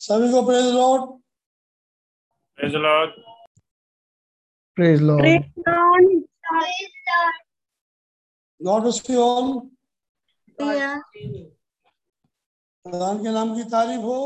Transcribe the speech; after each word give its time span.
सभी 0.00 0.30
को 0.32 0.46
praise 0.46 0.64
lord 0.64 1.02
Praise 2.58 2.72
the 2.72 2.78
Lord. 2.78 3.10
Praise 4.76 5.00
Lord. 5.00 5.24
God 8.62 8.82
bless 8.82 9.10
you 9.10 9.20
all 9.20 9.48
प्रधान 12.84 13.18
के 13.18 13.32
नाम 13.32 13.54
की 13.56 13.64
तारीफ़ 13.64 14.00
हो। 14.00 14.18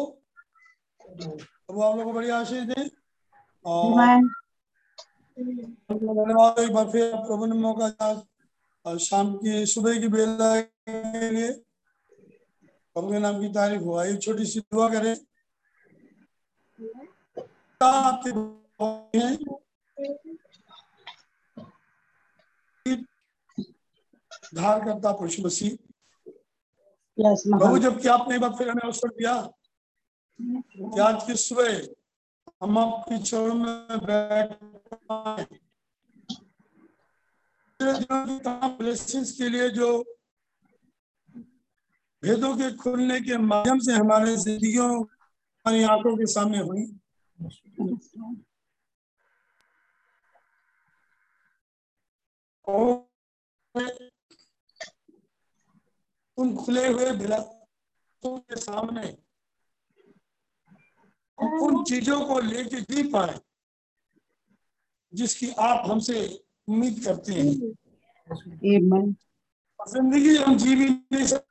प्रभु 1.10 1.82
आप 1.82 1.96
लोगों 1.96 2.04
को 2.04 2.12
बड़ी 2.12 2.30
आशीष 2.30 2.62
दे। 2.64 2.90
और 3.66 3.90
धन्यवाद 5.92 6.58
एक 6.58 6.72
बार 6.74 6.90
फिर 6.92 7.14
प्रभु 7.16 7.46
ने 7.46 7.54
मौका 7.54 8.96
शाम 8.98 9.36
की 9.36 9.66
सुबह 9.66 10.00
की 10.00 10.08
बेला 10.08 10.60
के 10.60 11.30
लिए। 11.30 11.50
प्रभु 13.00 13.12
के 13.12 13.18
नाम 13.18 13.40
की 13.40 13.48
तारीफ़ 13.48 13.82
हुआ 13.82 14.04
एक 14.04 14.22
छोटी 14.22 14.44
सी 14.44 14.60
दुआ 14.60 14.88
करें। 14.88 15.16
आपके 17.82 18.30
धार 24.54 24.80
करता 24.84 25.12
पुरुष 25.12 25.40
मसीह। 25.40 25.76
प्रभु 27.20 27.78
जबकि 27.78 28.08
आपने 28.08 28.34
एक 28.34 28.40
बार 28.40 28.50
फिर 28.50 28.70
हमें 28.70 28.82
अवसर 28.82 29.08
दिया 29.08 29.34
कि 30.40 31.00
आज 31.00 31.26
की 31.26 31.34
सुबह 31.36 31.72
हम 32.62 32.78
आपकी 32.78 33.18
चरण 33.18 33.54
में 33.54 33.98
बैठ 34.04 34.48
के 39.36 39.48
लिए 39.48 39.68
जो 39.70 39.88
भेदों 42.22 42.56
के 42.56 42.70
खुलने 42.76 43.20
के 43.20 43.36
माध्यम 43.38 43.78
से 43.78 43.92
हमारे 43.92 44.36
जिंदगियों 44.36 44.88
हमारी 44.94 45.82
आँखों 45.82 46.16
के 46.16 46.26
सामने 46.26 46.58
हुई। 46.58 46.84
उन 56.38 56.54
खुले 56.56 56.86
हुए 56.88 57.10
भिलासों 57.12 58.36
के 58.38 58.56
सामने 58.56 59.06
उन 61.38 61.82
चीज़ों 61.84 62.20
को 62.26 62.38
लेके 62.40 62.80
जी 62.80 63.02
पाए 63.10 63.38
जिसकी 65.12 65.50
आप 65.60 65.90
हमसे 65.90 66.24
उम्मीद 66.68 67.04
करते 67.04 67.32
हैं। 67.32 67.54
ज़िंदगी 69.80 70.36
हम 70.36 70.56
जी 70.56 70.74
भी 70.76 70.88
नहीं 70.88 71.26
सकते। 71.26 71.49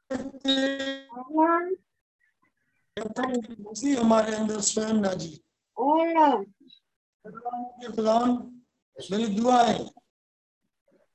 मसीह 2.97 3.99
हमारे 3.99 4.35
अंदर 4.35 4.59
स्वयं 4.61 4.93
ना 5.01 5.13
जी 5.13 5.29
के 7.25 7.91
खुदावन 7.95 8.31
मेरी 8.97 9.27
दुआ 9.35 9.61
है 9.63 9.77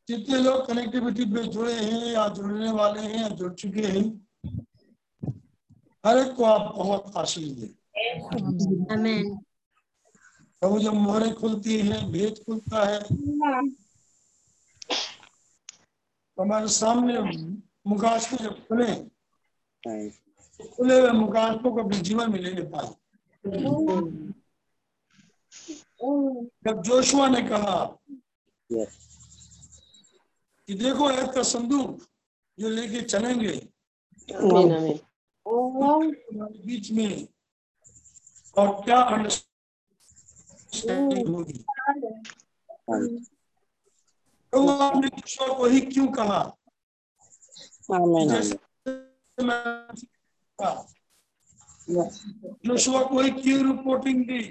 जितने 0.09 0.39
लोग 0.43 0.67
कनेक्टिविटी 0.67 1.25
पे 1.35 1.43
जुड़े 1.53 1.73
हैं 1.75 2.01
या 2.13 2.29
जुड़ने 2.39 2.71
वाले 2.73 3.01
हैं 3.01 3.21
या 3.23 3.29
जुड़ 3.41 3.53
चुके 3.55 3.83
हैं 3.87 4.05
हर 6.07 6.19
एक 6.19 6.35
को 6.37 6.45
आप 6.45 6.75
बहुत 6.77 7.17
आशीष 7.17 7.49
दें. 7.59 7.69
प्रभु 10.63 10.79
जब 10.81 10.95
मोहरें 10.95 11.35
खुलती 11.35 11.79
है 11.89 12.01
भेद 12.13 12.35
खुलता 12.47 12.85
है 12.89 13.01
तो 16.39 16.43
हमारे 16.43 16.69
सामने 16.77 17.15
मुकाशे 17.87 18.37
जब 18.37 18.55
खुले 18.69 18.95
तो 19.85 20.65
खुले 20.69 21.01
हुए 21.01 21.11
मुकाशों 21.11 21.71
को 21.75 21.83
अपने 21.83 21.99
जीवन 22.01 22.33
में 22.33 22.39
लेने 22.41 22.63
पाए। 22.75 22.91
जब 26.67 26.83
जोशुआ 26.83 27.27
ने 27.29 27.43
कहा 27.49 27.77
कि 30.69 30.75
देखो 30.75 31.11
एक 31.11 31.31
का 31.35 31.43
संदूक 31.43 32.03
जो 32.59 32.69
लेके 32.69 33.01
चलेंगे 33.03 33.55
बीच 36.67 36.91
में 36.91 37.29
और 38.59 38.69
क्या 38.85 39.01
अंडरस्टैंडिंग 39.03 39.55
होगी? 41.29 41.59
तो 44.53 44.59
आपने 44.69 45.09
ईश्वर 45.19 45.49
को 45.59 45.65
ही 45.67 45.81
क्यों 45.81 46.09
कहा? 46.13 46.41
जोशुआ 52.67 53.03
को 53.03 53.23
क्यों 53.43 53.61
रिपोर्टिंग 53.67 54.25
दी 54.25 54.43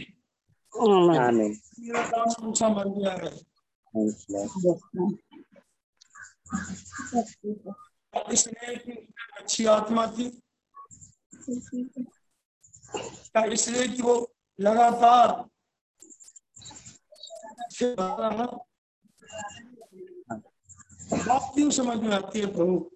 मेरा 1.80 2.04
काम 2.10 2.74
मर 2.76 2.88
गया 2.88 3.14
है 3.14 3.32
इसलिए 8.34 8.76
अच्छी 9.38 9.66
आत्मा 9.66 10.08
थी 10.08 10.30
क्या 13.34 13.44
इसलिए 13.46 13.88
कि 13.88 14.02
वो 14.02 14.16
लगातार? 14.60 15.32
बात 21.28 21.52
क्यों 21.56 21.70
समझ 21.70 21.98
में 21.98 22.16
आती 22.16 22.40
है 22.40 22.46
प्रभु? 22.46 22.93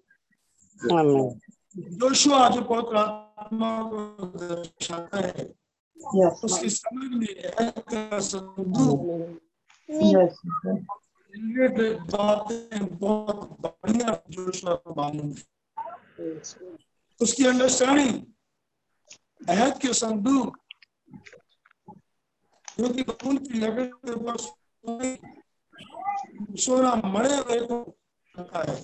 जोशुआ 0.80 2.48
जो 2.48 2.62
पवित्र 2.62 2.96
आत्मा 2.96 3.70
को 3.82 3.98
दर्शाता 4.26 5.18
है 5.18 5.44
उसकी 6.44 6.70
समझ 6.70 7.08
में 7.12 7.32
बातें 12.06 12.98
बहुत 12.98 13.40
बढ़िया 13.60 14.08
जोशुआ 14.30 14.74
को 14.74 14.94
मालूम 14.94 15.28
है। 15.28 15.42
उसकी 17.20 17.44
अंडरस्टैंडिंग 17.46 18.14
अहद 19.48 19.78
के 19.78 19.92
संदूक 19.92 20.58
जो 22.78 22.88
कि 22.94 23.02
खून 23.02 23.36
की 23.36 23.58
लकड़ी 23.58 23.86
के 23.86 24.12
ऊपर 24.12 24.36
सोना 26.58 26.92
मरे 27.04 27.36
हुए 27.36 27.58
को 27.66 27.76
रखा 28.34 28.62
है। 28.72 28.76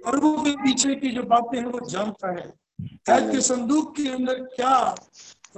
प्रभु 0.00 0.36
के 0.42 0.50
पीछे 0.56 0.94
की 0.94 1.10
जो 1.10 1.22
बातें 1.22 1.58
हैं 1.58 1.66
वो 1.66 1.80
जानता 1.88 2.30
है। 2.30 2.46
अहद 3.08 3.30
के 3.32 3.40
संदूक 3.40 3.94
के 3.96 4.08
अंदर 4.08 4.42
क्या 4.54 4.94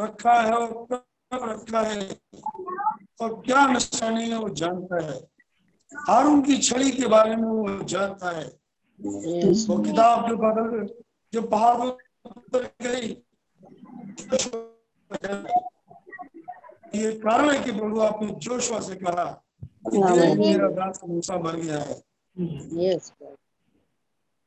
रखा 0.00 0.33
है 0.33 0.53
और 0.53 0.87
कब 0.93 1.05
रखा 1.32 1.81
है 1.81 2.09
और 3.21 3.43
क्या 3.47 3.65
अंडरस्टैंडिंग 3.65 4.32
है 4.32 4.38
वो 4.38 4.49
जानता 4.49 5.05
है। 5.05 5.19
हारून 5.93 6.43
की 6.43 6.56
छड़ी 6.59 6.91
के 6.91 7.06
बारे 7.06 7.37
में 7.37 7.44
वो 7.44 7.84
जानता 7.84 8.31
है। 8.38 8.44
वो 9.00 9.78
किताब 9.82 10.28
जो 10.28 10.37
बदल 10.37 10.87
जो 11.32 11.43
पहाड़ 11.43 11.88
पर 12.53 12.62
गई 12.82 13.09
ये 16.94 17.12
कारण 17.19 17.50
है 17.50 17.62
कि 17.65 17.72
प्रभु 17.72 18.00
आपने 18.00 18.31
जोशुआ 18.38 18.81
से 18.81 18.94
कहा 18.94 19.25
कि 19.65 19.99
मेरा 19.99 20.69
दास 20.71 21.00
मूसा 21.09 21.38
मर 21.38 21.56
गया 21.56 21.78
है। 21.78 22.00
Yes. 22.37 23.12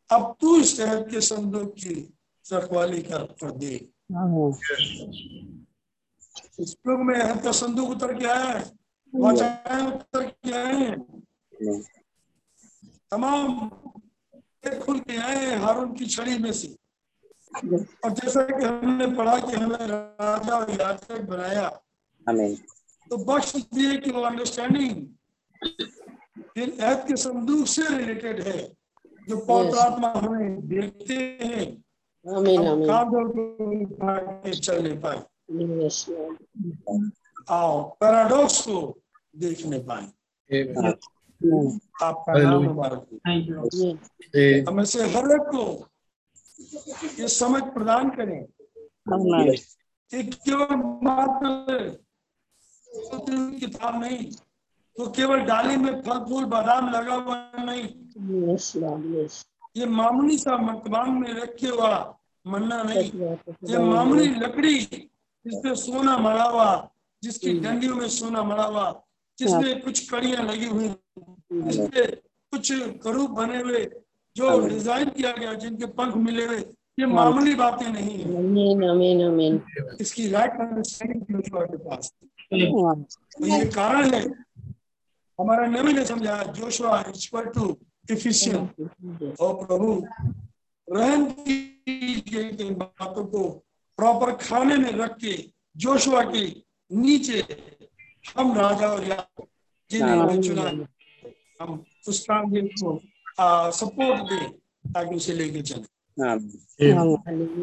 अब 0.10 0.36
तू 0.42 0.56
इस 0.62 0.76
शहर 0.78 1.02
के 1.10 1.22
संदूक 1.22 1.74
की 1.74 1.94
रखवाली 2.46 3.02
कर 3.02 3.24
कर 3.42 3.52
दे। 3.52 3.76
इस 6.60 6.74
प्रभु 6.84 7.04
में 7.04 7.16
है 7.16 7.36
तो 7.44 7.52
संदूक 7.54 7.90
उतर 7.90 8.14
के 8.20 8.26
आया 8.26 8.50
है। 8.50 8.64
वचन 9.14 9.92
उतर 9.94 10.26
के 10.26 10.52
आए 10.52 10.96
तमाम 13.12 13.70
खुल 14.86 15.00
के 15.00 15.18
आए 15.18 15.46
हैं 15.46 15.58
हारून 15.58 15.94
की 15.96 16.06
छड़ी 16.06 16.38
में 16.38 16.52
से। 16.54 16.68
और 17.56 18.12
जैसा 18.12 18.44
कि 18.44 18.66
हमने 18.66 19.08
पढ़ा 19.16 19.38
कि 19.40 19.56
हमें 19.56 19.88
राजा 19.88 20.58
और 20.58 20.72
याजक 20.72 21.22
बनाया। 21.30 21.68
तो 23.12 23.18
बख्श 23.26 23.56
दिए 23.56 23.98
कि 23.98 24.12
वो 24.12 24.22
अंडरस्टैंडिंग 24.22 24.96
इन 26.58 26.70
ऐत 26.70 27.06
के 27.08 27.16
संदूक 27.16 27.68
से 27.68 27.98
रिलेटेड 27.98 28.40
है 28.42 28.74
जो 29.30 29.38
पवित्र 29.38 29.78
आत्मा 29.78 30.10
हमें 30.10 30.68
देखते 30.68 31.14
हैं 31.14 31.84
चलने 34.52 34.96
पाए। 34.96 35.24
आओ 37.50 37.90
पैराडॉक्स 37.90 38.62
को 38.62 39.00
देखने 39.38 39.80
पाए। 39.80 40.04
आपका 42.04 42.34
नाम 42.44 42.64
मुबारक. 42.64 43.08
हमें 44.70 44.86
से 44.86 45.04
हर 45.04 45.32
एक 45.32 45.42
को 45.42 45.88
ये 47.20 47.28
समझ 47.28 47.64
प्रदान 47.64 48.10
करें। 48.10 48.46
कि 50.12 50.24
केवल 50.24 50.76
मात्र? 51.04 51.90
किताब 53.60 54.02
नहीं। 54.02 54.32
तो 54.98 55.08
केवल 55.12 55.40
डाली 55.46 55.76
में 55.78 56.02
फल 56.02 56.20
फूल 56.30 56.46
बादाम 56.52 56.90
लगा 56.92 57.14
हुआ 57.16 57.38
नहीं। 57.60 57.84
Yes, 58.42 58.66
Yes. 59.16 59.46
ये 59.78 59.86
मामूली 59.86 60.38
सा 60.38 60.58
मकबान 60.58 61.10
में 61.14 61.34
रखे 61.34 61.68
हुआ 61.68 61.94
मन्ना 62.46 62.82
नहीं। 62.84 63.10
ये 63.72 63.78
मामूली 63.80 64.28
लकड़ी 64.36 64.80
जिसपे 64.80 65.76
सोना 65.76 66.18
मरा 66.18 66.44
हुआ 66.44 66.70
जिसकी 67.24 67.54
डंडियों 67.60 67.96
में 67.96 68.08
सोना 68.10 68.44
मरा 68.44 68.64
हुआ 68.64 68.86
जिसमें 69.38 69.82
कुछ 69.82 70.10
कड़ियाँ 70.10 70.44
लगी 70.44 70.66
हुई 70.66 70.88
जिसपे 71.52 72.06
कुछ 72.54 72.72
करूप 73.04 73.30
बने 73.40 73.60
हुए 73.62 73.84
जो 74.36 74.60
डिज़ाइन 74.68 75.10
किया 75.10 75.32
गया 75.32 75.54
जिनके 75.66 75.86
पंख 76.00 76.16
मिले 76.24 76.46
हुए 76.46 76.64
ये 77.00 77.06
मामूली 77.06 77.56
बातें 77.56 77.88
नहीं 77.88 78.18
है। 78.20 78.38
आमीन 78.38 78.84
आमीन 78.90 79.22
आमीन 79.26 79.62
इसकी 80.02 80.30
राइट 80.32 80.60
अंडरस्टैंडिंग 80.62 81.42
के 81.42 81.78
पास। 81.78 82.12
तो 82.52 83.46
ये 83.48 83.66
कारण 83.76 84.14
है 84.14 84.24
हमारा 85.40 85.66
नबी 85.68 85.94
ने 85.94 86.06
समझाया 86.06 86.44
जोशुआ 86.54 87.00
इक्वल 87.10 87.46
टू 87.56 87.66
इफिशियंट 88.12 88.70
और 89.40 89.54
प्रभु 89.66 89.90
कीजिए 90.90 92.44
कि 92.52 92.64
इन 92.64 92.76
बातों 92.76 93.26
को 93.26 93.42
प्रॉपर 94.00 94.32
खाने 94.36 94.76
में 94.78 94.92
रख 94.92 95.18
के 95.18 95.34
जोशुआ 95.78 96.22
के 96.32 96.44
नीचे 96.92 97.38
हम 98.38 98.54
राजा 98.58 98.88
और 98.88 99.04
या 99.04 99.18
जिन्हें 99.92 100.42
चुना 100.42 100.66
हम 101.62 101.84
उस 102.08 102.18
काम 102.30 102.44
को 102.82 102.90
सपोर्ट 103.80 104.20
दें 104.30 104.46
ताकि 104.94 105.16
उसे 105.16 105.34
लेके 105.34 105.62
चले। 105.62 105.86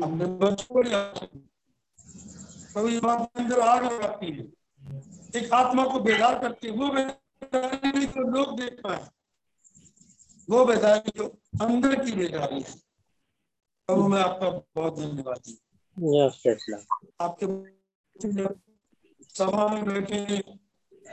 अपने 0.05 0.27
बच्चों 0.43 0.71
को 0.75 0.83
प्रभु 2.73 2.89
बात 3.01 3.19
अंदर 3.37 3.59
आग 3.61 3.85
लगाती 3.85 4.29
है। 4.33 4.45
एक 5.37 5.53
आत्मा 5.55 5.85
को 5.89 6.01
बेदार 6.01 6.39
करती 6.39 6.69
है 6.69 6.73
वो 6.75 6.89
बेदारी 6.89 7.21
तो 7.45 8.21
लोग 8.31 8.61
देख 8.61 8.81
पाए। 8.81 9.09
वो 10.51 10.65
बेदारी 10.65 11.11
तो 11.11 11.25
अंदर 11.63 12.05
की 12.05 12.13
बेदारी 12.13 12.55
है। 12.55 12.75
प्रभु 13.87 14.09
मैं 14.09 14.21
आपका 14.21 14.51
बहुत 14.51 14.99
धन्यवाद। 14.99 15.41
आपके 17.21 17.47
सभा 19.25 19.69
में 19.69 19.85
बैठे 19.85 20.43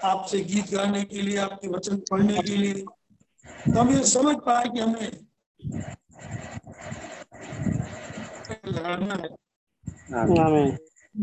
आपसे 0.04 0.40
गीत 0.40 0.72
गाने 0.72 1.04
के 1.04 1.22
लिए 1.22 1.38
आपके 1.38 1.68
वचन 1.68 1.98
पढ़ने 1.98 2.42
के 2.44 2.58
लिए। 2.58 2.74
तो 2.74 3.80
हम 3.80 3.90
ये 3.90 4.04
समझ 4.04 4.36
पाए 4.36 4.70
कि 4.70 4.80
हमें 4.80 5.12
लगाना 8.66 9.16
है। 9.16 9.30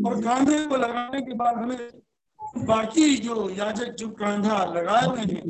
और 0.06 0.22
कांधे 0.24 0.66
को 0.66 0.76
लगाने 0.76 1.22
के 1.22 1.34
बाद 1.34 1.56
हमें 1.56 1.90
बाकी 2.64 3.16
जो 3.16 3.50
याजक 3.50 3.86
जो 3.86 4.08
कांधा 4.08 4.64
लगाए 4.64 5.06
हुए 5.06 5.20
हैं, 5.20 5.42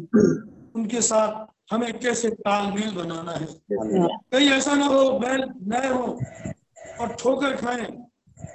उनके 0.72 1.00
साथ 1.00 1.46
हमें 1.74 1.98
कैसे 1.98 2.30
तालमेल 2.30 2.94
बनाना 2.94 3.32
है? 3.32 3.46
कहीं 4.32 4.50
ऐसा 4.50 4.74
ना 4.74 4.86
हो, 4.86 5.18
बैल 5.18 5.44
नए 5.62 5.88
हो 5.88 6.20
और 7.00 7.16
ठोकर 7.20 7.56
खाएँ 7.56 8.06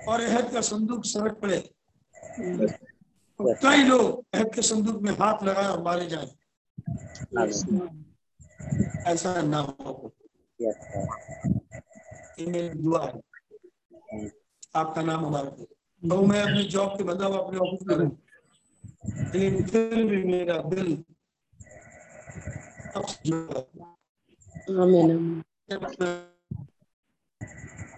और 0.07 0.21
अहद 0.21 0.51
का 0.51 0.61
संदूक 0.61 1.05
सड़क 1.05 1.33
पड़े। 1.33 1.71
और 3.39 3.53
कई 3.53 3.83
लोग 3.83 4.25
अहद 4.33 4.53
के 4.55 4.61
संदूक 4.61 5.01
में 5.01 5.11
हाथ 5.11 5.43
लगाए 5.43 5.65
और 5.65 5.83
मारे 5.83 6.07
जाए। 6.07 6.29
ऐसा 9.07 9.41
ना 9.41 9.57
हो। 9.57 10.13
मेरी 12.39 12.69
दुआ 12.69 13.05
है। 13.05 13.21
आपका 14.75 15.01
नाम 15.01 15.25
हमारा। 15.25 15.49
तो 16.09 16.21
मैं 16.21 16.41
अपनी 16.41 16.63
जॉब 16.63 16.97
के 16.97 17.03
बदलाव 17.03 17.33
अपने 17.33 17.59
ऑफ़िस 17.59 17.97
में 17.97 18.11
लेकिन 19.03 19.65
फिर 19.67 20.03
भी 20.05 20.23
मेरा 20.23 20.57
दिल 20.69 21.03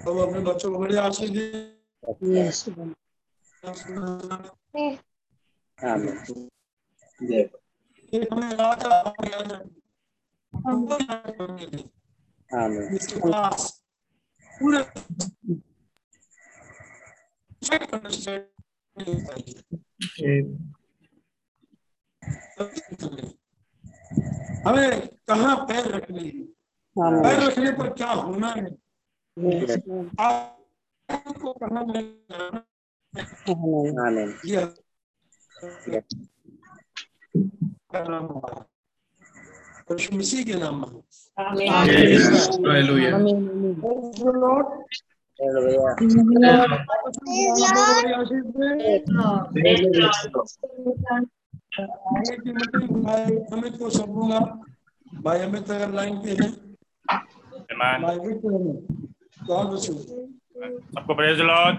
अब 0.07 0.17
अपने 0.19 0.39
बच्चों 0.39 0.71
को 0.71 0.79
बड़े 0.79 0.97
आशीष 0.97 1.29
दे। 1.29 1.45
यस 2.37 2.65
हमें 8.31 8.53
राजा 8.55 9.01
पूरे। 14.51 14.81
हमें 24.67 25.07
कहाँ 25.07 25.55
पैर 25.65 25.87
रखने 25.87 26.23
हैं? 26.23 26.43
पैर 26.97 27.47
रखने 27.47 27.71
पर 27.71 27.89
क्या 27.93 28.11
होना 28.11 28.47
है? 28.47 28.65
आपको 30.19 31.53
कहाँ 31.53 31.85
है, 31.85 32.13
है 39.89 40.17
मसीह 40.17 40.43
के 40.43 40.53
नाम 40.53 40.81
में। 40.81 41.03
भाई 51.79 53.35
अमित 53.53 53.77
को 53.79 53.89
सौंपूँगा 53.89 54.39
भाई 55.23 55.39
अमित 55.39 55.71
अगर 55.71 55.89
लाइन 55.89 56.17
पे 56.17 56.29
है 56.29 56.47
है 57.91 57.97
सबको 60.79 61.13
प्रेज 61.13 61.39
लॉर्ड 61.39 61.77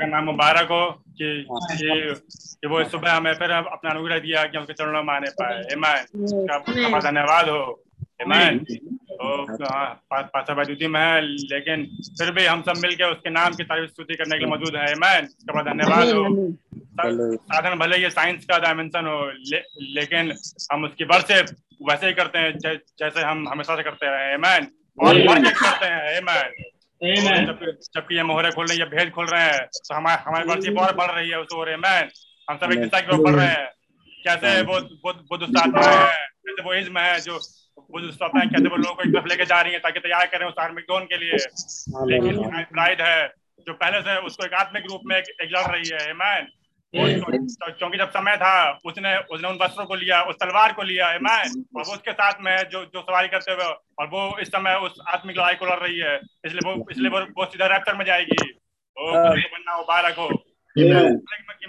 का 0.00 0.06
नाम 0.06 0.24
मुबारक 0.24 0.68
हो 0.70 0.90
कि 0.90 1.46
कि 1.50 2.14
कि 2.60 2.68
वो 2.68 2.84
सुबह 2.84 3.12
हमें 3.12 3.34
फिर 3.34 3.50
अपना 3.50 3.90
अनुग्रह 3.90 4.18
दिया 4.18 4.44
कि 4.44 4.56
हम 4.56 4.62
उसके 4.62 4.72
चरणों 4.72 5.02
में 5.02 5.14
आने 5.14 5.30
पाए 5.30 5.62
आपका 6.54 7.00
धन्यवाद 7.00 7.48
हो। 7.48 7.82
ईमान 8.20 8.58
तो 8.58 9.42
हाँ 9.52 10.02
पा- 10.10 10.24
पासा 10.24 10.54
में 10.88 11.20
लेकिन 11.22 11.84
फिर 12.18 12.30
भी 12.32 12.46
हम 12.46 12.62
सब 12.62 12.72
मिलके 12.76 13.04
उसके 13.04 13.30
नाम 13.30 13.54
की 13.54 13.64
तारीफ़ 13.64 13.90
स्तुति 13.90 14.14
करने 14.14 14.38
के 14.38 14.38
लिए 14.38 14.48
मौजूद 14.48 14.76
है। 14.76 14.92
ईमान 14.92 15.24
उसका 15.24 15.52
बड़ा 15.52 15.72
धन्यवाद 15.72 16.08
हो। 16.08 16.52
साधन 17.36 17.78
भले 17.78 17.96
ये 17.96 18.10
साइंस 18.10 18.44
का 18.44 18.58
डायमेंशन 18.58 19.06
हो 19.06 19.32
ले, 19.36 19.62
लेकिन 19.80 20.32
हम 20.72 20.84
उसकी 20.84 21.04
वर्शिप 21.04 21.46
वैसे 21.90 22.06
ही 22.06 22.12
करते 22.12 22.38
हैं 22.38 22.58
जै, 22.58 22.74
जैसे 22.98 23.20
हम 23.20 23.48
हमेशा 23.48 23.76
से 23.76 23.82
करते 23.82 24.06
रहे 24.10 24.36
मैन 24.36 24.66
और 25.00 25.14
बढ़ 25.26 25.38
के 25.38 25.50
करते 25.50 25.86
हैं। 25.86 26.22
मैन 26.22 26.50
जबकि 27.46 27.66
जबकि 27.94 28.16
ये 28.16 28.22
मोहरे 28.22 28.50
खोल 28.50 28.66
रहे 28.66 28.78
हैं 28.78 28.84
ये 28.84 28.96
भेद 28.96 29.10
खोल 29.10 29.26
रहे 29.26 29.42
हैं 29.42 29.66
तो 29.66 29.94
हमारे 29.94 30.22
हमारी 30.22 30.48
वर्शिप 30.48 30.78
और 30.78 30.94
बढ़ 30.94 31.10
रही 31.10 31.30
है 31.30 31.40
उस 31.40 31.54
ओर। 31.54 31.76
मैन 31.76 32.08
हम 32.50 32.56
सब 32.56 32.72
एक 32.72 32.80
दिशा 32.80 33.00
की 33.00 33.16
ओर 33.16 33.22
बढ़ 33.24 33.34
रहे 33.34 33.46
हैं। 33.46 33.70
कैसे 34.24 34.62
वो 34.62 34.78
वो 34.78 35.12
बुद्ध 35.12 35.58
आत्माएँ 35.58 35.96
हैं 35.96 36.28
कैसे 36.46 36.62
वो 36.62 36.74
इज्म 36.74 36.98
है 36.98 37.20
जो 37.20 37.38
आत्माएँ 38.22 38.48
कैसे 38.48 38.68
वो 38.68 38.76
लोगों 38.76 38.94
को 38.94 39.02
एक 39.02 39.08
तरफ़ 39.08 39.26
लेके 39.26 39.44
जा 39.44 39.60
रही 39.60 39.72
है 39.72 39.78
ताकि 39.78 40.00
तैयार 40.00 40.26
करें 40.26 40.46
उस 40.46 40.54
आर्मिक 40.60 40.84
के 40.90 41.16
लिए। 41.16 41.36
लेकिन 42.06 42.36
ब्राइड 42.72 43.00
है 43.00 43.28
जो 43.66 43.72
पहले 43.72 44.00
से 44.00 44.16
उसको 44.16 44.44
एक 44.44 44.54
आत्मिक 44.54 44.84
रूप 44.90 45.00
में 45.04 45.22
लड़ 45.42 45.76
रही 45.76 45.88
है। 45.92 46.12
मैन 46.14 46.48
क्योंकि 46.94 47.98
जब 47.98 48.10
समय 48.10 48.36
था 48.36 48.78
उसने 48.84 49.16
उसने 49.18 49.48
उन 49.48 49.58
वस्त्रों 49.62 49.86
को 49.86 49.94
लिया 49.94 50.22
उस 50.22 50.34
तलवार 50.34 50.72
को 50.72 50.82
लिया। 50.82 51.18
मैन 51.22 51.64
और 51.76 51.82
वो 51.86 51.92
उसके 51.92 52.12
साथ 52.12 52.32
में 52.40 52.56
जो 52.68 52.84
जो 52.84 53.02
सवारी 53.02 53.28
करते 53.28 53.52
हुए 53.52 53.64
और 53.98 54.06
वो 54.06 54.38
इस 54.38 54.48
समय 54.48 54.74
उस 54.74 54.98
आत्मिक 55.08 55.38
लड़ाई 55.38 55.54
को 55.54 55.66
लड़ 55.66 55.78
रही 55.78 55.98
है। 55.98 56.16
इसलिए 56.44 56.60
वो 56.64 56.86
इसलिए 56.90 57.10
वो, 57.10 57.20
वो 57.20 57.44
सीधा 57.44 57.66
रैप्टर 57.66 57.94
में 57.94 58.04
जाएगी। 58.04 58.50
ओ 58.98 59.12
बनना 59.12 59.76
मुबारक 59.76 60.16
हो। 60.18 60.28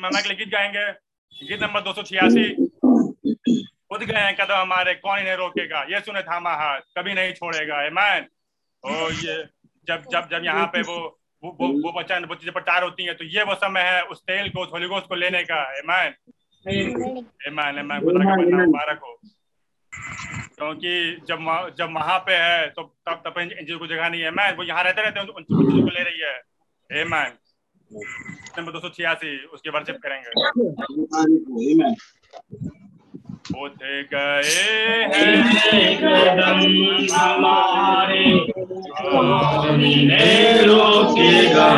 मैं 0.02 0.22
के 0.22 0.30
लिए 0.30 0.38
गीत 0.38 0.50
गाएँगे। 0.50 0.92
गीत 1.48 1.62
नंबर 1.62 1.82
दो 1.82 1.94
सौ 1.94 2.04
छियासी। 2.04 2.46
खुद 3.92 4.04
गए 4.04 4.20
हैं 4.20 4.36
कदम 4.36 4.56
हमारे 4.56 4.94
कौन 4.96 5.20
इन्हें 5.20 5.36
रोकेगा? 5.38 5.80
ये 5.92 6.00
सुने 6.02 6.22
थामा 6.24 6.52
हाथ 6.56 6.82
कभी 6.98 7.14
नहीं 7.14 7.34
छोड़ेगा। 7.34 7.78
मैन 7.92 8.28
ओ 8.84 9.10
ये 9.12 9.36
जब 9.88 10.06
जब 10.12 10.28
जब 10.32 10.46
यहाँ 10.46 10.68
पे 10.74 10.82
वो 10.84 10.98
वो 11.44 11.50
वो 11.60 11.68
वो 11.84 11.92
वचन 12.00 12.26
वो 12.30 12.36
चीज़ें 12.36 12.54
प्रचार 12.54 12.84
होती 12.84 13.06
हैं 13.06 13.16
तो 13.18 13.26
ये 13.28 13.44
वो 13.44 13.56
समय 13.58 13.82
है 13.84 14.02
उस 14.14 14.22
तेल 14.24 14.50
को 14.50 14.64
उस 14.64 14.70
होली 14.74 14.88
गोस्ट 14.88 15.08
को 15.08 15.16
लेने 15.16 15.44
का। 15.44 15.60
ईमान 15.80 16.14
ईमान 17.48 17.80
ईमान 17.80 18.00
खुदा 18.02 18.24
का 18.26 18.36
बनना 18.36 18.66
मुबारक 18.66 19.00
हो। 19.04 19.14
क्योंकि 20.56 20.94
जब 21.28 21.40
जब 21.78 21.94
वहाँ 21.96 22.18
पे 22.28 22.34
है 22.38 22.68
तो 22.70 22.84
तब 23.10 23.22
तब 23.26 23.40
इन 23.40 23.50
चीज़ों 23.50 23.80
को 23.80 23.88
जगह 23.88 24.10
नहीं 24.10 24.22
है। 24.22 24.32
मैं 24.32 24.52
वो 24.58 24.64
यहाँ 24.64 24.84
रहते 24.84 25.02
रहते 25.02 25.20
हैं 25.20 25.28
उन 25.28 25.44
चीज़ों 25.44 25.82
को 25.82 25.90
ले 25.90 26.04
रही 26.04 26.20
है। 26.22 27.02
ईमान 27.02 27.38
नंबर 28.58 28.72
दो 28.72 28.80
सौ 28.80 28.90
छियासी 28.90 29.38
उसकी 29.48 29.70
वर्शिप 29.70 29.98
करेंगे। 30.04 30.30
उठ 33.58 33.80
गए 34.14 34.42
हैं। 35.14 35.98
कदम 35.98 36.62
रोकेगा 40.66 41.70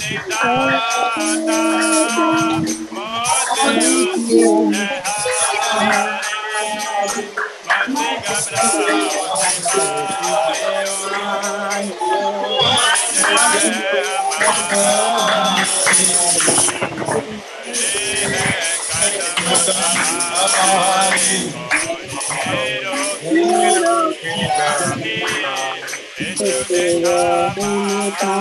जीवन 0.07 0.31
दाता 26.39 28.33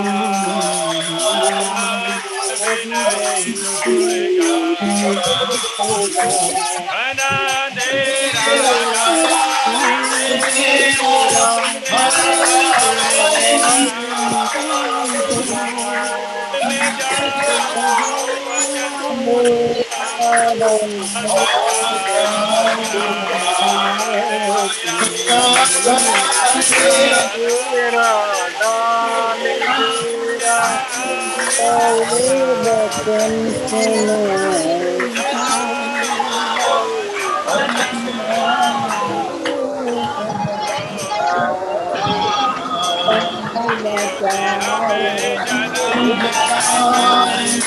बदल 25.86 26.35
कर 26.68 26.96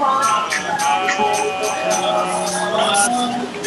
Wow. 0.00 0.49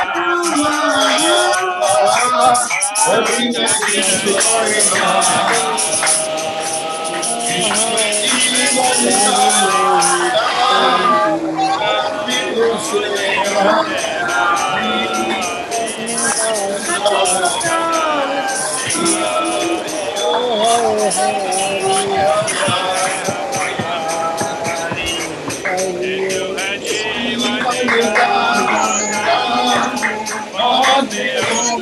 Oh, 20.21 20.61
oh, 20.61 21.09
oh. 21.11 21.48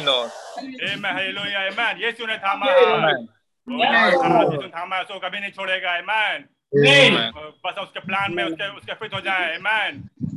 Lord. 0.00 0.30
Amen. 0.88 1.12
Hallelujah. 1.16 1.62
Amen. 1.70 1.94
Amen. 4.46 5.04
सो 5.04 5.18
कभी 5.18 5.40
नहीं 5.40 5.50
छोड़ेगा. 5.50 5.98
बस 7.66 7.78
उसके 7.78 8.00
प्लान 8.00 8.34
में 8.34 8.44
उसके 8.44 8.76
उसके 8.76 8.94
फिट 8.94 9.14
हो 9.14 9.20
जाए. 9.20 9.58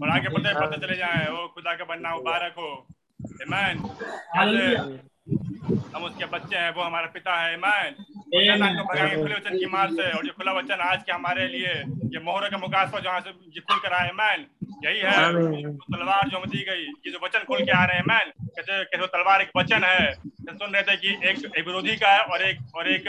और 0.02 0.10
आगे 0.10 0.30
बढ़ते 0.30 0.54
बढ़ते 0.54 0.88
चले 0.88 0.96
जाए 0.98 1.28
वो 1.32 1.48
खुदा 1.48 1.76
का 1.76 1.84
बनना 1.84 2.16
मुबारक 2.16 2.54
हो 2.58 2.88
Amen. 3.46 4.98
हम 5.68 6.04
उसके 6.04 6.26
बच्चे 6.26 6.58
हैं 6.58 6.74
वो 6.74 6.82
हमारा 6.82 7.06
पिता 7.06 7.36
है 7.42 7.58
को 8.76 8.84
भगाएँगे 8.84 9.16
खुले 9.16 9.36
वचन 9.36 9.58
की 9.58 9.66
मार 9.66 9.90
से 9.90 10.12
और 10.12 10.26
ये 10.26 10.32
खुला 10.32 10.54
वचन 10.54 10.74
आज 10.74 11.04
के 11.04 11.12
हमारे 11.12 11.48
लिए 11.48 11.74
ये 12.14 12.20
मोहरों 12.20 12.50
का 12.50 12.58
मुकासवा 12.58 13.00
जहाँ 13.00 13.20
से 13.20 13.30
ये 13.30 13.60
खुल 13.60 13.78
कर 13.78 13.94
आए 13.94 14.10
Amen. 14.10 14.46
यही 14.86 15.00
है। 15.00 15.12
तलवार 15.74 16.30
जो 16.30 16.38
हमें 16.38 16.50
दी 16.50 16.58
गई 16.58 16.84
ये 16.84 17.12
जो 17.12 17.20
वचन 17.24 17.40
खुल 17.40 17.60
के 17.60 17.72
आ 17.72 17.86
रहे 17.86 17.98
हैं 17.98 18.04
मैन 18.08 18.32
कहते 18.42 18.84
कहते 18.84 19.08
तलवार 19.08 19.42
एक 19.42 19.50
वचन 19.58 19.84
है। 19.84 20.14
सुन 20.50 20.74
रहे 20.74 20.82
थे 20.84 20.96
कि 20.96 21.30
एक 21.30 21.52
एक 21.58 21.68
विरोधी 21.68 21.96
का 21.96 22.10
है 22.10 22.20
और 22.20 22.42
एक 22.42 22.58
और 22.76 22.92
एक 22.92 23.08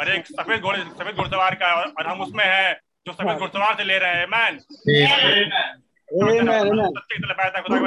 और 0.00 0.08
एक 0.08 0.26
सफ़ेद 0.26 0.60
घोड़े 0.60 0.78
सफ़ेद 0.78 1.16
घुड़सवार 1.16 1.54
का 1.54 1.66
है 1.66 1.74
और, 1.74 1.92
और 1.98 2.06
हम 2.06 2.20
उसमें 2.20 2.44
है 2.44 2.72
जो 3.06 3.12
सफ़ेद 3.12 3.36
घुड़सवार 3.36 3.74
से 3.74 3.84
ले 3.84 3.98
रहे 3.98 4.14
हैं 4.14 4.26
Amen. 4.26 4.60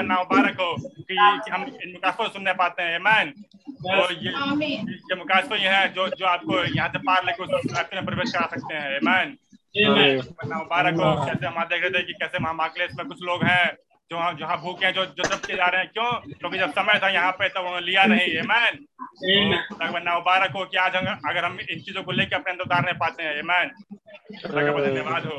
नाम 0.02 0.20
मुबारक 0.20 0.60
हो 0.60 0.76
कि 0.80 1.16
कि 1.16 1.52
हम 1.52 1.64
इन 1.64 1.92
मुकासफों 1.92 2.28
सुनने 2.28 2.54
पाते 2.54 2.84
हैं। 2.84 3.00
मैन 3.00 3.34
और 3.92 4.14
ये 4.14 4.32
ये 5.10 5.16
मुकासफे 5.16 5.56
ये 5.64 5.70
हैं 5.70 5.94
जो 5.94 6.08
जो 6.10 6.26
आपको 6.26 6.64
यहाँ 6.76 6.88
से 6.90 6.98
पार 6.98 7.26
लेकर 7.26 7.44
उस 7.44 7.66
रास्ते 7.76 7.96
में 7.96 8.06
प्रवेश 8.06 8.32
करा 8.32 8.46
सकते 8.48 8.76
हैं। 8.76 9.00
मैन 9.04 9.38
मुबारक 10.56 10.94
हो। 10.96 11.26
कैसे 11.26 11.46
हम 11.46 11.64
देख 11.64 11.82
रहे 11.82 11.90
थे 11.90 12.04
कि 12.04 12.14
कैसे 12.14 12.40
महामाकलेश 12.44 12.92
में 12.98 13.06
कुछ 13.08 13.24
लोग 13.24 13.44
हैं। 13.44 13.66
जो 14.13 14.32
जहाँ 14.39 14.58
भूखे 14.62 14.86
हैं 14.86 14.93
जो 14.93 15.06
जो 15.17 15.23
सब 15.23 15.39
के 15.41 15.56
जा 15.56 15.67
रहे 15.67 15.82
हैं 15.82 15.89
क्यों? 15.89 16.12
क्योंकि 16.34 16.58
जब 16.58 16.71
समय 16.73 16.99
था 17.04 17.10
यहाँ 17.12 17.32
पे 17.34 17.49
तब 17.49 17.65
उन्होंने 17.65 17.86
लिया 17.86 18.06
नहीं 18.06 18.30
है 18.32 18.41
मैन 18.45 18.80
वरना 19.84 20.13
मुबारक 20.15 20.56
हो 20.56 20.65
कि 20.65 20.78
आज 20.78 20.95
हम 20.95 21.06
अगर 21.30 21.45
हम 21.45 21.58
इन 21.62 21.80
चीज़ों 21.80 22.04
को 22.04 22.12
लेकर 22.13 22.36
अपने 22.36 22.52
अंदर 22.52 22.63
उतारने 22.63 22.93
पाते 22.99 23.23
हैं 23.23 23.43
मैन 23.43 23.71
धन्यवाद 24.36 25.26
हो 25.26 25.38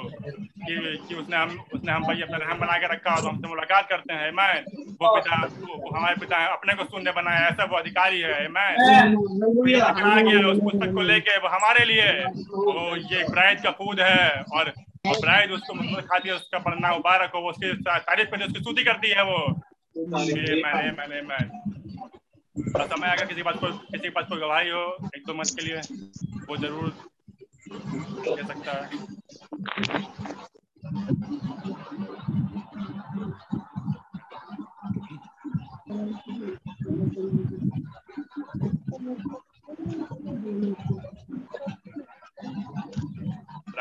कि 0.64 0.74
कि 1.08 1.14
उसने 1.14 1.36
हम 1.36 1.58
उसने 1.74 1.92
हम 1.92 2.02
भाई 2.02 2.20
अपना 2.22 2.36
रहम 2.36 2.58
बना 2.58 2.76
के 2.78 2.92
रखा 2.92 3.14
और 3.14 3.26
हमसे 3.28 3.48
मुलाकात 3.48 3.88
करते 3.88 4.14
हैं 4.14 4.30
मैन 4.32 4.64
वो 5.00 5.14
पिता 5.16 5.40
वो, 5.44 5.96
हमारे 5.96 6.16
पिता 6.20 6.38
है 6.38 6.48
अपने 6.52 6.74
को 6.74 6.84
सुनने 6.86 7.12
बनाया 7.12 7.46
ऐसा 7.48 7.64
वो 7.64 7.76
अधिकारी 7.78 8.20
है 8.22 8.48
मैन 8.48 9.16
कहा 9.80 10.20
गया 10.20 10.48
उस 10.48 10.58
पुस्तक 10.62 10.94
को 10.94 11.02
लेके 11.02 11.36
वो 11.38 11.48
हमारे 11.50 11.84
लिए 11.84 12.08
वो 12.48 12.96
ये 13.12 13.24
ब्राइड 13.30 13.62
का 13.62 13.70
खूद 13.80 14.00
है 14.00 14.28
और 14.52 14.72
और 15.06 15.18
ब्राइड 15.20 15.50
उसको 15.52 15.74
मतलब 15.74 16.00
खाती 16.02 16.28
है 16.28 16.34
उसका 16.34 16.58
पढ़ना 16.58 16.92
मुबारक 16.92 17.32
हो 17.34 17.40
उसकी 17.50 17.72
तारीफ़ 17.84 18.28
करती 18.30 18.44
उसकी 18.44 18.60
स्तुति 18.60 18.84
करती 18.84 19.08
है 19.10 19.24
वो। 19.24 19.38
मैंने 19.96 20.90
मैंने 20.92 21.20
मैं 21.22 21.42
और 22.74 22.86
समय 22.86 23.08
अगर 23.08 23.26
किसी 23.26 23.42
बात 23.42 23.56
को, 23.60 23.66
किसी 23.66 23.98
के 23.98 24.10
पास 24.10 24.26
कोई 24.28 24.40
गवाही 24.40 24.70
हो, 24.70 24.84
एक 25.16 25.22
दो 25.26 25.34
मंथ 25.34 25.50
के 25.56 25.64
लिए, 25.64 25.80
वो 26.48 26.56
ज़रूर 26.56 26.88
दे 28.28 28.42
सकता 28.44 28.72
है। 28.72 28.88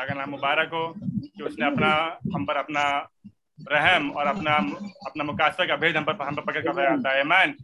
खुदा 0.04 0.14
का 0.14 0.20
नाम 0.20 0.30
मुबारक 0.30 0.70
हो 0.74 0.84
कि 1.00 1.42
उसने 1.42 1.66
अपना 1.66 1.90
हम 2.34 2.44
पर 2.44 2.56
अपना 2.56 2.82
रहम 3.72 4.10
और 4.10 4.26
अपना 4.26 4.54
अपना 5.08 5.24
मुकासर 5.24 5.66
का 5.66 5.76
भेद 5.76 5.96
हम 5.96 6.04
पर 6.04 6.16
हम 6.26 6.34
पर 6.36 6.42
पकड़ 6.50 6.62
कर 6.72 6.86
आता 6.86 7.12
है 7.16 7.24
मैन 7.24 7.54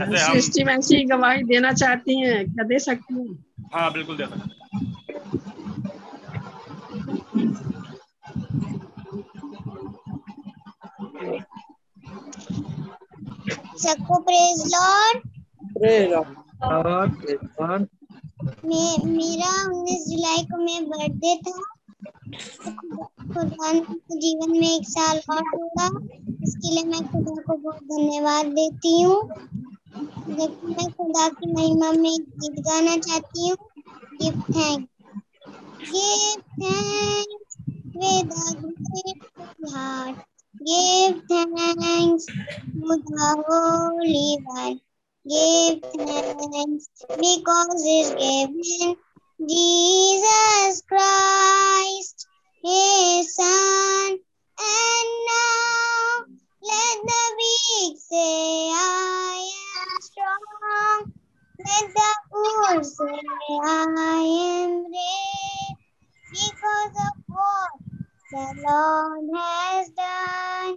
हम 0.00 0.16
सृष्टि 0.16 0.64
में 0.64 0.74
ऐसी 0.74 1.04
गवाही 1.12 1.42
देना 1.52 1.72
चाहती 1.82 2.20
हैं 2.20 2.44
क्या 2.52 2.64
दे 2.72 2.78
सकती 2.78 3.14
हैं? 3.20 3.44
हाँ 3.74 3.92
बिल्कुल 3.92 4.16
दे 4.16 4.26
सकते 4.26 4.40
हैं। 4.40 4.54
सबको 13.82 14.18
प्रेज 14.28 14.62
लॉर्ड 14.74 16.14
और 16.64 16.86
और 17.60 17.86
मेरा 18.66 19.50
उन्नीस 19.66 20.06
जुलाई 20.08 20.42
को 20.42 20.56
मैं 20.56 20.88
बर्थडे 20.88 21.36
था। 21.36 21.60
खुदा 23.34 23.72
मुझे 23.72 24.18
जीवन 24.18 24.50
में 24.50 24.76
एक 24.76 24.88
साल 24.88 25.20
और 25.30 25.42
होगा। 25.42 25.86
इसके 26.42 26.74
लिए 26.74 26.84
मैं 26.84 27.00
खुदा 27.08 27.42
को 27.42 27.56
बहुत 27.56 27.76
धन्यवाद 27.76 28.46
देती 28.46 29.00
हूँ। 29.00 29.22
देखो, 30.28 30.68
मैं 30.68 30.92
खुदा 30.92 31.28
की 31.28 31.52
महिमा 31.52 31.92
में 31.92 32.20
गीत 32.20 32.60
गाना 32.60 32.96
चाहती 32.96 33.48
हूँ। 33.48 33.56
Give 34.22 34.42
thanks 34.50 34.88
give 35.92 36.40
thanks 36.40 37.46
to 42.86 43.02
the 43.06 43.44
holy 43.48 44.38
one 44.44 44.85
give 45.28 45.82
because 47.18 47.84
he's 47.84 48.10
given 48.10 48.96
Jesus 49.48 50.82
Christ, 50.88 52.26
his 52.62 53.34
son. 53.34 54.18
And 54.58 55.08
now 55.28 56.24
let 56.62 56.98
the 57.06 57.24
weak 57.36 57.98
say, 57.98 58.70
I 58.72 59.50
am 59.78 60.00
strong. 60.00 61.12
Let 61.58 61.86
the 61.94 62.12
poor 62.30 62.84
say, 62.84 63.20
I 63.64 64.22
am 64.62 64.84
rich 64.84 65.80
because 66.30 66.94
of 67.06 67.14
what 67.26 67.70
the 68.30 68.46
Lord 68.64 69.24
has 69.36 69.88
done 69.90 70.76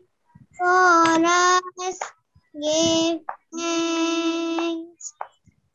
for 0.57 1.25
us. 1.25 2.18
Give 2.53 3.21
thanks. 3.53 5.13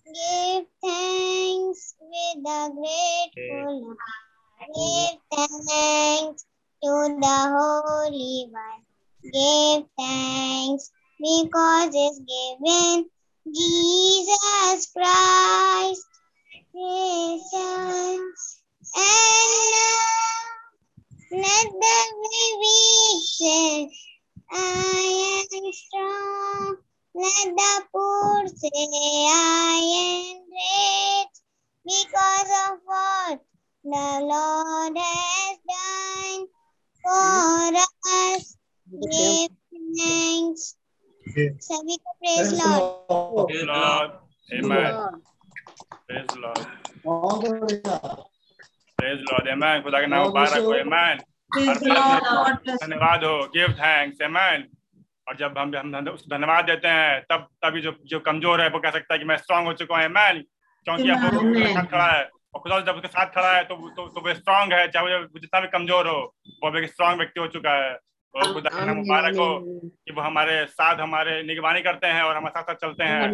Give 0.04 0.66
thanks 0.82 1.94
with 2.00 2.46
a 2.46 2.70
grateful 2.74 3.96
heart. 3.96 4.70
Give 4.74 5.20
thanks 5.30 6.46
to 6.82 6.90
the 7.20 7.38
Holy 7.54 8.48
One. 8.50 8.82
Give 9.22 9.86
thanks 9.96 10.90
because 11.20 11.90
it's 11.94 12.18
given 12.18 13.08
Jesus 13.46 14.92
Christ, 14.92 16.06
His 16.74 17.50
Son. 17.50 18.32
And 18.96 19.60
now 19.72 20.04
let 21.30 21.66
the 21.70 21.98
weak 22.58 23.22
say, 23.22 23.90
I 24.51 25.47
am 25.53 25.71
strong. 25.71 26.77
Let 27.15 27.55
the 27.55 27.83
poor 27.91 28.47
say, 28.47 28.69
I 29.29 29.79
am 29.99 30.37
rich 30.57 31.35
because 31.85 32.51
of 32.65 32.79
what 32.85 33.39
the 33.83 34.09
Lord 34.25 34.97
has 34.97 35.57
done 35.69 36.47
for 37.03 37.77
us. 37.77 38.57
Give 38.91 39.49
thanks. 39.97 40.75
सभी 41.37 41.95
को 41.97 42.11
praise 42.19 42.53
Lord 42.59 43.49
Praise 43.49 43.65
Lord. 43.65 44.11
Amen. 44.53 44.93
Praise 46.07 46.31
Lord. 46.43 46.63
Praise 48.97 49.21
Lord. 49.29 49.47
Amen. 49.47 49.83
खुदा 49.83 49.99
का 50.01 50.07
नाम 50.07 50.25
मुबारक 50.27 50.63
हो. 50.63 50.73
Amen. 50.81 51.21
धन्यवाद। 51.56 53.24
हो. 53.24 53.36
Give 53.54 53.74
thanks. 53.76 54.24
Amen. 54.28 54.64
और 55.26 55.36
जब 55.36 55.58
हम 55.58 55.70
हम 55.76 56.08
उसको 56.08 56.28
धन्यवाद 56.30 56.64
देते 56.66 56.88
हैं 56.88 57.20
तब 57.30 57.46
तभी 57.64 57.80
जो 57.80 57.92
जो 58.06 58.18
कमज़ोर 58.22 58.60
है 58.60 58.68
वो 58.70 58.78
कह 58.78 58.90
सकता 58.90 59.14
है 59.14 59.18
कि 59.18 59.24
मैं 59.24 59.36
स्ट्रांग 59.38 59.66
हो 59.66 59.72
चुका 59.74 59.96
हूँ। 59.96 60.08
मैन 60.10 60.42
क्योंकि 60.86 61.10
अब 61.10 61.20
साथ 61.74 61.86
खड़ा 61.90 62.06
है। 62.06 62.24
और 62.54 62.60
खुदा 62.60 62.78
जब 62.80 62.94
उसके 62.94 63.08
साथ 63.08 63.26
खड़ा 63.34 63.52
है 63.52 63.62
तो 63.64 63.74
तो, 63.76 64.06
तो 64.08 64.20
वो 64.20 64.34
स्ट्रांग 64.34 64.72
है 64.72 64.86
चाहे 64.88 65.18
वो 65.18 65.38
जितना 65.38 65.60
भी 65.60 65.68
कमज़ोर 65.68 66.08
हो 66.08 66.18
वो 66.64 66.76
एक 66.78 66.90
स्ट्रांग 66.90 67.18
व्यक्ति 67.18 67.40
हो 67.40 67.46
चुका 67.54 67.72
है। 67.84 67.94
और 68.34 68.52
खुदा 68.52 68.70
मुबारक 68.94 69.36
हो 69.36 69.48
कि 69.62 70.12
वो 70.12 70.22
हमारे 70.22 70.64
साथ 70.66 71.00
हमारे 71.00 71.42
निगरानी 71.42 71.82
करते 71.82 72.06
हैं 72.06 72.22
और 72.22 72.36
हमारे 72.36 72.60
साथ 72.60 72.64
साथ 72.64 72.86
चलते 72.86 73.04
हैं। 73.04 73.26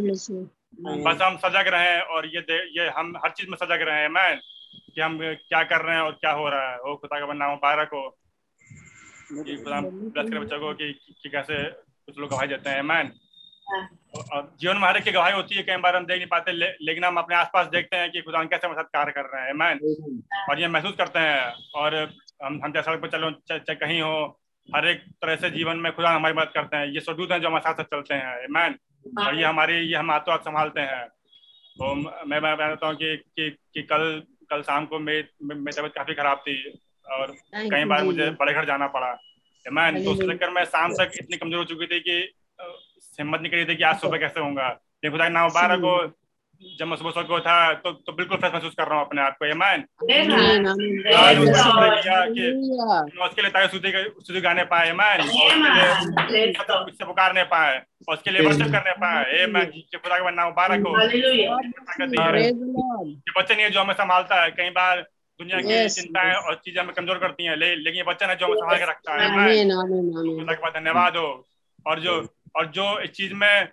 बस 1.05 1.19
हम 1.23 1.37
सजग 1.39 1.69
रहें 1.75 2.01
और 2.01 2.27
ये 2.27 2.41
ये 2.77 2.89
हम 2.97 3.13
हर 3.25 3.31
चीज़ 3.31 3.49
में 3.51 3.57
सजग 3.57 3.83
रहें। 3.89 4.09
मैन 4.11 4.41
कि 4.95 5.01
हम 5.01 5.19
क्या 5.23 5.63
कर 5.63 5.81
रहे 5.81 5.95
हैं 5.97 6.03
और 6.03 6.13
क्या 6.13 6.33
हो 6.33 6.49
रहा 6.49 6.71
है। 6.71 6.79
ओ 6.81 6.97
खुदा 6.97 7.27
का 7.27 7.33
नाम 7.33 7.51
मुबारक 7.51 7.91
हो। 7.93 8.09
कि 9.33 9.57
खुदा 9.57 9.81
ब्लेस 9.81 10.31
करे 10.31 10.39
बच्चों 10.39 10.59
को 10.61 10.73
कि, 10.75 10.93
कि 11.23 11.29
कैसे 11.29 11.65
कुछ 12.07 12.19
लोग 12.19 12.31
गवाही 12.31 12.49
देते 12.49 12.71
हैं। 12.71 12.83
मैन 12.83 13.13
और 14.33 14.57
जीवन 14.61 14.77
में 14.77 14.89
हर 14.89 14.97
एक 14.97 15.05
की 15.05 15.13
गवाही 15.13 15.35
होती 15.35 15.55
है। 15.55 15.63
कई 15.63 15.77
बार 15.77 15.97
हम 15.97 16.07
देख 16.07 16.17
नहीं 16.17 16.27
पाते 16.27 16.53
ले, 16.53 16.67
लेकिन 16.83 17.05
हम 17.05 17.17
अपने 17.17 17.37
आसपास 17.37 17.67
देखते 17.67 17.97
हैं 17.97 18.11
कि 18.11 18.21
खुदा 18.21 18.43
कैसे 18.45 18.67
हमारे 18.67 18.83
साथ 18.83 18.89
कार्य 18.89 19.13
कर 19.13 19.25
रहे 19.25 19.47
हैं। 19.47 19.53
मैन 19.53 19.79
और 20.51 20.61
ये 20.61 20.69
महसूस 20.69 20.95
करते 20.99 21.19
हैं। 21.19 21.55
और 21.75 21.95
हम 22.43 22.61
हम 22.65 22.73
जैसा 22.73 22.91
सड़क 22.91 23.03
पर 23.03 23.09
चलो 23.09 23.31
चाहे 23.31 23.61
चाहे 23.61 23.77
कहीं 23.77 24.01
हो 24.03 24.41
हर 24.69 24.87
एक 24.87 25.05
तरह 25.23 25.37
से 25.37 25.51
जीवन 25.51 25.77
में 25.77 25.93
खुदा 25.93 26.11
हमारी 26.11 26.35
मदद 26.35 26.51
करते 26.55 26.77
हैं। 26.77 26.87
ये 26.87 27.01
स्वदूत 27.01 27.31
हैं 27.31 27.41
जो 27.41 27.49
हमारे 27.49 27.63
साथ 27.63 27.75
साथ 27.75 27.85
चलते 27.85 28.15
हैं। 28.15 28.47
मैन 28.51 28.79
और 29.19 29.35
ये 29.35 29.45
हमारी 29.45 29.79
ये 29.79 29.97
हम 29.97 30.11
हाथों 30.11 30.33
हाथ 30.33 30.39
संभालते 30.39 30.81
हैं। 30.81 31.07
तो 31.79 31.95
मैं 31.95 32.41
मैं 32.41 32.57
बताता 32.57 32.87
हूँ 32.87 32.97
कि, 32.97 33.17
कि 33.17 33.51
कि 33.51 33.83
कल 33.83 34.23
कल 34.51 34.63
शाम 34.63 34.87
को 34.87 34.99
मेरी 34.99 35.25
मेरी 35.43 35.77
तबीयत 35.77 35.95
काफ़ी 35.95 36.15
खराब 36.15 36.39
थी 36.39 36.57
और 37.07 37.35
कई 37.55 37.85
बार 37.85 38.05
मुझे 38.05 38.31
बड़े 38.41 38.53
घर 38.55 38.65
जाना 38.67 38.87
पड़ा। 38.87 39.11
मैं 39.67 39.93
तो 39.95 40.11
उस 40.11 40.17
Hallelujah. 40.17 40.33
चक्कर 40.33 40.51
में 40.51 40.65
शाम 40.65 40.93
तक 40.95 41.11
इतनी 41.21 41.37
कमज़ोर 41.37 41.59
हो 41.59 41.65
चुकी 41.65 41.87
थी 41.87 42.01
कि 42.01 42.17
हिम्मत 43.19 43.41
नहीं 43.41 43.51
करी 43.53 43.65
थी 43.65 43.77
कि 43.77 43.83
आज 43.85 44.01
सुबह 44.01 44.19
कैसे 44.19 44.41
होगा 44.41 44.69
लेकिन 44.69 45.11
खुदा 45.11 45.25
के 45.25 45.33
नाम 45.33 45.47
मुबारक 45.47 45.81
हो। 45.81 45.97
जब 46.61 46.87
मैं 46.87 46.97
सुबह 46.97 47.11
सुबह 47.11 47.27
को 47.27 47.39
था 47.41 47.73
तो 47.85 47.91
तो 48.07 48.13
बिल्कुल 48.13 48.39
फ्रेश 48.39 48.53
महसूस 48.55 48.75
कर 48.79 48.87
रहा 48.87 48.99
हूँ 48.99 49.07
अपने 49.07 49.21
आप 49.23 49.37
को 49.39 49.47
ये 49.47 49.55
मैन 49.61 49.85
आमीन, 50.01 50.67
आमीन। 50.69 51.07
आज 51.17 51.37
Yes, 51.37 51.43
उसने 51.43 51.63
Lord. 51.73 52.03
किया 52.03 52.19
कि 52.27 52.41
Hallelujah. 52.41 52.99
मैं 53.17 53.27
उसके 53.29 53.43
लिए 53.43 53.51
ताकि 53.51 53.69
सुधी 54.27 54.41
गाने 54.41 54.65
पाए 54.73 54.93
मैन 54.93 55.21
और 55.21 55.27
उसके 55.27 56.33
लिए 56.33 56.51
उससे 56.51 57.05
पुकारने 57.05 57.43
पाए 57.55 57.77
और 58.09 58.15
उसके 58.17 58.31
लिए 58.31 58.47
वर्शिप 58.47 58.67
करने 58.77 58.93
पाए 59.05 59.25
ए 59.39 59.47
मैं 59.55 59.65
खुदा 59.71 60.19
का 60.19 60.31
नाम 60.31 60.47
मुबारक 60.49 60.87
हो. 60.87 60.93
ये 61.01 61.49
बच्चे 63.39 63.55
नहीं 63.55 63.65
है 63.65 63.71
जो 63.71 63.81
हमें 63.81 63.95
संभालता 63.95 64.43
है। 64.43 64.51
कई 64.61 64.71
बार 64.77 65.01
दुनिया 65.41 65.59
की 65.61 65.89
चिंताएँ 65.89 66.35
और 66.35 66.55
चीज़ें 66.65 66.83
हमें 66.83 66.95
कमज़ोर 66.95 67.19
करती 67.19 67.45
हैं 67.45 67.57
लेकिन 67.57 67.95
ये 67.95 68.03
बच्चा 68.13 68.27
है 68.27 68.37
जो 68.37 68.47
हमें 68.47 68.57
संभाल 68.57 68.77
के 68.79 68.91
रखता 68.91 69.11
है। 69.13 69.29
खुदा 70.39 70.53
के 70.53 70.63
पास 70.63 70.73
धन्यवाद 70.75 71.17
हो। 71.17 71.29
और 71.87 72.01
जो 72.01 72.23
और 72.57 72.67
जो 72.77 72.87
इस 73.01 73.11
चीज़ 73.11 73.35
में 73.35 73.69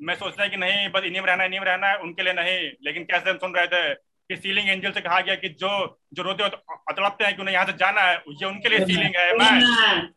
मैं 0.00 0.14
सोचता 0.14 0.42
है 0.42 0.48
कि 0.48 0.56
नहीं 0.56 0.88
बस 0.88 1.02
इन्हीं 1.04 1.20
में 1.20 1.26
रहना 1.28 1.42
है 1.42 1.48
इन्हीं 1.48 1.60
में 1.60 1.66
रहना 1.66 1.86
है 1.86 1.96
उनके 1.98 2.22
लिए 2.22 2.32
नहीं। 2.32 2.58
लेकिन 2.84 3.04
कैसे 3.04 3.30
हम 3.30 3.36
सुन 3.36 3.54
रहे 3.54 3.66
थे 3.66 3.94
कि 3.94 4.36
सीलिंग 4.36 4.68
एंजल 4.68 4.90
से 4.92 5.00
कहा 5.00 5.20
गया 5.20 5.34
कि 5.34 5.48
जो 5.60 5.70
जो 6.14 6.22
रोते 6.22 6.42
हो 6.42 6.48
तड़पते 6.92 7.24
हैं 7.24 7.34
कि 7.36 7.40
उन्हें 7.42 7.54
यहाँ 7.54 7.66
से 7.66 7.72
जाना 7.72 8.00
है 8.00 8.14
ये 8.14 8.46
उनके 8.46 8.68
लिए 8.68 8.78
सीलिंग 8.86 9.16
है। 9.16 9.32
मैं 9.38 9.50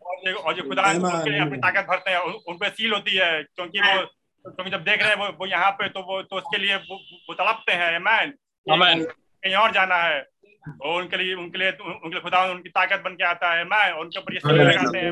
और 0.01 0.27
ये 0.27 0.33
और 0.33 0.53
जो 0.53 0.63
खुदा 0.63 0.83
उनके 0.91 1.29
लिए 1.29 1.41
अपनी 1.41 1.57
ताकत 1.57 1.87
भरते 1.89 2.11
हैं। 2.11 2.19
उन, 2.19 2.33
उन 2.47 2.57
पे 2.57 2.69
सील 2.69 2.93
होती 2.93 3.15
है 3.15 3.31
क्योंकि 3.43 3.79
वो 3.79 4.05
क्योंकि 4.45 4.71
जब 4.71 4.83
देख 4.83 5.01
रहे 5.01 5.09
हैं 5.09 5.17
वो 5.17 5.27
वो 5.39 5.45
यहाँ 5.47 5.71
पे 5.71 5.87
तो 5.89 6.01
वो 6.01 6.21
तो 6.21 6.37
उसके 6.37 6.57
लिए 6.57 6.75
वो, 6.75 7.33
तड़पते 7.33 7.73
हैं। 7.73 7.99
मैन 7.99 8.33
कहीं 9.43 9.55
और 9.55 9.71
जाना 9.71 9.95
है। 9.95 10.19
और 10.81 11.01
उनके 11.01 11.17
लिए 11.17 11.33
उनके 11.33 11.57
लिए 11.57 11.71
उनके 11.71 12.09
लिए 12.09 12.19
खुदा 12.19 12.43
उनकी 12.51 12.69
ताकत 12.69 13.01
बन 13.05 13.13
के 13.15 13.23
आता 13.23 13.53
है। 13.53 13.63
मैं 13.65 13.91
उनके 14.01 14.19
ऊपर 14.19 14.33
ये 14.33 14.39
सील 14.39 14.61
लगाते 14.61 14.99
हैं। 14.99 15.11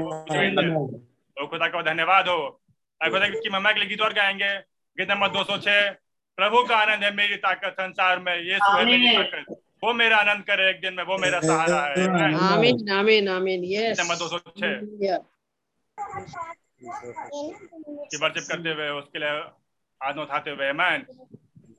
तो 1.38 1.48
खुदा 1.48 1.68
का 1.68 1.82
धन्यवाद 1.82 2.28
हो। 2.28 2.63
और 3.04 3.10
खुदा 3.10 3.28
की 3.28 3.50
महिमा 3.50 3.72
के 3.72 3.80
लिए 3.80 3.90
गीत 3.90 4.02
और 4.02 4.14
गाएँगे 4.14 4.54
गीत 4.98 5.10
नंबर 5.12 5.28
दो 5.28 5.44
सौ 5.44 5.58
छह 5.58 5.90
प्रभु 6.38 6.64
का 6.64 6.78
आनंद 6.78 7.04
है 7.04 7.14
मेरी 7.16 7.36
ताकत 7.36 7.76
संसार 7.80 8.20
में 8.20 8.36
ये 8.36 8.54
है 8.54 8.86
मेरी 8.86 9.16
ताकत 9.18 9.62
वो 9.84 9.94
मेरा 9.94 10.18
आनंद 10.18 10.44
करे 10.44 10.70
एक 10.70 10.80
दिन 10.82 10.94
में 10.94 11.04
वो 11.04 11.18
मेरा 11.18 11.40
सहारा 11.40 11.80
है 11.86 12.08
आमीन, 12.54 12.90
आमीन, 12.92 13.30
आमीन। 13.30 13.64
यस 13.64 14.00
नंबर 14.00 14.16
दो 14.16 14.28
सौ 14.28 14.38
छह 14.40 14.74
करते 18.50 18.70
हुए 18.70 18.90
उसके 18.90 19.20
लिए 19.20 19.34
आदम 20.02 20.22
उठाते 20.22 20.52
हुए 20.52 20.72
मैन। 20.74 21.06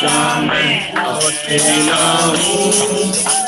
है 0.00 0.28
मेरी 1.48 1.86
ताकत 1.86 3.47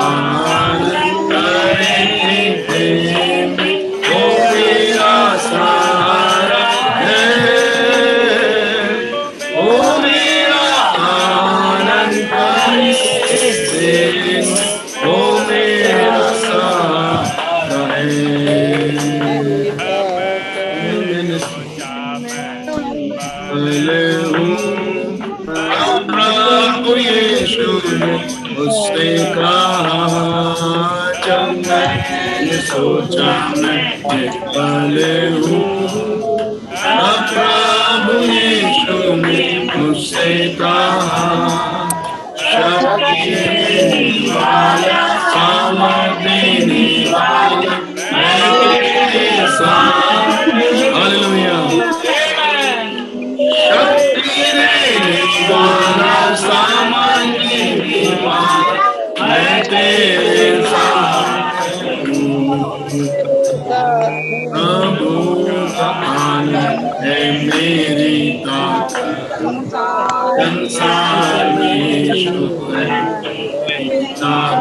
आनंद 0.00 1.32
है 1.80 2.19
सोचा 32.80 33.32
मैं 33.62 33.80
पले 34.52 35.14
हूँ। 35.30 35.64
प्रभु 37.30 38.14
यीशु 38.24 39.14
ने 39.16 39.42
मुझसे 39.76 40.30
कहा 40.60 41.26
शक्ति 42.42 43.34
वाला 44.30 45.02
सामर्थ 45.28 45.99
मेरी 74.22 74.59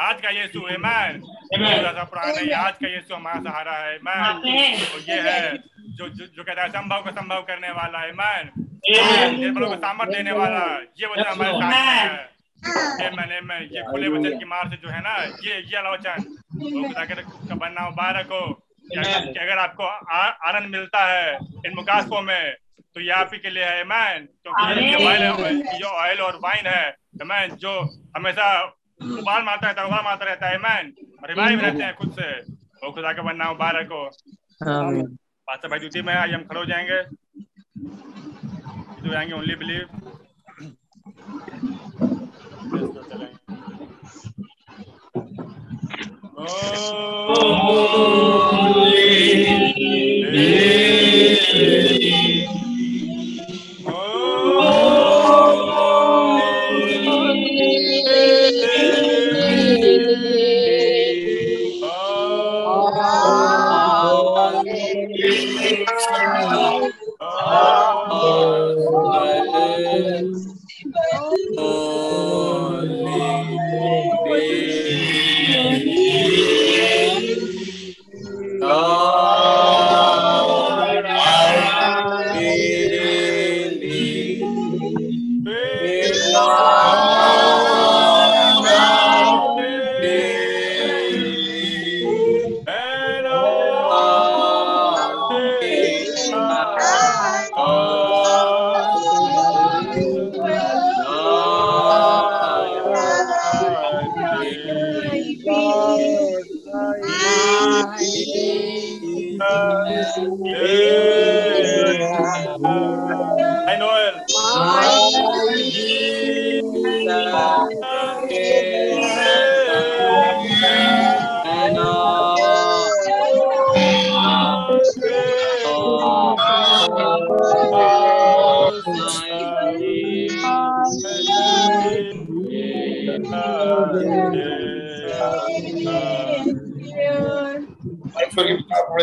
आज 0.00 0.20
का 0.22 0.30
यीशु 0.30 0.60
है 0.66 0.76
मैं 0.76 1.20
सा 1.50 2.04
पुराना 2.04 2.32
नहीं 2.32 2.50
आज 2.54 2.74
का 2.74 2.88
यीशु 2.88 3.14
हमारा 3.14 3.40
सहारा 3.40 3.72
है 3.76 3.96
मैं 3.98 4.14
और 4.20 4.46
ये 5.08 5.16
है 5.20 5.40
जो 5.90 6.08
जो, 6.08 6.44
कहता 6.44 6.62
है 6.62 6.68
संभव 6.68 7.02
को 7.02 7.10
संभव 7.10 7.42
करने 7.48 7.70
वाला 7.70 7.98
है 7.98 8.12
मैं 8.12 8.36
निर्बलों 9.38 9.68
को 9.68 9.76
सामर्थ 9.76 10.12
देने 10.12 10.32
वाला 10.32 10.62
ये 11.00 11.06
वचन 11.06 11.30
हमारे 11.30 11.52
साथ 11.54 11.72
है 11.74 12.28
Amen, 13.02 13.30
amen. 13.34 13.62
ये 13.74 13.82
खुले 13.82 14.08
वचन 14.08 14.38
की 14.38 14.44
मार 14.44 14.68
से 14.68 14.76
जो 14.76 14.88
है 14.88 15.00
ना 15.00 15.12
ये 15.44 15.54
ये 15.66 15.82
के 15.96 17.14
का 17.14 17.54
बनना 17.54 17.84
मुबारक 17.84 18.32
हो 18.32 18.42
अगर, 18.86 19.58
आपको 19.58 19.84
आनंद 20.48 20.68
मिलता 20.72 21.04
है 21.06 21.38
इन 21.66 21.74
मुकाशों 21.74 22.20
में 22.22 22.56
तो 22.94 23.00
ये 23.00 23.10
आप 23.12 23.30
ही 23.32 23.38
के 23.38 23.50
लिए 23.50 23.64
है 23.64 23.84
मैन 23.84 24.24
क्योंकि 24.42 24.84
ये 24.84 25.78
जो 25.78 25.86
ऑयल 25.86 26.20
और 26.20 26.36
वाइन 26.44 26.66
है 26.66 26.96
मैन 27.24 27.54
जो 27.56 27.72
हमेशा 28.16 28.46
उबाल 29.02 29.42
मारता 29.44 29.68
है 29.68 29.86
उबाल 29.86 30.04
मारता 30.04 30.24
रहता 30.24 30.48
है 30.48 30.58
मैन 30.58 30.92
रिवाइव 31.24 31.60
रहते 31.60 31.82
हैं 31.84 31.94
खुद 31.96 32.10
से। 32.20 32.30
वो 32.82 32.90
खुदा 32.92 33.12
का 33.12 33.22
बनना 33.22 33.48
मुबारक 33.48 33.92
आमीन 34.68 35.06
पास्टर 35.46 35.68
भाई 35.68 35.78
ड्यूटी 35.78 36.02
में 36.02 36.14
आइए 36.14 36.32
हम 36.32 36.44
खड़े 36.44 36.60
हो 36.60 36.66
जाएँगे। 36.66 37.02
जो 39.02 39.16
आएँगे 39.16 39.34
ओनली 39.34 39.54
बिलीव 39.54 39.86
Oh. 54.42 54.80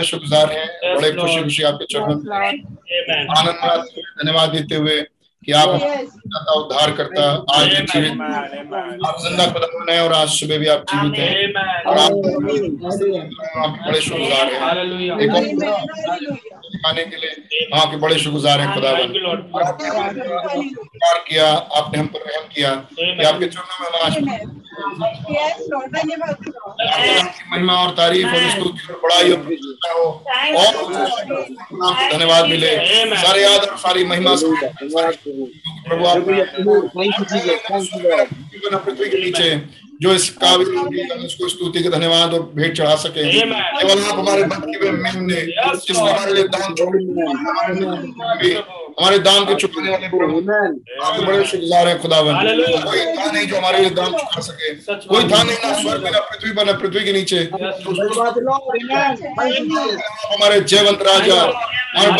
शुक्रगुजार 0.09 0.51
हैं। 0.51 0.95
बड़े 0.95 1.11
खुशी 1.11 1.41
खुशी 1.43 1.63
आपके 1.69 1.85
चरणों 1.85 2.07
में 2.07 2.23
आनंद 3.37 3.55
धन्यवाद 4.17 4.49
देते 4.49 4.75
हुए 4.75 4.97
कि 5.43 5.51
आप 5.53 5.69
उद्धार 5.69 6.91
करता 6.91 7.23
आज 7.55 7.67
भी 7.67 7.81
जीवित 7.91 8.21
आप 9.07 9.17
ज़िंदा 9.21 9.45
कदम 9.49 9.91
हैं 9.91 9.99
और 10.01 10.13
आज 10.13 10.29
सुबह 10.29 10.57
भी 10.57 10.67
आप 10.67 10.81
जीवित 10.89 11.19
हैं। 11.19 11.29
और 11.83 11.97
आप 11.97 12.11
बड़े 13.87 14.01
शुक्रगुजार 14.01 14.45
हैं। 14.45 14.59
एक 15.19 15.31
और 15.35 15.43
दिखाने 16.77 17.03
के 17.11 17.17
लिए 17.17 17.31
आपके 17.81 17.97
बड़े 17.97 18.15
शुक्रगुजार 18.17 18.59
हैं 18.61 18.73
खुदा 18.73 18.89
और 18.91 19.71
प्यार 20.97 21.17
किया 21.27 21.47
आपने 21.79 21.99
हम 21.99 22.07
पर 22.13 22.19
रहम 22.29 22.45
किया 22.53 22.71
कि 22.99 23.23
आपके 23.25 23.47
चरणों 23.47 23.77
में 23.83 23.99
आज 23.99 24.13
महिमा 27.51 27.73
और 27.83 27.91
तारीफ़ 27.97 28.27
और 28.27 28.49
स्तुति 28.49 28.93
और 28.93 28.99
बड़ाई 29.03 29.31
और 29.31 29.37
प्रशंसा 29.45 29.91
हो। 29.93 30.03
और 30.57 30.65
आपको 30.65 30.83
धन्यवाद 32.13 32.43
मिले। 32.49 32.71
सारे 33.23 33.41
याद 33.43 33.61
और 33.61 33.77
सारी 33.85 34.05
महिमा 34.11 34.35
प्रभु 35.87 36.05
आप 36.07 36.17
पृथ्वी 38.85 39.09
के 39.09 39.17
नीचे 39.23 39.49
जो 40.01 40.13
इस 40.13 40.29
काबिल 40.37 40.67
उसको 41.25 41.47
स्तुति 41.49 41.83
के 41.83 41.89
धन्यवाद 41.89 42.33
और 42.33 42.41
भेंट 42.55 42.75
चढ़ा 42.77 42.95
सके 42.95 43.23
केवल 43.31 44.03
आप 44.03 44.19
हमारे 44.19 44.45
मन 44.45 44.71
के 44.73 44.91
ने 45.21 45.41
जिसने 45.77 46.09
हमारे 46.09 46.33
लिए 46.33 46.43
दान 46.47 46.75
छोड़े 46.75 46.99
हमारे 48.99 49.17
दान 49.19 49.43
के 49.45 49.55
चुकाने 49.55 49.89
वाले 49.91 50.07
प्रभु। 50.09 50.37
आपके 50.37 51.25
बड़े 51.25 51.43
शुक्रगुजार 51.45 51.87
हैं 51.87 51.97
खुदावन 52.01 52.33
कोई 52.37 53.01
था 53.17 53.25
नहीं 53.31 53.47
जो 53.47 53.57
हमारे 53.57 53.79
लिए 53.79 53.89
दान 53.99 54.11
चुका 54.11 54.41
सके। 54.41 54.69
कोई 55.07 55.23
था 55.23 55.41
नहीं 55.43 55.57
ना 55.57 55.73
स्वर्ग 55.81 56.03
में 56.03 56.11
ना 56.11 56.19
पृथ्वी 56.29 56.51
पर 56.53 56.65
ना 56.65 56.73
पृथ्वी 56.79 57.03
के 57.05 57.13
नीचे। 57.13 57.39
हमारे 60.33 60.59
जयवंत 60.61 61.01
राजा 61.07 61.41
और 61.97 62.11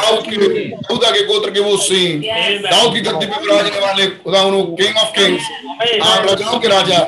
दाऊद 0.00 0.22
की 0.24 0.36
दाऊदा 0.36 1.10
के 1.10 1.24
गोत्र 1.26 1.50
के 1.50 1.60
वो 1.60 1.76
सिंह 1.82 2.22
दाऊद 2.70 2.94
की 2.94 3.00
गद्दी 3.00 3.26
पे 3.26 3.36
विराजने 3.36 3.80
वाले 3.80 4.06
खुदा 4.24 4.42
किंग 4.80 4.96
ऑफ़ 4.96 5.12
किंग्स 5.18 5.44
आप 6.02 6.26
राजाओं 6.26 6.58
के 6.60 6.68
राजा 6.68 6.98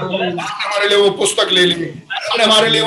हमारे 0.00 0.88
लिए 0.88 0.98
वो 0.98 1.10
पुस्तक 1.18 1.52
ले 1.52 1.64
ली। 1.66 1.92
आपने 2.14 2.44
हमारे 2.44 2.68
लिए 2.68 2.82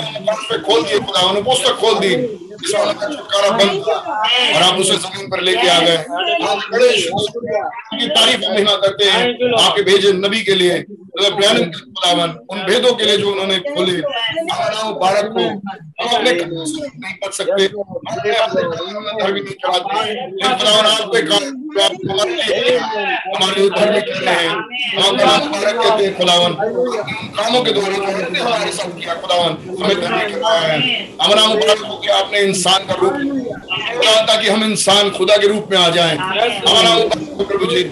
पे 0.49 0.57
खोल 0.57 0.83
दिए, 0.83 0.99
खुदा 0.99 1.41
पुस्तक 1.41 1.73
खोल 1.73 1.99
दी। 1.99 2.39
छुटकारा 2.55 3.49
बंद 3.49 3.83
और 4.55 4.61
आप 4.63 4.75
उसे 4.79 4.95
ज़मीन 4.95 5.29
पर 5.29 5.41
लेके 5.41 5.67
आ 5.67 5.79
गए। 5.79 5.97
तारीफ़ 8.07 8.51
महिमा 8.51 8.75
करते 8.75 9.05
हैं, 9.05 9.23
आपके 9.65 9.81
भेजे 9.81 10.11
नबी 10.13 10.41
के 10.43 10.55
लिए 10.55 10.85
खुदावन, 11.19 12.29
उन 12.49 12.63
भेदों 12.63 12.93
के 12.93 13.05
लिए 13.05 13.17
जो 13.17 13.31
उन्होंने 13.31 13.57
खोले। 13.59 13.97
भारत 15.01 15.29
को 15.33 15.43
हम 16.03 16.15
अपने 16.15 16.31
नहीं 16.31 17.31
सकते। 17.31 17.63
नहीं 20.35 20.51
खुदावन 20.53 20.85
आप 20.85 21.11
हमारे 23.35 23.69
धर्म 23.69 23.93
हैं। 24.27 24.49
कामों 27.31 27.61
के 27.63 27.71
द्वारा 27.71 27.95
हमारे 28.45 28.71
साथ 28.71 28.89
किया 28.99 29.14
कराया 29.15 29.47
मुबारक 31.47 31.79
हो। 31.79 31.95
कि 31.95 32.09
आपने 32.09 32.39
इंसान 32.39 32.85
का 32.87 32.93
रूप 32.93 33.13
ताकि 34.27 34.47
हम 34.47 34.63
इंसान 34.63 35.09
खुदा 35.09 35.37
के 35.37 35.47
रूप 35.47 35.67
में 35.71 35.77
आ 35.77 35.89
जाएँ। 35.89 36.17
हमारा 36.17 36.95
प्रभु 37.43 37.65
जी 37.65 37.83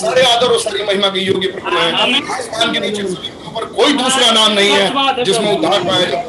सारे 0.00 0.22
आदर 0.22 0.46
और 0.46 0.58
सारी 0.60 0.84
महिमा 0.84 1.08
के 1.08 1.20
योग्य 1.20 1.48
प्रभु 1.48 1.76
हैं। 1.76 1.92
आसमान 2.38 2.72
के 2.72 2.80
नीचे 2.80 3.02
ऊपर 3.02 3.64
कोई 3.76 3.92
दूसरा 3.92 4.30
नाम 4.32 4.52
नहीं 4.52 4.70
है 4.70 5.24
जिसमें 5.24 5.56
उद्धार 5.56 5.80
पाया 5.84 6.06
जाए। 6.06 6.24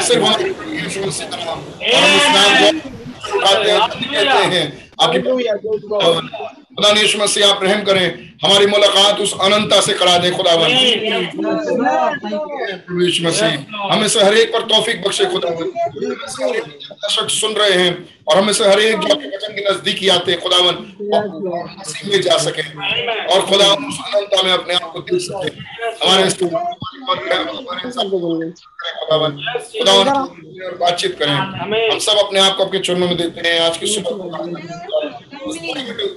सिर्फ़ 0.00 0.24
हमारे 0.24 0.44
नाम 0.44 0.98
हम 0.98 1.08
उस 1.08 1.20
नाम 2.28 2.54
को 2.54 2.70
कहते 4.04 4.44
हैं 4.54 4.64
आपकी 5.02 5.18
खुदा 6.78 6.90
ने 6.92 7.00
यीशु 7.00 7.18
मसीह 7.18 7.46
आप 7.46 7.62
रहम 7.62 7.80
करें। 7.84 8.06
हमारी 8.42 8.66
मुलाकात 8.66 9.20
उस 9.20 9.32
अनंता 9.42 9.80
से 9.80 9.92
करा 10.00 10.16
दें 10.18 10.32
प्रभु 12.78 13.00
यीशु 13.00 13.22
मसीह, 13.24 13.54
हमें 13.92 14.08
से 14.08 14.20
हर 14.20 14.34
एक 14.34 14.52
पर 14.52 14.62
तौफीक 14.68 15.00
बख्शे 15.04 15.24
खुदावन 15.24 15.70
दर्शक 16.92 17.30
सुन 17.30 17.52
रहे 17.52 17.72
हैं 17.72 17.92
और 18.28 18.38
हमें 18.38 18.52
से 18.52 18.64
हर 18.64 18.80
एक 18.80 18.96
जो 18.96 19.08
आपके 19.14 19.28
वचन 19.28 19.54
के 19.54 19.62
नज़दीक 19.70 19.98
आते 20.10 20.32
हैं 20.32 20.40
खुदावन 20.40 20.74
मसीह 21.78 22.10
में 22.10 22.20
जा 22.22 22.36
सके 22.38 22.62
और 23.34 23.40
खुदा 23.46 23.66
उस 23.88 23.98
अनंता 24.04 24.42
में 24.42 24.52
अपने 24.52 24.74
आप 24.74 24.86
को 24.92 24.98
देख 25.00 25.20
सके। 25.22 25.50
हमारे 26.04 26.22
बातचीत 30.76 31.12
करें। 31.18 31.32
हम 31.32 31.98
सब 31.98 32.16
अपने 32.18 32.38
आप 32.40 32.56
को 32.56 32.64
आपके 32.64 32.78
चरणों 32.78 33.08
में 33.08 33.16
देते 33.16 33.48
हैं। 33.48 33.56
आज 33.60 33.76
की 33.78 33.86
सुबह 33.86 34.10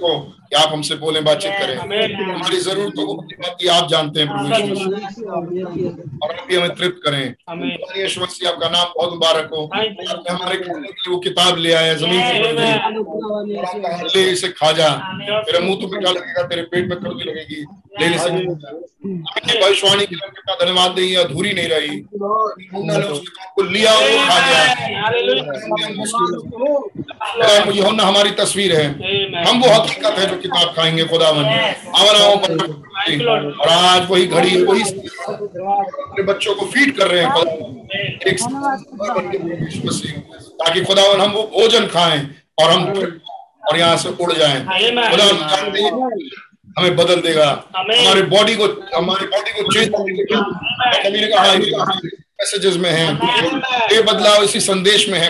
को 0.02 0.12
कि 0.52 0.58
आप 0.58 0.72
हमसे 0.72 0.94
बोले 0.96 1.20
बातचीत 1.26 1.52
करें। 1.60 1.76
हमारी 1.76 2.56
जरूरतों 2.60 3.04
को 3.06 3.12
बात 3.14 3.66
आप 3.72 3.88
जानते 3.90 4.20
हैं 4.20 4.28
प्रभु 4.28 4.46
और 6.16 6.30
आप 6.30 6.44
भी 6.48 6.56
हमें 6.56 6.74
तृप्त 6.76 6.98
करें। 7.04 7.24
यीशु 7.96 8.20
मसीह 8.20 8.48
आपका 8.48 8.68
नाम 8.68 8.86
बहुत 8.96 9.12
मुबारक 9.12 9.48
हो। 9.52 9.62
आपने 9.64 10.30
हमारे 10.30 10.56
खाने 10.56 10.82
के 10.82 10.92
लिए 10.92 11.10
वो 11.10 11.18
किताब 11.20 11.52
ले 11.58 11.72
आया 11.72 11.94
ज़मीन 11.94 12.20
से 14.08 14.12
ले 14.14 14.22
इसे 14.32 14.48
खा 14.50 14.70
जा 14.72 14.88
तेरे 15.46 15.58
मुँह 15.66 15.76
तो 15.80 15.86
मीठा 15.88 16.10
लगेगा 16.10 16.42
तेरे 16.48 16.62
पेट 16.72 16.84
में 16.88 16.98
कड़वी 16.98 17.24
लगेगी। 17.30 17.60
ले 18.00 18.06
ले 18.08 18.18
सके 18.18 18.40
भविष्यवाणी 19.60 20.04
के 20.06 20.14
लिए 20.14 20.28
कितना 20.28 20.54
धन्यवाद 20.54 20.90
नहीं 20.98 21.16
अधूरी 21.16 21.52
नहीं 21.54 21.68
रही। 21.68 21.96
उसको 23.12 23.62
लिया 23.64 23.92
और 23.94 24.02
खा 24.28 24.38
गया 24.46 24.62
यूहन्ना 27.72 28.04
हमारी 28.04 28.30
तस्वीर 28.38 28.72
है। 28.76 28.86
हम 29.44 29.60
वो 29.62 29.68
हकीकत 29.70 30.18
है 30.18 30.26
जो 30.26 30.36
किताब 30.42 30.68
खाएँगे 30.76 31.04
खुदा 31.04 31.30
खुदावन 31.30 31.44
और 33.60 33.68
आज 33.68 34.10
वही 34.10 34.26
घड़ी 34.26 34.62
वही 34.64 34.82
अपने 34.82 36.22
बच्चों 36.22 36.54
को 36.54 36.66
फ़ीड 36.66 36.96
कर 36.96 37.06
रहे 37.06 37.20
हैं। 37.22 37.28
एक 38.26 38.36
ताकि 40.60 40.84
खुदावन 40.84 41.20
हम 41.20 41.30
वो 41.32 41.42
भोजन 41.54 41.86
खाएँ 41.86 42.20
और 42.62 42.70
हम 42.70 42.82
और 43.68 43.78
यहाँ 43.78 43.96
से 43.96 44.08
उड़ 44.20 44.32
जाएँ। 44.32 44.60
खुदा 45.10 45.24
हमें 46.78 46.96
बदल 46.96 47.20
देगा। 47.20 47.48
हमारे 47.76 48.22
बॉडी 48.30 48.54
को 48.56 48.66
हमारे 48.96 49.26
बॉडी 49.26 49.50
को 49.52 49.62
चेंज 49.72 49.88
मैसेजेस 52.42 52.76
में 52.76 52.90
है 52.90 53.06
ये 53.92 54.00
बदलाव 54.02 54.44
इसी 54.44 54.60
संदेश 54.62 55.08
में 55.08 55.18
है 55.18 55.26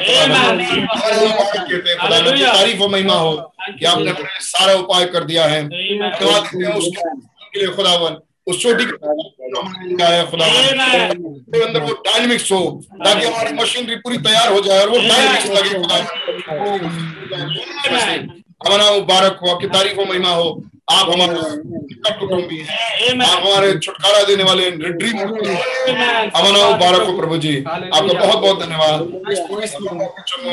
हैं 1.88 1.96
तारीफ़ 2.02 2.82
और 2.82 2.88
महिमा 2.90 3.14
हो 3.16 3.32
कि 3.70 3.84
आपने 3.86 4.10
अपने 4.10 4.28
सारा 4.42 4.74
उपाय 4.74 5.04
कर 5.14 5.24
दिया 5.24 5.44
है 5.46 5.62
उसके 5.64 7.58
लिए 7.58 7.68
खुदावन 7.70 8.16
उस 8.46 8.62
छोटी 8.62 8.84
अंदर 11.60 11.80
वो 11.80 11.92
डायनेमिक्स 12.06 12.50
हो 12.52 12.60
ताकि 12.96 13.26
हमारी 13.26 13.52
मशीनरी 13.54 13.96
पूरी 13.98 14.18
तैयार 14.22 14.52
हो 14.52 14.60
जाए 14.62 14.80
और 14.80 14.88
वो 14.88 14.98
डायनेमिक्स 14.98 15.50
लगे 15.50 15.72
खुदा 15.76 15.96
हमारा 18.62 18.90
मुबारक 18.92 19.38
हो 19.42 19.50
आपकी 19.50 19.66
तारीफ़ 19.70 19.98
और 19.98 20.08
महिमा 20.08 20.30
हो 20.30 20.48
आप 20.92 21.10
हमारे 21.10 21.34
कुटुंबी 22.12 22.58
आप 22.60 23.42
हमारे 23.42 23.72
छुटकारा 23.78 24.22
देने 24.22 24.44
वाले 24.44 24.64
हमारा 26.36 26.70
मुबारक 26.70 27.02
हो। 27.02 27.16
प्रभु 27.16 27.36
जी। 27.36 27.56
आपका 27.66 28.14
बहुत 28.14 28.38
बहुत 28.38 28.62
धन्यवाद। 28.62 28.98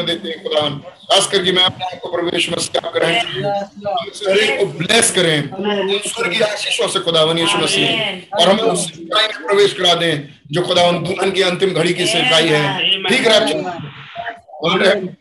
देते 0.06 0.30
हैं 0.30 0.38
खुदा 0.44 0.62
खास 1.06 1.28
करके 1.28 1.52
मैं 1.52 1.64
अपने 1.64 1.86
आप 1.86 2.00
को 2.02 2.08
प्रवेश 2.12 2.50
मसीह 2.50 2.90
ग्रहण 2.90 4.58
को 4.58 4.66
ब्लेस 4.78 5.12
करें। 5.12 5.38
स्वर्गीय 6.08 6.44
आशीषों 6.44 6.88
से 6.88 7.00
खुदावन 7.00 7.40
यीशु 7.40 7.58
मसीह। 7.58 7.88
और 8.40 8.50
हमें 8.50 8.64
उस 8.64 8.92
में 8.98 9.46
प्रवेश 9.48 9.74
करा 9.74 9.94
दें 9.94 10.14
जो 10.52 10.62
खुदावन 10.62 11.04
दुल्हन 11.04 11.32
की 11.32 11.42
अंतिम 11.42 11.70
घड़ी 11.70 11.94
की 11.94 12.06
सेवकाई 12.06 12.48
है। 12.48 12.64
ठीक 13.10 13.28
है। 14.82 15.19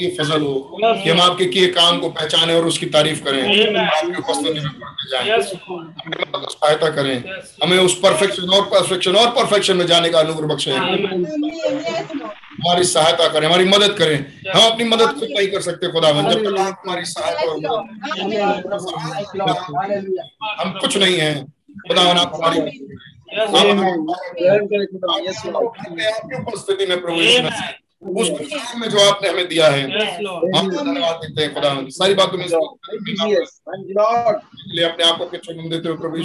ये 0.00 0.08
फजल 0.20 0.42
हो। 0.42 0.78
कि 1.02 1.10
हम 1.10 1.20
आपके 1.20 1.44
किए 1.44 1.66
काम 1.66 1.98
को 1.98 2.08
पहचाने 2.10 2.54
और 2.54 2.66
उसकी 2.66 2.86
तारीफ़ 2.86 3.22
करें। 3.24 3.42
आपकी 3.78 4.16
उपस्थिति 4.18 4.60
में 4.60 4.70
पढ़ते 4.70 5.10
जाएँ। 5.10 5.42
सहायता 5.42 6.88
करें। 6.90 7.24
हमें 7.62 7.78
उस 7.78 7.94
परफेक्शन 7.98 8.48
और 8.48 8.62
परफेक्शन 8.62 9.16
और 9.16 9.28
परफेक्शन 9.30 9.76
में 9.76 9.86
जाने 9.86 10.08
का 10.08 10.18
अनुग्रह 10.18 10.46
बख्शे। 10.46 10.70
हमारी 12.58 12.84
सहायता 12.84 13.28
करें 13.28 13.46
हमारी 13.46 13.64
मदद 13.64 13.94
करें। 13.98 14.16
हम 14.54 14.70
अपनी 14.70 14.84
मदद 14.84 15.06
खुद 15.06 15.28
नहीं 15.30 15.48
कर 15.48 15.60
सकते 15.60 15.88
खुदा 15.88 16.12
जब 16.12 16.44
तक 16.44 16.58
आप 16.60 16.82
हमारी 16.86 17.04
सहायता 17.04 17.42
हम 20.62 20.78
कुछ 20.80 20.96
नहीं 20.96 21.18
है। 21.18 21.44
खुदा 21.88 22.02
आप 22.02 22.32
हमारी 22.34 22.60
आपकी 26.06 26.36
उपस्थिति 26.42 26.86
में 26.86 27.00
प्रभु 27.00 27.20
उस 28.02 28.30
में 28.76 28.88
जो 28.88 28.98
आपने 29.10 29.28
हमें 29.28 29.48
दिया 29.48 29.68
है। 29.68 29.82
हम 29.82 30.70
धन्यवाद 30.70 31.14
देते 31.14 31.42
हैं 31.42 31.54
खुदा। 31.54 31.70
सारी 31.88 32.14
बातों 32.14 32.38
में 32.38 32.46
लिए 34.68 34.84
अपने 34.84 35.04
आप 35.04 35.18
को 35.18 35.24
देते 35.68 35.88
हुए 35.88 35.96
प्रभु 35.96 36.16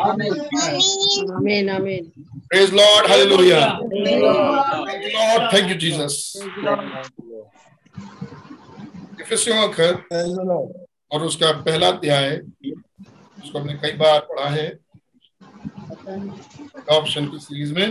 आमीन। 0.00 1.68
आमीन 1.70 2.12
praise 2.48 2.74
lord 2.74 3.06
hallelujah 3.10 3.78
lord 5.16 5.52
thank 5.52 5.70
you 5.70 5.76
Jesus 5.76 6.14
इफिसियों 9.20 9.68
का 9.80 9.88
और 11.12 11.24
उसका 11.24 11.52
पहला 11.52 11.88
अध्याय 11.88 12.40
उसको 13.44 13.58
हमने 13.58 13.74
कई 13.74 13.92
बार 13.92 14.20
पढ़ा 14.20 14.48
है। 14.48 14.78
ऑप्शन 16.92 17.26
की 17.26 17.38
सीरीज़ 17.38 17.72
में। 17.74 17.88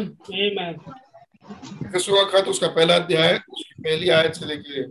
यीशु 1.50 2.14
का 2.16 2.24
खत, 2.30 2.48
उसका 2.48 2.68
पहला 2.68 2.96
अध्याय 2.96 3.38
पहली 3.84 4.10
आयत 4.10 4.34
से 4.36 4.46
लेके 4.46 4.82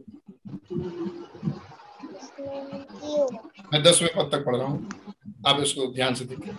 मैं 3.73 3.83
दसवें 3.83 4.11
पद 4.17 4.31
तक 4.33 4.45
पढ़ 4.45 4.57
रहा 4.57 4.67
हूँ। 4.67 4.89
आप 5.47 5.61
इसको 5.63 5.87
ध्यान 5.95 6.15
से 6.15 6.25
देखें 6.25 6.53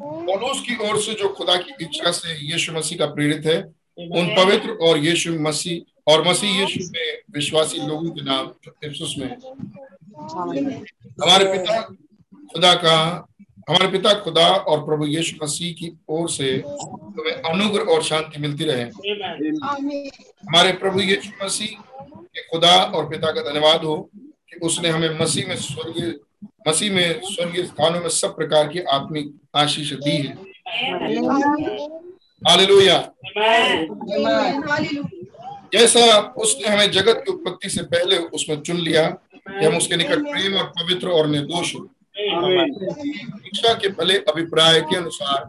पौलुस 0.00 0.60
की 0.60 0.76
ओर 0.88 1.00
से 1.00 1.14
जो 1.14 1.28
खुदा 1.28 1.56
की 1.56 1.84
इच्छा 1.84 2.10
से 2.10 2.34
यीशु 2.52 2.72
मसीह 2.72 2.98
का 2.98 3.06
प्रेरित 3.06 3.46
है, 3.46 3.58
उन 3.98 4.34
पवित्र 4.36 4.76
और 4.82 4.98
यीशु 4.98 5.32
मसीह 5.40 6.12
और 6.12 6.26
मसीह 6.28 6.60
यीशु 6.60 6.80
में 6.90 7.18
विश्वासी 7.30 7.78
लोगों 7.86 8.10
के 8.10 8.22
नाम 8.22 8.46
में। 9.18 9.28
हमारे 11.22 11.44
पिता, 11.52 11.80
खुदा 12.52 12.74
का 12.74 12.96
हमारे 13.68 13.86
पिता 13.88 14.12
खुदा 14.14 14.46
और 14.48 14.84
प्रभु 14.84 15.06
यीशु 15.06 15.44
मसीह 15.44 15.72
की 15.72 15.90
ओर 16.08 16.28
से 16.30 16.58
तुम्हें 16.58 17.34
अनुग्रह 17.50 17.92
और 17.92 18.02
शांति 18.02 18.40
मिलती 18.40 18.64
रहे। 18.64 18.82
हमारे 20.48 20.72
प्रभु 20.72 21.00
यीशु 21.00 21.44
मसीह 21.44 21.76
के 22.12 22.42
खुदा 22.42 22.74
और 22.94 23.08
पिता 23.08 23.30
का 23.30 23.42
धन्यवाद 23.50 23.84
हो 23.84 24.10
कि 24.16 24.58
उसने 24.62 24.88
हमें 24.88 25.18
मसीह 25.20 25.48
में 25.48 25.56
स्वर्गीय 25.56 26.14
मसीह 26.68 26.92
में 26.92 27.20
स्वर्गीय 27.24 27.62
स्थानों 27.62 28.00
में 28.00 28.08
सब 28.08 28.36
प्रकार 28.36 28.68
की 28.68 28.80
आत्मिक 28.80 29.34
आशीष 29.54 29.92
दी 29.92 30.16
है। 30.16 30.34
हालेलुया। 32.42 32.98
जैसा 35.74 36.18
उसने 36.36 36.68
हमें 36.68 36.90
जगत 36.90 37.22
की 37.26 37.32
उत्पत्ति 37.32 37.68
से 37.68 37.82
पहले 37.82 38.16
उसमें 38.16 38.60
चुन 38.60 38.76
लिया 38.76 39.06
कि 39.48 39.64
हम 39.66 39.76
उसके 39.76 39.96
निकट 39.96 40.18
प्रेम 40.22 40.56
और 40.56 40.64
पवित्र 40.78 41.08
और 41.08 41.26
निर्दोष 41.26 41.74
हो। 41.74 41.88
शिक्षा 42.16 43.72
के 43.74 43.88
भले 43.88 44.14
अभिप्राय 44.30 44.80
के 44.80 44.96
अनुसार 44.96 45.42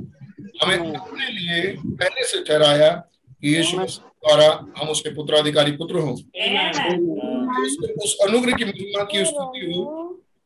हमें 0.64 0.78
अपने 0.96 1.28
लिए 1.30 1.62
पहले 1.78 2.24
से 2.28 2.44
ठहराया 2.44 2.90
कि 2.90 3.56
यीशु 3.56 3.78
द्वारा 3.78 4.48
हम 4.78 4.90
उसके 4.90 5.10
पुत्राधिकारी 5.16 5.72
पुत्र 5.72 6.00
हो। 6.00 6.12
उस 8.04 8.18
अनुग्रह 8.22 8.54
की 8.54 8.66
महिमा 8.66 9.04
की 9.04 9.26
स्तुति 9.26 9.66
हो 9.68 9.82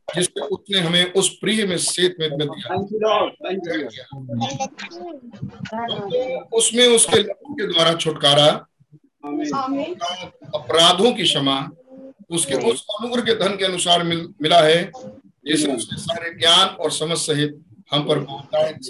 जिससे 0.07 0.41
उसने 0.41 0.79
हमें 0.79 1.13
उस 1.13 1.29
प्रिय 1.37 1.65
में 1.65 1.77
सेत 1.77 2.15
में 2.19 2.29
दिया। 2.31 2.75
उसमें 6.57 6.85
उसके 6.87 7.19
लहू 7.19 7.53
के 7.53 7.67
द्वारा 7.67 7.93
छुटकारा 7.93 8.45
अपराधों 10.55 11.11
की 11.13 11.23
क्षमा 11.23 11.59
उसके 12.31 12.55
उस 12.71 12.85
अनुग्रह 12.99 13.23
के 13.23 13.33
धन 13.35 13.55
के 13.57 13.65
अनुसार 13.65 14.03
मिल, 14.03 14.27
मिला 14.41 14.61
है 14.61 14.91
जिसे 15.45 15.73
उसने 15.75 15.97
सारे 15.97 16.33
ज्ञान 16.33 16.67
और 16.67 16.91
समझ 16.91 17.17
सहित 17.17 17.63
हम 17.93 18.03
पर 18.03 18.19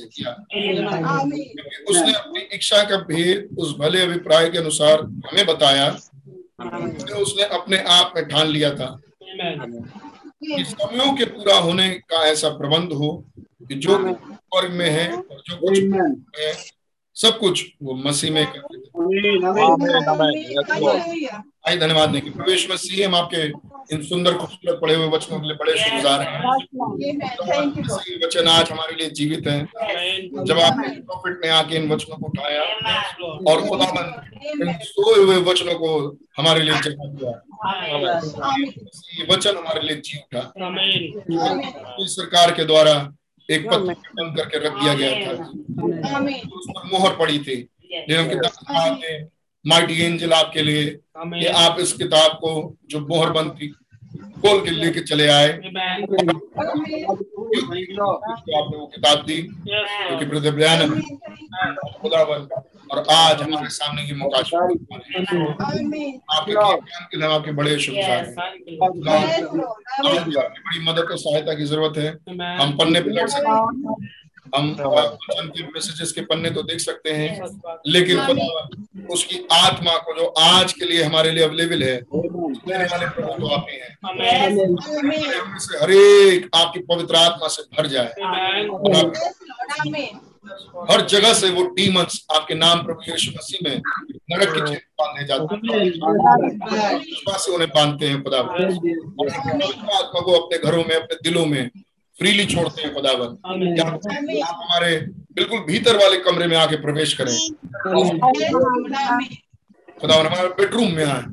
किया। 0.05 0.31
क्योंकि 0.51 1.83
उसने 1.89 2.13
अपनी 2.13 2.39
इच्छा 2.55 2.83
का 2.83 2.97
भेद 2.97 3.57
उस 3.59 3.75
भले 3.77 4.01
अभिप्राय 4.01 4.49
के 4.49 4.57
अनुसार 4.57 5.01
हमें 5.01 5.45
बताया 5.45 5.89
तो 6.61 7.15
उसने 7.15 7.43
अपने 7.43 7.77
आप 7.89 8.13
में 8.15 8.27
ठान 8.27 8.47
लिया 8.47 8.73
था। 8.75 8.99
कि 10.43 10.63
समयों 10.63 11.13
के 11.17 11.25
पूरा 11.25 11.55
होने 11.57 11.89
का 12.09 12.23
ऐसा 12.27 12.49
प्रबंध 12.49 12.93
हो 12.93 13.11
कि 13.67 13.75
जो 13.75 13.97
वर्ग 14.55 14.71
में 14.71 14.89
है 14.89 15.07
और 15.13 15.41
जो 15.49 15.55
कुछ 15.57 15.79
है 16.39 16.53
सब 17.15 17.37
कुछ 17.39 17.65
वो 17.83 17.93
मसीह 17.95 18.31
में 18.31 18.45
आई 21.67 21.77
धन्यवाद 21.77 22.11
नहीं 22.11 22.29
प्रवेश 22.31 22.67
मसीह 22.71 23.05
हम 23.07 23.15
आपके 23.15 23.41
इन 23.95 24.01
सुंदर 24.03 24.33
खूबसूरत 24.33 24.79
पढ़े 24.81 24.93
हुए 24.95 25.07
वचनों 25.07 25.39
के 25.39 25.47
लिए 25.47 25.55
बड़े 25.55 25.73
शुक्रगुजार 25.77 26.21
हैं। 26.21 26.39
वचन 28.25 28.47
आज 28.47 28.71
हमारे 28.71 28.95
लिए 28.95 29.09
जीवित 29.09 29.47
हैं। 29.47 29.61
जब 30.45 30.59
आपने 30.59 30.87
प्रॉफिट 31.01 31.39
ने 31.45 31.49
आके 31.51 31.75
इन 31.75 31.89
वचनों 31.91 32.17
को 32.17 32.25
उठाया 32.25 32.61
और 33.51 33.61
खुदा 33.67 33.85
इन 34.61 34.73
सोए 34.81 35.23
हुए 35.23 35.37
वचनों 35.51 35.75
को 35.75 35.89
हमारे 36.37 36.61
लिए 36.63 36.73
जमा 36.81 37.07
दिया। 37.13 37.31
ये 39.19 39.25
वचन 39.33 39.57
हमारे 39.57 39.81
लिए 39.87 39.95
जी 39.95 40.17
उठा। 40.17 40.43
सरकार 42.15 42.51
के 42.51 42.63
द्वारा 42.65 42.93
एक 43.49 43.67
पत्र 43.69 43.93
बंद 44.19 44.37
करके 44.37 44.57
रख 44.57 44.73
दिया 44.73 44.93
गया 44.93 45.11
था। 45.27 45.43
उस 46.57 46.65
पर 46.69 46.87
मोहर 46.93 47.15
पड़ी 47.15 47.39
थी। 47.39 47.55
लेकिन 48.09 48.29
किताब 48.29 48.99
ने 49.03 49.38
माइटी 49.65 50.01
एंजल 50.01 50.33
आपके 50.33 50.61
लिए 50.61 50.85
कि 51.17 51.45
आप 51.57 51.79
इस 51.79 51.93
किताब 51.93 52.31
को 52.41 52.75
जो 52.89 52.99
मोहर 53.07 53.29
बंद 53.31 53.51
थी 53.51 53.67
खोल 54.41 54.59
के 54.65 54.71
लेके 54.71 55.01
चले 55.01 55.27
आए। 55.27 55.49
आपने 55.49 56.03
वो 58.77 58.85
किताब 58.87 59.25
दी 59.25 59.41
क्योंकि 59.41 60.25
ब्रदर 60.25 60.51
बयान 60.55 60.89
खुदावन। 62.01 62.47
और 62.91 63.05
आज 63.11 63.41
हमारे 63.41 63.69
सामने 63.69 64.05
की 64.05 64.13
मौका 64.15 64.37
आपके 64.37 64.75
के 67.11 67.17
लिए 67.17 67.27
आपके 67.27 67.51
बड़े 67.51 67.77
शुभकार 67.79 68.25
बड़ी 70.05 70.79
मदद 70.85 71.01
और 71.01 71.17
सहायता 71.17 71.53
की 71.53 71.65
ज़रूरत 71.65 71.97
है। 71.97 72.17
हम 72.61 72.77
पन्ने 72.77 73.01
पे 73.01 73.11
लड़ 73.11 73.27
सकते 73.27 73.49
हैं 73.49 73.57
हम 74.55 74.75
वचन 74.81 75.47
के 75.47 75.63
मैसेजेस 75.63 76.11
के 76.11 76.21
पन्ने 76.21 76.49
तो 76.49 76.61
देख 76.63 76.79
सकते 76.79 77.09
हैं 77.09 77.29
लेकिन 77.87 78.25
खुदा 78.25 78.67
उसकी 79.13 79.47
आत्मा 79.51 79.97
को 79.97 80.13
जो 80.19 80.25
आज 80.39 80.73
के 80.73 80.85
लिए 80.85 81.03
हमारे 81.03 81.31
लिए 81.31 81.43
अवेलेबल 81.43 81.83
है 81.83 81.95
देने 82.15 82.83
वाले 82.83 83.05
प्रभु 83.09 83.33
तो 83.33 83.47
आप 83.47 83.65
ही 83.69 83.77
हैं। 83.77 83.97
से 85.59 85.77
हरेक 85.77 86.49
आपकी 86.55 86.79
पवित्र 86.79 87.15
आत्मा 87.15 87.47
से 87.47 87.63
भर 87.77 87.87
जाए। 87.87 88.13
हर 90.91 91.01
जगह 91.05 91.33
से 91.33 91.49
वो 91.49 91.63
डीमंस 91.67 92.25
आपके 92.35 92.55
नाम 92.55 92.83
प्रभु 92.83 93.11
यीशु 93.11 93.31
मसीह 93.31 93.69
में 93.69 93.81
नरक 94.31 94.53
की 94.53 94.61
चेन 94.61 94.79
बांधने 95.01 95.25
जाते 95.25 95.55
हैं। 95.55 95.61
उन्हें 97.53 97.69
बांधते 97.69 98.07
हैं 98.07 98.23
खुदा। 98.23 98.39
आत्मा 99.97 100.19
को 100.19 100.31
अपने 100.31 100.57
घरों 100.57 100.83
में 100.89 100.95
अपने 100.95 101.15
दिलों 101.23 101.45
में 101.45 101.69
फ्रीली 102.19 102.45
छोड़ते 102.45 102.81
हैं 102.81 102.93
खुदावन। 102.93 103.29
आप 103.81 104.55
हमारे 104.61 104.95
बिल्कुल 105.35 105.59
भीतर 105.67 105.97
वाले 105.97 106.17
कमरे 106.19 106.47
में 106.47 106.55
आके 106.57 106.75
प्रवेश 106.81 107.13
करें। 107.21 107.37
खुदावन 110.01 110.25
हमारे 110.25 110.49
बेडरूम 110.59 110.91
में 110.93 111.05
आए। 111.05 111.23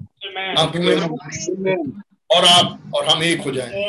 आप 0.58 0.68
और 2.30 2.44
आप 2.44 2.92
और 2.94 3.04
हम 3.06 3.22
एक 3.22 3.40
हो 3.40 3.50
जाए। 3.52 3.82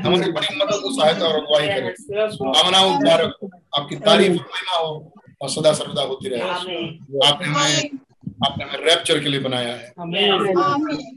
हमारी 0.00 0.30
बड़ी 0.32 0.56
मदद 0.56 0.74
और 0.74 0.92
सहायता 0.92 1.26
और 1.26 1.36
अगुवाई 1.36 1.68
करें। 1.68 1.92
कामना 2.10 2.82
मुबारक 2.86 3.32
आपकी 3.78 3.96
तारीफ़ 3.98 4.32
महिमा 4.32 4.76
हो 4.76 4.90
और 5.42 5.48
सदा 5.50 5.72
सर्वदा 5.74 6.02
होती 6.02 6.28
रहे। 6.28 6.40
आपने 7.28 7.46
हमें 7.46 7.98
आपने 8.46 8.64
हमें 8.64 8.84
रैप्चर 8.84 9.18
के 9.20 9.28
लिए 9.28 9.40
बनाया 9.40 9.72
है। 9.74 9.92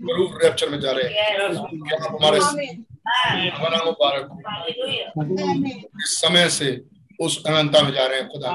ज़रूर 0.06 0.40
रैप्चर 0.44 0.70
में 0.70 0.80
जा 0.80 0.92
रहे 0.92 1.04
हैं। 1.04 1.16
आप 1.46 2.12
हमारा 2.12 2.38
मुबारक 3.86 4.26
इस 6.04 6.12
समय 6.22 6.46
से 6.50 6.70
उस 7.22 7.34
अनंता 7.48 7.82
में 7.84 7.92
जा 7.92 8.06
रहे 8.08 8.18
हैं 8.20 8.28
खुदा। 8.30 8.50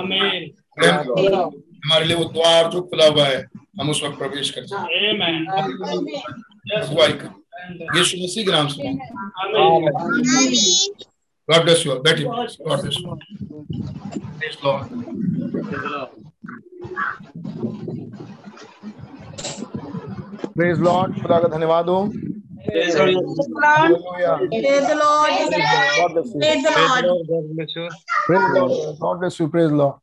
हमारे 1.85 2.05
लिए 2.05 2.17
वो 2.17 2.25
द्वार 2.25 2.71
जो 2.71 2.81
खुला 2.83 3.07
हुआ 3.07 3.27
है 3.27 3.41
हम 3.81 3.91
उस 3.91 4.03
वक्त 4.05 4.19
प्रवेश 4.19 4.51
कर 4.51 4.65
जाए। 4.65 4.83
अगुवाई 6.83 7.13
यीशु 7.99 8.15
मसीह 8.25 8.45
के 8.45 8.53
नाम 8.53 8.67
से। 8.69 8.83
God 11.49 11.61
bless 11.65 11.81
you 11.85 11.91
all. 11.93 12.01
Betty, 12.05 12.25
God 12.25 12.79
bless 12.83 12.97
you. 12.99 13.07
Praise 14.39 14.59
Lord. 14.65 14.83
Praise 20.57 20.77
lord 20.79 21.11
खुदा 21.23 21.39
का 21.39 21.49
धन्यवाद 21.49 21.89
हो। 21.89 21.99
ब्लेस 29.17 29.41
यू 29.41 29.49
प्रेज 29.49 29.73
लॉर्ड 29.73 29.95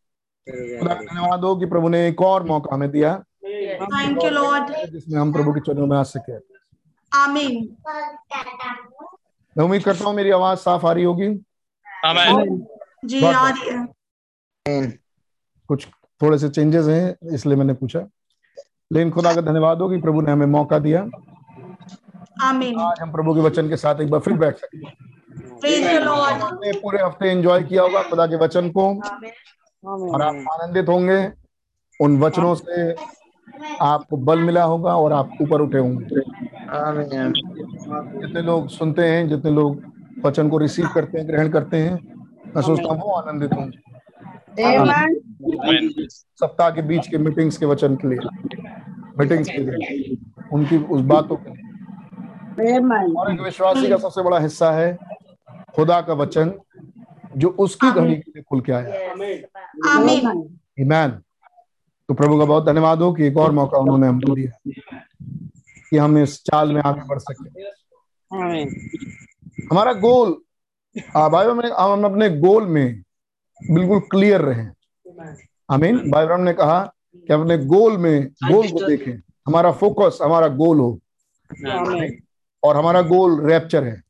खुदा 0.80 0.94
धन्यवाद 0.94 1.44
हो 1.44 1.56
कि 1.56 1.66
प्रभु 1.66 1.90
ने 1.90 2.08
एक 2.08 2.22
और 2.22 2.44
मौका 2.44 2.76
हमें 2.76 2.92
दिया। 2.92 3.24
थैंक 3.46 4.24
यू 4.24 4.30
लॉर्ड 4.30 4.90
जिसमें 4.90 5.20
हम 5.20 5.34
प्रभु 5.34 5.54
के 5.54 5.60
चरणों 5.60 5.88
में 5.88 5.98
आ 5.98 6.04
सके। 6.04 6.38
आमीन 7.12 7.78
मैं 9.58 9.66
उम्मीद 9.66 9.84
करता 9.84 10.06
हूँ 10.06 10.14
मेरी 10.16 10.32
आवाज़ 10.32 10.60
साफ़ 10.60 10.86
आ 10.86 10.92
रही 10.92 11.04
होगी। 11.04 11.28
जी 13.06 13.26
आ 13.26 13.50
रही 13.50 13.70
है। 13.70 14.88
कुछ 15.68 15.88
थोड़े 16.22 16.38
से 16.38 16.50
चेंजेस 16.50 16.86
हैं 16.86 17.34
इसलिए 17.34 17.56
मैंने 17.58 17.74
पूछा। 17.74 18.00
लेकिन 18.94 19.12
खुदा 19.12 19.34
का 19.36 19.42
धन्यवाद 19.42 19.82
हो 19.82 19.90
कि 19.90 19.98
प्रभु 20.02 20.22
ने 20.22 20.32
हमें 20.32 20.46
मौका 20.46 20.80
दिया। 20.80 21.06
आमीन। 22.44 22.80
आज 22.82 23.00
हम 23.02 23.12
प्रभु 23.12 23.34
के 23.36 23.42
वचन 23.42 23.70
के 23.70 23.78
साथ 23.78 24.02
एक 24.02 24.10
बार 24.10 24.20
फिर 24.20 24.34
बैठ 24.38 24.58
सकते 24.58 24.78
हैं। 24.78 24.94
पूरे 26.82 27.02
हफ़्ते 27.04 27.30
एंजॉय 27.30 27.64
किया 27.64 27.82
होगा 27.84 28.02
खुदा 28.04 28.26
के 28.28 28.36
वचन 28.38 28.70
को। 28.70 28.88
और 29.84 30.22
आप 30.22 30.36
आनंदित 30.52 30.90
होंगे। 30.90 31.18
उन 32.00 32.18
वचनों 32.20 32.54
से 32.56 32.94
आपको 33.82 34.18
बल 34.28 34.40
मिला 34.40 34.64
होगा 34.64 34.96
और 34.98 35.14
आप 35.14 35.30
ऊपर 35.42 35.62
उठे 35.62 35.78
होंगे। 35.78 36.22
जितने 38.20 38.42
लोग 38.42 38.68
सुनते 38.70 39.08
हैं 39.08 39.28
जितने 39.30 39.52
लोग 39.52 39.82
वचन 40.26 40.50
को 40.50 40.58
रिसीव 40.58 40.88
करते 40.96 41.18
हैं 41.18 41.28
ग्रहण 41.28 41.50
करते 41.50 41.78
हैं 41.78 41.94
मैं 42.56 42.62
सोचता 42.62 42.94
हूँ 42.94 43.02
वो 43.02 43.14
आनंदित 43.14 43.54
होंगे। 43.54 43.78
सप्ताह 46.10 46.70
के 46.70 46.82
बीच 46.82 47.08
के 47.08 47.18
मीटिंग्स 47.18 47.58
के 47.58 47.66
वचन 47.66 47.96
के 47.96 48.08
लिए। 48.08 48.20
मीटिंग्स 49.20 49.50
के 49.50 49.58
लिए। 49.58 50.16
उनकी 50.54 50.78
उस 50.78 51.02
बातों 51.12 51.36
के 51.36 51.50
लिए। 51.50 51.63
और 53.18 53.32
एक 53.34 53.42
विश्वासी 53.42 53.88
का 53.90 53.98
सबसे 53.98 54.22
बड़ा 54.24 54.40
हिस्सा 54.40 54.72
है 54.72 54.98
खुदा 55.76 56.00
का 56.02 56.14
वचन 56.14 56.54
जो 57.38 57.50
उसकी 57.60 57.92
घड़ी 57.92 58.16
के 58.16 58.32
लिए 58.32 58.42
खुल 58.42 58.62
के 58.62 58.72
आया। 58.72 59.12
ईमान 60.80 61.12
तो 62.10 62.14
प्रभु 62.14 62.38
का 62.40 62.46
बहुत 62.46 62.66
धन्यवाद 62.66 63.02
हो 63.02 63.12
कि 63.14 63.26
एक 63.26 63.38
और 63.38 63.52
मौका 63.52 63.78
उन्होंने 63.78 64.08
हमको 64.08 64.36
दिया 64.36 64.72
कि 65.90 65.98
हम 65.98 66.18
इस 66.18 66.44
चाल 66.44 66.74
में 66.74 66.82
आगे 66.82 67.02
बढ़ 67.08 67.20
सके। 67.20 67.62
हमारा 69.72 69.94
गोल 69.94 70.36
बाइबल 71.16 71.54
में 71.54 71.70
हम 71.72 72.04
अपने 72.06 72.30
गोल 72.30 72.68
में 72.68 73.02
बिल्कुल 73.62 74.00
क्लियर 74.12 74.42
रहे। 74.42 74.66
आमीन। 75.74 76.10
बाइबल 76.12 76.42
ने 76.42 76.54
कहा 76.54 76.80
कि 77.16 77.34
अपने 77.34 77.58
गोल 77.66 77.98
में 77.98 78.28
गोल 78.44 78.68
को 78.72 78.88
देखें। 78.88 79.14
हमारा 79.48 79.72
फोकस 79.72 80.20
हमारा 80.22 80.48
गोल 80.48 80.80
हो। 80.80 81.00
और 82.64 82.78
हमारा 82.78 83.02
गोल 83.02 83.46
रैप्चर 83.48 83.84
है। 83.84 84.02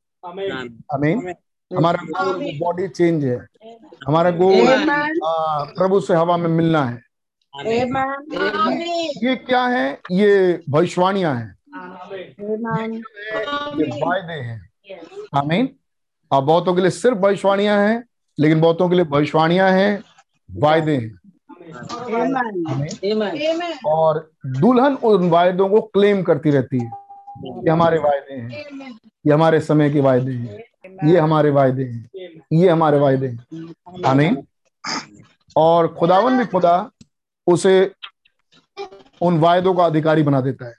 आमीन 0.93 1.33
हमारा 1.71 2.03
गोल 2.03 2.59
बॉडी 2.59 2.87
चेंज 2.87 3.25
है। 3.25 3.37
हमारा 4.07 4.31
गोल 4.31 4.67
प्रभु 5.77 5.99
से 5.99 6.13
हवा 6.13 6.37
में 6.37 6.49
मिलना 6.49 6.83
है। 6.85 7.01
ये 9.25 9.35
क्या 9.35 9.65
है? 9.65 9.99
ये 10.11 10.61
भविष्यवाणियाँ 10.69 11.35
हैं। 11.35 11.55
ये 13.79 13.89
वायदे 14.05 14.33
हैं। 14.33 14.69
आमीन 15.35 15.69
और 16.31 16.43
बहुतों 16.43 16.75
के 16.75 16.81
लिए 16.81 16.89
सिर्फ़ 16.91 17.17
भविष्यवाणियाँ 17.17 17.77
हैं 17.87 18.03
लेकिन 18.39 18.61
बहुतों 18.61 18.89
के 18.89 18.95
लिए 18.95 19.05
भविष्यवाणियाँ 19.05 19.71
हैं 19.71 20.03
वायदे 20.51 20.95
हैं। 20.97 21.19
और 23.85 24.31
दुल्हन 24.45 24.95
उन 24.95 25.29
वायदों 25.29 25.69
को 25.69 25.81
क्लेम 25.81 26.23
करती 26.23 26.51
रहती 26.51 26.79
है। 26.79 27.02
ये 27.37 27.69
हमारे 27.69 27.97
वायदे 27.97 28.33
हैं। 28.33 28.49
ये 29.27 29.33
हमारे 29.33 29.59
समय 29.59 29.89
के 29.89 29.99
वायदे 29.99 30.31
हैं। 30.31 30.63
ये 31.09 31.19
हमारे 31.19 31.49
वायदे 31.49 31.83
हैं। 31.83 32.09
ये 32.53 32.69
हमारे 32.69 32.99
वायदे 32.99 33.27
हैं। 33.27 33.73
आमीन। 34.05 34.47
और 35.55 35.87
खुदावन 35.87 36.37
भी 36.37 36.45
खुदा 36.45 36.91
उसे 37.47 37.91
उन 39.21 39.39
वायदों 39.39 39.73
का 39.75 39.85
अधिकारी 39.85 40.23
बना 40.23 40.41
देता 40.41 40.65
है। 40.65 40.73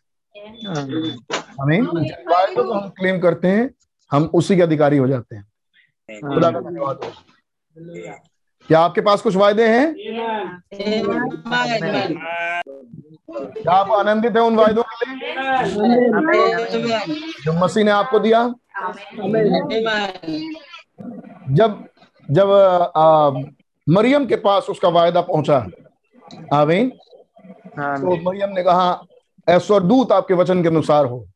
आमीन। 1.61 1.87
वायदों 2.29 2.65
को 2.65 2.73
हम 2.73 2.89
क्लेम 2.89 3.21
करते 3.21 3.49
हैं 3.49 3.71
हम 4.13 4.31
उसी 4.35 4.57
के 4.57 4.63
अधिकारी 4.63 4.97
हो 4.97 5.09
जाते 5.09 5.37
हैं। 5.37 5.45
खुदा 6.35 6.51
का 6.51 6.61
धन्यवाद। 6.61 7.01
हो 7.05 7.13
क्या 8.69 8.81
आपके 8.81 9.01
पास 9.01 9.23
कुछ 9.23 9.37
वायदे 9.37 9.69
हैं? 9.69 9.95
क्या 13.31 13.73
आप 13.73 13.91
आनंदित 13.91 14.33
हैं 14.33 14.43
उन 14.43 14.57
वायदों 14.57 14.83
के 14.83 15.11
लिए? 15.11 15.35
जो 17.45 17.53
मसीह 17.53 17.85
ने 17.85 17.91
आपको 17.91 18.19
दिया? 18.19 18.55
जब 21.51 21.85
जब 22.31 22.51
आ, 22.97 23.31
मरियम 23.89 24.27
के 24.27 24.37
पास 24.37 24.67
उसका 24.71 24.89
वायदा 24.89 25.21
पहुँचा। 25.21 25.67
आमीन। 26.53 26.93
तो 27.79 28.31
मरियम 28.31 28.51
ने 28.51 28.63
कहा 28.63 29.03
ऐश्वर 29.49 29.83
दूत 29.83 30.13
आपके 30.13 30.35
वचन 30.35 30.63
के 30.63 30.69
अनुसार 30.69 31.07
हो। 31.07 31.27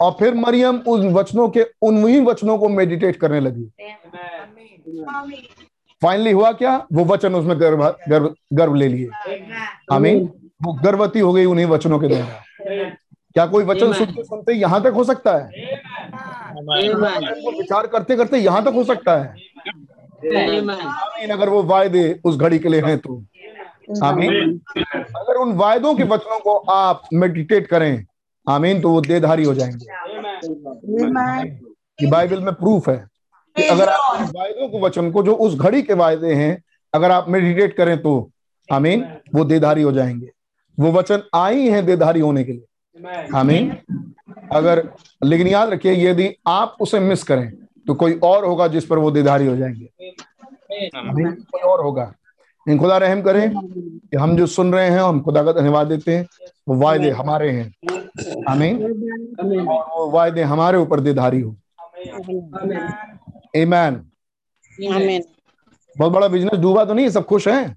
और 0.00 0.16
फिर 0.18 0.34
मरियम 0.34 0.76
उन 0.76 1.12
वचनों 1.12 1.48
के 1.48 1.66
उन 1.82 2.24
वचनों 2.24 2.58
को 2.58 2.68
मेडिटेट 2.68 3.16
करने 3.16 3.40
लगी। 3.40 3.72
फाइनली 6.02 6.32
हुआ 6.32 6.52
क्या? 6.52 6.86
वो 6.92 7.04
वचन 7.04 7.34
उसमें 7.34 7.60
गर्भ 7.60 7.96
गर्व 8.08 8.34
गर्भ 8.52 8.74
ले 8.74 8.88
लिए। 8.88 9.08
आमीन। 9.92 10.32
वो 10.62 10.72
गर्भवती 10.72 11.20
हो 11.20 11.32
गई 11.32 11.44
उन्हीं 11.44 11.66
वचनों 11.66 11.98
के 11.98 12.08
द्वारा। 12.08 12.42
क्या 13.34 13.46
कोई 13.46 13.64
वचन 13.64 13.92
सुनते 13.92 14.24
सुनते 14.24 14.52
यहाँ 14.52 14.82
तक 14.82 14.92
हो 14.96 15.04
सकता 15.04 15.36
है? 15.36 15.44
विचार 17.58 17.86
करते 17.86 18.16
करते 18.16 18.38
यहाँ 18.38 18.64
तक 18.64 18.72
हो 18.74 18.84
सकता 18.84 19.16
है? 19.16 19.28
आमीन 20.86 21.30
अगर 21.30 21.48
वो 21.48 21.62
वायदे 21.62 22.20
उस 22.24 22.36
घड़ी 22.36 22.58
के 22.58 22.68
लिए 22.68 22.80
हैं 22.80 22.98
तो। 22.98 23.24
आमीन। 24.04 24.60
अगर 25.16 25.34
उन 25.34 25.52
वायदों 25.52 25.94
के 25.94 26.02
वचनों 26.02 26.38
को 26.40 26.56
आप 26.56 27.02
मेडिटेट 27.14 27.66
करें 27.66 28.04
आमीन 28.48 28.80
तो 28.80 28.90
वो 28.90 29.00
देधारी 29.00 29.44
हो 29.44 29.54
जाएँगे। 29.54 29.86
कि 31.98 32.06
बाइबल 32.06 32.40
में 32.40 32.54
प्रूफ 32.54 32.88
है। 32.88 33.13
कि 33.56 33.62
अगर 33.62 33.88
आप 33.88 34.20
उन 34.20 34.26
वायदों 34.36 34.68
के 34.68 34.80
वचन 34.80 35.10
को 35.10 35.22
जो 35.22 35.34
उस 35.36 35.54
घड़ी 35.58 35.82
के 35.82 35.94
वायदे 35.94 36.34
हैं 36.34 36.62
अगर 36.92 37.10
आप 37.10 37.28
मेडिटेट 37.28 37.76
करें 37.76 37.96
तो 38.02 38.30
आमीन 38.68 39.04
वो 39.34 39.44
देधारी 39.44 39.82
हो 39.82 39.92
जाएँगे। 39.92 40.30
वो 40.78 40.92
वचन 40.92 41.22
आई 41.34 41.68
हैं 41.68 41.84
देधारी 41.86 42.20
होने 42.20 42.44
के 42.44 42.52
लिए। 42.52 43.26
आमीन। 43.34 43.76
अगर 44.52 44.88
लेकिन 45.24 45.46
याद 45.48 45.70
रखिए 45.70 45.92
यदि 46.08 46.28
आप 46.46 46.76
उसे 46.80 46.98
मिस 47.00 47.22
करें 47.22 47.50
तो 47.86 47.94
कोई 47.94 48.18
और 48.22 48.44
होगा 48.44 48.66
जिस 48.68 48.84
पर 48.86 48.98
वो 48.98 49.10
देधारी 49.10 49.46
हो 49.46 49.56
जाएँगे। 49.56 49.88
कोई 50.70 51.60
और 51.60 51.80
होगा। 51.80 52.12
इन 52.66 52.78
खुदा 52.78 52.96
रहम 52.98 53.22
करें 53.22 53.50
कि 53.54 54.16
हम 54.16 54.36
जो 54.36 54.46
सुन 54.46 54.72
रहे 54.74 54.88
हैं 54.90 55.00
हम 55.00 55.20
खुदा 55.20 55.42
का 55.44 55.52
धन्यवाद 55.52 55.86
देते 55.86 56.16
हैं 56.16 56.26
वो 56.68 56.74
वायदे 56.74 57.10
हमारे 57.10 57.50
हैं। 57.50 58.42
आमीन। 58.48 58.82
और 59.68 59.84
वो 59.90 60.10
वायदे 60.10 60.42
हमारे 60.42 60.78
ऊपर 60.78 61.00
देधारी 61.00 61.40
हो। 61.40 61.54
ईमैन 63.54 63.94
बहुत 65.96 66.12
बड़ा 66.12 66.28
बिज़नेस 66.28 66.60
डूबा 66.60 66.84
तो 66.84 66.94
नहीं 66.94 67.08
सब 67.10 67.24
खुश 67.26 67.48
हैं? 67.48 67.76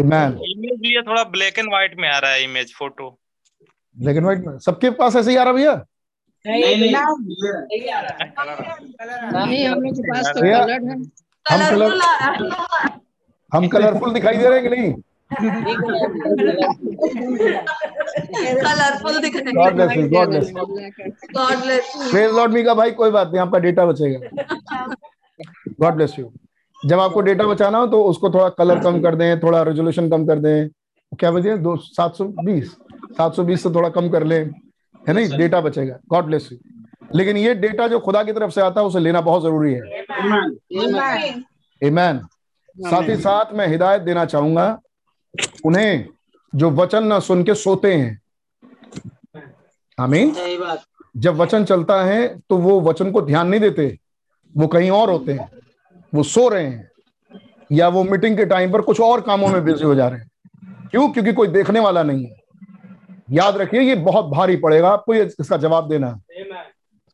ईमैन 0.00 0.38
इमेज 0.44 1.06
थोड़ा 1.06 1.22
ब्लैक 1.24 1.58
एंड 1.58 1.68
व्हाइट 1.68 1.94
में 1.98 2.08
आ 2.08 2.18
रहा 2.18 2.30
है 2.30 2.44
image 2.44 2.74
photo 2.78 3.08
black 3.96 4.16
and 4.16 4.24
white 4.24 4.44
में 4.46 4.58
सबके 4.58 4.90
पास 5.00 5.16
ऐसे 5.16 5.30
ही 5.30 5.36
आ 5.36 5.42
रहा 5.42 5.52
भैया? 5.52 5.74
नहीं 6.44 6.86
हम 9.66 9.82
लोग 9.82 9.94
के 9.96 10.02
पास 10.10 10.26
तो 10.26 10.40
कलर 10.40 10.70
है। 10.70 10.78
हम 11.46 11.60
कलर 11.70 11.90
हम 13.52 13.68
कलरफुल 13.68 14.12
दिखाई 14.12 14.36
दे 14.36 14.48
रहे 14.48 14.60
हैं 14.60 14.68
कि 14.68 14.76
नहीं? 14.76 14.92
कलरफुल 18.62 19.20
दिख 19.20 19.36
का 22.64 22.74
भाई 22.74 22.90
कोई 22.90 23.10
बात 23.10 23.28
नहीं 23.28 23.40
आपका 23.40 23.58
डेटा 23.58 23.86
बचेगा। 23.86 24.18
गॉड 25.80 25.94
ब्लेस 25.94 26.18
यू 26.18 26.32
जब 26.82 27.00
आपको 27.00 27.20
डेटा 27.20 27.44
बचाना 27.46 27.78
हो 27.78 27.86
तो 27.86 28.02
उसको 28.04 28.30
थोड़ा 28.30 28.48
कलर 28.48 28.80
कम 28.80 29.00
कर 29.02 29.14
दें 29.14 29.40
थोड़ा 29.40 29.62
रेजोल्यूशन 29.62 30.10
कम 30.10 30.26
कर 30.26 30.38
दें। 30.38 30.68
क्या 31.12 31.30
बचे 31.30 31.56
दो 31.58 31.76
सात 31.76 32.14
सौ 32.14 32.24
बीस। 32.24 32.70
सात 33.18 33.34
सौ 33.34 33.42
बीस 33.44 33.62
से 33.62 33.70
थोड़ा 33.70 33.88
कम 33.88 34.08
कर 34.08 34.24
लें। 34.24 34.44
है 35.08 35.14
नहीं? 35.14 35.38
डेटा 35.38 35.60
बचेगा। 35.60 35.98
गॉड 36.10 36.24
ब्लेस 36.24 36.48
यू 36.52 36.58
लेकिन 37.14 37.36
ये 37.36 37.54
डेटा 37.54 37.86
जो 37.88 37.98
खुदा 38.00 38.22
की 38.22 38.32
तरफ़ 38.32 38.50
से 38.50 38.60
आता 38.60 38.80
है 38.80 38.86
उसे 38.86 39.00
लेना 39.00 39.20
बहुत 39.20 39.42
ज़रूरी 39.42 39.72
है। 39.72 39.80
ईमैन 41.82 42.18
साथ 42.78 43.08
ही 43.08 43.16
साथ 43.16 43.52
मैं 43.54 43.66
हिदायत 43.68 44.02
देना 44.02 44.24
चाहूँगा 44.24 44.80
उन्हें 45.64 46.08
जो 46.54 46.70
वचन 46.70 47.04
ना 47.06 47.20
सुन 47.20 47.44
के 47.44 47.54
सोते 47.54 47.94
हैं। 47.94 48.20
आमीन। 50.00 50.30
जब 51.16 51.36
वचन 51.36 51.64
चलता 51.64 52.02
है 52.04 52.38
तो 52.38 52.56
वो 52.56 52.80
वचन 52.80 53.10
को 53.10 53.22
ध्यान 53.22 53.48
नहीं 53.48 53.60
देते। 53.60 53.98
वो 54.56 54.66
कहीं 54.66 54.90
और 54.90 55.10
होते 55.10 55.32
हैं। 55.32 55.50
वो 56.14 56.22
सो 56.22 56.48
रहे 56.48 56.66
हैं। 56.66 56.90
या 57.72 57.88
वो 57.88 58.04
मीटिंग 58.04 58.36
के 58.36 58.44
टाइम 58.46 58.72
पर 58.72 58.80
कुछ 58.80 59.00
और 59.00 59.20
कामों 59.20 59.48
में 59.48 59.64
बिज़ी 59.64 59.84
हो 59.84 59.94
जा 59.94 60.08
रहे 60.08 60.20
हैं। 60.20 60.30
क्यों? 60.90 61.08
क्योंकि 61.10 61.32
कोई 61.32 61.48
देखने 61.48 61.80
वाला 61.80 62.02
नहीं 62.02 62.26
है। 62.26 62.36
याद 63.30 63.56
रखिए 63.56 63.80
ये 63.80 63.94
बहुत 63.94 64.24
भारी 64.24 64.56
पड़ेगा 64.56 64.88
आपको 64.88 65.14
ये 65.14 65.30
इसका 65.40 65.56
जवाब 65.56 65.88
देना। 65.88 66.20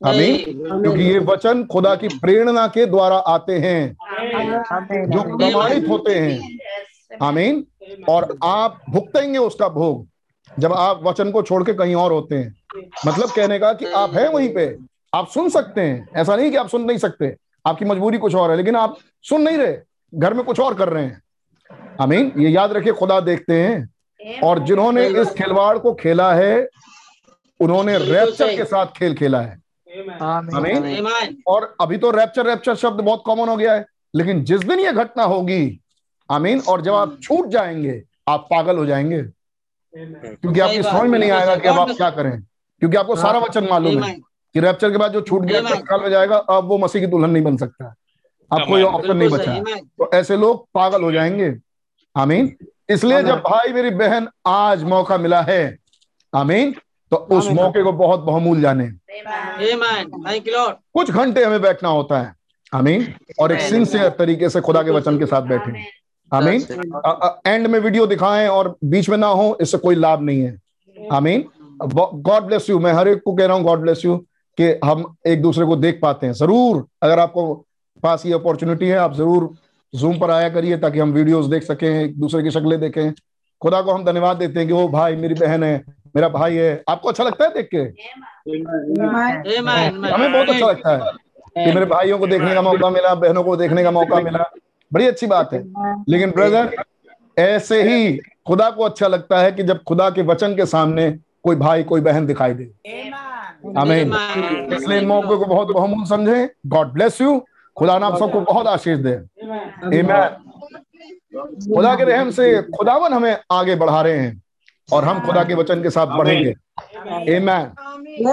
आमीन। 0.07 0.37
क्योंकि 0.83 1.03
ये 1.03 1.19
वचन 1.19 1.65
खुदा 1.65 1.95
की 1.95 2.09
प्रेरणा 2.09 2.67
के 2.67 2.87
द्वारा 2.87 3.17
आते 3.17 3.59
हैं। 3.59 3.97
जो 5.09 5.23
प्रमाणित 5.39 5.89
होते 5.89 6.15
हैं। 6.15 6.59
आमीन। 7.23 7.67
और 8.09 8.37
आप 8.43 8.81
भुगतेंगे 8.91 9.39
उसका 9.39 9.69
भोग 9.69 10.07
जब 10.59 10.73
आप 10.73 11.01
वचन 11.03 11.31
को 11.31 11.43
छोड़ 11.43 11.63
के 11.65 11.73
कहीं 11.75 11.95
और 11.95 12.13
होते 12.13 12.35
हैं। 12.35 12.55
मतलब 13.07 13.31
कहने 13.31 13.59
का 13.59 13.73
कि 13.73 13.87
आप 13.87 14.15
हैं 14.15 14.29
वहीं 14.29 14.49
पे 14.55 14.77
आप 15.15 15.29
सुन 15.29 15.49
सकते 15.49 15.81
हैं। 15.81 16.09
ऐसा 16.17 16.37
नहीं 16.37 16.51
कि 16.51 16.57
आप 16.57 16.69
सुन 16.69 16.83
नहीं 16.83 16.99
सकते 16.99 17.35
आपकी 17.67 17.85
मजबूरी 17.85 18.19
कुछ 18.19 18.35
और 18.35 18.51
है 18.51 18.57
लेकिन 18.57 18.77
आप 18.77 18.97
सुन 19.23 19.43
नहीं 19.43 19.59
रहे 19.59 19.77
घर 20.15 20.35
में 20.35 20.45
कुछ 20.45 20.61
और 20.61 20.75
कर 20.75 20.89
रहे 20.89 21.05
हैं। 21.05 21.23
आमीन 22.01 22.33
ये 22.39 22.49
याद 22.49 22.73
रखिए 22.73 22.93
खुदा 22.93 23.21
देखते 23.21 23.63
हैं। 23.63 24.41
और 24.43 24.59
जिन्होंने 24.59 25.07
इस 25.21 25.31
खिलवाड़ 25.31 25.79
को 25.79 25.93
खेला 25.95 26.33
है 26.35 26.69
उन्होंने 27.61 27.97
रैप्चर 27.99 28.57
के 28.57 28.65
साथ 28.65 28.87
खेल 28.87 29.15
खेला 29.15 29.41
है। 29.41 29.59
आमीन। 30.23 31.43
और 31.47 31.75
अभी 31.81 31.99
तो 31.99 32.11
रैप्चर 32.11 32.47
रैप्चर 32.47 32.75
शब्द 32.75 33.01
बहुत 33.01 33.23
कॉमन 33.27 33.49
हो 33.49 33.57
गया 33.57 33.75
है 33.75 33.87
लेकिन 34.15 34.45
जिस 34.45 34.61
दिन 34.61 34.81
ये 34.81 34.93
घटना 34.93 35.25
होगी 35.25 35.81
आमीन। 36.31 36.61
और 36.61 36.81
जब 36.81 36.95
आप 36.95 37.17
छूट 37.23 37.49
जाएँगे 37.49 38.03
आप 38.29 38.47
पागल 38.51 38.79
हो 38.79 38.87
जाएँगे। 38.87 39.23
क्योंकि 39.95 40.61
आपकी 40.61 40.83
समझ 40.83 41.09
में 41.11 41.19
नहीं 41.19 41.31
आएगा 41.31 41.57
कि 41.57 41.69
अब 41.69 41.79
आप 41.79 41.91
क्या 41.91 42.11
करें। 42.11 42.41
क्योंकि 42.41 42.97
आपको 42.97 43.17
सारा 43.17 43.39
वचन 43.39 43.67
मालूम 43.71 44.03
है 44.03 44.15
कि 44.55 44.61
रैप्चर 44.61 44.91
के 44.91 44.99
बाद 44.99 45.13
जो 45.13 45.21
छूट 45.21 45.43
गया 45.43 45.61
तत्काल 45.63 46.01
में 46.01 46.11
जाएगा 46.11 46.37
अब 46.37 46.69
वो 46.69 46.79
मसीह 46.79 47.01
की 47.01 47.07
दुल्हन 47.07 47.31
नहीं 47.31 47.43
बन 47.43 47.57
सकता। 47.57 47.95
अब 48.51 48.67
कोई 48.69 48.83
ऑप्शन 48.83 49.17
नहीं 49.17 49.29
बचा। 49.29 49.59
तो 49.99 50.11
ऐसे 50.15 50.37
लोग 50.37 50.67
पागल 50.75 51.03
हो 51.03 51.13
जाएँगे। 51.13 51.55
आमीन। 52.17 52.55
इसलिए 52.91 53.23
जब 53.23 53.39
भाई 53.41 53.73
मेरी 53.73 53.91
बहन 53.91 54.29
आज 54.47 54.83
मौका 54.85 55.19
मिला 55.19 55.41
है 55.43 55.77
आमीन 56.33 56.75
तो 57.13 57.17
उस 57.17 57.49
मौके 57.51 57.83
को 57.83 57.93
बहुत 57.93 58.21
बहुमूल 58.21 58.61
जाने। 58.61 58.87
कुछ 60.95 61.11
घंटे 61.11 61.45
हमें 61.45 61.61
बैठना 61.63 61.89
होता 61.89 62.19
है 62.19 62.35
आमीन 62.73 63.15
और 63.41 63.53
एक 63.53 63.61
सिंसियर 63.61 64.09
तरीके 64.09 64.49
से 64.49 64.61
खुदा 64.61 64.83
के 64.83 64.91
वचन 64.91 65.19
के 65.19 65.27
साथ 65.27 65.43
बैठे। 65.43 65.73
आमीन 66.33 66.63
एंड 67.47 67.67
में 67.67 67.79
वीडियो 67.79 68.07
दिखाएँ 68.07 68.49
और 68.49 68.75
बीच 68.85 69.09
में 69.11 69.17
ना 69.19 69.27
हो 69.29 69.57
इससे 69.61 69.79
कोई 69.79 69.95
लाभ 69.95 70.21
नहीं 70.23 70.41
है। 70.41 70.57
आमीन 71.13 71.45
गॉड 71.85 72.43
ब्लेस 72.43 72.69
यू 72.71 72.79
मैं 72.79 72.93
हर 72.93 73.09
एक 73.09 73.23
को 73.25 73.35
कह 73.35 73.47
रहा 73.47 73.57
हूँ 73.57 73.65
गॉड 73.65 73.81
ब्लेस 73.81 74.05
यू 74.05 74.17
कि 74.59 74.69
हम 74.85 75.05
एक 75.27 75.43
दूसरे 75.43 75.67
को 75.67 75.77
देख 75.77 75.99
पाते 76.03 76.27
हैं। 76.27 76.33
ज़रूर 76.35 76.85
अगर 77.03 77.19
आपको 77.19 77.55
पास 78.03 78.27
ये 78.27 78.33
अपॉर्चुनिटी 78.33 78.89
है 78.89 78.97
आप 78.99 79.15
ज़रूर 79.15 79.49
जूम 79.93 80.19
पर 80.19 80.31
आया 80.31 80.49
करिए 80.49 80.77
ताकि 80.79 80.99
हम 80.99 81.13
वीडियोस 81.13 81.47
देख 81.47 81.63
सकें 81.63 81.89
एक 81.89 82.19
दूसरे 82.21 82.43
की 82.43 82.51
शक्लें 82.51 82.79
देखें। 82.81 83.13
खुदा 83.63 83.81
को 83.83 83.93
हम 83.93 84.05
धन्यवाद 84.05 84.37
देते 84.37 84.59
हैं 84.59 84.67
कि 84.69 84.75
वो 84.75 84.89
भाई 84.89 85.17
मेरी 85.17 85.35
बहन 85.37 85.63
है 85.65 85.83
मेरा 86.17 86.29
भाई 86.31 86.55
है। 86.57 86.83
आपको 86.89 87.09
अच्छा 87.09 87.25
लगता 87.25 87.45
है 87.45 87.51
देख 87.55 87.69
के? 87.75 87.79
हमें 90.09 90.33
बहुत 90.33 90.49
अच्छा 90.49 90.67
लगता 90.67 90.93
है 90.93 91.01
कि 91.57 91.73
मेरे 91.73 91.87
भाइयों 91.87 92.19
को 92.19 92.27
देखने 92.27 92.55
का 92.55 92.63
मौका 92.63 92.91
मिला 92.91 93.15
बहनों 93.17 93.43
को 93.45 93.57
देखने 93.57 93.83
का 93.83 93.91
मौका 93.91 94.21
मिला। 94.21 94.45
बड़ी 94.93 95.07
अच्छी 95.07 95.27
बात 95.27 95.53
है। 95.53 95.63
लेकिन 96.09 96.31
ब्रदर 96.31 96.77
ऐसे 97.39 97.83
ही 97.83 98.17
खुदा 98.47 98.71
को 98.71 98.85
अच्छा 98.85 99.07
लगता 99.07 99.39
है 99.41 99.53
कि 99.53 99.63
जब 99.63 99.83
खुदा 99.83 100.11
के 100.11 100.23
वचन 100.23 100.57
के 100.57 100.67
सामने 100.67 101.11
कोई 101.45 101.57
भाई 101.57 101.83
कोई 101.83 102.01
बहन 102.01 102.27
दिखाई 102.27 102.55
दे। 102.55 102.65
आमीन। 103.79 104.13
इसलिए 104.73 104.99
इन 104.99 105.07
मौके 105.07 105.37
को 105.37 105.45
बहुत 105.45 105.69
बहुमूल्य 105.69 106.07
समझे। 106.07 106.51
गॉड 106.67 106.93
ब्लेस 106.93 107.21
यू 107.21 107.45
खुदा 107.79 107.99
नाम 107.99 108.17
सबको 108.17 108.41
बहुत 108.41 108.67
आशीष 108.67 108.99
दे। 108.99 109.17
खुदा 111.75 111.95
के 111.95 112.05
रहम 112.05 112.31
से 112.31 112.63
खुदावन 112.63 113.13
हमें 113.13 113.37
आगे 113.53 113.75
बढ़ा 113.75 114.03
रहे 114.03 114.19
हैं 114.19 114.43
और 114.93 115.05
हम 115.05 115.21
खुदा 115.27 115.45
के 115.45 115.55
वचन 115.55 115.83
के 115.83 115.91
साथ 115.91 116.07
बढ़ेंगे। 116.07 116.55
Amen. 117.39 117.67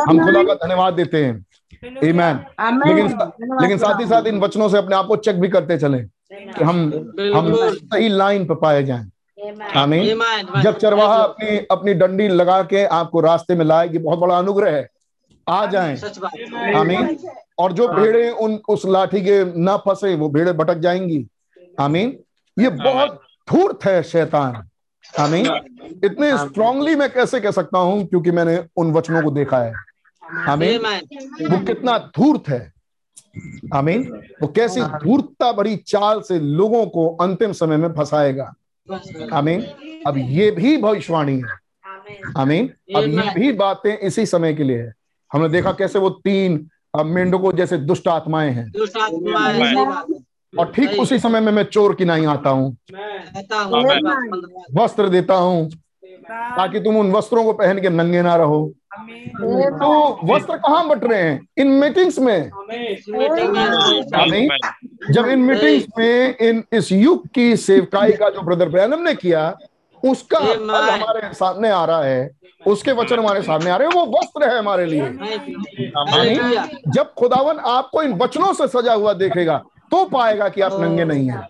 हम 0.09 0.25
खुदा 0.25 0.43
का 0.43 0.53
धन्यवाद 0.53 0.93
देते 0.93 1.25
हैं। 1.25 1.45
Amen. 1.83 2.37
लेकिन 2.87 3.07
लेकिन 3.61 3.77
साथ 3.77 3.99
ही 3.99 4.05
साथ 4.05 4.27
इन 4.27 4.39
वचनों 4.39 4.69
से 4.69 4.77
अपने 4.77 4.95
आप 4.95 5.05
को 5.05 5.15
चेक 5.15 5.39
भी 5.39 5.47
करते 5.47 5.77
चलें। 5.77 6.07
कि 6.31 6.63
हम 6.63 6.79
हम 7.35 7.53
सही 7.73 8.09
लाइन 8.09 8.45
पर 8.45 8.55
पाए 8.55 8.83
जाएँ। 8.83 9.09
आमीन। 9.75 10.19
जब 10.63 10.77
चरवाहा 10.77 11.17
अपनी 11.23 11.57
अपनी 11.71 11.93
डंडी 11.93 12.27
लगा 12.27 12.61
के 12.63 12.85
आपको 12.85 13.19
रास्ते 13.19 13.55
में 13.55 13.65
लाएगी 13.65 13.97
बहुत 13.97 14.19
बड़ा 14.19 14.37
अनुग्रह 14.37 14.71
है 14.71 14.87
आ 15.47 15.65
जाएँ। 15.65 15.97
आमीन। 16.75 17.17
और 17.59 17.71
जो 17.73 17.87
भेड़े 17.87 18.29
उन 18.29 18.59
उस 18.69 18.85
लाठी 18.85 19.21
के 19.21 19.43
ना 19.61 19.77
फंसे 19.77 20.15
वो 20.15 20.29
भेड़े 20.29 20.53
भटक 20.53 20.77
जाएँगी। 20.77 21.25
आमीन। 21.79 22.17
ये 22.57 22.69
बहुत 22.69 23.21
धूर्त 23.51 23.85
है 23.85 24.01
शैतान। 24.03 24.63
आमीन। 25.19 25.45
इतने 26.05 26.37
स्ट्रांगली 26.37 26.95
मैं 26.95 27.09
कैसे 27.13 27.39
कह 27.39 27.51
सकता 27.51 27.77
हूँ? 27.77 28.05
क्योंकि 28.05 28.31
मैंने 28.31 28.63
उन 28.77 28.91
वचनों 28.91 29.21
को 29.23 29.31
देखा 29.31 29.57
है। 29.57 29.73
आमीन। 30.47 30.81
वो 31.51 31.65
कितना 31.65 31.97
धूर्त 31.97 32.49
है। 32.49 32.76
आमीन। 33.73 34.03
वो 34.41 34.47
कैसी 34.47 34.81
धूर्तता 34.81 35.51
भरी 35.51 35.75
चाल 35.87 36.21
से 36.21 36.39
लोगों 36.39 36.85
को 36.85 37.07
अंतिम 37.15 37.51
समय 37.51 37.77
में 37.77 37.89
फंसाएगा। 37.93 38.53
आमीन। 39.33 39.61
अब 40.07 40.17
ये 40.17 40.51
भी 40.51 40.77
भविष्यवाणी 40.77 41.39
है। 41.39 41.67
आमीन। 42.37 42.69
अब 42.95 43.03
ये 43.03 43.33
भी 43.35 43.51
बातें 43.51 43.97
इसी 43.97 44.25
समय 44.25 44.53
के 44.53 44.63
लिए 44.63 44.77
है। 44.77 44.93
हमने 45.33 45.49
देखा 45.49 45.71
कैसे 45.71 45.99
वो 45.99 46.09
तीन 46.09 46.69
मेंढकों 47.05 47.51
जैसे 47.51 47.77
दुष्ट 47.77 48.07
आत्माएँ 48.07 48.51
हैं। 48.51 48.71
और 50.53 50.71
ठीक 50.71 50.89
उसी 50.89 51.19
समय 51.19 51.39
में 51.39 51.51
मैं 51.51 51.63
चोर 51.63 51.95
की 51.95 52.05
नहीं 52.05 52.27
आता 52.27 52.49
हूँ। 52.49 52.77
वस्त्र 54.75 55.09
देता 55.09 55.35
हूँ। 55.35 55.69
ताकि 56.31 56.79
तुम 56.79 56.97
उन 56.97 57.11
वस्त्रों 57.11 57.43
को 57.43 57.53
पहन 57.53 57.81
के 57.81 57.89
नंगे 57.89 58.21
ना 58.21 58.35
रहो। 58.35 58.73
तो 59.71 59.89
वस्त्र 60.25 60.57
कहाँ 60.57 60.87
बट 60.87 61.03
रहे 61.03 61.21
हैं? 61.21 61.47
इन 61.57 61.67
मीटिंग्स 61.81 62.19
में। 62.19 62.49
जब 65.11 65.27
इन 65.27 65.39
मीटिंग्स 65.39 65.85
में 65.97 66.37
इन 66.37 66.63
इस 66.73 66.91
युग 66.91 67.27
की 67.27 67.55
सेवकाई 67.57 68.11
का 68.11 68.29
जो 68.29 68.41
ब्रदर 68.41 68.69
ब्रैनम 68.69 69.01
ने 69.01 69.13
किया 69.15 69.57
उसका 70.03 70.39
हमारे 70.39 71.33
सामने 71.33 71.69
आ 71.69 71.85
रहा 71.85 72.03
है। 72.03 72.29
उसके 72.67 72.91
वचन 72.91 73.19
हमारे 73.19 73.41
सामने 73.41 73.69
आ 73.69 73.75
रहे 73.75 73.87
हैं। 73.87 73.95
वो 73.95 74.05
वस्त्र 74.17 74.49
है 74.49 74.57
हमारे 74.59 74.85
लिए। 74.85 75.01
जब 76.87 77.13
खुदावन 77.13 77.57
आपको 77.57 78.01
इन 78.03 78.13
वचनों 78.13 78.53
से 78.53 78.67
सजा 78.67 78.93
हुआ 78.93 79.13
देखेगा 79.13 79.57
तो 79.91 80.03
पाएगा 80.05 80.47
कि 80.49 80.61
आप 80.61 80.71
नंगे 80.81 81.05
नहीं 81.05 81.29
हैं। 81.29 81.41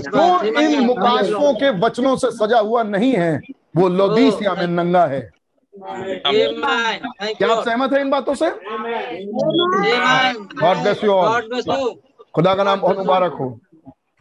तो 0.00 0.44
इन 0.60 0.80
मुकाशों 0.80 1.52
के 1.54 1.70
वचनों 1.80 2.16
से 2.16 2.30
सजा 2.30 2.58
हुआ 2.58 2.82
नहीं 2.82 3.12
है। 3.12 3.40
वो 3.76 3.88
लोदीसिया 3.88 4.54
में 4.54 4.66
नंगा 4.66 5.04
है। 5.06 5.30
क्या 5.76 7.52
आप 7.52 7.64
सहमत 7.64 7.92
है 7.92 8.00
इन 8.00 8.10
बातों 8.10 8.34
से? 8.34 8.50
गॉड 10.60 10.76
ब्लेस 10.78 11.04
यू 11.04 11.10
ऑल 11.12 11.48
खुदा 12.34 12.54
का 12.54 12.64
नाम 12.64 12.80
बहुत 12.80 12.98
मुबारक 12.98 13.32
हो। 13.32 13.48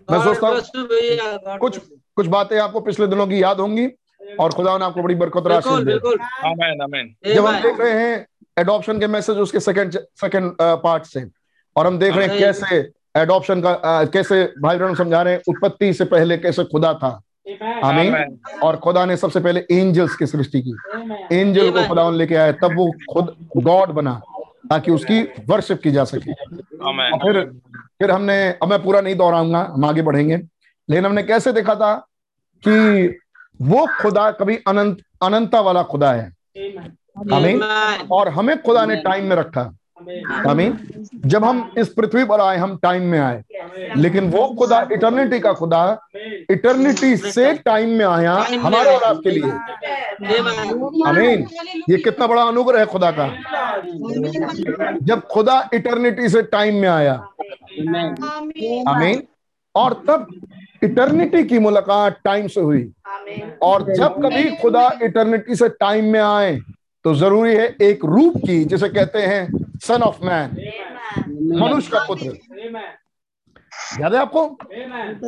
मैं 0.07 0.23
सोचता 0.23 0.47
हूँ 0.47 1.57
कुछ 1.59 1.77
कुछ 2.17 2.27
बातें 2.27 2.57
आपको 2.59 2.79
पिछले 2.81 3.07
दिनों 3.07 3.27
की 3.27 3.41
याद 3.43 3.59
होंगी 3.59 3.87
और 4.39 4.53
खुदा 4.53 4.77
ने 4.77 4.85
आपको 4.85 5.03
बड़ी 5.03 5.15
बरकत 5.15 5.47
राशि 5.47 5.83
दे। 5.85 5.93
जब 7.33 7.45
हम 7.45 7.61
देख 7.61 7.79
रहे 7.79 7.91
हैं 7.93 8.25
एडॉप्शन 8.57 8.99
के 8.99 9.07
मैसेज 9.07 9.37
उसके 9.37 9.59
सेकंड 9.59 9.97
सेकंड 10.21 10.55
पार्ट 10.61 11.03
से 11.05 11.25
और 11.75 11.87
हम 11.87 11.99
देख 11.99 12.15
रहे 12.15 12.27
हैं 12.27 12.39
कैसे 12.39 12.75
एडॉप्शन 13.17 13.61
का 13.61 13.69
आ, 13.69 14.03
कैसे 14.05 14.43
भाई 14.61 14.77
बहन 14.77 14.95
समझा 14.95 15.21
रहे 15.21 15.33
हैं 15.33 15.41
उत्पत्ति 15.47 15.93
से 15.93 16.05
पहले 16.05 16.37
कैसे 16.37 16.63
खुदा 16.63 16.93
था। 16.93 17.21
आमीन। 17.83 18.39
और 18.63 18.75
खुदा 18.75 19.05
ने 19.05 19.17
सबसे 19.17 19.39
पहले 19.39 19.65
एंजल्स 19.71 20.15
की 20.15 20.25
सृष्टि 20.25 20.61
की। 20.61 20.71
एंजल 21.39 21.71
को 21.71 21.87
खुदा 21.87 22.09
लेके 22.09 22.35
आया 22.35 22.51
तब 22.51 22.75
वो 22.75 22.91
खुद 23.13 23.35
गॉड 23.57 23.89
बना 23.89 24.21
ताकि 24.69 24.91
उसकी 24.91 25.21
वर्शिप 25.23 25.81
की 25.81 25.91
जा 25.91 26.03
सके। 26.03 26.33
फिर 27.17 27.61
फिर 27.99 28.11
हमने 28.11 28.51
अब 28.51 28.67
मैं 28.69 28.83
पूरा 28.83 29.01
नहीं 29.01 29.15
दोहराऊँगा 29.15 29.67
हम 29.71 29.85
आगे 29.85 30.01
बढ़ेंगे। 30.01 30.37
लेकिन 30.89 31.05
हमने 31.05 31.23
कैसे 31.23 31.53
देखा 31.53 31.75
था 31.75 32.07
कि 32.67 33.07
वो 33.61 33.87
खुदा 34.01 34.31
कभी 34.31 34.57
अनंत 34.67 34.97
अनंता 35.21 35.61
वाला 35.61 35.83
खुदा 35.83 36.11
है। 36.13 36.25
आमीन। 37.33 37.61
और 38.11 38.29
हमें 38.29 38.61
खुदा 38.63 38.85
ने 38.85 38.95
टाइम 38.95 39.25
में 39.25 39.35
रखा। 39.35 39.75
आमीन। 40.49 40.77
जब 41.25 41.43
हम 41.43 41.73
इस 41.77 41.89
पृथ्वी 41.89 42.23
पर 42.23 42.41
आए 42.41 42.57
हम 42.57 42.77
टाइम 42.83 43.03
में 43.03 43.19
आए। 43.19 43.43
लेकिन 43.97 44.29
वो 44.29 44.55
खुदा 44.59 44.87
इटर्निटी 44.91 45.39
का 45.39 45.53
खुदा 45.53 46.07
इटर्निटी 46.51 47.17
से 47.17 47.53
टाइम 47.53 47.89
में 47.89 48.05
आया 48.05 48.33
हमारे 48.33 48.95
और 48.95 49.03
आपके 49.03 49.29
लिए। 49.29 49.51
आमीन। 51.07 51.47
ये 51.89 51.97
कितना 51.97 52.27
बड़ा 52.27 52.43
अनुग्रह 52.43 52.79
है 52.79 52.85
खुदा 52.85 53.11
का। 53.11 53.27
जब 55.03 55.21
खुदा 55.31 55.69
इटर्निटी 55.73 56.29
से 56.29 56.41
टाइम 56.41 56.75
में 56.75 56.89
आया। 56.89 57.13
आमीन। 58.87 59.23
और 59.75 59.93
तब 59.93 60.27
इटर्निटी 60.83 61.43
की 61.43 61.59
मुलाकात 61.59 62.19
टाइम 62.23 62.47
से 62.47 62.61
हुई। 62.61 62.91
और 63.61 63.93
जब 63.93 64.21
कभी 64.25 64.55
खुदा 64.55 64.99
इटर्निटी 65.03 65.55
से 65.55 65.69
टाइम 65.69 66.05
में 66.05 66.19
आए 66.19 66.59
तो 67.03 67.15
ज़रूरी 67.15 67.55
है 67.55 67.75
एक 67.81 68.05
रूप 68.05 68.37
की 68.37 68.65
जिसे 68.65 68.89
कहते 68.89 69.19
हैं 69.19 69.62
सन 69.87 70.01
ऑफ़ 70.01 70.23
मैन 70.25 70.49
मनुष्य 71.59 71.89
का 71.93 71.99
पुत्र। 72.07 72.37
याद 74.01 74.13
है 74.13 74.19
आपको? 74.19 74.45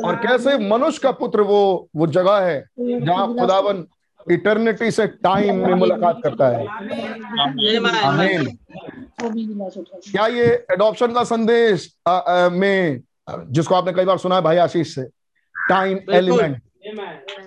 और 0.06 0.16
कैसे 0.16 0.56
मनुष्य 0.68 1.00
का 1.02 1.10
पुत्र 1.12 1.40
वो 1.40 1.88
वो 1.96 2.06
जगह 2.06 2.38
है 2.40 2.58
जहाँ 2.80 3.26
खुदावन 3.34 3.86
इटर्निटी 4.32 4.90
से 4.90 5.06
टाइम 5.06 5.56
में 5.66 5.74
मुलाकात 5.74 6.20
करता 6.24 6.48
है। 6.48 6.66
आमीन 8.04 8.46
क्या 10.10 10.26
ये 10.26 10.46
एडॉप्शन 10.72 11.12
का 11.12 11.24
संदेश 11.24 11.92
आ, 12.08 12.10
आ, 12.10 12.48
में 12.48 13.00
जिसको 13.30 13.74
आपने 13.74 13.92
कई 13.92 14.04
बार 14.04 14.18
सुना 14.18 14.34
है 14.34 14.42
भाई 14.42 14.56
आशीष 14.56 14.94
से? 14.94 15.02
टाइम 15.56 15.98
एलिमेंट 16.14 16.56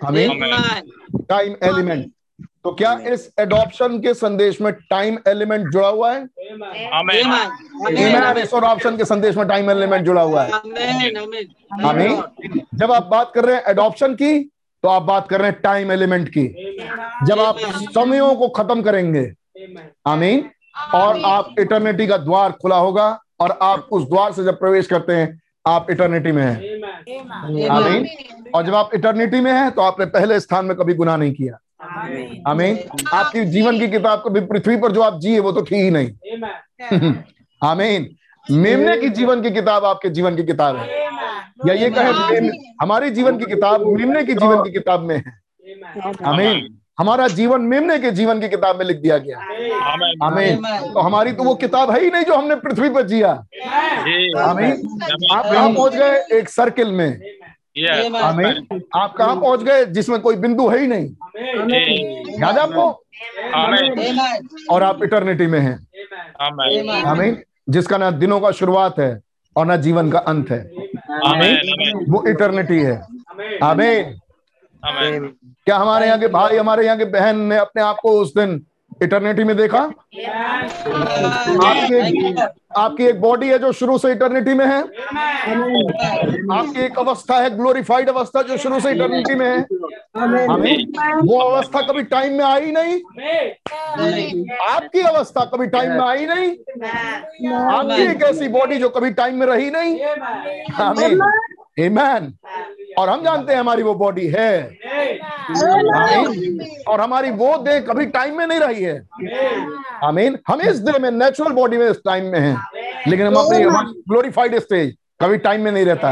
आमीन 0.06 0.30
टाइम 1.30 1.56
एलिमेंट 1.64 2.12
तो 2.70 2.74
क्या 2.76 2.92
इस 3.14 3.22
एडॉप्शन 3.40 3.98
के 4.00 4.14
संदेश 4.14 4.60
में 4.62 4.72
टाइम 4.90 5.18
एलिमेंट 5.28 5.68
जुड़ा 5.74 5.88
हुआ 5.88 6.12
है? 6.14 6.24
इस 8.42 8.54
एडॉप्शन 8.54 8.98
के 8.98 9.06
संदेश 9.06 9.38
में 9.38 9.48
टाइम 9.48 9.70
एलिमेंट 9.72 10.06
जुड़ा 10.06 10.22
हुआ 10.22 10.44
है। 10.44 10.52
आमीन 11.84 12.22
जब 12.76 12.92
आप 12.92 13.08
बात 13.12 13.32
कर 13.36 13.46
रहे 13.46 13.56
हैं 13.56 13.64
एडॉप्शन 13.70 14.14
की 14.16 14.40
तो 14.84 14.90
आप 14.90 15.04
बात 15.04 15.28
कर 15.30 15.42
रहे 15.42 15.52
हैं 15.52 15.60
टाइम 15.62 15.92
एलिमेंट 15.92 16.30
की। 16.30 16.44
जब 17.28 17.40
आप 17.40 17.60
समयों 17.94 18.34
को 18.36 18.50
खत्म 18.58 18.82
करेंगे 18.82 19.24
आमीन 20.08 20.44
और 20.96 21.22
आप 21.26 21.56
इटर्निटी 21.60 22.08
का 22.08 22.18
द्वार 22.20 22.52
खुला 22.62 22.78
होगा 22.78 23.08
और 23.40 23.58
आप 23.62 23.88
उस 23.92 24.04
द्वार 24.10 24.34
से 24.34 24.44
जब 24.44 24.60
प्रवेश 24.60 24.88
करते 24.88 25.14
हैं 25.14 25.42
आप 25.66 25.90
इटर्निटी 25.92 26.32
में 26.32 26.44
हैं। 26.44 27.68
आमीन? 27.70 28.08
और 28.56 28.66
जब 28.66 28.76
आप 28.76 28.90
इटर्निटी 28.94 29.40
में 29.40 29.52
हैं 29.52 29.72
तो 29.72 29.82
आपने 29.82 30.06
पहले 30.08 30.40
स्थान 30.40 30.66
में 30.66 30.76
कभी 30.78 30.94
गुनाह 30.94 31.18
नहीं 31.18 31.34
किया। 31.34 31.58
आमीन। 32.48 32.78
आपकी 33.14 33.44
जीवन 33.46 33.80
की 33.80 33.88
किताब 33.88 34.24
कभी 34.26 34.40
पृथ्वी 34.40 34.78
पर 34.78 34.92
जो 34.92 35.02
आप 35.02 35.20
जिए 35.20 35.40
वो 35.40 35.52
तो 35.52 35.62
थी 35.62 35.76
ही 35.76 35.92
नहीं। 35.92 37.14
आमीन। 37.62 38.10
मेमने 38.46 38.98
की 38.98 39.10
जीवन 39.10 39.42
की 39.42 39.52
किताब 39.52 39.86
आपके 39.86 40.10
जीवन 40.10 40.36
की 40.36 40.44
किताब 40.44 40.76
है। 40.76 40.88
या 41.68 41.74
ये 41.74 41.90
कहे 41.90 42.38
हमारी 42.82 43.10
जीवन 43.10 43.38
की 43.38 43.46
किताब 43.46 43.86
मेमने 43.88 44.24
की 44.24 44.34
जीवन 44.34 44.64
की 44.64 44.72
किताब 44.72 45.02
में 45.02 45.16
है। 45.16 45.40
आमीन। 46.26 46.76
हमारा 47.00 47.28
जीवन 47.28 47.62
मेमने 47.62 47.98
के 48.00 48.12
जीवन 48.12 48.40
की 48.42 48.50
किताब 48.50 48.78
में 48.78 48.86
लिख 48.86 48.98
दिया 48.98 49.18
गया। 49.18 49.38
आमीन। 50.26 50.56
तो 50.94 51.00
हमारी 51.00 51.32
तो 51.32 51.44
वो 51.44 51.56
किताब 51.56 51.92
है 51.92 52.04
ही 52.04 52.10
नहीं 52.12 52.24
जो 52.24 52.36
हमने 52.36 52.56
पृथ्वी 52.56 52.90
पर 52.90 53.08
जिया। 53.08 53.32
आमीन। 54.42 55.00
आप 55.32 55.46
कहा 55.46 55.68
पहुँच 55.68 55.96
गए 55.96 56.38
एक 56.40 56.50
सर्किल 56.50 56.92
में। 56.92 57.39
आमीन 57.88 58.82
आप 58.96 59.14
कहा 59.18 59.34
पहुँच 59.36 59.64
गए 59.64 59.86
जिसमें 59.86 60.20
कोई 60.22 60.36
बिंदु 60.36 60.68
है 60.68 60.80
ही 60.80 60.88
नहीं। 60.88 61.06
याद 62.42 62.58
है 62.58 62.62
आपको? 62.62 62.90
और 64.72 64.84
आप 64.84 65.04
इटर्निटी 65.04 65.48
में 65.48 65.60
हैं। 65.60 65.78
आमीन 67.06 67.42
जिसका 67.70 67.98
ना 67.98 68.12
दिनों 68.12 68.40
का 68.40 68.52
शुरुआत 68.52 69.00
है 69.00 69.20
और 69.56 69.66
ना 69.66 69.76
जीवन 69.76 70.12
का 70.12 70.20
अंत 70.20 70.52
है। 70.52 70.60
आमीन 71.26 72.06
वो 72.10 72.24
इटर्निटी 72.28 72.80
है। 72.80 73.02
हमें 73.64 74.16
क्या 74.84 75.78
हमारे 75.78 76.06
यहाँ 76.08 76.20
के 76.20 76.28
भाई 76.28 76.58
हमारे 76.58 76.86
यहाँ 76.86 76.98
के 76.98 77.06
बहन 77.06 77.40
ने 77.40 77.58
अपने 77.58 77.82
आप 77.82 77.98
को 78.02 78.12
उस 78.20 78.34
दिन 78.38 78.66
इटर्निटी 79.04 79.44
में 79.44 79.56
देखा? 79.58 79.80
आपकी 81.66 82.34
आपकी 82.78 83.06
एक 83.06 83.20
बॉडी 83.22 83.48
है 83.50 83.60
जो 83.60 83.72
शुरू 83.72 83.98
से 83.98 84.12
इटर्निटी 84.12 84.54
में 84.54 84.66
है। 84.66 84.80
आपकी 86.58 86.82
एक 86.82 87.00
अवस्था 87.00 87.38
है 87.42 87.50
ग्लोरीफाइड 87.58 88.10
अवस्था 88.10 88.42
जो 88.42 88.58
शुरू 88.58 88.80
से 88.80 88.92
इटर्निटी 88.92 89.36
में 89.36 89.46
है। 89.46 89.60
हमें 90.18 90.86
वो 91.24 91.40
अवस्था 91.40 91.82
कभी 91.82 92.04
टाइम 92.04 92.34
में 92.34 92.46
आई 92.46 92.72
नहीं। 92.72 92.94
आपकी 94.70 95.02
अवस्था 95.02 95.46
कभी 95.46 95.68
टाइम 95.68 95.92
में 95.92 96.06
आई 96.08 96.26
नहीं। 96.26 96.50
आपकी 97.54 98.02
एक 98.02 98.24
ऐसी 98.24 98.48
बॉडी 98.48 98.78
जो 98.78 98.90
कभी 98.90 99.12
टाइम 99.12 99.40
में 99.40 99.48
रही 99.48 99.70
नहीं। 99.72 100.00
आमीन 101.80 102.34
और 102.98 103.10
हम 103.10 103.24
जानते 103.24 103.54
हैं 103.54 103.60
हमारी 103.60 103.84
वो 103.84 103.94
बॉडी 103.96 104.28
है। 104.28 104.78
और 106.88 107.02
हमारी 107.02 107.32
वो 107.32 107.58
देह 107.58 107.80
कभी 107.80 108.06
टाइम 108.08 108.38
में 108.38 108.46
नहीं 108.48 108.60
रही 108.60 108.84
है। 108.84 108.96
आमीन 110.04 110.38
हम 110.48 110.62
इस 110.62 110.80
देह 110.80 111.00
में 111.00 111.10
नेचुरल 111.12 111.54
बॉडी 111.54 111.78
में 111.78 111.90
इस 111.90 111.98
टाइम 112.06 112.26
में 112.26 112.40
हैं। 112.40 112.58
लेकिन 113.08 113.28
हम 113.28 113.36
अपनी 113.36 113.64
ग्लोरीफाइड 114.10 114.60
स्टेज 114.60 114.96
कभी 115.22 115.38
टाइम 115.38 115.62
में 115.62 115.72
नहीं 115.72 115.86
रहता। 115.86 116.10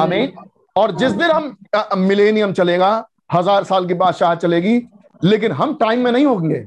आमीन 0.00 0.32
और 0.76 0.96
जिस 0.96 1.12
दिन 1.12 1.30
हम 1.30 1.56
मिलेनियम 1.98 2.52
चलेगा 2.52 2.90
हज़ार 3.32 3.64
साल 3.64 3.86
की 3.86 3.94
बादशाह 3.94 4.34
चलेगी 4.34 4.80
लेकिन 5.24 5.52
हम 5.52 5.74
टाइम 5.74 6.00
में 6.00 6.10
नहीं 6.12 6.26
होंगे। 6.26 6.64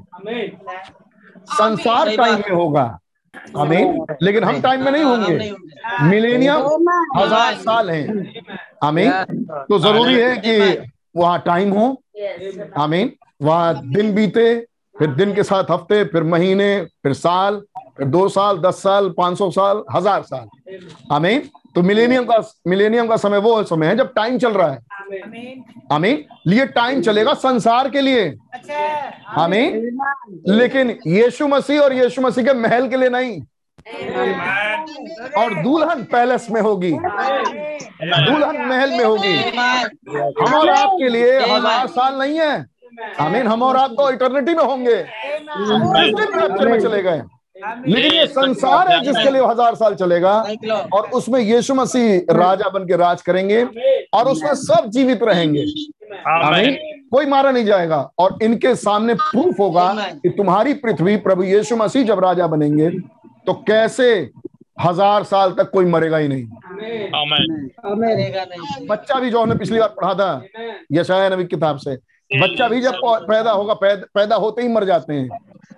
संसार 1.50 2.16
टाइम 2.16 2.34
में 2.34 2.50
होगा। 2.50 2.98
आमीन। 3.56 4.04
लेकिन 4.22 4.44
हम 4.44 4.60
टाइम 4.60 4.84
में 4.84 4.90
नहीं 4.92 5.04
होंगे। 5.04 5.52
मिलेनियम 6.04 6.88
हज़ार 7.16 7.54
साल 7.56 7.90
हैं। 7.90 8.32
आमीन। 8.84 9.10
तो 9.68 9.78
ज़रूरी 9.78 10.14
है 10.14 10.36
कि 10.36 10.90
वहाँ 11.16 11.38
टाइम 11.46 11.72
हो। 11.72 11.86
आमीन। 12.78 13.12
वहाँ 13.42 13.80
दिन 13.86 14.14
बीते 14.14 14.54
फिर 14.96 15.10
दिन 15.10 15.34
के 15.34 15.42
साथ 15.42 15.70
हफ़्ते 15.70 16.02
फिर 16.04 16.22
महीने 16.24 16.80
फिर 17.02 17.12
साल 17.12 17.60
फिर 17.96 18.06
दो 18.06 18.28
साल 18.28 18.58
दस 18.58 18.82
साल 18.82 19.08
पाँच 19.10 19.38
सौ 19.38 19.50
साल 19.50 19.82
हज़ार 19.92 20.22
साल। 20.22 20.46
आमीन। 21.12 21.48
तो 21.74 21.82
मिलेनियम 21.82 22.24
का 22.24 22.42
मिलेनियम 22.66 23.08
का 23.08 23.16
समय 23.16 23.38
वो 23.38 23.62
समय 23.64 23.86
है 23.86 23.96
जब 23.96 24.12
टाइम 24.14 24.38
चल 24.38 24.52
रहा 24.52 24.70
है। 24.70 24.78
आमीन। 25.92 26.24
लिए 26.46 26.66
टाइम 26.66 27.00
चलेगा 27.02 27.34
संसार 27.34 27.88
के 27.90 28.00
लिए। 28.00 28.24
आमीन। 29.38 29.98
लेकिन 30.48 30.90
यीशु 31.06 31.48
मसीह 31.48 31.80
और 31.80 31.92
यीशु 31.92 32.22
मसीह 32.22 32.44
के 32.44 32.52
महल 32.52 32.88
के 32.88 32.96
लिए 32.96 33.08
नहीं। 33.08 33.40
और 35.38 35.54
दुल्हन 35.62 36.02
पैलेस 36.04 36.46
में 36.50 36.60
होगी। 36.60 36.90
दुल्हन 36.90 38.56
महल 38.66 38.90
में 38.90 39.04
होगी। 39.04 39.36
हम 40.40 40.54
और 40.54 40.70
आपके 40.70 41.08
लिए 41.08 41.38
हज़ार 41.46 41.86
साल 41.86 42.18
नहीं 42.18 42.38
है। 42.40 42.66
आमीन 43.20 43.46
हम 43.46 43.62
और 43.62 43.76
आप 43.76 43.90
तो 43.90 44.10
इटर्निटी 44.10 44.54
में 44.54 44.64
होंगे। 44.64 44.96
में 46.64 46.80
चले 46.80 47.02
गए। 47.02 47.22
लेकिन 47.60 48.12
ये 48.12 48.26
संसार 48.28 48.88
है 48.88 49.00
जिसके 49.04 49.30
लिए 49.30 49.42
हज़ार 49.42 49.74
साल 49.74 49.94
चलेगा 49.96 50.32
और 50.92 51.08
उसमें 51.10 51.40
यीशु 51.40 51.74
मसीह 51.74 52.32
राजा 52.32 52.68
बन 52.70 52.86
के 52.86 52.96
राज 52.96 53.22
करेंगे 53.22 53.62
और 54.14 54.28
उसमें 54.28 54.54
सब 54.56 54.90
जीवित 54.90 55.22
रहेंगे। 55.22 55.64
आमीन। 56.28 56.76
कोई 57.12 57.26
मारा 57.26 57.50
नहीं 57.50 57.64
जाएगा 57.64 57.98
और 58.18 58.38
इनके 58.42 58.74
सामने 58.76 59.14
प्रूफ 59.16 59.60
होगा 59.60 59.92
कि 60.14 60.28
तुम्हारी 60.30 60.74
पृथ्वी 60.76 61.16
प्रभु 61.18 61.42
यीशु 61.44 61.76
मसीह 61.76 62.04
जब 62.04 62.24
राजा 62.24 62.46
बनेंगे 62.46 62.90
तो 63.46 63.52
कैसे 63.68 64.08
हज़ार 64.78 65.24
साल 65.24 65.52
तक 65.52 65.70
कोई 65.70 65.84
मरेगा 65.86 66.16
ही 66.16 66.28
नहीं। 66.28 66.44
बच्चा 68.86 69.20
भी 69.20 69.30
जो 69.30 69.40
हमने 69.42 69.54
पिछली 69.54 69.78
बार 69.78 69.94
पढ़ा 69.96 70.14
था 70.14 70.42
यशाया 70.92 71.28
नबी 71.28 71.44
किताब 71.46 71.76
से 71.78 71.96
बच्चा 72.30 72.68
भी 72.68 72.80
जब 72.80 72.94
पैदा 73.04 73.50
होगा 73.52 73.74
पैदा 73.74 74.36
होते 74.36 74.62
ही 74.62 74.68
मर 74.68 74.84
जाते 74.84 75.14
हैं। 75.14 75.28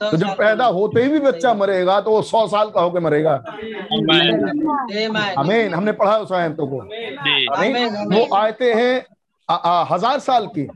तो 0.03 0.17
जब 0.17 0.29
पैदा 0.37 0.65
होते 0.67 1.03
ही 1.03 1.09
भी 1.09 1.19
बच्चा 1.21 1.53
मरेगा 1.55 2.01
तो 2.01 2.11
वो 2.11 2.23
सौ 2.25 2.47
साल 2.49 2.71
का 2.71 2.81
होकर 2.81 3.01
मरेगा। 3.01 3.35
अमीन 5.39 5.75
हमने 5.75 5.93
पढ़ा 5.95 6.17
उस 6.19 6.33
आयतों 6.33 6.67
को। 6.67 6.77
वो 8.11 8.27
आयते 8.37 8.73
हैं 8.75 8.95
हज़ार 9.89 10.19
साल 10.21 10.47
की। 10.49 10.67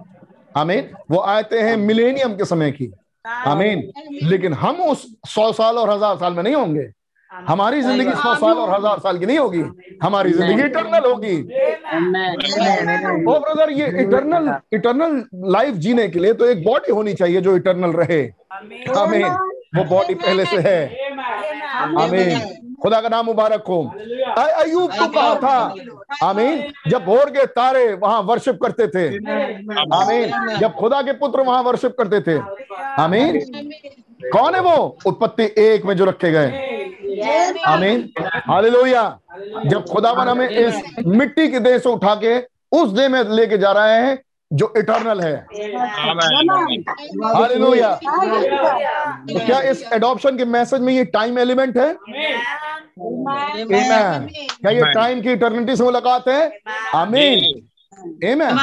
अमीन 0.55 0.91
वो 1.11 1.20
आयते 1.20 1.61
हैं 1.61 1.77
मिलेनियम 1.79 2.35
के 2.37 2.45
समय 2.45 2.70
की। 2.72 2.93
अमीन 3.47 3.91
लेकिन 4.22 4.53
हम 4.55 4.81
उस 4.83 5.07
सौ 5.29 5.53
साल 5.53 5.79
और 5.79 5.91
हज़ार 5.91 6.16
साल 6.16 6.33
में 6.33 6.43
नहीं 6.43 6.55
होंगे। 6.55 6.87
हमारी 7.35 7.80
ज़िंदगी 7.82 8.11
सौ 8.12 8.35
साल 8.35 8.57
और 8.59 8.70
हज़ार 8.70 8.99
साल 8.99 9.18
की 9.18 9.26
नहीं 9.26 9.39
होगी। 9.39 9.62
हमारी 10.03 10.32
ज़िंदगी 10.32 10.62
इटरनल 10.62 11.11
होगी। 11.11 11.37
ओ 13.24 13.39
ब्रदर 13.39 13.70
ये 13.72 13.87
इटरनल 14.03 14.55
इटरनल 14.72 15.22
लाइफ 15.53 15.74
जीने 15.85 16.09
के 16.09 16.18
लिए 16.18 16.32
तो 16.32 16.47
एक 16.47 16.64
बॉडी 16.64 16.93
होनी 16.93 17.14
चाहिए 17.14 17.41
जो 17.41 17.57
इटरनल 17.57 17.93
रहे। 17.93 18.22
हमें 18.91 19.24
वो 19.76 19.85
बॉडी 19.85 20.14
पहले 20.16 20.45
से 20.45 20.57
है। 20.59 20.80
आमीन। 22.03 22.39
खुदा 22.82 23.01
का 23.01 23.09
नाम 23.09 23.26
मुबारक 23.26 23.64
हो। 23.68 23.82
अयूब 24.39 24.91
तो 24.93 25.07
कहा 25.09 25.35
था। 25.37 25.74
आमीन। 26.22 26.62
जब 26.89 27.05
भोर 27.05 27.30
के 27.30 27.47
तारे 27.49 27.93
वहाँ 27.95 28.20
वर्शिप 28.22 28.59
करते 28.62 28.87
थे। 28.89 29.07
आमीन। 29.97 30.59
जब 30.59 30.74
खुदा 30.74 31.03
के 31.03 31.12
पुत्र 31.14 31.41
वहाँ 31.43 31.62
वर्शिप 31.62 31.97
करते 31.99 32.20
थे। 32.20 32.39
आमीन। 33.03 33.41
कौन 34.32 34.55
है 34.55 34.61
वो? 34.61 34.76
उत्पत्ति 35.07 35.45
एक 35.59 35.85
में 35.85 35.97
जो 35.97 36.05
रखे 36.05 36.30
गए। 36.32 36.82
आमीन 37.67 38.09
हालेलुया 38.49 39.03
जब 39.67 39.85
खुदावन 39.93 40.29
हमें 40.29 40.49
इस 40.49 40.75
मिट्टी 41.07 41.49
के 41.49 41.61
देह 41.61 41.79
से 41.79 41.89
उठा 41.89 42.15
के 42.25 42.39
उस 42.73 42.91
देह 42.91 43.09
में 43.09 43.23
लेके 43.31 43.59
जा 43.59 43.73
रहे 43.73 44.01
हैं 44.03 44.19
जो 44.51 44.73
इटर्नल 44.77 45.21
है। 45.21 45.35
हालेलुया 47.35 47.95
तो 49.31 49.45
क्या 49.47 49.61
इस 49.71 49.83
एडॉप्शन 49.93 50.37
के 50.39 50.45
मैसेज 50.47 50.81
में 50.81 50.93
ये 50.93 51.05
टाइम 51.05 51.39
एलिमेंट 51.39 51.77
है? 51.79 51.95
Amen. 53.65 54.29
क्या 54.61 54.71
ये 54.71 54.93
टाइम 54.95 55.21
की 55.23 55.33
इटर्निटी 55.33 55.77
से 55.77 55.85
मुलाकात 55.85 56.29
है? 56.29 56.59
आमीन 56.95 57.39
एमेन 58.25 58.59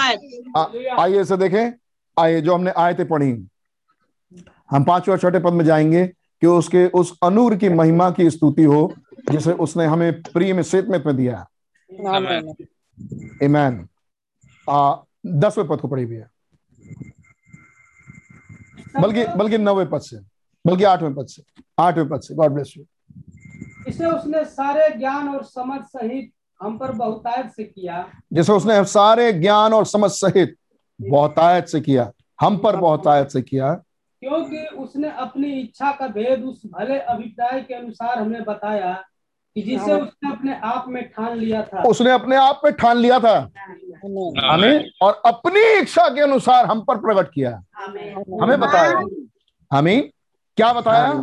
आइए 0.99 1.21
इसे 1.21 1.37
देखें। 1.37 1.71
आइए 2.17 2.41
जो 2.41 2.53
हमने 2.53 2.71
आयतें 2.77 3.07
पढ़ी। 3.07 3.31
हम 4.71 4.83
पाँचवें 4.83 5.17
छठे 5.17 5.39
पद 5.39 5.53
में 5.53 5.65
जाएँगे। 5.65 6.03
कि 6.41 6.47
उसके 6.47 6.85
उस 6.87 7.17
अनूर 7.23 7.55
की 7.55 7.69
महिमा 7.69 8.09
की 8.11 8.29
स्तुति 8.29 8.63
हो 8.63 8.93
जिसे 9.31 9.51
उसने 9.63 9.85
हमें 9.85 10.21
प्रिय 10.23 10.53
में 10.53 10.63
सेतमेत 10.63 11.05
में 11.05 11.15
दिया 11.15 11.45
ईमैन 13.43 13.87
दसवें 15.25 15.67
पद 15.67 15.79
को 15.81 15.87
पढ़ी 15.87 16.05
भी 16.05 16.15
है 16.15 16.29
बल्कि 19.01 19.25
बल्कि 19.37 19.57
नौवे 19.57 19.85
पद 19.85 20.01
से 20.01 20.17
बल्कि 20.65 20.83
आठवें 20.83 21.13
पद 21.15 21.27
से 21.27 21.43
आठवें 21.79 22.07
पद 22.09 22.21
से। 22.21 22.35
गॉड 22.35 22.51
ब्लेस 22.51 22.73
यू 22.77 22.83
इसे 23.87 24.05
उसने 24.05 24.43
सारे 24.45 24.89
ज्ञान 24.97 25.29
और 25.29 25.43
समझ 25.43 25.79
सहित 25.81 26.31
हम 26.61 26.77
पर 26.77 26.91
बहुतायत 26.91 27.51
से 27.55 27.63
किया। 27.63 28.05
जिसे 28.33 28.53
उसने 28.53 28.83
सारे 28.85 29.31
ज्ञान 29.33 29.73
और 29.73 29.85
समझ 29.85 30.09
सहित 30.11 30.55
बहुतायत 30.99 31.67
से 31.67 31.81
किया 31.81 32.11
हम 32.41 32.57
पर 32.57 32.75
बहुतायत 32.75 33.29
से 33.29 33.41
किया 33.41 33.73
क्योंकि 34.21 34.65
उसने 34.77 35.11
अपनी 35.11 35.47
इच्छा 35.59 35.91
का 35.91 36.07
भेद 36.07 36.43
उस 36.43 36.61
भले 36.65 36.99
अभिप्राय 36.99 37.61
के 37.61 37.73
अनुसार 37.73 38.19
हमें 38.19 38.43
बताया 38.43 38.93
कि 39.55 39.61
जिसे 39.61 39.93
उसने 39.93 40.31
अपने 40.31 40.55
आप 40.63 40.85
में 40.87 41.03
ठान 41.09 41.37
लिया 41.37 41.61
था। 41.63 41.83
उसने 41.83 42.11
अपने 42.11 42.35
आप 42.35 42.61
में 42.65 42.73
ठान 42.73 42.97
लिया 42.97 43.19
था। 43.19 43.51
हमें 44.51 44.91
और 45.01 45.21
अपनी 45.25 45.79
इच्छा 45.79 46.07
के 46.09 46.21
अनुसार 46.21 46.65
हम 46.65 46.81
पर 46.81 46.97
प्रकट 46.97 47.31
किया। 47.33 47.51
हमें 48.41 48.59
बताया। 48.59 49.01
हमें 49.71 50.09
क्या 50.57 50.73
बताया? 50.73 51.13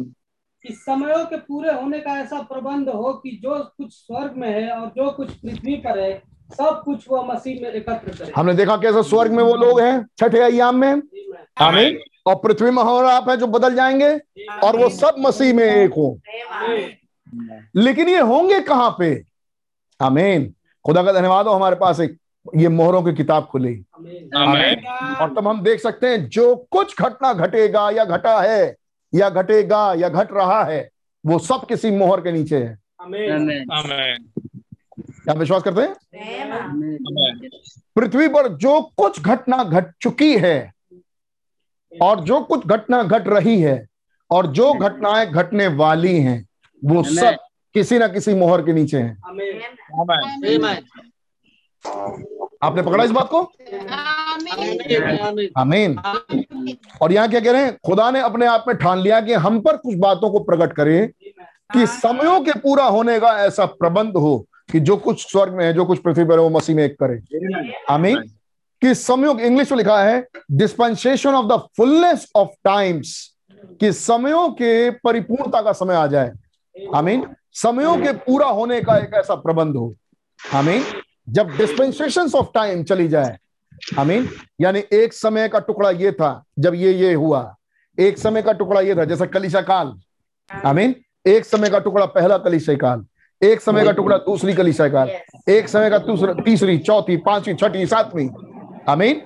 कि 0.64 0.74
समयों 0.74 1.24
के 1.26 1.36
पूरे 1.36 1.72
होने 1.72 1.98
का 2.00 2.18
ऐसा 2.20 2.40
प्रबंध 2.42 2.88
हो 2.88 3.12
कि 3.12 3.30
जो 3.42 3.54
कुछ 3.78 3.92
स्वर्ग 3.92 4.34
में 4.36 4.48
है 4.50 4.70
और 4.70 4.86
जो 4.88 5.10
कुछ 5.10 5.30
पृथ्वी 5.32 5.76
पर 5.76 5.98
है 5.98 6.22
सब 6.52 6.82
कुछ 6.84 7.04
वो 7.10 7.22
मसीह 7.22 7.62
में 7.62 7.70
एकत्र 7.70 8.12
करे। 8.18 8.32
हमने 8.36 8.54
देखा 8.54 8.76
कैसे 8.76 9.02
स्वर्ग 9.02 9.32
में 9.32 9.42
वो 9.44 9.54
लोग 9.56 9.80
हैं 9.80 10.06
छठे 10.18 10.40
अयाम 10.40 10.76
में। 10.76 11.02
आमीन। 11.60 11.98
और 12.28 12.34
पृथ्वी 12.34 12.70
में 12.70 12.82
और 12.82 13.04
आप 13.04 13.28
है 13.30 13.36
जो 13.36 13.46
बदल 13.46 13.74
जाएँगे 13.74 14.10
और 14.64 14.76
वो 14.76 14.88
सब 14.88 15.14
मसीह 15.18 15.54
में 15.54 15.64
एक 15.64 15.90
हो। 15.90 16.18
लेकिन 17.76 18.08
ये 18.08 18.20
होंगे 18.20 18.60
कहाँ 18.60 18.96
पे? 18.98 19.22
आमीन। 20.00 20.54
खुदा 20.84 21.02
का 21.02 21.12
धन्यवाद 21.12 21.46
हो 21.46 21.52
हमारे 21.52 21.76
पास 21.76 22.00
एक 22.00 22.16
ये 22.56 22.68
मोहरों 22.68 23.02
की 23.02 23.12
किताब 23.12 23.44
खुली। 23.44 23.84
आमीन। 24.36 24.86
और 25.20 25.34
तब 25.34 25.48
हम 25.48 25.62
देख 25.62 25.80
सकते 25.80 26.06
हैं 26.06 26.28
जो 26.28 26.54
कुछ 26.70 27.00
घटना 27.00 27.32
घटेगा 27.32 27.90
या 27.90 28.04
घटा 28.04 28.40
है 28.40 28.76
या 29.14 29.30
घटेगा 29.30 29.94
या 29.94 30.08
घट 30.08 30.32
रहा 30.32 30.64
है 30.64 30.88
वो 31.26 31.38
सब 31.38 31.66
किसी 31.66 31.90
मोहर 31.90 32.20
के 32.20 32.32
नीचे 32.32 32.56
है। 32.56 32.78
क्या 35.24 35.34
विश्वास 35.34 35.62
करते 35.62 35.80
हैं? 35.80 35.94
पृथ्वी 37.96 38.28
पर 38.28 38.48
जो 38.48 38.80
कुछ 38.96 39.20
घटना 39.20 39.64
घट 39.64 39.92
चुकी 40.02 40.36
है 40.38 40.72
और 41.92 42.20
जो 42.24 42.40
कुछ 42.40 42.66
घटना 42.66 43.02
घट 43.02 43.28
रही 43.28 43.60
है 43.60 43.84
और 44.30 44.46
जो 44.52 44.72
घटनाएँ 44.74 45.26
घटने 45.26 45.66
वाली 45.76 46.14
हैं 46.20 46.44
वो 46.82 47.02
सब 47.02 47.36
किसी 47.74 47.98
ना 47.98 48.06
किसी 48.08 48.34
मोहर 48.34 48.62
के 48.62 48.72
नीचे 48.72 48.98
हैं। 48.98 49.16
आपने 52.62 52.82
पकड़ा 52.82 53.04
इस 53.04 53.10
बात 53.10 53.28
को? 53.32 53.40
आमीन 55.60 55.96
और 57.02 57.12
यहाँ 57.12 57.28
क्या 57.30 57.40
कह 57.40 57.52
रहे 57.52 57.64
हैं? 57.64 57.76
खुदा 57.86 58.10
ने 58.10 58.20
अपने 58.20 58.46
आप 58.46 58.64
में 58.68 58.76
ठान 58.76 58.98
लिया 58.98 59.20
कि 59.20 59.32
हम 59.46 59.60
पर 59.60 59.76
कुछ 59.76 59.94
बातों 59.98 60.30
को 60.30 60.38
प्रकट 60.44 60.72
करे 60.72 61.06
कि 61.72 61.86
समयों 61.86 62.40
के 62.44 62.52
पूरा 62.60 62.84
होने 62.84 63.18
का 63.20 63.30
ऐसा 63.44 63.66
प्रबंध 63.66 64.16
हो 64.16 64.38
कि 64.72 64.80
जो 64.80 64.96
कुछ 64.96 65.30
स्वर्ग 65.30 65.52
में 65.54 65.64
है 65.64 65.72
जो 65.72 65.84
कुछ 65.84 65.98
पृथ्वी 66.02 66.24
पर 66.24 66.32
है 66.32 66.40
वो 66.40 66.50
मसीह 66.50 66.76
में 66.76 66.84
एक 66.84 66.96
करे। 67.02 67.20
आमीन 67.90 68.22
कि 68.82 68.94
समयों 68.94 69.38
इंग्लिश 69.40 69.70
में 69.72 69.78
लिखा 69.78 70.02
है 70.02 70.26
dispensation 70.52 71.30
of 71.30 71.46
the 71.46 71.62
fullness 71.76 72.30
of 72.36 72.48
times 72.64 73.36
कि 73.80 73.92
समयों 73.92 74.48
के 74.50 74.90
परिपूर्णता 74.90 75.62
का 75.62 75.72
समय 75.72 75.94
आ 75.94 76.06
जाए। 76.06 76.32
आमीन। 76.94 77.26
समयों 77.52 77.96
के 77.96 78.12
पूरा 78.12 78.46
होने 78.46 78.80
का 78.80 78.96
एक 78.96 79.14
ऐसा 79.14 79.34
प्रबंध 79.34 79.76
हो। 79.76 79.94
आमीन। 80.54 80.84
जब 81.28 81.56
डिस्पेंसेशन 81.56 82.30
ऑफ़ 82.36 82.46
टाइम 82.54 82.82
चली 82.84 83.08
जाए 83.08 83.38
आमीन। 83.98 84.28
यानी 84.60 84.82
एक 84.92 85.12
समय 85.12 85.48
का 85.48 85.58
टुकड़ा 85.58 85.90
ये 85.90 86.12
था 86.12 86.44
जब 86.58 86.74
ये 86.74 86.92
ये 86.92 87.14
हुआ। 87.14 87.54
एक 87.98 88.18
समय 88.18 88.42
का 88.42 88.52
टुकड़ा 88.52 88.80
ये 88.80 88.94
था 88.94 89.04
जैसा 89.04 89.26
कलिशा 89.26 89.60
काल। 89.60 89.92
आमीन। 90.64 90.94
एक 91.26 91.44
समय 91.44 91.70
का 91.70 91.78
टुकड़ा 91.78 92.06
पहला 92.06 92.38
कलिशा 92.38 92.74
काल। 92.74 93.04
एक 93.42 93.60
समय 93.60 93.84
का 93.84 93.92
टुकड़ा 93.92 94.16
दूसरी 94.16 94.54
कलिशा 94.54 94.88
काल। 94.88 95.10
एक 95.48 95.68
समय 95.68 95.90
का 95.90 95.98
दूसरा 95.98 96.34
तीसरी 96.34 96.78
चौथी 96.78 97.16
पांचवी 97.16 97.54
छठी 97.54 97.86
सातवीं। 97.86 98.28
आमीन 98.88 99.22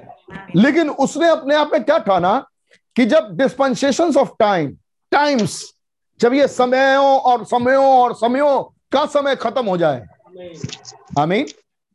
लेकिन 0.56 0.88
उसने 1.00 1.28
अपने 1.28 1.54
आप 1.54 1.70
में 1.72 1.82
क्या 1.84 1.98
ठाना 1.98 2.38
कि 2.96 3.04
जब 3.06 3.36
डिस्पेंसेशन 3.36 4.16
ऑफ़ 4.18 4.30
टाइम 4.38 4.70
टाइम्स 5.12 5.62
जब 6.20 6.34
ये 6.34 6.46
समयों 6.48 7.18
और 7.20 7.44
समयों 7.44 7.84
और 7.92 8.14
समयों 8.14 8.62
का 8.92 9.04
समय 9.08 9.36
खत्म 9.36 9.66
हो 9.66 9.76
जाए 9.76 10.06
आमीन 11.18 11.46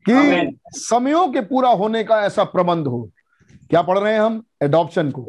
कि 0.06 0.58
समयों 0.76 1.28
के 1.28 1.42
पूरा 1.44 1.70
होने 1.74 2.04
का 2.04 2.22
ऐसा 2.26 2.44
प्रबंध 2.48 2.88
हो 2.88 3.10
क्या 3.70 3.82
पढ़ 3.82 3.98
रहे 4.00 4.14
हैं 4.14 4.20
हम 4.20 4.44
एडॉप्शन 4.64 5.12
को 5.12 5.22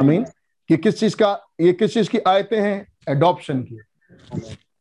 आमीन 0.00 0.24
कि 0.70 0.76
किस 0.76 0.98
चीज़ 1.00 1.16
का 1.16 1.38
ये 1.60 1.72
किस 1.72 1.94
चीज़ 1.94 2.10
की 2.10 2.18
आयतें 2.26 2.60
हैं 2.60 2.76
एडॉप्शन 3.08 3.62
की 3.62 3.78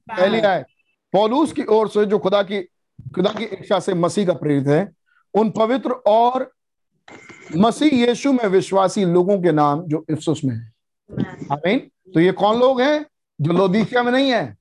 पहली 0.07 0.39
आयत 0.41 0.65
पौलूस 1.13 1.53
की 1.53 1.63
ओर 1.71 1.87
से 1.89 2.05
जो 2.05 2.19
खुदा 2.19 2.41
की 2.43 2.61
खुदा 3.15 3.31
की 3.33 3.45
इच्छा 3.45 3.79
से 3.79 3.93
मसीह 3.95 4.25
का 4.27 4.33
प्रेरित 4.33 4.67
है 4.67 4.83
उन 5.33 5.49
पवित्र 5.49 5.91
और 5.91 6.51
मसीह 7.57 8.07
यीशु 8.07 8.33
में 8.33 8.47
विश्वासी 8.47 9.05
लोगों 9.05 9.41
के 9.41 9.51
नाम 9.51 9.83
जो 9.83 10.05
इफ्सुस 10.09 10.41
में 10.45 10.55
है। 10.55 10.71
आमीन। 11.51 11.79
तो 12.13 12.19
ये 12.19 12.31
कौन 12.31 12.59
लोग 12.59 12.81
हैं 12.81 13.05
जो 13.41 13.53
लोदीकिया 13.53 14.03
में 14.03 14.11
नहीं 14.11 14.31
है? 14.31 14.57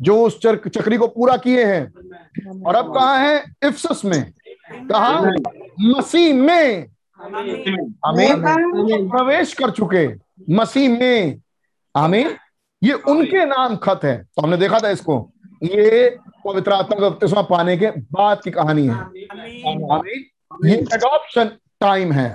जो 0.00 0.22
उस 0.22 0.40
चर्क 0.40 0.68
चक्री 0.68 0.96
को 0.96 1.06
पूरा 1.06 1.36
किए 1.36 1.64
हैं। 1.64 1.92
और 2.62 2.74
अब 2.74 2.94
कहा 2.94 3.18
है? 3.18 3.44
इफ्सुस 3.64 4.04
में। 4.04 4.32
कहा? 4.72 5.20
मसीह 5.80 6.34
में। 6.34 6.86
आमीन। 8.06 8.42
प्रवेश 9.10 9.54
कर 9.54 9.70
चुके। 9.70 10.08
मसीह 10.54 10.90
में। 10.90 11.40
आमीन। 11.96 12.36
ये 12.82 12.92
उनके 12.92 13.44
नाम 13.44 13.76
खत 13.76 14.00
है। 14.04 14.22
तो 14.22 14.42
हमने 14.42 14.56
देखा 14.56 14.78
था 14.78 14.90
इसको। 14.90 15.30
ये 15.62 16.18
पवित्र 16.46 16.72
आत्मा 16.72 17.00
का 17.00 17.08
बपतिस्मा 17.08 17.42
पाने 17.42 17.76
के 17.76 17.90
बाद 17.90 18.40
की 18.44 18.50
कहानी 18.50 18.86
है। 18.86 18.94
आमीन 18.94 20.24
ये 20.64 20.76
अडॉप्शन 20.92 21.50
टाइम 21.80 22.12
है। 22.12 22.28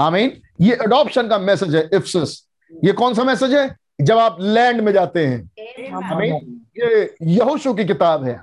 आमीन 0.00 0.32
ये 0.60 0.74
अडॉप्शन 0.74 1.28
का 1.28 1.38
मैसेज 1.38 1.74
है 1.76 1.88
इफ्सस 1.94 2.42
ये 2.84 2.92
कौन 2.92 3.14
सा 3.14 3.24
मैसेज 3.24 3.54
है? 3.54 3.76
जब 4.00 4.18
आप 4.18 4.36
लैंड 4.40 4.80
में 4.80 4.92
जाते 4.92 5.26
हैं। 5.26 5.94
आमीन 6.04 6.60
ये 6.78 7.14
यहोशू 7.22 7.74
की 7.74 7.84
किताब 7.84 8.24
है। 8.24 8.40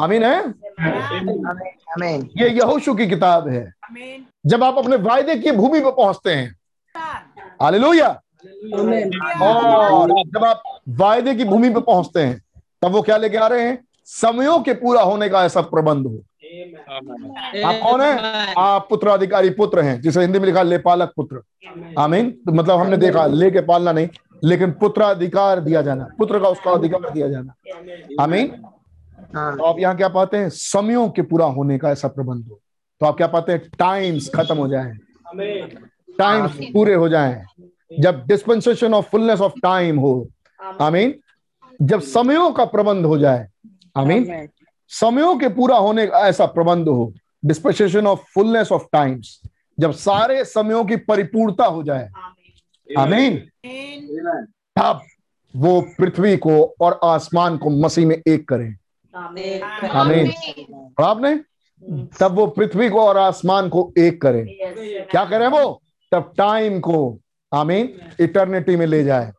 आमीन 0.00 0.24
है? 0.24 0.38
आमीन 1.92 2.28
ये 2.38 2.48
यहोशू 2.48 2.94
की 2.94 3.06
किताब 3.06 3.48
है। 3.48 3.72
जब 4.46 4.64
आप 4.64 4.78
अपने 4.78 4.96
वायदे 4.96 5.34
की 5.34 5.50
भूमि 5.52 5.80
पर 5.80 5.90
पहुँचते 5.90 6.34
हैं। 6.34 6.56
हालेलुया 7.62 8.08
और 9.42 10.10
जब 10.26 10.44
आप 10.44 10.62
वायदे 10.88 11.34
की 11.34 11.44
भूमि 11.44 11.70
पर 11.70 11.80
पहुँचते 11.80 12.20
हैं। 12.20 12.42
तब 12.86 12.92
वो 12.92 13.00
क्या 13.02 13.16
लेके 13.16 13.36
आ 13.36 13.46
रहे 13.46 13.62
हैं? 13.62 13.78
समयों 14.04 14.58
के 14.60 14.72
पूरा 14.72 15.02
होने 15.02 15.28
का 15.28 15.44
ऐसा 15.44 15.60
प्रबंध 15.60 16.06
हो। 16.06 16.16
आप 17.66 17.80
कौन 17.82 18.00
है? 18.00 18.54
आप 18.58 18.86
पुत्र 18.90 19.08
अधिकारी 19.08 19.50
पुत्र 19.50 19.80
हैं 19.80 20.00
जिसे 20.00 20.20
हिंदी 20.20 20.38
में 20.38 20.46
लिखा 20.46 20.62
ले 20.62 20.78
पालक 20.78 21.12
पुत्र। 21.16 21.42
आमीन? 21.98 22.30
तो 22.30 22.52
मतलब 22.52 22.78
हमने 22.80 22.96
देखा 22.96 23.26
ले 23.26 23.50
के 23.50 23.60
पालना 23.60 23.92
नहीं 23.92 24.08
लेकिन 24.44 24.70
पुत्र 24.70 25.02
अधिकार 25.02 25.60
दिया 25.60 25.82
जाना 25.82 26.06
पुत्र 26.18 26.40
का 26.40 26.48
उसका 26.48 26.70
अधिकार 26.70 27.10
दिया 27.10 27.28
जाना। 27.28 28.22
आमीन? 28.22 28.46
तो 29.34 29.64
आप 29.64 29.78
यहाँ 29.78 29.96
क्या 29.96 30.08
पाते 30.08 30.36
हैं? 30.36 30.48
समयों 30.48 31.08
के 31.10 31.22
पूरा 31.22 31.46
होने 31.46 31.78
का 31.78 31.90
ऐसा 31.90 32.08
प्रबंध 32.08 32.48
हो। 32.48 32.60
तो 33.00 33.06
आप 33.06 33.16
क्या 33.16 33.26
पाते 33.26 33.52
हैं? 33.52 33.68
टाइम्स 33.78 34.30
खत्म 34.34 34.56
हो 34.56 34.68
जाए। 34.68 34.92
टाइम्स 36.18 36.58
पूरे 36.72 36.94
हो 36.94 37.08
जाए। 37.08 37.44
जब 38.00 38.24
dispensation 38.26 38.94
of 38.94 39.06
fullness 39.06 39.40
of 39.40 39.52
time 39.62 39.98
हो। 39.98 40.28
आमीन? 40.80 41.14
जब 41.82 42.00
समयों 42.00 42.52
का 42.52 42.64
प्रबंध 42.64 43.06
हो 43.06 43.18
जाए 43.18 43.48
आमीन 43.96 44.48
समयों 44.88 45.36
के 45.36 45.48
पूरा 45.48 45.76
होने 45.76 46.06
का 46.06 46.18
ऐसा 46.18 46.46
प्रबंध 46.46 46.88
हो 46.88 47.12
dispensation 47.44 48.06
of 48.06 48.20
fullness 48.34 48.72
of 48.72 48.86
times 48.92 49.42
जब 49.80 49.92
सारे 49.92 50.44
समयों 50.44 50.84
की 50.84 50.96
परिपूर्णता 50.96 51.64
हो 51.64 51.82
जाए 51.82 52.10
आमीन 52.98 53.36
तब 54.78 55.00
वो 55.56 55.80
पृथ्वी 55.80 56.36
को 56.36 56.74
और 56.80 57.00
आसमान 57.04 57.58
को 57.58 57.70
मसीह 57.70 58.06
में 58.06 58.22
एक 58.28 58.48
करें। 58.48 58.76
आमीन। 59.88 60.30
और 60.98 61.04
आपने? 61.04 61.36
तब 62.20 62.32
वो 62.32 62.46
पृथ्वी 62.46 62.88
को 62.90 63.00
और 63.00 63.18
आसमान 63.18 63.68
को 63.68 63.92
एक 63.98 64.22
करें। 64.22 64.46
क्या 65.10 65.24
करें 65.24 65.46
वो? 65.46 65.82
तब 66.12 66.32
टाइम 66.36 66.80
को 66.80 67.18
आमीन 67.54 67.94
इटर्निटी 68.20 68.76
में 68.76 68.86
ले 68.86 69.04
जाए। 69.04 69.32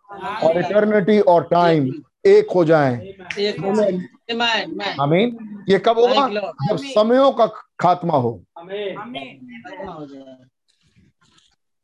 और 0.44 0.58
इटर्निटी 0.58 1.20
और 1.20 1.44
टाइम 1.44 1.92
एक 2.28 2.52
हो 2.56 2.64
जाए। 2.66 2.96
आमीन। 5.02 5.64
ये 5.70 5.80
कब 5.86 6.00
होगा? 6.00 6.28
जब 6.68 6.78
समयों 6.78 7.32
का 7.32 7.46
खात्मा 7.80 8.18
हो। 8.18 8.32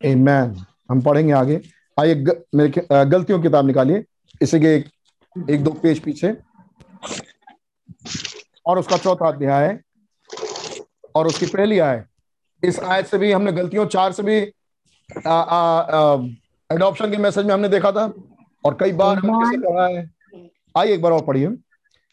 मैन 0.02 0.56
हम 0.92 1.02
पढ़ेंगे 1.02 1.34
आगे। 1.34 1.62
आइए 2.00 2.16
मेरे 2.56 2.86
गलतियों 3.06 3.40
की 3.40 3.44
किताब 3.44 3.66
निकालिए। 3.68 4.04
इसे 4.42 4.60
के 4.60 4.76
एक, 4.76 4.86
एक 5.50 5.64
दो 5.64 5.72
पेज 5.84 6.00
पीछे। 6.00 6.36
और 8.66 8.80
उसका 8.80 8.98
चौथा 8.98 9.28
अध्याय। 9.28 9.68
है 9.68 9.80
और 11.16 11.28
उसकी 11.28 11.46
पहली 11.46 11.80
आय। 11.80 12.04
इस 12.64 12.80
आयत 12.80 13.06
से 13.06 13.18
भी 13.18 13.32
हमने 13.32 13.52
गलतियों 13.52 13.86
चार 13.88 14.12
से 14.12 14.24
भी 14.24 14.38
एडॉप्शन 16.70 17.12
के 17.12 17.18
मैसेज 17.18 17.46
में 17.46 17.54
हमने 17.54 17.70
देखा 17.70 17.92
था। 17.92 18.12
और 18.66 18.78
कई 18.80 18.92
बार 18.92 19.18
हमने 19.18 19.34
किसे 19.40 19.58
कहा 19.62 19.88
है। 19.88 20.10
आइए 20.76 20.94
एक 20.94 21.02
बार 21.02 21.12
और 21.12 21.26
पढ़िए। 21.26 21.48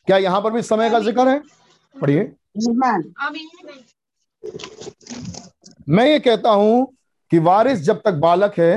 क्या 0.09 0.17
यहाँ 0.19 0.41
पर 0.41 0.53
भी 0.53 0.63
समय 0.63 0.91
का 0.91 0.99
ज़िक्र 1.01 1.29
है? 1.29 1.41
पढ़िए। 1.97 2.33
मैं 5.89 6.07
ये 6.07 6.19
कहता 6.19 6.51
हूँ 6.51 6.87
कि 7.33 7.39
वारिस 7.41 7.81
जब 7.83 8.01
तक 8.05 8.15
बालक 8.21 8.59
है 8.59 8.73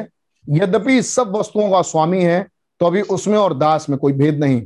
यद्यपि 0.48 1.02
सब 1.04 1.36
वस्तुओं 1.36 1.70
का 1.72 1.82
स्वामी 1.82 2.22
है 2.24 2.42
तो 2.82 2.86
अभी 2.86 3.02
उसमें 3.16 3.38
और 3.38 3.54
दास 3.58 3.90
में 3.90 3.98
कोई 4.00 4.14
भेद 4.14 4.40
नहीं। 4.40 4.62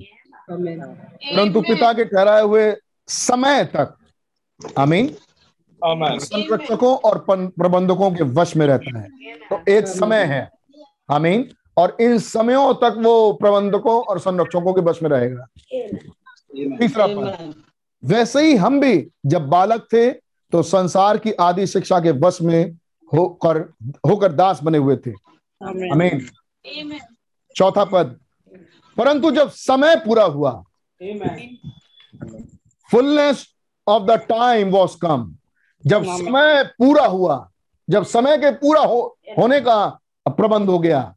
परंतु 0.49 1.61
पिता 1.61 1.91
के 1.93 2.05
ठहराए 2.05 2.41
हुए 2.41 2.75
समय 3.09 3.63
तक 3.75 3.95
अमीन 4.77 5.15
संरक्षकों 5.81 6.95
और 6.99 7.17
प्रबंधकों 7.29 8.11
के 8.11 8.23
वश 8.33 8.55
में 8.57 8.65
रहता 8.67 8.99
है। 8.99 9.07
तो 9.49 9.59
एक 9.71 9.87
समय 9.87 10.23
है 10.25 10.49
अमीन 11.09 11.49
और 11.77 11.95
इन 12.01 12.17
समयों 12.19 12.73
तक 12.73 12.95
वो 12.97 13.33
प्रबंधकों 13.33 13.99
और 14.01 14.19
संरक्षकों 14.19 14.73
के 14.73 14.81
बस 14.81 14.99
में 15.03 15.09
रहेगा। 15.09 15.45
तीसरा 16.77 17.07
पद 17.07 17.53
वैसे 18.03 18.41
ही 18.41 18.55
हम 18.55 18.79
भी 18.79 19.07
जब 19.25 19.47
बालक 19.49 19.87
थे 19.93 20.09
तो 20.53 20.61
संसार 20.63 21.17
की 21.17 21.31
आदि 21.41 21.67
शिक्षा 21.67 21.99
के 21.99 22.11
बस 22.13 22.41
में 22.41 22.71
होकर 23.11 23.57
होकर 24.09 24.31
दास 24.33 24.63
बने 24.63 24.77
हुए 24.77 24.95
थे। 24.97 25.11
अमीन 25.91 26.27
चौथा 27.55 27.83
पद 27.85 28.17
परंतु 28.97 29.31
जब 29.31 29.49
समय 29.49 29.95
पूरा 29.95 30.23
हुआ 30.25 30.51
fullness 32.89 33.45
of 33.87 34.03
the 34.03 34.11
time 34.29 34.69
was 34.69 34.97
come 35.01 35.33
जब 35.83 36.03
समय 36.05 36.63
पूरा 36.79 37.05
हुआ 37.05 37.49
जब 37.87 38.03
समय 38.05 38.37
के 38.37 38.51
पूरा 38.53 38.81
हो, 38.81 39.17
होने 39.39 39.59
का 39.61 39.87
प्रबंध 40.27 40.69
हो 40.69 40.79
गया। 40.79 41.13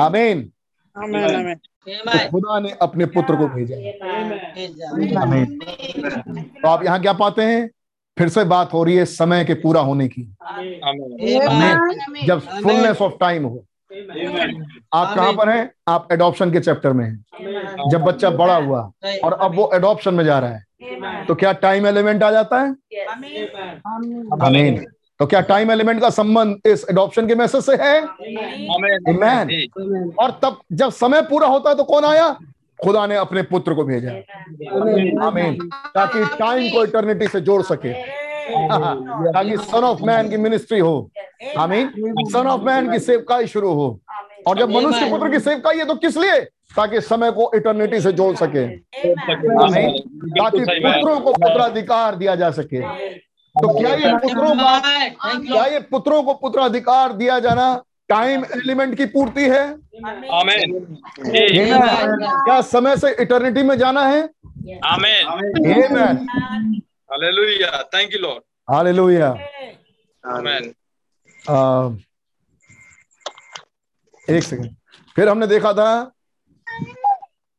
आमीन 0.00 0.42
तो 0.96 2.18
खुदा 2.30 2.58
ने 2.60 2.70
अपने 2.82 3.06
पुत्र 3.08 3.36
को 3.36 3.48
भेजा 3.48 3.76
आमीन 5.20 5.58
तो 6.54 6.68
आप 6.68 6.84
यहाँ 6.84 7.00
क्या 7.00 7.12
पाते 7.14 7.42
हैं 7.44 7.68
फिर 8.16 8.28
से 8.28 8.44
बात 8.46 8.72
हो 8.72 8.82
रही 8.84 8.96
है 8.96 9.04
समय 9.06 9.44
के 9.44 9.54
पूरा 9.56 9.80
होने 9.82 10.08
की 10.08 10.22
आमीन 10.50 12.26
जब 12.26 12.40
फुलनेस 12.40 13.02
ऑफ़ 13.02 13.12
टाइम 13.20 13.44
हो 13.44 13.64
आप 13.90 15.14
कहाँ 15.14 15.32
पर 15.32 15.48
हैं 15.48 15.70
आप 15.88 16.08
एडॉप्शन 16.12 16.52
के 16.52 16.60
चैप्टर 16.60 16.92
में 16.92 17.04
हैं 17.04 17.88
जब 17.90 18.02
बच्चा 18.02 18.30
बड़ा 18.32 18.56
हुआ 18.56 18.80
और 19.24 19.32
अब 19.34 19.54
वो 19.54 19.70
एडॉप्शन 19.74 20.14
में 20.14 20.24
जा 20.24 20.38
रहा 20.38 20.50
है 20.50 21.24
तो 21.26 21.34
क्या 21.34 21.52
टाइम 21.62 21.86
एलिमेंट 21.86 22.22
आ 22.22 22.30
जाता 22.30 22.60
है 22.60 22.70
आमीन 24.42 24.84
तो 25.18 25.26
क्या 25.26 25.40
टाइम 25.40 25.70
एलिमेंट 25.70 26.00
का 26.00 26.10
संबंध 26.10 26.60
इस 26.66 26.86
एडॉप्शन 26.90 27.26
के 27.26 27.34
मैसेज 27.34 27.62
से 27.64 27.72
है? 27.72 28.02
Amen. 29.12 29.50
और 30.18 30.30
तब 30.42 30.58
जब 30.72 30.90
समय 30.90 31.22
पूरा 31.22 31.46
होता 31.46 31.70
है 31.70 31.76
तो 31.76 31.84
कौन 31.84 32.04
आया? 32.04 32.28
खुदा 32.84 33.06
ने 33.06 33.16
अपने 33.16 33.42
पुत्र 33.42 33.74
को 33.74 33.84
भेजा। 33.84 34.10
आमीन 35.26 35.70
ताकि 35.94 36.24
टाइम 36.24 36.68
को 36.68 36.84
इटर्निटी 36.84 37.28
से 37.28 37.40
जोड़ 37.40 37.62
सके। 37.62 37.92
ताकि 38.52 39.56
सन 39.56 39.84
ऑफ़ 39.84 40.02
मैन 40.02 40.30
की 40.30 40.36
मिनिस्ट्री 40.36 40.78
हो। 40.78 41.10
आमीन 41.58 41.90
सन 42.32 42.46
ऑफ़ 42.46 42.60
मैन 42.60 42.92
की 42.92 42.98
सेवकाई 42.98 43.46
शुरू 43.46 43.72
हो। 43.72 44.00
और 44.46 44.58
जब 44.58 44.70
मनुष्य 44.70 45.10
पुत्र 45.10 45.30
की 45.30 45.38
सेवकाई 45.38 45.78
है 45.78 45.84
तो 45.84 45.94
किस 45.94 46.16
लिए? 46.16 46.40
ताकि 46.76 47.00
समय 47.00 47.30
को 47.30 47.50
इटर्निटी 47.54 48.00
से 48.00 48.12
जोड़ 48.12 48.34
सके। 48.36 48.64
आमीन 49.64 49.98
ताकि 50.30 50.60
पुत्रों 50.60 51.20
को 51.20 51.32
पुत्राधिकार 51.32 52.14
दिया 52.14 52.34
जा 52.36 52.50
सके। 52.50 52.80
तो 53.60 53.68
क्या 53.78 53.94
ये 53.94 54.12
पुत्रों 54.18 54.54
का 54.56 54.78
क्या 55.38 55.64
ये 55.66 55.78
पुत्रों 55.90 56.22
को 56.22 56.34
पुत्राधिकार 56.42 57.12
दिया 57.12 57.38
जाना 57.40 57.66
टाइम 58.08 58.44
एलिमेंट 58.56 58.96
की 58.96 59.06
पूर्ति 59.06 59.48
है? 59.50 59.62
आमेन 60.32 60.96
क्या 62.44 62.60
समय 62.62 62.96
से 62.96 63.10
इटर्निटी 63.22 63.62
में 63.62 63.76
जाना 63.78 64.06
है? 64.06 64.22
आमेन 64.84 65.26
hallelujah 67.12 67.82
thank 67.94 68.12
you 68.14 68.20
lord 68.20 68.42
hallelujah 68.70 69.28
आमेन 70.24 70.74
एक 74.28 74.42
सेकंड 74.42 74.74
फिर 75.16 75.28
हमने 75.28 75.46
देखा 75.46 75.72
था 75.72 75.90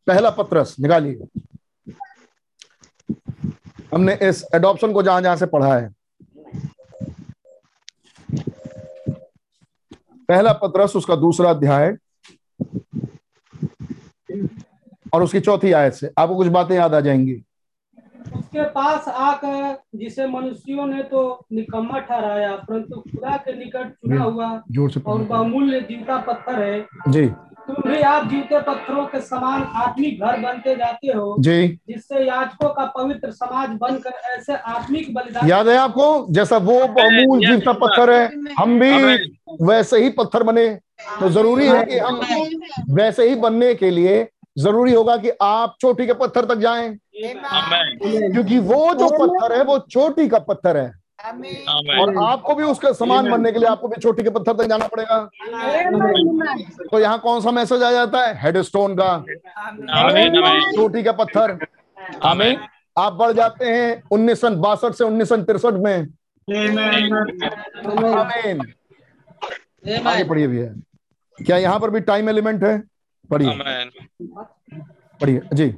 पहला 0.08 0.30
पत्रस 0.32 0.76
निकालिए। 0.80 1.16
हमने 3.94 4.14
इस 4.22 4.46
एडॉप्शन 4.56 4.94
को 4.94 5.04
जहाँ 5.04 5.22
जहाँ 5.22 5.36
से 5.36 5.46
पढ़ा 5.46 5.76
है। 5.76 5.90
पहला 10.30 10.54
पत्रस 10.54 10.96
उसका 10.96 11.16
दूसरा 11.16 11.50
अध्याय 11.50 11.96
और 15.14 15.24
उसकी 15.24 15.40
चौथी 15.40 15.72
आयत 15.72 15.94
से। 15.94 16.10
आपको 16.18 16.36
कुछ 16.36 16.48
बातें 16.48 16.76
याद 16.76 16.94
आ 16.94 17.00
जाएँगी। 17.00 17.34
उसके 18.38 18.64
पास 18.70 19.08
आकर 19.08 19.78
जिसे 19.96 20.28
मनुष्यों 20.28 20.86
ने 20.88 21.04
तो 21.04 21.22
निकम्मा 21.54 22.00
ठहराया 22.00 22.56
परंतु 22.58 23.00
खुदा 23.02 23.36
के 23.38 23.54
निकट 23.58 23.92
चुना 23.92 24.24
हुआ 24.24 24.50
ज़ोर 24.72 24.92
से 24.92 25.00
और 25.02 25.22
बहुमूल्य 25.24 25.80
जीवता 25.82 26.18
पत्थर 26.28 26.62
है। 26.62 27.12
जी। 27.12 27.26
तुम 27.70 27.92
भी 27.92 28.02
आप 28.02 28.28
जीवते 28.28 28.60
पत्थरों 28.60 29.06
के 29.06 29.20
समान 29.22 29.64
आत्मिक 29.78 30.22
घर 30.22 30.38
बनते 30.38 30.76
जाते 30.76 31.08
हो। 31.08 31.36
जी। 31.40 31.68
जिससे 31.88 32.24
याजकों 32.28 32.70
का 32.70 32.86
पवित्र 32.98 33.32
समाज 33.32 33.70
बनकर 33.70 34.12
ऐसे 34.30 34.56
आत्मिक 34.56 35.14
बलिदान 35.14 35.48
याद 35.50 35.68
है 35.68 35.78
आपको? 35.78 36.26
जैसा 36.30 36.58
वो 36.58 36.80
बहुमूल 36.88 37.40
जीवता 37.40 37.74
पत्थर 37.74 38.12
है 38.12 38.26
हम 38.60 38.80
भी 38.80 38.92
वैसे 39.66 39.98
ही 39.98 40.10
पत्थर 40.10 40.44
बने। 40.44 40.68
तो 41.20 41.30
ज़रूरी 41.30 41.68
है 41.68 41.84
कि 41.86 41.98
हम 41.98 42.20
वैसे 42.92 43.30
ही 43.30 43.36
बनने 43.36 43.74
के 43.76 43.90
लिए 43.92 44.28
ज़रूरी 44.58 44.94
होगा 44.94 45.18
कि 45.18 45.32
आप 45.42 45.76
चोटी 45.82 46.06
के 46.06 46.14
पत्थर 46.14 46.46
तक 46.46 46.58
जाएँ। 46.58 46.90
क्योंकि 47.24 48.60
वो 48.60 48.94
जो 48.94 49.10
पत्थर 49.20 49.58
है 49.58 49.64
वो 49.64 49.78
चोटी 49.90 50.28
का 50.28 50.40
पत्थर 50.40 50.78
है। 50.78 50.99
और 52.00 52.16
आपको 52.24 52.56
भी 52.56 52.64
उसका 52.64 52.92
समान 52.94 53.30
बनने 53.32 53.52
के 53.52 53.60
लिए 53.60 53.68
आपको 53.70 53.88
भी 53.88 54.02
छोटी 54.02 54.24
के 54.24 54.30
पत्थर 54.30 54.54
तक 54.54 54.68
जाना 54.70 54.88
पड़ेगा। 54.88 55.20
तो 56.84 57.00
यहाँ 57.00 57.20
कौन 57.20 57.42
सा 57.42 57.52
मैसेज 57.52 57.84
आ 57.84 57.92
जाता 57.92 58.26
है? 58.26 58.34
हेडस्टोन 58.42 58.96
का। 59.00 59.18
छोटी 60.76 61.04
का 61.04 61.12
पत्थर। 61.14 61.58
हमें 62.24 62.58
आप 62.98 63.14
बढ़ 63.14 63.32
जाते 63.32 63.66
हैं 63.66 64.04
उन्नीस 64.12 64.42
सन 64.42 64.56
बासठ 64.62 64.94
से 64.94 65.04
उन्नीस 65.04 65.30
सन 65.30 65.44
तिरसठ 65.44 65.74
में। 65.76 66.08
आगे 70.06 70.24
पढ़िए 70.24 70.48
भैया। 70.48 70.74
क्या 71.40 71.58
यहाँ 71.58 71.80
पर 71.80 71.90
भी 71.90 72.00
टाइम 72.02 72.30
एलिमेंट 72.30 72.64
है? 72.64 72.82
पढ़िए। 73.30 73.60
पढ़िए। 75.22 75.42
जी। 75.54 75.74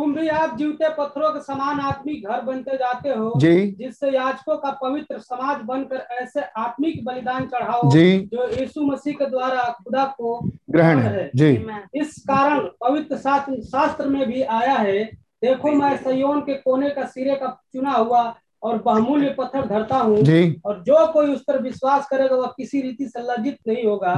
तुम 0.00 0.14
भी 0.14 0.28
आप 0.28 0.56
जीवते 0.56 0.88
पत्थरों 0.88 1.30
के 1.30 1.40
समान 1.40 1.80
आत्मिक 1.80 2.26
घर 2.26 2.40
बनते 2.40 2.76
जाते 2.76 3.08
हो 3.08 3.32
जी। 3.36 3.70
जिससे 3.78 4.10
याजकों 4.10 4.56
का 4.56 4.70
पवित्र 4.82 5.18
समाज 5.18 5.60
बनकर 5.62 6.06
ऐसे 6.12 6.40
आत्मिक 6.58 7.04
बलिदान 7.04 7.46
चढ़ाओ 7.46 7.90
जी। 7.90 8.18
जो 8.32 8.48
यीशु 8.50 8.82
मसीह 8.82 9.14
के 9.14 9.26
द्वारा 9.26 9.64
खुदा 9.78 10.04
को 10.18 10.38
ग्रहण 10.70 10.98
है। 10.98 11.30
जी। 11.34 11.50
इस 11.94 12.16
कारण 12.28 12.60
पवित्र 12.80 13.16
शास्त्र 13.18 13.60
शास्त्र 13.62 14.06
में 14.08 14.26
भी 14.28 14.42
आया 14.42 14.74
है 14.74 15.04
देखो 15.44 15.72
मैं 15.72 15.96
सयोन 15.96 16.40
के 16.40 16.54
कोने 16.54 16.90
का 16.90 17.04
सिरे 17.06 17.34
का 17.34 17.56
चुना 17.72 17.92
हुआ 17.92 18.22
और 18.62 18.82
बहुमूल्य 18.82 19.34
पत्थर 19.38 19.66
धरता 19.66 19.98
हूँ 19.98 20.18
और 20.66 20.82
जो 20.86 21.06
कोई 21.12 21.32
उस 21.34 21.42
पर 21.42 21.62
विश्वास 21.62 22.08
करेगा 22.08 22.36
वह 22.36 22.54
किसी 22.56 22.80
रीति 22.80 23.08
से 23.08 23.22
लज्जित 23.22 23.58
नहीं 23.68 23.84
होगा। 23.84 24.12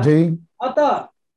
अतः 0.62 0.88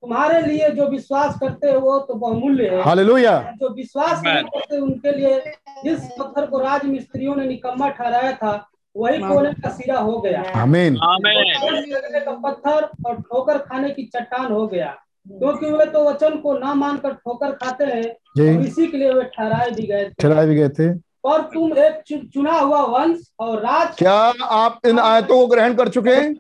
तुम्हारे 0.06 0.42
लिए 0.42 0.70
जो 0.70 0.88
विश्वास 0.88 1.38
करते 1.40 1.68
हैं 1.68 1.78
वो 1.78 1.98
तो 2.00 2.14
बहुमूल्य 2.14 2.68
है। 2.70 2.82
हालेलुया। 2.82 3.38
जो 3.60 3.70
विश्वास 3.74 4.22
नहीं 4.26 4.44
करते 4.44 4.78
उनके 4.78 5.12
लिए 5.12 5.40
जिस 5.86 6.00
पत्थर 6.20 6.46
को 6.46 6.60
राज 6.60 6.86
मिस्त्रियों 6.86 7.36
ने 7.36 7.46
निकम्मा 7.48 7.90
ठहराया 7.90 8.32
था 8.34 8.52
वही 8.96 9.18
कोने 9.20 9.54
का 9.54 9.70
सिरा 9.70 9.98
हो 10.00 10.20
गया। 10.22 10.44
आमीन 10.56 10.96
का 10.96 12.32
पत्थर 12.46 12.90
और 13.08 13.16
ठोकर 13.22 13.58
खाने 13.58 13.90
की 13.90 14.04
चट्टान 14.16 14.52
हो 14.52 14.68
गया। 14.68 14.94
क्योंकि 15.28 15.72
वे 15.72 15.86
तो 15.86 16.04
वचन 16.10 16.38
को 16.38 16.54
ना 16.58 16.74
मानकर 16.74 17.14
ठोकर 17.14 17.52
खाते 17.64 17.86
हैं 17.86 18.04
और 18.04 18.62
इसी 18.62 18.88
के 18.88 18.98
लिए 18.98 19.14
वे 19.14 19.24
ठहराए 19.36 19.70
भी 19.72 19.88
गए 19.88 20.06
थे। 20.06 20.14
ठहराए 20.22 20.46
भी 20.48 20.56
गए 20.56 20.70
थे। 20.70 20.94
और 21.26 21.42
तुम 21.54 21.78
एक 21.78 22.02
चुना 22.34 22.60
हुआ 22.60 22.82
वंश 22.90 23.30
और 23.40 23.60
राज 23.60 23.96
क्या 23.98 24.14
आप 24.60 24.80
इन 24.88 25.00
आयतों 25.00 25.38
को 25.38 25.48
ग्रहण 25.48 25.74
कर 25.74 25.90
चुके 25.90 26.16
हैं? 26.16 26.34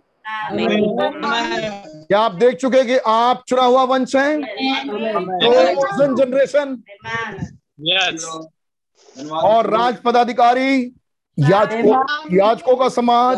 क्या 2.08 2.20
आप 2.20 2.32
देख 2.32 2.56
चुके 2.56 2.84
कि 2.86 2.98
आप 2.98 3.44
चुना 3.48 3.64
हुआ 3.64 3.84
वंश 3.84 4.16
हैं? 4.16 4.42
जनरेशन 6.16 6.82
और 9.34 9.70
राज 9.70 9.98
पदाधिकारी 9.98 10.96
याजकों 11.38 12.36
याजकों 12.36 12.76
का 12.76 12.90
समाज 12.90 13.38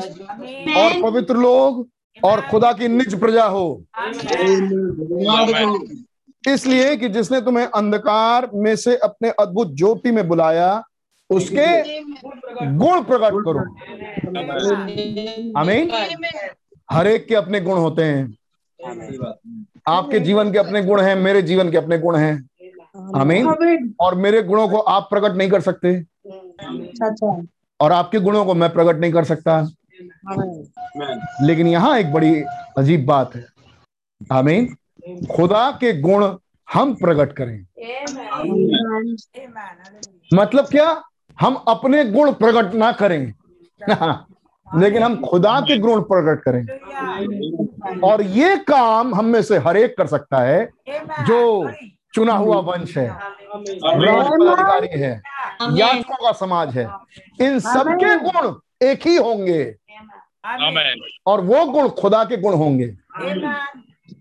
और 0.78 1.02
पवित्र 1.02 1.36
लोग 1.36 1.88
और 2.24 2.42
खुदा 2.42 2.72
की 2.74 2.88
निज 2.88 3.20
प्रजा 3.20 3.46
हो। 3.46 3.84
इसलिए 6.50 6.96
कि 6.96 7.10
जिसने 7.10 7.42
तुम्हें 7.42 7.66
अंधकार 7.66 8.50
में 8.54 8.76
से 8.76 8.96
अपने 8.98 9.30
अद्भुत 9.30 9.74
ज्योति 9.74 10.12
में 10.12 10.28
बुलाया 10.28 10.84
उसके 11.30 12.02
गुण 12.66 13.02
प्रकट 13.04 13.34
करो। 13.48 13.60
आमीन। 15.60 15.92
हर 16.92 17.08
एक 17.08 17.28
के 17.28 17.36
अपने 17.36 17.62
गुण 17.62 17.78
होते 17.78 18.04
हैं। 18.04 18.37
आपके 19.88 20.20
जीवन 20.20 20.52
के 20.52 20.58
अपने 20.58 20.84
गुण 20.84 21.02
हैं 21.02 21.16
मेरे 21.16 21.42
जीवन 21.42 21.72
के 21.72 21.78
अपने 21.78 21.98
गुण 22.00 22.16
हैं। 22.16 22.50
आमीन। 23.16 23.46
और 24.00 24.16
मेरे 24.16 24.42
गुणों 24.44 24.68
को 24.70 24.78
आप 24.78 25.08
प्रकट 25.10 25.36
नहीं 25.36 25.50
कर 25.50 25.62
सकते। 25.62 26.06
और 27.82 27.92
आपके 27.92 28.20
गुणों 28.20 28.46
को 28.46 28.54
मैं 28.54 28.74
प्रकट 28.74 29.00
नहीं 29.00 29.12
कर 29.14 29.24
सकता। 29.24 29.62
लेकिन 31.42 31.68
यहाँ 31.68 32.00
एक 32.00 32.14
बड़ी 32.14 32.42
अजीब 32.78 33.06
बात 33.06 33.36
है। 33.36 33.46
आमीन। 34.32 34.76
खुदा 35.32 35.72
के 35.72 36.02
गुण 36.02 36.38
हम 36.74 36.94
प्रकट 36.94 37.34
करें। 37.34 37.66
मतलब 40.34 40.66
क्या? 40.66 41.04
हम 41.40 41.56
अपने 41.56 42.06
गुण 42.06 42.34
प्रकट 42.34 42.74
ना 42.74 42.92
करें। 42.92 43.34
लेकिन 44.76 45.04
हम 45.04 45.22
खुदा 45.22 45.60
के 45.62 45.78
गुण 45.78 46.02
प्रकट 46.02 46.44
करें 46.44 48.00
और 48.00 48.22
ये 48.22 48.58
काम 48.58 49.16
हम 49.16 49.26
में 49.26 49.42
से 49.42 49.58
हर 49.58 49.78
एक 49.78 49.98
कर 49.98 50.08
सकता 50.08 50.38
है 50.38 50.70
जो 51.28 51.72
चुना 52.14 52.34
हुआ 52.34 52.60
वंश 52.60 52.98
है। 52.98 53.10
अधिकारी 53.10 55.00
है। 55.00 55.22
याचकों 55.72 56.16
का 56.16 56.32
समाज 56.32 56.78
है। 56.78 56.90
इन 57.42 57.60
सबके 57.60 58.16
गुण 58.20 58.54
एक 58.88 59.08
ही 59.08 59.16
होंगे। 59.16 59.76
और 61.28 61.42
वो 61.42 61.66
गुण 61.66 61.90
खुदा 61.90 62.24
के 62.24 62.38
गुण 62.38 62.54
होंगे। 62.54 62.98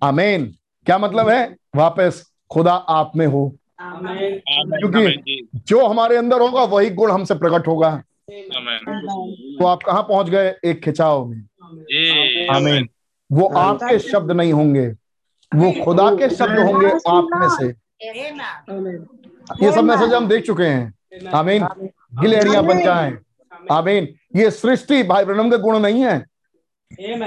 अमेन 0.03 0.55
क्या 0.87 0.99
मतलब 0.99 1.29
है? 1.29 1.57
वापस 1.77 2.33
खुदा 2.53 2.75
आप 2.75 3.13
में 3.17 3.27
हो। 3.27 3.53
क्योंकि 3.81 5.49
जो 5.55 5.87
हमारे 5.87 6.17
अंदर 6.17 6.41
होगा 6.41 6.65
वही 6.65 6.91
गुण 6.91 7.11
हमसे 7.11 7.35
प्रकट 7.35 7.69
होगा। 7.69 8.03
तो 8.29 9.67
आप 9.67 9.83
कहा 9.83 10.01
पहुँच 10.03 10.29
गए? 10.29 10.55
एक 10.65 10.81
खिंचाव 10.85 11.25
में। 11.27 11.37
आमीन। 12.51 12.89
वो 13.31 13.47
आपके 13.49 13.99
शब्द 13.99 14.31
नहीं 14.33 14.53
होंगे। 14.53 14.87
वो 15.53 15.71
खुदा 15.85 16.11
के 16.17 16.29
शब्द 16.31 16.59
होंगे 16.59 16.89
आप 17.09 17.29
में 17.35 17.49
से। 17.49 17.69
ये 19.63 19.73
सब 19.73 19.85
मैसेज 19.85 20.15
हम 20.15 20.29
देख 20.29 20.45
चुके 20.45 20.65
हैं। 20.65 21.31
आमीन। 21.35 21.67
गिलहरियाँ 22.21 22.65
बन 22.65 22.83
जाए। 22.85 23.17
आमीन। 23.73 24.09
ये 24.37 24.51
सृष्टि 24.51 25.03
भाई 25.03 25.25
ब्रनम 25.25 25.51
के 25.51 25.59
गुण 25.59 25.79
नहीं 25.79 26.05
है। 26.05 26.19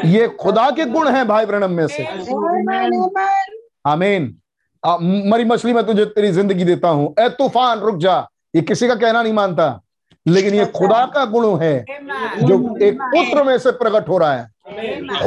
ये 0.06 0.28
खुदा 0.40 0.70
के 0.72 0.86
गुण 0.86 1.08
हैं 1.08 1.28
भाई 1.28 1.46
ब्रनम 1.46 1.72
में 1.72 1.88
से। 1.88 2.04
आमीन। 3.88 4.36
मरी 5.32 5.44
मछली 5.46 5.74
में 5.74 5.86
तुझे 5.86 6.06
तेरी 6.06 6.32
ज़िंदगी 6.32 6.64
देता 6.64 6.90
हूँ। 6.90 7.14
ए 7.20 7.30
तूफ़ान 7.30 7.80
रुक 7.80 7.98
जा। 7.98 8.26
ये 8.56 8.62
किसी 8.62 8.88
का 8.88 8.96
कहना 8.96 9.22
नहीं 9.24 9.34
मानता। 9.34 9.80
लेकिन 10.28 10.54
ये 10.54 10.66
खुदा 10.66 11.06
का 11.06 11.26
गुण 11.26 11.60
है 11.60 11.86
जो 12.44 12.78
एक 12.86 13.02
पुत्र 13.02 13.44
में 13.44 13.58
से 13.58 13.72
प्रकट 13.72 14.10
हो 14.10 14.18
रहा 14.18 14.34
है। 14.34 14.48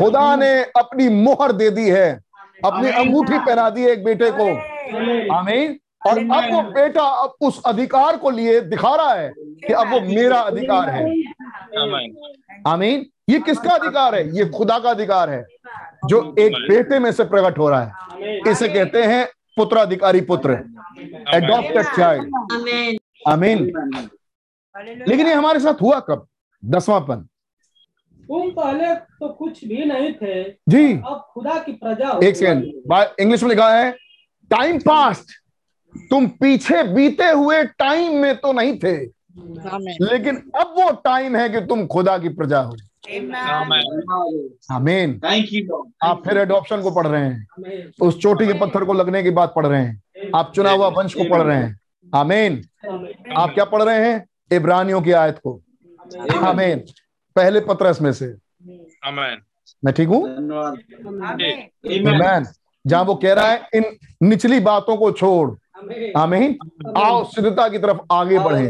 खुदा 0.00 0.36
ने 0.36 0.62
अपनी 0.62 1.08
मोहर 1.08 1.52
दे 1.52 1.70
दी 1.70 1.90
है। 1.90 2.20
अपनी 2.64 2.90
अंगूठी 2.90 3.38
पहना 3.38 3.70
दी 3.70 3.82
है 3.82 3.90
एक 3.90 4.04
बेटे 4.04 4.30
को। 4.30 4.46
आमीन। 5.34 5.78
और 6.06 6.18
अब 6.18 6.52
वो 6.52 6.62
बेटा 6.62 7.02
अब 7.02 7.34
उस 7.40 7.62
अधिकार 7.66 8.16
को 8.16 8.30
लिए 8.30 8.60
दिखा 8.60 8.94
रहा 8.96 9.14
है 9.14 9.32
कि 9.38 9.72
अब 9.72 9.90
वो 9.90 10.00
मेरा 10.00 10.38
अधिकार 10.40 10.90
है। 10.90 11.02
आमीन। 12.66 13.06
ये 13.28 13.38
किसका 13.38 13.74
अधिकार 13.74 14.14
है? 14.14 14.36
ये 14.36 14.44
खुदा 14.46 14.78
का 14.78 14.90
अधिकार 14.90 15.30
है 15.30 15.44
जो 16.06 16.34
एक 16.38 16.52
बेटे 16.70 16.98
में 16.98 17.12
से 17.12 17.24
प्रकट 17.24 17.58
हो 17.58 17.68
रहा 17.70 17.82
है। 17.82 17.92
इसे 18.50 18.68
कहते 18.68 19.02
हैं 19.02 19.26
पुत्राधिकारी 19.56 20.20
पुत्र। 20.20 20.52
एडॉप्टेड 21.34 21.86
चाइल्ड 21.96 22.98
आमीन। 23.28 23.72
लेकिन 24.76 25.26
ये 25.26 25.34
हमारे 25.34 25.60
साथ 25.60 25.82
हुआ 25.82 26.00
कब? 26.00 26.26
दसवां 26.62 27.00
पन 27.00 27.26
तुम 28.28 28.50
पहले 28.50 28.94
तो 28.94 29.28
कुछ 29.28 29.64
भी 29.64 29.84
नहीं 29.84 30.12
थे। 30.12 30.42
जी। 30.68 30.92
अब 30.92 31.26
खुदा 31.32 31.58
की 31.58 31.72
प्रजा 31.72 32.18
एक 32.24 32.36
सेकंड। 32.36 32.64
इंग्लिश 33.20 33.42
में 33.42 33.50
लिखा 33.50 33.70
है 33.70 33.90
टाइम 34.50 34.78
पास्ट 34.78 35.32
तुम 36.10 36.26
पीछे 36.40 36.82
बीते 36.82 37.24
हुए 37.24 37.62
टाइम 37.64 38.16
में 38.16 38.36
तो 38.36 38.52
नहीं 38.52 38.78
थे। 38.78 38.96
लेकिन 40.04 40.36
अब 40.56 40.74
वो 40.78 40.90
टाइम 41.04 41.36
है 41.36 41.48
कि 41.48 41.60
तुम 41.60 41.86
खुदा 41.86 42.16
की 42.18 42.28
प्रजा 42.28 42.60
हो। 42.60 42.76
आमीन 44.72 45.20
आप 46.02 46.22
फिर 46.24 46.38
एडॉप्शन 46.38 46.82
को 46.82 46.90
पढ़ 46.90 47.06
रहे 47.06 47.24
हैं। 47.24 47.46
उस 48.02 48.18
चोटी 48.18 48.46
के 48.46 48.52
पत्थर 48.52 48.84
को 48.84 48.92
लगने 48.92 49.22
की 49.22 49.30
बात 49.30 49.52
पढ़ 49.56 49.66
रहे 49.66 49.80
हैं। 49.80 50.02
आप 50.36 50.52
चुना 50.54 50.70
हुआ 50.70 50.88
वंश 50.88 51.14
को 51.14 51.24
पढ़ 51.24 51.42
रहे 51.42 51.56
हैं। 51.56 51.78
आमीन 52.14 52.62
आप 53.36 53.54
क्या 53.54 53.64
पढ़ 53.64 53.82
रहे 53.82 54.10
हैं? 54.10 54.26
इब्रानियों 54.56 55.02
की 55.02 55.12
आयत 55.12 55.38
को। 55.38 55.60
आमीन। 56.44 56.78
पहले 57.36 57.60
पत्रस 57.60 58.00
में 58.02 58.12
से। 58.12 58.26
मैं 59.84 59.92
ठीक 59.94 60.08
हूँ? 60.08 60.22
आमीन 62.06 62.46
जहाँ 62.86 63.02
वो 63.04 63.14
कह 63.14 63.32
रहा 63.32 63.46
है 63.46 63.68
इन 63.74 63.84
निचली 64.22 64.60
बातों 64.60 64.96
को 64.96 65.10
छोड़। 65.12 65.50
आमीन। 66.18 66.56
आओ 66.96 67.24
सिद्धता 67.24 67.68
की 67.68 67.78
तरफ़ 67.78 67.98
आगे 68.12 68.38
बढ़े। 68.38 68.66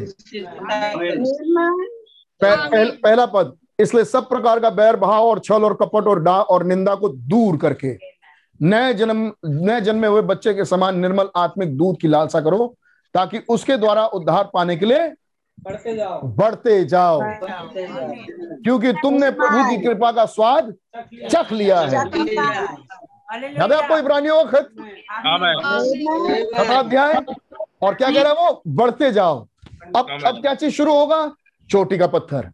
पह, 2.43 2.91
पहला 2.91 3.27
पद। 3.27 3.53
इसलिए 3.79 4.05
सब 4.05 4.29
प्रकार 4.29 4.61
का 4.61 4.71
बैर 4.71 4.97
भाव 4.97 5.25
और 5.25 5.39
छल 5.39 5.65
और 5.65 5.75
कपट 5.75 6.07
और 6.07 6.23
डा 6.23 6.41
और 6.43 6.65
निंदा 6.65 6.95
को 6.95 7.09
दूर 7.09 7.57
करके। 7.57 7.97
नए 8.61 8.95
जन्म 8.95 9.33
नए 9.47 9.81
जन्मे 9.81 10.09
हुए 10.09 10.23
बच्चे 10.23 10.55
के 10.55 10.65
समान 10.65 10.99
निर्मल 10.99 11.29
आत्मिक 11.37 11.77
दूध 11.77 12.01
की 12.01 12.09
लालसा 12.09 12.41
करो 12.41 12.75
ताकि 13.15 13.39
उसके 13.49 13.77
द्वारा 13.77 14.07
उद्धार 14.07 14.51
पाने 14.55 14.77
के 14.77 14.87
लिए 14.87 15.09
बढ़ते 15.65 15.95
जाओ। 15.97 16.21
बढ़ते 16.23 16.85
जाओ। 16.85 17.21
क्योंकि 17.23 18.93
तुमने 18.93 19.31
प्रभु 19.31 19.71
की 19.71 19.77
कृपा 19.85 20.13
का 20.13 20.25
स्वाद 20.27 20.75
चख 21.31 21.53
लिया। 21.53 21.81
है। 21.81 21.93
याद 23.59 23.73
आपको 23.73 23.99
इब्रानियों 23.99 24.45
का 24.45 24.61
खत 24.61 24.71
अध्याय। 26.71 27.15
और 27.83 27.95
क्या 27.95 28.11
कह 28.11 28.23
रहा 28.23 28.33
है 28.33 28.47
वो? 28.47 28.63
बढ़ते 28.69 29.13
जाओ। 29.13 29.47
अब 29.97 30.19
अब 30.27 30.41
क्या 30.41 30.55
चीज़ 30.55 30.75
शुरू 30.75 30.95
होगा? 30.95 31.33
चोटी 31.71 31.99
का 31.99 32.07
पत्थर। 32.07 32.51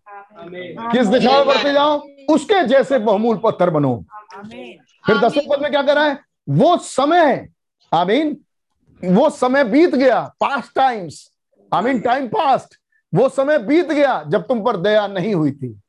किस 0.93 1.07
दिशा 1.07 1.31
में 1.31 1.47
बढ़ते 1.47 1.73
जाओ? 1.73 2.03
उसके 2.31 2.65
जैसे 2.65 2.99
बहुमूल 2.99 3.41
पत्थर 3.45 3.71
बनो। 3.71 4.05
फिर 5.07 5.19
दसवें 5.19 5.47
पद 5.49 5.63
में 5.63 5.71
क्या 5.71 5.83
कर 5.83 5.95
रहा 5.95 6.05
है? 6.05 6.19
वो 6.49 6.77
समय 6.77 7.49
आमीन। 7.93 8.37
वो 9.05 9.31
समय 9.31 9.65
बीत 9.65 9.95
गया। 9.95 10.21
Past 10.41 10.75
times 10.75 11.33
I 11.75 11.83
mean 11.83 12.01
time 12.01 12.27
past 12.29 12.78
वो 13.15 13.29
समय 13.29 13.59
बीत 13.59 13.89
गया 13.89 14.25
जब 14.29 14.43
तुम 14.43 14.65
पर 14.65 14.77
दया 14.77 15.07
नहीं 15.07 15.35
हुई 15.35 15.53
थी। 15.53 15.81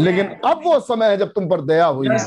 लेकिन 0.00 0.26
अब 0.26 0.60
वो 0.64 0.80
समय 0.80 1.06
है 1.06 1.16
जब 1.16 1.28
तुम 1.28 1.48
पर 1.48 1.60
दया 1.60 1.86
हुई 1.86 2.08
है। 2.08 2.18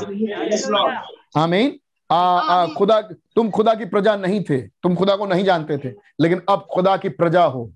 आमीन। 1.36 1.78
आ, 2.10 2.38
आ, 2.38 2.66
खुदा 2.66 3.00
तुम 3.36 3.50
खुदा 3.50 3.74
की 3.74 3.84
प्रजा 3.84 4.16
नहीं 4.16 4.44
थे। 4.44 4.62
तुम 4.62 4.94
खुदा 4.94 5.16
को 5.16 5.26
नहीं 5.26 5.44
जानते 5.44 5.78
थे। 5.78 5.94
लेकिन 6.20 6.42
अब 6.48 6.66
खुदा 6.74 6.96
की 6.96 7.08
प्रजा 7.08 7.44
हो। 7.44 7.72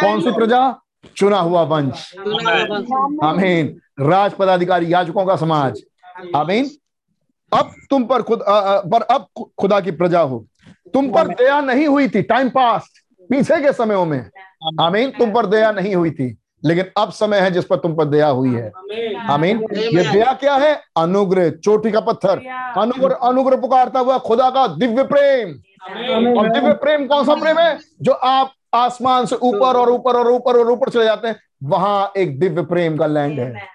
कौन 0.00 0.20
सी 0.20 0.30
प्रजा? 0.30 0.78
चुना 1.16 1.38
हुआ 1.38 1.62
वंश। 1.62 2.14
आमीन। 3.24 3.80
राज 4.00 4.32
पदाधिकारी 4.32 4.92
याजकों 4.92 5.26
का 5.26 5.36
समाज। 5.36 5.82
आमीन। 6.36 6.70
अब 7.52 7.72
तुम 7.90 8.04
पर 8.04 8.22
खुद 8.22 8.42
आ, 8.42 8.78
पर 8.78 9.02
अब 9.02 9.26
खुदा 9.58 9.80
की 9.80 9.90
प्रजा 9.90 10.20
हो। 10.20 10.46
तुम 10.94 11.12
पर 11.12 11.28
दया 11.28 11.60
नहीं 11.60 11.86
हुई 11.86 12.08
थी। 12.08 12.22
टाइम 12.22 12.48
पास 12.48 13.01
पीछे 13.30 13.60
के 13.62 13.72
समयों 13.72 14.04
में। 14.04 14.24
आमीन 14.80 15.10
तुम 15.10 15.32
पर 15.32 15.46
दया 15.46 15.72
नहीं 15.72 15.94
हुई 15.94 16.10
थी 16.10 16.36
लेकिन 16.62 16.84
अब 16.96 17.10
समय 17.10 17.40
है 17.40 17.50
जिस 17.50 17.64
पर 17.64 17.76
तुम 17.76 17.94
पर 17.96 18.04
दया 18.04 18.26
हुई 18.28 18.54
है। 18.54 18.70
आमीन। 19.30 19.62
ये 19.74 20.02
दया 20.12 20.32
क्या 20.32 20.54
है? 20.56 20.74
अनुग्रह 20.96 21.50
चोटी 21.50 21.90
का 21.90 22.00
पत्थर। 22.00 22.42
अनुग्रह 22.78 23.14
अनुग्रह 23.28 23.56
पुकारता 23.56 24.00
हुआ 24.00 24.18
खुदा 24.20 24.48
का 24.50 24.66
दिव्य 24.68 25.04
प्रेम। 25.04 25.54
और 26.38 26.50
दिव्य 26.50 26.72
प्रेम 26.74 27.06
कौन 27.06 27.24
सा 27.24 27.34
प्रेम 27.34 27.58
है? 27.58 27.78
जो 28.02 28.12
आप 28.12 28.52
आसमान 28.74 29.26
से 29.26 29.36
ऊपर 29.36 29.76
और 29.76 29.90
ऊपर 29.90 30.16
और 30.16 30.30
ऊपर 30.30 30.58
और 30.58 30.70
ऊपर 30.70 30.88
चले 30.88 31.04
जाते 31.04 31.28
हैं 31.28 31.36
वहाँ 31.64 32.12
एक 32.16 32.38
दिव्य 32.40 32.62
प्रेम 32.64 32.96
का 32.96 33.06
लैंड 33.06 33.38
है। 33.40 33.70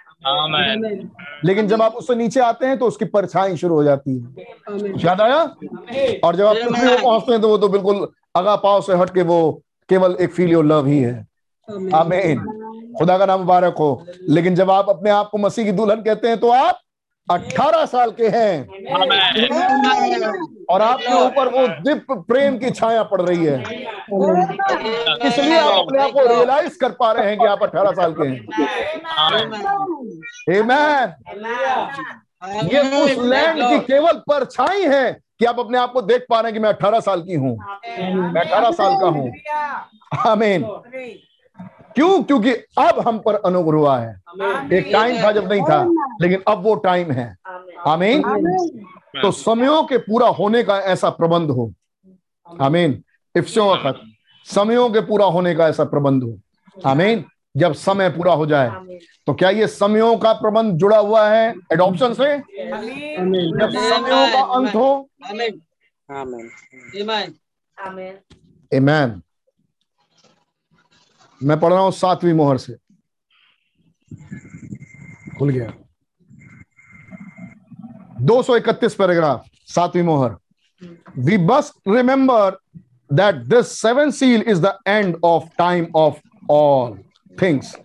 लेकिन 1.45 1.67
जब 1.67 1.81
आप 1.81 1.95
उससे 1.95 2.15
नीचे 2.15 2.39
आते 2.39 2.65
हैं 2.65 2.77
तो 2.77 2.85
उसकी 2.85 3.05
परछाई 3.05 3.57
शुरू 3.57 3.75
हो 3.75 3.83
जाती 3.83 4.17
है। 4.17 4.93
याद 4.97 5.21
आया? 5.21 5.41
और 6.23 6.35
जब 6.35 6.45
आप 6.45 6.55
पृथ्वी 6.55 6.97
पहुँचते 6.97 7.31
हैं 7.31 7.41
तो 7.41 7.49
वो 7.49 7.57
तो 7.57 7.67
बिल्कुल 7.67 8.07
अगा 8.37 8.55
पाव 8.55 8.81
से 8.81 8.93
हट 8.93 9.09
के 9.09 9.21
वो 9.21 9.39
केवल 9.89 10.17
एक 10.21 10.33
फील 10.33 10.51
योर 10.51 10.65
लव 10.65 10.87
ही 10.87 10.99
है। 10.99 11.27
आमीन। 11.95 12.39
खुदा 12.99 13.17
का 13.17 13.25
नाम 13.25 13.39
मुबारक 13.39 13.75
हो। 13.79 14.05
लेकिन 14.29 14.55
जब 14.55 14.71
आप 14.71 14.89
अपने 14.89 15.09
आप 15.09 15.29
को 15.29 15.37
मसीह 15.37 15.65
की 15.65 15.71
दुल्हन 15.71 16.01
कहते 16.01 16.27
हैं 16.27 16.37
तो 16.37 16.49
आप 16.49 16.79
18 17.27 17.85
साल 17.85 18.11
के 18.11 18.27
हैं। 18.27 18.67
और 20.69 20.81
आपके 20.81 21.13
ऊपर 21.13 21.47
वो 21.47 21.67
दिव्य 21.83 22.15
प्रेम 22.29 22.57
की 22.57 22.71
छाया 22.71 23.03
पड़ 23.03 23.21
रही 23.21 23.45
है। 23.45 23.59
इसलिए 25.27 25.57
आप 25.59 25.75
अपने 25.75 26.01
आप 26.03 26.11
को 26.11 26.25
रियलाइज़ 26.27 26.77
कर 26.77 26.91
पा 26.91 27.11
रहे 27.11 27.29
हैं 27.29 27.37
कि 27.39 27.45
आप 27.45 27.63
18 27.63 27.91
साल 27.91 28.15
के 28.19 28.27
हैं। 28.27 28.39
ये 32.63 32.79
उस 33.03 33.11
लैंड 33.23 33.63
की 33.63 33.79
केवल 33.85 34.21
परछाई 34.29 34.83
है 34.83 35.26
कि 35.39 35.45
आप 35.45 35.59
अपने 35.59 35.77
आप 35.77 35.91
को 35.93 36.01
देख 36.01 36.25
पा 36.29 36.39
रहे 36.39 36.51
हैं 36.51 36.53
कि 36.53 36.59
मैं 36.59 36.69
18 36.69 36.99
साल 36.99 37.21
की 37.21 37.33
हूँ। 37.35 37.55
मैं 37.55 38.41
18 38.41 38.71
साल 38.71 38.95
का 39.01 39.07
हूँ। 39.07 39.31
आमीन 40.27 40.63
क्यों? 41.95 42.23
क्योंकि 42.23 42.51
अब 42.79 42.99
हम 43.07 43.19
पर 43.19 43.35
अनुग्रह 43.35 43.77
हुआ 43.77 43.97
है 43.99 44.09
एक 44.73 44.89
टाइम 44.93 45.23
था 45.23 45.31
जब 45.31 45.51
नहीं 45.51 45.61
था 45.61 45.83
लेकिन 46.21 46.43
अब 46.47 46.63
वो 46.63 46.75
टाइम 46.83 47.11
है। 47.11 47.35
आमीन 47.87 48.21
तो 49.21 49.31
समयों 49.31 49.83
के 49.83 49.97
पूरा 49.99 50.27
होने 50.29 50.63
का 50.63 50.77
ऐसा 50.93 51.09
प्रबंध 51.11 51.49
हो। 51.49 51.71
आमीन 52.47 53.01
इफ्सों 53.35 53.75
खत 53.83 54.01
समयों 54.45 54.89
के 54.89 55.01
पूरा 55.01 55.25
होने 55.27 55.53
का 55.55 55.67
ऐसा 55.67 55.83
प्रबंध 55.85 56.23
हो। 56.23 56.37
आमीन 56.77 57.23
जब 57.55 57.73
समय 57.73 58.09
पूरा 58.09 58.33
हो 58.33 58.45
जाए। 58.45 58.69
तो 59.27 59.33
क्या 59.33 59.49
ये 59.49 59.67
समयों 59.67 60.17
का 60.17 60.33
प्रबंध 60.33 60.77
जुड़ा 60.79 60.97
हुआ 60.97 61.29
है? 61.29 61.53
एडॉप्शन 61.73 62.13
से? 62.13 62.37
जब 62.37 63.69
समयों 63.71 64.27
का 64.31 64.41
अंत 64.55 64.75
हो? 64.75 65.09
आमीन। 68.71 69.21
मैं 71.43 71.59
पढ़ 71.59 71.73
रहा 71.73 71.81
हूँ 71.81 71.91
सातवीं 71.91 72.33
मोहर 72.33 72.57
से। 72.57 72.77
खुल 75.39 75.49
गया। 75.49 75.73
231 78.21 78.95
पैराग्राफ 78.95 79.45
सातवीं 79.65 80.03
मोहर। 80.03 80.35
We 81.17 81.37
must 81.37 81.73
remember 81.87 82.57
that 83.13 83.35
this 83.35 83.67
seven 83.81 84.11
seal 84.11 84.41
is 84.41 84.61
the 84.61 84.77
end 84.87 85.17
of 85.23 85.43
time 85.57 85.87
of 85.95 86.15
all 86.51 86.99
things 87.41 87.75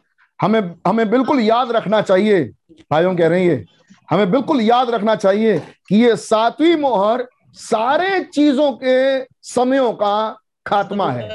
हमें 0.43 0.61
हमें 0.87 1.11
बिल्कुल 1.11 1.41
याद 1.41 1.71
रखना 1.71 2.01
चाहिए। 2.03 2.45
भाइयों 2.91 3.17
कह 3.17 3.29
रहे 3.29 3.41
हैं 3.41 3.49
ये। 3.49 3.65
हमें 4.11 4.31
बिल्कुल 4.31 4.61
याद 4.61 4.91
रखना 4.91 5.15
चाहिए 5.15 5.59
कि 5.89 5.97
ये 5.97 6.17
सातवीं 6.17 6.77
मोहर 6.77 7.27
सारे 7.55 8.23
चीज़ों 8.25 8.73
के 8.73 9.25
समयों 9.43 9.93
का 9.93 10.15
खात्मा 10.67 11.11
है। 11.13 11.29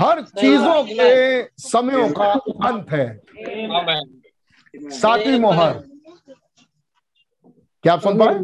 हर 0.00 0.20
चीज़ों 0.22 0.82
के 0.84 1.42
समयों 1.62 2.08
का 2.12 2.32
अंत 2.68 2.90
है। 2.90 3.06
सातवीं 4.90 5.38
मोहर। 5.40 5.82
क्या 7.84 7.92
आप 7.92 8.00
सुन 8.00 8.18
पाए? 8.18 8.34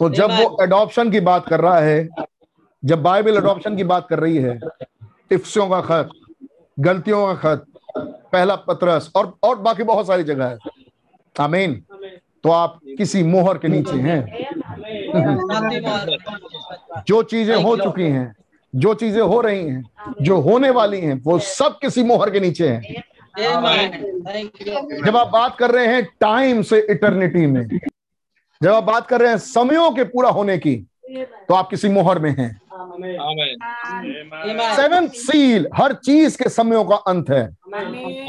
तो 0.00 0.08
जब 0.10 0.30
वो 0.30 0.48
अडॉप्शन 0.56 1.10
की 1.10 1.20
बात 1.20 1.48
कर 1.48 1.60
रहा 1.60 1.78
है 1.78 2.08
जब 2.82 3.02
बाइबल 3.02 3.36
अडॉप्शन 3.36 3.76
की 3.76 3.84
बात 3.84 4.06
कर 4.08 4.20
रही 4.20 4.36
है 4.36 4.58
इफ्सियों 5.32 5.68
का 5.68 5.80
खत 5.80 6.08
गलतियों 6.78 7.26
का 7.26 7.34
खत 7.34 7.66
पहला 8.32 8.56
पत्रस 8.56 9.10
और 9.16 9.34
और 9.42 9.58
बाकी 9.58 9.82
बहुत 9.82 10.06
सारी 10.06 10.22
जगह 10.22 10.46
है। 10.46 10.58
आमीन। 11.40 11.82
तो 12.44 12.50
आप 12.50 12.80
किसी 12.98 13.22
मोहर 13.22 13.58
के 13.58 13.68
नीचे 13.68 13.96
हैं। 13.96 14.20
जो 17.06 17.22
चीज़ें 17.22 17.62
हो 17.62 17.76
चुकी 17.76 18.02
हैं 18.02 18.34
जो 18.74 18.94
चीज़ें 18.94 19.22
हो 19.22 19.40
रही 19.40 19.64
हैं 19.68 20.14
जो 20.22 20.40
होने 20.40 20.70
वाली 20.70 21.00
हैं 21.00 21.22
वो 21.22 21.38
सब 21.38 21.78
किसी 21.80 22.02
मोहर 22.02 22.30
के 22.30 22.40
नीचे 22.40 22.68
हैं। 22.68 22.82
जब 25.06 25.16
आप 25.16 25.28
बात 25.28 25.56
कर 25.58 25.70
रहे 25.70 25.86
हैं 25.86 26.04
टाइम 26.20 26.62
से 26.62 26.86
इटर्निटी 26.90 27.46
में 27.46 27.66
जब 28.62 28.68
आप 28.68 28.84
बात 28.84 29.06
कर 29.06 29.20
रहे 29.20 29.30
हैं 29.30 29.38
समयों 29.38 29.90
के 29.90 30.04
पूरा 30.04 30.30
होने 30.30 30.58
की 30.58 30.86
तो 31.48 31.54
आप 31.54 31.68
किसी 31.70 31.88
मोहर 31.88 32.18
में 32.18 32.30
हैं। 32.38 32.50
सेवन 34.76 35.06
सील 35.08 35.66
हर 35.74 35.92
चीज़ 35.94 36.36
के 36.38 36.48
समयों 36.48 36.84
का 36.84 36.96
अंत 36.96 37.30
है। 37.30 37.42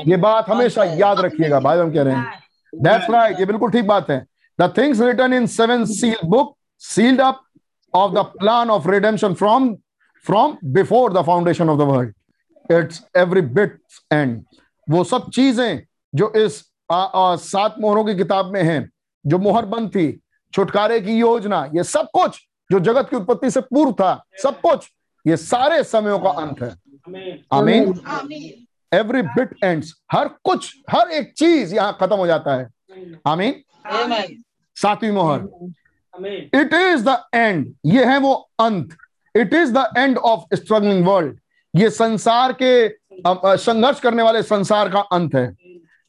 ये 0.08 0.18
बात 0.18 0.50
हमेशा 0.50 0.84
याद 0.84 1.20
रखिएगा 1.20 1.60
भाई 1.60 1.78
हम 1.80 1.92
कह 1.94 2.04
रहे 2.04 2.16
हैं। 2.16 2.42
दैट्स 2.74 3.10
राइट 3.10 3.40
ये 3.40 3.46
बिल्कुल 3.46 3.72
ठीक 3.72 3.88
बात 3.88 4.10
है। 4.10 4.26
The 4.60 4.74
things 4.78 5.02
return 5.02 5.34
in 5.34 5.48
seven 5.48 5.86
seal 5.86 6.16
book 6.26 6.56
sealed 6.82 7.22
up 7.22 7.42
of 7.94 8.12
the 8.14 8.26
plan 8.40 8.70
of 8.70 8.90
redemption 8.90 9.34
from 9.34 9.74
from 10.26 10.58
before 10.74 11.14
the 11.14 11.26
foundation 11.26 11.70
of 11.70 11.80
the 11.80 11.82
world 11.82 12.14
it's 12.70 13.04
every 13.18 13.42
bit 13.42 13.80
and 14.12 14.44
वो 14.88 15.04
सब 15.04 15.30
चीज़ें 15.30 15.82
जो 16.14 16.32
इस 16.36 16.64
आ, 16.92 16.96
आ, 16.96 17.36
सात 17.36 17.76
मोहरों 17.80 18.04
की 18.06 18.16
किताब 18.16 18.54
में 18.54 18.62
हैं 18.64 18.90
जो 19.26 19.38
मोहर 19.40 19.66
बंद 19.66 19.90
थी 19.90 20.12
छुटकारे 20.54 21.00
की 21.02 21.14
योजना 21.18 21.70
ये 21.76 21.84
सब 21.84 22.08
कुछ 22.14 22.40
जो 22.70 22.80
जगत 22.80 23.10
की 23.10 23.16
उत्पत्ति 23.16 23.52
से 23.52 23.62
पूर्व 23.62 23.92
था 23.94 24.14
सब 24.44 24.60
कुछ 24.62 24.90
ये 25.26 25.38
सारे 25.38 25.84
समयों 25.84 26.20
का 26.20 26.30
अंत 26.42 26.62
है। 26.62 26.72
आमीन। 27.54 27.94
एवरी 28.94 29.22
बिट 29.22 29.56
एंड्स 29.64 29.94
हर 30.12 30.28
कुछ 30.44 30.74
हर 30.92 31.12
एक 31.12 31.34
चीज़ 31.38 31.76
यहाँ 31.76 31.98
खत्म 32.02 32.16
हो 32.16 32.28
जाता 32.28 32.56
है। 32.56 32.70
आमीन। 33.28 33.54
सातवीं 34.78 35.12
मोहर। 35.12 35.42
इट 36.56 36.74
इज़ 36.74 37.04
द 37.10 37.18
एंड 37.36 37.74
ये 37.86 38.06
है 38.06 38.18
वो 38.20 38.34
अंत। 38.60 38.96
It 39.36 39.54
is 39.54 39.74
the 39.74 39.88
end 39.98 40.18
of 40.18 40.56
struggling 40.56 41.06
world 41.08 41.38
ये 41.74 41.90
संसार 41.90 42.54
के 42.62 42.88
संघर्ष 43.58 44.00
करने 44.00 44.24
वाले 44.24 44.44
संसार 44.44 44.90
का 44.90 45.00
अंत 45.12 45.36
है। 45.36 45.46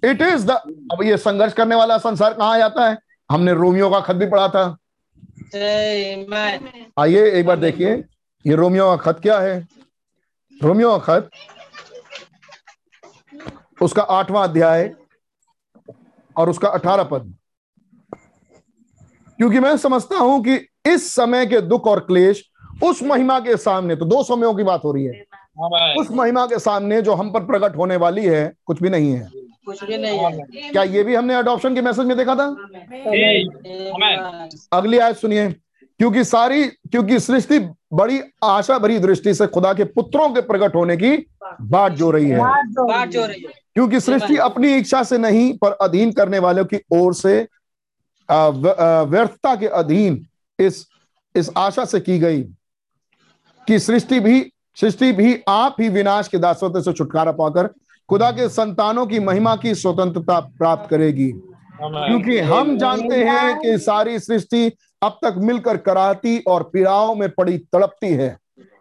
इट 0.02 0.22
इज़ 0.22 0.46
द 0.46 0.50
अब 0.92 1.02
ये 1.02 1.16
संघर्ष 1.16 1.52
करने 1.52 1.74
वाला 1.74 1.98
संसार 1.98 2.34
कहाँ 2.34 2.58
जाता 2.58 2.88
है? 2.88 2.98
हमने 3.30 3.52
रोमियो 3.54 3.90
का 3.90 4.00
खत 4.00 4.16
भी 4.16 4.26
पढ़ा 4.26 4.48
था। 4.48 4.76
आइए 6.98 7.30
एक 7.30 7.46
बार 7.46 7.56
देखिए 7.56 7.94
ये 8.44 8.54
रोमियो 8.54 8.96
का 8.96 8.96
खत 8.96 9.20
क्या 9.22 9.38
है? 9.40 9.68
रोमियो 10.62 10.98
का 10.98 10.98
खत 10.98 11.30
उसका 13.82 14.02
आठवां 14.02 14.48
अध्याय 14.48 14.94
और 16.36 16.50
उसका 16.50 16.68
अठारह 16.68 17.04
पद। 17.04 17.34
क्योंकि 19.38 19.60
मैं 19.60 19.76
समझता 19.76 20.16
हूँ 20.16 20.42
कि 20.44 20.54
इस 20.86 21.14
समय 21.14 21.46
के 21.46 21.60
दुख 21.60 21.86
और 21.86 22.00
क्लेश 22.00 22.44
उस 22.82 23.02
महिमा 23.02 23.38
के 23.40 23.56
सामने 23.56 23.96
तो 23.96 24.04
दो 24.04 24.22
समयों 24.24 24.54
की 24.54 24.62
बात 24.62 24.84
हो 24.84 24.92
रही 24.92 25.04
है। 25.04 25.24
उस 25.98 26.10
महिमा 26.10 26.46
के 26.46 26.58
सामने 26.58 27.02
जो 27.02 27.14
हम 27.14 27.32
पर 27.32 27.44
प्रकट 27.44 27.76
होने 27.76 27.96
वाली 27.96 28.24
है 28.24 28.52
कुछ 28.66 28.82
भी 28.82 28.90
नहीं 28.90 29.12
है। 29.12 29.43
कुछ 29.66 29.82
भी 29.84 29.98
नहीं 29.98 30.18
है। 30.18 30.70
क्या 30.70 30.82
ये 30.82 31.02
भी 31.04 31.14
हमने 31.14 31.34
अडॉप्शन 31.34 31.74
के 31.74 31.80
मैसेज 31.80 32.06
में 32.06 32.16
देखा 32.16 32.34
था? 32.34 32.46
अगली 34.72 34.98
आयत 34.98 35.16
सुनिए। 35.16 35.48
क्योंकि 36.00 36.24
सारी 36.24 36.64
क्योंकि 36.66 37.18
सृष्टि 37.20 37.58
बड़ी 37.92 38.20
आशा 38.44 38.78
भरी 38.78 38.98
दृष्टि 38.98 39.34
से 39.34 39.46
खुदा 39.46 39.72
के 39.74 39.84
पुत्रों 39.84 40.28
के 40.30 40.40
प्रकट 40.40 40.74
होने 40.74 40.96
की 40.96 41.16
बात 41.62 41.92
जो 41.92 42.10
रही 42.10 42.28
है। 42.30 42.38
बात 42.38 43.08
जो 43.08 43.24
रही 43.26 43.40
है। 43.40 43.52
क्योंकि 43.74 44.00
सृष्टि 44.00 44.36
अपनी 44.36 44.74
इच्छा 44.74 45.02
से 45.02 45.18
नहीं 45.18 45.52
पर 45.58 45.72
अधीन 45.80 46.12
करने 46.12 46.38
वालों 46.38 46.64
की 46.64 46.80
ओर 46.92 47.14
से 47.14 47.36
व्यर्थता 48.28 49.54
के 49.56 49.66
अधीन 49.66 50.26
इस 50.58 50.86
इस 51.34 51.50
आशा 51.56 51.84
से 51.84 52.00
की 52.00 52.18
गई 52.18 52.42
कि 53.68 53.78
सृष्टि 53.78 54.20
भी 54.20 54.52
सृष्टि 54.80 55.12
भी 55.12 55.38
आप 55.48 55.76
ही 55.80 55.88
विनाश 55.88 56.28
के 56.28 56.38
दासत्व 56.38 56.80
से 56.80 56.92
छुटकारा 56.92 57.32
पाकर 57.32 57.66
खुदा 58.08 58.30
के 58.30 58.48
संतानों 58.48 59.06
की 59.06 59.18
महिमा 59.18 59.54
की 59.56 59.74
स्वतंत्रता 59.74 60.38
प्राप्त 60.40 60.90
करेगी। 60.90 61.32
क्योंकि 61.82 62.38
हम 62.38 62.76
जानते 62.78 63.22
हैं 63.24 63.58
कि 63.60 63.78
सारी 63.78 64.18
सृष्टि 64.18 64.66
अब 65.02 65.18
तक 65.24 65.34
मिलकर 65.38 65.76
कराती 65.76 66.38
और 66.48 66.62
पीड़ाओं 66.62 67.14
में 67.14 67.28
पड़ी 67.30 67.58
तड़पती 67.72 68.12
है। 68.14 68.36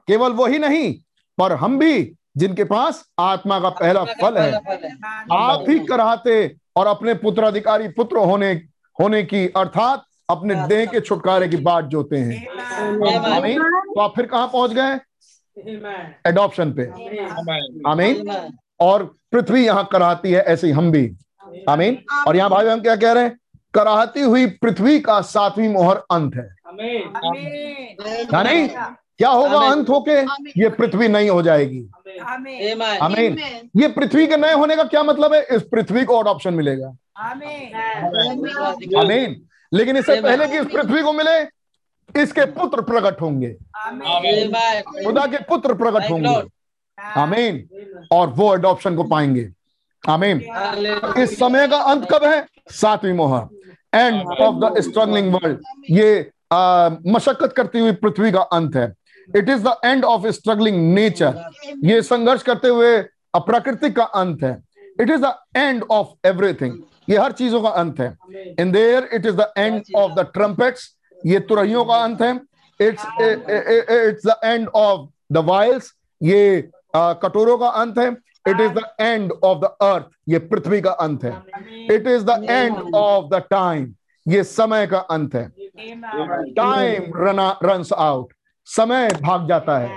केवल 0.08 0.32
वही 0.32 0.60
नहीं 0.60 0.94
पर 1.38 1.54
हम 1.54 1.78
भी 1.80 2.14
जिनके 2.38 2.64
पास 2.64 3.04
आत्मा 3.20 3.60
का 3.60 3.70
पहला 3.70 4.04
फल 4.22 4.38
है 4.38 4.52
आप 5.32 5.66
ही 5.70 5.80
कराते 5.80 6.56
और 6.76 6.88
अपने 6.88 7.14
पुत्र 7.14 7.44
अधिकारी 7.44 7.88
पुत्र 7.88 8.18
होने 8.18 8.52
होने 9.00 9.24
की 9.24 9.48
अर्थात 9.48 10.04
अपने 10.30 10.56
देह 10.68 10.86
के 10.86 11.00
छुटकारे 11.00 11.48
की 11.48 11.58
बात 11.58 11.86
जोते 11.86 12.18
हैं। 12.18 12.46
तो 13.86 14.00
आप 14.00 14.14
फिर 14.16 14.26
कहाँ 14.26 14.48
पहुँच 14.48 14.74
गए? 14.74 15.00
एडॉप्शन 16.28 16.74
पे। 16.74 16.84
आमीन। 17.90 18.58
और 18.80 19.16
पृथ्वी 19.32 19.66
यहाँ 19.66 19.90
कराती 19.92 20.32
है 20.32 20.42
ऐसे 20.42 20.72
हम 20.72 20.92
भी। 20.92 21.16
आमीन। 21.70 21.98
और 22.28 22.36
यहाँ 22.36 22.50
भाई 22.50 22.68
हम 22.68 22.82
क्या 22.82 22.96
कह 22.96 23.12
रहे 23.12 23.24
हैं? 23.24 23.40
कराहती 23.74 24.22
हुई 24.22 24.46
पृथ्वी 24.46 25.00
का 25.00 25.22
सातवीं 25.22 25.70
मोहर 25.70 25.98
अंत 26.12 26.36
है। 26.36 26.50
नहीं? 28.44 28.68
क्या 29.18 29.30
होगा 29.30 29.60
अंत 29.72 29.90
होके? 29.90 30.12
ये 30.62 30.70
पृथ्वी 30.70 31.08
नहीं 31.08 31.30
हो 31.30 31.42
जाएगी। 31.42 31.90
आमीन। 33.02 33.38
ये 33.76 33.88
पृथ्वी 33.88 34.28
के 34.28 34.38
नए 34.38 34.54
होने 34.54 34.76
का 34.76 34.84
क्या 34.84 35.04
मतलब 35.04 35.34
है? 35.34 35.48
इस 35.52 35.62
पृथ्वी 35.62 36.06
को 36.06 36.18
और 36.18 36.28
ऑप्शन 36.28 36.54
मिलेगा। 36.54 36.96
आमीन। 39.00 39.48
लेकिन 39.74 39.98
इससे 39.98 40.22
पहले 40.22 40.48
कि 40.48 40.58
इस 40.58 40.66
पृथ्वी 40.66 41.02
को 41.02 41.14
मिले 41.14 41.64
इसके 42.22 42.46
पुत्र 42.46 42.82
प्रकट 42.82 43.22
होंगे। 43.22 43.56
खुदा 45.06 45.26
के 45.26 45.38
पुत्र 45.38 45.74
प्रकट 45.74 46.12
होंगे। 46.12 46.53
आमीन। 46.98 47.68
और 48.12 48.28
वो 48.30 48.48
अडॉप्शन 48.48 48.96
को 48.96 49.04
पाएँगे। 49.04 49.50
आमीन। 50.04 50.42
इस 51.18 51.38
समय 51.40 51.68
का 51.68 51.78
अंत 51.92 52.08
कब 52.12 52.24
है? 52.24 52.46
सातवीं 52.72 53.14
मोहर। 53.14 53.48
End 53.96 54.22
of 54.42 54.56
the 54.64 54.82
struggling 54.82 55.34
world 55.34 55.60
ये 55.92 56.30
मशक्कत 57.14 57.54
करती 57.58 57.80
हुई 57.80 57.92
पृथ्वी 57.94 58.32
का 58.32 58.42
अंत 58.58 58.76
है। 58.76 58.94
It 59.30 59.50
is 59.50 59.64
the 59.64 59.76
end 59.86 60.06
of 60.06 60.28
struggling 60.30 60.94
nature 60.94 61.44
ये 61.84 62.02
संघर्ष 62.02 62.44
करते 62.44 62.68
हुए 62.68 62.98
प्रकृति 63.36 63.90
का 63.92 64.04
अंत 64.04 64.44
है। 64.44 64.58
It 65.02 65.10
is 65.10 65.22
the 65.22 65.34
end 65.58 65.84
of 65.92 66.28
everything 66.28 66.78
ये 67.10 67.18
हर 67.18 67.32
चीज़ों 67.32 67.62
का 67.62 67.70
अंत 67.70 68.00
है। 68.00 68.16
In 68.60 68.72
there 68.72 69.10
it 69.14 69.26
is 69.26 69.36
the 69.36 69.52
end 69.58 69.82
of 69.96 70.12
the 70.12 70.30
trumpets 70.34 70.90
ये 71.26 71.40
तुरहियों 71.50 71.86
का 71.86 71.96
अंत 72.04 72.22
है। 72.22 72.34
It's 72.80 73.06
it's 73.22 74.26
the 74.28 74.36
end 74.44 74.68
of 74.68 75.10
the 75.32 75.46
vials 75.46 75.94
ये 76.22 76.70
कटोरों 76.96 77.58
का 77.58 77.68
अंत 77.68 77.98
है। 77.98 78.08
It 78.48 78.60
is 78.62 78.72
the 78.72 78.82
end 79.00 79.32
of 79.44 79.60
the 79.60 79.64
earth 79.64 80.06
ये 80.30 80.40
पृथ्वी 80.40 80.82
का 80.82 80.92
अंत 80.92 81.24
है। 81.24 81.44
It 81.92 82.08
is 82.08 82.24
the 82.26 82.46
end 82.50 82.96
of 82.96 83.26
the 83.26 83.44
time 83.50 83.94
ये 84.28 84.44
समय 84.44 84.88
का 84.88 85.00
अंत 85.00 85.36
है। 85.36 85.48
टाइम 86.54 87.12
रना 87.16 87.60
रन्स 87.64 87.94
आउट 87.94 88.34
समय 88.66 89.10
भाग 89.22 89.48
जाता 89.48 89.78
है। 89.78 89.90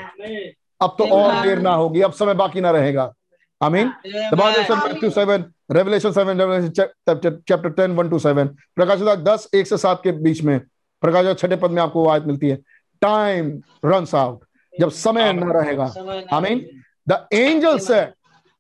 अब 0.81 0.95
तो 0.99 1.05
और 1.07 1.43
देर 1.43 1.59
ना 1.59 1.75
होगी। 1.75 2.01
अब 2.01 2.13
समय 2.13 2.35
बाकी 2.35 2.61
ना 2.61 2.71
रहेगा। 2.71 3.13
I 3.61 3.69
mean, 3.69 3.91
the 4.31 4.37
Bible 4.37 4.65
says 4.65 4.81
Matthew 4.81 5.11
7, 5.11 5.45
Revelation 5.73 6.13
7, 6.13 6.39
Revelation 6.39 6.73
chapter, 6.75 7.31
chapter 7.49 7.71
10, 7.71 7.95
1 7.97 8.11
to 8.11 8.19
7. 8.19 8.49
प्रकाश 8.77 9.01
दस 9.19 9.49
एक 9.55 9.67
से 9.67 9.79
सात 9.79 10.01
के 10.05 10.13
बीच 10.13 10.43
में। 10.43 10.59
प्रकाश 11.03 11.37
छठे 11.39 11.57
पद 11.57 11.71
में 11.71 11.83
आपको 11.83 12.09
आयत 12.09 12.25
मिलती 12.25 12.49
है। 12.49 12.57
टाइम 13.03 13.63
रन्स 13.85 14.15
आउट 14.15 14.45
जब 14.81 14.91
समय 14.91 15.33
न 15.33 15.53
रहेगा। 15.53 15.85
आई 16.33 16.41
मीन 16.41 16.83
द 17.09 17.27
एंजल 17.33 17.79
से 17.79 18.07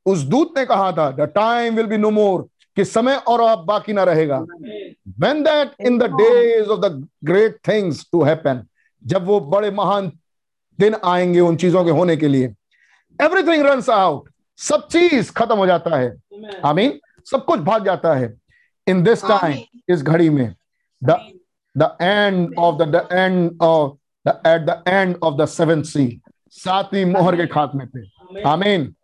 उस 0.06 0.18
दूत 0.22 0.58
ने 0.58 0.64
कहा 0.66 0.92
था 0.92 1.10
the 1.10 1.20
time 1.34 1.76
will 1.76 1.86
be 1.86 1.96
no 1.96 2.10
more 2.10 2.48
कि 2.76 2.84
समय 2.84 3.14
और 3.28 3.40
अब 3.40 3.64
बाकी 3.66 3.92
ना 3.92 4.04
रहेगा. 4.04 4.38
When 5.20 5.42
that 5.44 5.74
in 5.88 5.98
the 5.98 6.08
days 6.08 6.68
of 6.68 6.80
the 6.82 6.90
great 7.24 7.54
things 7.68 8.02
to 8.14 8.24
happen 8.24 8.62
जब 9.02 9.24
वो 9.26 9.40
बड़े 9.40 9.70
महान 9.70 10.10
दिन 10.78 10.96
आएँगे 11.04 11.40
उन 11.40 11.56
चीज़ों 11.56 11.84
के 11.84 11.90
होने 11.90 12.16
के 12.16 12.28
लिए 12.28 12.54
एवरीथिंग 13.18 13.66
रन्स 13.66 13.90
आउट 13.90 14.28
सब 14.58 14.86
चीज़ 14.88 15.32
खत्म 15.32 15.56
हो 15.56 15.66
जाता 15.66 15.96
है। 15.96 16.08
आई 16.64 16.74
मीन 16.74 16.98
सब 17.30 17.44
कुछ 17.44 17.60
भाग 17.60 17.84
जाता 17.84 18.14
है। 18.14 18.34
इन 18.86 19.02
दिस 19.02 19.24
टाइम 19.24 19.92
इस 19.94 20.02
घड़ी 20.02 20.28
में 20.30 20.54
the 21.02 21.18
the 21.76 21.96
end 22.00 22.54
of 22.58 22.82
the 22.82 23.08
end 23.12 23.58
of 23.62 23.92
the 24.28 24.40
at 24.46 24.66
the 24.66 24.82
end 24.88 25.16
of 25.22 25.34
the 25.34 25.46
seven 25.46 25.82
seal 25.82 26.20
सातवीं 26.52 27.04
मोहर 27.04 27.36
के 27.36 27.46
खात्मे 27.46 27.84
पे। 27.86 28.15
आमीन 28.42 28.94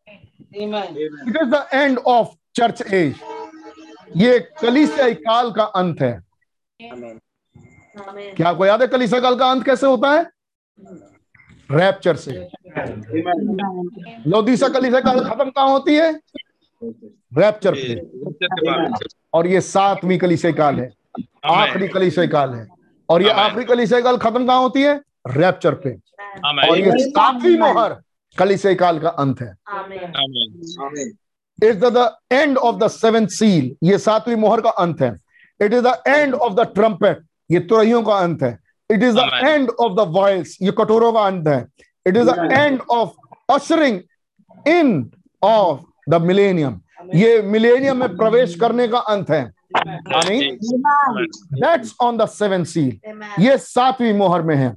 it 0.57 1.37
is 1.37 1.49
the 1.51 1.67
end 1.75 1.99
of 1.99 2.29
church 2.55 2.83
age 2.83 3.15
ये 4.17 4.39
कलीसियाई 4.61 5.15
काल 5.15 5.51
का 5.53 5.65
अंत 5.65 6.01
है। 6.03 6.13
क्या 6.81 8.49
आपको 8.49 8.67
याद 8.67 8.83
है 8.83 8.87
कलीसिया 8.89 9.21
काल 9.21 9.37
का 9.39 9.51
अंत 9.51 9.65
कैसे 9.65 9.87
होता 9.87 10.11
है? 10.13 10.23
रैप्चर 11.71 12.17
से। 12.17 12.33
लोदीसा 14.31 14.69
कलीसिया 14.69 15.01
काल 15.01 15.25
खत्म 15.25 15.51
कहाँ 15.51 15.69
होती 15.69 15.95
है? 15.95 16.13
रैप्चर 17.35 17.75
पे। 17.75 17.95
और 19.35 19.47
ये 19.47 19.61
सातवीं 19.61 20.19
कलीसिया 20.19 20.53
काल 20.53 20.81
है। 20.81 20.91
आखिरी 21.45 21.89
कलीसिया 21.89 22.27
काल 22.27 22.55
है। 22.55 22.67
और 23.09 23.23
ये 23.23 23.31
आखिरी 23.31 23.65
कलीसिया 23.65 24.01
काल 24.01 24.17
खत्म 24.17 24.47
कहाँ 24.47 24.61
होती 24.61 24.83
है? 24.83 25.01
रैप्चर 25.29 25.75
पे। 25.75 25.91
और 26.69 26.79
ये 26.79 26.99
सातवीं 26.99 27.59
मोहर। 27.59 28.01
कलीसिया 28.37 28.75
काल 28.75 28.99
का 28.99 29.09
अंत 29.09 29.41
है। 29.43 29.51
Is 31.59 31.79
the 31.79 32.11
end 32.33 32.59
of 32.59 32.77
the 32.77 32.89
seventh 32.91 33.27
seal 33.31 33.75
ये 33.85 33.99
सातवीं 33.99 34.37
मोहर 34.37 34.61
का 34.61 34.71
अंत 34.85 35.03
है। 35.03 35.13
It 35.61 35.73
is 35.73 35.83
the 35.85 36.03
end 36.09 36.35
of 36.35 36.55
the 36.55 36.67
trumpet 36.75 37.25
ये 37.51 37.61
तुरहियों 37.63 38.03
का 38.03 38.15
अंत 38.19 38.43
है। 38.43 38.59
It 38.91 39.03
is 39.03 39.17
the 39.17 39.31
end 39.45 39.71
of 39.71 39.93
the 39.95 40.09
voice 40.17 40.57
ये 40.63 40.73
कटोरों 40.79 41.13
का 41.13 41.21
अंत 41.23 41.49
है। 41.49 41.67
It 42.07 42.17
is 42.17 42.31
the 42.31 42.49
end 42.53 42.81
of 42.91 43.11
ushering 43.51 44.01
in 44.69 45.11
of 45.43 45.81
the 46.09 46.21
millennium 46.23 46.81
ये 47.15 47.41
मिलेनियम 47.43 47.97
में 47.97 48.17
प्रवेश 48.17 48.55
करने 48.61 48.87
का 48.89 48.99
अंत 48.99 49.31
है। 49.31 49.45
That's 51.55 51.95
on 52.03 52.17
the 52.19 52.27
seven 52.29 52.65
seal 52.65 52.99
ये 53.41 53.57
सातवीं 53.59 54.13
मोहर 54.15 54.43
में 54.43 54.57
है। 54.57 54.69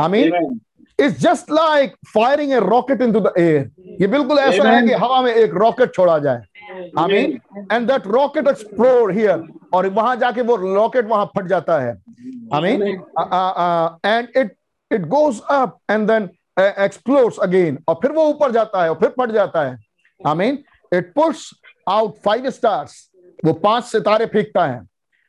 I 0.00 0.08
mean 0.08 0.58
it's 0.98 1.18
just 1.20 1.50
like 1.50 1.94
firing 2.08 2.52
a 2.52 2.58
rocket 2.60 3.00
into 3.02 3.20
the 3.20 3.32
air 3.38 3.70
ये 4.00 4.06
बिल्कुल 4.06 4.38
ऐसा 4.38 4.68
है 4.70 4.82
कि 4.86 4.92
हवा 4.94 5.20
में 5.22 5.32
एक 5.32 5.54
रॉकेट 5.54 5.94
छोड़ा 5.94 6.18
जाए। 6.18 6.42
I 6.98 7.12
mean 7.12 7.66
and 7.72 7.86
that 7.90 8.06
rocket 8.06 8.48
explode 8.48 9.12
here 9.12 9.42
और 9.74 9.88
वहाँ 9.90 10.16
जाके 10.16 10.42
वो 10.42 10.56
रॉकेट 10.56 11.08
वहाँ 11.08 11.26
फट 11.36 11.46
जाता 11.48 11.78
है। 11.80 11.92
I 12.54 12.60
mean 12.62 12.82
and 14.06 14.28
it 14.36 14.56
it 14.90 15.06
goes 15.08 15.40
up 15.50 15.78
and 15.90 16.06
then 16.10 16.28
explodes 16.60 17.38
again 17.42 17.78
और 17.88 17.94
फिर 18.02 18.12
वो 18.12 18.24
ऊपर 18.28 18.52
जाता 18.52 18.82
है 18.82 18.90
और 18.90 18.96
फिर 19.00 19.08
फट 19.20 19.32
जाता 19.32 19.62
है। 19.66 19.76
I 20.20 20.34
mean 20.34 20.58
it 20.92 21.12
puts 21.14 21.50
out 21.88 22.14
five 22.24 22.50
stars 22.50 22.94
वो 23.44 23.52
पाँच 23.52 23.84
सितारे 23.84 24.26
फेंकता 24.26 24.64
है। 24.66 24.80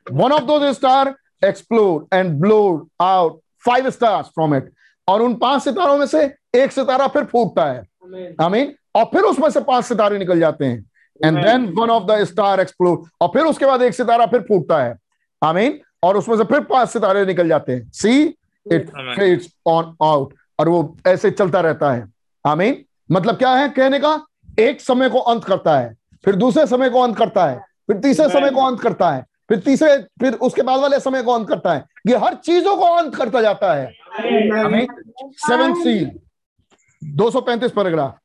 One 0.08 0.32
of 0.32 0.44
those 0.44 0.64
star 0.76 1.14
explode 1.46 2.16
and 2.16 2.34
blow 2.42 2.88
out 3.02 3.40
five 3.66 3.90
stars 3.90 4.28
from 4.28 4.56
it 4.56 4.72
और 5.10 5.22
उन 5.22 5.36
पाँच 5.36 5.64
सितारों 5.64 5.98
में 5.98 6.06
से 6.06 6.34
एक 6.56 6.72
सितारा 6.72 7.08
फिर 7.08 7.24
फूटता 7.24 7.66
है। 7.66 7.82
आई 8.42 8.50
मीन 8.50 8.74
और 8.96 9.06
फिर 9.06 9.22
उसमें 9.22 9.50
से 9.50 9.62
पाँच 9.62 9.86
सितारे 9.86 10.18
निकल 10.18 10.40
जाते 10.40 10.66
हैं। 10.66 10.90
And 11.26 11.38
then 11.38 11.74
one 11.78 11.90
of 11.90 12.04
the 12.04 12.24
star 12.24 12.60
explode 12.60 13.04
और 13.22 13.28
फिर 13.28 13.44
उसके 13.44 13.66
बाद 13.66 13.82
एक 13.82 13.94
सितारा 13.94 14.26
फिर 14.26 14.40
फूटता 14.40 14.78
है। 14.78 14.98
आई 15.44 15.54
मीन 15.54 15.80
और 16.04 16.18
उसमें 16.18 16.38
से 16.38 16.44
फिर 16.44 16.60
पाँच 16.60 16.90
सितारे 16.90 17.26
निकल 17.26 17.48
जाते 17.48 17.72
हैं। 17.72 17.92
See 17.92 18.24
it 18.74 18.90
fades 18.90 19.48
on 19.68 19.96
out 20.04 20.34
और 20.60 20.70
वो 20.70 20.98
ऐसे 21.08 21.32
चलता 21.32 21.60
रहता 21.60 21.92
है। 21.92 22.08
आई 22.48 22.56
मीन 22.56 22.84
मतलब 23.12 23.38
क्या 23.38 23.52
है 23.52 23.70
कहने 23.70 24.00
का? 24.00 24.26
एक 24.60 24.82
समय 24.82 25.10
को 25.10 25.20
अंत 25.20 25.44
करता 25.44 25.80
है। 25.80 25.96
फिर 26.26 26.36
दूसरे 26.36 26.68
समय 26.68 26.90
को 26.90 27.02
अंत 27.02 27.18
करता 27.18 27.46
है। 27.46 27.58
फिर 27.88 27.98
तीसरे 27.98 28.30
समय 28.30 28.50
को 28.50 28.62
अंत 28.62 28.82
करता 28.82 29.12
है। 29.12 29.26
फिर 29.50 29.60
तीसरे 29.60 29.98
फिर 29.98 30.34
उसके 30.34 30.62
बाद 30.62 30.80
वाले 30.80 31.00
समय 31.00 31.24
को 31.24 31.32
अंत 31.32 31.50
करता 31.50 31.74
है। 31.74 31.86
ये 32.08 32.16
हर 32.16 32.34
चीज़ों 32.34 32.78
को 32.78 32.84
अंत 32.84 33.16
करता 33.16 33.42
जाता 33.42 33.74
है। 33.74 33.97
Seven 35.40 35.74
seal 35.74 36.10
235 37.02 37.72
paragraph 37.72 38.18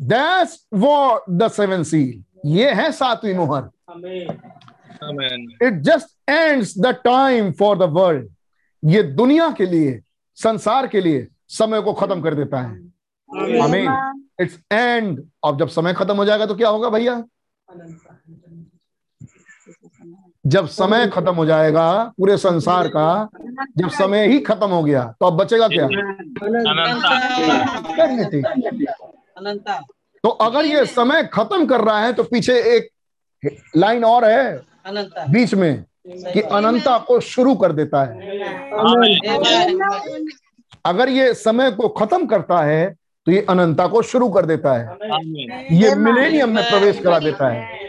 that's 0.00 0.58
what 0.74 1.30
the 1.32 1.48
seven 1.50 1.82
seal 1.82 2.50
ये 2.56 2.70
है 2.72 2.90
सातवीं 2.92 3.34
मोहर 3.34 3.68
it 5.62 5.80
just 5.82 6.30
ends 6.30 6.74
the 6.78 6.94
time 7.04 7.50
for 7.52 7.78
the 7.78 7.90
world 7.92 8.28
ये 8.82 9.02
दुनिया 9.02 9.50
के 9.50 9.66
लिए 9.66 10.00
संसार 10.38 10.86
के 10.86 11.00
लिए 11.00 11.26
समय 11.50 11.80
को 11.82 11.92
खत्म 11.92 12.20
कर 12.22 12.34
देता 12.34 12.60
है 12.60 13.60
आमीन 13.62 13.90
इट्स 14.40 14.58
एंड 14.72 15.26
अब 15.44 15.58
जब 15.58 15.68
समय 15.68 15.94
खत्म 15.94 16.16
हो 16.16 16.24
जाएगा 16.24 16.46
तो 16.46 16.54
क्या 16.54 16.68
होगा 16.68 16.90
भैया 16.90 17.22
जब 20.48 20.66
समय 20.68 21.06
खत्म 21.06 21.34
हो 21.34 21.44
जाएगा 21.46 21.90
पूरे 22.18 22.36
संसार 22.36 22.88
का 22.88 23.28
जब 23.78 23.88
समय 23.90 24.26
ही 24.26 24.38
खत्म 24.40 24.66
हो 24.66 24.82
गया 24.82 25.02
तो 25.20 25.26
अब 25.26 25.36
बचेगा 25.36 25.68
क्या? 25.68 25.86
तो 30.24 30.28
अगर 30.28 30.66
ये 30.66 30.84
समय 30.86 31.22
खत्म 31.32 31.66
कर 31.66 31.80
रहा 31.80 31.98
है 32.00 32.12
तो 32.12 32.22
पीछे 32.22 32.54
एक 32.76 32.88
लाइन 33.76 34.04
और 34.04 34.24
है 34.24 34.60
बीच 35.30 35.54
में 35.54 35.84
कि 36.06 36.40
अनंता 36.40 36.98
को 36.98 37.18
शुरू 37.20 37.54
कर 37.54 37.72
देता 37.72 38.02
है। 38.04 38.12
अगर 40.84 41.08
ये 41.08 41.34
समय 41.34 41.70
को 41.70 41.88
खत्म 41.88 42.26
करता 42.26 42.62
है 42.62 42.90
तो 43.26 43.32
ये 43.32 43.46
अनंता 43.48 43.86
को 43.86 44.02
शुरू 44.02 44.28
कर 44.28 44.46
देता 44.46 44.72
है। 44.72 44.84
ये 45.72 45.94
मिलेनियम 45.94 46.54
में 46.54 46.64
प्रवेश 46.64 46.98
करा 46.98 47.18
देता 47.18 47.48
है। 47.48 47.86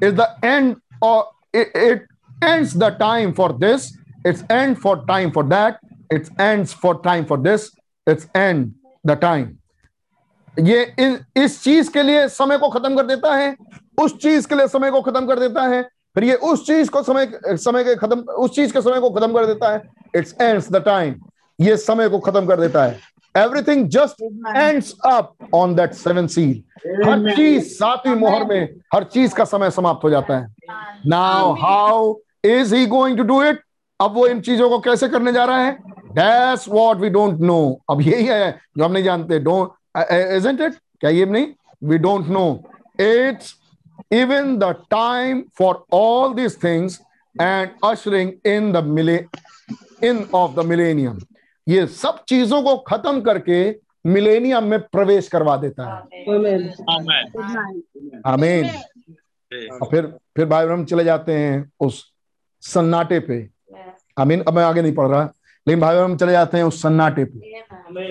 Is 0.00 0.14
the 0.14 0.28
end 0.44 0.76
or 1.02 1.24
it, 1.54 2.02
ends 2.44 2.74
the 2.74 2.90
time 2.90 3.32
for 3.32 3.52
this 3.52 3.96
it's 4.24 4.42
end 4.50 4.78
for 4.78 4.96
time 5.06 5.30
for 5.30 5.42
that 5.44 5.78
it's 6.10 6.30
ends 6.38 6.72
for 6.72 7.00
time 7.02 7.24
for 7.24 7.38
this 7.38 7.70
it's 8.06 8.26
end 8.34 8.74
the 9.04 9.16
time. 9.16 9.56
ये 10.60 10.82
इन 10.98 11.18
इस 11.36 11.62
चीज़ 11.62 11.90
के 11.92 12.02
लिए 12.02 12.28
समय 12.28 12.58
को 12.58 12.68
खत्म 12.68 12.96
कर 12.96 13.06
देता 13.06 13.34
है 13.36 13.54
उस 14.00 14.16
चीज़ 14.22 14.46
के 14.48 14.54
लिए 14.54 14.68
समय 14.68 14.90
को 14.90 15.00
खत्म 15.02 15.26
कर 15.26 15.38
देता 15.38 15.62
है 15.62 15.82
फिर 16.14 16.24
ये 16.24 16.34
उस 16.50 16.66
चीज़ 16.66 16.90
को 16.90 17.02
समय 17.02 17.28
समय 17.44 17.84
के 17.84 17.94
खत्म 17.96 18.20
उस 18.44 18.54
चीज़ 18.54 18.72
के 18.72 18.80
समय 18.82 19.00
को 19.00 19.10
खत्म 19.10 19.32
कर 19.32 19.46
देता 19.46 19.72
है 19.72 19.82
इट्स 20.16 20.34
एंड्स 20.40 20.70
द 20.72 20.82
टाइम 20.84 21.14
ये 21.60 21.76
समय 21.76 22.08
को 22.08 22.18
खत्म 22.18 22.46
कर 22.46 22.60
देता 22.60 22.84
है। 22.84 22.98
Everything 23.36 23.88
just 23.90 24.22
ends 24.56 24.94
up 25.06 25.34
on 25.54 25.74
that 25.74 25.92
seven 25.94 26.26
seal 26.26 26.62
हर 27.08 27.34
चीज़ 27.36 27.64
सातवीं 27.68 28.14
मोहर 28.14 28.44
में 28.44 28.68
हर 28.94 29.04
चीज़ 29.04 29.34
का 29.34 29.44
समय 29.44 29.70
समाप्त 29.70 30.04
हो 30.04 30.10
जाता 30.10 30.38
है। 30.38 30.54
Now 31.06 31.52
how 31.60 32.14
is 32.44 32.74
he 32.74 32.86
going 32.86 33.16
to 33.16 33.22
do 33.24 33.42
it 33.42 33.60
अब 34.00 34.14
वो 34.14 34.26
इन 34.26 34.40
चीज़ों 34.40 34.68
को 34.70 34.78
कैसे 34.78 35.08
करने 35.08 35.32
जा 35.32 35.44
रहा 35.44 35.58
है? 35.58 35.72
That's 36.12 36.68
what 36.68 36.96
we 36.96 37.08
don't 37.10 37.40
know 37.40 37.58
अब 37.90 38.00
यही 38.02 38.24
है 38.24 38.50
जो 38.78 38.84
हम 38.84 38.92
नहीं 38.92 39.04
जानते। 39.04 39.38
डोंट 39.40 39.70
इजंट 40.36 40.60
इट 40.60 40.74
क्या 41.00 41.10
ये 41.10 41.26
नहीं? 41.26 41.46
We 41.84 41.98
don't 41.98 42.28
know 42.28 42.48
it's 43.00 43.54
even 44.12 44.56
the 44.58 44.74
time 44.90 45.42
for 45.58 45.84
all 45.92 46.34
this 46.34 46.62
things 46.64 47.00
and 47.36 47.70
ushering 47.84 48.32
in 48.46 48.72
the 48.72 48.84
millennium 50.04 50.28
of 50.34 50.60
the 50.60 50.64
millennium 50.66 51.18
ये 51.66 51.86
सब 51.86 52.22
चीज़ों 52.28 52.62
को 52.62 52.76
खत्म 52.78 53.20
करके 53.20 53.58
मिलेनियम 54.06 54.64
में 54.64 54.78
प्रवेश 54.80 55.28
करवा 55.28 55.56
देता 55.56 55.84
है। 55.84 56.00
आमीन। 58.26 58.66
और 59.72 59.88
फिर 59.90 60.06
फिर 60.36 60.46
भाई 60.46 60.66
हम 60.66 60.84
चले 60.84 61.04
जाते 61.04 61.32
हैं 61.32 61.70
उस 61.80 62.02
सन्नाटे 62.62 63.18
पे। 63.20 63.38
आमीन। 64.18 64.42
अब 64.42 64.54
मैं 64.54 64.64
आगे 64.64 64.82
नहीं 64.82 64.94
पढ़ 64.94 65.08
रहा 65.08 65.22
लेकिन 65.66 65.80
भाई 65.80 65.96
हम 65.96 66.16
चले 66.16 66.32
जाते 66.32 66.56
हैं 66.56 66.64
उस 66.64 66.82
सन्नाटे 66.82 67.24
पे। 67.24 67.60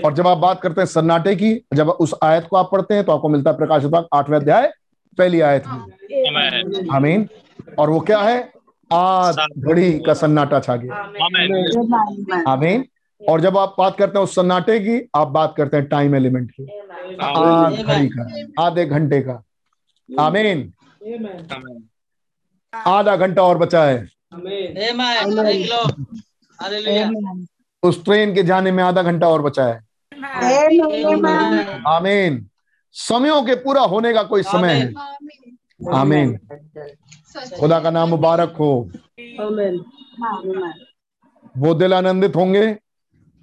और 0.02 0.14
जब 0.14 0.28
आप 0.28 0.38
बात 0.38 0.62
करते 0.62 0.82
हैं 0.82 0.86
सन्नाटे 0.86 1.36
की 1.36 1.54
जब 1.74 1.90
उस 1.90 2.14
आयत 2.24 2.48
को 2.50 2.56
आप 2.58 2.70
पढ़ते 2.72 2.94
हैं 2.94 3.04
तो 3.04 3.12
आपको 3.12 3.30
मिलता 3.30 3.52
है 3.52 3.58
प्रकाश 3.58 3.86
आठवें 4.14 4.38
अध्याय 4.38 4.72
पहली 5.18 5.42
आयत 5.42 5.68
में। 5.68 6.88
आमीन। 6.94 7.28
और 7.80 7.90
वो 7.90 8.00
क्या 8.00 8.20
है? 8.20 8.38
आज 8.92 9.36
घड़ी 9.58 10.00
का 10.00 10.14
सन्नाटा 10.14 10.60
छा 10.60 10.76
गया। 10.76 10.96
आमीन। 12.48 12.86
और 13.30 13.42
जब 13.42 13.58
आप 13.58 13.76
बात 13.78 13.98
करते 13.98 14.18
हैं 14.18 14.24
उस 14.24 14.36
सन्नाटे 14.36 14.80
की 14.80 15.00
आप 15.16 15.28
बात 15.38 15.54
करते 15.58 15.78
हैं 15.78 15.86
टाइम 15.88 16.16
एलिमेंट 16.16 16.52
की 16.52 16.64
आध 17.24 17.74
घड़ी 17.76 18.08
का 18.10 18.64
आधे 18.64 18.86
घंटे 18.88 19.22
का 19.22 19.42
आमीन 20.10 20.72
आधा 22.74 23.16
घंटा 23.16 23.44
और 23.44 23.58
बचा 23.58 23.84
है 23.84 23.98
उस 27.84 28.04
ट्रेन 28.06 28.34
के 28.36 28.44
जाने 28.44 28.72
में 28.72 28.84
आधा 28.84 29.02
घंटा 29.04 29.28
और 29.30 29.42
बचा 29.42 29.66
है 29.68 29.84
आमीन 31.88 32.46
समयों 32.96 33.42
के 33.46 33.56
पूरा 33.64 33.82
होने 33.94 34.14
का 34.14 34.24
कोई 34.24 34.44
समय 34.44 34.74
है 34.74 34.94
आमीन 35.94 36.38
खुदा 37.60 37.80
का 37.80 37.90
नाम 37.92 38.10
मुबारक 38.10 38.56
हो 38.60 38.72
वो 41.56 41.74
दिल 41.74 41.94
आनंदित 41.94 42.36
होंगे 42.36 42.66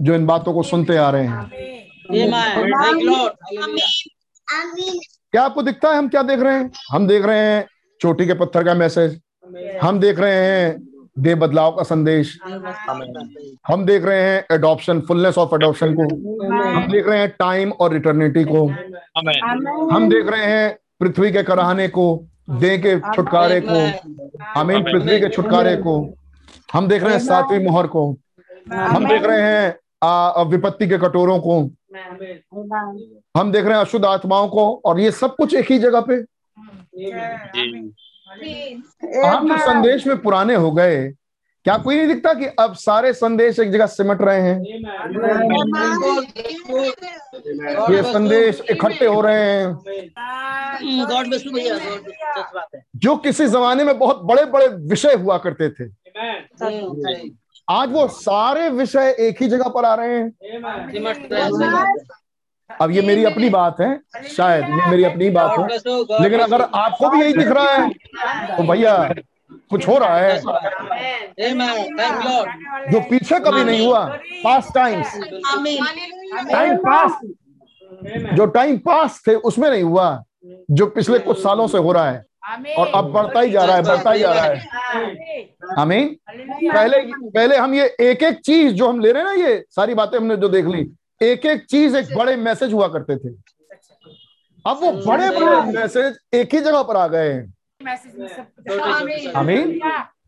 जो 0.02 0.14
इन 0.14 0.26
बातों 0.26 0.52
को 0.54 0.62
सुनते 0.62 0.96
आ 0.96 1.10
रहे 1.10 1.26
हैं। 1.26 1.50
क्या 5.32 5.42
आपको 5.42 5.62
दिखता 5.62 5.90
है 5.90 5.96
हम 5.98 6.08
क्या 6.08 6.22
देख 6.22 6.40
रहे 6.40 6.54
हैं? 6.54 6.70
हम 6.90 7.06
देख 7.06 7.24
रहे 7.24 7.38
हैं 7.38 7.66
चोटी 8.00 8.26
के 8.26 8.34
पत्थर 8.34 8.64
का 8.64 8.74
मैसेज। 8.74 9.20
हम 9.82 10.00
देख 10.00 10.18
रहे 10.18 10.34
हैं 10.34 10.80
दे 11.18 11.34
बदलाव 11.34 11.70
का 11.72 11.82
संदेश। 11.82 12.38
हम 13.66 13.84
देख 13.86 14.04
रहे 14.04 14.22
हैं 14.22 14.44
एडॉप्शन 14.52 15.00
फुलनेस 15.00 15.38
ऑफ़ 15.38 15.54
एडॉप्शन 15.54 15.94
को। 15.94 16.04
हम 16.64 16.90
देख 16.92 17.08
रहे 17.08 17.18
हैं 17.18 17.28
टाइम 17.28 17.72
और 17.72 17.92
रिटर्निटी 17.92 18.44
को। 18.44 18.66
हम 19.94 20.08
देख 20.08 20.28
रहे 20.28 20.46
हैं 20.46 20.78
पृथ्वी 21.00 21.32
के 21.32 21.42
कराहने 21.42 21.88
को 21.88 22.06
दे 22.50 22.78
के 22.78 22.98
छुटकारे 23.14 23.60
को। 23.64 23.78
आमीन 24.60 24.82
पृथ्वी 24.82 25.20
के 25.20 25.28
छुटकारे 25.28 25.76
को। 25.76 25.94
हम 26.72 26.88
देख 26.88 27.02
रहे 27.02 27.12
हैं 27.12 27.20
सातवीं 27.20 27.64
मोहर 27.64 27.86
को। 27.86 28.16
हम 28.72 29.08
देख 29.08 29.24
रहे 29.24 29.42
हैं 29.42 29.76
विपत्ति 30.04 30.88
के 30.88 30.98
कटोरों 30.98 31.38
को। 31.40 31.60
हम 33.36 33.52
देख 33.52 33.64
रहे 33.64 33.74
हैं 33.74 33.80
अशुद्ध 33.80 34.04
आत्माओं 34.04 34.48
को 34.48 34.82
और 34.84 35.00
ये 35.00 35.10
सब 35.10 35.36
कुछ 35.36 35.54
एक 35.54 35.70
ही 35.72 35.78
जगह 35.78 36.00
पे। 36.00 36.14
आप 39.26 39.44
जो 39.44 39.58
संदेश 39.58 40.06
में 40.06 40.16
पुराने 40.22 40.54
हो 40.54 40.72
गए 40.72 41.12
क्या 41.64 41.76
कोई 41.78 41.96
नहीं 41.96 42.06
दिखता 42.08 42.32
कि 42.34 42.46
अब 42.58 42.74
सारे 42.74 43.12
संदेश 43.12 43.58
एक 43.58 43.70
जगह 43.70 43.86
सिमट 43.86 44.22
रहे 44.22 44.40
हैं? 44.40 44.60
ये 47.90 48.02
संदेश 48.02 48.62
इकट्ठे 48.70 49.06
हो 49.06 49.20
रहे 49.20 49.42
हैं। 49.42 49.66
जो 52.96 53.16
किसी 53.16 53.46
जमाने 53.46 53.84
में 53.84 53.98
बहुत 53.98 54.22
बड़े 54.22 54.44
बड़े 54.44 54.66
विषय 54.66 55.14
हुआ 55.14 55.38
करते 55.38 55.68
थे। 55.70 55.88
आज 57.68 57.92
वो 57.92 58.06
सारे 58.08 58.68
विषय 58.70 59.14
एक 59.20 59.42
ही 59.42 59.48
जगह 59.48 59.68
पर 59.68 59.84
आ 59.84 59.94
रहे 59.94 60.16
हैं। 60.16 60.32
अब 62.70 62.90
ये 62.90 63.02
मेरी 63.02 63.24
अपनी 63.24 63.48
बात 63.50 63.80
है, 63.80 63.98
शायद 64.28 64.64
ये 64.64 64.90
मेरी 64.90 65.04
अपनी 65.04 65.28
बात 65.30 65.58
है, 65.58 65.66
लेकिन 66.22 66.40
अगर 66.40 66.62
आपको 66.62 67.10
भी 67.10 67.20
यही 67.20 67.32
दिख 67.32 67.48
रहा 67.48 67.72
है 67.72 67.88
तो 68.56 68.62
भैया, 68.62 68.96
कुछ 69.70 69.88
हो 69.88 69.98
रहा 69.98 70.16
है। 70.18 70.38
जो 72.90 73.00
पीछे 73.10 73.38
कभी 73.40 73.64
नहीं 73.64 73.86
हुआ 73.86 74.04
पास 74.44 74.68
टाइम्स 74.74 75.14
टाइम 76.50 76.76
पास 76.78 77.20
जो 78.34 78.46
टाइम 78.48 78.76
पास 78.78 79.22
थे, 79.26 79.34
उसमें 79.34 79.68
नहीं 79.70 79.82
हुआ, 79.82 80.22
जो 80.70 80.86
पिछले 80.86 81.18
कुछ 81.18 81.42
सालों 81.42 81.66
से 81.68 81.78
हो 81.78 81.92
रहा 81.92 82.10
है। 82.10 82.24
और 82.76 82.90
अब 82.94 83.04
बढ़ता 83.12 83.40
ही 83.40 83.50
जा 83.50 83.64
रहा 83.64 83.76
है 83.76 83.82
बढ़ता 83.82 84.12
ही 84.12 84.20
जा 84.20 84.32
रहा 84.32 84.44
है। 84.44 84.66
आमीन। 85.78 86.08
पहले 86.72 86.98
पहले 87.30 87.56
हम 87.56 87.74
ये 87.74 87.84
एक 88.00 88.22
एक 88.22 88.40
चीज़ 88.40 88.72
जो 88.72 88.88
हम 88.88 89.00
ले 89.00 89.12
रहे 89.12 89.22
हैं 89.22 89.36
ना 89.36 89.48
ये 89.48 89.64
सारी 89.70 89.94
बातें 89.94 90.18
हमने 90.18 90.36
जो 90.36 90.48
देख 90.48 90.66
ली 90.66 90.80
एक 91.22 91.46
एक 91.46 91.64
चीज़ 91.66 91.96
एक 91.96 92.14
बड़े 92.16 92.36
मैसेज 92.36 92.72
हुआ 92.72 92.88
करते 92.88 93.16
थे। 93.16 93.28
अब 94.66 94.80
वो 94.82 94.92
बड़े 95.06 95.28
बड़े 95.30 95.72
मैसेज 95.72 96.18
एक 96.34 96.54
ही 96.54 96.60
जगह 96.60 96.82
पर 96.82 96.96
आ 96.96 97.06
गए 97.06 97.32
हैं। 97.32 97.54
आमीन। 99.36 99.80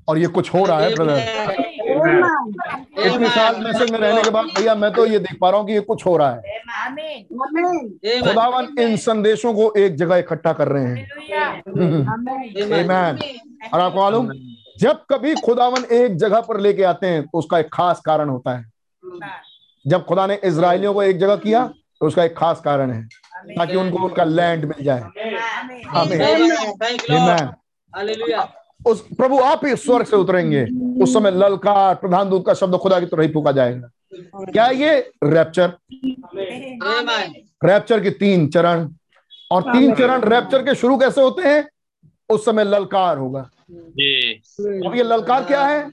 और 0.08 0.18
ये 0.18 0.26
कुछ 0.26 0.54
हो 0.54 0.64
रहा 0.64 0.78
है 0.80 0.94
ब्रदर। 0.94 1.18
इतने 2.04 3.28
साल 3.28 3.56
मैसेज 3.64 3.90
में 3.90 3.98
रहने 3.98 4.22
के 4.22 4.30
बाद 4.30 4.46
भैया 4.56 4.74
मैं 4.74 4.92
तो 4.92 5.06
ये 5.06 5.18
देख 5.18 5.38
पा 5.40 5.50
रहा 5.50 5.58
हूँ 5.58 5.66
कि 5.66 5.72
ये 5.72 5.80
कुछ 5.80 6.06
हो 6.06 6.16
रहा 6.16 6.30
है। 6.30 6.40
खुदावन 8.22 8.68
इन 8.80 8.96
संदेशों 8.96 9.52
को 9.54 9.72
एक 9.78 9.96
जगह 9.96 10.16
इकट्ठा 10.16 10.52
कर 10.52 10.68
रहे 10.68 10.84
हैं। 10.84 11.08
Amen. 12.80 13.22
और 13.74 13.80
आपको 13.80 13.98
मालूम 14.00 14.30
जब 14.80 15.04
कभी 15.10 15.34
खुदावन 15.34 15.84
एक 15.94 16.16
जगह 16.16 16.40
पर 16.40 16.60
लेके 16.60 16.82
आते 16.82 17.06
हैं 17.06 17.22
तो 17.22 17.38
उसका 17.38 17.58
एक 17.58 17.68
खास 17.72 18.00
कारण 18.06 18.28
होता 18.28 18.56
है। 18.56 18.64
जब 19.84 20.04
खुदा 20.04 20.26
ने 20.26 20.38
इसराइलियों 20.44 20.94
को 20.94 21.02
एक 21.02 21.18
जगह 21.18 21.36
किया 21.36 21.66
तो 22.00 22.06
उसका 22.06 22.24
एक 22.24 22.36
खास 22.38 22.60
कारण 22.60 22.90
है 22.90 23.02
ताकि 23.48 23.76
उनको 23.76 23.98
उनका 24.04 24.24
लैंड 24.24 24.64
मिल 24.64 24.84
जाए। 24.84 25.02
उस 28.86 29.00
प्रभु 29.16 29.38
आप 29.38 29.60
ही 29.64 29.76
स्वर्ग 29.76 30.06
से 30.06 30.16
उतरेंगे। 30.16 30.64
उस 31.02 31.14
समय 31.14 31.30
ललकार 31.30 31.94
प्रधान 31.94 32.30
दूत 32.30 32.46
का 32.46 32.54
शब्द 32.54 32.74
खुदा 32.74 33.00
की 33.00 33.06
तरह 33.06 33.22
ही 33.22 33.28
फूका 33.28 33.52
जाएगा। 33.52 33.90
क्या 34.44 34.66
ये 34.66 35.10
रैप्चर 35.24 35.72
रैप्चर 37.64 38.00
के 38.00 38.10
तीन 38.10 38.48
चरण। 38.48 38.88
और 39.52 39.62
तीन 39.62 39.94
चरण 39.94 40.20
रैप्चर 40.20 40.62
के 40.62 40.74
शुरू 40.74 40.96
कैसे 40.98 41.22
होते 41.22 41.42
हैं? 41.42 41.68
उस 42.30 42.44
समय 42.44 42.64
ललकार 42.64 43.18
होगा। 43.18 43.50
अब 43.70 44.92
ये 44.96 45.02
ललकार 45.02 45.44
क्या 45.44 45.64
है? 45.66 45.90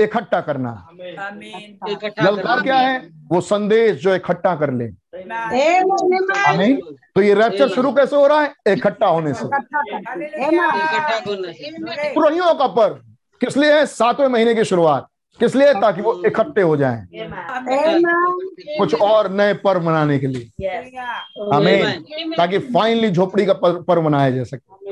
इकट्ठा 0.00 0.40
करना। 0.40 0.88
ललकार 2.22 2.60
क्या 2.60 2.76
है? 2.76 2.98
वो 3.28 3.40
संदेश 3.40 4.02
जो 4.02 4.14
इकट्ठा 4.14 4.54
कर 4.56 4.72
ले। 4.72 4.84
आमीन। 6.48 6.80
तो 7.14 7.22
ये 7.22 7.34
रैप्चर 7.34 7.68
शुरू 7.68 7.92
कैसे 7.92 8.16
हो 8.16 8.26
रहा 8.26 8.40
है? 8.42 8.54
इकट्ठा 8.66 9.06
होने 9.06 9.34
से। 9.34 9.44
पुरहियों 12.14 12.54
का 12.54 12.66
पर्व 12.66 12.94
किस 13.40 13.56
लिए 13.56 13.72
है? 13.72 13.86
सातवें 13.86 14.28
महीने 14.28 14.54
की 14.54 14.64
शुरुआत। 14.64 15.08
किस 15.40 15.54
लिए? 15.56 15.72
ताकि 15.74 16.00
वो 16.00 16.22
इकट्ठे 16.26 16.62
हो 16.62 16.76
जाएँ। 16.76 17.06
कुछ 18.78 18.94
और 18.94 19.30
नए 19.30 19.54
पर्व 19.54 19.82
मनाने 19.82 20.18
के 20.18 20.26
लिए। 20.26 20.68
हमें 21.54 22.02
ताकि 22.36 22.58
फाइनली 22.58 23.10
झोपड़ी 23.10 23.46
का 23.46 23.52
पर्व 23.62 24.02
मनाया 24.02 24.30
जा 24.30 24.44
सके। 24.44 24.83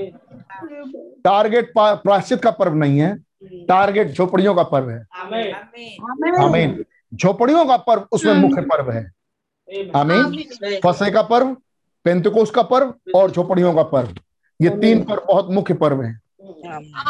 टारगेट 1.24 1.72
प्राश्चित 1.78 2.42
का 2.42 2.50
पर्व 2.50 2.74
नहीं 2.74 2.98
है। 2.98 3.16
टारगेट 3.68 4.10
झोपड़ियों 4.12 4.54
का 4.54 4.62
पर्व 4.62 4.90
है। 4.90 5.06
आमीन। 6.44 6.84
झोपड़ियों 7.14 7.64
का 7.66 7.76
पर्व 7.76 8.06
उसमें 8.12 8.34
मुख्य 8.34 8.62
पर्व 8.62 8.90
है। 8.90 9.10
आमीन। 9.96 10.44
फसे 10.84 11.10
का 11.10 11.22
पर्व 11.22 11.56
पेंतकोस 12.04 12.50
का 12.50 12.62
पर्व 12.62 12.94
और 13.14 13.30
झोपड़ियों 13.30 13.74
का 13.74 13.82
पर्व। 13.82 14.14
ये 14.60 14.70
तीन 14.70 15.02
पर्व 15.04 15.22
बहुत 15.28 15.50
मुख्य 15.50 15.74
पर्व 15.74 16.02
है। 16.02 16.18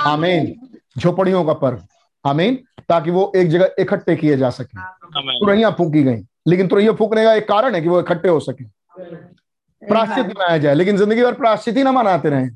आमीन। 0.07 0.55
झोपड़ियों 0.99 1.45
का 1.45 1.53
पर्व। 1.53 1.83
आमीन। 2.25 2.59
ताकि 2.89 3.11
वो 3.11 3.33
एक 3.37 3.49
जगह 3.49 3.75
इकट्ठे 3.79 4.17
किए 4.17 4.37
जा 4.37 4.51
सके। 4.51 4.81
तुरैया 5.39 5.71
फूकी 5.71 6.03
गई। 6.03 6.23
लेकिन 6.47 6.69
तुरैया 6.69 6.93
फूकने 6.93 7.25
का 7.25 7.35
एक 7.35 7.49
कारण 7.49 7.75
है 7.75 7.81
कि 7.81 7.89
वो 7.89 8.01
इकट्ठे 8.01 8.29
हो 8.29 8.41
सके। 8.41 8.65
प्राश्चित 9.83 10.27
मनाया 10.27 10.59
जाए। 10.59 10.75
लेकिन 10.75 10.97
ज़िंदगी 10.97 11.23
भर 11.23 11.35
प्राश्चित 11.35 11.77
ही 11.77 11.83
ना 11.83 11.93
मनाते 11.93 12.31
रहे। 12.31 12.47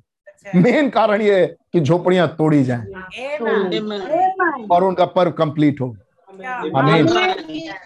मेन 0.55 0.89
कारण 0.91 1.23
ये 1.23 1.41
है 1.41 1.47
कि 1.73 1.81
झोपड़ियाँ 1.81 2.29
तोड़ी 2.29 2.63
जाएँ। 2.65 2.87
और 4.71 4.85
उनका 4.85 5.05
पर्व 5.07 5.31
कंप्लीट 5.31 5.81
हो। 5.81 5.95
आमीन। 6.77 7.09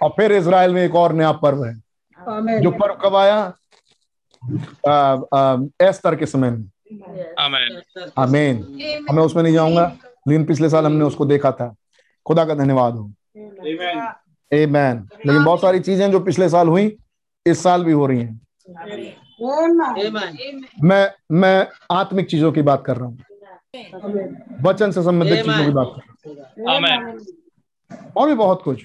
और 0.03 0.11
फिर 0.11 0.32
इसराइल 0.32 0.74
में 0.74 0.82
एक 0.85 0.95
और 0.95 1.12
नया 1.12 1.32
पर्व 1.32 1.65
है 1.65 1.74
जो 2.62 2.70
पर्व 2.70 2.95
कब 3.03 3.15
आया? 3.16 3.53
एस्तर 5.82 6.16
के 6.16 6.27
समय 6.27 6.51
में। 6.51 6.65
आमीन। 8.19 8.57
मैं 9.12 9.23
उसमें 9.23 9.43
नहीं 9.43 9.55
जाऊँगा। 9.55 9.87
लेकिन 10.28 10.45
पिछले 10.45 10.69
साल 10.70 10.85
हमने 10.87 11.05
उसको 11.05 11.24
देखा 11.27 11.51
था। 11.53 11.74
खुदा 12.27 12.45
का 12.45 12.55
धन्यवाद 12.55 12.95
हो। 12.95 13.11
ए 14.53 14.66
मैन 14.66 15.09
लेकिन 15.27 15.45
बहुत 15.45 15.61
सारी 15.61 15.81
चीज़ें 15.81 16.11
जो 16.12 16.20
पिछले 16.20 16.49
साल 16.49 16.69
हुई 16.69 16.97
इस 17.47 17.62
साल 17.62 17.85
भी 17.85 17.93
हो 17.93 18.07
रही 18.07 18.20
हैं। 18.20 18.41
मैं 20.83 21.11
मैं 21.33 21.67
आत्मिक 21.91 22.31
चीज़ों 22.31 22.53
की 22.53 22.62
बात 22.62 22.85
कर 22.87 22.97
रहा 22.97 23.07
हूँ। 23.07 23.19
वचन 24.62 24.91
से 24.91 25.03
संबंधित 25.03 25.45
चीज़ों 25.45 25.65
की 25.65 25.71
बात 25.73 25.93
कर 25.97 26.01
रहा 26.01 26.75
हूँ। 26.75 27.21
और 28.17 28.29
भी 28.29 28.35
बहुत 28.35 28.62
कुछ। 28.62 28.85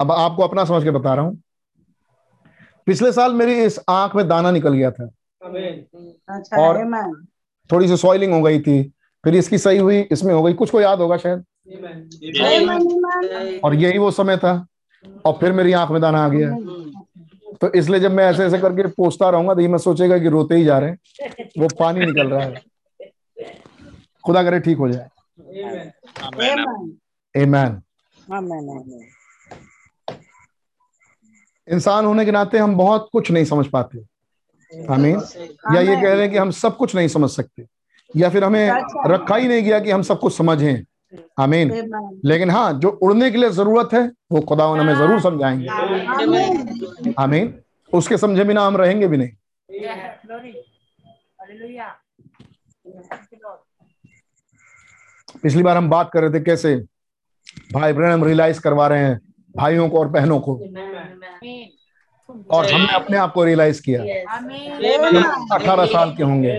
अब 0.00 0.12
आपको 0.12 0.42
अपना 0.42 0.64
समझ 0.64 0.84
के 0.84 0.90
बता 0.90 1.14
रहा 1.14 1.24
हूँ। 1.24 1.42
पिछले 2.86 3.12
साल 3.12 3.32
मेरी 3.34 3.62
इस 3.64 3.80
आँख 3.88 4.16
में 4.16 4.28
दाना 4.28 4.50
निकल 4.50 4.72
गया 4.72 4.90
था। 4.90 5.10
और 6.58 6.76
थोड़ी 7.70 7.88
सी 7.88 7.96
सॉइलिंग 7.96 8.32
हो 8.32 8.42
गई 8.42 8.60
थी। 8.60 8.82
फिर 9.24 9.34
इसकी 9.34 9.58
सही 9.58 9.78
हुई 9.78 10.00
इसमें 10.00 10.34
हो 10.34 10.42
गई। 10.42 10.52
कुछ 10.52 10.70
को 10.70 10.80
याद 10.80 10.98
होगा 10.98 11.16
शायद। 11.16 11.44
और 13.64 13.74
यही 13.74 13.98
वो 13.98 14.10
समय 14.10 14.36
था। 14.36 14.66
और 15.26 15.32
फिर 15.32 15.52
मेरी 15.52 15.72
आँख 15.72 15.90
में 15.90 16.00
दाना 16.00 16.24
आ 16.24 16.28
गया। 16.28 16.48
तो 17.60 17.72
इसलिए 17.72 18.00
जब 18.00 18.12
मैं 18.12 18.24
ऐसे 18.24 18.44
ऐसे 18.44 18.58
करके 18.58 18.86
पोसता 18.88 19.30
रहूँगा 19.30 19.54
तो 19.54 19.60
ये 19.60 19.68
मैं 19.68 19.78
सोचेगा 19.78 20.18
कि 20.18 20.28
रोते 20.28 20.54
ही 20.54 20.64
जा 20.64 20.78
रहे 20.78 20.90
हैं। 20.90 20.98
वो 21.58 21.68
पानी 21.78 22.06
निकल 22.06 22.28
रहा 22.28 22.42
है। 22.42 22.62
खुदा 24.26 24.42
करे 24.42 24.60
ठीक 24.60 24.78
हो 24.78 24.88
जाए। 24.88 25.08
Amen. 27.36 27.80
इंसान 31.68 32.04
होने 32.04 32.24
के 32.24 32.30
नाते 32.30 32.58
हम 32.58 32.76
बहुत 32.76 33.08
कुछ 33.12 33.30
नहीं 33.30 33.44
समझ 33.44 33.66
पाते। 33.66 33.98
आमीन। 34.92 35.22
या 35.74 35.80
ये 35.80 35.96
कह 35.96 36.12
रहे 36.12 36.20
हैं 36.20 36.30
कि 36.30 36.36
हम 36.36 36.50
सब 36.50 36.76
कुछ 36.76 36.94
नहीं 36.94 37.08
समझ 37.08 37.30
सकते। 37.30 37.66
या 38.16 38.28
फिर 38.28 38.44
हमें 38.44 38.70
रखा 39.06 39.36
ही 39.36 39.48
नहीं 39.48 39.62
गया 39.62 39.80
कि 39.80 39.90
हम 39.90 40.02
सब 40.02 40.20
कुछ 40.20 40.36
समझें। 40.36 40.84
आमीन। 41.40 41.70
लेकिन 42.24 42.50
हाँ 42.50 42.72
जो 42.72 42.88
उड़ने 43.02 43.30
के 43.30 43.38
लिए 43.38 43.50
ज़रूरत 43.50 43.92
है 43.94 44.00
वो 44.32 44.40
खुदा 44.40 44.64
हमें 44.64 44.94
ज़रूर 44.94 45.20
समझाएँगे। 45.20 45.66
आमीन। 47.18 47.54
उसके 47.92 48.16
समझे 48.18 48.44
बिना 48.44 48.66
हम 48.66 48.76
रहेंगे 48.76 49.06
भी 49.08 49.16
नहीं। 49.16 49.30
पिछली 55.42 55.62
बार 55.62 55.76
हम 55.76 55.88
बात 55.90 56.10
कर 56.12 56.22
रहे 56.22 56.30
थे 56.30 56.44
कैसे 56.44 56.74
भाई 57.72 57.92
बहन 57.92 58.10
हम 58.10 58.24
रियलाइज़ 58.24 58.60
करवा 58.60 58.86
रहे 58.88 59.04
हैं 59.04 59.20
भाइयों 59.54 59.88
को 59.88 59.98
और 59.98 60.08
बहनों 60.08 60.38
को। 60.40 60.54
और 62.50 62.72
हमने 62.72 62.92
अपने 62.94 63.16
आप 63.16 63.32
को 63.32 63.44
रियलाइज़ 63.44 63.82
किया। 63.82 64.02
अठारह 65.54 65.86
साल 65.86 66.14
के 66.16 66.22
होंगे। 66.22 66.56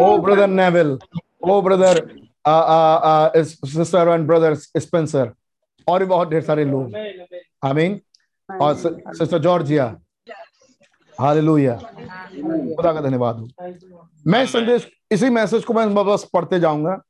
ओ 0.00 0.18
brother 0.18 0.46
Neville 0.46 0.98
oh 1.44 1.60
brother 1.62 2.06
sister 2.46 4.08
and 4.08 4.26
brother 4.26 4.54
Spencer 4.54 5.32
और 5.86 6.00
भी 6.00 6.06
बहुत 6.06 6.28
ढेर 6.30 6.42
सारे 6.42 6.64
लोग। 6.64 6.96
आई 6.96 7.72
मीन 7.72 8.00
और 8.48 8.74
सिस्टर 8.74 9.38
जॉर्जिया 9.38 9.94
हालेलुया 11.18 11.74
खुदा 11.76 12.92
का 12.92 13.00
धन्यवाद। 13.00 13.38
हो 13.38 13.48
मैं 14.26 14.44
संदेश 14.46 14.88
इसी 15.12 15.28
मैसेज 15.30 15.64
को 15.64 15.74
मैं 15.74 15.94
बस 15.96 16.28
पढ़ते 16.34 16.60
जाऊँगा 16.60 17.00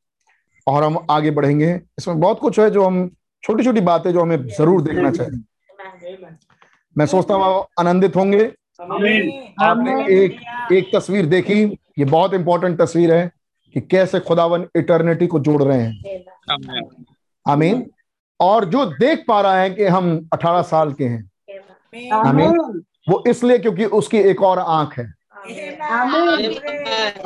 और 0.67 0.83
हम 0.85 0.99
आगे 1.11 1.31
बढ़ेंगे। 1.31 1.73
इसमें 1.99 2.21
बहुत 2.21 2.39
कुछ 2.41 2.59
है 2.61 2.71
जो 2.71 2.85
हम 2.85 3.09
छोटी 3.45 3.65
छोटी 3.65 3.81
बातें 3.83 4.13
जो 4.13 4.21
हमें 4.21 4.47
ज़रूर 4.49 4.83
देखना 4.83 5.11
चाहिए। 5.11 6.27
मैं 6.97 7.07
सोचता 7.07 7.35
हूँ 7.35 7.45
आप 7.45 7.67
आनंदित 7.81 8.17
होंगे। 8.17 8.45
आपने 8.81 9.93
एक 10.15 10.37
एक 10.73 10.91
तस्वीर 10.95 11.27
देखी। 11.27 11.63
ये 11.99 12.05
बहुत 12.05 12.35
इंपॉर्टेंट 12.35 12.79
तस्वीर 12.81 13.13
है। 13.13 13.31
कि 13.75 13.81
कैसे 13.81 14.21
खुदावन 14.21 14.67
इटर्निटी 14.77 15.27
को 15.27 15.39
जोड़ 15.39 15.63
रहे 15.63 15.81
हैं। 15.81 16.25
आमीन। 17.49 17.91
और 18.41 18.65
जो 18.65 18.85
देख 18.87 19.25
पा 19.29 19.41
रहा 19.41 19.61
है 19.61 19.71
कि 19.71 19.85
हम 19.85 20.29
18 20.33 20.63
साल 20.63 20.93
के 20.93 21.05
हैं। 21.05 21.31
आमीन। 22.13 22.83
वो 23.09 23.25
इसलिए 23.29 23.59
क्योंकि 23.59 23.85
उसकी 23.85 24.19
एक 24.19 24.43
और 24.43 24.59
आँख 24.59 24.99
है। 24.99 25.15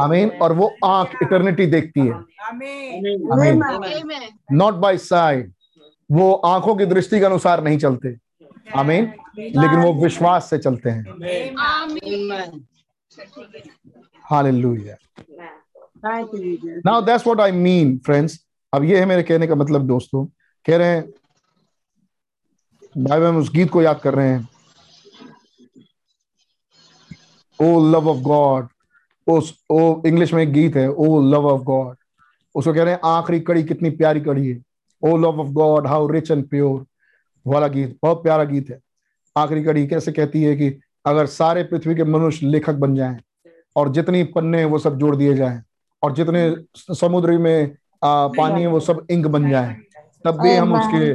आमीन। 0.00 0.30
और 0.30 0.52
वो 0.52 0.74
आँख 0.84 1.10
इटर्निटी 1.22 1.66
देखती 1.66 2.00
है। 2.00 2.12
आमीन। 3.30 3.62
नॉट 4.52 4.74
बाय 4.74 4.96
साइड 4.96 5.52
वो 6.12 6.34
आँखों 6.34 6.76
की 6.76 6.86
दृष्टि 6.86 7.18
के 7.18 7.24
अनुसार 7.24 7.64
नहीं 7.64 7.78
चलते। 7.78 8.16
आमीन। 8.76 9.12
लेकिन 9.38 9.82
वो 9.82 10.02
विश्वास 10.02 10.50
से 10.50 10.58
चलते 10.58 10.90
हैं। 10.90 11.04
Hallelujah. 14.22 14.94
Now 16.86 17.02
that's 17.02 17.26
what 17.26 17.40
I 17.40 17.52
mean 17.52 17.98
friends 17.98 18.46
अब 18.74 18.84
ये 18.84 19.00
है 19.00 19.06
मेरे 19.06 19.22
कहने 19.22 19.46
का 19.46 19.54
मतलब 19.54 19.86
दोस्तों। 19.86 20.26
कह 20.66 20.76
रहे 20.76 20.88
हैं 20.88 21.10
भाई 23.04 23.20
हम 23.20 23.36
उस 23.36 23.52
गीत 23.52 23.70
को 23.70 23.82
याद 23.82 24.00
कर 24.00 24.14
रहे 24.14 24.28
हैं। 24.28 24.48
ओ 27.62 27.90
लव 27.90 28.08
ऑफ़ 28.08 28.18
गॉड, 28.18 28.68
उस, 29.26 29.64
ओ 29.70 30.02
इंग्लिश 30.06 30.34
में 30.34 30.42
एक 30.42 30.52
गीत 30.52 30.76
है, 30.76 30.90
ओ 30.90 31.22
लव 31.22 31.46
ऑफ़ 31.46 31.62
गॉड। 31.62 31.96
उसको 32.54 32.74
कह 32.74 32.82
रहे 32.82 32.94
हैं, 32.94 33.00
आखिरी 33.04 33.40
कड़ी 33.40 33.62
कितनी 33.62 33.90
प्यारी 33.90 34.20
कड़ी 34.20 34.48
है। 34.48 34.62
ओ 35.02 35.16
love 35.16 35.40
of 35.40 35.48
God, 35.48 35.86
how 35.86 36.08
rich 36.08 36.30
and 36.30 36.48
pure. 36.48 36.86
वाला 37.46 37.68
गीत, 37.68 37.98
बहुत 38.02 38.22
प्यारा 38.22 38.44
गीत 38.44 38.70
है। 38.70 38.80
आखिरी 39.36 39.64
कड़ी 39.64 39.86
कैसे 39.86 40.12
कहती 40.12 40.42
है 40.42 40.56
कि 40.56 40.80
अगर 41.06 41.26
सारे 41.26 41.62
पृथ्वी 41.62 41.94
के 41.94 42.04
मनुष्य 42.04 42.46
लेखक 42.46 42.74
बन 42.74 42.94
जाएँ 42.94 43.18
और 43.76 43.88
जितनी 43.88 44.24
पन्ने 44.24 44.64
वो 44.64 44.78
सब 44.78 44.98
जोड़ 44.98 45.16
दिए 45.16 45.34
जाएँ 45.34 45.62
और 46.02 46.12
जितने 46.14 46.54
समुद्र 46.94 47.38
में 47.38 47.76
आ, 48.04 48.26
पानी 48.28 48.60
है 48.60 48.66
वो 48.66 48.80
सब 48.80 49.06
इंक 49.10 49.26
बन 49.26 49.50
जाए। 49.50 49.76
तब 50.24 50.40
भी 50.40 50.54
हम 50.56 50.74
उसके 50.74 51.12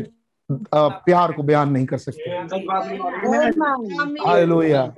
आ, 0.77 0.87
प्यार 1.05 1.31
को 1.31 1.43
बयान 1.43 1.69
नहीं 1.69 1.85
कर 1.85 1.97
सकते। 1.97 2.29
Hallelujah. 4.25 4.93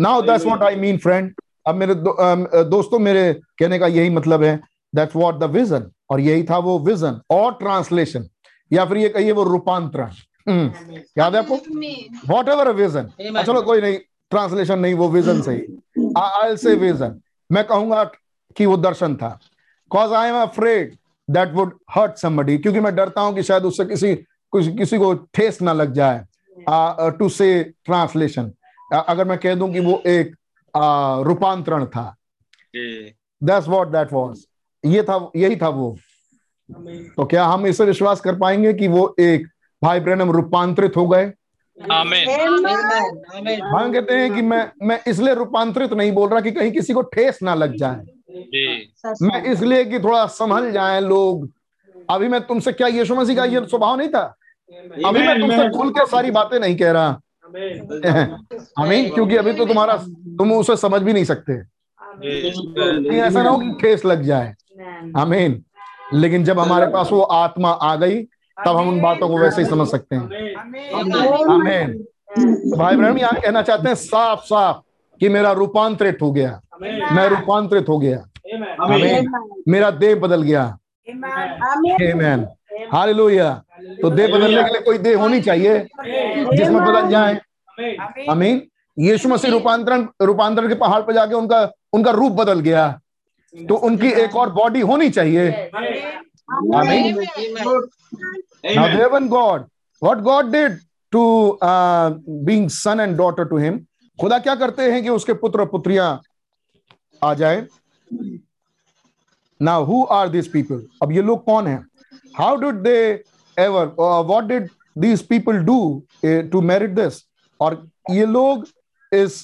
Now 0.00 0.22
that's 0.22 0.44
what 0.46 0.62
I 0.62 0.76
mean 0.76 0.98
friend 0.98 1.32
अब 1.66 1.74
मेरे 1.74 1.94
दो, 1.94 2.10
आ, 2.10 2.34
दोस्तों 2.62 2.98
मेरे 2.98 3.32
कहने 3.58 3.78
का 3.78 3.86
यही 3.86 4.10
मतलब 4.10 4.42
है 4.42 4.60
दैट्स 4.94 5.16
व्हाट 5.16 5.34
द 5.34 5.50
विजन 5.50 5.90
और 6.10 6.20
यही 6.20 6.42
था 6.44 6.58
वो 6.58 6.78
विजन 6.78 7.20
और 7.30 7.52
ट्रांसलेशन 7.54 8.28
या 8.70 8.84
फिर 8.84 8.96
ये 8.96 9.08
कहिए 9.08 9.32
वो 9.32 9.42
रूपांतरण। 9.44 10.10
याद 11.18 11.34
है 11.34 11.42
आपको? 11.42 11.56
वॉट 12.34 12.48
एवर 12.48 12.72
विजन 12.72 13.10
चलो 13.42 13.62
कोई 13.62 13.80
नहीं 13.80 13.98
ट्रांसलेशन 14.30 14.78
नहीं 14.78 14.94
वो 14.94 15.08
विजन 15.08 15.42
सही। 15.42 15.60
आई 16.18 16.56
से 16.56 16.74
विजन 16.74 17.20
मैं 17.50 17.64
कहूँगा 17.64 18.04
कि 18.56 18.66
वो 18.66 18.76
दर्शन 18.78 19.14
था। 19.16 19.38
Cause 19.90 20.12
I 20.12 20.28
am 20.28 20.36
afraid 20.36 20.96
that 21.28 21.52
would 21.54 21.78
hurt 21.90 22.16
somebody 22.18 22.58
क्योंकि 22.58 22.80
मैं 22.80 22.94
डरता 22.96 23.20
हूँ 23.20 23.34
कि 23.34 23.42
शायद 23.42 23.64
उससे 23.64 23.84
किसी 23.84 24.14
किसी 24.52 24.98
को 24.98 25.12
ठेस 25.34 25.60
ना 25.62 25.72
लग 25.72 25.92
जाए। 25.92 26.24
टू 27.18 27.28
से 27.28 27.62
ट्रांसलेशन 27.84 28.52
अगर 28.90 29.24
मैं 29.24 29.38
कह 29.38 29.54
दूँ 29.54 29.72
कि 29.72 29.80
वो 29.80 30.02
एक 30.06 30.34
रूपांतरण 31.26 31.84
था। 31.86 32.04
दैट्स 32.74 33.68
व्हाट 33.68 33.88
दैट 33.88 34.12
वाज 34.12 34.44
ये 34.84 35.02
था 35.02 35.30
यही 35.36 35.56
था 35.56 35.68
वो। 35.68 35.96
तो 37.16 37.24
क्या 37.26 37.44
हम 37.44 37.66
इसे 37.66 37.84
विश्वास 37.84 38.20
कर 38.20 38.38
पाएँगे 38.38 38.72
कि 38.72 38.88
वो 38.88 39.14
एक 39.20 39.46
भाई 39.82 40.00
ब्रहणम 40.00 40.30
रूपांतरित 40.30 40.96
हो 40.96 41.06
गए? 41.08 41.24
हम 41.78 42.10
कहते 43.92 44.14
हैं 44.14 44.34
कि 44.34 44.42
मैं 44.42 44.70
मैं 44.82 44.98
इसलिए 45.06 45.34
रूपांतरित 45.34 45.92
नहीं 45.92 46.12
बोल 46.12 46.28
रहा 46.28 46.40
कि 46.40 46.50
कहीं 46.50 46.72
किसी 46.72 46.92
को 46.92 47.02
ठेस 47.14 47.38
ना 47.42 47.54
लग 47.54 47.76
जाए। 47.76 48.04
मैं 49.22 49.42
इसलिए 49.44 49.84
कि 49.84 49.98
थोड़ा 50.00 50.26
संभल 50.26 50.72
जाए 50.72 51.00
लोग। 51.00 51.50
अभी 52.10 52.28
मैं 52.28 52.40
तुमसे 52.40 52.72
क्या 52.72 52.86
यीशु 52.88 53.14
मसीह 53.14 53.36
का 53.36 53.44
ये 53.44 53.66
स्वभाव 53.66 53.96
नहीं 53.96 54.08
था? 54.08 54.36
अभी 55.06 55.20
मैं 55.20 55.40
तुमसे 55.40 55.70
खुल 55.78 55.90
के 55.90 56.06
सारी 56.06 56.30
बातें 56.30 56.60
नहीं 56.60 56.76
कह 56.76 56.92
रहा। 56.92 57.20
अमीन 58.78 59.10
क्योंकि 59.10 59.36
अभी 59.36 59.52
तो 59.52 59.64
तुम्हारा 59.66 59.96
तुम 60.38 60.52
उसे 60.52 60.76
समझ 60.76 61.02
भी 61.02 61.12
नहीं 61.12 61.24
सकते। 61.24 61.52
ऐसा 63.18 63.42
ना 63.42 63.50
हो 63.50 63.58
कि 63.58 63.70
ठेस 63.80 64.04
लग 64.04 64.22
जाए। 64.22 64.54
अमीन। 65.16 65.64
लेकिन 66.14 66.44
जब 66.44 66.58
हमारे 66.60 66.86
पास 66.86 67.08
वो 67.12 67.20
आत्मा 67.20 67.70
आ 67.70 67.96
गई 67.96 68.22
तब 68.66 68.76
हम 68.76 68.88
उन 68.88 69.00
बातों 69.00 69.28
को 69.28 69.38
वैसे 69.38 69.62
ही 69.62 69.68
समझ 69.68 69.88
सकते 69.88 70.16
हैं। 70.16 70.28
आमीन 71.50 72.02
तो 72.34 72.76
भाई 72.76 72.96
बहन 72.96 73.18
यहाँ 73.18 73.40
कहना 73.40 73.62
चाहते 73.62 73.88
हैं 73.88 73.94
साफ़ 73.94 74.40
साफ़ 74.40 74.76
कि 75.20 75.28
मेरा 75.28 75.52
रूपांतरित 75.52 76.18
हो 76.22 76.32
गया। 76.32 76.60
मैं 76.82 77.28
रूपांतरित 77.28 77.88
हो 77.88 77.98
गया। 77.98 78.16
आमीन। 78.80 79.62
मेरा 79.68 79.90
देह 79.90 80.14
बदल 80.16 80.42
गया। 80.42 80.62
आमीन 80.62 82.46
हालेलुया। 82.92 83.62
तो 84.02 84.10
देह 84.10 84.28
बदलने 84.28 84.62
के 84.62 84.72
लिए 84.72 84.80
कोई 84.80 84.98
देह 84.98 85.18
होनी 85.18 85.40
चाहिए? 85.40 85.78
जिसमें 86.56 86.84
बदल 86.84 87.08
जाए। 87.08 87.34
आमीन। 88.30 88.62
यीशु 88.98 89.28
मसीह 89.28 89.50
रूपांतरण 89.50 90.06
रूपांतरण 90.22 90.68
के 90.68 90.74
पहाड़ 90.74 91.02
पर 91.02 91.12
जाके 91.12 91.34
उनका 91.34 91.70
उनका 91.92 92.10
रूप 92.10 92.32
बदल 92.32 92.60
गया। 92.60 93.00
तो 93.68 93.74
उनकी 93.74 94.08
एक 94.08 94.36
और 94.36 94.52
बॉडी 94.52 94.80
होनी 94.80 95.10
चाहिए। 95.10 95.70
आमीन। 96.74 97.26
What 100.04 100.18
God 100.18 100.44
did 100.44 100.72
to 101.14 101.22
uh, 101.64 102.08
being 102.44 102.64
son 102.68 102.98
and 102.98 103.12
daughter 103.20 103.44
to 103.52 103.58
him, 103.64 103.78
खुदा 104.20 104.38
क्या 104.38 104.54
करते 104.54 104.82
हैं 104.82 105.02
कि 105.02 105.08
उसके 105.08 105.32
पुत्र 105.32 105.64
पुत्रियाँ 105.64 106.22
आ 107.24 107.34
जाए। 107.34 107.66
ना 109.60 109.76
who 109.78 110.06
आर 110.10 110.28
दिस 110.28 110.48
पीपल 110.48 110.86
अब 111.02 111.12
ये 111.12 111.22
लोग 111.22 111.44
कौन 111.44 111.66
है? 111.66 111.84
How 112.38 112.56
did? 112.56 113.22
Uh, 113.56 114.24
what 114.28 114.46
did 114.48 114.68
these 114.96 115.22
people 115.30 115.58
do 115.64 115.74
uh, 116.24 116.42
to 116.52 116.60
merit 116.68 116.92
this? 116.98 117.18
और 117.60 117.74
ये 118.10 118.26
लोग 118.26 118.64
इस 119.12 119.34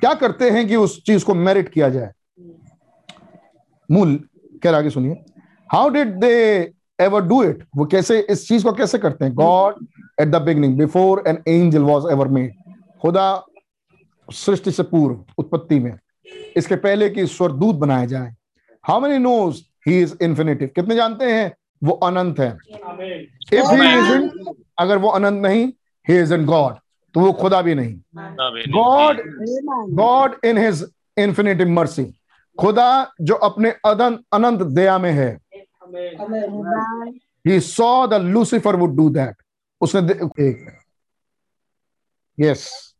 क्या 0.00 0.12
करते 0.14 0.50
हैं 0.50 0.66
कि 0.68 0.76
उस 0.76 1.02
चीज़ 1.04 1.24
को 1.24 1.34
मेरिट 1.34 1.68
किया 1.68 1.88
जाए? 1.88 2.12
मूल 3.90 4.14
क्या 4.62 4.76
आगे 4.76 4.90
सुनिए। 4.90 5.24
How 5.72 5.88
did 5.88 6.14
they 6.20 6.32
ever 7.00 7.22
do 7.22 7.42
it 7.42 7.64
वो 7.76 7.86
कैसे 7.86 8.20
इस 8.30 8.46
चीज़ 8.48 8.64
को 8.64 8.72
कैसे 8.72 8.98
करते 8.98 9.24
हैं? 9.24 9.34
God 9.34 9.86
at 10.20 10.28
the 10.28 10.42
beginning 10.42 10.78
before 10.78 11.22
an 11.26 11.42
angel 11.48 11.82
was 11.82 12.12
ever 12.12 12.28
made 12.28 12.54
खुदा 13.02 13.44
सृष्टि 14.30 14.70
से 14.70 14.82
पूर्व 14.82 15.24
उत्पत्ति 15.38 15.78
में। 15.78 15.98
इसके 16.56 16.76
पहले 16.76 17.08
कि 17.10 17.22
ईश्वर 17.22 17.52
दूत 17.52 17.76
बनाया 17.76 18.06
जाए। 18.06 18.34
How 18.84 19.00
many 19.00 19.18
knows 19.18 19.62
he 19.86 20.00
is 20.00 20.14
infinitive 20.22 20.70
कितने 20.74 20.94
जानते 20.96 21.32
हैं? 21.32 21.52
वो 21.84 21.92
अनंत 21.92 22.38
है। 22.40 22.50
इफ़ 23.52 23.72
ही 23.72 23.88
इज़ 23.94 24.28
अगर 24.78 24.98
वो 24.98 25.08
अनंत 25.08 25.42
नहीं 25.42 25.66
ही 26.08 26.18
इज़ 26.20 26.34
इन 26.34 26.44
गॉड 26.44 26.74
तो 27.14 27.20
वो 27.20 27.32
खुदा 27.32 27.62
भी 27.62 27.74
नहीं। 27.74 27.94
God 28.72 29.20
God 29.96 30.36
in 30.44 30.58
his 30.58 30.84
infinitive 31.18 31.68
mercy 31.68 32.04
खुदा 32.58 33.12
जो 33.20 33.34
अपने 33.34 33.70
अदन 33.84 34.18
अनंत 34.32 34.62
दया 34.62 34.98
में 34.98 35.12
है। 35.12 35.38
He 37.46 37.60
saw 37.60 38.06
the 38.06 38.14
Lucifer 38.14 38.76
would 38.76 38.96
do 38.96 39.08
that 39.10 39.36
उसने 39.80 40.00
यस 42.38 42.94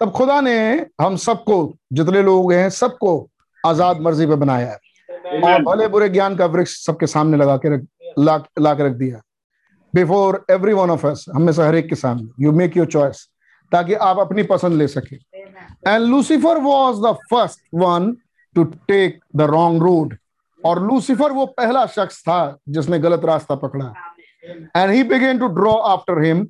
तब 0.00 0.10
खुदा 0.10 0.40
ने 0.40 0.86
हम 1.00 1.16
सबको 1.18 1.56
जितने 1.92 2.20
लोग 2.22 2.52
हैं 2.52 2.68
सबको 2.70 3.10
आज़ाद 3.64 3.98
मर्ज़ी 4.00 4.26
पे 4.26 4.36
बनाया 4.36 4.68
है। 4.68 4.78
और 5.42 5.62
भले 5.62 5.88
बुरे 5.88 6.08
ज्ञान 6.08 6.36
का 6.36 6.46
वृक्ष 6.46 6.76
सबके 6.84 7.06
सामने 7.06 7.36
लगा 7.36 7.56
के 7.56 7.74
रख 7.74 7.82
ला, 8.18 8.36
ला 8.60 8.72
के 8.74 8.86
रख 8.86 8.92
दिया। 8.92 9.20
Before 9.94 10.44
every 10.50 10.72
one 10.72 10.90
of 10.90 11.06
us 11.06 11.24
हम 11.34 11.50
से 11.50 11.62
हर 11.62 11.74
एक 11.74 11.88
के 11.88 11.94
सामने। 11.94 12.44
यू 12.44 12.52
मेक 12.52 12.76
योर 12.76 12.86
चॉइस 12.86 13.28
ताकि 13.72 13.94
आप 14.06 14.18
अपनी 14.18 14.42
पसंद 14.44 14.74
ले 14.74 14.86
सके। 14.88 15.16
And 15.16 16.04
Lucifer 16.04 16.58
was 16.60 17.00
the 17.02 17.12
first 17.30 17.60
one 17.74 18.12
to 18.56 18.64
take 18.64 19.18
the 19.36 19.50
wrong 19.50 19.82
road 19.82 20.16
और 20.60 20.82
लूसीफर 20.86 21.32
वो 21.32 21.46
पहला 21.58 21.84
शख्स 21.88 22.22
था 22.22 22.40
जिसने 22.68 22.98
गलत 22.98 23.24
रास्ता 23.24 23.54
पकड़ा। 23.56 23.92
And 24.76 24.90
he 24.90 25.02
began 25.04 25.38
to 25.38 25.46
draw 25.60 25.74
after 25.92 26.22
him 26.24 26.46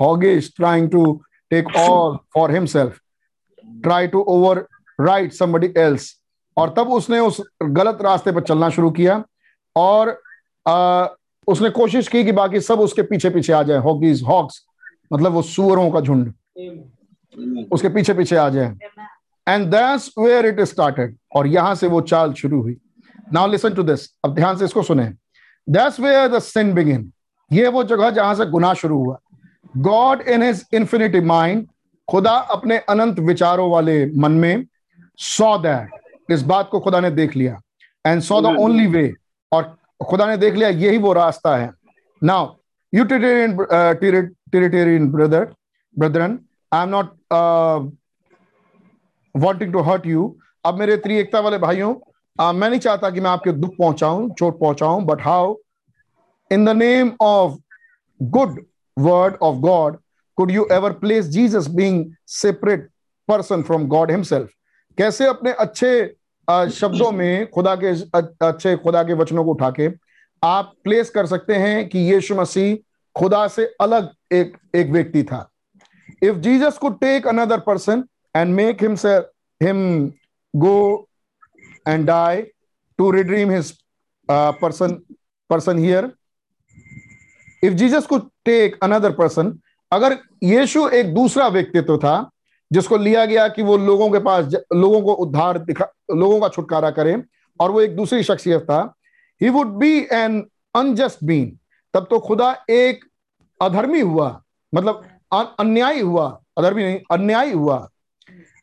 hoggish 0.00 0.52
trying 0.56 0.90
to 0.90 1.04
all 1.62 2.16
for 2.34 2.52
himself 2.52 2.98
try 3.82 4.06
to 4.06 4.20
over 4.28 4.66
right 5.00 5.32
somebody 5.32 5.72
else 5.76 6.14
और 6.56 6.74
तब 6.76 6.88
उसने 6.92 7.18
उस 7.18 7.40
गलत 7.62 7.98
रास्ते 8.02 8.32
पर 8.32 8.40
चलना 8.40 8.68
शुरू 8.70 8.90
किया 8.90 9.22
और 9.76 10.10
uh, 10.68 11.08
उसने 11.48 11.70
कोशिश 11.70 12.08
की 12.08 12.24
कि 12.24 12.32
बाकी 12.32 12.60
सब 12.60 12.80
उसके 12.80 13.02
पीछे 13.02 13.30
पीछे 13.30 13.52
आ 13.52 13.62
जाए। 13.62 13.78
हॉकीज 13.78 14.22
हॉक्स 14.22 14.64
मतलब 15.12 15.32
वो 15.32 15.42
सुअरों 15.42 15.90
का 15.90 16.00
झुंड। 16.00 16.32
उसके 17.72 17.88
पीछे 17.88 18.14
पीछे 18.14 18.36
आ 18.36 18.48
जाए। 18.48 18.76
And 19.48 19.66
that's 19.70 20.10
where 20.18 20.46
it 20.46 20.60
started 20.60 21.16
और 21.36 21.46
यहाँ 21.46 21.74
से 21.74 21.86
वो 21.86 22.00
चाल 22.00 22.32
शुरू 22.32 22.62
हुई। 22.62 22.76
नाउ 23.32 23.46
लिसन 23.46 23.74
टू 23.74 23.82
दिस 23.82 24.08
अब 24.24 24.34
ध्यान 24.34 24.56
से 24.56 24.64
इसको 24.64 24.82
सुने। 24.82 25.12
That's 25.68 26.00
where 26.00 26.28
the 26.28 26.38
sin 26.38 26.72
begin 26.74 27.12
ये 27.50 27.68
वो 27.68 27.84
जगह 27.84 28.10
जहाँ 28.10 28.34
से 28.34 28.46
गुनाह 28.46 28.74
शुरू 28.74 28.98
हुआ। 28.98 29.18
God 29.76 30.20
in 30.20 30.42
his 30.42 30.66
infinity 30.74 31.20
mind 31.20 31.66
खुदा 32.08 32.30
अपने 32.30 32.78
अनंत 32.78 33.18
विचारों 33.18 33.70
वाले 33.70 34.06
मन 34.16 34.32
में 34.32 34.66
सॉ 35.18 35.58
दैट 35.58 36.32
इस 36.32 36.42
बात 36.42 36.68
को 36.70 36.80
खुदा 36.80 37.00
ने 37.00 37.10
देख 37.10 37.36
लिया। 37.36 37.60
And 38.06 38.22
saw 38.22 38.40
the 38.40 38.56
only 38.60 38.86
way 38.86 39.14
और 39.52 39.76
खुदा 40.08 40.26
ने 40.26 40.36
देख 40.36 40.54
लिया 40.54 40.68
यही 40.68 40.98
वो 40.98 41.12
रास्ता 41.12 41.56
है। 41.56 41.70
Now 42.22 42.54
you 42.94 43.04
territorian 43.04 45.12
brother 45.12 45.54
brethren 45.98 46.38
I 46.72 46.82
am 46.82 46.88
not 46.88 47.12
wanting 49.34 49.72
to 49.72 49.80
hurt 49.80 50.06
you 50.06 50.36
अब 50.64 50.78
मेरे 50.78 50.96
त्रि 50.96 51.16
एकता 51.16 51.40
वाले 51.40 51.58
भाइयों 51.58 51.94
uh, 52.40 52.54
मैं 52.54 52.70
नहीं 52.70 52.80
चाहता 52.80 53.10
कि 53.10 53.20
मैं 53.20 53.30
आपके 53.30 53.52
दुख 53.52 53.74
पहुंचाऊं 53.78 54.30
चोट 54.30 54.60
पहुंचाऊं 54.60 55.06
but 55.06 55.22
how 55.22 55.56
in 56.50 56.64
the 56.64 56.68
name 56.68 57.12
of 57.20 57.56
good 58.22 58.64
word 58.96 59.36
of 59.40 59.60
God, 59.60 59.98
could 60.38 60.50
you 60.50 60.68
ever 60.70 60.92
place 60.94 61.28
Jesus 61.28 61.68
being 61.68 62.16
separate 62.26 62.88
person 63.28 63.62
from 63.62 63.88
God 63.88 64.10
himself? 64.10 64.50
कैसे 64.98 65.26
अपने 65.26 65.52
अच्छे 65.52 65.90
शब्दों 66.48 67.10
में 67.12 67.50
खुदा 67.50 67.74
के 67.82 67.90
अच्छे 68.46 68.76
खुदा 68.76 69.02
के 69.02 69.12
वचनों 69.20 69.44
को 69.44 69.50
उठा 69.50 69.70
के 69.78 69.88
आप 70.42 70.72
प्लेस 70.84 71.10
कर 71.10 71.26
सकते 71.26 71.54
हैं 71.54 71.88
कि 71.88 71.98
यीशु 72.12 72.34
मसीह 72.34 72.76
खुदा 73.16 73.46
से 73.48 73.64
अलग 73.80 74.10
एक 74.32 74.56
एक 74.74 74.90
व्यक्ति 74.90 75.22
था 75.24 75.48
इफ़ 76.22 76.36
जीसस 76.46 76.78
को 76.78 76.88
take 77.02 77.26
another 77.28 77.60
person 77.66 78.04
and 78.36 78.54
make 78.54 78.82
him 78.82 78.94
him 79.60 79.80
go 80.54 81.08
and 81.88 82.06
die 82.06 82.42
to 82.98 83.10
redeem 83.10 83.50
his 83.50 83.72
person 84.28 84.98
person 85.50 85.78
here 85.78 86.12
if 87.64 87.74
Jesus 87.74 88.06
could 88.06 88.28
take 88.44 88.78
another 88.82 89.12
person 89.12 89.58
अगर 89.92 90.16
यीशु 90.44 90.88
एक 90.90 91.14
दूसरा 91.14 91.46
व्यक्तित्व 91.48 91.96
था, 91.98 92.30
जिसको 92.70 92.96
लिया 92.96 93.24
गया 93.26 93.46
कि 93.48 93.62
वो 93.62 93.76
लोगों 93.78 94.10
के 94.10 94.18
पास 94.18 94.54
लोगों 94.74 95.00
को 95.02 95.12
उद्धार 95.24 95.58
दिखा, 95.60 95.86
लोगों 96.12 96.40
का 96.40 96.48
छुटकारा 96.48 96.90
करे, 96.90 97.22
और 97.60 97.70
वो 97.70 97.80
एक 97.80 97.96
दूसरी 97.96 98.22
शख्सियत 98.22 98.62
था 98.62 98.94
he 99.40 99.48
would 99.50 99.74
be 99.78 99.98
an 100.12 100.44
unjust 100.74 101.24
been 101.24 101.58
तब 101.94 102.06
तो 102.10 102.18
खुदा 102.20 102.50
एक 102.70 103.04
अधर्मी 103.60 104.00
हुआ 104.00 104.28
मतलब 104.72 105.02
अन्यायी 105.32 106.00
हुआ, 106.00 106.26
अधर्मी 106.58 106.82
नहीं, 106.82 106.98
अन्यायी 107.10 107.52
हुआ। 107.52 107.76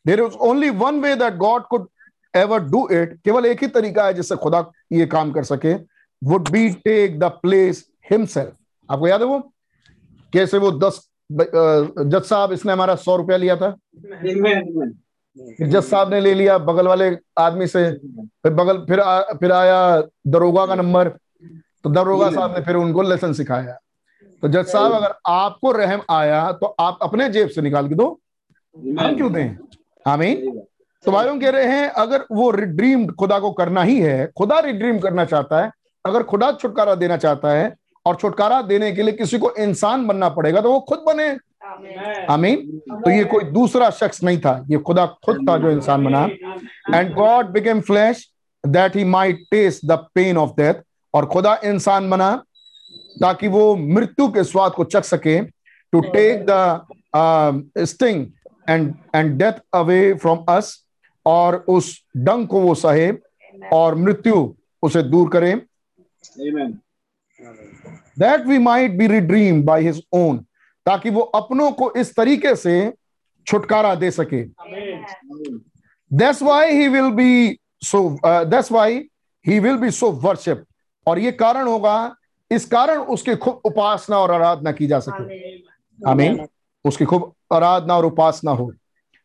There 0.06 0.20
is 0.22 0.36
only 0.40 0.70
one 0.70 1.00
way 1.00 1.14
that 1.16 1.36
God 1.36 1.62
could 1.66 1.88
ever 2.34 2.60
do 2.64 2.86
it 2.92 3.18
केवल 3.24 3.46
एक 3.46 3.62
ही 3.62 3.68
तरीका 3.70 4.06
है 4.06 4.14
जिससे 4.14 4.36
खुदा 4.36 4.64
ये 4.92 5.06
काम 5.06 5.32
कर 5.32 5.44
सके 5.44 5.74
would 6.22 6.50
be 6.50 6.68
take 6.84 7.18
the 7.18 7.24
place 7.42 7.84
himself 8.10 8.54
आपको 8.92 9.08
याद 9.08 9.20
है 9.20 9.26
वो? 9.26 9.38
कैसे 10.32 10.58
वो 10.58 10.70
दस 10.72 11.00
जज 11.30 12.22
साहब 12.24 12.52
इसने 12.52 12.72
हमारा 12.72 12.94
सौ 12.96 13.16
रुपया 13.16 13.36
लिया 13.36 13.56
था? 13.56 13.74
जज 15.60 15.76
साहब 15.80 16.12
ने 16.12 16.20
ले 16.20 16.34
लिया 16.34 16.56
बगल 16.60 16.88
वाले 16.88 17.16
आदमी 17.38 17.66
से 17.66 17.90
फिर 17.92 18.52
बगल 18.52 18.84
फिर 18.86 19.00
आ, 19.00 19.20
फिर 19.32 19.52
आया 19.52 20.02
दरोगा 20.26 20.66
का 20.66 20.74
नंबर 20.74 21.08
तो 21.84 21.90
दरोगा 21.90 22.30
साहब 22.30 22.54
ने 22.54 22.60
फिर 22.64 22.76
उनको 22.76 23.02
लेसन 23.02 23.32
सिखाया। 23.32 23.78
तो 24.42 24.48
जज 24.48 24.66
साहब 24.66 24.92
अगर 24.92 25.14
आपको 25.26 25.72
रहम 25.72 26.02
आया 26.10 26.50
तो 26.52 26.74
आप 26.80 26.98
अपने 27.02 27.28
जेब 27.30 27.48
से 27.48 27.62
निकाल 27.62 27.88
के 27.88 27.94
दो। 27.94 28.08
हम 28.76 29.16
क्यों 29.16 29.32
दें? 29.32 29.56
आमीन। 30.04 30.60
तो 31.04 31.12
भाइयों 31.12 31.38
कह 31.40 31.50
रहे 31.50 31.66
हैं 31.66 31.88
अगर 31.98 32.24
वो 32.32 32.50
रिड्रीम 32.50 33.06
खुदा 33.12 33.38
को 33.38 33.50
करना 33.52 33.82
ही 33.82 33.98
है 34.00 34.26
खुदा 34.38 34.58
रिड्रीम 34.60 34.98
करना 34.98 35.24
चाहता 35.24 35.60
है 35.60 35.70
अगर 36.04 36.22
खुदा 36.22 36.50
छुटकारा 36.52 36.94
देना 36.94 37.16
चाहता 37.16 37.50
है 37.50 37.74
और 38.06 38.16
छुटकारा 38.16 38.60
देने 38.62 38.92
के 38.92 39.02
लिए 39.02 39.14
किसी 39.14 39.38
को 39.38 39.50
इंसान 39.56 40.06
बनना 40.06 40.28
पड़ेगा 40.30 40.60
तो 40.60 40.72
वो 40.72 40.80
खुद 40.88 41.04
बने। 41.06 41.28
आमीन। 42.30 42.80
तो 42.94 43.10
ये 43.10 43.24
कोई 43.24 43.44
दूसरा 43.52 43.90
शख्स 43.90 44.22
नहीं 44.22 44.38
था, 44.38 44.64
ये 44.70 44.78
खुदा 44.78 45.06
खुद 45.24 45.46
था 45.48 45.56
जो 45.58 45.70
इंसान 45.70 46.04
बना। 46.04 46.24
And 46.94 47.14
God 47.14 47.46
became 47.52 47.80
flesh 47.80 48.28
that 48.64 48.96
he 48.96 49.04
might 49.06 49.44
taste 49.50 49.86
the 49.86 49.98
pain 50.14 50.36
of 50.38 50.50
death 50.56 50.82
और 51.14 51.26
खुदा 51.26 51.54
इंसान 51.64 52.10
बना, 52.10 52.34
ताकि 53.20 53.48
वो 53.48 53.74
मृत्यु 53.76 54.28
के 54.32 54.44
स्वाद 54.44 54.72
को 54.72 54.84
चख 54.86 55.04
सके। 55.04 55.40
To 55.40 56.00
take 56.12 56.44
the 56.48 57.84
sting 57.86 58.26
and 58.68 58.94
and 59.14 59.36
death 59.38 59.60
away 59.74 60.12
from 60.14 60.44
us 60.48 60.78
और 61.26 61.64
उस 61.68 61.98
डंग 62.18 62.46
को 62.46 62.60
वो 62.60 62.74
सहे, 62.76 63.10
और 63.72 63.94
मृत्यु 63.94 64.54
उसे 64.82 65.02
दूर 65.02 65.28
करे। 65.30 65.52
Amen. 66.42 66.72
That 68.22 68.46
we 68.46 68.58
might 68.60 68.96
be 68.98 69.06
redeem 69.08 69.62
by 69.64 69.84
his 69.84 70.02
own 70.14 70.38
ताकि 70.86 71.10
वो 71.10 71.20
अपनों 71.20 71.70
को 71.72 71.92
इस 71.96 72.14
तरीके 72.16 72.54
से 72.56 72.74
छुटकारा 73.46 73.94
दे 73.94 74.10
सके। 74.10 74.42
That's 76.10 76.42
why 76.42 76.74
he 76.74 76.88
will 76.88 77.10
be 77.12 77.58
so 77.82 78.08
that's 78.24 78.72
why 78.72 78.98
he 79.44 79.58
will 79.60 79.76
be 79.76 79.90
so 79.90 80.10
worship 80.24 80.64
और 81.06 81.18
ये 81.18 81.32
कारण 81.34 81.66
होगा 81.66 81.94
इस 82.50 82.64
कारण 82.66 82.98
उसकी 83.14 83.34
खूब 83.36 83.60
उपासना 83.64 84.18
और 84.18 84.30
आराधना 84.30 84.72
की 84.72 84.86
जा 84.86 84.98
सके। 85.00 86.10
आमीन 86.10 86.46
उसकी 86.84 87.04
खूब 87.04 87.32
आराधना 87.52 87.96
और 87.96 88.04
उपासना 88.04 88.50
हो। 88.50 88.72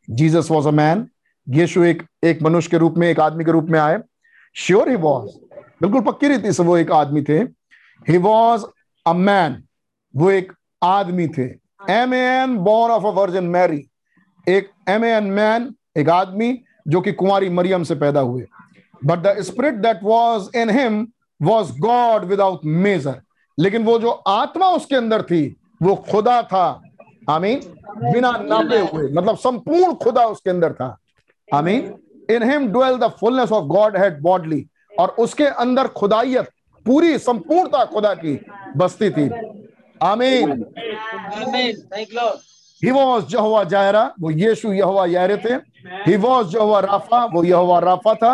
जीसस 0.08 0.48
वॉज़ 0.52 0.68
अ 0.68 0.72
मैन 0.72 1.08
यीशु 1.48 1.84
एक 1.84 2.04
एक 2.24 2.42
मनुष्य 2.44 2.70
के 2.72 2.78
रूप 2.78 2.98
में 2.98 3.08
एक 3.10 3.20
आदमी 3.20 3.46
के 3.46 3.52
रूप 3.52 3.70
में 3.70 3.80
आए। 3.80 4.00
श्योर 4.56 4.90
ही 4.90 4.96
वॉज़ 4.98 5.30
बिल्कुल 5.82 6.02
पक्की 6.02 6.28
रीति 6.28 6.54
से 6.54 6.64
वो 6.64 6.78
एक 6.78 6.92
आदमी 6.92 7.22
थे। 7.22 7.38
ही 8.10 8.18
वॉज़ 8.20 8.66
अ 9.08 9.14
मैन 9.14 9.64
वो 10.14 10.30
एक 10.32 10.52
आदमी 10.84 11.28
थे। 11.28 11.46
M 11.90 12.14
an 12.14 12.58
born 12.58 12.94
of 12.94 13.06
a 13.06 13.10
virgin 13.12 13.44
Mary 13.46 13.84
एक 14.48 14.70
एम 14.90 15.06
एन 15.06 15.24
मैन 15.24 15.74
एक 15.98 16.10
आदमी, 16.10 16.58
जो 16.88 17.02
कि 17.02 17.12
कुंवारी 17.12 17.50
मरियम 17.50 17.84
से 17.84 17.96
पैदा 17.96 18.20
हुए। 18.20 18.46
But 19.06 19.20
the 19.20 19.42
spirit 19.42 19.76
that 19.76 20.00
was 20.04 20.58
in 20.58 20.70
him 20.70 21.08
was 21.42 21.72
God 21.80 22.26
without 22.26 22.66
measure 22.66 23.22
लेकिन 23.58 23.84
वो 23.84 23.98
जो 24.00 24.10
आत्मा 24.10 24.70
उसके 24.70 24.96
अंदर 24.96 25.22
थी, 25.22 25.56
वो 25.82 25.96
खुदा 26.12 26.42
था। 26.44 26.82
आमीन। 27.30 27.60
बिना 28.04 28.32
नापे 28.32 28.80
हुए 28.80 29.10
मतलब 29.12 29.38
संपूर्ण 29.38 29.94
खुदा 29.94 30.26
उसके 30.26 30.50
अंदर 30.50 30.74
था। 30.74 30.98
आमीन। 31.48 31.94
In 32.30 32.44
him 32.44 32.68
dwell 32.68 32.98
the 32.98 33.08
fullness 33.20 33.52
of 33.52 33.66
Godhead 33.98 34.22
bodily 34.22 34.66
और 35.00 35.10
उसके 35.20 35.46
अंदर 35.46 35.88
खुदाइयत 35.98 36.50
पूरी 36.88 37.18
संपूर्णता 37.20 37.84
खुदा 37.86 38.14
की 38.14 38.40
बस्ती 38.78 39.10
थी। 39.10 39.30
आमीन। 40.02 40.52
ही 42.82 42.92
वॉज़ 42.92 43.26
जहवा 43.26 43.64
जायरा 43.64 44.04
वो 44.22 44.32
यीशु 44.32 44.72
यहोवा 44.74 45.06
यारे 45.06 45.38
थे। 45.38 45.54
ही 46.08 46.16
वॉज़ 46.18 46.48
जहवा 46.48 46.80
राफा 46.80 47.24
वो 47.26 47.44
यहोवा 47.44 47.80
राफा 47.80 48.14
था। 48.14 48.34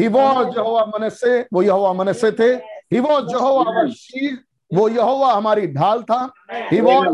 ही 0.00 0.08
वॉज़ 0.08 0.48
जहवा 0.48 0.84
मनसे 0.86 1.40
वो 1.52 1.62
यहोवा 1.62 1.92
मनसे 1.92 2.30
थे। 2.32 2.52
ही 2.92 3.00
वॉज़ 3.00 3.26
जहवा 3.26 3.86
शील 3.90 4.38
वो 4.70 4.88
यहोवा 4.88 5.32
हमारी 5.32 5.66
ढाल 5.66 6.02
था। 6.02 6.20
He 6.72 6.80
was 6.80 7.08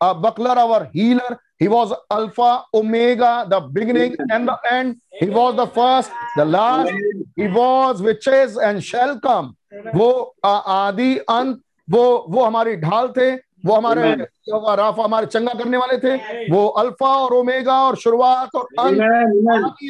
buckler 0.00 0.58
our 0.58 0.82
healer 0.96 1.36
he 1.60 1.68
was 1.68 1.92
alpha 2.10 2.64
omega 2.74 3.46
the 3.48 3.60
beginning 3.60 4.14
and 4.30 4.48
the 4.48 4.56
end. 4.70 4.96
He 5.20 5.28
was 5.28 5.56
the 5.56 5.66
first 5.66 6.10
the 6.36 6.44
last. 6.44 6.92
He 7.36 7.48
was 7.48 8.02
which 8.02 8.26
is 8.28 8.56
and 8.56 8.82
shall 8.82 9.18
come. 9.20 9.54
वो 9.94 10.34
आदि 10.44 11.16
अंत 11.18 11.60
वो 11.88 12.04
वो 12.28 12.44
हमारी 12.44 12.76
ढाल 12.76 13.08
थे 13.16 13.30
वो 13.66 13.74
हमारे 13.74 14.10
राफा 14.50 15.04
हमारे 15.04 15.26
चंगा 15.26 15.52
करने 15.58 15.76
वाले 15.76 15.96
थे। 15.98 16.14
वो 16.50 16.66
अल्फ़ा 16.82 17.08
और 17.16 17.32
ओमेगा 17.34 17.78
और 17.86 17.96
शुरुआत 17.96 18.54
और 18.56 18.66
अंत 18.80 19.00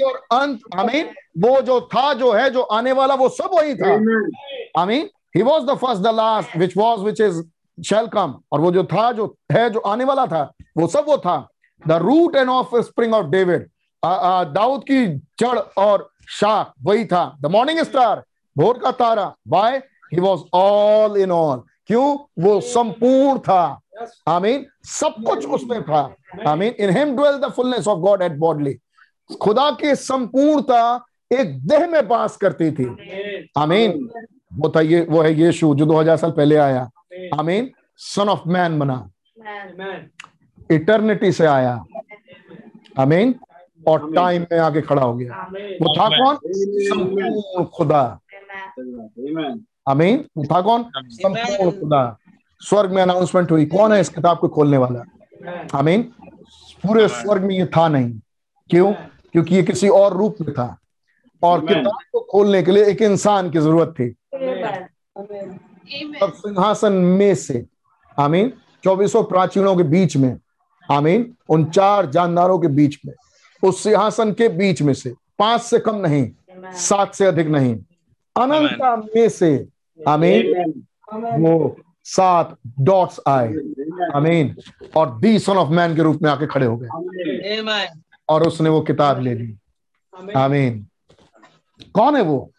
और 0.07 0.17
अंत 0.39 0.61
आमीन। 0.79 1.11
वो 1.45 1.61
जो 1.63 1.81
था 1.95 2.13
जो 2.15 2.33
है 2.33 2.49
जो 2.51 2.63
आने 2.63 2.93
वाला 2.93 3.15
वो 3.15 3.29
सब 3.29 3.51
वही 3.55 3.75
था। 3.75 3.93
आमीन। 4.83 5.09
He 5.37 5.43
was 5.43 5.65
the 5.67 5.75
first 5.79 6.03
the 6.03 6.15
last 6.15 6.57
which 6.57 6.77
was 6.77 7.01
which 7.05 7.21
is 7.21 7.43
shall 7.79 8.07
come 8.15 8.35
और 8.53 8.61
वो 8.61 8.71
जो 8.73 8.85
था 8.85 9.11
जो 9.13 9.27
है 9.53 9.69
जो 9.71 9.81
आने 9.81 10.05
वाला 10.05 10.27
था 10.27 10.43
वो 10.79 10.87
सब 10.87 11.05
वो 11.09 11.17
था। 11.19 11.37
The 11.87 11.93
root 11.93 12.37
and 12.37 12.49
offspring 12.81 13.15
of 13.15 13.27
David 13.27 13.69
Dawood 14.05 14.83
की 14.83 15.07
जड़ 15.41 15.59
और 15.79 16.09
शाख 16.31 16.73
वही 16.83 17.05
था। 17.05 17.37
द 17.41 17.47
मॉर्निंग 17.47 17.79
स्टार 17.81 18.23
भोर 18.57 18.79
का 18.79 18.91
तारा। 18.93 19.35
Why 19.49 19.79
he 20.13 20.21
was 20.21 20.41
all 20.55 21.17
in 21.17 21.31
all 21.33 21.63
क्यों? 21.87 22.17
वो 22.45 22.61
संपूर्ण 22.61 23.39
था। 23.39 23.81
आमीन। 24.29 24.67
सब 24.85 25.15
कुछ 25.27 25.47
उसमें 25.47 25.83
था। 25.83 26.01
आमीन। 26.49 26.75
In 26.81 26.91
him 26.97 27.17
dwell 27.17 27.37
the 27.39 27.51
fullness 27.51 27.89
of 27.89 27.99
God 27.99 28.23
at 28.23 28.33
bodily 28.33 28.75
खुदा 29.41 29.71
की 29.71 29.95
संपूर्णता 29.95 31.05
एक 31.33 31.67
देह 31.67 31.87
में 31.87 32.07
पास 32.09 32.37
करती 32.37 32.71
थी। 32.73 32.87
आमीन। 33.59 34.09
वो 34.55 34.73
था 34.77 34.81
ये 34.81 35.07
वो 35.11 35.23
है 35.23 35.35
यीशु 35.35 35.75
जो 35.75 35.87
2000 35.87 36.17
साल 36.17 36.31
पहले 36.31 36.57
आया। 36.57 36.89
आमीन। 37.39 37.71
सन 37.97 38.29
ऑफ़ 38.29 38.41
मैन 38.47 38.79
बना। 38.79 39.11
इटर्निटी 40.71 41.33
से 41.33 41.47
आया। 41.47 41.85
आमीन 42.99 43.35
और 43.87 44.15
टाइम 44.15 44.47
में 44.53 44.59
आके 44.59 44.81
खड़ा 44.81 45.03
हो 45.03 45.15
गया। 45.15 45.47
वो 45.53 45.95
था 45.95 46.09
कौन? 46.09 46.39
संपूर्ण 46.47 47.65
खुदा। 47.65 48.21
आमीन 49.89 50.25
वो 50.37 50.45
था 50.45 50.61
कौन? 50.61 50.85
संपूर्ण 50.97 51.71
खुदा। 51.71 52.19
स्वर्ग 52.61 52.91
में 52.91 53.03
अनाउंसमेंट 53.03 53.51
हुई। 53.51 53.67
कौन 53.67 53.93
है 53.93 54.01
इस 54.01 54.09
किताब 54.09 54.39
को 54.39 54.49
खोलने 54.49 54.77
वाला? 54.77 55.03
आमीन 55.75 56.03
पूरे 56.87 57.09
स्वर्ग 57.09 57.43
में 57.43 57.55
ये 57.55 57.67
था 57.67 57.89
नहीं। 57.89 58.21
क्यों? 58.71 58.93
क्योंकि 59.33 59.55
ये 59.55 59.63
किसी 59.63 59.89
और 59.89 60.17
रूप 60.17 60.37
में 60.41 60.53
था। 60.53 60.79
और 61.43 61.67
किताब 61.67 61.99
को 62.13 62.21
खोलने 62.33 62.63
के 62.63 62.73
लिए 62.73 62.85
एक 62.85 63.03
इंसान 63.03 63.51
की 63.51 63.59
ज़रूरत 63.59 63.95
थी। 64.01 64.17
सिंहासन 66.23 66.93
में 66.93 67.35
से। 67.35 67.67
आमीन 68.19 68.53
चौबीसों 68.85 69.25
प्राचीनों 69.25 69.77
के 69.77 69.83
बीच 69.83 70.17
में। 70.17 70.39
आमीन 70.91 71.35
उन 71.49 71.65
चार 71.65 72.07
जानदारों 72.07 72.59
के 72.59 72.69
बीच 72.69 72.99
में 73.07 73.15
उस 73.63 73.83
सिंहासन 73.83 74.33
के 74.33 74.49
बीच 74.49 74.83
में 74.83 74.95
से 74.95 75.15
पाँच 75.39 75.61
से 75.63 75.79
कम 75.79 75.97
नहीं 75.97 76.31
सात 76.73 77.15
से 77.15 77.27
अधिक 77.27 77.49
नहीं 77.49 77.75
अनंता 78.37 78.97
में 78.97 79.29
से 79.29 79.69
आमीन 80.09 80.73
वो 81.15 81.77
सात 82.05 82.57
डॉट्स 82.81 83.21
आए 83.29 83.49
आमीन 84.15 84.57
और 84.97 85.19
दी 85.19 85.39
सन 85.39 85.53
ऑफ़ 85.53 85.71
मैन 85.71 85.97
के 85.97 86.03
रूप 86.03 86.23
में 86.23 86.31
आके 86.31 86.47
खड़े 86.47 86.67
हो 86.67 86.77
गए। 86.77 86.89
और 88.29 88.47
उसने 88.47 88.69
वो 88.69 88.81
किताब 88.81 89.21
ले 89.21 89.35
ली। 89.35 89.57
आमीन। 90.37 90.87
कौन 91.95 92.17
है 92.17 92.23
वो? 92.23 92.51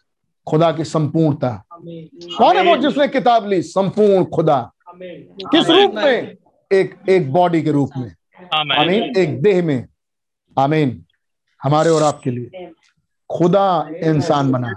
खुदा 0.48 0.72
की 0.72 0.84
संपूर्णता। 0.84 1.64
कौन 2.38 2.56
है 2.56 2.62
वो 2.64 2.76
जिसने 2.76 3.08
किताब 3.08 3.46
ली? 3.48 3.62
संपूर्ण 3.62 4.24
खुदा। 4.24 4.72
किस 5.50 5.70
रूप 5.70 5.94
में? 5.94 6.36
एक 6.72 6.94
एक 7.08 7.32
बॉडी 7.32 7.62
के 7.62 7.70
रूप 7.70 7.90
में। 7.96 8.14
आमीन। 8.52 9.02
एक 9.16 9.40
देह 9.42 9.62
में 9.64 9.86
आमीन 10.56 11.04
हमारे 11.62 11.90
और 11.90 12.02
आपके 12.02 12.30
लिए। 12.30 12.70
खुदा 13.30 13.88
इंसान 14.04 14.52
बना। 14.52 14.72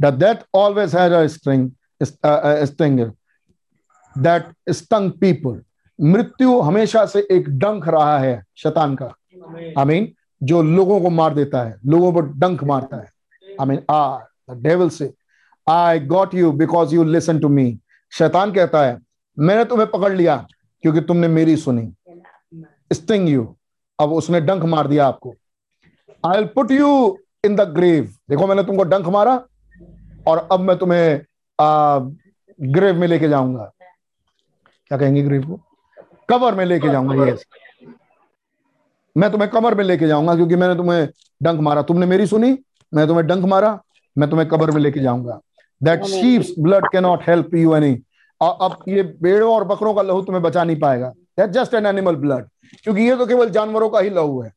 The 0.00 0.14
death 0.18 0.46
always 0.54 0.94
has 0.96 1.12
a 1.12 1.26
string 1.26 1.70
stinger 2.02 3.12
that 4.16 4.46
stung 4.70 5.10
people 5.10 5.60
मृत्यु 5.98 6.60
हमेशा 6.60 7.04
से 7.06 7.26
एक 7.30 7.48
डंक 7.58 7.88
रहा 7.88 8.18
है 8.18 8.42
शैतान 8.56 8.96
का। 9.02 9.12
आमीन। 9.78 10.12
जो 10.42 10.62
लोगों 10.62 11.00
को 11.00 11.10
मार 11.10 11.34
देता 11.34 11.62
है 11.62 11.76
लोगों 11.86 12.12
पर 12.12 12.22
डंक 12.40 12.64
मारता 12.64 12.96
है। 12.96 13.08
आमीन। 13.60 13.82
आ 13.90 14.18
द 14.50 14.62
डेविल 14.62 14.88
से। 14.90 15.12
I 15.66 16.00
got 16.00 16.34
you 16.34 16.52
because 16.52 16.94
you 16.94 17.04
listen 17.04 17.38
to 17.38 17.48
me 17.48 17.78
शैतान 18.12 18.52
कहता 18.52 18.84
है 18.86 18.98
मैंने 19.38 19.64
तुम्हें 19.64 19.90
पकड़ 19.90 20.12
लिया 20.12 20.36
क्योंकि 20.82 21.00
तुमने 21.00 21.28
मेरी 21.28 21.56
सुनी। 21.56 21.92
स्टिंग 22.90 23.28
यू 23.28 23.54
अब 23.98 24.12
उसने 24.12 24.40
डंक 24.40 24.64
मार 24.66 24.86
दिया 24.88 25.06
आपको। 25.06 25.34
I 26.24 26.44
put 26.54 26.70
you 26.70 27.18
in 27.44 27.56
the 27.56 27.68
grave 27.74 28.04
देखो 28.30 28.46
मैंने 28.46 28.62
तुमको 28.64 28.84
डंक 28.84 29.06
मारा 29.08 29.34
और 30.28 30.48
अब 30.52 30.60
मैं 30.60 30.76
तुम्हें 30.78 31.20
आ, 31.58 31.98
ग्रेव 32.58 32.96
में 32.96 33.06
लेके 33.08 33.28
जाऊँगा। 33.28 33.70
क्या 34.90 34.98
कहेंगे 34.98 35.22
ग्रेव 35.22 35.42
को? 35.42 35.60
कवर 36.28 36.54
में 36.54 36.64
लेके 36.64 36.88
जाऊँगा 36.88 37.26
यस 37.26 37.44
मैं 39.16 39.30
तुम्हें 39.32 39.50
कमर 39.50 39.74
में 39.74 39.84
लेके 39.84 40.06
जाऊँगा 40.06 40.34
क्योंकि 40.34 40.56
मैंने 40.56 40.74
तुम्हें 40.76 41.08
डंक 41.42 41.60
मारा। 41.60 41.82
तुमने 41.82 42.06
मेरी 42.06 42.26
सुनी? 42.26 42.56
मैं 42.92 43.06
तुम्हें 43.06 43.26
डंक 43.26 43.44
मारा 43.44 43.78
मैं 44.16 44.28
तुम्हें 44.30 44.48
कबर 44.48 44.70
में 44.70 44.80
लेके 44.80 45.00
जाऊँगा। 45.00 45.40
That 45.80 46.04
sheep's 46.04 46.52
blood 46.58 46.86
can 46.92 47.02
not 47.02 47.22
help 47.28 47.54
you 47.54 47.74
any 47.74 47.92
अब 48.40 48.76
ये 48.88 49.02
भेड़ों 49.22 49.52
और 49.54 49.64
बकरों 49.64 49.94
का 49.94 50.02
लहू 50.02 50.22
तुम्हें 50.22 50.42
बचा 50.42 50.64
नहीं 50.64 50.78
पाएगा। 50.80 51.08
That 51.08 51.50
just 51.50 51.74
an 51.74 51.86
animal 51.86 52.16
blood 52.16 52.48
क्योंकि 52.74 53.02
ये 53.02 53.16
तो 53.16 53.26
केवल 53.26 53.50
जानवरों 53.50 53.88
का 53.90 54.00
ही 54.00 54.10
लहू 54.10 54.40
है। 54.40 54.52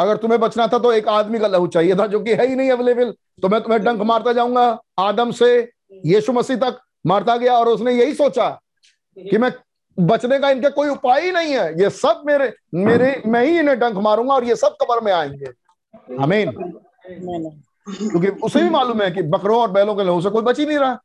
अगर 0.00 0.16
तुम्हें 0.16 0.40
बचना 0.40 0.66
था 0.66 0.78
तो 0.78 0.92
एक 0.92 1.08
आदमी 1.08 1.38
का 1.38 1.46
लहू 1.46 1.66
चाहिए 1.68 1.94
था 1.96 2.06
जो 2.06 2.20
कि 2.20 2.34
है 2.34 2.46
ही 2.48 2.54
नहीं 2.56 2.70
अवेलेबल 2.70 3.12
तो 3.42 3.48
मैं 3.48 3.60
तुम्हें 3.60 3.82
डंक 3.84 4.00
मारता 4.02 4.32
जाऊँगा 4.32 4.78
आदम 4.98 5.30
से 5.32 5.58
यीशु 6.06 6.32
मसीह 6.32 6.56
तक 6.58 6.78
मारता 7.06 7.36
गया 7.36 7.56
और 7.58 7.68
उसने 7.68 7.92
यही 7.92 8.14
सोचा 8.14 8.48
कि 9.16 9.38
मैं 9.38 9.52
बचने 9.98 10.38
का 10.38 10.50
इनके 10.50 10.70
कोई 10.70 10.88
उपाय 10.88 11.20
ही 11.20 11.30
नहीं 11.32 11.54
है। 11.54 11.82
ये 11.82 11.90
सब 11.90 12.22
मेरे 12.26 12.52
मेरे 12.74 13.22
मैं 13.26 13.44
ही 13.44 13.58
इन्हें 13.58 13.78
डंक 13.78 13.96
मारूँगा 13.98 14.34
और 14.34 14.44
ये 14.44 14.56
सब 14.56 14.76
कबर 14.82 15.00
में 15.04 15.12
आएँगे। 15.12 15.46
अमीन 16.22 16.52
क्योंकि 17.88 18.28
उसे 18.28 18.62
भी 18.62 18.70
मालूम 18.70 19.02
है 19.02 19.10
कि 19.10 19.22
बकरों 19.24 19.60
और 19.60 19.70
बैलों 19.70 19.94
के 19.94 20.04
लहू 20.04 20.20
से 20.22 20.30
कोई 20.30 20.42
बच 20.42 20.58
ही 20.60 20.66
नहीं 20.66 20.78
रहा। 20.78 20.98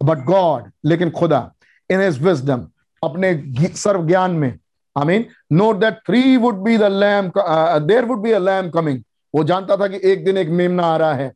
बट 0.00 0.24
गॉड 0.24 0.70
लेकिन 0.84 1.10
खुदा 1.10 1.50
इन 1.90 2.00
हिज 2.00 2.22
विजडम 2.22 2.66
अपने 3.02 3.32
सर्व 3.76 4.06
ज्ञान 4.06 4.30
में। 4.32 4.48
I 4.96 5.06
mean 5.06 5.24
note 5.52 5.76
that 5.76 5.94
three 6.06 6.36
would 6.36 6.62
be 6.64 6.76
the 6.78 6.82
lamb 6.94 7.30
there 7.36 8.04
would 8.04 8.22
be 8.22 8.32
a 8.32 8.38
lamb 8.40 8.70
coming 8.70 9.02
वो 9.34 9.44
जानता 9.44 9.76
था 9.76 9.88
कि 9.88 10.00
एक 10.10 10.24
दिन 10.24 10.36
एक 10.38 10.48
मेमना 10.50 10.86
आ 10.86 10.96
रहा 10.96 11.14
है। 11.14 11.32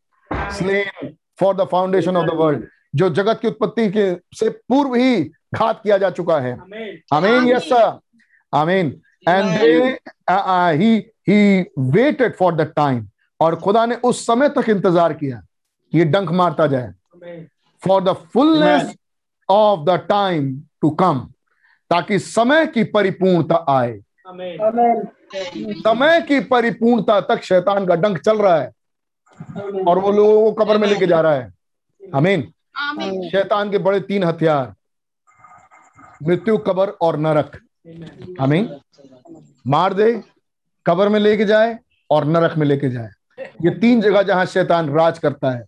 Slain 0.53 1.15
for 1.41 1.57
the 1.57 1.69
foundation 1.71 2.17
of 2.17 2.27
the 2.27 2.35
world 2.37 2.67
जो 2.97 3.09
जगत 3.11 3.39
की 3.41 3.49
उत्पत्ति 3.49 3.89
के 3.91 4.13
से 4.37 4.49
पूर्व 4.49 4.95
ही 4.95 5.23
घात 5.55 5.81
किया 5.83 5.99
जा 5.99 6.11
चुका 6.11 6.39
है। 6.41 6.53
आमीन 7.13 7.49
यस 7.49 7.69
सर 7.69 7.99
आमीन 8.53 9.01
and 9.29 9.47
he 10.81 10.97
he 11.29 11.61
waited 11.93 12.35
for 12.37 12.55
the 12.55 12.73
time 12.77 13.07
और 13.41 13.57
खुदा 13.57 13.85
ने 13.87 13.95
उस 14.05 14.27
समय 14.27 14.49
तक 14.49 14.69
इंतज़ार 14.69 15.13
किया 15.13 15.43
ये 15.93 16.05
डंक 16.07 16.31
मारता 16.33 16.67
जाए। 16.67 16.93
For 17.83 18.03
the 18.03 18.13
fullness 18.33 18.95
of 19.49 19.81
the 19.87 19.99
time 20.09 20.55
to 20.83 20.91
come 21.03 21.27
ताकि 21.93 22.19
समय 22.19 22.67
की 22.67 22.85
परिपूर्णता 22.85 23.65
आए। 23.69 23.99
समय 25.79 26.21
की 26.29 26.39
परिपूर्णता 26.41 27.21
तक 27.21 27.43
शैतान 27.45 27.87
का 27.87 27.95
डंक 27.97 28.19
चल 28.19 28.39
रहा 28.39 28.57
है 28.57 28.71
और 29.87 29.99
वो 29.99 30.13
लोगों 30.13 30.43
को 30.43 30.65
कबर 30.65 30.79
में 30.79 30.89
लेके 30.89 31.07
जा 31.07 31.21
रहा 31.21 31.33
है। 31.33 31.53
अमीन 32.15 32.43
शैतान 33.31 33.71
के 33.71 33.79
बड़े 33.79 34.01
तीन 34.01 34.25
हथियार 34.25 34.75
मृत्यु 36.23 36.59
कबर 36.59 36.89
और 37.03 37.17
नरक। 37.19 37.57
अमीन 38.41 38.69
मार 39.67 39.95
दे 39.95 40.13
कबर 40.87 41.09
में 41.09 41.21
लेके 41.21 41.45
जाए 41.45 41.79
और 42.11 42.25
नरक 42.27 42.57
में 42.59 42.67
लेके 42.67 42.91
जाए। 42.91 43.11
ये 43.65 43.71
तीन 43.71 44.01
जगह 44.01 44.23
जहाँ 44.23 44.47
शैतान 44.47 44.91
राज 44.91 45.19
करता 45.19 45.51
है। 45.51 45.65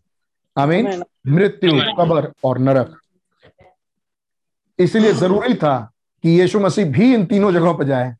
आमीन 0.56 1.02
मृत्यु 1.26 1.80
कबर 1.98 2.32
और 2.44 2.58
नरक। 2.58 3.00
इसलिए 4.78 5.12
ज़रूरी 5.14 5.54
था 5.54 5.90
कि 6.24 6.30
यीशु 6.30 6.60
मसीह 6.60 6.84
भी 6.90 7.12
इन 7.14 7.24
तीनों 7.26 7.52
जगहों 7.52 7.74
पर 7.74 7.84
जाए। 7.84 8.14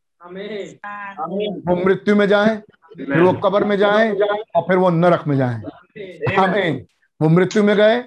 वो 1.67 1.75
मृत्यु 1.75 2.15
में 2.15 2.27
जाए 2.27 2.55
फिर 2.97 3.21
वो 3.21 3.31
कबर 3.43 3.63
में 3.63 3.75
जाए 3.77 4.11
और 4.11 4.61
फिर 4.67 4.77
वो 4.77 4.89
नरक 4.91 5.23
में 5.27 5.35
जाए। 5.37 6.35
आमीन 6.37 6.85
वो 7.19 7.29
मृत्यु 7.29 7.63
में 7.63 7.75
गए 7.75 7.97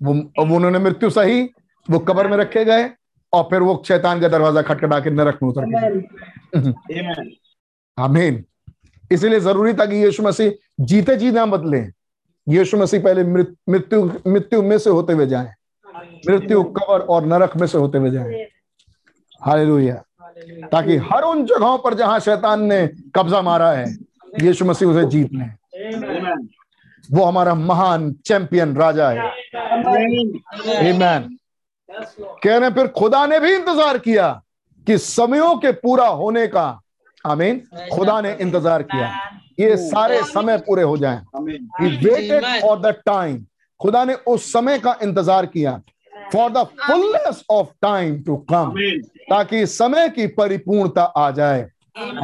वो 0.00 0.12
उन्होंने 0.44 0.78
मृत्यु 0.78 1.10
सही 1.10 1.42
वो 1.88 1.98
कबर 2.00 2.28
में 2.28 2.36
रखे 2.36 2.64
गए 2.64 2.88
और 3.32 3.42
फिर 3.50 3.62
वो 3.62 3.82
शैतान 3.86 4.20
का 4.20 4.28
दरवाज़ा 4.28 4.62
खटखटा 4.62 5.00
के 5.00 5.10
नरक 5.10 5.38
में 5.42 5.48
उतर 5.48 5.64
गए। 5.68 6.72
आमीन 7.98 8.44
इसलिए 9.10 9.40
ज़रूरी 9.40 9.72
था 9.74 9.86
कि 9.86 9.96
यीशु 9.96 10.22
मसीह 10.22 10.52
जीते 10.84 11.16
जी 11.16 11.30
ना 11.30 11.46
बदले। 11.46 11.80
यीशु 12.46 12.76
मसीह 12.76 13.00
पहले 13.02 13.24
मृत्यु 13.24 14.04
मृत्यु 14.26 14.62
में 14.62 14.78
से 14.78 14.90
होते 14.90 15.12
हुए 15.12 15.26
जाए। 15.26 15.54
मृत्यु 16.28 16.62
कबर 16.78 17.00
और 17.00 17.26
नरक 17.26 17.56
में 17.56 17.66
से 17.66 17.78
होते 17.78 17.98
हुए 17.98 18.10
जाए। 18.10 18.46
हालेलुया। 19.40 19.94
ताकि 20.72 20.96
हर 21.04 21.22
उन 21.24 21.44
जगहों 21.46 21.78
पर 21.78 21.94
जहाँ 21.94 22.18
शैतान 22.20 22.62
ने 22.64 22.86
कब्जा 23.16 23.40
मारा 23.42 23.70
है 23.72 23.86
यीशु 24.42 24.64
मसीह 24.64 24.88
उसे 24.88 25.04
जीत 25.06 25.32
ले। 25.32 25.44
वो 27.08 27.24
हमारा 27.24 27.54
महान 27.54 28.12
चैंपियन 28.26 28.76
राजा 28.76 29.08
है। 29.10 29.18
आमीन 29.78 31.38
कह 32.42 32.56
रहे 32.56 32.70
फिर 32.70 32.86
खुदा 32.88 33.26
ने 33.26 33.38
भी 33.40 33.54
इंतज़ार 33.54 33.98
किया 33.98 34.28
कि 34.86 34.98
समयों 34.98 35.54
के 35.58 35.72
पूरा 35.74 36.06
होने 36.06 36.46
का 36.46 36.66
आमीन 37.24 37.60
खुदा 37.92 38.20
ने 38.20 38.36
इंतज़ार 38.40 38.82
किया। 38.84 39.08
ये 39.60 39.76
सारे 39.78 40.22
समय 40.24 40.58
पूरे 40.58 40.82
हो 40.82 40.96
जाएँ। 40.96 41.20
वेटेड 41.40 42.44
फॉर 42.62 42.78
द 42.80 42.94
टाइम 43.06 43.44
खुदा 43.80 44.04
ने 44.04 44.14
उस 44.26 44.52
समय 44.52 44.78
का 44.78 44.96
इंतज़ार 45.02 45.46
किया। 45.46 45.80
For 46.32 46.50
the 46.52 46.64
fullness 46.80 47.42
of 47.50 47.68
time 47.82 48.22
to 48.22 48.36
come 48.52 48.74
ताकि 49.30 49.66
समय 49.66 50.08
की 50.08 50.26
परिपूर्णता 50.26 51.02
आ 51.02 51.30
जाए। 51.30 51.62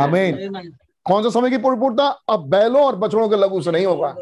आमीन 0.03 0.71
कौन 1.07 1.23
सा 1.23 1.31
समय 1.31 1.51
की 1.51 1.59
परिपूर्णता? 1.59 2.09
अब 2.29 2.49
बैलों 2.51 2.85
और 2.85 2.97
बछड़ों 2.97 3.29
के 3.29 3.37
लघु 3.37 3.61
से 3.63 3.71
नहीं 3.71 3.87
होगा। 3.87 4.15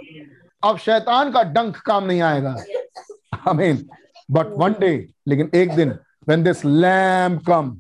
अब 0.63 0.79
शैतान 0.79 1.31
का 1.33 1.43
डंक 1.43 1.77
काम 1.77 2.05
नहीं 2.05 2.21
आएगा। 2.23 2.57
आमीन 3.49 3.89
बट 4.31 4.47
वन 4.59 4.75
डे 4.81 4.95
लेकिन 5.29 5.51
एक 5.55 5.75
दिन 5.75 5.99
when 6.29 6.45
this 6.45 6.65
lamb 6.65 7.39
come 7.49 7.71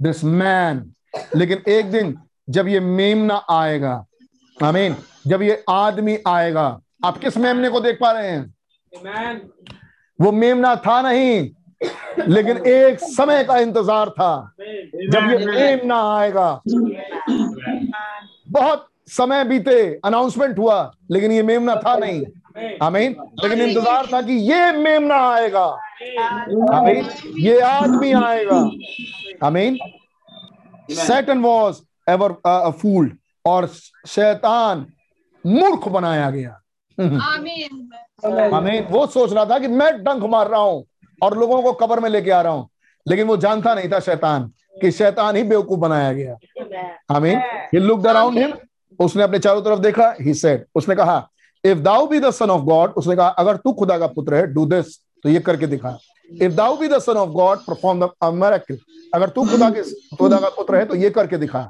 this 0.00 0.22
man 0.24 0.80
लेकिन 1.36 1.62
एक 1.68 1.90
दिन 1.90 2.16
जब 2.50 2.68
ये 2.68 2.80
मेमना 2.80 3.34
आएगा 3.50 4.04
आमीन 4.58 4.96
जब 5.26 5.42
ये 5.42 5.64
आदमी 5.70 6.18
आएगा 6.26 6.66
आप 7.04 7.18
किस 7.18 7.36
मेमने 7.36 7.68
को 7.68 7.80
देख 7.80 7.98
पा 8.00 8.10
रहे 8.12 8.30
हैं? 8.30 8.52
वो 10.18 10.32
मेमना 10.32 10.74
था 10.76 11.00
नहीं 11.02 11.50
लेकिन 12.28 12.56
एक 12.66 13.00
समय 13.00 13.42
का 13.44 13.56
इंतज़ार 13.58 14.10
था 14.10 14.54
जब 14.58 15.30
ये 15.30 15.46
मेमना 15.46 15.96
आएगा। 16.14 16.60
बहुत 18.50 18.86
समय 19.08 19.44
बीते 19.44 19.78
अनाउंसमेंट 20.04 20.58
हुआ 20.58 20.78
लेकिन 21.10 21.32
ये 21.32 21.42
मेमना 21.42 21.74
था 21.76 21.96
नहीं। 21.98 22.22
आमीन 22.82 23.16
लेकिन 23.42 23.60
इंतज़ार 23.60 24.06
था 24.12 24.20
कि 24.22 24.32
ये 24.50 24.70
मेमना 24.72 25.16
आएगा। 25.30 25.64
आमीन 26.74 27.08
ये 27.38 27.58
आदमी 27.60 28.12
आएगा। 28.12 28.58
आमीन 29.46 29.78
सैटन 30.90 31.38
वॉज़ 31.42 31.80
एवर 32.06 32.32
फूल्ड 32.80 33.16
और 33.44 33.66
शैतान 34.06 34.86
मूर्ख 35.44 35.88
बनाया 35.88 36.30
गया। 36.30 36.60
आमीन 36.98 37.88
वो 38.26 39.06
सोच 39.06 39.32
रहा 39.32 39.44
था 39.44 39.58
कि 39.58 39.68
मैं 39.68 39.92
डंक 40.04 40.22
मार 40.24 40.48
रहा 40.48 40.60
हूँ 40.60 40.84
और 41.20 41.36
लोगों 41.38 41.62
को 41.62 41.72
कबर 41.76 42.00
में 42.00 42.08
लेके 42.10 42.30
आ 42.30 42.40
रहा 42.42 42.52
हूँ। 42.52 42.68
लेकिन 43.06 43.26
वो 43.26 43.36
जानता 43.36 43.74
नहीं 43.74 43.88
था 43.88 43.98
शैतान 44.00 44.50
कि 44.82 44.90
शैतान 44.92 45.36
ही 45.36 45.42
बेवकूफ़ 45.42 45.80
बनाया 45.80 46.12
गया। 46.12 46.36
आमीन। 47.10 47.38
ही 47.74 47.78
लुक्ड 47.78 48.06
अराउंड 48.06 48.38
हिम 48.38 48.52
उसने 49.00 49.22
अपने 49.22 49.38
चारों 49.38 49.62
तरफ़ 49.62 49.78
देखा 49.80 50.14
ही 50.20 50.34
सेड 50.34 50.64
उसने 50.74 50.94
कहा 50.94 51.28
if 51.64 51.78
thou 51.78 52.06
be 52.06 52.20
the 52.20 52.30
son 52.30 52.50
of 52.50 52.62
God 52.62 52.92
उसने 52.92 53.16
कहा 53.16 53.28
अगर 53.28 53.56
तू 53.56 53.72
खुदा 53.72 53.98
का 53.98 54.06
पुत्र 54.06 54.34
है 54.34 54.46
डू 54.46 54.64
दिस 54.66 54.98
तो 55.24 55.28
ये 55.28 55.40
करके 55.40 55.66
दिखा। 55.66 55.98
If 56.30 56.52
thou 56.52 56.76
be 56.76 56.88
the 56.88 56.98
son 56.98 57.16
of 57.16 57.30
God 57.30 57.58
perform 57.58 58.04
the 58.04 58.10
miracle 58.34 58.78
अगर 59.14 59.28
तू 59.28 59.44
खुदा 59.48 59.70
के 59.70 59.82
खुदा 60.16 60.38
का 60.38 60.48
पुत्र 60.48 60.76
है 60.76 60.84
तो 60.84 60.94
ये 60.94 61.10
करके 61.10 61.36
दिखा। 61.38 61.62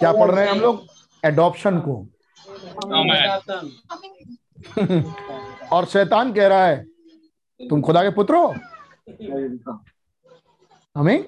क्या 0.00 0.12
पढ़ 0.12 0.30
रहे 0.30 0.44
हैं 0.44 0.52
हम 0.52 0.60
लोग? 0.60 0.82
एडॉप्शन 1.22 1.78
को। 1.78 2.06
और 5.72 5.84
शैतान 5.86 6.32
कह 6.32 6.46
रहा 6.48 6.66
है 6.66 6.84
तुम 7.60 7.80
खुदा 7.82 8.02
के 8.02 8.10
पुत्र 8.10 8.34
हो? 8.34 8.54
हमें 10.96 11.18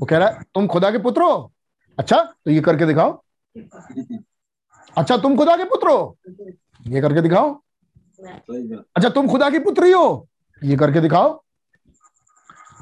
वो 0.00 0.06
कह 0.06 0.18
रहा 0.18 0.28
है 0.28 0.42
तुम 0.54 0.66
खुदा 0.66 0.90
के 0.90 0.98
पुत्र 0.98 1.22
हो? 1.22 1.52
अच्छा 1.98 2.22
तो 2.22 2.50
ये 2.50 2.60
करके 2.60 2.86
दिखाओ। 2.86 3.12
अच्छा 4.96 5.16
तुम 5.16 5.36
खुदा 5.36 5.56
के 5.56 5.64
पुत्र 5.64 5.88
हो? 5.88 6.16
ये 6.86 7.00
करके 7.00 7.20
दिखाओ। 7.20 7.50
अच्छा 8.96 9.08
तुम 9.08 9.28
खुदा 9.28 9.50
की 9.50 9.58
पुत्री 9.58 9.92
हो? 9.92 10.28
ये 10.62 10.76
करके 10.76 11.00
दिखाओ। 11.00 11.42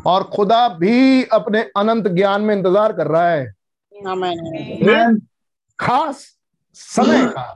और 0.07 0.25
खुदा 0.25 0.69
भी 0.69 1.25
अपने 1.25 1.63
अनंत 1.77 2.09
ज्ञान 2.09 2.43
में 2.43 2.55
इंतज़ार 2.57 2.93
कर 2.93 3.07
रहा 3.07 3.29
है। 3.31 3.55
खास 5.79 6.27
समय 6.75 7.27
का। 7.37 7.53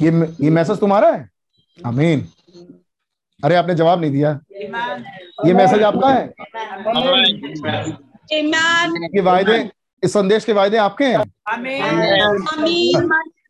ये 0.00 0.10
ये 0.40 0.50
मैसेज 0.50 0.78
तुम्हारा 0.80 1.10
है? 1.10 1.28
अमीन 1.78 2.26
अरे 3.42 3.54
आपने 3.56 3.74
जवाब 3.74 4.00
नहीं 4.00 4.10
दिया। 4.10 4.30
ये 5.46 5.52
मैसेज 5.54 5.82
आपका 5.82 6.08
है? 6.08 6.32
ये 9.14 9.20
वायदे 9.20 9.58
इस 10.02 10.12
संदेश 10.12 10.44
के 10.44 10.52
वायदे 10.52 10.76
आपके 10.76 11.04
हैं? 11.04 11.18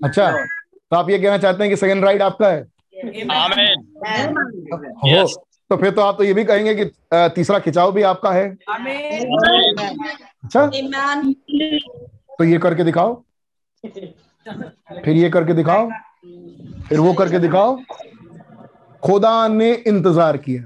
अच्छा 0.04 0.30
तो 0.30 0.96
आप 0.96 1.10
ये 1.10 1.18
कहना 1.18 1.38
चाहते 1.38 1.62
हैं 1.62 1.70
कि 1.70 1.76
सेकंड 1.76 2.04
राइड 2.04 2.22
आपका 2.22 2.48
है? 2.48 2.62
हो 5.04 5.26
तो 5.70 5.76
फिर 5.76 5.90
तो 5.90 6.02
आप 6.02 6.16
तो 6.18 6.24
ये 6.24 6.34
भी 6.34 6.44
कहेंगे 6.44 6.74
कि 6.74 6.84
तीसरा 7.34 7.58
खिंचाव 7.58 7.92
भी 7.92 8.02
आपका 8.02 8.30
है। 8.32 8.48
अच्छा। 10.44 10.66
तो 12.39 12.44
ये 12.44 12.59
करके 12.59 12.85
दिखाओ। 12.85 13.15
फिर 15.05 15.16
ये 15.16 15.31
करके 15.31 15.52
दिखाओ। 15.52 15.89
फिर 16.89 17.01
वो 17.01 17.12
करके 17.12 17.39
दिखाओ। 17.39 17.77
खुदा 19.02 19.48
ने 19.48 19.73
इंतज़ार 19.73 20.36
किया। 20.36 20.62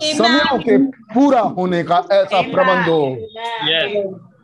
समयों 0.00 0.58
के 0.58 0.76
पूरा 1.14 1.40
होने 1.40 1.82
का 1.82 1.98
ऐसा 2.12 2.40
प्रबंध 2.42 2.88
हो। 2.88 3.16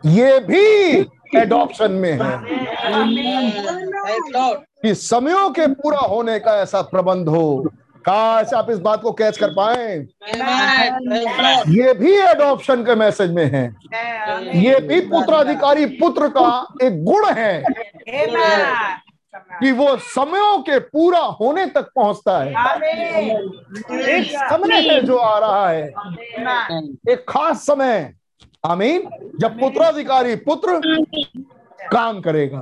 ये 0.07 0.39
भी 0.41 1.01
एडॉप्शन 1.41 1.93
में 1.93 2.13
है। 2.13 2.39
कि 4.83 4.95
समयों 4.95 5.51
के 5.51 5.67
पूरा 5.67 5.99
होने 5.99 6.39
का 6.39 6.55
ऐसा 6.57 6.83
प्रबंध 6.83 7.29
हो। 7.29 7.71
काश 8.01 8.53
आप 8.55 8.71
इस 8.71 8.79
बात 8.79 9.03
को 9.03 9.13
कैच 9.13 9.39
कर 9.39 9.51
पाए। 9.51 9.97
ये 11.69 11.93
भी 11.95 12.13
एडॉप्शन 12.21 12.83
के 12.85 12.95
मैसेज 12.95 13.31
में 13.31 13.45
है। 13.45 13.65
ये 14.61 14.81
भी 14.81 15.01
पुत्राधिकारी 15.01 15.87
पुत्र 16.01 16.29
का 16.29 16.47
एक 16.83 17.03
गुण 17.05 17.27
है 17.33 17.65
कि 19.61 19.73
वो 19.73 19.97
समयों 20.15 20.59
के 20.59 20.79
पूरा 20.79 21.19
होने 21.41 21.67
तक 21.67 21.91
पहुँचता 21.97 22.39
है। 22.39 22.51
एक 24.09 24.31
समय 24.31 24.81
है 24.89 25.01
जो 25.01 25.17
आ 25.17 25.39
रहा 25.39 25.69
है। 25.69 25.87
एक 27.11 27.25
खास 27.29 27.67
समय। 27.67 28.13
आमीन। 28.67 29.09
जब 29.41 29.59
पुत्राधिकारी 29.61 30.35
पुत्र 30.49 30.81
काम 31.93 32.21
करेगा। 32.21 32.59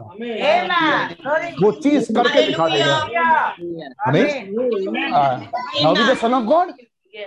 वो 1.62 1.70
चीज़ 1.72 2.12
करके 2.12 2.46
दिखा 2.46 2.68
देगा। 2.68 2.96
हमें? 4.06 4.24
Son 6.14 6.34
of 6.34 6.44
God. 6.44 6.72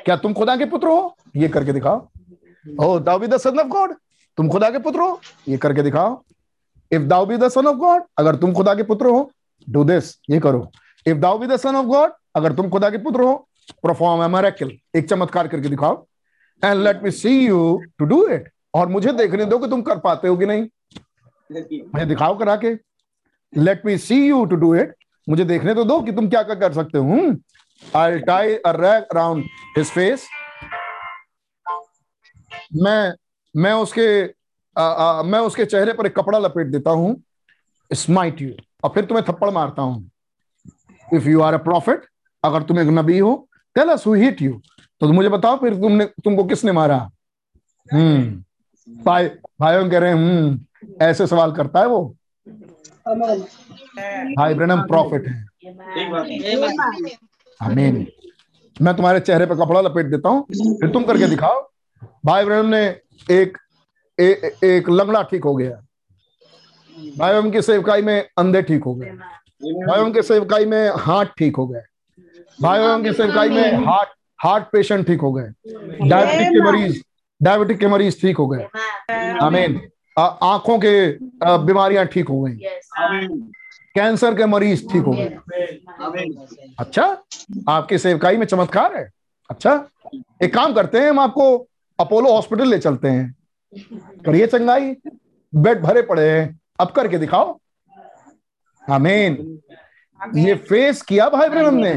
क्या 0.06 0.16
तुम 0.18 0.34
खुदा 0.34 0.56
के 0.56 0.66
पुत्र 0.66 0.88
हो? 0.88 1.16
ये 1.36 1.48
करके 1.50 1.74
दिखाओ। 1.74 2.08
ओ 2.82 3.00
thou 3.00 3.20
be 3.20 3.28
the 3.28 3.38
son 3.38 3.60
of 3.60 3.68
God. 3.68 3.96
तुम 4.38 4.50
खुदा 4.50 4.70
के 4.70 4.80
पुत्र 4.80 5.00
हो? 5.00 5.20
ये 5.48 5.58
करके 5.58 5.84
दिखाओ। 5.84 6.22
If 6.92 7.02
thou 7.04 7.26
be 7.26 7.38
the 7.38 7.48
son 7.50 7.68
of 7.68 7.78
God 7.78 8.04
अगर 8.18 8.36
तुम 8.36 8.54
खुदा 8.54 8.74
के 8.76 8.84
पुत्र 8.84 9.06
हो 9.08 9.30
डू 9.68 9.84
दिस 9.84 10.16
ये 10.30 10.40
करो। 10.40 10.72
If 11.06 11.18
thou 11.18 11.38
be 11.38 11.48
the 11.48 11.58
son 11.58 11.76
of 11.76 11.86
God 11.86 12.12
अगर 12.36 12.54
तुम 12.54 12.70
खुदा 12.70 12.90
के 12.90 12.98
पुत्र 12.98 13.22
हो 13.22 13.36
परफॉर्म 13.84 14.24
ए 14.24 14.28
मिरेकल 14.28 14.72
एक 14.96 15.10
चमत्कार 15.10 15.48
करके 15.48 15.70
दिखाओ। 15.70 16.06
And 16.64 16.84
let 16.84 17.04
me 17.04 17.12
see 17.12 17.40
you 17.46 17.82
to 18.00 18.06
do 18.06 18.26
it 18.28 18.50
और 18.74 18.88
मुझे 18.88 19.12
देखने 19.14 19.46
दो 19.46 19.58
कि 19.60 19.68
तुम 19.70 19.82
कर 19.82 19.98
पाते 20.00 20.28
हो 20.28 20.38
कि 20.38 20.46
नहीं। 20.46 20.68
मुझे 21.52 22.06
दिखाओ 22.06 22.38
करा 22.40 22.56
के। 22.56 22.74
Let 23.54 23.86
me 23.86 23.98
see 23.98 24.26
you 24.28 24.44
to 24.46 24.56
do 24.56 24.74
it 24.76 24.94
मुझे 25.28 25.46
देखने 25.46 25.74
तो 25.76 25.84
दो 25.86 26.00
कि 26.02 26.12
तुम 26.12 26.30
क्या 26.30 26.44
क्या 26.44 26.56
कर 26.56 26.74
सकते 26.74 26.98
हो। 26.98 27.18
I 27.98 28.20
tie 28.22 28.56
a 28.56 28.70
around 28.70 29.44
his 29.78 29.92
face 29.92 30.28
मैं 32.76 33.14
मैं 33.56 33.74
उसके 33.74 34.08
आ, 34.76 34.84
आ, 34.84 35.24
मैं 35.24 35.40
उसके 35.40 35.66
चेहरे 35.66 35.94
पर 35.94 36.06
एक 36.06 36.16
कपड़ा 36.16 36.40
लपेट 36.40 36.68
देता 36.68 36.92
हूँ। 36.92 37.16
स्माइट 37.92 38.42
यू 38.42 38.52
और 38.84 38.90
फिर 38.90 39.06
तुम्हें 39.06 39.26
थप्पड़ 39.30 39.50
मारता 39.50 39.82
हूँ। 39.82 40.10
If 41.08 41.28
you 41.30 41.42
are 41.42 41.54
a 41.54 41.58
prophet 41.64 42.06
अगर 42.44 42.64
तुम 42.64 42.80
एक 42.80 42.88
नबी 42.90 43.18
हो 43.20 43.34
tell 43.76 43.90
us 43.90 44.06
who 44.08 44.14
hit 44.14 44.42
you 44.42 44.62
तो 45.02 45.08
मुझे 45.08 45.30
बताओ 45.30 45.58
फिर 45.58 45.74
तुमने 45.74 46.06
तुमको 46.24 46.44
किसने 46.44 46.72
मारा। 46.72 46.98
हम्म। 47.90 49.04
भाई 49.04 49.28
भाइयों 49.62 49.90
कह 49.90 50.00
रहे 50.00 50.10
हैं 50.10 50.18
हम्म। 50.18 50.60
ऐसे 51.02 51.28
सवाल 51.28 51.52
करता 51.52 51.80
है 51.80 51.88
वो? 51.88 52.04
भाई 54.38 54.54
ब्रनम 54.54 54.82
प्रॉफिट 54.88 55.28
है। 55.28 55.46
आमीन 57.60 58.06
मैं 58.82 58.96
तुम्हारे 58.96 59.20
चेहरे 59.20 59.46
पर 59.46 59.56
कपड़ा 59.56 59.82
लपेट 59.82 60.06
देता 60.06 60.30
हूँ 60.30 60.44
फिर 60.52 60.90
तुम 60.90 61.04
करके 61.04 61.28
दिखाओ। 61.28 61.62
भाई 62.26 62.46
ब्रनम 62.46 62.66
ने 62.66 62.84
एक 63.32 63.58
ए, 64.18 64.52
एक 64.64 64.90
लंगड़ा 64.90 65.22
ठीक 65.32 65.44
हो 65.44 65.56
गया। 65.56 65.70
भाई 67.18 67.34
ब्रनम 67.34 67.52
की 67.52 67.62
सेवकाई 67.62 68.02
में 68.02 68.28
अंधे 68.38 68.62
ठीक 68.62 68.84
हो 68.84 68.94
गए। 68.96 69.10
भाई 69.12 69.98
ब्रनम 70.00 70.14
के 70.14 70.22
सेवकाई 70.22 70.66
में 70.66 70.90
हार्ट 71.00 71.30
ठीक 71.38 71.56
हो 71.56 71.68
गए। 71.68 71.82
भाई 72.62 72.80
ब्रनम 72.80 73.04
की 73.04 73.14
सेवकाई 73.14 73.50
में 73.50 73.86
हार्ट 73.86 74.10
हार्ट 74.44 74.64
पेशेंट 74.74 75.06
ठीक 75.08 75.22
हो 75.22 75.32
गए। 75.34 75.48
डायबिटिक 76.10 76.48
के 76.48 76.64
मरीज़ 76.64 77.02
डायबिटिक 77.42 77.78
के 77.80 77.88
मरीज़ 77.88 78.22
ठीक 78.22 78.38
हो 78.38 78.48
गए। 78.48 78.68
आमीन 79.44 79.80
आँखों 80.18 80.78
के 80.80 81.10
बीमारियाँ 81.66 82.06
ठीक 82.06 82.30
हो 82.30 82.42
गई। 82.42 82.58
कैंसर 83.96 84.36
के 84.36 84.46
मरीज़ 84.46 84.88
ठीक 84.92 85.04
हो 85.04 85.12
गए। 85.12 85.38
अच्छा 86.80 87.06
आपके 87.70 87.98
सेवकाई 87.98 88.38
में 88.38 88.46
चमत्कार 88.46 88.96
है। 88.98 89.10
अच्छा 89.50 89.74
एक 90.44 90.54
काम 90.54 90.74
करते 90.74 91.00
हैं 91.00 91.10
हम 91.10 91.20
आपको 91.20 91.58
अपोलो 92.00 92.34
हॉस्पिटल 92.34 92.68
ले 92.68 92.78
चलते 92.80 93.08
हैं। 93.08 93.36
करिए 94.26 94.48
चंगाई 94.48 94.96
बेड 95.54 95.82
भरे 95.82 96.02
पड़े 96.02 96.30
हैं। 96.30 96.60
अब 96.80 96.92
करके 96.92 97.18
दिखाओ। 97.18 97.58
आमीन 98.84 99.60
ये 100.36 100.56
फेस 100.56 101.02
किया 101.02 101.28
भाई 101.30 101.50
ब्रनम 101.50 101.76
ने। 101.78 101.92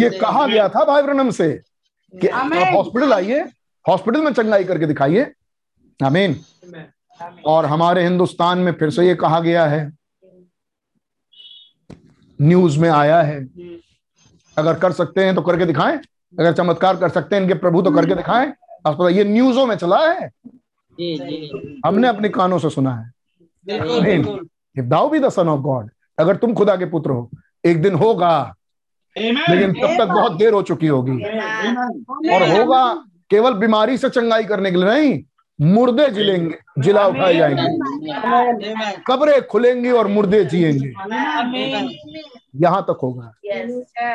ये 0.00 0.10
कहा 0.10 0.46
गया 0.46 0.68
था 0.68 0.84
भाई 0.84 1.02
ब्रनम 1.02 1.30
से 1.30 1.52
कि 2.14 2.28
आप 2.28 2.52
हॉस्पिटल 2.74 3.12
आइए 3.12 3.40
हॉस्पिटल 3.86 4.20
में 4.20 4.32
चंगाई 4.32 4.64
करके 4.64 4.86
दिखाइए। 4.86 5.32
आमीन। 6.02 6.36
और 7.46 7.66
हमारे 7.66 8.02
हिंदुस्तान 8.02 8.58
में 8.58 8.72
फिर 8.72 8.90
से 8.90 9.06
ये 9.06 9.14
कहा 9.14 9.40
गया 9.40 9.66
है। 9.66 9.92
न्यूज़ 12.40 12.78
में 12.78 12.88
आया 12.90 13.20
है। 13.22 13.48
अगर 14.58 14.74
कर 14.74 14.92
सकते 14.92 15.24
हैं 15.24 15.34
तो 15.34 15.42
करके 15.42 15.66
दिखाएँ। 15.66 15.96
अगर 16.38 16.52
चमत्कार 16.52 16.96
कर 16.96 17.08
सकते 17.08 17.36
हैं 17.36 17.42
इनके 17.42 17.54
प्रभु 17.54 17.82
तो 17.82 17.90
करके 17.90 18.14
दिखाएँ। 18.14 18.52
ये 19.16 19.24
न्यूजों 19.24 19.66
में 19.66 19.76
चला 19.76 20.12
है। 20.12 20.30
हमने 21.86 22.08
अपने 22.08 22.28
कानों 22.28 22.58
से 22.58 22.70
सुना 22.70 22.94
है। 22.96 23.10
If 24.78 24.84
thou 24.84 25.08
be 25.08 25.18
the 25.18 25.28
son 25.28 25.48
of 25.48 25.60
God 25.60 25.90
अगर 26.18 26.36
तुम 26.36 26.54
खुदा 26.54 26.76
के 26.76 26.84
पुत्र 26.84 27.10
हो 27.10 27.30
एक 27.64 27.82
दिन 27.82 27.94
होगा। 27.94 28.54
लेकिन 29.18 29.72
तब 29.72 29.96
तक 29.98 30.06
बहुत 30.06 30.32
देर 30.32 30.52
हो 30.52 30.62
चुकी 30.62 30.86
होगी। 30.86 31.24
और 32.34 32.58
होगा 32.58 32.94
केवल 33.30 33.54
बीमारी 33.54 33.98
से 33.98 34.08
चंगाई 34.08 34.44
करने 34.44 34.70
के 34.70 34.76
लिए 34.76 34.86
नहीं 34.86 35.22
मुर्दे 35.60 36.08
जिलेंगे 36.10 36.56
जिला 36.78 37.06
उठाए 37.06 37.34
जाएँगे। 37.34 38.92
कब्रें 39.06 39.46
खुलेंगी 39.46 39.90
और 39.90 40.06
मुर्दे 40.06 40.44
जिएँगे। 40.44 40.88
यहाँ 42.56 42.82
तक 42.82 42.98
होगा। 43.02 43.32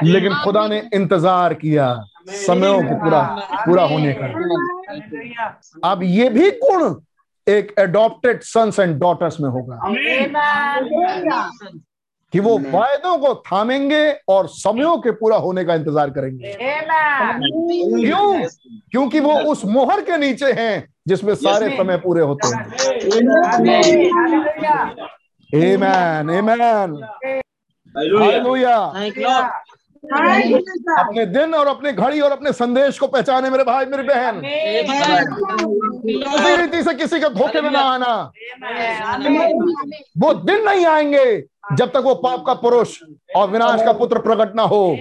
लेकिन 0.03 0.33
खुदा 0.43 0.67
ने 0.67 0.81
इंतज़ार 0.93 1.53
किया 1.53 1.93
समयों 2.45 2.81
को 2.83 2.95
पूरा 2.95 3.21
पूरा 3.65 3.83
होने 3.83 4.13
का। 4.19 4.27
अब 5.91 6.03
ये 6.03 6.29
भी 6.29 6.49
गुण 6.51 6.95
एक 7.47 7.73
एडॉप्टेड 7.79 8.41
सन्स 8.41 8.79
एंड 8.79 8.99
डॉटर्स 8.99 9.39
में 9.39 9.49
होगा। 9.49 9.79
कि 12.33 12.39
वो 12.39 12.57
वायदों 12.59 13.17
को 13.17 13.33
थामेंगे 13.35 14.11
और 14.27 14.47
समयों 14.47 14.97
के 14.97 15.11
पूरा 15.11 15.37
होने 15.37 15.63
का 15.65 15.75
इंतज़ार 15.75 16.09
करेंगे। 16.09 16.53
क्यों? 18.05 18.47
क्योंकि 18.91 19.19
वो 19.19 19.33
उस 19.51 19.65
मोहर 19.65 20.01
के 20.01 20.17
नीचे 20.17 20.51
हैं 20.51 20.93
जिसमें 21.07 21.33
सारे 21.35 21.77
समय 21.77 21.97
पूरे 21.97 22.21
होते 22.21 22.47
हैं। 22.47 22.63
एमैन 25.55 26.29
एमैन 26.29 27.01
Hallelujah. 27.95 28.91
अपने 30.03 31.25
दिन 31.27 31.53
और 31.53 31.67
अपने 31.67 31.91
घड़ी 31.93 32.19
और 32.19 32.31
अपने 32.31 32.51
संदेश 32.53 32.99
को 32.99 33.07
पहचाने 33.07 33.49
मेरे 33.49 33.63
भाई 33.63 33.85
मेरी 33.85 34.03
बहन। 34.03 34.41
किसी 36.05 36.55
रीति 36.55 36.83
से 36.83 36.93
किसी 36.93 37.19
के 37.19 37.29
धोखे 37.29 37.61
में 37.61 37.69
ना 37.71 37.79
आना। 37.81 38.31
वो 40.17 40.33
दिन 40.35 40.63
नहीं 40.63 40.85
आएँगे 40.85 41.43
जब 41.77 41.91
तक 41.91 42.01
वो 42.03 42.13
पाप 42.15 42.43
का 42.45 42.53
पुरुष 42.53 42.97
और 43.35 43.49
विनाश 43.49 43.81
का 43.85 43.91
पुत्र 43.93 44.19
प्रकट 44.19 44.55
ना 44.55 44.63
हो। 44.63 44.97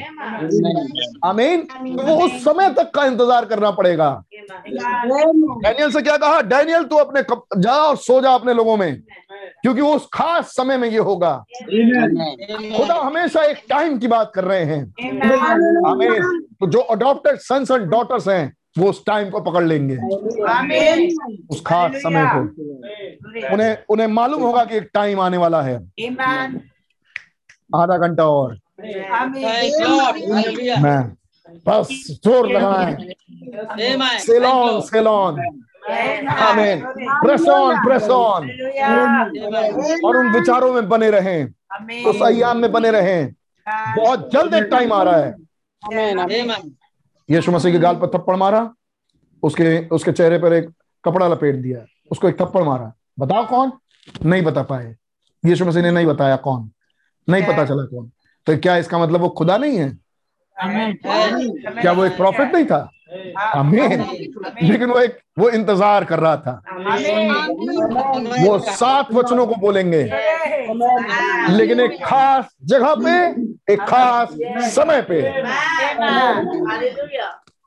आमीन। 1.25 1.61
तो 1.63 2.03
वो 2.03 2.17
उस 2.25 2.33
समय 2.45 2.69
तक 2.75 2.91
का 2.95 3.05
इंतज़ार 3.05 3.45
करना 3.45 3.71
पड़ेगा। 3.71 4.11
डैनियल 4.51 5.91
से 5.91 6.03
क्या 6.03 6.17
कहा? 6.17 6.41
डैनियल 6.43 6.85
तू 6.85 6.97
अपने 6.97 7.23
जा 7.59 7.75
और 7.75 7.97
सो 7.99 8.21
जा 8.21 8.31
अपने 8.31 8.55
लोगों 8.55 8.77
में। 8.77 9.03
क्योंकि 9.69 9.83
वो 9.83 9.95
उस 9.95 10.07
खास 10.13 10.53
समय 10.57 10.77
में 10.77 10.89
ये 10.89 10.99
होगा। 10.99 11.33
खुदा 12.77 12.95
हमेशा 12.97 13.43
एक 13.45 13.59
टाइम 13.69 13.99
की 13.99 14.09
बात 14.09 14.31
कर 14.35 14.45
रहे 14.45 14.65
हैं। 14.65 14.81
आमीन। 15.87 16.23
तो 16.61 16.67
जो 16.67 16.81
अडॉप्टेड 16.93 17.37
सन्स 17.39 17.71
एंड 17.71 17.85
डॉटर्स 17.91 18.29
हैं 18.29 18.53
वो 18.79 18.89
उस 18.91 19.05
टाइम 19.07 19.31
को 19.31 19.41
पकड़ 19.41 19.65
लेंगे। 19.65 19.97
उस 21.51 21.63
खास 21.67 21.97
समय 21.97 22.25
को। 22.27 22.41
उन्हें 23.55 23.77
उन्हें 23.89 24.07
मालूम 24.07 24.43
होगा 24.43 24.65
कि 24.65 24.77
एक 24.77 24.89
टाइम 24.95 25.21
आने 25.21 25.37
वाला 25.37 25.63
है। 25.63 25.77
आधा 27.71 27.99
घंटा 27.99 28.29
और। 28.29 28.59
मैं 30.81 31.01
बस 31.69 31.89
ज़ोर 32.25 32.49
लगाए। 32.53 32.97
सेलॉन 34.19 34.81
सेलॉन 34.81 35.41
आमीन 35.89 36.81
प्रेस 37.25 37.49
ऑन 37.49 37.77
प्रेस 37.85 38.03
ऑन 38.03 38.51
और 40.05 40.17
उन 40.17 40.33
विचारों 40.33 40.73
में 40.73 40.89
बने 40.89 41.11
रहें। 41.11 41.45
उस 42.07 42.23
अयाम 42.23 42.59
में 42.59 42.73
बने 42.73 42.91
रहें। 42.91 43.33
बहुत 43.97 44.31
जल्द 44.33 44.55
एक 44.55 44.65
टाइम 44.65 44.93
आ 44.93 45.03
रहा 45.03 45.17
है। 45.17 45.35
यीशु 47.31 47.53
मसीह 47.53 47.73
के 47.73 47.79
गाल 47.79 47.97
पर 47.97 48.07
थप्पड़ 48.07 48.37
मारा। 48.37 48.75
उसके 49.43 49.89
उसके 49.89 50.13
चेहरे 50.13 50.39
पर 50.39 50.53
एक 50.53 50.71
कपड़ा 51.05 51.29
लपेट 51.29 51.55
दिया। 51.55 51.85
उसको 52.11 52.29
एक 52.29 52.41
थप्पड़ 52.41 52.63
मारा। 52.63 52.93
बताओ 53.19 53.47
कौन? 53.47 53.73
नहीं 54.25 54.43
बता 54.43 54.63
पाए। 54.63 54.97
यीशु 55.47 55.65
मसीह 55.65 55.83
ने 55.83 55.91
नहीं 55.91 56.07
बताया 56.07 56.37
कौन। 56.37 56.71
नहीं 57.29 57.43
पता 57.43 57.65
चला 57.65 57.83
कौन। 57.83 58.11
तो 58.47 58.57
क्या 58.57 58.77
इसका 58.77 58.99
मतलब 58.99 59.21
वो 59.21 59.29
खुदा 59.29 59.57
नहीं 59.59 59.79
है? 59.79 59.99
क्या 60.61 61.93
वो 61.93 62.05
एक 62.05 62.17
प्रॉफिट 62.17 62.55
नहीं 62.55 62.65
था? 62.65 62.91
अमीन 63.55 64.01
लेकिन 64.63 64.91
वो 64.91 64.99
एक 65.01 65.19
वो 65.39 65.49
इंतज़ार 65.51 66.05
कर 66.05 66.19
रहा 66.21 66.37
था। 66.37 66.63
वो 68.41 68.59
सात 68.61 69.13
वचनों 69.13 69.47
को 69.47 69.55
बोलेंगे। 69.57 70.03
लेकिन 71.51 71.81
एक 71.81 71.97
खास 72.05 72.49
जगह 72.65 72.95
पे 72.97 73.13
एक 73.73 73.81
खास 73.81 74.29
समय 74.75 75.01
पे। 75.03 75.21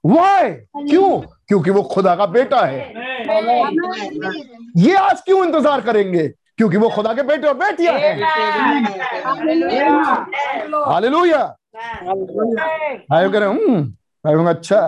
वाई 0.04 0.52
क्यों? 0.90 1.20
क्योंकि 1.48 1.70
वो 1.70 1.82
खुदा 1.84 2.16
का 2.16 2.26
बेटा 2.28 2.62
है। 2.66 2.80
ये 4.78 4.94
आज 4.96 5.22
क्यों 5.22 5.46
इंतज़ार 5.46 5.82
करेंगे? 5.82 6.28
क्योंकि 6.58 6.78
वो 6.78 6.90
खुदा 6.90 7.14
के 7.14 7.24
बेटे 7.24 7.48
और 7.48 7.54
बेटियाँ 7.56 7.94
हैं। 7.96 8.16
हालेलुया 10.86 11.44
भाई 13.12 13.30
कह 13.30 13.40
रहे 13.40 13.50
हूँ 13.50 14.50
अच्छा। 14.50 14.80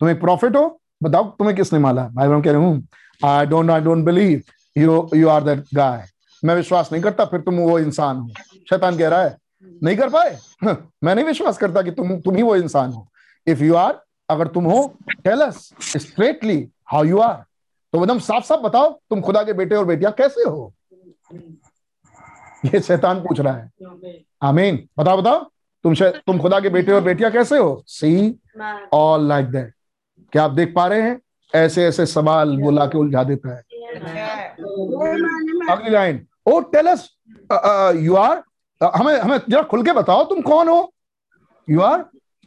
तुम 0.00 0.08
एक 0.08 0.20
प्रॉफिट 0.20 0.56
हो? 0.56 0.80
बताओ 1.02 1.24
तुम्हें 1.38 1.56
किसने 1.56 1.78
माला? 1.78 2.08
भाई 2.08 2.28
बहन 2.28 2.42
कह 2.42 2.52
रहे 2.52 2.60
हूँ 2.60 2.86
I 3.24 3.46
don't 3.46 3.70
I 3.70 3.80
don't 3.80 4.04
believe 4.04 4.42
you 4.78 5.08
you 5.14 5.28
are 5.28 5.44
that 5.44 5.64
guy 5.74 6.06
मैं 6.42 6.54
विश्वास 6.54 6.92
नहीं 6.92 7.02
करता 7.02 7.24
फिर 7.24 7.40
तुम 7.40 7.56
वो 7.58 7.78
इंसान 7.78 8.16
हो। 8.16 8.28
शैतान 8.70 8.98
कह 8.98 9.08
रहा 9.08 9.22
है 9.22 9.36
नहीं 9.82 9.96
कर 9.96 10.08
पाए? 10.10 10.38
मैं 11.04 11.14
नहीं 11.14 11.24
विश्वास 11.24 11.58
करता 11.58 11.82
कि 11.82 11.90
तुम 11.90 12.16
तुम 12.20 12.36
ही 12.36 12.42
वो 12.42 12.56
इंसान 12.56 12.92
हो। 12.92 13.06
इफ़ 13.46 13.62
यू 13.62 13.74
आर 13.76 14.00
अगर 14.30 14.46
तुम 14.48 14.64
हो 14.64 14.86
tell 15.24 15.40
us 15.40 15.68
straightly 15.96 16.58
how 16.92 17.04
you 17.04 17.18
are 17.20 17.34
तो 17.92 18.02
एकदम 18.02 18.18
साफ़ 18.18 18.44
साफ़ 18.44 18.60
बताओ 18.60 18.90
तुम 19.10 19.20
खुदा 19.20 19.42
के 19.44 19.52
बेटे 19.52 19.74
और 19.74 19.84
बेटियाँ 19.86 20.12
कैसे 20.18 20.48
हो? 20.48 20.72
ये 22.64 22.80
शैतान 22.80 23.20
पूछ 23.22 23.40
रहा 23.40 23.56
है। 23.56 23.70
आमीन 24.42 24.86
बताओ 24.98 25.20
बताओ 25.22 25.44
तुम 25.84 25.94
तुम 26.26 26.38
खुदा 26.38 26.60
के 26.60 26.68
बेटे 26.68 26.92
और 26.92 27.00
बेटियाँ 27.02 27.30
कैसे 27.32 27.58
हो? 27.58 27.82
सी 27.86 28.38
ऑल 28.94 29.28
लाइक 29.28 29.46
दैट 29.50 29.72
क्या 30.32 30.44
आप 30.44 30.50
देख 30.50 30.72
पा 30.74 30.86
रहे 30.86 31.02
हैं? 31.02 31.20
ऐसे 31.52 31.86
ऐसे 31.86 32.06
सवाल 32.06 32.56
वो 32.62 32.70
लाके 32.70 32.98
उलझा 32.98 33.22
देता 33.24 33.54
है। 33.54 33.62
अगली 35.70 35.90
line. 35.90 36.26
Oh 36.46 36.60
tell us 36.72 37.08
you 37.96 38.14
are 38.16 38.42
हमें 38.80 39.18
हमें 39.18 39.38
जरा 39.48 39.62
खुल 39.62 39.82
के 39.84 39.92
बताओ 39.92 40.24
तुम 40.24 40.40
कौन 40.42 40.68
हो? 40.68 40.92
यू 41.68 41.80
आर 41.80 42.04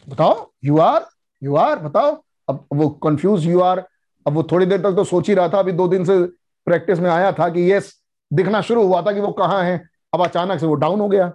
बताओ। 0.08 0.52
यू 0.64 0.78
आर 0.80 1.06
यू 1.42 1.56
आर 1.56 1.80
बताओ। 1.80 2.12
अब 2.50 2.66
वो 2.74 2.90
कंफ्यूज 3.04 3.46
यू 3.46 3.60
आर 3.62 3.84
अब 4.26 4.34
वो 4.34 4.44
थोड़ी 4.52 4.66
देर 4.66 4.82
तक 4.82 4.96
तो 4.96 5.04
सोच 5.04 5.28
ही 5.30 5.34
रहा 5.34 5.50
था। 5.50 5.60
अभी 5.60 5.72
दो 5.72 5.88
दिन 5.88 6.06
से 6.06 6.22
प्रैक्टिस 6.68 7.00
में 7.00 7.10
आया 7.10 7.32
था 7.32 7.50
कि 7.50 7.72
यस 7.72 7.94
दिखना 8.32 8.62
शुरू 8.62 8.86
हुआ 8.88 9.02
था 9.02 9.12
कि 9.12 9.20
वो 9.20 9.32
कहाँ 9.34 9.64
है। 9.64 9.78
अब 10.14 10.24
अचानक 10.24 10.60
से 10.60 10.66
वो 10.66 10.74
डाउन 10.76 11.00
हो 11.00 11.08
गया। 11.10 11.30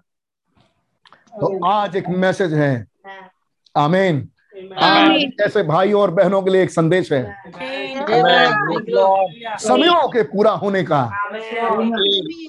तो 1.40 1.64
आज 1.66 1.96
एक 1.96 2.08
मैसेज 2.08 2.52
है। 2.54 2.86
आमीन 3.74 4.28
ऐसे 5.46 5.62
भाई 5.62 5.92
और 5.92 6.10
बहनों 6.10 6.40
के 6.42 6.50
लिए 6.50 6.62
एक 6.62 6.70
संदेश 6.70 7.12
है। 7.12 7.22
समयों 9.60 10.08
के 10.08 10.22
पूरा 10.32 10.50
होने 10.62 10.82
का 10.82 11.02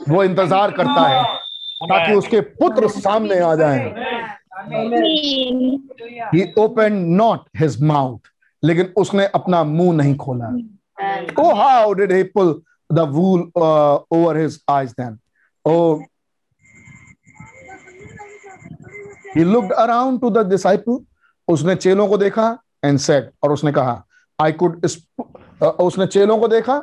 वो 0.10 0.24
इंतज़ार 0.24 0.72
करता 0.72 1.08
है 1.08 1.24
ताकि 1.84 2.14
उसके 2.14 2.40
पुत्र 2.62 2.88
सामने 2.90 3.40
आ 3.40 3.56
जाए। 3.56 3.84
He 6.34 6.44
open 6.60 6.94
not 7.18 7.42
his 7.58 7.82
mouth 7.84 8.32
लेकिन 8.64 8.94
उसने 8.98 9.26
अपना 9.36 9.64
मुँह 9.64 9.96
नहीं 9.96 10.16
खोला। 10.18 10.48
ओ 11.40 11.54
how 11.56 11.94
did 11.94 12.12
he 12.12 12.24
pull 12.36 12.62
the 12.90 13.00
wool 13.14 13.40
over 13.58 14.38
his 14.38 14.60
eyes 14.70 14.92
then 15.00 15.18
oh 15.66 16.00
he 19.36 19.44
looked 19.44 19.72
around 19.78 20.20
to 20.20 20.30
the 20.36 20.42
disciple 20.50 20.98
उसने 21.48 21.76
चेलों 21.76 22.08
को 22.08 22.18
देखा 22.18 22.58
एंड 22.86 22.98
सेड 23.00 23.30
और 23.44 23.52
उसने 23.52 23.72
कहा 23.72 24.04
आई 24.40 24.52
कुड 24.52 24.86
उसने 25.62 26.08
चेलों 26.08 26.38
को 26.38 26.48
देखा 26.48 26.76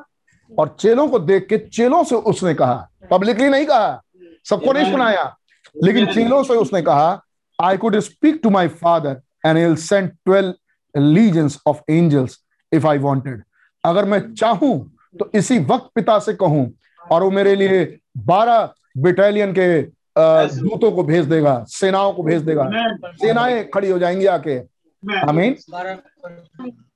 और 0.52 0.76
चेलों 0.80 1.08
को 1.08 1.18
देख 1.18 1.46
के 1.48 1.58
चेलों 1.58 2.02
से 2.04 2.16
उसने 2.16 2.54
कहा 2.54 2.88
पब्लिकली 3.10 3.48
नहीं 3.48 3.66
कहा, 3.66 4.02
सबको 4.44 4.72
नहीं 4.72 4.90
सुनाया, 4.92 5.36
लेकिन 5.76 6.06
चेलों 6.14 6.42
से 6.44 6.54
उसने 6.54 6.82
कहा 6.82 7.22
I 7.58 7.76
could 7.76 7.98
speak 8.00 8.40
to 8.42 8.50
my 8.50 8.68
father 8.68 9.20
and 9.46 9.58
he 9.58 9.76
send 9.76 10.10
twelve 10.24 10.54
legions 10.94 11.58
of 11.66 11.80
angels 11.90 12.38
if 12.72 12.86
I 12.86 12.98
wanted 12.98 13.42
अगर 13.84 14.04
मैं 14.04 14.20
चाहूँ 14.34 14.74
तो 15.18 15.30
इसी 15.34 15.58
वक्त 15.58 15.90
पिता 15.94 16.18
से 16.18 16.34
कहूँ, 16.34 16.70
और 17.10 17.22
वो 17.22 17.30
मेरे 17.30 17.54
लिए 17.56 17.84
बारह 18.18 18.70
बिटालियन 18.98 19.52
के 19.52 19.82
दूतों 20.16 20.90
को 20.92 21.02
भेज 21.02 21.24
देगा 21.26 21.64
सेनाओं 21.68 22.12
को 22.12 22.22
भेज 22.22 22.42
देगा। 22.42 22.68
सेनाएँ 23.16 23.64
खड़ी 23.74 23.90
हो 23.90 23.98
जाएँगी 23.98 24.26
आके। 24.26 24.58
I 25.02 25.32
mean 25.32 25.56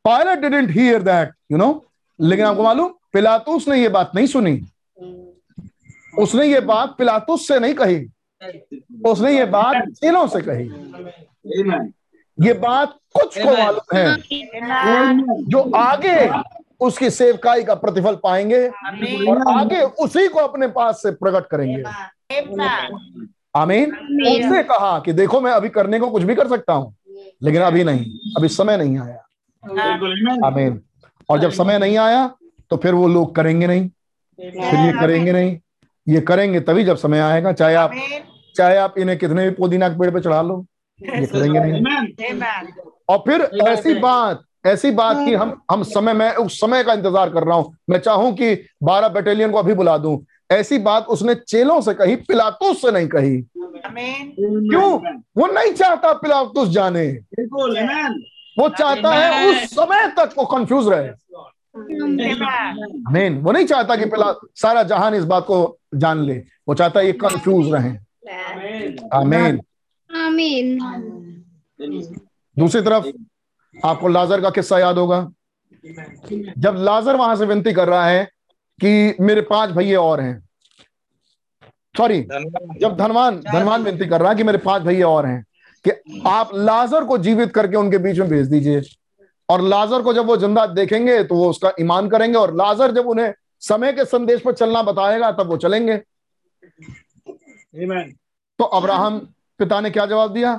Pilate 0.05 0.39
didn't 0.39 0.71
hear 0.71 1.03
that 1.03 1.33
you 1.53 1.59
know 1.59 1.85
लेकिन 2.19 2.45
आपको 2.45 2.63
मालूम 2.63 2.93
पिलातुस 3.13 3.69
ने 3.69 3.81
ये 3.81 3.89
बात 3.89 4.13
नहीं 4.15 4.27
सुनी। 4.27 4.61
उसने 6.19 6.47
ये 6.47 6.61
बात 6.63 6.95
पिलातुस 6.99 7.47
से 7.49 7.59
नहीं 7.61 7.75
कही। 7.75 8.07
उसने 9.07 9.37
ये 9.39 9.45
बात 9.47 9.89
चेलों 9.91 10.27
से 10.27 10.41
कही। 10.41 10.67
ये 12.39 12.53
बात 12.55 12.97
कुछ 13.15 13.39
को 13.39 13.57
मालूम 13.57 13.97
है। 13.97 14.07
जो 15.45 15.61
आगे 15.77 16.17
उसकी 16.81 17.11
सेवकाई 17.11 17.63
का 17.65 17.75
प्रतिफल 17.75 18.15
पाएँगे 18.23 18.67
और 19.29 19.43
आगे 19.51 19.81
उसी 20.05 20.27
को 20.29 20.39
अपने 20.39 20.67
पास 20.69 21.03
से 21.03 21.11
प्रकट 21.13 21.47
करेंगे। 21.51 21.83
आमीन। 23.57 23.93
उनसे 24.27 24.63
कहा 24.63 24.99
कि 24.99 25.13
देखो 25.13 25.41
मैं 25.41 25.53
अभी 25.53 25.69
करने 25.69 25.99
को 26.01 26.11
कुछ 26.11 26.23
भी 26.23 26.35
कर 26.35 26.49
सकता 26.49 26.73
हूँ 26.73 26.95
लेकिन 27.43 27.63
अभी 27.63 27.85
नहीं। 27.85 28.05
अभी 28.37 28.49
समय 28.49 28.77
नहीं 28.77 28.99
आया। 28.99 30.47
आमीन। 30.47 30.81
और 31.29 31.41
जब 31.41 31.51
समय 31.51 31.79
नहीं 31.79 31.97
आया 31.99 32.27
तो 32.71 32.77
फिर 32.77 32.95
वो 32.95 33.09
लोग 33.09 33.35
करेंगे 33.35 33.67
नहीं। 33.67 33.89
फिर 34.39 34.81
ये 34.81 34.93
करेंगे 35.01 35.33
नहीं। 35.33 35.59
ये 36.07 36.21
करेंगे 36.21 36.61
तभी 36.61 36.85
जब 36.85 36.97
समय 36.97 37.21
आएगा। 37.21 37.53
चाहे 37.53 37.75
आप 37.75 37.93
चाहे 38.57 38.77
आप 38.79 38.99
इन्हें 38.99 39.19
कितने 39.19 39.45
भी 39.45 39.51
पुदीना 39.51 39.89
के 39.89 39.99
पेड़ 39.99 40.11
पे 40.11 40.21
चढ़ा 40.21 40.41
लो 40.43 40.65
ये 41.01 41.27
करेंगे 41.27 41.61
नहीं। 41.61 42.41
और 43.09 43.19
फिर 43.19 43.43
ऐसी 43.69 43.95
बात 43.95 44.43
ऐसी 44.67 44.91
बात 44.91 45.17
कि 45.27 45.35
हम 45.35 45.61
हम 45.71 45.83
समय 45.83 46.13
में 46.13 46.31
उस 46.31 46.61
समय 46.61 46.83
का 46.85 46.93
इंतज़ार 46.93 47.31
कर 47.31 47.45
रहा 47.45 47.57
हूँ। 47.57 47.77
मैं 47.91 47.99
चाहूँ 47.99 48.33
कि 48.35 48.55
बारह 48.83 49.09
बटालियन 49.09 49.51
को 49.51 49.59
अभी 49.59 49.75
बुला 49.75 49.97
दूँ। 49.99 50.19
ऐसी 50.53 50.79
बात 50.79 51.07
उसने 51.07 51.35
चेलों 51.35 51.81
से 51.81 51.95
कही 51.95 52.17
पिलातुस 52.17 52.81
से 52.83 52.91
नहीं 52.91 53.09
कही। 53.09 53.41
क्यों? 53.53 54.91
वो 55.39 55.47
नहीं 55.47 55.73
चाहता 55.73 56.13
पिलातुस 56.15 56.69
जाने। 56.69 57.07
वो 58.57 58.69
चाहता 58.69 59.13
है 59.15 59.47
उस 59.47 59.71
समय 59.71 60.07
तक 60.19 60.35
वो 60.39 60.45
कंफ्यूज 60.47 60.89
रहे। 60.89 61.11
मेन 63.13 63.39
वो 63.39 63.53
नहीं 63.53 63.67
चाहता 63.67 63.97
कि 63.97 64.05
पिला 64.07 64.33
सारा 64.57 64.83
जहान 64.85 65.15
इस 65.15 65.25
बात 65.25 65.45
को 65.47 65.79
जान 65.95 66.23
ले। 66.25 66.35
वो 66.69 66.75
चाहता 66.75 67.01
है 67.01 67.07
ये 67.07 67.13
कंफ्यूज 67.15 67.73
रहे। 67.73 67.91
आमीन 69.15 69.61
आमीन 70.11 70.79
दूसरी 72.57 72.81
तरफ़ 72.81 73.05
आपको 73.85 74.09
लाजर 74.09 74.41
का 74.41 74.51
किस्सा 74.51 74.79
याद 74.79 74.99
होगा। 74.99 75.21
जब 76.59 76.77
लाजर 76.79 77.17
वहाँ 77.17 77.37
से 77.37 77.45
विनती 77.47 77.73
कर 77.73 77.89
रहा 77.89 78.07
है 78.07 78.25
कि 78.79 79.15
मेरे 79.21 79.41
पाँच 79.43 79.71
भैया 79.71 80.01
और 80.01 80.21
हैं। 80.21 80.43
सॉरी 81.95 82.21
जब 82.23 82.97
धनवान 82.99 83.41
धनवान 83.43 83.83
विनती 83.83 84.07
कर 84.07 84.21
रहा 84.21 84.31
है 84.31 84.37
कि 84.37 84.43
मेरे 84.43 84.59
पाँच 84.59 84.83
भैया 84.83 85.09
और 85.09 85.27
हैं 85.27 85.45
कि 85.85 85.91
आप 86.27 86.51
लाजर 86.55 87.05
को 87.05 87.19
जीवित 87.19 87.53
करके 87.55 87.77
उनके 87.77 87.99
बीच 87.99 88.19
में 88.19 88.29
भेज 88.29 88.47
दीजिए। 88.49 88.81
और 89.49 89.61
लाजर 89.63 90.03
को 90.03 90.13
जब 90.15 90.27
वो 90.27 90.37
ज़िंदा 90.37 90.67
देखेंगे 90.67 91.23
तो 91.25 91.35
वो 91.35 91.49
उसका 91.51 91.73
ईमान 91.81 92.09
करेंगे 92.09 92.39
और 92.39 92.55
लाजर 92.57 92.93
जब 92.93 93.07
उन्हें 93.09 93.33
समय 93.63 93.93
के 93.93 94.05
संदेश 94.05 94.41
पर 94.41 94.53
चलना 94.55 94.83
बताएगा 94.83 95.31
तब 95.33 95.49
वो 95.49 95.57
चलेंगे। 95.57 95.97
तो 98.59 98.65
अब्राहम 98.65 99.19
पिता 99.61 99.81
ने 99.81 99.91
क्या 99.91 100.07
जवाब 100.07 100.33
दिया? 100.33 100.53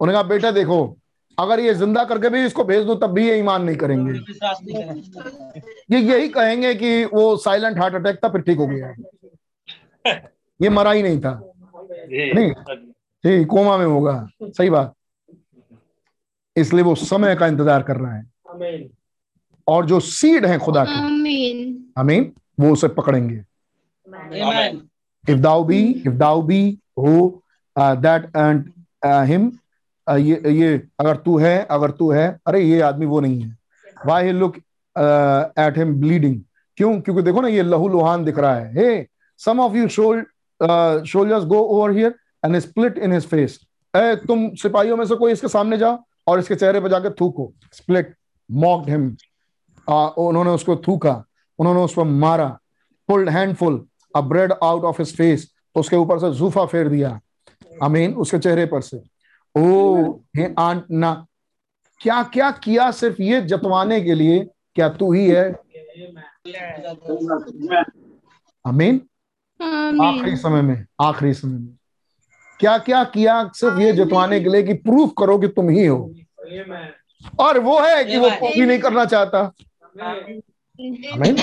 उन्हें 0.00 0.14
कहा 0.14 0.28
बेटा 0.28 0.50
देखो 0.50 0.96
अगर 1.38 1.60
ये 1.60 1.74
ज़िंदा 1.74 2.04
करके 2.04 2.28
भी 2.28 2.44
इसको 2.46 2.64
भेज 2.64 2.84
दो 2.86 2.94
तब 2.96 3.12
भी 3.12 3.26
ये 3.28 3.38
ईमान 3.38 3.62
नहीं 3.62 3.76
करेंगे। 3.76 4.12
ये 5.92 6.00
यही 6.00 6.28
कहेंगे 6.28 6.74
कि 6.74 7.04
वो 7.04 7.36
साइलेंट 7.38 7.78
हार्ट 7.78 7.94
अटैक 7.94 8.18
था 8.24 8.28
फिर 8.28 8.40
ठीक 8.40 8.58
हो 8.58 8.66
गया। 8.66 8.94
ये 10.60 10.68
मरा 10.70 10.92
ही 10.92 11.02
नहीं 11.02 11.20
था। 11.20 11.32
नहीं? 12.10 12.52
ठीक 13.24 13.46
कोमा 13.48 13.76
में 13.78 13.86
होगा। 13.86 14.28
सही 14.42 14.70
बात। 14.70 14.92
इसलिए 16.56 16.82
वो 16.84 16.94
समय 16.94 17.34
का 17.36 17.46
इंतज़ार 17.46 17.82
कर 17.82 17.96
रहा 17.96 18.14
है। 18.14 18.88
और 19.66 19.86
जो 19.86 20.00
सीड 20.02 20.46
है 20.46 20.58
खुदा 20.58 20.84
के 20.88 20.98
अमीन 22.00 22.32
वो 22.60 22.72
उसे 22.72 22.88
पकड़ेंगे। 22.90 23.42
If 25.24 25.38
thou 25.38 25.64
be 25.64 25.80
if 25.82 26.14
thou 26.14 26.42
be 26.42 26.62
who 26.98 27.42
that 27.76 28.24
and 28.36 28.70
him 29.28 29.50
ये 30.08 30.52
ये, 30.52 30.76
अगर 31.00 31.16
तू 31.16 31.36
है, 31.38 31.58
अगर 31.70 31.90
तू 31.90 32.10
है, 32.12 32.26
अरे 32.46 32.60
ये 32.60 32.80
आदमी 32.82 33.06
वो 33.06 33.20
नहीं 33.20 33.40
है। 33.40 33.56
Why 34.06 34.32
look 34.32 34.56
at 34.56 35.78
him 35.78 35.94
bleeding 36.00 36.40
क्यों? 36.78 37.00
क्योंकि 37.00 37.22
देखो 37.22 37.40
ना, 37.40 37.48
ये 37.48 37.62
लहू 37.62 37.88
लोहान 37.88 38.24
दिख 38.24 38.38
रहा 38.38 38.54
है। 38.56 38.72
Hey 38.74 39.06
some 39.40 39.60
of 39.60 39.72
you 39.72 39.88
soldiers 39.88 41.44
go 41.44 41.58
over 41.58 41.90
here 41.90 42.14
and 42.44 42.58
spit 42.58 42.98
in 42.98 43.12
his 43.12 43.26
face 43.26 43.58
ए, 43.94 44.14
तुम 44.16 44.48
सिपाहियों 44.56 44.96
में 44.96 45.04
से 45.06 45.14
कोई 45.14 45.32
इसके 45.32 45.48
सामने 45.48 45.76
जाओ 45.78 45.98
और 46.26 46.38
इसके 46.38 46.54
चेहरे 46.54 46.80
पर 46.80 46.88
जाकर 46.88 47.12
थूको। 47.20 47.52
स्प्लिट 47.72 48.14
मॉक्ड 48.50 48.90
हिम 48.90 49.06
उन्होंने 50.18 50.50
उसको 50.50 50.76
थूका। 50.78 51.24
उन्होंने 51.58 51.80
उसको 51.80 52.04
मारा। 52.04 52.46
Pulled 53.08 53.28
handful 53.28 53.84
a 54.14 54.20
beard 54.22 54.52
out 54.52 54.84
of 54.84 55.00
his 55.02 55.16
face 55.16 55.48
उसके 55.76 55.96
ऊपर 55.96 56.18
से 56.18 56.30
जूफा 56.32 56.64
फेर 56.66 56.88
दिया। 56.88 57.18
अमीन 57.82 58.14
उसके 58.14 58.38
चेहरे 58.38 58.66
पर 58.66 58.80
से। 58.80 59.02
ओ 59.56 60.10
हे 60.36 60.54
आंट 60.58 60.84
ना। 60.90 61.26
क्या 62.00 62.22
क्या 62.22 62.50
किया 62.50 62.90
सिर्फ़ 62.90 63.22
ये 63.22 63.40
जतवाने 63.40 64.00
के 64.00 64.14
लिए? 64.14 64.44
क्या 64.74 64.88
तू 64.88 65.12
ही 65.12 65.28
है? 65.28 65.52
अमीन। 68.66 69.00
आखिरी 70.02 70.36
समय 70.36 70.62
में 70.62 70.86
आखिरी 71.00 71.34
समय 71.34 71.58
में। 71.58 71.76
क्या 72.60 72.78
क्या 72.78 73.04
किया 73.04 73.50
सिर्फ़ 73.54 73.78
ये 73.78 73.92
जतवाने 73.92 74.40
के 74.40 74.48
लिए 74.48 74.62
कि 74.62 74.74
प्रूफ 74.74 75.12
करो 75.18 75.38
कि 75.38 75.48
तुम 75.48 75.68
ही 75.68 75.86
हो? 75.86 76.14
और 77.40 77.58
वो 77.58 77.80
है 77.80 78.04
कि 78.04 78.16
वो 78.16 78.28
ही 78.28 78.66
नहीं 78.66 78.78
करना 78.78 79.04
चाहता। 79.04 79.40
अमीन। 81.12 81.38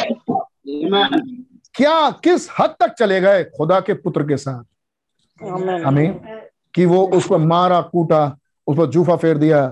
क्या 1.73 2.11
किस 2.11 2.47
हद 2.59 2.75
तक 2.79 2.93
चले 2.93 3.21
गए 3.21 3.43
खुदा 3.43 3.79
के 3.79 3.93
पुत्र 3.93 4.23
के 4.23 4.37
साथ? 4.37 4.63
अमीन। 5.85 6.40
कि 6.73 6.85
वो 6.85 7.05
उस 7.07 7.27
पर 7.27 7.37
मारा 7.39 7.81
कूटा 7.83 8.25
उस 8.67 8.77
पर 8.77 8.85
जूफा 8.87 9.15
फेर 9.15 9.37
दिया 9.37 9.63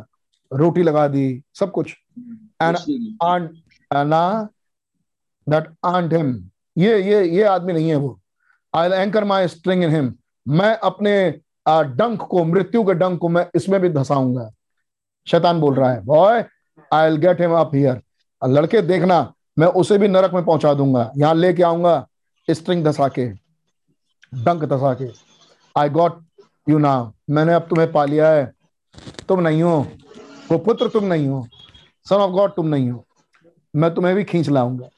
रोटी 0.52 0.84
लगा 0.84 1.08
दी 1.08 1.42
सब 1.60 1.72
कुछ। 1.72 1.96
एंड 2.62 2.78
दैट 5.48 5.68
आंट 5.86 6.14
हिम 6.14 6.34
ये 6.78 7.02
ये 7.04 7.24
ये 7.28 7.44
आदमी 7.46 7.74
नहीं 7.74 7.90
है 7.90 7.96
वो। 7.96 8.20
I 8.74 8.90
anchor 8.92 9.24
my 9.24 9.48
string 9.48 9.84
in 9.84 9.90
him 9.92 10.14
मैं 10.48 10.76
अपने 10.80 11.14
डंक 11.68 12.22
को 12.22 12.44
मृत्यु 12.46 12.84
के 12.84 12.94
डंक 12.94 13.20
को 13.22 13.30
मैं 13.30 13.46
इसमें 13.56 13.80
भी 13.82 13.90
धसाऊँगा। 13.90 14.50
शैतान 15.28 15.60
बोल 15.60 15.76
रहा 15.76 15.92
है 15.92 16.04
boy 16.06 16.44
I 16.92 17.18
get 17.18 17.42
him 17.42 17.52
up 17.56 17.72
here 17.76 18.02
लड़के 18.42 18.82
देखना 18.84 19.22
मैं 19.60 19.68
उसे 19.80 19.98
भी 19.98 20.08
नरक 20.08 20.34
में 20.34 20.44
पहुँचा 20.46 20.74
दूँगा। 20.74 21.12
यहाँ 21.18 21.34
लेके 21.36 21.64
आऊँगा 21.64 22.08
स्ट्रिंग 22.48 22.84
धसा 22.86 23.08
के 23.08 23.28
डंक 24.34 24.64
धसा 24.66 24.94
के। 24.94 25.10
आई 25.76 25.90
गॉट 25.90 26.20
यू 26.70 26.78
ना? 26.78 27.12
मैंने 27.30 27.54
अब 27.54 27.68
तुम्हें 27.70 27.92
पा 27.92 28.06
लिया 28.06 28.30
है। 28.30 28.52
तुम 29.28 29.40
नहीं 29.40 29.62
हो। 29.64 29.88
वो 30.52 30.58
पुत्र 30.58 30.88
तुम 30.88 31.06
नहीं 31.06 31.28
हो। 31.28 31.48
सन 32.10 32.16
ऑफ़ 32.16 32.32
गॉड 32.32 32.52
तुम 32.52 32.68
नहीं 32.68 32.90
हो। 32.90 33.06
मैं 33.76 33.94
तुम्हें 33.94 34.16
भी 34.16 34.24
खींच 34.24 34.50
लाऊँगा। 34.50 34.90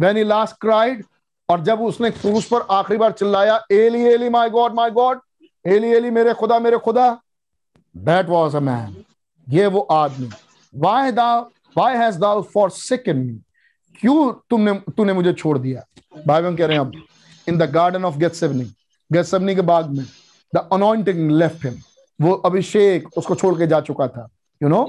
वेन 0.00 0.16
ही 0.16 0.24
लास्ट 0.24 0.56
क्राइड 0.60 1.04
और 1.48 1.60
जब 1.60 1.80
उसने 1.80 2.10
क्रूस 2.10 2.46
पर 2.46 2.66
आखिरी 2.70 2.98
बार 2.98 3.12
चिल्लाया, 3.12 3.60
Eli 3.72 4.02
Eli 4.04 4.28
my 4.28 4.50
God 4.50 4.74
my 4.74 4.90
God 4.90 5.20
Eli 5.66 5.88
Eli, 5.88 6.10
मेरे 6.10 6.34
खुदा 6.34 6.58
मेरे 6.58 6.78
खुदा 6.78 7.20
दैट 7.96 8.28
वाज 8.28 8.56
अ 8.56 8.60
मैन 8.60 9.04
ये 9.48 9.66
वो 9.66 9.80
आदमी। 9.80 10.30
Why 10.74 11.12
thou 11.12 11.42
why 11.76 11.96
has 11.96 12.18
thou 12.18 12.42
forsaken 12.70 13.16
me 13.16 13.40
क्यों 14.00 14.32
तुमने, 14.50 14.72
तूने 14.96 15.12
मुझे 15.12 15.32
छोड़ 15.32 15.58
दिया? 15.58 15.84
बाइबल 16.26 16.56
कह 16.56 16.66
रहे 16.66 16.76
हैं 16.76 16.84
अब 16.84 16.92
in 17.48 17.58
the 17.58 17.62
garden 17.62 18.04
of 18.04 18.16
Gethsemane 18.16 18.64
Gethsemane 19.12 19.54
के 19.54 19.60
बाग 19.62 19.90
में। 19.90 20.04
द 20.52 20.68
अनोइंटिंग 20.72 21.30
लेफ़्ट 21.30 21.64
हिम 21.66 21.74
वो 22.20 22.32
अभिषेक 22.46 23.08
उसको 23.18 23.34
छोड़ 23.34 23.54
के 23.58 23.66
जा 23.66 23.80
चुका 23.80 24.06
था 24.08 24.28
you 24.60 24.68
know 24.68 24.82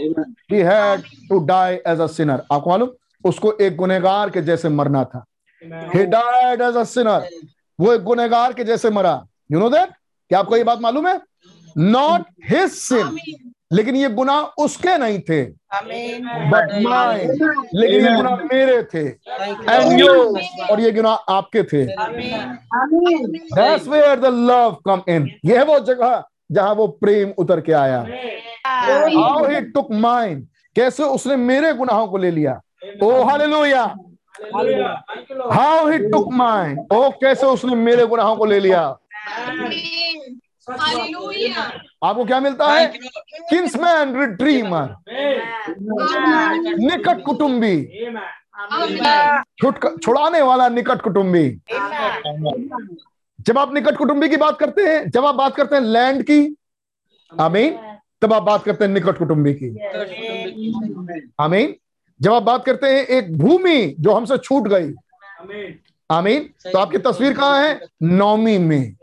he 0.51 0.59
had 0.61 1.03
to 1.29 1.39
die 1.45 1.75
as 1.87 1.99
a 1.99 2.07
sinner 2.07 2.43
आपको 2.51 2.69
मालूम? 2.69 2.89
उसको 3.23 3.51
एक 3.61 3.75
गुनेगार 3.77 4.29
के 4.29 4.41
जैसे 4.41 4.69
मरना 4.69 5.03
था। 5.05 5.25
He 5.95 6.05
died 6.05 6.61
as 6.61 6.75
a 6.75 6.83
sinner 6.83 7.27
वो 7.79 7.93
एक 7.93 8.03
गुनेगार 8.03 8.53
के 8.53 8.63
जैसे 8.63 8.89
मरा। 8.89 9.13
यू 9.51 9.59
नो 9.59 9.69
दैट 9.69 9.89
क्या 10.31 10.39
आपको 10.39 10.57
ये 10.57 10.63
बात 10.63 10.79
मालूम 10.81 11.07
है? 11.07 11.19
नॉट 11.77 12.25
हिज 12.49 12.71
सिन 12.71 13.17
लेकिन 13.73 13.95
ये 13.95 14.09
गुनाह 14.09 14.63
उसके 14.63 14.97
नहीं 14.97 15.19
थे। 15.29 15.43
बट 15.43 16.71
माइन 16.83 17.29
लेकिन 17.73 18.05
ये 18.05 18.15
गुनाह 18.15 18.35
मेरे 18.51 18.81
थे। 18.93 19.05
एंड 19.07 19.99
यू 19.99 20.13
और 20.71 20.79
ये 20.81 20.91
गुनाह 20.91 21.33
आपके 21.35 21.63
थे। 21.63 21.85
That's 23.55 23.87
where 23.87 24.15
the 24.25 24.31
love 24.49 24.75
come 24.87 25.03
in. 25.09 25.27
ये 25.45 25.57
है 25.57 25.63
वो 25.65 25.79
जगह 25.79 26.23
जहाँ 26.51 26.73
वो 26.75 26.87
प्रेम 27.01 27.33
उतर 27.37 27.61
के 27.61 27.73
आया। 27.73 28.05
How 28.65 29.41
he 29.47 29.59
took 29.75 29.89
mine. 30.05 30.39
कैसे 30.75 31.03
उसने 31.03 31.35
मेरे 31.35 31.73
गुनाहों 31.73 32.07
को 32.07 32.17
ले 32.17 32.31
लिया। 32.31 32.59
ओ 33.03 33.23
hallelujah 33.23 33.83
how 35.51 35.89
he 35.91 35.97
took 36.11 36.27
mine. 36.41 36.77
ओ 36.93 37.09
कैसे 37.21 37.45
उसने 37.45 37.75
मेरे 37.75 38.05
गुनाहों 38.05 38.35
को 38.35 38.45
ले 38.45 38.59
लिया। 38.59 38.83
आपको 42.03 42.25
क्या 42.25 42.39
मिलता 42.39 42.67
है? 42.67 42.85
किंग्समैन 43.49 44.15
रिट्रीमर 44.19 44.95
निकट 46.79 47.23
कुटुंबी। 47.23 47.75
छुड़ाने 49.97 50.41
वाला 50.41 50.67
निकट 50.69 51.01
कुटुंबी। 51.01 51.49
जब 53.39 53.57
आप 53.57 53.73
निकट 53.73 53.97
कुटुंबी 53.97 54.29
की 54.29 54.37
बात 54.37 54.57
करते 54.59 54.81
हैं 54.81 55.09
जब 55.09 55.25
आप 55.25 55.35
बात 55.35 55.55
करते 55.55 55.75
हैं 55.75 55.83
लैंड 55.83 56.23
की 56.23 56.55
आमीन। 57.31 57.77
तब 58.21 58.33
आप 58.33 58.43
बात 58.43 58.63
करते 58.63 58.85
हैं 58.85 58.91
निकट 58.91 59.17
कुटुंबी 59.17 59.53
की। 59.53 59.69
आमीन। 61.39 61.75
जब 62.19 62.33
आप 62.33 62.43
बात 62.43 62.65
करते 62.65 62.87
हैं 62.87 63.05
एक 63.07 63.37
भूमि 63.37 63.95
जो 63.99 64.13
हमसे 64.13 64.37
छूट 64.37 64.67
गई 64.67 64.93
आमीन। 66.09 66.41
तो 66.71 66.79
आपकी 66.79 66.97
तस्वीर 66.97 67.33
कहाँ 67.33 67.61
है? 67.63 67.79
नौमी 68.03 68.57
में। 68.57 68.95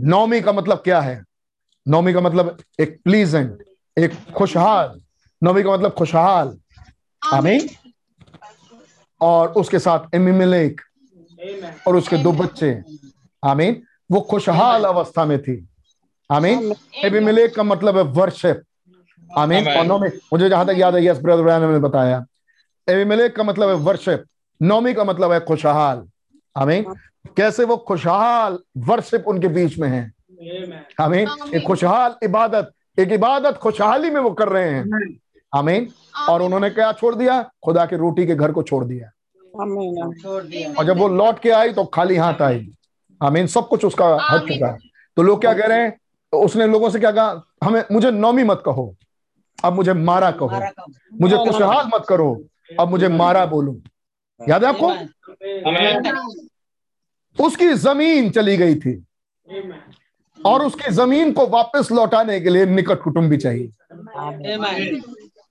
नौमी 0.00 0.40
का 0.40 0.52
मतलब 0.52 0.78
क्या 0.78 1.00
है? 1.00 1.22
नौमी 1.88 2.12
का 2.12 2.20
मतलब 2.20 2.56
एक 2.80 3.00
प्लीजेंट 3.04 3.62
एक 3.98 4.12
खुशहाल। 4.36 5.00
नौमी 5.42 5.62
का 5.62 5.72
मतलब 5.72 5.92
खुशहाल। 5.92 6.58
आमीन। 7.22 7.68
और 9.20 9.48
उसके 9.48 9.78
साथ 9.78 10.14
एमिमेलेक। 10.14 10.80
और 11.88 11.96
उसके 11.96 12.16
दो 12.16 12.32
बच्चे। 12.32 12.82
आमीन। 13.44 13.82
वो 14.12 14.20
खुशहाल 14.20 14.84
अवस्था 14.84 15.24
में 15.24 15.42
थी। 15.42 15.68
आमीन। 16.30 16.74
एबिमेलेक 17.04 17.54
का 17.54 17.62
मतलब 17.62 17.96
है 17.96 18.02
वर्शिप 18.02 18.62
आमीन। 19.38 19.68
और 19.68 19.84
नौमी 19.86 20.08
मुझे 20.08 20.48
जहाँ 20.48 20.66
तक 20.66 20.74
याद 20.76 20.94
है 20.94 21.04
यस 21.06 21.18
ब्रदर 21.18 21.42
ब्रायन 21.42 21.70
ने 21.72 21.78
बताया। 21.78 22.24
एबिमेलेक 22.88 23.36
का 23.36 23.42
मतलब 23.42 23.68
है 23.68 23.74
वर्शिप 23.74 24.24
नौमी 24.62 24.94
का 24.94 25.04
मतलब 25.04 25.32
है 25.32 25.40
खुशहाल। 25.40 26.08
आमीन। 26.56 26.84
कैसे 27.36 27.64
वो 27.64 27.76
खुशहाल 27.76 28.58
वर्शिप 28.78 29.24
उनके 29.28 29.48
बीच 29.48 29.78
में 29.78 29.88
है? 29.88 30.12
आमीन 31.00 31.28
एक 31.54 31.66
खुशहाल 31.66 32.14
इबादत 32.22 32.72
एक 32.98 33.12
इबादत 33.12 33.56
खुशहाली 33.56 34.10
में 34.10 34.20
वो 34.20 34.30
कर 34.30 34.48
रहे 34.48 34.70
हैं। 34.70 35.16
आमीन 35.54 35.88
और 36.28 36.42
उन्होंने 36.42 36.70
क्या 36.70 36.92
छोड़ 36.92 37.14
दिया? 37.14 37.50
खुदा 37.64 37.86
की 37.86 37.96
रोटी 37.96 38.26
के 38.26 38.34
घर 38.34 38.52
को 38.52 38.62
छोड़ 38.62 38.84
दिया। 38.84 39.10
और 40.78 40.84
जब 40.84 40.98
वो 40.98 41.08
लौट 41.08 41.38
के 41.38 41.50
आई 41.50 41.72
तो 41.72 41.84
खाली 41.84 42.16
हाथ 42.16 42.42
आई। 42.42 42.70
आमीन 43.22 43.46
सब 43.46 43.68
कुछ 43.68 43.84
उसका 43.84 44.06
हट 44.30 44.40
चुका 44.40 44.66
है। 44.66 44.78
तो 45.16 45.22
लोग 45.22 45.40
क्या 45.40 45.54
कह 45.54 45.66
रहे 45.66 45.82
हैं? 45.82 45.90
तो 46.32 46.40
उसने 46.40 46.66
लोगों 46.66 46.90
से 46.90 46.98
क्या 46.98 47.10
कहा? 47.10 47.42
हमें 47.64 47.84
मुझे 47.92 48.10
नौमी 48.10 48.44
मत 48.44 48.62
कहो। 48.66 48.94
अब 49.64 49.72
मुझे 49.72 49.92
मारा 49.92 50.30
कहो। 50.30 50.60
मुझे 51.20 51.36
खुशहाल 51.36 51.90
मत 51.94 52.04
करो। 52.08 52.44
अब 52.80 52.88
मुझे 52.88 53.08
मारा 53.08 53.46
बोलू। 53.46 53.80
याद 54.48 54.64
है 54.64 54.70
आपको? 54.70 54.90
उसकी 57.38 57.72
ज़मीन 57.74 58.30
चली 58.30 58.56
गई 58.56 58.74
थी। 58.76 59.02
और 60.38 60.64
उसकी 60.64 60.90
ज़मीन 60.92 61.32
को 61.32 61.46
वापस 61.48 61.88
लौटाने 61.92 62.40
के 62.40 62.50
लिए 62.50 62.66
निकट 62.66 63.02
कुटुंबी 63.02 63.36
चाहिए। 63.36 63.70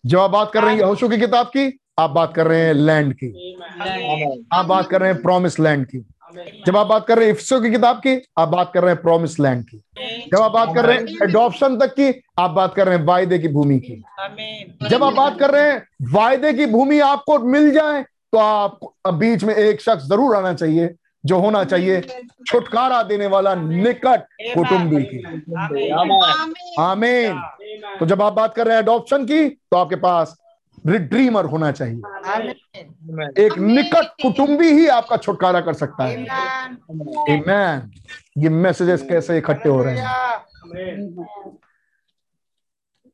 जब 0.03 0.19
आप 0.19 0.29
बात 0.29 0.51
कर 0.53 0.63
रहे 0.63 0.71
हैं 0.71 0.79
यहोशू 0.79 1.09
की 1.09 1.17
किताब 1.17 1.47
की 1.47 1.71
आप 1.99 2.09
बात 2.09 2.33
कर 2.35 2.47
रहे 2.47 2.61
हैं 2.61 2.73
लैंड 2.73 3.13
की। 3.13 3.57
आप 4.53 4.65
बात 4.65 4.89
कर 4.89 5.01
रहे 5.01 5.11
हैं 5.11 5.21
प्रॉमिस 5.21 5.59
लैंड 5.59 5.85
की। 5.85 6.05
जब 6.65 6.77
आप 6.77 6.87
बात 6.87 7.05
कर 7.07 7.17
रहे 7.17 7.27
हैं 7.27 7.33
इफ्सो 7.33 7.59
की 7.61 7.69
किताब 7.71 7.97
की 7.97 8.15
आप 8.39 8.47
बात 8.49 8.71
कर 8.73 8.83
रहे 8.83 8.93
हैं 8.93 9.01
प्रॉमिस 9.01 9.39
लैंड 9.39 9.63
की। 9.63 9.77
जब 10.27 10.41
आप 10.41 10.51
बात 10.51 10.73
कर 10.75 10.85
रहे 10.85 10.97
हैं 10.97 11.17
एडॉप्शन 11.23 11.77
तक 11.79 11.93
की 11.95 12.09
आप 12.39 12.51
बात 12.51 12.73
कर 12.75 12.87
रहे 12.87 12.97
हैं 12.97 13.05
वायदे 13.05 13.39
की 13.39 13.47
भूमि 13.49 13.79
की। 13.79 14.01
जब 14.89 15.03
आप 15.03 15.13
बात 15.13 15.39
कर 15.39 15.51
रहे 15.51 15.71
हैं 15.71 15.83
वायदे 16.13 16.53
की 16.53 16.65
भूमि 16.65 16.99
आपको 17.01 17.37
मिल 17.47 17.71
जाए 17.71 18.01
तो 18.01 18.37
आप 18.37 18.79
बीच 19.15 19.43
में 19.43 19.53
एक 19.55 19.81
शख्स 19.81 20.07
ज़रूर 20.09 20.35
आना 20.35 20.53
चाहिए। 20.53 20.89
जो 21.25 21.39
होना 21.39 21.63
चाहिए 21.63 22.01
छुटकारा 22.47 23.01
देने 23.03 23.27
वाला 23.27 23.55
निकट 23.55 24.23
कुटुंबी 24.53 25.03
की 25.03 25.17
आमीन 26.81 27.41
तो 27.99 28.05
जब 28.05 28.21
आप 28.21 28.33
बात 28.33 28.55
कर 28.55 28.67
रहे 28.67 28.75
हैं 28.75 28.83
अडॉप्शन 28.83 29.25
की 29.25 29.47
तो 29.49 29.77
आपके 29.77 29.95
पास 29.95 30.35
रिड्रीमर 30.87 31.45
होना 31.45 31.71
चाहिए। 31.71 32.01
एक 33.45 33.57
निकट 33.57 34.07
कुटुंबी 34.21 34.71
ही 34.71 34.87
आपका 34.87 35.17
छुटकारा 35.17 35.61
कर 35.61 35.73
सकता 35.73 36.03
है। 36.03 36.25
Amen. 37.29 37.81
ये 38.37 38.49
मैसेजेस 38.49 39.01
कैसे 39.09 39.37
इकट्ठे 39.37 39.69
हो 39.69 39.83
रहे 39.83 39.97
हैं? 39.97 40.05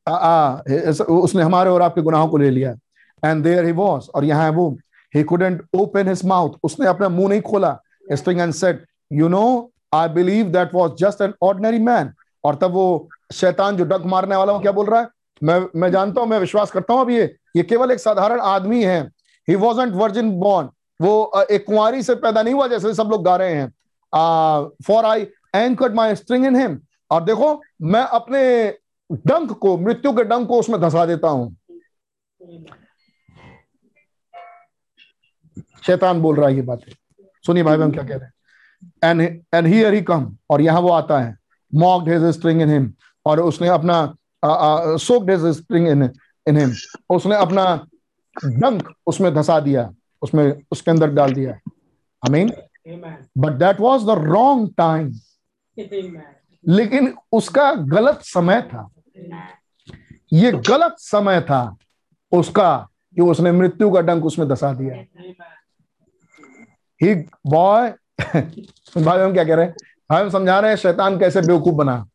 आ, 0.07 0.11
आ, 0.11 0.61
उसने 1.01 1.43
हमारे 1.43 1.69
और 1.69 1.81
आपके 1.81 2.01
गुनाहों 2.01 2.27
को 2.27 2.37
ले 2.37 2.49
लिया। 2.49 2.71
एंड 3.23 3.43
देयर 3.43 3.65
ही 3.65 3.71
वाज 3.71 4.09
और 4.15 4.25
यहाँ 4.25 4.43
है 4.43 4.49
वो। 4.51 4.69
He 5.13 5.23
couldn't 5.23 5.61
open 5.73 6.07
his 6.07 6.25
mouth 6.25 6.57
उसने 6.63 6.87
अपना 6.87 7.09
मुँह 7.09 7.29
नहीं 7.29 7.41
खोला। 7.41 7.77
Sting 8.11 8.39
and 8.39 8.53
said 8.53 8.85
you 9.11 9.27
know 9.29 9.71
I 9.95 10.07
believe 10.09 10.49
that 10.51 10.73
was 10.73 10.91
just 10.99 11.21
an 11.21 11.33
ordinary 11.43 11.79
man 11.81 12.13
और 12.43 12.55
तब 12.55 12.71
वो 12.71 13.09
शैतान 13.33 13.77
जो 13.77 13.85
डग 13.85 14.05
मारने 14.05 14.35
वाला 14.35 14.53
वो 14.53 14.59
क्या 14.59 14.71
बोल 14.71 14.85
रहा 14.85 14.99
है? 15.01 15.07
मैं 15.41 15.59
मैं 15.75 15.91
जानता 15.91 16.21
हूँ, 16.21 16.29
मैं 16.29 16.39
विश्वास 16.39 16.71
करता 16.71 16.93
हूँ 16.93 17.01
अब 17.01 17.09
ये 17.09 17.23
ये 17.55 17.63
केवल 17.63 17.91
एक 17.91 17.99
साधारण 17.99 18.39
आदमी 18.41 18.83
है। 18.83 19.01
ही 19.47 19.55
वॉजेंट 19.55 19.93
वर्जिन 19.95 20.31
बॉर्न 20.39 20.69
वो 20.99 21.43
एक 21.51 21.65
कुंवारी 21.65 22.03
से 22.03 22.15
पैदा 22.15 22.41
नहीं 22.41 22.53
हुआ 22.53 22.67
जैसे 22.67 22.93
सब 22.93 23.09
लोग 23.11 23.23
गा 23.25 23.35
रहे 23.35 23.53
हैं। 23.55 23.67
For 24.87 25.05
I 25.05 25.27
anchored 25.55 25.93
my 25.95 26.15
string 26.15 26.45
in 26.45 26.55
him 26.55 26.79
और 27.11 27.23
देखो, 27.23 27.61
मैं 27.81 28.01
अपने 28.01 28.41
डंक 29.09 29.51
को, 29.51 29.77
मृत्यु 29.77 30.11
के 30.13 30.23
डंक 30.23 30.47
को 30.47 30.59
उसमें 30.59 30.79
धसा 30.81 31.05
देता 31.05 31.27
हूँ। 31.27 31.55
शैतान 35.85 36.21
बोल 36.21 36.35
रहा 36.35 36.49
है 36.49 36.55
ये 36.55 36.61
बातें। 36.61 36.91
सुनिए 37.45 37.63
भाई 37.63 37.77
हम 37.77 37.91
क्या 37.91 38.03
कह 38.03 38.15
रहे 38.15 38.25
हैं। 38.25 38.33
And 39.03 39.21
and 39.53 39.67
here 39.67 39.93
he 39.93 40.01
come 40.01 40.35
और 40.49 40.61
यहाँ 40.61 40.81
वो 40.81 40.89
आता 40.91 41.19
है। 41.19 41.35
Mocked 41.73 42.09
his 42.09 42.23
string 42.35 42.61
in 42.61 42.69
him 42.69 42.91
और 43.25 43.39
उसने 43.41 43.67
अपना 43.69 44.01
soaked 44.43 45.31
his 45.31 45.45
string 45.57 45.87
in 45.87 46.09
in 46.47 46.57
him 46.57 46.73
उसने 47.09 47.35
अपना 47.37 47.63
डंक 48.35 48.89
उसमें 49.07 49.33
धसा 49.33 49.59
दिया 49.59 49.89
उसमें 50.21 50.61
उसके 50.71 50.91
अंदर 50.91 51.11
डाल 51.11 51.33
दिया। 51.33 51.51
I 51.51 52.31
mean 52.31 52.51
but 53.37 53.53
that 53.53 53.79
was 53.79 54.05
the 54.05 54.17
wrong 54.21 54.69
time 54.77 55.11
लेकिन 56.65 57.13
उसका 57.31 57.71
गलत 57.73 58.19
समय 58.23 58.61
था। 58.61 58.89
ये 60.33 60.51
गलत 60.51 60.95
समय 60.99 61.41
था 61.41 61.77
उसका 62.31 62.75
कि 63.15 63.21
उसने 63.21 63.51
मृत्यु 63.51 63.91
का 63.91 64.01
डंक 64.01 64.25
उसमें 64.25 64.47
धसा 64.47 64.73
दिया। 64.73 64.95
ही 67.01 67.13
बॉय 67.47 67.89
भाई 68.97 69.19
हम 69.19 69.33
क्या 69.33 69.43
कह 69.43 69.55
रहे 69.55 69.65
हैं? 69.65 69.75
भाई 70.09 70.23
हम 70.23 70.29
समझा 70.29 70.59
रहे 70.59 70.71
हैं 70.71 70.77
शैतान 70.77 71.17
कैसे 71.19 71.41
बेवकूफ़ 71.41 71.75
बना। 71.75 72.05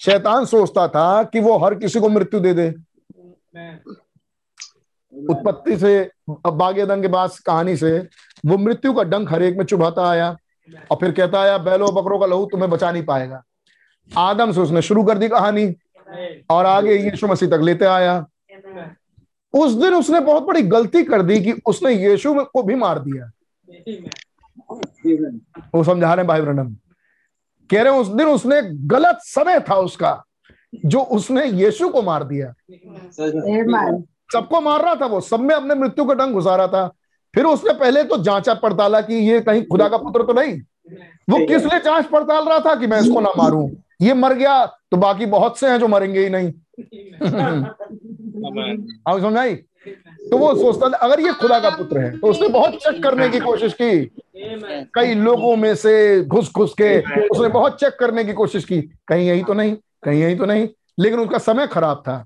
शैतान 0.00 0.44
सोचता 0.44 0.86
था 0.88 1.22
कि 1.22 1.40
वो 1.40 1.56
हर 1.58 1.74
किसी 1.74 2.00
को 2.00 2.08
मृत्यु 2.08 2.40
दे 2.40 2.52
दे। 2.54 2.68
उत्पत्ति 5.12 5.76
से 5.78 6.10
बागेदन 6.30 7.02
के 7.02 7.08
बाद 7.08 7.30
कहानी 7.46 7.76
से 7.76 7.98
वो 8.46 8.58
मृत्यु 8.58 8.92
का 8.92 9.02
डंक 9.02 9.32
हर 9.32 9.42
एक 9.42 9.56
में 9.56 9.64
चुभाता 9.64 10.08
आया 10.10 10.36
और 10.90 10.96
फिर 11.00 11.12
कहता 11.12 11.40
आया 11.40 11.58
बैलो 11.58 11.90
बकरों 11.92 12.18
का 12.18 12.26
लहू 12.26 12.46
तुम्हें 12.46 12.70
बचा 12.70 12.90
नहीं 12.90 13.04
पाएगा। 13.04 13.42
आदम 14.10 14.52
से 14.52 14.60
उसने 14.60 14.82
शुरू 14.82 15.04
कर 15.04 15.18
दी 15.18 15.28
कहानी 15.28 15.74
और 16.50 16.66
आगे 16.66 16.94
यीशु 16.94 17.26
मसीह 17.26 17.48
तक 17.48 17.60
लेते 17.62 17.84
आया। 17.84 18.24
उस 19.54 19.72
दिन 19.72 19.94
उसने 19.94 20.20
बहुत 20.20 20.42
बड़ी 20.42 20.62
गलती 20.62 21.02
कर 21.04 21.22
दी 21.22 21.40
कि 21.40 21.52
उसने 21.66 21.92
यीशु 21.92 22.34
को 22.44 22.62
भी 22.62 22.74
मार 22.74 22.98
दिया। 22.98 23.30
वो 25.74 25.84
समझा 25.84 26.14
रहे 26.14 26.24
भाई 26.24 26.40
ब्रनम 26.40 26.74
कह 27.70 27.82
रहे 27.82 27.92
उस 27.92 28.08
दिन 28.08 28.26
उसने 28.26 28.62
गलत 28.86 29.18
समय 29.20 29.60
था 29.60 29.74
उसका 29.74 30.24
जो 30.86 31.00
उसने 31.00 31.44
यीशु 31.46 31.88
को 31.88 32.02
मार 32.02 32.24
दिया। 32.24 32.54
सबको 34.32 34.60
मार 34.60 34.82
रहा 34.82 34.94
था 34.94 35.06
वो 35.06 35.20
सब 35.20 35.40
में 35.40 35.54
अपने 35.54 35.74
मृत्यु 35.74 36.04
का 36.04 36.14
डंग 36.14 36.32
घुसा 36.32 36.56
रहा 36.56 36.66
था। 36.66 36.88
फिर 37.34 37.44
उसने 37.44 37.72
पहले 37.72 38.04
तो 38.04 38.16
जांचा 38.22 38.54
पड़ताला 38.54 39.00
कि 39.00 39.14
ये 39.14 39.40
कहीं 39.40 39.62
खुदा 39.62 39.88
का 39.88 39.96
पुत्र 39.96 40.22
तो 40.22 40.32
नहीं। 40.32 40.60
वो 41.30 41.46
किस 41.46 41.64
लिए 41.64 41.80
जाँच 41.80 42.06
पड़ताल 42.06 42.44
रहा 42.44 42.60
था 42.60 42.74
कि 42.74 42.86
मैं 42.86 43.00
इसको 43.00 43.20
ना 43.20 43.30
मारूं? 43.38 43.70
ये 44.02 44.14
मर 44.14 44.34
गया 44.34 44.66
तो 44.66 44.96
बाकी 44.96 45.26
बहुत 45.26 45.58
से 45.58 45.68
हैं 45.68 45.78
जो 45.78 45.88
मरेंगे 45.88 46.20
ही 46.20 46.30
नहीं। 46.30 46.48
आप 49.08 49.20
समझाई? 49.20 49.54
तो 50.30 50.38
वो 50.38 50.54
सोचता 50.54 50.88
था 50.88 50.96
अगर 50.98 51.20
ये 51.20 51.32
खुदा 51.32 51.58
का 51.60 51.70
पुत्र 51.70 51.98
है 51.98 52.10
तो 52.18 52.26
उसने 52.26 52.48
बहुत 52.48 52.74
चेक 52.76 53.02
करने 53.02 53.28
की 53.28 53.40
कोशिश 53.40 53.72
की। 53.72 54.04
कई 54.94 55.14
लोगों 55.16 55.54
में 55.56 55.74
से 55.76 56.22
घुस 56.22 56.52
घुस 56.52 56.74
के 56.80 56.98
उसने 57.28 57.48
बहुत 57.48 57.78
चेक 57.80 57.96
करने 58.00 58.24
की 58.24 58.32
कोशिश 58.32 58.64
की 58.64 58.80
कहीं 59.08 59.28
यही 59.28 59.42
तो 59.44 59.54
नहीं 59.54 59.74
कहीं 60.04 60.20
यही 60.20 60.34
तो 60.36 60.44
नहीं 60.46 60.68
लेकिन 61.00 61.18
उसका 61.20 61.38
समय 61.38 61.66
खराब 61.66 62.02
था। 62.08 62.16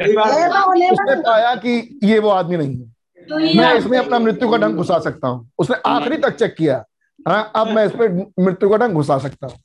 उसने 0.00 1.16
पाया 1.22 1.54
कि 1.56 1.98
ये 2.04 2.18
वो 2.18 2.28
आदमी 2.30 2.56
नहीं 2.56 2.76
है। 2.76 3.56
मैं 3.56 3.74
इसमें 3.74 3.98
अपना 3.98 4.18
मृत्यु 4.18 4.50
का 4.50 4.56
ढंग 4.58 4.76
घुसा 4.76 4.98
सकता 5.00 5.28
हूँ। 5.28 5.50
उसने 5.58 5.76
आखिरी 5.86 6.16
तक 6.18 6.36
चेक 6.36 6.54
किया 6.54 6.84
हाँ 7.26 7.50
अब 7.56 7.68
मैं 7.68 7.84
इस 7.86 7.92
पर 7.92 8.12
मृत्यु 8.40 8.68
का 8.68 8.76
ढंग 8.76 8.94
घुसा 8.94 9.18
सकता 9.18 9.46
हूँ। 9.46 9.56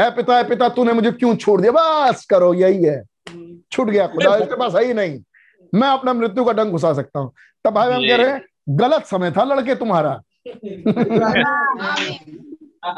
ए 0.00 0.10
पिता 0.16 0.38
ए 0.40 0.44
पिता 0.44 0.68
तूने 0.68 0.92
मुझे 0.92 1.10
क्यों 1.12 1.34
छोड़ 1.36 1.60
दिया? 1.60 1.72
बस 1.72 2.24
करो 2.26 2.52
यही 2.54 2.82
है। 2.84 3.02
छूट 3.72 3.90
गया 3.90 4.06
खुदा 4.06 4.36
इसके 4.36 4.56
पास 4.56 4.74
है 4.74 4.84
ही 4.84 4.94
नहीं। 4.94 5.18
मैं 5.74 5.88
अपना 5.88 6.12
मृत्यु 6.12 6.44
का 6.44 6.52
डंग 6.52 6.72
घुसा 6.72 6.92
सकता 6.94 7.20
हूँ। 7.20 7.32
तब 7.64 7.74
भाई 7.74 7.92
हम 7.92 8.02
कह 8.02 8.16
रहे 8.16 8.30
हैं 8.30 8.42
गलत 8.78 9.04
समय 9.06 9.30
था 9.30 9.44
लड़के 9.44 9.74
तुम्हारा। 9.74 10.20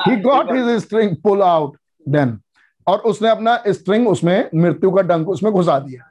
He 0.00 0.16
got 0.22 0.52
his 0.52 0.68
string 0.82 1.16
pull 1.22 1.42
out 1.42 1.76
then 2.06 2.38
और 2.86 2.98
उसने 3.10 3.28
अपना 3.28 3.56
स्ट्रिंग 3.68 4.08
उसमें 4.08 4.48
मृत्यु 4.54 4.90
का 4.90 5.02
डंक 5.02 5.28
उसमें 5.28 5.52
घुसा 5.52 5.78
दिया। 5.78 6.10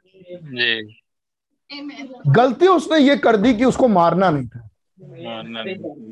गलती 2.34 2.68
उसने 2.68 3.00
ये 3.00 3.16
कर 3.18 3.38
दी 3.38 3.54
कि 3.54 3.66
उसको 3.66 3.88
मारना 3.90 4.30
नहीं 4.30 4.48
था। 4.48 4.60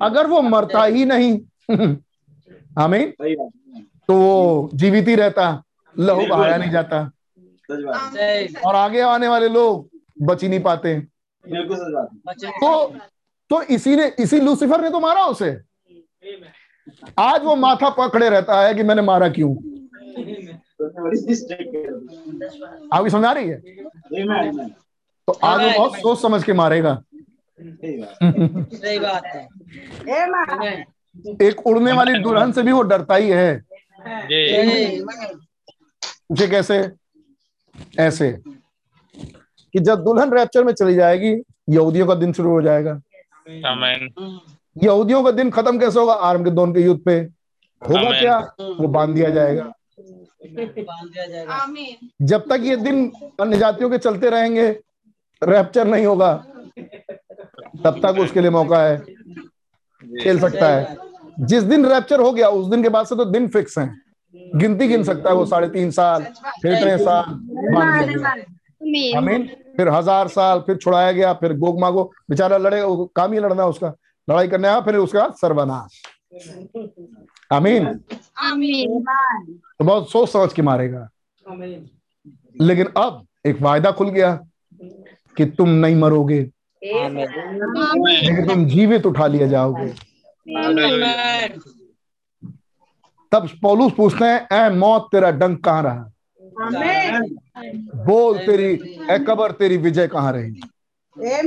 अगर 0.01 0.27
वो 0.27 0.41
मरता 0.41 0.83
ही 0.85 1.05
नहीं 1.05 1.33
हमें 2.79 3.11
तो 4.07 4.13
वो 4.13 4.69
जीवित 4.73 5.07
ही 5.07 5.15
रहता 5.15 5.63
लहू 5.95 6.25
बहाया 6.27 6.57
नहीं 6.57 6.71
जाता। 6.71 6.99
और 8.65 8.75
आगे 8.75 9.01
आने 9.01 9.27
वाले 9.27 9.49
लोग 9.49 9.89
बच 10.23 10.43
ही 10.43 10.49
नहीं 10.49 10.59
पाते। 10.59 10.99
तो 12.47 12.95
तो 13.49 13.61
इसी 13.61 13.95
ने 13.95 14.11
इसी 14.19 14.39
लूसीफर 14.39 14.81
ने 14.81 14.89
तो 14.89 14.99
मारा 14.99 15.25
उसे? 15.25 15.57
आज 17.19 17.43
वो 17.43 17.55
माथा 17.55 17.89
पकड़े 17.89 18.29
रहता 18.29 18.61
है 18.61 18.73
कि 18.73 18.83
मैंने 18.83 19.01
मारा 19.01 19.29
क्यों? 19.29 19.51
आपकी 22.93 23.09
समझ 23.09 23.25
आ 23.25 23.31
रही 23.31 23.49
है? 23.49 23.61
तो 25.27 25.31
आज 25.43 25.61
वो 25.63 25.69
बहुत 25.77 25.99
सोच 25.99 26.21
समझ 26.21 26.43
के 26.43 26.53
मारेगा। 26.53 27.03
सही 27.61 28.99
बात। 28.99 29.25
है। 29.25 30.85
एक 31.41 31.67
उड़ने 31.67 31.91
वाली 31.91 32.19
दुल्हन 32.19 32.51
से 32.51 32.63
भी 32.63 32.71
वो 32.71 32.81
डरता 32.81 33.15
ही 33.15 33.29
है। 33.29 33.63
पूछे 36.29 36.47
कैसे? 36.47 36.91
ऐसे। 37.99 38.52
कि 39.73 39.79
जब 39.79 40.03
दुल्हन 40.03 40.33
रैप्चर 40.33 40.63
में 40.63 40.73
चली 40.73 40.95
जाएगी 40.95 41.31
यहूदियों 41.69 42.07
का 42.07 42.15
दिन 42.15 42.33
शुरू 42.33 42.49
हो 42.49 42.61
जाएगा। 42.61 43.01
यहूदियों 44.83 45.23
का 45.23 45.31
दिन 45.31 45.49
खत्म 45.51 45.79
कैसे 45.79 45.99
होगा? 45.99 46.13
आर्म 46.13 46.43
के 46.43 46.51
दोन 46.51 46.73
के 46.73 46.81
युद्ध 46.81 47.01
पे। 47.05 47.15
होगा 47.81 48.19
क्या? 48.19 48.37
वो 48.79 48.87
बाँध 48.87 49.13
दिया 49.15 49.29
जाएगा। 49.29 49.63
बाँध 50.45 51.09
दिया 51.13 51.25
जाएगा 51.25 51.65
जब 52.21 52.45
तक 52.49 52.61
ये 52.63 52.75
दिन 52.75 53.11
अन्य 53.41 53.57
जातियों 53.57 53.89
के 53.89 53.97
चलते 53.97 54.29
रहेंगे 54.29 54.67
रैप्चर 55.41 55.87
नहीं 55.87 56.05
होगा 56.05 56.33
तब 57.83 57.99
तक 58.03 58.19
उसके 58.19 58.41
लिए 58.41 58.49
मौका 58.49 58.81
है। 58.83 58.97
खेल 60.23 60.39
सकता 60.39 60.67
है। 60.67 60.95
जिस 61.39 61.63
दिन 61.63 61.85
रैप्चर 61.85 62.19
हो 62.19 62.31
गया 62.31 62.47
उस 62.49 62.67
दिन 62.67 62.83
के 62.83 62.89
बाद 62.89 63.05
से 63.05 63.15
तो 63.15 63.25
दिन 63.25 63.47
फिक्स 63.47 63.77
हैं। 63.77 64.01
गिनती 64.55 64.87
गिन 64.87 65.03
सकता 65.03 65.29
है 65.29 65.35
वो 65.35 65.45
साढ़े 65.45 65.67
तीन 65.69 65.91
साल 65.91 66.23
फिर 66.61 66.97
साल 66.97 67.25
बाँध 67.27 68.09
दिया 68.09 69.17
आमीन 69.17 69.49
फिर 69.73 69.89
हज़ार 69.89 70.27
साल 70.27 70.59
फिर 70.59 70.77
छुड़ाया 70.77 71.11
गया 71.11 71.33
फिर 71.33 71.57
गोग 71.57 71.81
मागो। 71.81 72.11
बेचारा 72.29 72.57
लड़े 72.57 72.81
काम 73.15 73.33
ही 73.33 73.39
लड़ना 73.39 73.65
उसका। 73.65 73.93
लड़ाई 74.27 74.47
करने 74.47 74.67
आया 74.67 74.81
फिर 74.81 74.95
उसका 74.95 75.29
सर्वनाश। 75.37 76.01
आमीन। 77.51 77.85
तो 77.85 79.85
बहुत 79.85 80.11
सोच 80.11 80.29
समझ 80.29 80.53
के 80.53 80.61
मारेगा। 80.61 81.09
लेकिन 82.61 82.85
अब 82.97 83.25
एक 83.45 83.61
वायदा 83.61 83.91
खुल 83.91 84.09
गया 84.09 84.39
कि 85.37 85.47
तुम 85.47 85.69
नहीं 85.69 85.95
मरोगे। 85.95 86.41
लेकिन 86.81 88.47
तुम 88.47 88.65
जीवित 88.65 89.05
उठा 89.05 89.27
लिया 89.27 89.47
जाओगे। 89.47 89.93
तब 93.31 93.49
पौलुस 93.61 93.91
पूछते 93.97 94.25
हैं 94.25 94.47
ए 94.53 94.69
मौत 94.75 95.07
तेरा 95.11 95.31
डंक 95.31 95.63
कहाँ 95.65 95.83
रहा? 95.83 96.09
बोल 97.95 98.37
तेरी 98.37 98.73
ए 99.11 99.19
कबर 99.19 99.51
तेरी 99.51 99.77
विजय 99.77 100.07
कहाँ 100.07 100.33
रहेगी? 100.33 100.61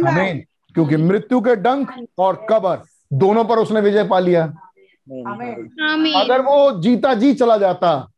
आमीन 0.08 0.44
क्योंकि 0.74 0.96
मृत्यु 0.96 1.40
के 1.40 1.56
डंक 1.56 2.06
और 2.18 2.46
कबर 2.50 2.82
दोनों 3.12 3.44
पर 3.44 3.58
उसने 3.58 3.80
विजय 3.80 4.04
पा 4.04 4.18
लिया। 4.18 4.44
अगर 6.20 6.40
वो 6.40 6.82
जीता 6.82 7.14
जी 7.14 7.34
चला 7.34 7.56
जाता 7.56 8.10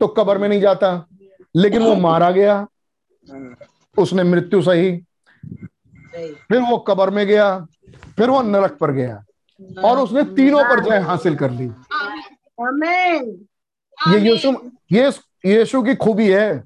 तो 0.00 0.06
कबर 0.06 0.38
में 0.38 0.48
नहीं 0.48 0.60
जाता। 0.60 1.06
लेकिन 1.56 1.82
वो 1.82 1.94
मारा 1.94 2.30
गया। 2.30 2.66
उसने 3.98 4.22
मृत्यु 4.22 4.62
सही। 4.62 4.96
फिर 6.16 6.60
वो 6.70 6.78
कबर 6.78 7.10
में 7.10 7.26
गया। 7.26 7.66
फिर 8.16 8.30
वो 8.30 8.42
नरक 8.42 8.72
पर 8.72 8.90
गया। 8.90 9.24
और 9.84 9.98
उसने 9.98 10.22
तीनों 10.22 10.64
पर 10.64 10.84
जय 10.84 10.98
हासिल 10.98 11.36
कर 11.36 11.50
ली। 11.50 11.70
ये 14.08 14.18
यीशु 14.18 14.52
ये 14.92 15.08
यीशु 15.46 15.82
की 15.82 15.94
खूबी 15.94 16.28
है। 16.28 16.64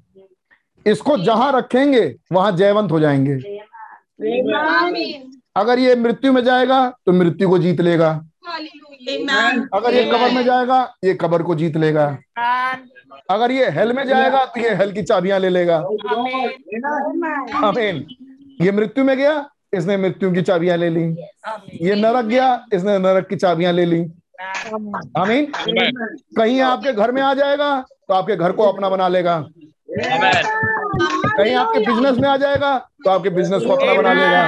इसको 0.87 1.17
जहाँ 1.17 1.51
रखेंगे 1.51 2.03
वहाँ 2.31 2.51
जयवंत 2.57 2.91
हो 2.91 2.99
जाएँगे। 2.99 3.35
अगर 5.55 5.79
ये 5.79 5.95
मृत्यु 5.95 6.33
में 6.33 6.43
जाएगा 6.43 6.87
तो 7.05 7.11
मृत्यु 7.13 7.49
को 7.49 7.57
जीत 7.59 7.81
लेगा। 7.81 8.09
अगर 9.73 9.93
ये 9.93 10.03
कबर 10.05 10.31
में 10.31 10.43
जाएगा 10.43 10.81
ये 11.03 11.13
कबर 11.13 11.43
को 11.43 11.55
जीत 11.55 11.77
लेगा। 11.77 12.05
अगर 13.31 13.51
ये 13.51 13.69
हेल 13.69 13.93
में 13.93 14.05
जाएगा 14.07 14.45
तो 14.45 14.59
ये 14.61 14.73
हेल 14.75 14.91
की 14.91 15.03
चाबियाँ 15.03 15.39
ले 15.39 15.49
लेगा। 15.49 15.77
आमीन 17.63 18.05
ये 18.61 18.71
मृत्यु 18.71 19.03
में 19.03 19.15
गया 19.17 19.49
इसने 19.73 19.97
मृत्यु 19.97 20.31
की 20.33 20.41
चाबियाँ 20.41 20.77
ले 20.77 20.89
ली। 20.89 21.03
ये 21.81 21.95
नरक 21.95 22.25
गया 22.25 22.65
इसने 22.73 22.97
नरक 22.99 23.27
की 23.27 23.35
चाबियाँ 23.35 23.73
ले 23.73 23.85
ली। 23.85 23.99
आमीन 25.17 25.51
कहीं 26.37 26.59
आपके 26.61 26.93
घर 26.93 27.11
में 27.11 27.21
आ 27.21 27.33
जाएगा 27.33 27.79
तो 27.81 28.13
आपके 28.13 28.35
घर 28.35 28.51
को 28.51 28.63
अपना 28.63 28.89
बना 28.89 29.07
लेगा। 29.07 29.37
कहीं 29.97 31.55
आपके 31.55 31.79
बिज़नेस 31.85 32.17
में 32.17 32.27
आ 32.29 32.35
जाएगा 32.37 32.77
तो 33.05 33.09
आपके 33.09 33.29
बिज़नेस 33.31 33.63
को 33.63 33.73
अपना 33.73 33.93
बना 33.93 34.13
लेगा। 34.13 34.41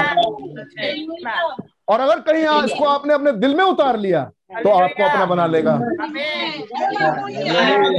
और 1.87 1.99
अगर 1.99 2.19
कहीं 2.21 2.43
इसको 2.65 2.85
आपने 2.85 3.13
अपने 3.13 3.31
दिल 3.33 3.55
में 3.55 3.63
उतार 3.63 3.97
लिया 3.99 4.23
तो 4.53 4.69
आपको 4.71 5.03
अपना 5.03 5.25
बना 5.25 5.45
लेगा। 5.47 5.73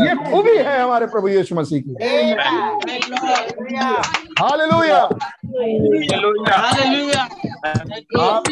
ये 0.05 0.15
खूबी 0.31 0.57
है 0.59 0.81
हमारे 0.81 1.07
प्रभु 1.07 1.29
यीशु 1.29 1.55
मसीह 1.55 1.83
की। 1.83 1.95
हालेलुया। 4.41 5.01
आप 8.21 8.45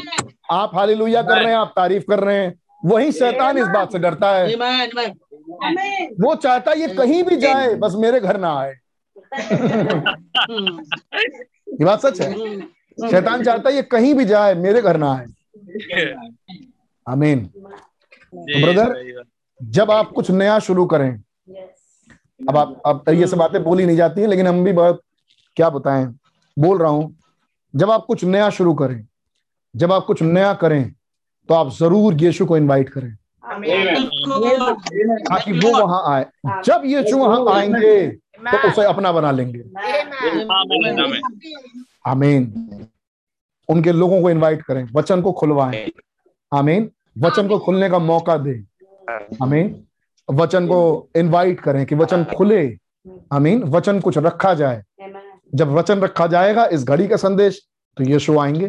आप 0.53 0.71
हालेलुया 0.75 1.23
कर 1.23 1.37
रहे 1.37 1.53
हैं 1.53 1.57
आप 1.57 1.73
तारीफ़ 1.77 2.05
कर 2.11 2.21
रहे 2.21 2.37
हैं। 2.37 2.55
वही 2.85 3.13
शैतान 3.13 3.59
इस 3.59 3.67
बात 3.69 3.93
से 3.93 3.99
डरता 3.99 4.31
है। 4.33 4.47
वो 6.21 6.35
चाहता 6.37 6.71
है 6.71 6.81
ये 6.81 6.89
कहीं 6.95 7.23
भी 7.25 7.37
जाए 7.37 7.75
बस 7.77 7.95
मेरे 7.99 8.21
घर 8.21 8.37
ना 8.41 8.53
आए। 8.61 8.75
ये 11.71 11.85
बात 11.85 12.01
सच 12.01 12.21
है? 12.21 12.33
शैतान 13.11 13.43
चाहता 13.45 13.69
है 13.69 13.75
ये 13.77 13.83
कहीं 13.83 14.15
भी 14.15 14.25
जाए 14.25 14.55
मेरे 14.55 14.83
घर 14.83 14.97
ना 14.97 15.13
आए। 15.13 15.27
आमीन। 17.07 17.45
तो 17.45 18.61
ब्रदर 18.63 18.95
जब 19.61 19.91
आप 19.91 20.11
कुछ 20.11 20.31
नया 20.31 20.59
शुरू 20.59 20.87
करें 20.87 21.11
अब 22.49 22.57
आप 22.57 22.83
अब 22.87 23.05
ये 23.11 23.27
सब 23.27 23.37
बातें 23.37 23.63
बोली 23.65 23.87
नहीं 23.87 23.97
जाती 23.97 24.21
हैं 24.21 24.29
लेकिन 24.29 24.47
हम 24.47 24.65
भी 24.65 24.73
बहुत 24.73 25.03
क्या 25.57 25.71
बताएँ 25.71 26.07
बोल 26.57 26.79
रहा 26.79 26.91
हूँ 26.91 27.15
जब 27.75 27.91
आप 27.91 28.05
कुछ 28.07 28.25
नया 28.25 28.51
शुरू 28.51 28.75
करें 28.75 29.07
जब 29.75 29.93
आप 29.93 30.05
कुछ 30.07 30.23
नया 30.23 30.53
करें 30.55 30.93
तो 31.49 31.55
आप 31.55 31.71
ज़रूर 31.73 32.15
यीशु 32.23 32.47
को 32.47 32.57
इनवाइट 32.57 32.89
करें। 32.89 33.15
ताकि 35.25 35.53
वो 35.53 35.71
वहाँ 35.79 36.03
आए। 36.15 36.27
जब 36.65 36.83
यीशु 36.85 37.17
वहाँ 37.19 37.55
आएँगे 37.57 38.07
तो 38.45 38.69
उसे 38.69 38.85
अपना 38.85 39.13
बना 39.13 39.31
लेंगे। 39.31 39.63
आमीन 42.07 42.87
उनके 43.69 43.93
लोगों 43.93 44.21
को 44.23 44.31
इनवाइट 44.31 44.63
करें। 44.63 44.87
वचन 44.93 45.23
को 45.23 45.33
खुलवाएँ। 45.33 45.91
आमीन 46.53 46.91
वचन 47.19 47.49
को 47.49 47.59
खुलने 47.59 47.91
का 47.91 47.99
मौका 47.99 48.37
दें। 48.37 48.63
आमीन 49.43 49.85
वचन 50.29 50.67
को 50.67 51.09
इनवाइट 51.17 51.61
करें 51.61 51.87
कि 51.87 51.95
वचन 51.95 52.25
खुले। 52.37 52.79
आमीन 53.33 53.63
वचन 53.63 54.01
कुछ 54.01 54.19
रखा 54.19 54.55
जाए। 54.55 54.83
जब 55.55 55.69
वचन 55.69 56.01
रखा 56.01 56.27
जाएगा 56.27 56.67
इस 56.67 56.85
घड़ी 56.85 57.09
का 57.09 57.17
संदेश 57.17 57.61
तो 57.97 58.05
यीशु 58.05 58.39
आएँगे। 58.39 58.67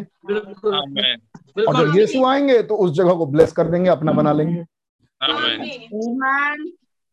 और 1.64 1.76
जब 1.76 1.98
यीशु 1.98 2.24
आएँगे 2.24 2.62
तो 2.62 2.76
उस 2.76 2.92
जगह 2.92 3.14
को 3.14 3.26
ब्लेस 3.26 3.52
कर 3.52 3.64
देंगे 3.64 3.90
अपना 3.90 4.12
बना 4.12 4.32
लेंगे। 4.32 4.64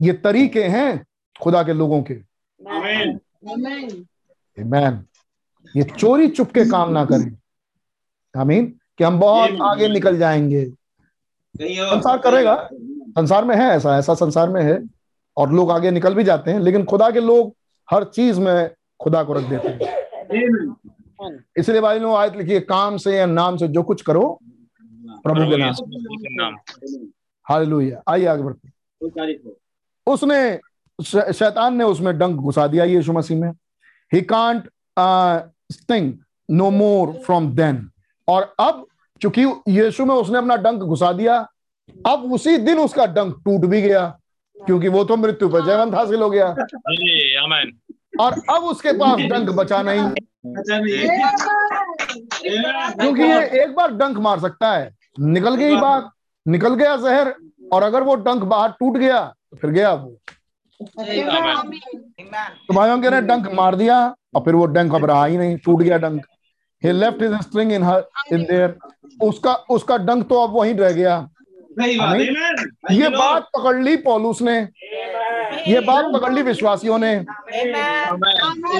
ये 0.01 0.13
तरीके 0.13 0.63
हैं 0.63 1.05
खुदा 1.41 1.63
के 1.63 1.73
लोगों 1.73 2.01
के। 2.03 2.26
मैन 4.59 5.05
ये 5.75 5.83
चोरी 5.83 6.27
चुप 6.27 6.51
के 6.51 6.65
काम 6.65 6.91
ना 6.91 7.05
करें। 7.05 7.37
आमीन? 8.41 8.79
कि 8.97 9.03
हम 9.03 9.19
बहुत 9.19 9.57
आगे 9.61 9.87
निकल 9.89 10.17
जाएँगे। 10.17 10.65
संसार 11.61 12.17
करेगा। 12.17 12.69
संसार 12.73 13.45
में 13.45 13.55
है 13.55 13.61
ऐसा 13.61 13.97
ऐसा 13.97 14.13
संसार 14.13 14.49
में 14.49 14.61
है। 14.63 14.79
और 15.37 15.53
लोग 15.53 15.71
आगे 15.71 15.91
निकल 15.91 16.13
भी 16.15 16.23
जाते 16.23 16.51
हैं 16.51 16.59
लेकिन 16.59 16.83
खुदा 16.85 17.09
के 17.11 17.19
लोग 17.19 17.55
हर 17.91 18.03
चीज़ 18.03 18.39
में 18.39 18.69
खुदा 18.99 19.23
को 19.23 19.33
रख 19.33 19.43
देते 19.43 19.67
हैं। 19.67 20.75
इसलिए 21.57 21.81
भाई 21.81 21.99
लोग 21.99 22.15
आयत 22.15 22.35
लिखिए 22.35 22.59
काम 22.59 22.97
से 22.97 23.17
या 23.17 23.25
नाम 23.25 23.57
से 23.57 23.67
जो 23.67 23.83
कुछ 23.83 24.01
करो 24.01 24.39
प्रभु 25.23 25.49
के 25.49 25.57
नाम 25.57 26.55
हालेलुया। 27.45 28.01
आइए 28.07 28.25
आगे 28.25 28.43
बढ़ते 28.43 28.69
उसने 30.07 30.59
शैतान 30.99 31.75
ने 31.75 31.83
उसमें 31.83 32.17
डंक 32.17 32.35
घुसा 32.35 32.67
दिया 32.67 32.83
यीशु 32.85 33.13
मसीह 33.13 33.37
में। 33.37 33.51
He 34.11 34.21
can't 34.21 34.69
sting 35.71 36.13
no 36.49 36.69
more 36.71 37.11
from 37.25 37.51
then 37.55 37.89
और 38.27 38.53
अब 38.59 38.85
चूँकि 39.21 39.45
यीशु 39.69 40.05
में 40.05 40.15
उसने 40.15 40.37
अपना 40.37 40.55
डंक 40.55 40.81
घुसा 40.81 41.11
दिया 41.13 41.37
अब 42.07 42.31
उसी 42.33 42.57
दिन 42.57 42.79
उसका 42.79 43.05
डंक 43.07 43.41
टूट 43.45 43.65
भी 43.69 43.81
गया 43.81 44.07
क्योंकि 44.57 44.87
वो 44.87 45.03
तो 45.03 45.15
मृत्यु 45.17 45.49
पर 45.49 45.65
जयवंत 45.65 45.93
हासिल 45.95 46.21
हो 46.21 46.29
गया। 46.29 46.47
और 48.19 48.33
अब 48.49 48.63
उसके 48.63 48.91
पास 48.97 49.19
डंक 49.21 49.49
बचा 49.55 49.81
नहीं। 49.81 50.09
क्योंकि 52.93 53.23
ये 53.23 53.63
एक 53.63 53.75
बार 53.75 53.91
डंक 53.93 54.17
मार 54.19 54.39
सकता 54.39 54.71
है। 54.73 54.95
निकल 55.19 55.55
गई 55.55 55.75
बात 55.77 56.09
निकल 56.45 56.75
गया 56.75 56.95
जहर 56.97 57.33
और 57.73 57.83
अगर 57.83 58.03
वो 58.03 58.15
डंक 58.17 58.43
बाहर 58.43 58.71
टूट 58.79 58.97
गया 58.97 59.21
तो 59.51 59.57
फिर 59.57 59.71
गया 59.71 59.93
वो। 59.93 60.17
तो 60.81 62.73
भाइयों 62.73 62.97
के 63.01 63.09
ने 63.09 63.21
डंक 63.21 63.47
मार 63.53 63.75
दिया 63.75 63.97
और 64.35 64.41
फिर 64.45 64.55
वो 64.55 64.65
डंक 64.65 64.93
अब 64.95 65.05
रहा 65.05 65.25
ही 65.25 65.37
नहीं 65.37 65.57
टूट 65.57 65.81
गया 65.81 65.97
डंक। 65.97 66.25
He 66.83 66.91
left 66.93 67.21
his 67.21 67.31
string 67.45 67.71
in 67.71 67.83
her 67.83 68.01
in 68.31 68.43
there. 68.49 68.71
उसका 69.21 69.53
उसका 69.75 69.97
डंक 69.97 70.27
तो 70.29 70.35
अब 70.43 70.51
वहीं 70.57 70.73
रह 70.75 70.91
गया। 70.91 71.15
ये 72.91 73.09
बात 73.09 73.47
पकड़ 73.57 73.75
ली 73.83 73.95
पौलुस 73.97 74.41
ने। 74.41 74.57
ये 75.67 75.79
बात 75.79 76.05
पकड़ 76.13 76.31
ली 76.33 76.41
विश्वासियों 76.41 76.97
ने। 76.99 77.15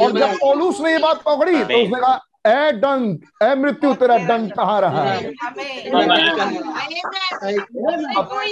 और 0.01 0.11
जब 0.19 0.35
पौलुस 0.41 0.81
ने 0.81 0.91
ये 0.91 0.97
बात 0.97 1.21
पकड़ी 1.25 1.63
तो 1.63 1.83
उसने 1.83 1.99
कहा 1.99 2.15
ए 2.47 2.71
डंक 2.71 3.43
ए 3.43 3.53
मृत्यु 3.55 3.93
तेरा 3.93 4.17
डंक 4.27 4.53
कहाँ 4.53 4.79
रहा 4.81 5.03
है? 5.03 5.17
अब, 5.27 5.59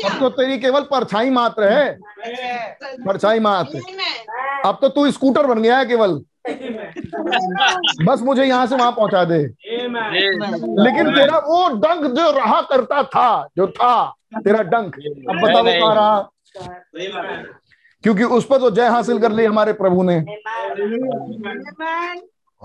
अब 0.05 0.19
तो 0.19 0.30
तेरी 0.30 0.57
केवल 0.59 0.81
परछाई 0.81 1.30
मात्र 1.30 1.72
है। 1.72 1.97
परछाई 3.05 3.39
मात्र। 3.39 3.81
अब 4.65 4.77
तो 4.81 4.89
तू 4.89 5.11
स्कूटर 5.11 5.47
बन 5.47 5.61
गया 5.61 5.77
है 5.77 5.85
केवल। 5.85 6.22
बस 8.05 8.22
मुझे 8.22 8.43
यहाँ 8.43 8.65
से 8.67 8.76
वहाँ 8.76 8.91
पहुँचा 8.91 9.23
दे। 9.23 9.38
लेकिन 10.84 11.13
तेरा 11.15 11.38
वो 11.38 11.67
डंक 11.77 12.05
जो 12.15 12.30
रहा 12.31 12.61
करता 12.61 13.03
था 13.03 13.30
जो 13.57 13.67
था 13.67 13.93
तेरा 14.35 14.61
डंक 14.63 14.95
अब 14.95 15.41
बता 15.41 15.59
वो 15.59 15.72
कहाँ 15.72 15.95
रहा? 15.95 16.19
क्योंकि 18.03 18.23
उस 18.23 18.45
पर 18.45 18.57
तो 18.57 18.69
जय 18.72 18.88
हासिल 18.88 19.19
कर 19.19 19.31
ली 19.31 19.45
हमारे 19.45 19.73
प्रभु 19.73 20.03
ने। 20.03 20.19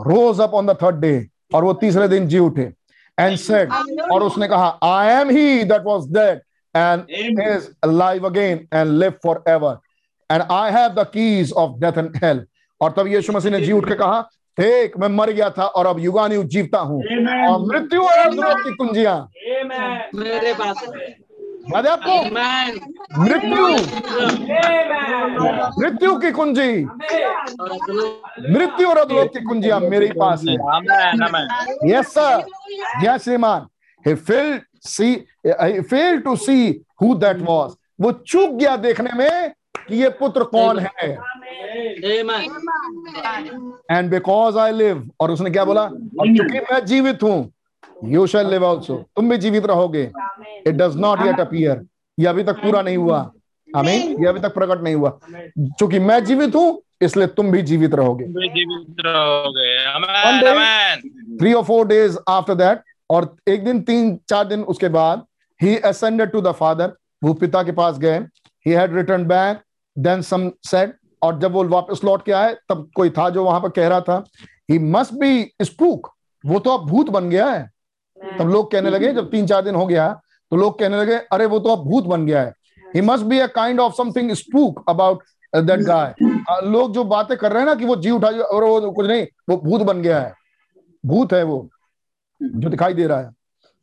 Rose 0.06 0.40
up 0.40 0.54
on 0.54 0.66
the 0.66 0.76
third 0.82 1.00
day 1.00 1.14
और 1.54 1.64
वो 1.64 1.72
तीसरे 1.74 2.08
दिन 2.08 2.26
जी 2.28 2.38
उठे 2.38 2.72
एंड 3.18 3.36
सेड 3.38 3.72
और 4.12 4.22
उसने 4.22 4.48
कहा 4.48 4.68
I 4.84 5.08
am 5.20 5.30
he 5.30 5.62
that 5.64 5.82
was 5.86 6.08
dead 6.12 6.40
and 6.74 7.04
is 7.40 7.68
alive 7.84 8.26
again 8.26 8.66
and 8.74 8.90
live 8.98 9.12
for 9.22 9.42
ever 9.48 9.78
and 10.30 10.42
I 10.42 10.72
have 10.72 10.90
the 10.92 11.06
keys 11.14 11.52
of 11.52 11.78
death 11.80 11.98
and 11.98 12.16
hell 12.24 12.44
और 12.80 12.94
तब 12.98 13.06
यीशु 13.06 13.32
मसीह 13.32 13.52
ने 13.52 13.60
जी 13.60 13.72
उठ 13.72 13.88
के 13.88 13.94
कहा 13.94 14.20
देख 14.58 14.98
मैं 14.98 15.08
मर 15.08 15.30
गया 15.30 15.48
था 15.50 15.66
और 15.78 15.86
अब 15.86 15.98
युगानुयुग 16.00 16.46
जीवता 16.46 16.78
हूँ 16.78 17.02
और 17.02 17.60
मृत्यु 17.66 18.02
और 18.02 18.62
की 18.62 18.74
कुंजियाँ। 18.76 19.18
मेरे 20.14 20.52
पास 20.52 20.84
याद 21.74 21.86
है 21.86 21.92
आपको? 21.92 22.14
मृत्यु। 23.22 23.66
मृत्यु 25.80 26.16
की 26.20 26.30
कुंजी। 26.32 26.84
मृत्यु 28.54 28.88
और 28.88 28.98
अधोलोक 28.98 29.28
की 29.32 29.40
कुंजियाँ 29.44 29.80
मेरे 29.80 30.08
पास 30.22 30.42
है। 30.48 30.54
यस 31.90 32.06
सर 32.14 32.44
यस 33.04 33.24
श्रीमान। 33.24 33.66
He 34.04 34.12
failed 34.28 34.60
see, 34.88 35.14
he 35.46 35.80
failed 35.88 36.22
to 36.26 36.34
see 36.44 36.64
who 37.02 37.08
वो 38.00 38.12
चूक 38.12 38.50
गया 38.50 38.76
देखने 38.76 39.10
में 39.12 39.52
कि 39.88 39.96
ये 39.96 40.08
पुत्र 40.20 40.44
कौन 40.54 40.78
है। 40.78 41.10
एंड 43.90 44.10
बिकॉज़ 44.10 44.58
आई 44.58 44.72
लिव 44.72 45.10
और 45.20 45.30
उसने 45.30 45.50
क्या 45.50 45.64
बोला? 45.64 45.82
और 45.82 46.36
चूँकि 46.36 46.60
मैं 46.60 46.84
जीवित 46.86 47.22
हूँ 47.22 47.52
यू 48.04 48.26
शैल 48.26 48.50
लिव 48.50 48.64
ऑल्सो 48.64 48.96
तुम 49.16 49.30
भी 49.30 49.36
जीवित 49.36 49.66
रहोगे. 49.66 50.02
It 50.66 50.74
does 50.74 50.96
not 50.96 51.20
yet 51.26 51.40
appear 51.40 51.84
ये 52.18 52.26
अभी 52.26 52.42
तक 52.44 52.62
पूरा 52.62 52.82
नहीं 52.82 52.96
हुआ. 52.96 53.30
हमें 53.68 53.94
ये 53.94 54.26
अभी 54.26 54.40
तक 54.40 54.54
प्रकट 54.54 54.82
नहीं 54.82 54.94
हुआ. 54.94 55.10
क्योंकि 55.24 55.98
मैं 55.98 56.24
जीवित 56.24 56.54
हूँ 56.54 56.80
इसलिए 57.02 57.26
तुम 57.26 57.50
भी 57.50 57.62
जीवित 57.62 57.94
रहोगे. 57.94 58.24
जीवित 58.24 58.96
रहोगे. 59.06 59.76
थ्री 61.38 61.52
और 61.52 61.62
फोर 61.64 61.86
डेज़ 61.86 62.18
आफ्टर 62.28 62.54
दैट 62.54 62.82
और 63.10 63.34
एक 63.48 63.64
दिन 63.64 63.80
तीन 63.82 64.18
चार 64.28 64.44
दिन 64.44 64.62
उसके 64.64 64.88
बाद 64.88 65.24
he 65.60 65.76
ascended 65.78 66.30
to 66.30 66.40
the 66.40 66.52
father 66.52 66.92
वो 67.22 67.34
पिता 67.34 67.62
के 67.62 67.72
पास 67.72 67.98
गए. 67.98 68.18
He 68.66 68.72
had 68.72 68.94
return 68.96 69.24
back 69.26 69.60
then 69.96 70.22
some 70.22 70.50
said 70.66 70.92
और 71.22 71.38
जब 71.38 71.52
वो 71.52 71.64
वापस 71.68 72.00
लौट 72.04 72.24
के 72.24 72.32
आए 72.32 72.54
तब 72.68 72.90
कोई 72.96 73.10
था 73.10 73.28
जो 73.30 73.44
वहाँ 73.44 73.60
पर 73.60 73.68
कह 73.70 73.88
रहा 73.88 74.00
था 74.00 74.24
ही 74.70 74.78
मस्ट 74.78 75.14
बी 75.14 75.50
स्पूक 75.62 76.10
वो 76.44 76.58
तो 76.58 76.70
अब 76.70 76.86
भूत 76.88 77.10
बन 77.10 77.28
गया 77.30 77.48
है। 77.50 77.70
तब 78.38 78.48
लोग 78.48 78.70
कहने 78.72 78.90
लगे 78.90 79.12
जब 79.12 79.30
तीन 79.30 79.46
चार 79.46 79.62
दिन 79.62 79.74
हो 79.74 79.86
गया 79.86 80.08
तो 80.52 80.56
लोग 80.56 80.78
कहने 80.78 80.96
लगे 80.96 81.16
अरे 81.32 81.46
वो 81.46 81.58
तो 81.58 81.68
अब 81.68 81.84
भूत 81.84 82.04
बन 82.04 82.26
गया 82.26 82.42
है। 82.42 82.52
He 82.94 83.00
must 83.00 83.24
be 83.24 83.38
a 83.38 83.46
kind 83.46 83.80
of 83.80 83.94
something 83.94 84.32
spook 84.34 84.84
about 84.88 85.22
that 85.52 85.80
guy 85.80 86.14
लोग 86.64 86.92
जो 86.94 87.04
बातें 87.06 87.36
कर 87.38 87.52
रहे 87.52 87.60
हैं 87.60 87.66
ना 87.66 87.74
कि 87.74 87.84
वो 87.84 87.96
जी 87.96 88.10
उठा 88.10 88.28
और 88.28 88.64
वो 88.64 88.90
कुछ 88.92 89.06
नहीं 89.06 89.26
वो 89.48 89.56
भूत 89.58 89.82
बन 89.82 90.02
गया 90.02 90.20
है। 90.20 90.34
भूत 91.04 91.32
है 91.32 91.42
वो 91.42 91.68
जो 92.40 92.68
दिखाई 92.68 92.94
दे 92.94 93.06
रहा 93.06 93.20
है। 93.20 93.30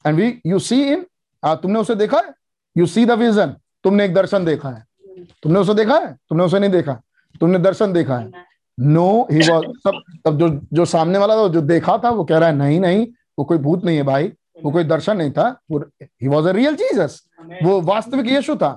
And 0.06 0.18
we 0.18 0.42
you 0.46 0.60
see 0.60 0.82
in 0.84 1.06
तुमने 1.44 1.80
उसे 1.80 1.96
देखा 1.96 2.18
है? 2.18 2.34
यू 2.76 2.86
सी 2.86 3.06
द 3.06 3.12
विजन 3.12 3.56
तुमने 3.84 4.06
एक 4.06 4.14
दर्शन 4.14 4.46
देखा 4.46 4.70
है। 4.70 4.86
तुमने 5.44 5.60
उसे 5.60 5.74
देखा 5.74 5.98
है? 5.98 6.14
तुमने 6.30 6.44
उसे 6.44 6.60
नहीं 6.60 6.72
देखा। 6.72 7.02
तुमने 7.42 7.60
दर्शन 7.60 7.94
देखा 7.94 8.18
है। 8.18 8.46
नो 8.78 9.28
ही 9.32 9.50
वॉज़ 9.50 9.66
तब 9.86 10.02
तब 10.26 10.38
जो 10.40 10.50
जो 10.74 10.86
सामने 10.86 11.20
वाला 11.20 11.36
था 11.36 11.48
जो 11.48 11.62
देखा 11.62 11.98
था 11.98 12.10
वो 12.10 12.24
कह 12.24 12.38
रहा 12.38 12.50
है 12.50 12.56
नहीं 12.56 12.80
नहीं 12.80 13.06
वो 13.40 13.46
कोई 13.46 13.58
भूत 13.58 13.86
नहीं 13.86 13.98
है 13.98 14.04
भाई 14.04 14.32
वो 14.64 14.72
कोई 14.72 14.84
दर्शन 14.84 15.18
नहीं 15.18 15.32
था 15.32 15.48
वो 15.72 15.80
he 16.02 16.28
was 16.28 16.48
a 16.48 16.52
real 16.52 16.76
Jesus 16.76 17.22
वो 17.64 17.80
वास्तविक 17.82 18.28
यीशु 18.28 18.56
था। 18.56 18.70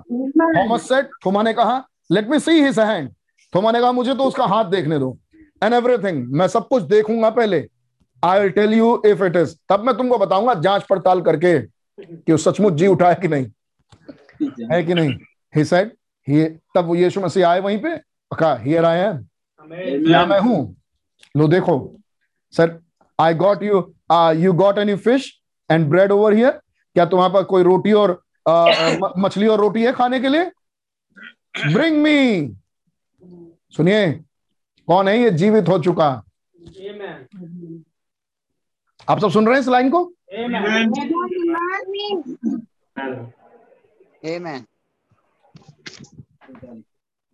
थॉमस 0.57 0.89
सेट 0.89 1.11
थोमा 1.27 1.43
ने 1.43 1.53
कहा 1.55 1.83
let 2.13 2.29
me 2.31 2.39
see 2.41 2.61
his 2.63 2.79
hand 2.81 3.11
थोमा 3.53 3.71
ने 3.73 3.81
कहा 3.81 3.93
मुझे 3.93 4.15
तो 4.15 4.25
उसका 4.25 4.47
हाथ 4.47 4.65
देखने 4.71 4.99
दो. 4.99 5.17
एंड 5.63 5.75
एवरीथिंग 5.75 6.27
मैं 6.33 6.49
सब 6.49 6.69
कुछ 6.69 6.83
देखूँगा 6.83 7.31
पहले। 7.31 7.67
I 8.23 8.41
will 8.41 8.51
tell 8.51 8.75
you 8.75 9.01
if 9.07 9.25
it 9.25 9.37
is 9.37 9.55
तब 9.69 9.85
मैं 9.85 9.97
तुमको 9.97 10.19
बताऊँगा 10.19 10.55
जाँच 10.61 10.85
पड़ताल 10.91 11.21
करके 11.23 11.59
कि 11.59 12.33
वो 12.33 12.39
सचमुच 12.39 12.73
जी 12.73 12.87
उठा 12.87 13.09
है 13.09 13.15
कि 13.15 13.29
नहीं। 13.29 13.47
है 14.73 14.83
कि 14.85 14.95
नहीं? 14.95 15.15
ही 15.55 15.65
सेड 15.65 15.93
ही 16.29 16.45
तब 16.75 16.87
वो 16.87 16.95
यीशु 16.95 17.21
मसीह 17.21 17.49
आए 17.49 17.61
वहीं 17.61 17.79
पे 17.79 17.97
कहा 18.31 18.55
हियर 18.57 18.85
आई 18.85 18.99
एम 18.99 19.25
क्या 19.73 20.27
मैं 20.27 20.41
हूँ। 20.41 20.77
लो 21.37 21.49
देखो। 21.49 21.97
Sir 22.53 22.79
I 23.21 23.35
got 23.35 23.63
you 23.63 23.95
you 24.43 24.53
got 24.53 24.79
any 24.79 24.95
fish 24.97 25.41
and 25.71 25.89
bread 25.89 26.13
over 26.13 26.33
here 26.33 26.51
क्या 26.95 27.05
तुम्हारे 27.07 27.33
पास 27.35 27.45
कोई 27.45 27.63
रोटी 27.63 27.93
और 27.93 28.23
uh, 28.49 29.11
मछली 29.19 29.47
और 29.47 29.61
रोटी 29.61 29.85
है 29.85 29.93
खाने 29.93 30.21
के 30.21 30.29
लिए? 30.29 30.45
ब्रिंग 31.73 32.03
मी 32.03 32.49
सुनिए 33.71 34.13
कौन 34.87 35.09
है 35.09 35.19
ये? 35.23 35.31
जीवित 35.31 35.69
हो 35.69 35.79
चुका। 35.79 36.09
आप 39.09 39.19
सब 39.19 39.31
सुन 39.31 39.47
रहे 39.47 39.55
हैं 39.55 39.61
इस 39.61 39.69
लाइन 39.69 39.91
को? 39.91 40.05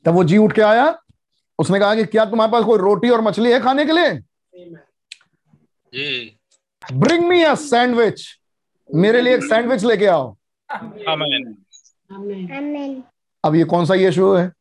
तब 0.04 0.14
वो 0.14 0.24
जी 0.24 0.38
उठ 0.38 0.52
के 0.52 0.62
आया। 0.62 1.02
उसने 1.59 1.78
कहा 1.81 1.95
कि 1.95 2.05
क्या 2.05 2.24
तुम्हारे 2.24 2.53
पास 2.53 2.65
कोई 2.65 2.78
रोटी 2.78 3.11
और 3.11 3.20
मछली 3.20 3.53
है 3.53 3.61
खाने 3.61 3.85
के 3.87 3.93
लिए? 3.93 4.12
ब्रिंग 6.93 7.24
मी 7.28 7.43
अ 7.43 7.55
सैंडविच 7.55 8.27
मेरे 8.91 9.20
लिए 9.20 9.35
एक 9.35 9.45
सैंडविच 9.45 9.85
लेके 9.85 10.07
आओ। 10.07 10.37
अब 13.45 13.55
ये 13.55 13.65
कौन 13.65 13.87
सा 13.87 13.95
यीशु 13.95 14.33
है? 14.35 14.53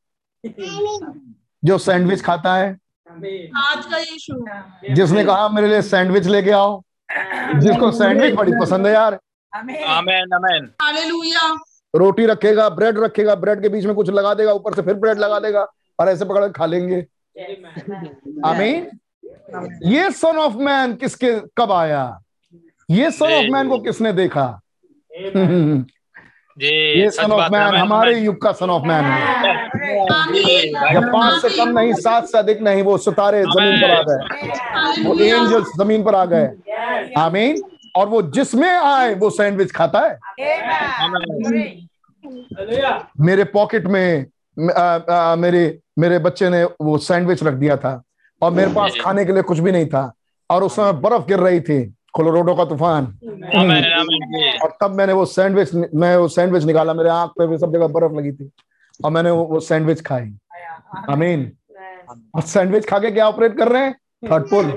जो 1.63 1.77
सैंडविच 1.77 2.21
खाता 2.21 2.55
है। 2.55 2.71
आज 3.57 3.85
का 3.85 3.97
यीशु 3.97 4.33
जिसने 4.93 5.23
कहा 5.25 5.47
मेरे 5.49 5.67
लिए 5.67 5.81
सैंडविच 5.81 6.25
लेके 6.25 6.51
आओ। 6.51 6.81
जिसको 7.55 7.91
सैंडविच 7.91 8.33
बड़ी 8.33 8.51
पसंद 8.61 8.87
है 8.87 8.93
यार। 8.93 9.19
आमेन 9.53 10.33
आमेन 10.33 10.69
हालेलुया 10.81 11.53
रोटी 11.93 12.25
रखेगा 12.25 12.67
ब्रेड 12.69 12.97
रखेगा 12.99 13.35
ब्रेड 13.35 13.61
के 13.61 13.69
बीच 13.69 13.85
में 13.85 13.95
कुछ 13.95 14.09
लगा 14.09 14.33
देगा 14.33 14.53
ऊपर 14.53 14.73
से 14.73 14.81
फिर 14.81 14.93
ब्रेड 14.93 15.19
लगा 15.19 15.39
देगा। 15.39 15.65
और 15.99 16.09
ऐसे 16.09 16.25
पकड़ 16.25 16.47
खा 16.47 16.65
लेंगे। 16.65 17.05
आमीन? 18.45 18.87
ये 19.83 20.11
सन 20.11 20.37
ऑफ़ 20.37 20.53
मैन 20.53 20.95
किसके 20.95 21.39
कब 21.57 21.71
आया? 21.71 22.19
ये 22.89 23.11
सन 23.11 23.25
ऑफ़ 23.25 23.51
मैन 23.51 23.69
को 23.69 23.79
किसने 23.79 24.13
देखा? 24.13 24.61
ये 26.61 27.09
सन 27.09 27.31
ऑफ़ 27.31 27.51
मैन 27.51 27.75
हमारे 27.75 28.19
युग 28.19 28.41
का 28.41 28.51
सन 28.51 28.69
ऑफ़ 28.69 28.83
मैन 28.83 29.03
है। 29.05 29.53
जब 30.93 31.13
पाँच 31.13 31.41
से 31.41 31.49
कम 31.57 31.79
नहीं 31.79 31.93
सात 31.93 32.25
से 32.25 32.37
अधिक 32.37 32.61
नहीं 32.61 32.83
वो 32.83 32.97
सितारे 32.97 33.43
ज़मीन 33.43 33.81
पर 33.81 33.91
आ 33.91 34.01
गए। 34.01 35.03
वो 35.03 35.19
एंजल्स 35.19 35.67
ज़मीन 35.77 36.03
पर 36.03 36.15
आ 36.15 36.25
गए। 36.25 36.49
आमीन? 37.17 37.61
और 37.95 38.07
वो 38.07 38.21
जिसमें 38.21 38.69
आए 38.69 39.13
वो 39.13 39.29
सैंडविच 39.29 39.71
खाता 39.71 39.99
है? 39.99 40.19
मेरे 43.19 43.43
पॉकेट 43.43 43.85
में 43.85 44.25
आ, 44.77 44.81
आ, 44.81 45.35
मेरे 45.35 45.79
मेरे 45.97 46.19
बच्चे 46.19 46.49
ने 46.49 46.63
वो 46.63 46.97
सैंडविच 46.99 47.43
रख 47.43 47.53
दिया 47.53 47.77
था 47.77 48.01
और 48.41 48.51
मेरे 48.51 48.73
पास 48.73 48.95
खाने 49.01 49.25
के 49.25 49.33
लिए 49.33 49.41
कुछ 49.41 49.59
भी 49.59 49.71
नहीं 49.71 49.85
था 49.85 50.11
और 50.49 50.63
उस 50.63 50.75
समय 50.75 50.93
बर्फ़ 51.01 51.25
गिर 51.27 51.39
रही 51.39 51.59
थी 51.59 51.83
कोलोराडो 52.13 52.55
का 52.55 52.65
तूफ़ान। 52.65 53.05
और 54.63 54.77
तब 54.81 54.95
मैंने 54.97 55.13
वो 55.13 55.25
सैंडविच 55.25 55.73
मैं 55.95 56.15
वो 56.17 56.27
सैंडविच 56.27 56.63
निकाला 56.63 56.93
मेरे 56.93 57.09
आँख 57.09 57.31
पे 57.39 57.47
भी 57.47 57.57
सब 57.57 57.73
जगह 57.73 57.87
बर्फ़ 57.87 58.13
लगी 58.13 58.31
थी 58.31 58.49
और 58.99 59.11
मैंने 59.11 59.29
वो, 59.31 59.43
वो 59.43 59.59
सैंडविच 59.59 60.01
खाई। 60.01 60.33
अमीन 61.09 61.51
और 62.35 62.41
सैंडविच 62.43 62.85
खा 62.89 62.99
के 62.99 63.11
क्या 63.11 63.27
ऑपरेट 63.27 63.57
कर 63.57 63.67
रहे 63.67 63.83
हैं? 63.83 63.95
थर्ड 64.23 64.43
पुल 64.49 64.71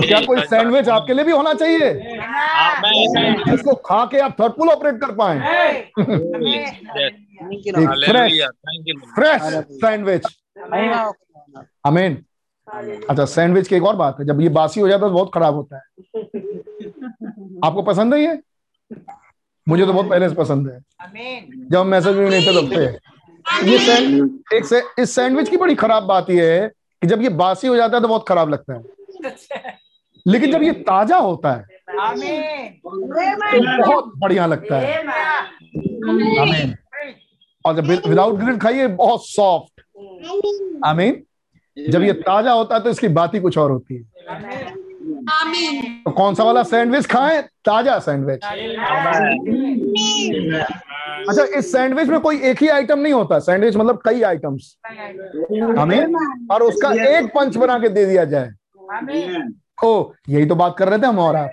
क्या 0.00 0.20
कोई 0.20 0.40
सैंडविच 0.42 0.88
आपके 0.88 1.14
लिए 1.14 1.24
भी 1.24 1.32
होना 1.32 1.52
चाहिए? 1.54 1.92
जिसको 3.44 3.74
खा 3.86 4.04
के 4.04 4.18
आप 4.20 4.36
थर्ड 4.40 4.52
पुल 4.52 4.68
ऑपरेट 4.68 5.00
कर 5.00 5.12
पाए। 5.20 5.38
फ्रेश 7.34 8.32
फ्रेश 9.14 9.42
सैंडविच 9.74 10.26
अमीन 11.86 12.24
अच्छा 13.10 13.24
सैंडविच 13.24 13.68
की 13.68 13.74
एक 13.76 13.84
और 13.84 13.96
बात 13.96 14.20
है 14.20 14.26
जब 14.26 14.40
ये 14.40 14.48
बासी 14.48 14.80
हो 14.80 14.88
जाता 14.88 15.06
है 15.06 15.10
तो 15.10 15.14
बहुत 15.14 15.30
खराब 15.34 15.54
होता 15.54 15.76
है। 15.76 15.82
आपको 17.64 17.82
पसंद 17.82 18.14
है 18.14 18.20
ये? 18.20 18.38
मुझे 19.66 19.86
तो 19.86 19.92
बहुत 19.92 20.08
पहले 20.10 20.28
से 20.28 20.34
पसंद 20.34 20.68
है। 20.68 20.78
जब 21.70 21.84
मैसेज 21.86 22.16
भी 22.16 22.28
नहीं 22.30 22.46
थे 22.46 22.52
तब 22.60 22.72
ये 23.66 23.78
सैंड 23.78 24.38
एक 24.54 24.64
से, 24.64 24.82
इस 24.98 25.14
सैंडविच 25.14 25.48
की 25.48 25.56
बड़ी 25.56 25.74
खराब 25.74 26.02
बात 26.02 26.30
यह 26.30 26.44
है 26.52 26.68
कि 26.68 27.06
जब 27.06 27.22
ये 27.22 27.28
बासी 27.28 27.68
हो 27.68 27.76
जाता 27.76 27.96
है 27.96 28.02
तो 28.02 28.08
बहुत 28.08 28.28
खराब 28.28 28.48
लगता 28.50 28.74
है। 28.74 28.82
लेकिन 30.26 30.52
जब 30.52 30.62
ये 30.62 30.72
ताज़ा 30.88 31.16
होता 31.18 31.52
है 31.52 31.62
तो 32.76 33.86
बहुत 33.86 34.12
बढ़िया 34.16 34.46
लगता 34.46 34.78
है। 34.78 34.98
आमीन 36.08 36.74
और 37.64 37.74
जब 37.76 37.86
विदाउट 38.08 38.38
ग्रिल 38.38 38.58
खाइए 38.58 38.86
बहुत 38.88 39.26
सॉफ्ट 39.26 39.80
आमीन। 40.86 41.22
जब 41.76 42.02
ये 42.02 42.12
ताज़ा 42.14 42.52
होता 42.52 42.74
है 42.74 42.82
तो 42.82 42.90
इसकी 42.90 43.08
बात 43.10 43.34
ही 43.34 43.40
कुछ 43.40 43.58
और 43.58 43.70
होती 43.70 43.94
है। 43.94 44.02
तो 46.04 46.10
कौन 46.10 46.34
सा 46.34 46.44
वाला 46.44 46.62
सैंडविच 46.62 47.06
खाएँ? 47.06 47.40
ताज़ा 47.42 47.98
सैंडविच 47.98 48.44
अच्छा 51.28 51.44
इस 51.58 51.70
सैंडविच 51.72 52.08
में 52.08 52.20
कोई 52.20 52.40
एक 52.42 52.62
ही 52.62 52.68
आइटम 52.68 52.98
नहीं 52.98 53.12
होता। 53.12 53.38
सैंडविच 53.40 53.76
मतलब 53.76 54.00
कई 54.04 54.22
आइटम्स 54.22 54.76
हमें 55.78 56.14
और 56.52 56.62
उसका 56.62 56.92
एक 57.08 57.26
पंच 57.34 57.56
बना 57.56 57.78
के 57.78 57.88
दे 57.88 58.04
दिया 58.06 58.24
जाए। 58.24 58.50
ओ 59.84 60.12
यही 60.28 60.46
तो 60.46 60.54
बात 60.54 60.74
कर 60.78 60.88
रहे 60.88 60.98
थे 60.98 61.06
हम 61.06 61.18
और 61.18 61.36
आप। 61.36 61.50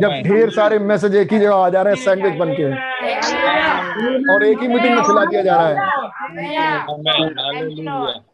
जब 0.00 0.10
ढेर 0.24 0.50
सारे 0.50 0.78
मैसेज 0.80 1.14
एक 1.16 1.32
ही 1.32 1.38
जगह 1.38 1.54
आ 1.54 1.68
जा 1.70 1.82
रहे 1.82 1.94
हैं 1.94 2.02
सैंडविच 2.04 2.34
बन 2.38 2.52
के। 2.52 2.64
और 4.34 4.44
एक 4.44 4.60
ही 4.60 4.68
मीटिंग 4.68 4.94
में 4.94 5.02
खिला 5.04 5.24
दिया 5.24 5.42
जा 5.42 5.56
रहा 5.56 5.68
है। 5.68 5.74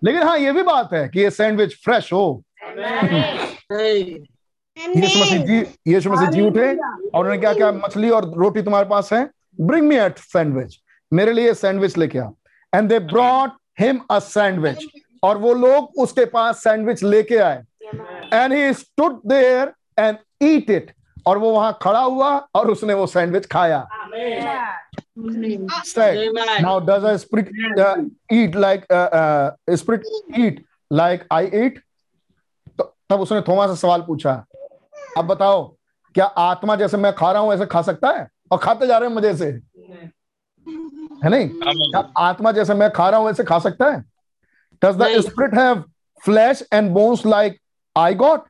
लेकिन 0.04 0.22
हाँ 0.22 0.38
ये 0.38 0.52
भी 0.52 0.62
बात 0.62 0.92
है 0.92 1.08
कि 1.08 1.20
ये 1.20 1.30
सैंडविच 1.30 1.74
फ्रेश 1.84 2.12
हो। 2.12 2.42
यीशु 4.96 5.18
मसीह 5.20 5.44
जी 5.44 5.58
यीशु 5.86 6.10
मसीह 6.10 6.28
जी 6.30 6.40
उठे 6.40 6.68
और 6.74 7.20
उन्होंने 7.20 7.38
क्या 7.38 7.52
क्या 7.54 7.70
मछली 7.72 8.10
और 8.10 8.32
रोटी 8.38 8.62
तुम्हारे 8.62 8.88
पास 8.88 9.12
है 9.12 9.28
ब्रिंग 9.60 9.86
मी 9.88 9.96
एट 9.96 10.18
सैंडविच 10.18 10.78
मेरे 11.12 11.32
लिए 11.32 11.54
सैंडविच 11.54 11.96
लेके 11.98 12.18
आ। 12.18 12.28
And 12.72 12.88
they 12.88 12.98
brought 13.12 13.50
him 13.80 14.00
a 14.10 14.18
sandwich 14.18 14.86
और 15.22 15.38
वो 15.38 15.52
लोग 15.54 15.98
उसके 15.98 16.24
पास 16.26 16.62
सैंडविच 16.64 17.02
लेके 17.02 17.36
आए। 17.38 17.62
And 18.34 18.52
he 18.52 18.72
stood 18.74 19.20
there 19.26 19.72
and 19.98 20.16
eat 20.42 20.70
it 20.70 20.92
और 21.26 21.38
वो 21.38 21.50
वहाँ 21.52 21.78
खड़ा 21.82 22.00
हुआ 22.00 22.30
और 22.54 22.70
उसने 22.70 22.94
वो 22.94 23.06
सैंडविच 23.06 23.46
खाया। 23.46 23.86
Now 26.60 26.80
does 26.80 27.06
spirit 27.20 27.48
eat 28.32 28.56
like 28.56 28.86
spirit 29.70 30.02
eat 30.38 30.64
like 30.92 31.26
I 31.32 31.50
eat 31.54 31.82
तब 32.80 33.20
उसने 33.20 33.40
थोमा 33.40 33.66
से 33.66 33.76
सवाल 33.76 34.02
पूछा 34.02 34.44
अब 35.18 35.26
बताओ 35.26 35.64
क्या 36.14 36.24
आत्मा 36.24 36.76
जैसे 36.76 36.96
मैं 36.96 37.12
खा 37.12 37.30
रहा 37.32 37.42
हूँ 37.42 37.52
ऐसे 37.54 37.66
खा 37.66 37.82
सकता 37.82 38.10
है? 38.10 38.28
और 38.50 38.58
खाते 38.58 38.86
जा 38.86 38.98
रहे 38.98 39.08
हैं 39.08 39.16
मज़े 39.16 39.34
से 39.36 39.46
है 41.24 41.30
नहीं? 41.30 41.48
क्या 41.48 42.00
आत्मा 42.18 42.52
जैसे 42.52 42.74
मैं 42.74 42.90
खा 42.92 43.08
रहा 43.10 43.20
हूँ 43.20 43.30
ऐसे 43.30 43.44
खा 43.44 43.58
सकता 43.58 43.90
है? 43.90 44.00
Does 44.82 44.96
the 44.96 45.20
spirit 45.20 45.54
have 45.54 45.84
flesh 46.24 46.62
and 46.72 46.90
bones 46.90 47.26
like 47.26 47.58
I 47.96 48.14
got 48.14 48.44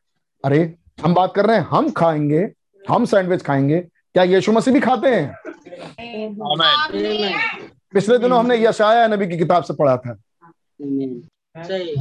अरे 0.45 0.75
हम 1.05 1.15
बात 1.15 1.33
कर 1.35 1.47
रहे 1.47 1.57
हैं 1.57 1.67
हम 1.71 1.91
खाएँगे 1.91 2.49
हम 2.85 3.05
सैंडविच 3.05 3.43
खाएँगे 3.43 3.79
क्या 3.81 4.23
यीशु 4.23 4.53
मसीह 4.53 4.75
भी 4.75 4.81
खाते 4.81 5.09
हैं? 5.09 5.35
पिछले 7.95 8.19
दिनों 8.19 8.39
हमने 8.39 8.57
यशाया 8.65 9.07
नबी 9.07 9.27
की 9.29 9.39
किताब 9.39 9.63
से 9.63 9.75
पढ़ा 9.75 9.97
था। 9.97 10.17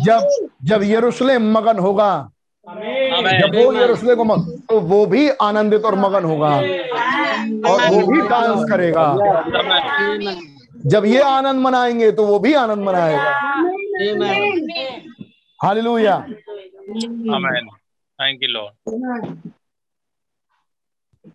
जब 0.04 0.28
जब 0.64 0.84
यरूशलेम 0.84 1.52
मगन 1.52 1.80
होगा 1.80 2.12
जब 2.68 3.56
वो 3.56 3.74
यरूशलेम 3.74 4.16
को 4.16 4.24
मगन 4.24 4.58
तो 4.70 4.80
वो 4.82 5.06
भी 5.06 5.30
आनंदित 5.42 5.86
और 5.86 5.96
मगन 5.96 6.26
होगा। 6.26 6.50
और 7.70 7.88
वो 7.90 8.08
भी 8.08 8.22
डांस 8.30 8.70
करेगा। 8.70 9.08
जब 10.86 11.06
ये 11.06 11.22
आनंद 11.22 11.62
मनाएँगे 11.62 12.12
तो 12.12 12.26
वो 12.26 12.40
भी 12.40 12.54
आनंद 12.54 12.84
मनाएगा। 12.86 13.24
Hallelujah. 15.60 16.16
Amen 17.36 17.68
thank 18.22 18.44
you 18.44 18.50
Lord 18.50 19.50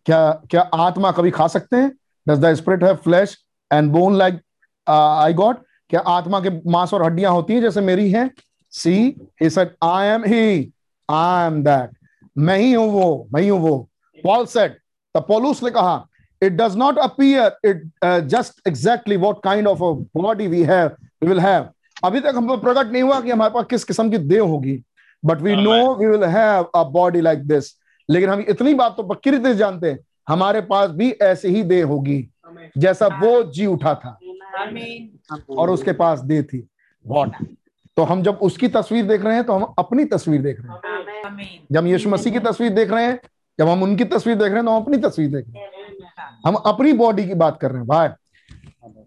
क्या 0.07 0.31
क्या 0.51 0.61
आत्मा 0.75 1.11
कभी 1.13 1.31
खा 1.31 1.47
सकते 1.49 1.77
हैं? 1.77 1.91
Does 2.27 2.39
the 2.41 2.55
spirit 2.55 2.83
have 2.85 2.95
flesh 3.05 3.37
and 3.71 3.91
bone 3.93 4.17
like 4.17 4.41
I 4.87 5.33
got 5.35 5.57
क्या 5.91 6.01
आत्मा 6.09 6.41
के 6.41 6.51
मांस 6.71 6.95
और 6.95 7.03
हड्डियाँ 7.05 7.33
होती 7.33 7.55
हैं 7.55 7.61
जैसे 7.63 7.81
मेरी 7.81 8.11
हैं? 8.11 8.31
See 8.73 8.95
he 9.43 9.51
said 9.51 9.75
I 9.85 10.07
am 10.07 10.25
he 10.25 10.73
I 11.09 11.47
am 11.47 11.63
that 11.65 11.91
मैं 12.37 12.59
ही 12.59 12.73
हूँ 12.73 12.89
वो, 12.91 13.29
मैं 13.33 13.43
ही 13.43 13.49
हूँ 13.49 13.61
वो। 13.61 13.77
पॉल 14.25 14.47
सेड 14.47 14.73
द 15.15 15.23
पॉलूस 15.29 15.63
ने 15.63 15.71
कहा 15.71 16.07
it 16.43 16.53
does 16.53 16.77
not 16.77 16.99
appear 16.99 17.69
it 17.69 17.83
just 18.29 18.69
exactly 18.69 19.17
what 19.17 19.43
kind 19.45 19.69
of 19.69 19.79
body 20.19 20.47
we 20.47 20.63
have 20.65 20.89
we 21.23 21.29
will 21.29 21.41
have 21.41 21.69
अभी 22.05 22.21
तक 22.21 22.33
हम 22.37 22.57
प्रकट 22.57 22.93
नहीं 22.93 23.03
हुआ 23.03 23.21
कि 23.21 23.31
हमारे 23.31 23.55
पास 23.55 23.65
किस 23.71 23.85
किस्म 23.85 24.11
की 24.11 24.19
देह 24.19 24.43
होगी। 24.43 24.83
But 25.27 25.41
we 25.43 25.57
know 25.57 25.95
we 25.95 26.07
will 26.07 26.25
have 26.27 26.65
a 26.75 26.83
body 26.91 27.21
like 27.21 27.47
this 27.49 27.75
लेकिन 28.09 28.31
हम 28.31 28.45
इतनी 28.49 28.75
बात 28.75 28.95
तो 28.97 29.03
पक्की 29.03 29.31
रीति 29.31 29.55
जानते 29.55 29.91
हैं 29.91 29.99
हमारे 30.29 30.61
पास 30.61 30.91
भी 30.91 31.11
ऐसी 31.23 31.49
ही 31.49 31.63
देह 31.65 31.85
होगी 31.87 32.19
जैसा 32.79 33.07
वो 33.21 33.43
जी 33.53 33.67
उठा 33.67 33.95
था। 33.95 34.19
और 35.51 35.71
उसके 35.71 35.93
पास 35.95 36.21
देह 36.23 36.43
थी 36.43 36.67
वॉट 37.05 37.37
तो 37.97 38.03
हम 38.03 38.23
जब 38.23 38.39
उसकी 38.43 38.69
तस्वीर 38.69 39.05
देख 39.07 39.25
रहे 39.25 39.35
हैं 39.35 39.45
तो 39.45 39.53
हम 39.53 39.75
अपनी 39.79 40.05
तस्वीर 40.07 40.43
देख 40.43 40.61
रहे 40.61 40.73
हैं। 40.73 41.49
जब 41.73 41.79
हम 41.79 41.87
यीशु 41.87 42.09
मसीह 42.11 42.33
की 42.33 42.39
तस्वीर 42.41 42.71
देख 42.73 42.91
रहे 42.91 43.05
हैं 43.05 43.19
जब 43.59 43.69
हम 43.69 43.83
उनकी 43.83 44.05
तस्वीर 44.07 44.37
देख 44.37 44.49
रहे 44.49 44.57
हैं 44.57 44.65
तो 44.65 44.71
हम 44.71 44.83
अपनी 44.83 44.97
तस्वीर 44.99 45.29
देख 45.31 45.45
रहे 45.49 45.63
हैं। 45.63 46.41
हम 46.47 46.55
अपनी 46.67 46.93
बॉडी 46.95 47.27
की 47.29 47.35
बात 47.37 47.59
कर 47.61 47.71
रहे 47.71 47.79
हैं 47.79 47.87
भाई। 47.89 48.09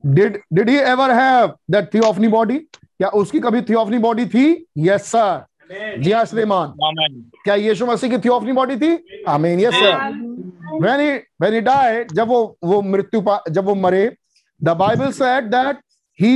Did 0.06 0.39
did 0.53 0.69
he 0.69 0.75
ever 0.77 1.11
have 1.14 1.53
that 1.72 1.93
theophany 1.93 2.27
body 2.27 2.57
क्या 2.57 3.09
उसकी 3.15 3.39
कभी 3.39 3.61
थियोफनी 3.61 3.98
बॉडी 3.99 4.25
थी? 4.25 4.65
यस 4.77 5.06
सर 5.06 5.45
जी 5.72 6.11
हाँ 6.11 6.23
श्रीमान 6.25 6.73
क्या 7.43 7.56
यीशु 7.56 7.85
मसीह 7.85 8.09
की 8.09 8.17
थियोफनी 8.17 8.51
बॉडी 8.51 8.75
थी? 8.77 9.23
Amen 9.27 9.59
yes 9.59 9.73
sir 9.73 9.95
when 10.81 10.99
he 10.99 11.11
when 11.41 11.53
he 11.53 11.61
die 11.61 12.03
जब 12.14 12.27
वो 12.27 12.57
वो 12.64 12.81
मृत्यु 12.81 13.22
जब 13.49 13.65
वो 13.65 13.75
मरे 13.75 14.06
the 14.61 14.69
Bible 14.77 15.11
said 15.11 15.49
that 15.51 15.77
he 16.19 16.33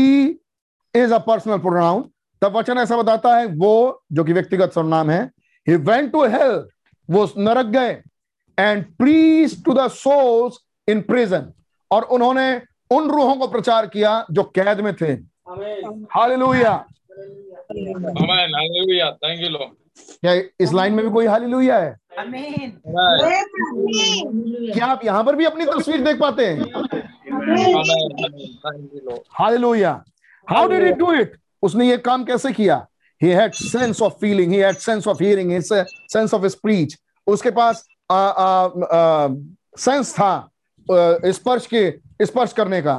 is 0.93 1.13
a 1.13 1.17
personal 1.27 1.57
pronoun 1.57 2.03
तब 2.41 2.57
वचन 2.57 2.77
ऐसा 2.77 2.97
बताता 2.97 3.35
है 3.37 3.45
वो 3.57 3.73
जो 4.13 4.23
कि 4.23 4.33
व्यक्तिगत 4.33 4.73
सर्वनाम 4.75 5.09
है 5.09 5.23
ही 5.67 5.75
वेंट 5.89 6.11
टू 6.11 6.23
हेल 6.27 6.63
वो 7.09 7.27
नरक 7.37 7.65
गए 7.77 7.91
and 8.57 8.85
preached 8.97 9.63
to 9.65 9.73
the 9.73 9.87
souls 9.91 10.57
in 10.87 11.01
prison 11.01 11.51
और 11.91 12.03
उन्होंने 12.17 12.49
उन 12.91 13.09
रूहों 13.09 13.35
को 13.35 13.47
प्रचार 13.47 13.87
किया 13.87 14.25
जो 14.31 14.43
कैद 14.57 14.79
में 14.81 14.93
थे। 14.95 15.11
Hallelujah 16.15 16.73
hallelujah 17.73 19.11
thank 19.11 19.41
you 19.41 19.49
Lord 19.49 19.71
क्या 20.21 20.31
इस 20.59 20.73
लाइन 20.73 20.93
में 20.93 21.03
भी 21.05 21.11
कोई 21.13 21.25
हालेलुया 21.27 21.77
है? 21.79 21.95
क्या 24.73 24.85
आप 24.85 25.05
यहाँ 25.05 25.23
पर 25.23 25.35
भी 25.35 25.45
अपनी 25.45 25.65
तस्वीर 25.65 26.01
देख 26.03 26.19
पाते 26.19 26.45
हैं? 26.45 26.59
Hallelujah 29.39 30.03
how 30.47 30.67
did 30.69 30.83
he 30.85 30.91
do 30.93 31.13
it 31.13 31.37
उसने 31.63 31.89
ये 31.89 31.97
काम 31.97 32.23
कैसे 32.25 32.51
किया? 32.53 32.87
He 33.21 33.29
had 33.31 33.53
sense 33.55 34.01
of 34.01 34.15
feeling. 34.21 34.53
He 34.53 34.59
had 34.59 34.79
sense 34.85 35.05
of 35.07 35.19
hearing. 35.23 35.51
He 35.51 35.57
had 35.57 35.91
sense 36.13 36.33
of 36.37 36.47
speech. 36.51 36.95
उसके 37.27 37.51
पास 37.59 37.83
सेंस 39.85 40.13
था 40.13 40.33
स्पर्श 40.87 41.65
के 41.73 42.25
स्पर्श 42.25 42.53
करने 42.53 42.81
का। 42.81 42.95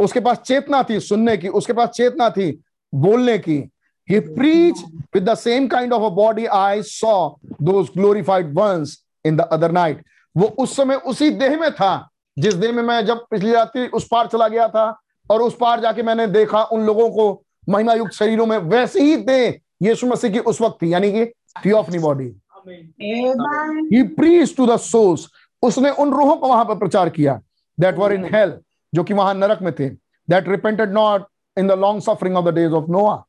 उसके 0.00 0.20
पास 0.20 0.38
चेतना 0.38 0.82
थी 0.90 1.00
सुनने 1.00 1.36
की। 1.36 1.48
उसके 1.48 1.72
पास 1.72 1.88
चेतना 1.88 2.28
थी 2.30 2.50
बोलने 2.92 3.38
की। 3.38 3.58
He 4.08 4.20
preached 4.20 4.84
with 5.12 5.24
the 5.24 5.34
same 5.34 5.68
kind 5.68 5.92
of 5.92 6.02
a 6.02 6.10
body 6.10 6.48
I 6.48 6.80
saw 6.82 7.34
those 7.60 7.90
glorified 7.90 8.54
ones 8.54 9.02
in 9.24 9.36
the 9.36 9.46
other 9.52 9.70
night. 9.70 9.98
वो 10.36 10.46
उस 10.58 10.76
समय 10.76 10.94
उसी 11.06 11.30
देह 11.30 11.58
में 11.60 11.70
था, 11.72 12.08
जिस 12.36 12.54
देह 12.54 12.72
में 12.72 12.82
मैं 12.82 13.04
जब 13.06 13.24
पिछली 13.30 13.52
रात्रि 13.52 13.86
उस 13.94 14.06
पार 14.10 14.26
चला 14.26 14.48
गया 14.48 14.68
था, 14.68 14.86
और 15.30 15.42
उस 15.42 15.56
पार 15.60 15.80
जाके 15.80 16.02
मैंने 16.02 16.26
देखा 16.26 16.62
उन 16.64 16.84
लोगों 16.86 17.08
को 17.10 17.42
महिमा 17.68 17.94
युक्त 17.94 18.12
शरीरों 18.12 18.46
में, 18.46 18.56
वैसे 18.58 19.02
ही 19.02 19.16
देह 19.16 19.60
यीशु 19.82 20.06
मसीह 20.06 20.30
की 20.32 20.38
उस 20.38 20.60
वक्त 20.60 20.82
थी, 20.82 20.92
यानी 20.92 21.12
कि 21.12 21.24
theophany 21.64 21.98
body 21.98 22.34
he 22.68 24.02
preach 24.14 24.56
to 24.56 24.66
the 24.66 24.76
souls 24.76 25.26
उसने 25.62 25.90
उन 25.90 26.12
रूहों 26.12 26.36
को 26.36 26.48
वहाँ 26.48 26.64
पर 26.64 26.78
प्रचार 26.78 27.08
किया 27.10 27.40
दैट 27.78 27.98
वर 27.98 28.12
इन 28.12 28.24
हेल 28.34 28.58
जो 28.94 29.04
कि 29.04 29.14
वहाँ 29.14 29.34
नरक 29.34 29.62
में 29.62 29.72
थे 29.78 29.88
that 30.28 30.48
repented 30.48 30.92
not 30.92 31.26
in 31.58 31.68
the 31.68 31.72
long 31.80 32.02
suffering 32.02 32.36
of 32.36 32.44
the 32.44 32.54
days 32.54 32.72
of 32.72 32.90
Noah 32.90 33.22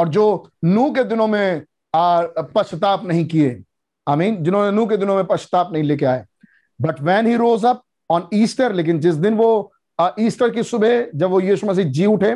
और 0.00 0.08
जो 0.08 0.26
नू 0.64 0.90
के 0.90 1.04
दिनों 1.04 1.26
में 1.26 1.62
पश्चाताप 1.94 3.04
नहीं 3.04 3.24
किए 3.28 3.62
आई 4.06 4.16
मीन 4.16 4.42
जिन्होंने 4.44 4.70
नू 4.76 4.86
के 4.86 4.96
दिनों 4.96 5.14
में 5.16 5.24
पश्चाताप 5.26 5.72
नहीं 5.72 5.82
लेके 5.82 6.06
आए। 6.06 6.24
But 6.80 7.00
when 7.02 7.26
he 7.26 7.36
rose 7.36 7.64
up 7.64 7.82
on 8.10 8.28
Easter 8.34 8.72
लेकिन 8.72 9.00
जिस 9.00 9.14
दिन 9.16 9.34
वो 9.36 9.72
ईस्टर 10.20 10.50
की 10.50 10.62
सुबह 10.62 11.10
जब 11.14 11.30
वो 11.30 11.40
यीशु 11.40 11.66
मसीह 11.66 11.90
जी 11.90 12.06
उठे 12.06 12.34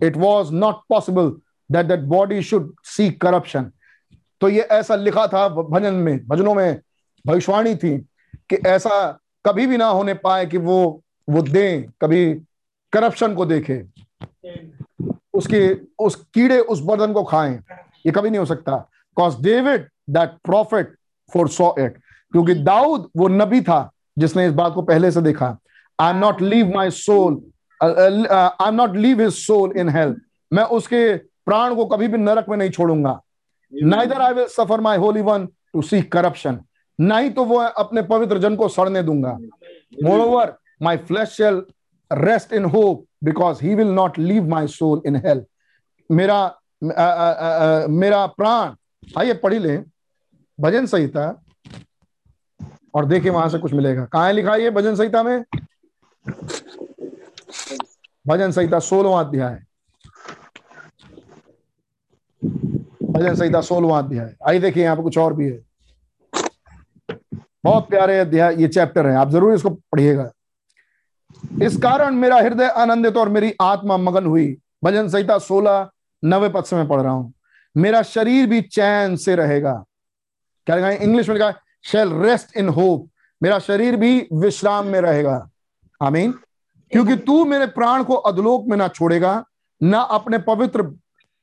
it 0.00 0.16
was 0.16 0.52
not 0.52 0.80
possible 0.88 1.30
that 1.70 1.86
that 1.86 2.00
body 2.08 2.42
should 2.42 2.72
see 2.86 3.10
corruption 3.22 3.70
तो 4.40 4.48
ये 4.48 4.60
ऐसा 4.72 4.96
लिखा 4.96 5.26
था 5.26 5.48
भजन 5.48 5.94
में, 5.94 6.26
भजनों 6.26 6.54
में 6.54 6.80
भविष्यवाणी 7.24 7.74
थी 7.76 7.96
कि 8.50 8.56
ऐसा 8.66 8.96
कभी 9.44 9.66
भी 9.66 9.76
ना 9.76 9.86
होने 9.86 10.14
पाए 10.14 10.46
कि 10.46 10.58
वो 10.58 11.00
वो 11.28 11.42
दें, 11.42 11.84
कभी 12.00 12.34
करप्शन 12.92 13.34
को 13.34 13.46
देखे। 13.46 13.76
उसके 15.34 15.68
उस 15.98 16.14
कीड़े 16.34 16.58
उस 16.60 16.80
बर्तन 16.82 17.12
को 17.12 17.22
खाएँ। 17.24 17.58
ये 18.06 18.12
कभी 18.12 18.30
नहीं 18.30 18.38
हो 18.38 18.44
सकता। 18.46 18.76
Cause 19.16 19.40
David 19.42 19.88
that 20.10 20.30
prophet 20.44 20.94
foresaw 21.50 21.72
it 21.78 21.98
क्योंकि 22.32 22.54
दाऊद 22.54 23.08
वो 23.16 23.28
नबी 23.30 23.60
था 23.62 23.90
जिसने 24.18 24.46
इस 24.46 24.52
बात 24.52 24.74
को 24.74 24.82
पहले 24.82 25.10
से 25.10 25.20
देखा। 25.22 25.56
I 25.98 26.10
am 26.10 26.16
not 26.18 26.42
leave 26.42 26.72
my 26.74 26.90
soul 26.90 27.42
I 27.80 28.68
am 28.68 28.74
not 28.74 28.96
leave 28.96 29.20
his 29.20 29.32
soul 29.36 29.72
in 29.78 29.88
hell 29.88 30.16
मैं 30.52 30.64
उसके 30.72 31.16
प्राण 31.16 31.74
को 31.74 31.84
कभी 31.86 32.08
भी 32.08 32.18
नरक 32.18 32.48
में 32.48 32.56
नहीं 32.56 32.70
छोड़ूँगा। 32.70 33.20
Neither 33.72 34.20
I 34.22 34.32
will 34.34 34.46
suffer 34.48 34.80
my 34.80 34.98
holy 34.98 35.20
one 35.22 35.46
to 35.46 35.82
see 35.82 36.00
corruption 36.02 36.60
ना 36.98 37.18
ही 37.18 37.30
तो 37.30 37.44
वो 37.44 37.58
अपने 37.58 38.02
पवित्र 38.04 38.38
जन 38.38 38.56
को 38.56 38.68
सड़ने 38.68 39.02
दूँगा। 39.02 39.32
Moreover 40.20 40.54
my 40.82 40.96
flesh 40.98 41.28
shall 41.28 41.62
rest 42.10 42.52
in 42.52 42.64
hope 42.64 43.04
because 43.24 43.64
he 43.64 43.74
will 43.74 43.88
not 43.88 44.18
leave 44.18 44.48
my 44.48 44.66
soul 44.66 45.02
in 45.06 45.16
hell 45.16 45.44
मेरा 46.10 46.36
आ, 46.96 47.02
आ, 47.02 47.30
आ, 47.30 47.86
मेरा 47.86 48.26
प्राण 48.26 48.74
आइए 49.18 49.34
पढ़ी 49.34 49.58
ले 49.58 49.76
भजन 50.58 50.86
संहिता 50.86 51.28
और 52.94 53.04
देखे 53.06 53.30
वहाँ 53.30 53.48
से 53.48 53.58
कुछ 53.58 53.72
मिलेगा। 53.72 54.04
कहा 54.04 54.30
लिखा 54.30 54.54
है 54.54 54.70
भजन 54.70 54.94
संहिता 54.96 55.22
में? 55.22 55.44
भजन 58.26 58.50
संहिता 58.50 58.78
सोलवा 58.78 59.20
अध्याय। 59.20 59.58
भजन 63.10 63.34
संहिता 63.34 63.60
सोलवा 63.60 63.98
अध्याय। 63.98 64.34
आइए 64.48 64.60
देखिए 64.60 64.82
यहाँ 64.84 64.96
पे 64.96 65.02
कुछ 65.02 65.18
और 65.18 65.34
भी 65.34 65.48
है। 65.50 65.60
बहुत 67.64 67.88
प्यारे 67.88 68.18
अध्याय 68.18 68.60
ये 68.60 68.68
चैप्टर 68.68 69.06
है। 69.06 69.16
आप 69.16 69.30
ज़रूर 69.30 69.54
इसको 69.54 69.70
पढ़िएगा। 69.70 70.30
इस 71.62 71.76
कारण 71.76 72.14
मेरा 72.14 72.36
हृदय 72.36 72.66
आनंदित 72.66 73.16
और 73.16 73.28
मेरी 73.28 73.54
आत्मा 73.60 73.96
मगन 73.96 74.26
हुई। 74.26 74.56
भजन 74.84 75.08
संहिता 75.08 75.38
सोलह 75.38 75.90
नवे 76.24 76.48
पद 76.48 76.64
से 76.64 76.76
मैं 76.76 76.88
पढ़ 76.88 77.00
रहा 77.00 77.12
हूँ। 77.12 77.32
मेरा 77.76 78.02
शरीर 78.02 78.46
भी 78.46 78.60
चैन 78.62 79.16
से 79.16 79.36
रहेगा। 79.36 79.84
क्या 80.66 80.76
लिखा 80.76 80.90
इंग्लिश 80.90 81.28
में 81.28 81.36
लिखा 81.36 81.52
शेल 81.84 82.12
रेस्ट 82.12 82.56
इन 82.56 82.68
होप 82.68 83.08
मेरा 83.42 83.58
शरीर 83.58 83.96
भी 83.96 84.28
विश्राम 84.32 84.86
में 84.86 85.00
रहेगा। 85.00 85.48
आमीन। 86.02 86.32
क्योंकि 86.92 87.16
तू 87.16 87.44
मेरे 87.44 87.66
प्राण 87.66 88.04
को 88.04 88.14
अधलोक 88.14 88.66
में 88.68 88.76
ना 88.76 88.88
छोड़ेगा 88.88 89.44
ना 89.82 90.00
अपने 90.00 90.38
पवित्र 90.38 90.82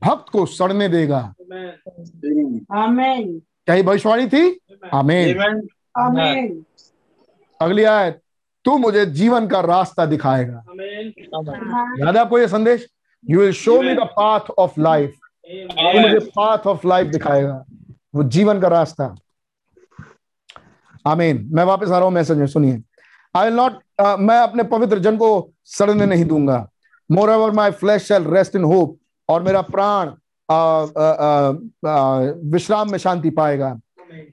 भक्त 0.04 0.30
को 0.32 0.46
सड़ने 0.46 0.88
देगा। 0.88 1.34
आमीन। 2.74 3.42
क्या 3.66 3.82
भविष्यवाणी 3.84 4.28
थी? 4.28 4.60
आमीन। 4.94 5.40
आमीन 5.98 6.66
अगली 7.62 7.84
आयत। 7.84 8.21
तू 8.66 8.78
मुझे 8.78 9.06
जीवन 9.08 9.48
का 9.48 9.60
रास्ता 9.62 10.06
दिखाएगा। 10.06 10.64
याद 12.00 12.16
है 12.16 12.22
आपको 12.22 12.40
ये 12.40 12.48
संदेश? 12.48 12.88
You 13.26 13.40
will 13.40 13.52
show 13.54 13.82
me 13.82 13.94
the 13.96 14.08
path 14.16 14.50
of 14.60 14.80
life 14.80 15.18
तू 15.46 16.00
मुझे 16.00 16.20
पाथ 16.36 16.68
ऑफ़ 16.68 16.88
लाइफ 16.88 17.08
दिखाएगा। 17.08 17.64
वो 18.16 18.24
जीवन 18.26 18.60
का 18.62 18.68
रास्ता। 18.68 19.16
आमीन 21.06 21.48
मैं 21.54 21.64
वापस 21.64 21.90
आ 21.90 21.98
रहा 21.98 22.06
हूँ 22.06 22.14
मैसेज 22.14 22.38
में 22.38 22.48
सुनिए। 22.48 22.82
आई 23.36 23.46
विल 23.46 23.56
नॉट 23.56 23.80
मैं 24.20 24.38
अपने 24.38 24.64
पवित्र 24.64 25.00
जन 25.00 25.18
को 25.18 25.30
सड़ने 25.68 26.06
नहीं 26.06 26.26
दूँगा। 26.26 26.68
Moreover 27.30 27.52
my 27.52 27.72
flesh 27.74 28.04
shall 28.04 28.24
rest 28.34 28.56
in 28.56 28.64
hope 28.64 28.98
और 29.30 29.44
मेरा 29.44 29.62
प्राण 29.64 30.12
विश्राम 32.52 32.92
में 32.92 32.98
शांति 32.98 33.30
पाएगा। 33.32 33.74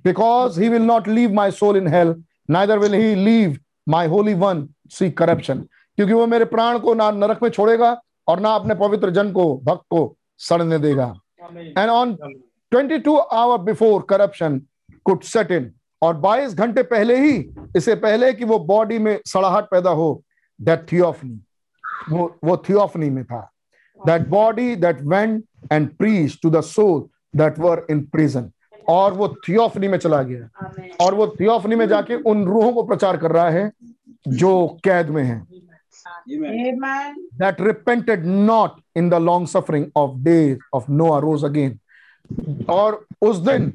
Because 0.05 0.60
he 0.60 0.68
will 0.68 0.82
not 0.82 1.08
leave 1.08 1.32
my 1.34 1.50
soul 1.52 1.76
in 1.76 1.89
hell 1.89 2.16
neither 2.50 2.78
will 2.78 2.94
he 2.94 3.15
leave 3.15 3.58
my 3.89 4.07
holy 4.07 4.34
one 4.34 4.68
see 4.91 5.10
corruption 5.10 5.58
क्योंकि 5.99 6.12
वो 6.12 6.26
मेरे 6.26 6.44
प्राण 6.44 6.78
को 6.78 6.94
ना 6.94 7.10
नरक 7.10 7.42
में 7.42 7.50
छोड़ेगा 7.50 8.00
और 8.28 8.41
ना 8.41 8.50
अपने 8.55 8.75
पवित्र 8.75 9.10
जन 9.10 9.33
को 9.33 9.55
भक्त 9.65 9.83
को 9.91 10.17
सड़ने 10.39 10.78
देगा। 10.78 11.15
And 11.78 11.91
on 11.91 12.17
22 12.73 13.18
hour 13.18 13.58
before 13.58 14.07
corruption 14.10 14.60
could 15.05 15.23
set 15.23 15.50
in 15.52 15.70
और 16.02 16.20
22 16.20 16.55
घंटे 16.55 16.83
पहले 16.83 17.17
ही 17.20 17.36
इससे 17.76 17.94
पहले 17.97 18.33
कि 18.33 18.44
वो 18.44 18.58
बॉडी 18.58 18.99
में 18.99 19.18
सड़ाहट 19.26 19.65
पैदा 19.70 19.91
हो 19.91 20.10
दैट 20.60 20.86
थियोफनी 20.92 21.41
वो 22.10 22.34
वो 22.44 22.57
थियोफनी 22.68 23.10
में 23.10 23.25
था। 23.25 23.41
That 24.00 24.28
body 24.28 24.75
that 24.76 25.02
went 25.02 25.44
and 25.73 25.89
preach 25.97 26.39
to 26.42 26.50
the 26.50 26.60
soul 26.60 27.08
that 27.36 27.58
were 27.58 27.86
in 27.91 28.05
prison 28.07 28.50
और 28.89 29.12
वो 29.12 29.28
थियोफनी 29.49 29.89
में 29.89 29.99
चला 29.99 30.23
गया। 30.23 30.49
और 31.00 31.15
वो 31.15 31.26
थियोफनी 31.41 31.76
में 31.76 31.86
जाके 31.89 32.15
उन 32.31 32.44
रूहों 32.44 32.73
को 32.73 32.83
प्रचार 32.83 33.17
कर 33.17 33.33
रहा 33.33 33.50
है 33.50 33.70
जो 34.28 34.67
कैद 34.84 35.10
में 35.10 35.23
है। 35.25 35.42
That 37.41 37.60
repented 37.60 38.25
not 38.25 38.78
in 38.97 39.10
the 39.10 39.20
long 39.20 39.47
suffering 39.47 39.84
of 39.97 40.17
days 40.25 40.58
of 40.75 40.89
Noah 40.91 41.20
rose 41.25 41.44
again. 41.44 41.78
और 42.68 43.05
उस 43.23 43.36
दिन 43.39 43.73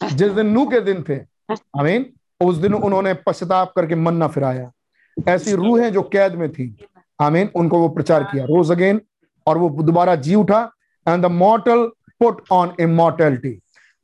जिस 0.00 0.32
दिन 0.32 0.46
नू 0.46 0.64
के 0.70 0.80
दिन 0.80 1.02
थे 1.08 1.16
आई 1.50 1.84
मीन 1.84 2.06
उस 2.40 2.56
दिन 2.56 2.74
उन्होंने 2.74 3.14
पश्चाताप 3.26 3.72
करके 3.76 3.94
मन 3.94 4.14
ना 4.14 4.26
फिराया। 4.28 4.70
ऐसी 5.16 5.52
रूहें 5.54 5.92
जो 5.92 6.02
कैद 6.12 6.34
में 6.34 6.50
थी 6.52 6.74
आई 7.20 7.30
मीन 7.30 7.48
उनको 7.56 7.78
वो 7.78 7.88
प्रचार 7.88 8.24
किया। 8.24 8.44
रोज 8.44 8.70
अगेन 8.72 9.00
और 9.46 9.58
वो 9.58 9.68
दोबारा 9.82 10.14
जी 10.16 10.34
उठा 10.34 10.60
and 11.06 11.22
the 11.22 11.30
mortal 11.32 11.84
put 12.20 12.42
on 12.52 12.72
immortality 12.80 13.58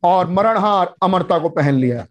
और 0.05 0.29
मरणहार 0.31 0.95
अमरता 1.03 1.39
को 1.39 1.49
पहन 1.49 1.75
लिया। 1.75 2.07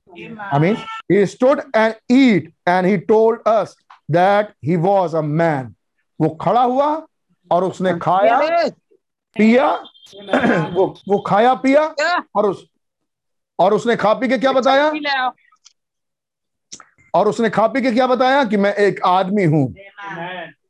I 0.53 0.59
mean 0.59 0.75
he 1.11 1.25
stood 1.25 1.61
and 1.75 1.93
eat 2.11 2.53
and 2.67 2.85
he 2.85 2.97
told 3.09 3.47
us 3.47 3.75
that 4.11 4.53
he 4.65 4.75
was 4.85 5.15
a 5.15 5.22
man 5.22 5.73
वो 6.19 6.30
खड़ा 6.41 6.63
हुआ 6.63 6.89
और 7.51 7.63
उसने 7.63 7.93
खाया 7.99 8.39
पिया 9.35 9.67
वो 10.73 10.85
वो 11.09 11.17
खाया 11.27 11.53
पिया 11.63 11.83
और 12.35 12.45
उस 12.49 12.65
और 13.59 13.73
उसने 13.73 13.95
खा 13.95 14.13
पी 14.13 14.27
के 14.27 14.38
क्या 14.38 14.51
बताया? 14.51 15.31
और 17.13 17.27
उसने 17.27 17.49
खा 17.49 17.67
पी 17.67 17.81
के 17.81 17.91
क्या 17.91 18.07
बताया 18.07 18.43
कि 18.43 18.57
मैं 18.57 18.73
एक 18.75 19.01
आदमी 19.05 19.43
हूँ। 19.43 19.67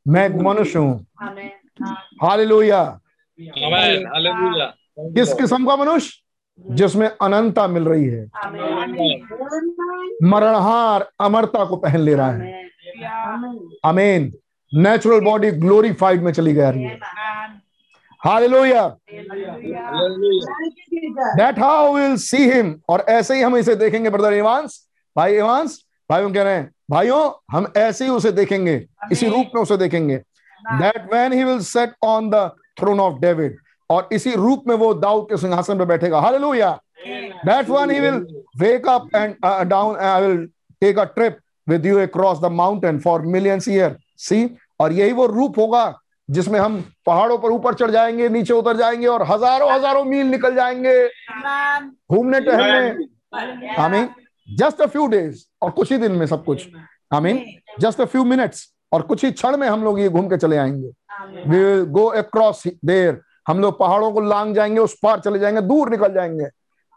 मैं 0.08 0.26
एक 0.26 0.34
मनुष्य 0.46 0.78
हूँ। 0.78 1.06
हालेलुया 2.22 2.82
किस 3.38 5.32
किस्म 5.34 5.66
का 5.66 5.76
मनुष्य? 5.76 6.23
जिसमें 6.58 7.06
अनंता 7.22 7.66
मिल 7.68 7.84
रही 7.84 8.04
है। 8.04 8.24
मरणहार 10.22 11.08
अमरता 11.20 11.64
को 11.64 11.76
पहन 11.76 12.00
ले 12.00 12.14
रहा 12.14 12.30
है। 12.30 12.62
अमेन 13.84 14.32
नेचुरल 14.72 15.20
बॉडी 15.20 15.50
ग्लोरीफाइड 15.50 16.22
में 16.22 16.32
चली 16.32 16.54
जा 16.54 16.70
रही 16.70 16.82
है 16.82 16.98
hallelujah 18.20 18.88
that 21.36 21.58
how 21.58 21.94
will 21.94 22.16
see 22.16 22.36
him 22.50 22.74
और 22.88 23.04
ऐसे 23.08 23.34
ही 23.34 23.42
हम 23.42 23.56
इसे 23.56 23.74
देखेंगे 23.74 24.10
ब्रदर 24.10 24.32
इवांस 24.32 24.78
भाई 25.16 25.36
इवांस 25.36 25.78
भाइयों 26.10 26.32
कह 26.32 26.42
रहे 26.42 26.54
हैं 26.54 26.70
भाइयों 26.90 27.30
हम 27.56 27.66
ऐसे 27.76 28.04
ही 28.04 28.10
उसे 28.10 28.32
देखेंगे 28.32 28.74
इसी 29.12 29.28
रूप 29.28 29.50
में 29.54 29.62
उसे 29.62 29.76
देखेंगे. 29.76 30.16
That 30.16 31.12
when 31.12 31.32
he 31.32 31.44
will 31.44 31.60
sit 31.60 31.92
on 32.02 32.30
the 32.30 32.50
throne 32.80 33.00
of 33.00 33.20
David 33.20 33.56
और 33.90 34.08
इसी 34.12 34.34
रूप 34.34 34.62
में 34.68 34.74
वो 34.76 34.92
दाऊद 34.94 35.26
के 35.30 35.36
सिंहासन 35.36 35.78
पे 35.78 35.84
बैठेगा। 35.84 36.20
Hallelujah 36.20 36.70
that 37.06 37.68
one 37.68 37.90
he 37.90 38.00
will 38.00 38.26
wake 38.58 38.88
up 38.88 39.08
and 39.16 39.34
down 39.68 39.96
I 39.96 40.26
will 40.26 40.46
take 40.82 40.98
a 40.98 41.04
trip 41.16 41.38
with 41.66 41.86
you 41.86 41.98
across 42.00 42.38
the 42.38 42.52
mountain 42.52 42.98
for 43.00 43.22
millions 43.34 43.68
year 43.68 43.96
see 44.20 44.48
और 44.80 44.92
यही 44.92 45.12
वो 45.12 45.26
रूप 45.26 45.58
होगा 45.58 45.92
जिसमें 46.28 46.58
हम 46.60 46.82
पहाड़ों 47.06 47.36
पर 47.38 47.50
ऊपर 47.50 47.74
चढ़ 47.74 47.90
जाएँगे 47.90 48.28
नीचे 48.28 48.52
उतर 48.54 48.76
जाएँगे 48.76 49.06
और 49.06 49.22
हज़ारों 49.28 49.70
हज़ारों 49.72 50.04
मील 50.04 50.26
निकल 50.26 50.54
जाएँगे। 50.54 51.06
घूमने 52.10 52.40
टहलने। 52.40 53.74
हमें 53.74 54.08
जस्ट 54.48 54.80
अ 54.80 54.86
फ्यू 54.86 55.06
डेज़ 55.06 55.44
और 55.62 55.70
कुछ 55.70 55.92
ही 55.92 55.98
दिन 55.98 56.12
में 56.12 56.26
सब 56.26 56.44
कुछ। 56.44 56.66
I 57.14 57.20
mean 57.20 57.44
just 57.80 58.00
a 58.00 58.04
few 58.04 58.24
minutes 58.24 58.66
और 58.92 59.02
कुछ 59.02 59.24
ही 59.24 59.30
क्षण 59.32 59.56
में 59.56 59.68
हम 59.68 59.84
लोग 59.84 60.00
ये 60.00 60.08
घूम 60.08 60.28
के 60.28 60.36
चले 60.36 60.56
आएँगे। 60.56 60.90
We 61.48 61.58
will 61.58 61.84
go 61.90 62.04
across 62.16 62.62
there 62.84 63.20
हम 63.46 63.60
लोग 63.60 63.78
पहाड़ों 63.78 64.12
को 64.12 64.20
लांग 64.20 64.54
जाएँगे 64.54 64.80
उस 64.80 64.98
पार 65.02 65.20
चले 65.20 65.38
जाएँगे 65.38 65.60
दूर 65.60 65.90
निकल 65.90 66.12
जाएँगे। 66.14 66.48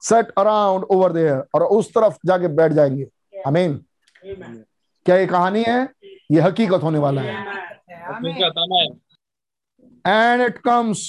सेट 0.02 0.32
अराउंड 0.38 0.84
ओवर 0.84 1.14
देयर 1.14 1.44
और 1.56 1.64
उस 1.64 1.94
तरफ़ 1.94 2.18
जाके 2.26 2.48
बैठ 2.48 2.72
जाएँगे। 2.72 3.08
आई 3.48 3.52
मीन 3.54 3.74
क्या 5.06 5.16
ये 5.16 5.26
कहानी 5.28 5.64
है? 5.64 5.90
ये 6.32 6.42
हकीकत 6.42 6.84
होने 6.84 7.00
वाला 7.00 7.22
है। 7.22 7.36
And 10.08 10.42
it 10.42 10.58
comes 10.58 11.08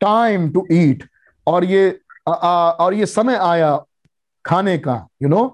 time 0.00 0.50
to 0.50 0.66
eat 0.72 1.08
और 1.46 1.64
ये 1.64 2.00
आ, 2.28 2.32
आ, 2.32 2.70
और 2.70 2.94
ये 2.94 3.06
समय 3.06 3.36
आया 3.36 3.76
खाने 4.44 4.76
का 4.78 4.94
you 5.22 5.28
know 5.28 5.46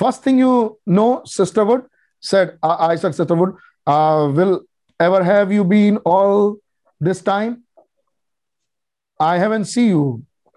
first 0.00 0.26
thing 0.26 0.40
you 0.40 0.80
know 0.88 1.22
sister wood 1.26 1.88
said 2.22 2.58
I 2.64 2.96
said 2.96 3.12
sister wood 3.12 3.56
will 4.38 4.56
ever 5.00 5.22
have 5.22 5.52
you 5.52 5.64
been 5.70 5.98
all 6.12 6.54
this 7.00 7.20
time? 7.28 7.54
I 9.24 9.32
haven't 9.38 9.72
see 9.72 9.86
you. 9.88 10.04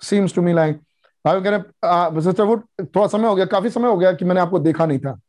Seems 0.01 0.33
to 0.33 0.41
me 0.47 0.53
like, 0.53 0.83
भाई 1.25 1.41
कह 1.41 1.49
रहे 1.49 2.21
सिस्टरवुड 2.21 2.61
थोड़ा 2.95 3.07
समय 3.07 3.27
हो 3.27 3.35
गया, 3.35 3.45
काफ़ी 3.45 3.69
समय 3.69 3.87
हो 3.87 3.97
गया 3.97 4.11
कि 4.13 4.25
मैंने 4.25 4.41
आपको 4.41 4.59
देखा 4.59 4.85
नहीं 4.85 4.99
था. 4.99 5.19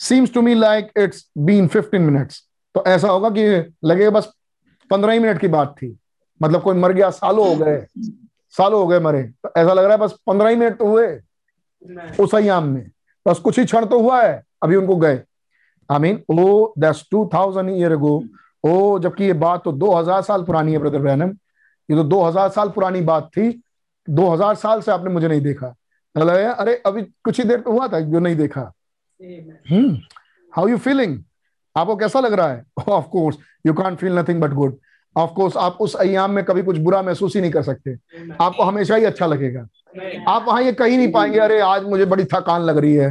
Seems 0.00 0.32
to 0.34 0.42
me 0.42 0.54
like 0.54 0.90
it's 0.98 1.24
been 1.38 1.68
15 1.68 2.00
minutes 2.00 2.42
तो 2.74 2.82
ऐसा 2.86 3.08
होगा 3.08 3.28
कि 3.30 3.44
लगेगा 3.84 4.10
बस 4.10 4.32
पंद्रह 4.90 5.12
ही 5.12 5.18
मिनट 5.18 5.40
की 5.40 5.48
बात 5.48 5.74
थी। 5.78 5.96
मतलब 6.40 6.62
कोई 6.62 6.76
मर 6.76 6.92
गया, 6.92 7.10
सालों 7.10 7.46
हो 7.48 7.54
गए, 7.56 7.86
सालों 8.54 8.80
हो 8.80 8.86
गए 8.86 8.98
मरे। 9.00 9.22
तो 9.22 9.50
ऐसा 9.56 9.72
लग 9.72 9.84
रहा 9.84 9.92
है 9.92 9.98
बस 9.98 10.18
पंद्रह 10.26 10.48
ही 10.48 10.56
मिनट 10.56 10.78
तो 10.78 10.86
हुए 10.86 11.06
उस 12.20 12.34
अयाम 12.34 12.64
में। 12.68 12.90
बस 13.26 13.38
कुछ 13.38 13.58
ही 13.58 13.64
क्षण 13.64 13.86
तो 13.86 14.00
हुआ 14.00 14.20
है, 14.22 14.42
अभी 14.62 14.76
उनको 14.76 14.96
गए। 14.96 15.22
I 15.90 15.98
mean 15.98 16.22
oh 16.30 16.72
that's 16.78 17.04
two 17.10 17.28
thousand 17.34 17.70
year 17.70 17.92
ago 17.92 18.22
oh 18.64 18.98
जबकि 18.98 19.24
ये 19.24 19.32
बात 19.40 19.64
तो 19.64 19.72
दो 19.72 19.94
हज़ार 19.94 20.22
साल 20.22 20.42
पुरानी 20.44 20.72
है 20.72 20.78
ब्रदर 20.78 20.98
ब्रैनम 20.98 21.32
ये 21.88 21.96
तो 21.96 22.04
दो 22.04 22.22
हज़ार 22.22 22.48
साल 22.50 22.68
पुरानी 22.70 23.00
बात 23.02 23.28
थी। 23.36 23.50
दो 24.08 24.28
हज़ार 24.28 24.54
साल 24.56 24.80
से 24.80 24.92
आपने 24.92 25.10
मुझे 25.10 25.28
नहीं 25.28 25.40
देखा। 25.40 25.74
लगा 26.14 26.50
अरे 26.52 26.74
अभी 26.86 27.02
कुछ 27.24 27.38
ही 27.38 27.44
देर 27.44 27.60
तो 27.60 27.72
हुआ 27.72 27.88
था 27.88 28.00
जो 28.00 28.18
नहीं 28.18 28.36
देखा। 28.36 28.60
हम्म 29.70 29.96
हाउ 30.52 30.68
यू 30.68 30.78
फीलिंग 30.78 31.18
आपको 31.76 31.96
कैसा 31.96 32.20
लग 32.20 32.32
रहा 32.32 32.48
है? 32.48 32.64
Of 32.88 33.06
course 33.08 33.36
you 33.66 33.72
can't 33.74 33.98
feel 33.98 34.18
nothing 34.18 34.40
but 34.40 34.52
good 34.52 34.76
of 35.16 35.30
course 35.30 35.56
आप 35.56 35.78
उस 35.80 35.94
अयाम 35.96 36.30
में 36.30 36.44
कभी 36.44 36.62
कुछ 36.62 36.78
बुरा 36.78 37.00
महसूस 37.02 37.34
ही 37.34 37.40
नहीं 37.40 37.50
कर 37.52 37.62
सकते। 37.62 37.96
आपको 38.40 38.62
हमेशा 38.62 38.96
ही 38.96 39.04
अच्छा 39.04 39.26
लगेगा। 39.26 39.66
आप 40.28 40.44
वहाँ 40.48 40.62
ये 40.62 40.72
कहीं 40.72 40.96
नहीं 40.98 41.10
पाएँगे 41.12 41.38
अरे 41.38 41.60
आज 41.62 41.84
मुझे 41.84 42.04
बड़ी 42.04 42.24
थकान 42.24 42.62
लग 42.62 42.78
रही 42.78 42.94
है। 42.94 43.10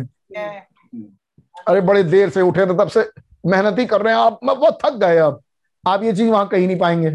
अरे 1.68 1.82
बड़े 1.82 2.04
देर 2.04 2.30
से 2.30 2.42
उठे 2.42 2.66
थे 2.66 2.78
तब 2.78 2.88
से 2.88 3.10
मेहनत 3.46 3.80
ही 3.80 3.86
कर 3.86 4.02
रहे 4.02 4.14
हैं 4.14 4.22
आप। 4.22 4.40
बहुत 4.46 4.78
थक 4.84 4.94
गए 4.98 5.18
अब। 5.18 5.42
आप 5.84 6.04
ये 6.04 6.14
चीज़ 6.14 6.30
वहाँ 6.30 6.48
कहीं 6.48 6.68
नहीं 6.68 6.78
पाएँगे। 6.80 7.10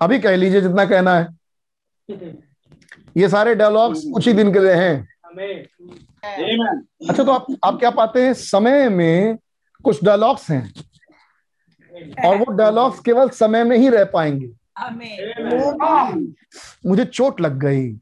अभी 0.00 0.18
कह 0.18 0.36
लीजिए 0.36 0.60
जितना 0.60 0.84
कहना 0.84 1.14
है। 1.14 1.26
ये 3.16 3.28
सारे 3.28 3.54
डायलॉग्स 3.54 4.02
कुछ 4.14 4.26
ही 4.28 4.32
दिन 4.32 4.52
के 4.52 4.58
लिए 4.58 4.72
हैं। 4.72 5.08
अच्छा 7.08 7.24
तो 7.24 7.32
आप 7.32 7.46
आप 7.64 7.78
क्या 7.78 7.90
पाते 7.90 8.22
हैं? 8.26 8.32
समय 8.34 8.88
में 8.88 9.38
कुछ 9.84 10.04
डायलॉग्स 10.04 10.50
हैं। 10.50 10.72
और 12.26 12.36
वो 12.36 12.52
डायलॉग्स 12.52 13.00
केवल 13.00 13.28
समय 13.28 13.64
में 13.64 13.76
ही 13.78 13.88
रह 13.88 14.04
पाएँगे। 14.04 14.50
मुझे 16.86 17.04
चोट 17.04 17.40
लग 17.40 17.58
गई। 17.58 17.92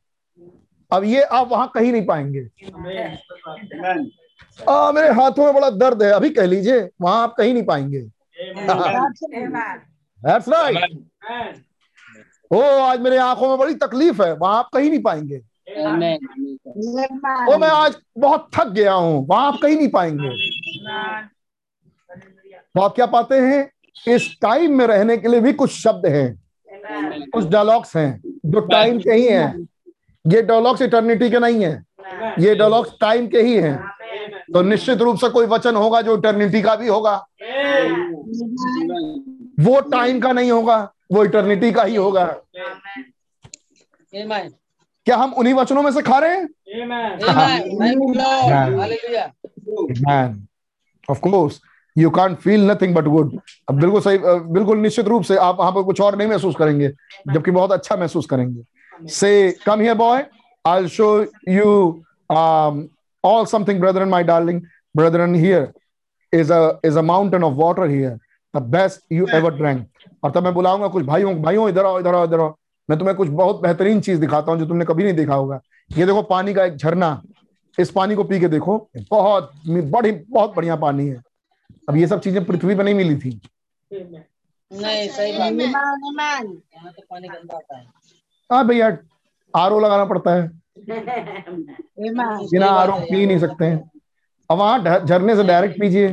अब 0.93 1.05
ये 1.05 1.23
आप 1.23 1.49
वहाँ 1.49 1.70
कहीं 1.75 1.93
नहीं 1.93 2.07
पाएँगे। 2.07 2.41
आ, 4.69 4.93
मेरे 4.93 5.09
हाथों 5.12 5.45
में 5.45 5.55
बड़ा 5.55 5.70
दर्द 5.70 6.03
है। 6.03 6.11
अभी 6.11 6.31
कह 6.31 6.47
लीजिए 6.47 6.89
वहाँ 7.01 7.23
आप 7.23 7.35
कहीं 7.39 7.55
नहीं 7.55 7.65
पाएँगे। 7.65 8.01
That's 10.24 10.49
right. 10.49 10.76
ओ 12.50 12.60
आज 12.60 13.00
मेरे 13.00 13.16
आँखों 13.16 13.49
में 13.49 13.58
बड़ी 13.58 13.74
तकलीफ़ 13.74 14.23
है। 14.23 14.32
वहाँ 14.32 14.58
आप 14.58 14.68
कहीं 14.74 14.90
नहीं 14.90 15.02
पाएँगे। 15.02 15.36
ओ 17.52 17.57
मैं 17.58 17.68
आज 17.68 17.97
बहुत 18.18 18.49
थक 18.55 18.68
गया 18.68 18.92
हूँ। 18.92 19.26
वहाँ 19.26 19.47
आप 19.47 19.58
कहीं 19.62 19.76
नहीं 19.76 19.89
पाएँगे। 19.89 20.28
तो 22.74 22.81
आप 22.81 22.94
क्या 22.94 23.07
पाते 23.07 23.34
हैं? 23.34 23.70
इस 24.08 24.28
टाइम 24.42 24.78
में 24.78 24.86
रहने 24.86 25.16
के 25.16 25.28
लिए 25.28 25.40
भी 25.40 25.52
कुछ 25.52 25.70
शब्द 25.70 26.07
हैं। 26.07 26.42
कुछ 27.31 27.44
डायलॉग्स 27.44 27.97
हैं 27.97 28.20
जो 28.47 28.60
टाइम 28.60 28.99
के 28.99 29.12
ही 29.12 29.26
हैं। 29.26 29.68
ये 30.24 30.42
डायलॉग्स 30.42 30.82
इटर्निटी 30.82 31.31
के 31.31 31.39
नहीं 31.39 31.65
है। 31.65 31.84
ये 32.39 32.55
डायलॉग्स 32.55 32.90
टाइम 33.00 33.26
के 33.26 33.40
ही 33.40 33.55
हैं। 33.55 33.76
तो 34.55 34.62
निश्चित 34.62 34.99
रूप 34.99 35.16
से 35.16 35.28
कोई 35.28 35.47
वचन 35.47 35.76
होगा 35.76 36.00
जो 36.02 36.16
इटर्निटी 36.18 36.62
का 36.62 36.76
भी 36.76 36.89
होगा। 36.89 37.15
वो 39.61 39.81
टाइम 39.91 40.21
का 40.21 40.33
नहीं 40.33 40.51
होगा 40.51 40.77
वो 41.13 41.25
इटर्निटी 41.25 41.73
का 41.73 41.83
ही 41.83 41.97
होगा। 41.97 42.25
क्या 45.07 45.17
हम 45.17 45.33
उन्हीं 45.39 45.55
वचनों 45.55 45.83
में 45.83 45.91
से 45.93 46.03
खा 46.03 46.19
रहे 46.19 46.37
हैं? 46.37 46.49
Of 51.11 51.21
course 51.21 51.61
you 51.99 52.11
can't 52.11 52.39
feel 52.39 52.71
nothing 52.71 52.95
but 52.95 53.05
good 53.05 53.39
अब 53.69 53.81
बिल्कुल 53.81 54.01
सही 54.01 54.19
बिल्कुल 54.53 54.79
निश्चित 54.79 55.09
रूप 55.09 55.23
से 55.25 55.37
आप 55.37 55.57
वहाँ 55.59 55.73
पर 55.73 55.83
कुछ 55.83 56.01
और 56.01 56.17
नहीं 56.19 56.29
महसूस 56.29 56.55
करेंगे 56.59 56.89
जबकि 57.33 57.51
बहुत 57.51 57.73
अच्छा 57.73 57.97
महसूस 57.97 58.27
करेंगे। 58.27 58.63
Say 59.09 59.57
come 59.67 59.81
here 59.81 59.95
boy 59.95 60.25
I 60.67 60.89
show 60.89 61.27
you 61.49 62.03
all 63.25 63.47
something 63.47 63.81
brethren 63.81 64.09
my 64.11 64.23
darling. 64.27 64.59
Brethren 64.99 65.35
here 65.35 65.65
is 66.33 66.51
a 66.51 66.59
is 66.89 66.97
a 67.01 67.03
mountain 67.03 67.43
of 67.49 67.57
water 67.63 67.87
here. 67.89 68.13
The 68.55 68.61
best 68.61 69.01
you 69.12 69.27
ever 69.29 69.51
drank. 69.51 69.83
और 70.25 70.31
तब 70.31 70.45
मैं 70.45 70.53
बुलाऊँगा 70.55 70.89
कुछ 70.89 71.05
भाइयों 71.05 71.35
भाइयों 71.43 71.69
इधर 71.69 71.85
आओ 71.85 72.01
इधर 72.01 72.15
आओ 72.15 72.25
इधर 72.25 72.41
आओ। 72.41 72.57
मैं 72.89 72.99
तुम्हें 72.99 73.17
कुछ 73.17 73.29
बहुत 73.29 73.61
बेहतरीन 73.62 74.01
चीज़ 74.01 74.20
दिखाता 74.20 74.53
हूँ 74.53 74.59
जो 74.61 74.67
तुमने 74.67 74.85
कभी 74.85 75.05
नहीं 75.05 75.15
देखा 75.15 75.35
होगा। 75.35 75.61
ये 75.91 76.07
देखो 76.07 76.23
पानी 76.23 76.55
का 76.55 76.65
एक 76.65 76.77
झरना। 76.77 77.23
इस 77.79 77.91
पानी 77.91 78.15
को 78.15 78.25
पी 78.25 78.41
के 78.41 78.49
देखो 78.49 78.77
बहुत 79.11 79.51
बड़ी 79.67 80.12
बहुत 80.12 80.55
बढ़िया 80.57 80.77
पानी 80.77 81.07
है। 81.09 81.23
अब 81.89 81.97
ये 81.97 82.07
सब 82.07 82.20
चीज़ें 82.20 82.45
पृथ्वी 82.45 82.75
पर 82.75 82.85
नहीं 82.85 82.95
मिली 82.95 83.17
थी। 83.17 83.41
नहीं 83.93 85.09
सही 85.09 85.33
बात। 85.39 85.53
तो 87.51 87.77
है। 87.77 87.87
हाँ 88.53 88.67
भैया 88.67 88.87
आर 89.55 89.73
लगाना 89.81 90.05
पड़ता 90.05 90.35
है। 90.35 90.49
बिना 92.51 92.67
आर 92.67 92.91
पी 93.01 93.27
नहीं 93.27 93.39
सकते 93.39 93.65
हैं। 93.65 93.91
अब 94.51 94.59
वहाँ 94.59 95.05
झरने 95.05 95.37
से 95.37 95.45
डायरेक्ट 95.45 95.81
पीजिए। 95.81 96.09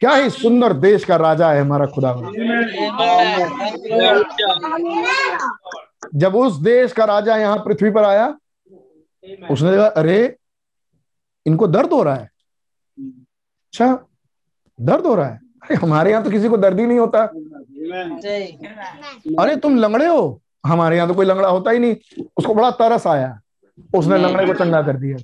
क्या 0.00 0.10
ही 0.10 0.30
सुंदर 0.30 0.72
देश 0.72 1.04
का 1.04 1.16
राजा 1.16 1.52
है 1.52 1.60
हमारा 1.60 1.86
खुदा। 1.86 2.12
जब 6.14 6.36
उस 6.36 6.54
देश 6.56 6.92
का 6.92 7.04
राजा 7.04 7.36
यहाँ 7.36 7.58
पृथ्वी 7.58 7.90
पर 7.90 8.04
आया, 8.04 8.38
उसने 9.50 9.70
देखा 9.70 9.86
अरे, 9.86 10.36
इनको 11.46 11.66
दर्द 11.66 11.92
हो 11.92 12.02
रहा 12.02 12.14
है। 12.14 12.30
अच्छा 13.66 13.98
दर्द 14.80 15.06
हो 15.06 15.14
रहा 15.14 15.26
है? 15.26 15.40
अरे, 15.62 15.74
हमारे 15.74 16.10
यहाँ 16.10 16.24
तो 16.24 16.30
किसी 16.30 16.48
को 16.48 16.56
दर्द 16.56 16.80
ही 16.80 16.86
नहीं 16.86 16.98
होता। 16.98 17.22
अरे, 19.42 19.56
तुम 19.56 19.76
लंगड़े 19.76 20.06
हो? 20.06 20.40
हमारे 20.66 20.96
यहाँ 20.96 21.08
तो 21.08 21.14
कोई 21.14 21.26
लंगड़ा 21.26 21.48
होता 21.48 21.70
ही 21.70 21.78
नहीं। 21.78 22.24
उसको 22.36 22.54
बड़ा 22.54 22.70
तरस 22.70 23.06
आया। 23.06 23.40
उसने 23.94 24.18
लंगड़े 24.18 24.46
को 24.46 24.54
चंगा 24.54 24.82
कर 24.82 24.96
दिया। 24.96 25.16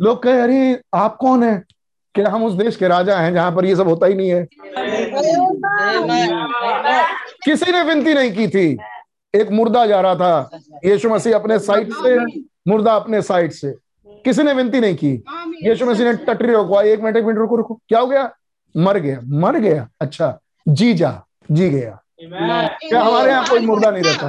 लोग 0.00 0.22
कहे 0.22 0.40
अरे 0.40 0.80
आप 0.94 1.16
कौन 1.16 1.42
है? 1.44 1.62
क्या 2.14 2.28
हम 2.30 2.44
उस 2.44 2.52
देश 2.52 2.76
के 2.76 2.88
राजा 2.88 3.18
हैं 3.18 3.32
जहाँ 3.34 3.52
पर 3.52 3.64
ये 3.64 3.76
सब 3.76 3.88
होता 3.88 4.06
ही 4.06 4.14
नहीं 4.14 4.30
है। 4.30 4.46
किसी 7.44 7.72
ने 7.72 7.82
विनती 7.82 8.14
नहीं 8.14 8.32
की 8.32 8.48
थी। 8.48 8.78
एक 9.34 9.50
मुर्दा 9.50 9.86
जा 9.86 10.00
रहा 10.00 10.14
था। 10.14 10.50
यीशु 10.84 11.08
मसीह 11.10 11.34
अपने 11.34 11.58
साइड 11.58 11.92
से 11.92 12.18
मुर्दा 12.70 12.94
अपने 12.94 13.22
साइड 13.22 13.52
से। 13.52 13.74
किसी 14.24 14.42
ने 14.42 14.52
विनती 14.52 14.80
नहीं 14.80 14.96
की। 14.96 15.12
यीशु 15.68 15.86
मसीह 15.86 16.06
ने 16.06 16.16
टटरी 16.24 16.52
रोकवा। 16.52 16.82
एक 16.82 17.00
मिनट 17.00 17.16
एक 17.16 17.24
मिनट 17.24 17.38
रुको 17.38 17.56
रुको। 17.56 17.74
क्या 17.88 18.00
हो 18.00 18.06
गया? 18.06 18.30
मर 18.76 18.98
गया 18.98 19.20
मर 19.24 19.58
गया। 19.58 19.88
अच्छा 20.00 20.38
जी 20.68 20.94
जा 20.94 21.22
जी 21.52 21.68
गया। 21.70 21.98
क्या 22.20 23.00
हमारे 23.02 23.30
यहाँ 23.30 23.46
कोई 23.48 23.60
मुर्दा 23.66 23.90
नहीं 23.90 24.02
रहता। 24.02 24.26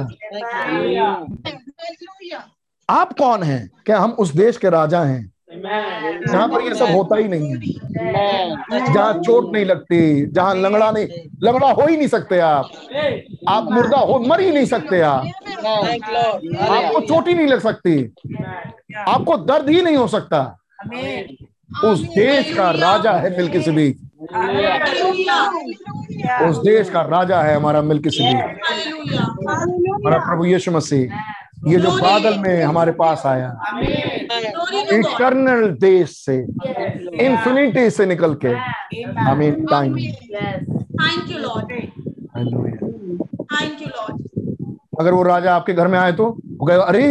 आप 2.88 3.12
कौन 3.18 3.42
हैं? 3.42 3.70
क्या 3.86 3.98
हम 3.98 4.10
उस 4.10 4.34
देश 4.34 4.56
के 4.56 4.70
राजा 4.70 5.02
हैं? 5.02 5.32
जहाँ 5.52 6.48
पर 6.48 6.62
ये 6.62 6.74
सब 6.74 6.86
होता 6.86 7.16
ही 7.16 7.28
नहीं 7.28 7.50
है। 7.50 7.58
जहाँ 8.92 9.12
चोट 9.14 9.52
नहीं 9.52 9.64
लगती 9.64 10.26
जहाँ 10.26 10.54
लंगड़ा 10.54 10.90
नहीं 10.90 11.06
लंगड़ा 11.44 11.70
हो 11.70 11.86
ही 11.86 11.96
नहीं 11.96 12.08
सकते 12.08 12.38
आप। 12.38 12.70
आप 13.48 13.70
मुर्दा 13.72 13.98
हो 13.98 14.18
मर 14.18 14.40
ही 14.40 14.50
नहीं 14.50 14.66
सकते 14.66 15.00
आप। 15.00 15.26
आपको 16.60 17.00
चोट 17.00 17.28
ही 17.28 17.34
नहीं 17.34 17.46
लग 17.46 17.60
सकती। 17.60 18.02
आपको 18.98 19.36
दर्द 19.36 19.68
ही 19.68 19.82
नहीं 19.82 19.96
हो 19.96 20.06
सकता। 20.08 20.42
उस 21.84 22.02
देश 22.08 22.54
का 22.56 22.70
राजा 22.70 23.12
है 23.12 23.36
मिल्की 23.36 23.60
सिद्दीक 23.62 24.07
उस 26.50 26.56
देश 26.64 26.90
का 26.90 27.00
राजा 27.02 27.40
है 27.42 27.54
हमारा 27.56 27.82
मिल्की 27.82 28.10
सिद्दीक 28.10 28.38
हमारा 29.48 30.18
प्रभु 30.18 30.44
यीशु 30.44 30.72
मसीह। 30.72 31.12
ये 31.70 31.78
जो 31.80 31.90
बादल 31.98 32.38
में 32.38 32.62
हमारे 32.62 32.92
पास 32.98 33.22
आया 33.26 33.48
इटर्नल 34.98 35.68
देश 35.80 36.10
से 36.24 36.36
इंफिनिटी 37.26 37.88
से 37.90 38.06
निकल 38.06 38.34
के 38.44 38.48
हमें 39.20 39.64
time 39.66 39.96
thank 39.96 41.30
you 41.30 41.38
Lord 41.38 41.72
thank 41.72 41.92
you 43.82 43.88
Lord 43.88 44.26
अगर 45.00 45.12
वो 45.12 45.22
राजा 45.22 45.54
आपके 45.54 45.72
घर 45.72 45.88
में 45.88 45.98
आए 45.98 46.12
तो 46.12 46.24
वो 46.24 46.66
कहेगा 46.66 46.84
अरे 46.84 47.02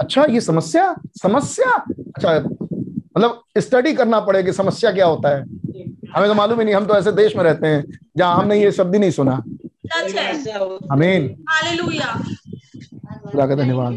अच्छा 0.00 0.24
ये 0.30 0.40
समस्या 0.40 0.94
समस्या? 1.22 1.70
अच्छा 2.16 2.38
मतलब 2.38 3.42
स्टडी 3.58 3.92
करना 3.94 4.20
पड़ेगा 4.20 4.52
समस्या 4.52 4.92
क्या 4.92 5.06
होता 5.06 5.36
है। 5.36 5.44
हमें 6.16 6.28
तो 6.28 6.34
मालूम 6.34 6.58
ही 6.58 6.64
नहीं 6.64 6.74
हम 6.74 6.86
तो 6.86 6.96
ऐसे 6.96 7.12
देश 7.12 7.36
में 7.36 7.42
रहते 7.44 7.66
हैं 7.66 7.84
जहाँ 8.16 8.36
हमने 8.36 8.60
ये 8.62 8.72
शब्द 8.72 8.94
ही 8.94 9.00
नहीं 9.00 9.10
सुना। 9.10 9.32
अमीन 10.92 11.28
खुदा 13.30 13.46
का 13.46 13.54
धन्यवाद। 13.54 13.92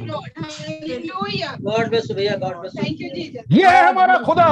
ये 3.52 3.68
है 3.68 3.86
हमारा 3.88 4.18
खुदा। 4.26 4.48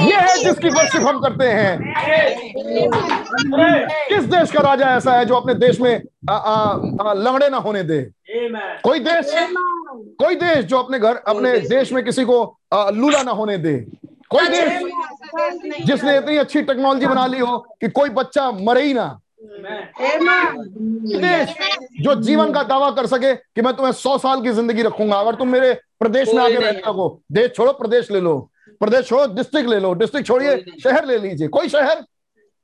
ये 0.00 0.16
है 0.16 0.36
जिसकी 0.44 0.68
वर्शिप 0.68 1.02
हम 1.06 1.20
करते 1.20 1.44
हैं। 1.44 1.78
किस 4.08 4.24
देश 4.34 4.50
का 4.52 4.60
राजा 4.60 4.86
ऐसा 4.96 5.12
है 5.18 5.24
जो 5.26 5.34
अपने 5.34 5.54
देश 5.66 5.80
में 5.80 5.94
लंगड़े 6.30 7.48
ना 7.48 7.56
होने 7.56 7.82
दे? 7.82 8.00
कोई 8.84 8.98
देश 9.00 9.32
कोई 10.18 10.34
देश 10.36 10.64
जो 10.64 10.78
अपने 10.78 10.98
घर 10.98 11.16
अपने 11.18 11.58
देश 11.60 11.92
में 11.92 12.04
किसी 12.04 12.24
को 12.24 12.42
लूला 12.74 13.22
ना 13.22 13.32
होने 13.32 13.56
दे। 13.58 13.74
कोई 14.30 14.48
देश 14.48 15.86
जिसने 15.86 16.16
इतनी 16.18 16.36
अच्छी 16.36 16.62
टेक्नोलॉजी 16.62 17.06
बना 17.06 17.26
ली 17.26 17.38
हो 17.38 17.58
कि 17.80 17.88
कोई 17.90 18.08
बच्चा 18.10 18.50
मरे 18.50 18.82
ही 18.82 18.94
ना। 18.94 19.06
देश 21.16 21.54
जो 22.02 22.14
जीवन 22.22 22.52
का 22.52 22.62
दावा 22.64 22.90
कर 22.90 23.06
सके 23.06 23.34
कि 23.34 23.62
मैं 23.62 23.74
तुम्हें 23.76 23.92
सौ 23.94 24.16
साल 24.18 24.42
की 24.42 24.50
ज़िंदगी 24.52 24.82
रखूँगा। 24.82 25.18
अगर 25.20 25.34
तुम 25.34 25.48
मेरे 25.48 25.72
प्रदेश 26.00 26.34
में 26.34 26.42
आके 26.42 26.54
रहने 26.54 26.78
लगो 26.78 27.20
देश 27.32 27.50
छोड़ो 27.56 27.72
प्रदेश 27.72 28.10
ले 28.10 28.20
लो। 28.20 28.38
प्रदेश 28.80 29.06
छोड़ो 29.08 29.26
डिस्ट्रिक्ट 29.34 29.68
ले 29.70 29.80
लो। 29.80 29.92
डिस्ट्रिक्ट 29.94 30.26
छोड़िए 30.26 30.56
शहर 30.84 31.06
ले 31.06 31.18
लीजिए। 31.18 31.48
कोई 31.48 31.68
शहर 31.68 32.04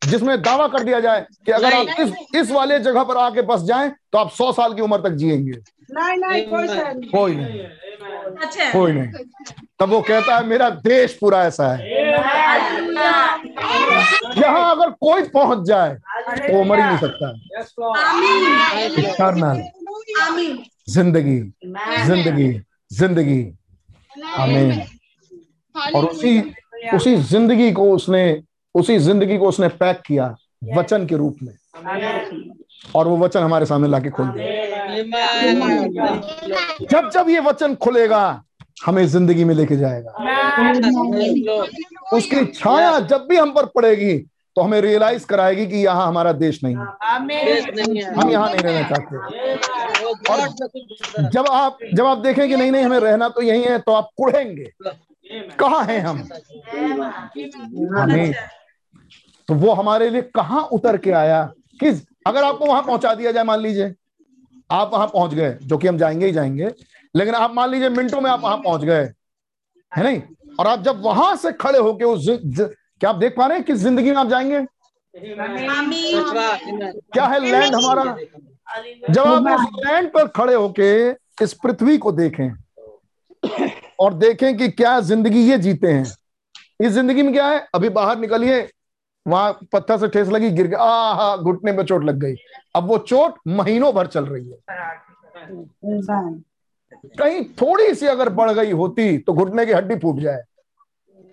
जिसमें 0.02 0.41
दावा 0.42 0.66
कर 0.68 0.83
दिया 0.83 1.00
जाए 1.00 1.26
कि 1.47 1.52
अगर 1.52 1.75
आप 1.75 2.00
इस 2.00 2.12
इस 2.34 2.50
वाले 2.50 2.78
जगह 2.81 3.05
पर 3.05 3.16
आके 3.18 3.42
बस 3.42 3.62
जाएँ 3.62 3.91
तो 4.12 4.18
आप 4.18 4.31
सौ 4.33 4.50
साल 4.52 4.75
की 4.75 4.83
उम्र 4.83 4.99
तक 5.00 5.15
जिएँगे। 5.16 5.52
नहीं 5.92 6.16
नहीं 6.18 6.42
कोई 6.47 6.66
नहीं। 6.66 7.10
कोई 7.10 7.34
नहीं। 7.34 8.73
कोई 8.73 8.92
नहीं। 8.92 9.25
तब 9.81 9.89
वो 9.89 10.00
कहता 10.00 10.36
है 10.36 10.44
मेरा 10.47 10.68
देश 10.70 11.16
पूरा 11.20 11.42
ऐसा 11.47 11.73
है। 11.73 11.78
यहाँ 14.39 14.70
अगर 14.70 14.91
कोई 15.00 15.23
पहुँच 15.28 15.66
जाए 15.68 15.94
तो 15.94 16.52
वो 16.57 16.65
मर 16.65 16.78
ही 16.78 16.84
नहीं 16.84 16.99
सकता। 16.99 17.33
कर्नल 19.12 19.62
ज़िंदगी। 20.89 21.39
ज़िंदगी। 22.07 22.49
ज़िंदगी। 22.92 23.41
आमीन। 24.39 24.83
और 25.75 26.05
उसी 26.05 26.41
उसी 26.94 27.15
ज़िंदगी 27.16 27.70
को 27.73 27.91
उसने 27.92 28.23
उसी 28.78 28.98
ज़िंदगी 28.98 29.38
को 29.38 29.48
उसने 29.48 29.68
पैक 29.80 30.00
किया 30.06 30.34
वचन 30.76 31.06
के 31.06 31.16
रूप 31.16 31.36
में। 31.42 31.55
और 32.94 33.08
वो 33.08 33.16
वचन 33.16 33.40
हमारे 33.40 33.66
सामने 33.66 33.88
लाके 33.88 34.10
खोल 34.10 34.26
दिया। 34.28 34.46
जब 36.90 37.10
जब 37.14 37.28
ये 37.30 37.40
वचन 37.40 37.74
खुलेगा 37.74 38.42
हमें 38.86 39.06
ज़िंदगी 39.06 39.44
में 39.44 39.55
लेके 39.55 39.76
जाएगा। 39.76 40.10
उसकी 42.12 42.44
छाया 42.46 42.98
जब 43.02 43.26
भी 43.28 43.36
हम 43.36 43.50
पर 43.52 43.66
पड़ेगी 43.74 44.16
तो 44.56 44.62
हमें 44.62 44.80
रियलाइज़ 44.80 45.26
कराएगी 45.26 45.66
कि 45.66 45.76
यहाँ 45.76 46.06
हमारा 46.06 46.32
देश 46.34 46.60
नहीं 46.64 46.76
है। 46.76 46.82
हम 48.14 48.30
यहाँ 48.30 48.50
नहीं 48.50 48.62
रहना 48.62 48.82
चाहते। 48.88 49.16
और 50.32 50.38
जब 51.30 51.46
आप 51.50 51.78
जब 51.94 52.05
आप 52.06 52.18
देखें 52.18 52.48
कि 52.48 52.56
नहीं 52.56 52.70
नहीं 52.70 52.84
हमें 52.84 52.98
रहना 53.00 53.28
तो 53.28 53.42
यही 53.42 53.62
है 53.62 53.78
तो 53.78 53.92
आप 53.92 54.08
कुड़ेंगे 54.16 54.72
कहा 55.60 55.80
हैं 55.82 56.00
हम? 56.00 56.18
हमें 57.98 58.34
तो 59.49 59.55
वो 59.55 59.73
हमारे 59.73 60.08
लिए 60.10 60.23
कहाँ 60.34 60.62
उतर 60.73 60.97
के 60.97 61.10
आया? 61.12 61.42
किस 61.81 62.02
अगर 62.26 62.44
आपको 62.44 62.66
वहाँ 62.66 62.83
पहुँचा 62.83 63.15
दिया 63.15 63.33
जाए, 63.33 63.44
मान 63.44 63.60
लीजिए, 63.60 63.94
आप 64.70 64.91
वहाँ 64.92 65.07
पहुँच 65.07 65.34
गए, 65.34 65.57
जो 65.62 65.78
कि 65.78 65.89
हम 65.89 65.99
जाएँगे 65.99 66.26
ही 66.26 66.33
जाएँगे, 66.33 66.70
लेकिन 67.15 67.34
आप 67.34 67.55
मान 67.55 67.70
लीजिए 67.70 67.89
मिनटों 67.89 68.20
में 68.20 68.31
आप 68.31 68.41
वहाँ 68.41 68.57
पहुँच 68.57 68.84
गए, 68.84 69.02
है 69.92 70.02
नहीं? 70.05 70.23
और 70.60 70.66
आप 70.66 70.83
जब 70.83 71.00
वहाँ 71.02 71.34
से 71.36 71.52
खड़े 71.52 71.78
होके 71.78 72.05
उस 72.05 72.26
क्या 72.28 73.10
आप 73.10 73.16
देख 73.16 73.34
पा 73.36 73.47
रहे 73.47 73.57
हैं 73.57 73.66
किस 73.66 73.78
ज़िंदगी 73.78 74.10
में 74.10 74.16
आप 74.16 74.28
जाएँगे? 74.28 74.65
क्या 77.12 77.25
है 77.25 77.39
लैंड 77.41 77.75
हमारा? 77.75 78.05
जब 79.10 79.20
आप 79.20 79.60
उस 79.60 79.66
लैंड 79.86 80.12
पर 80.12 80.26
खड़े 80.28 80.55
होके 80.55 81.10
इस 81.44 81.52
पृथ्वी 81.62 81.99
को 81.99 82.12
देखें 82.12 82.49
और 84.00 84.15
देखें 84.15 84.57
कि 84.57 84.68
क्या 84.68 84.99
ज़िंदगी 85.00 85.41
ये 85.41 85.58
जीते 85.58 85.92
हैं। 85.92 86.05
इस 86.81 86.92
ज़िंदगी 86.92 87.23
में 87.23 87.33
क्या 87.33 87.47
है? 87.47 87.66
अभी 87.75 87.89
बाहर 87.91 88.18
निकलिए 88.18 88.60
वहाँ 89.26 89.58
पत्थर 89.72 89.98
से 89.98 90.08
ठेस 90.08 90.28
लगी 90.28 90.50
गिर 90.50 90.66
गया 90.66 90.78
आ 90.78 91.14
हा 91.14 91.36
घुटने 91.36 91.72
में 91.72 91.84
चोट 91.84 92.05
लग 92.05 92.18
गई। 92.18 92.34
अब 92.76 92.88
वो 92.88 92.98
चोट 92.98 93.38
महीनों 93.48 93.92
भर 93.94 94.06
चल 94.06 94.24
रही 94.24 94.50
है। 94.50 94.58
कहीं 97.18 97.42
थोड़ी 97.56 97.94
सी 97.94 98.06
अगर 98.06 98.28
बढ़ 98.30 98.50
गई 98.50 98.70
होती 98.72 99.16
तो 99.18 99.32
घुटने 99.32 99.66
की 99.66 99.72
हड्डी 99.72 99.96
फूट 99.96 100.20
जाए। 100.20 100.42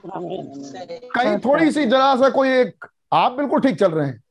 कहीं 0.07 1.37
थोड़ी 1.39 1.71
सी 1.71 1.85
जरा 1.85 2.15
सा 2.15 2.29
कोई 2.29 2.49
एक 2.51 2.85
आप 3.13 3.31
बिल्कुल 3.31 3.59
ठीक 3.61 3.79
चल 3.79 3.91
रहे 3.91 4.07
हैं। 4.07 4.21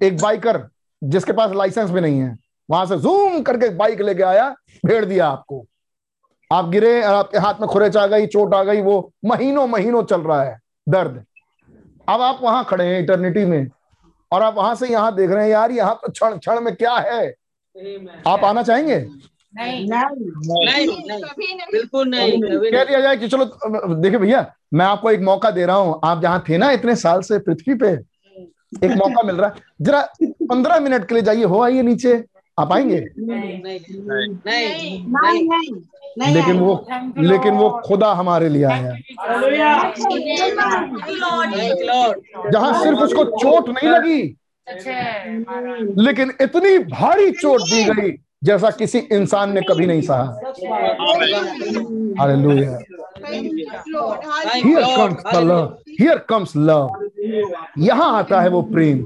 एक 0.00 0.20
बाइकर 0.20 0.60
जिसके 1.02 1.32
पास 1.32 1.52
लाइसेंस 1.52 1.90
भी 1.90 2.00
नहीं 2.00 2.20
है 2.20 2.36
वहाँ 2.68 2.86
से 2.86 2.96
जूम 2.98 3.42
करके 3.42 3.68
बाइक 3.76 4.00
लेके 4.00 4.22
आया 4.22 4.48
भेड़ 4.86 5.04
दिया 5.04 5.28
आपको। 5.28 5.64
आप 6.50 6.68
गिरे 6.70 7.00
और 7.02 7.14
आपके 7.14 7.38
हाथ 7.38 7.60
में 7.60 7.68
खुरेच 7.68 7.96
आ 7.96 8.06
गई 8.06 8.26
चोट 8.26 8.54
आ 8.54 8.62
गई 8.64 8.80
वो 8.82 9.12
महीनों 9.24 9.66
महीनों 9.68 10.02
चल 10.04 10.20
रहा 10.20 10.42
है 10.42 10.58
दर्द। 10.88 11.24
अब 12.08 12.20
आप 12.22 12.38
वहाँ 12.42 12.64
खड़े 12.64 12.84
हैं 12.84 13.02
इटर्निटी 13.02 13.44
में 13.44 13.66
और 14.32 14.42
आप 14.42 14.54
वहाँ 14.54 14.74
से 14.74 14.88
यहाँ 14.88 15.14
देख 15.16 15.30
रहे 15.30 15.44
हैं 15.44 15.50
यार 15.50 15.70
यहाँ 15.72 15.94
तो 16.02 16.12
क्षण 16.12 16.36
क्षण 16.38 16.60
में 16.60 16.74
क्या 16.76 16.94
है? 16.96 17.28
आप 18.26 18.44
आना 18.44 18.62
चाहेंगे? 18.62 18.98
नहीं। 19.54 19.86
नहीं 19.88 20.86
नहीं 20.86 21.66
बिल्कुल 21.72 22.08
नहीं 22.08 22.40
कह 22.72 22.84
दिया 22.84 23.00
जाए 23.00 23.16
कि 23.16 23.28
चलो 23.28 23.44
देखिए 23.94 24.18
भैया 24.18 24.44
मैं 24.74 24.84
आपको 24.86 25.10
एक 25.10 25.20
मौका 25.20 25.50
दे 25.50 25.66
रहा 25.66 25.76
हूँ। 25.76 26.00
आप 26.04 26.22
जहाँ 26.22 26.44
थे 26.48 26.58
ना 26.58 26.70
इतने 26.70 26.96
साल 26.96 27.20
से 27.20 27.38
पृथ्वी 27.38 27.74
पे 27.74 27.88
एक 28.86 28.92
मौका 28.92 29.22
मिल 29.22 29.36
रहा 29.36 29.48
है। 29.48 29.54
जरा 29.82 30.00
पंद्रह 30.50 30.80
मिनट 30.80 31.08
के 31.08 31.14
लिए 31.14 31.22
जाइए 31.22 31.44
हो 31.44 31.60
आइए 31.62 31.82
नीचे। 31.82 32.22
आप 32.58 32.72
आएँगे? 32.72 32.98
नहीं। 33.18 33.58
नहीं 35.06 35.48
नहीं। 35.48 35.74
लेकिन 36.18 36.58
वो 36.58 36.74
लेकिन 37.18 37.54
वो 37.54 37.68
खुदा 37.86 38.12
हमारे 38.20 38.48
लिए 38.48 38.64
आया 38.64 38.92
जहाँ 42.52 42.72
सिर्फ़ 42.82 42.98
उसको 43.04 43.24
चोट 43.38 43.68
नहीं 43.68 43.88
लगी 43.90 44.20
लेकिन 46.04 46.32
इतनी 46.42 46.78
भारी 46.94 47.30
चोट 47.32 47.60
दी 47.70 47.82
गई 47.90 48.10
जैसा 48.44 48.70
किसी 48.70 48.98
इंसान 49.12 49.52
ने 49.52 49.60
कभी 49.68 49.86
नहीं 49.86 50.00
सहा। 50.02 50.24
Hallelujah 52.20 52.78
here 54.54 54.84
comes 54.96 55.34
love 55.34 55.76
here 56.00 56.18
comes 56.28 56.52
love 56.56 57.08
यहाँ 57.84 58.10
आता 58.18 58.40
है 58.40 58.48
वो 58.48 58.62
प्रेम। 58.72 58.98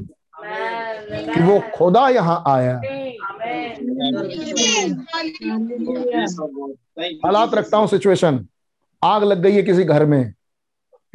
कि 0.44 1.42
वो 1.42 1.62
खुदा 1.74 2.08
यहाँ 2.08 2.44
आया। 2.46 2.74
हालात 7.26 7.54
रखता 7.54 7.76
हूँ 7.76 7.86
सिचुएशन 7.86 8.46
आग 9.04 9.24
लग 9.24 9.38
गई 9.38 9.52
है 9.52 9.62
किसी 9.62 9.84
घर 9.84 10.06
में। 10.06 10.34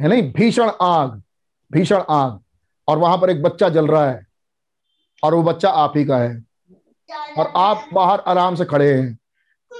है 0.02 0.08
नहीं? 0.08 0.32
भीषण 0.32 0.70
आग 0.82 1.22
भीषण 1.72 2.02
आग। 2.10 2.40
और 2.88 2.98
वहाँ 2.98 3.18
पर 3.18 3.30
एक 3.30 3.42
बच्चा 3.42 3.68
जल 3.68 3.86
रहा 3.86 4.10
है। 4.10 4.26
और 5.22 5.34
वो 5.34 5.42
बच्चा 5.42 5.70
आप 5.70 5.92
ही 5.96 6.04
का 6.04 6.18
है। 6.18 6.44
और 7.38 7.52
आप 7.56 7.88
बाहर 7.92 8.20
आराम 8.20 8.54
से 8.54 8.64
खड़े 8.64 8.94
हैं। 8.94 9.18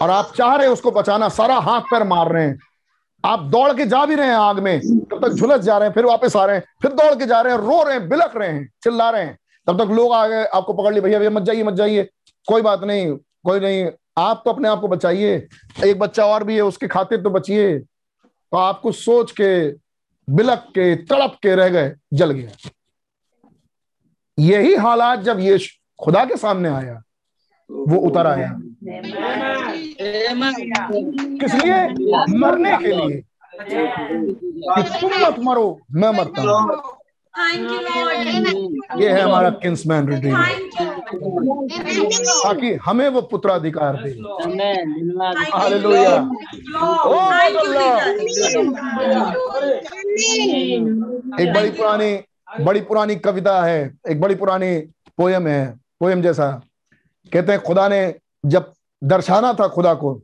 और 0.03 0.11
आप 0.11 0.33
चाह 0.37 0.57
रहे 0.57 0.67
हैं 0.67 0.73
उसको 0.73 0.91
बचाना 0.91 1.29
सारा 1.29 1.59
हाथ 1.59 1.81
पैर 1.81 2.05
मार 2.05 2.33
रहे 2.33 2.47
हैं। 2.47 2.59
आप 3.27 3.43
दौड़ 3.43 3.73
के 3.73 3.85
जा 3.87 4.05
भी 4.07 4.15
रहे 4.15 4.27
हैं 4.27 4.35
आग 4.35 4.59
में, 4.59 4.81
तब 4.81 5.27
तक 5.27 5.33
झुलस 5.35 5.61
जा 5.61 5.77
रहे 5.79 5.89
हैं, 5.89 5.95
फिर 5.95 6.05
वापस 6.05 6.37
आ 6.37 6.45
रहे 6.45 6.57
हैं, 6.57 6.65
फिर 6.83 6.93
दौड़ 6.93 7.15
के 7.15 7.27
जा 7.27 7.41
रहे 7.41 7.53
हैं, 7.53 7.61
रो 7.61 7.83
रहे 7.83 7.95
हैं 7.95 8.09
बिलक 8.09 8.37
रहे 8.37 8.49
हैं, 8.49 8.69
चिल्ला 8.83 9.11
रहे 9.11 9.23
हैं। 9.23 9.39
तब 9.67 9.83
तक 9.85 9.91
लोग 9.91 10.13
आ 10.13 10.27
गए, 10.27 10.45
आपको 10.45 10.73
पकड़ 10.73 10.93
लिए 10.93 11.03
भैया 11.03 11.19
भैया, 11.19 11.31
मत 11.31 11.43
जाइए 11.43 11.63
मत 11.63 11.75
जाइए, 11.75 12.09
कोई 12.49 12.63
बात 12.63 12.85
नहीं, 12.85 13.17
कोई 13.45 13.61
नहीं, 13.61 13.87
आप 14.19 14.43
तो 14.45 14.53
अपने 14.53 14.69
आप 14.69 14.81
को 14.81 14.89
बचाइए, 14.89 15.47
एक 15.85 15.99
बच्चा 15.99 16.27
और 16.27 16.45
भी 16.45 16.55
है, 16.55 16.61
उसके 16.61 16.89
खातिर 16.89 17.21
तो 17.23 17.31
बचिए। 17.31 17.79
तो 17.79 18.57
आपको 18.57 18.93
सोच 18.93 19.31
के 19.31 19.69
बिलक 20.29 20.65
के, 20.69 20.95
तड़प 20.97 21.37
के 21.43 21.55
रह 21.55 21.69
गए, 21.69 21.93
जल 22.15 22.31
गया 22.31 22.71
यही 24.39 24.75
हालात 24.75 25.21
जब 25.21 25.41
ये 25.41 25.59
खुदा 25.99 26.25
के 26.25 26.37
सामने 26.37 26.69
आया, 26.69 27.03
वो 27.71 27.97
उतर 28.01 28.27
आया। 28.27 28.49
किस 30.01 31.55
लिए 31.55 31.79
मरने 32.39 32.77
के 32.77 32.93
लिए। 32.97 33.23
कि 33.61 34.83
तुम 35.01 35.11
मत 35.23 35.37
मरो 35.45 35.67
मैं 35.93 36.11
मरता 36.17 36.43
हूँ। 36.43 36.95
ये 39.01 39.09
है 39.09 39.21
हमारा 39.21 39.51
किंग्समैन 39.63 40.09
रिडीमर 40.09 40.45
ताकि 42.45 42.73
हमें 42.85 43.09
वो 43.09 43.21
पुत्राधिकार 43.33 43.97
दे। 43.97 44.11
एक 51.43 51.53
बड़ी 51.55 51.71
पुरानी 51.71 52.13
बड़ी 52.65 52.81
पुरानी 52.81 53.17
कविता 53.17 53.63
है 53.65 53.79
एक 54.11 54.21
बड़ी 54.21 54.35
पुरानी 54.35 54.77
पोयम 55.19 55.47
है 55.47 55.61
पोयम 56.01 56.23
जैसा। 56.23 56.51
कहते 57.33 57.53
हैं 57.53 57.61
खुदा 57.63 57.89
ने 57.89 58.15
जब 58.47 58.73
दर्शाना 59.05 59.53
था 59.53 59.69
खुदा 59.69 59.95
को 59.95 60.15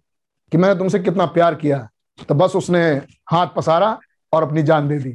कि 0.53 0.59
मैंने 0.59 0.79
तुमसे 0.79 0.99
कितना 0.99 1.27
प्यार 1.27 1.55
किया। 1.55 1.89
तो 2.29 2.35
बस 2.35 2.57
उसने 2.57 2.83
हाथ 3.31 3.47
पसारा 3.57 3.99
और 4.33 4.43
अपनी 4.43 4.63
जान 4.63 4.89
दे 4.89 4.99
दी। 4.99 5.13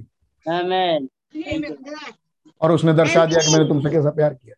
और 2.62 2.72
उसने 2.72 2.94
दर्शा 2.94 3.26
दिया 3.26 3.40
कि 3.40 3.52
मैंने 3.52 3.68
तुमसे 3.68 3.90
कैसा 3.90 4.10
प्यार 4.10 4.34
किया। 4.34 4.54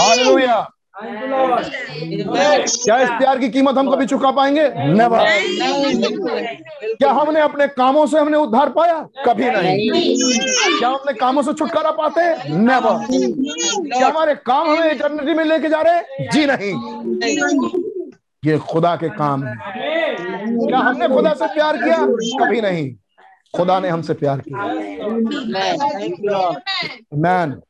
हालेलुया 0.00 0.70
क्या 0.98 2.96
इस 2.98 3.10
प्यार 3.10 3.38
की 3.38 3.48
कीमत 3.48 3.78
हम 3.78 3.90
कभी 3.94 4.06
चुका 4.06 4.30
पाएँगे? 4.30 4.68
नेवर 4.68 5.24
क्या 6.98 7.10
हमने 7.12 7.40
अपने 7.40 7.66
कामों 7.68 8.06
से 8.06 8.18
हमने 8.18 8.36
उद्धार 8.36 8.68
पाया? 8.70 8.98
कभी 9.26 9.50
नहीं। 9.50 9.90
क्या 10.78 10.88
हम 10.88 10.94
अपने 10.94 11.12
कामों 11.12 11.42
से 11.42 11.52
छुटकारा 11.52 11.90
पाते? 11.90 12.22
नेवर 12.52 13.06
क्या 13.88 14.06
हमारे 14.08 14.34
काम 14.46 14.70
हमें 14.70 14.90
इटर्निटी 14.92 15.34
में 15.34 15.44
लेके 15.44 15.68
जा 15.68 15.80
रहे? 15.80 16.28
जी 16.28 16.46
नहीं। 16.46 16.72
ये 18.42 18.58
खुदा 18.70 18.94
के 18.96 19.08
काम। 19.08 19.44
है 19.46 19.54
क्या 20.16 20.78
हमने 20.78 21.08
खुदा 21.08 21.32
से 21.34 21.46
प्यार 21.46 21.76
किया? 21.76 21.96
कभी 22.40 22.60
नहीं। 22.60 22.94
खुदा 23.56 23.78
ने 23.80 23.88
हमसे 23.88 24.14
प्यार 24.14 24.40
किया। 24.48 24.58
मैन 27.14 27.60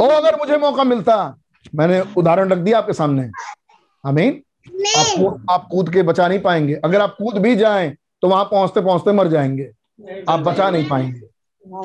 ओ 0.00 0.06
अगर 0.06 0.36
मुझे 0.36 0.56
मौका 0.56 0.84
मिलता 0.84 1.14
मैंने 1.74 2.02
उदाहरण 2.16 2.48
रख 2.48 2.58
दिया 2.58 2.78
आपके 2.78 2.92
सामने। 2.92 3.28
अमीन 4.04 4.42
आप 4.96 5.46
आप 5.50 5.66
कूद 5.70 5.92
के 5.92 6.02
बचा 6.02 6.28
नहीं 6.28 6.38
पाएँगे। 6.38 6.74
अगर 6.74 7.00
आप 7.00 7.14
कूद 7.18 7.38
भी 7.38 7.54
जाएँ 7.56 7.94
तो 8.22 8.28
वहाँ 8.28 8.44
पहुँचते 8.44 8.80
पहुँचते 8.80 9.12
मर 9.12 9.28
जाएँगे। 9.28 9.70
आप 10.28 10.40
बचा 10.40 10.70
नहीं 10.70 10.88
पाएँगे। 10.88 11.26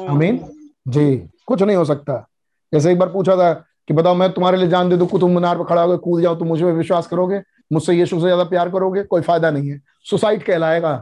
अमीन 0.08 0.40
जी 0.88 1.16
कुछ 1.48 1.62
नहीं 1.62 1.76
हो 1.78 1.86
सकता। 1.86 2.26
जैसे 2.74 2.92
एक 2.92 3.00
बार 3.00 3.10
पूछा 3.10 3.36
था 3.36 3.54
कि 3.88 3.94
बताओ 3.94 4.16
मैं 4.16 4.32
तुम्हारे 4.34 4.58
लिए 4.58 4.68
जान 4.68 4.90
दे 4.90 4.98
दू 4.98 5.06
कुतुब 5.06 5.30
मीनार 5.30 5.58
पर 5.58 5.64
खड़ा 5.64 5.82
होकर 5.82 5.98
कूद 5.98 6.22
जाओ 6.22 6.36
तो 6.36 6.46
मुझे 6.46 6.66
विश्वास 6.66 7.08
करोगे? 7.08 7.42
मुझसे 7.72 7.94
यीशु 7.94 8.16
से 8.16 8.22
ज़्यादा 8.22 8.44
प्यार 8.44 8.70
करोगे? 8.70 9.04
कोई 9.04 9.22
फ़ायदा 9.22 9.52
नहीं 9.52 9.70
है। 9.70 9.80
सुसाइड 10.06 10.44
कहलाएगा। 10.44 10.94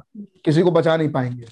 किसी 0.45 0.61
को 0.61 0.71
बचा 0.71 0.95
नहीं 0.97 1.09
पाएँगे। 1.11 1.45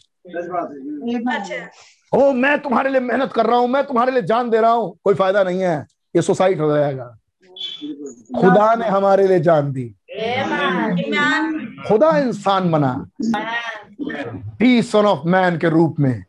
ओ 2.14 2.32
मैं 2.34 2.58
तुम्हारे 2.62 2.90
लिए 2.90 3.00
मेहनत 3.00 3.34
कर 3.34 3.46
रहा 3.46 3.58
हूँ 3.58 3.68
मैं 3.68 3.84
तुम्हारे 3.86 4.12
लिए 4.12 4.22
जान 4.22 4.50
दे 4.50 4.62
रहा 4.62 4.72
हूँ। 4.72 4.98
कोई 5.04 5.14
फ़ायदा 5.14 5.44
नहीं 5.44 5.62
है। 5.62 5.78
ये 6.16 6.22
सुसाइड 6.22 6.62
हो 6.62 6.76
जाएगा। 6.76 7.16
खुदा 8.40 8.74
ने 8.76 8.88
हमारे 8.88 9.28
लिए 9.28 9.40
जान 9.40 9.72
दी। 9.74 9.86
खुदा 11.88 12.18
इंसान 12.18 12.72
बना। 12.72 12.94
टी 14.60 14.82
सन 14.82 15.06
ऑफ़ 15.06 15.28
मैन 15.28 15.58
के 15.58 15.70
रूप 15.70 16.00
में। 16.00 16.24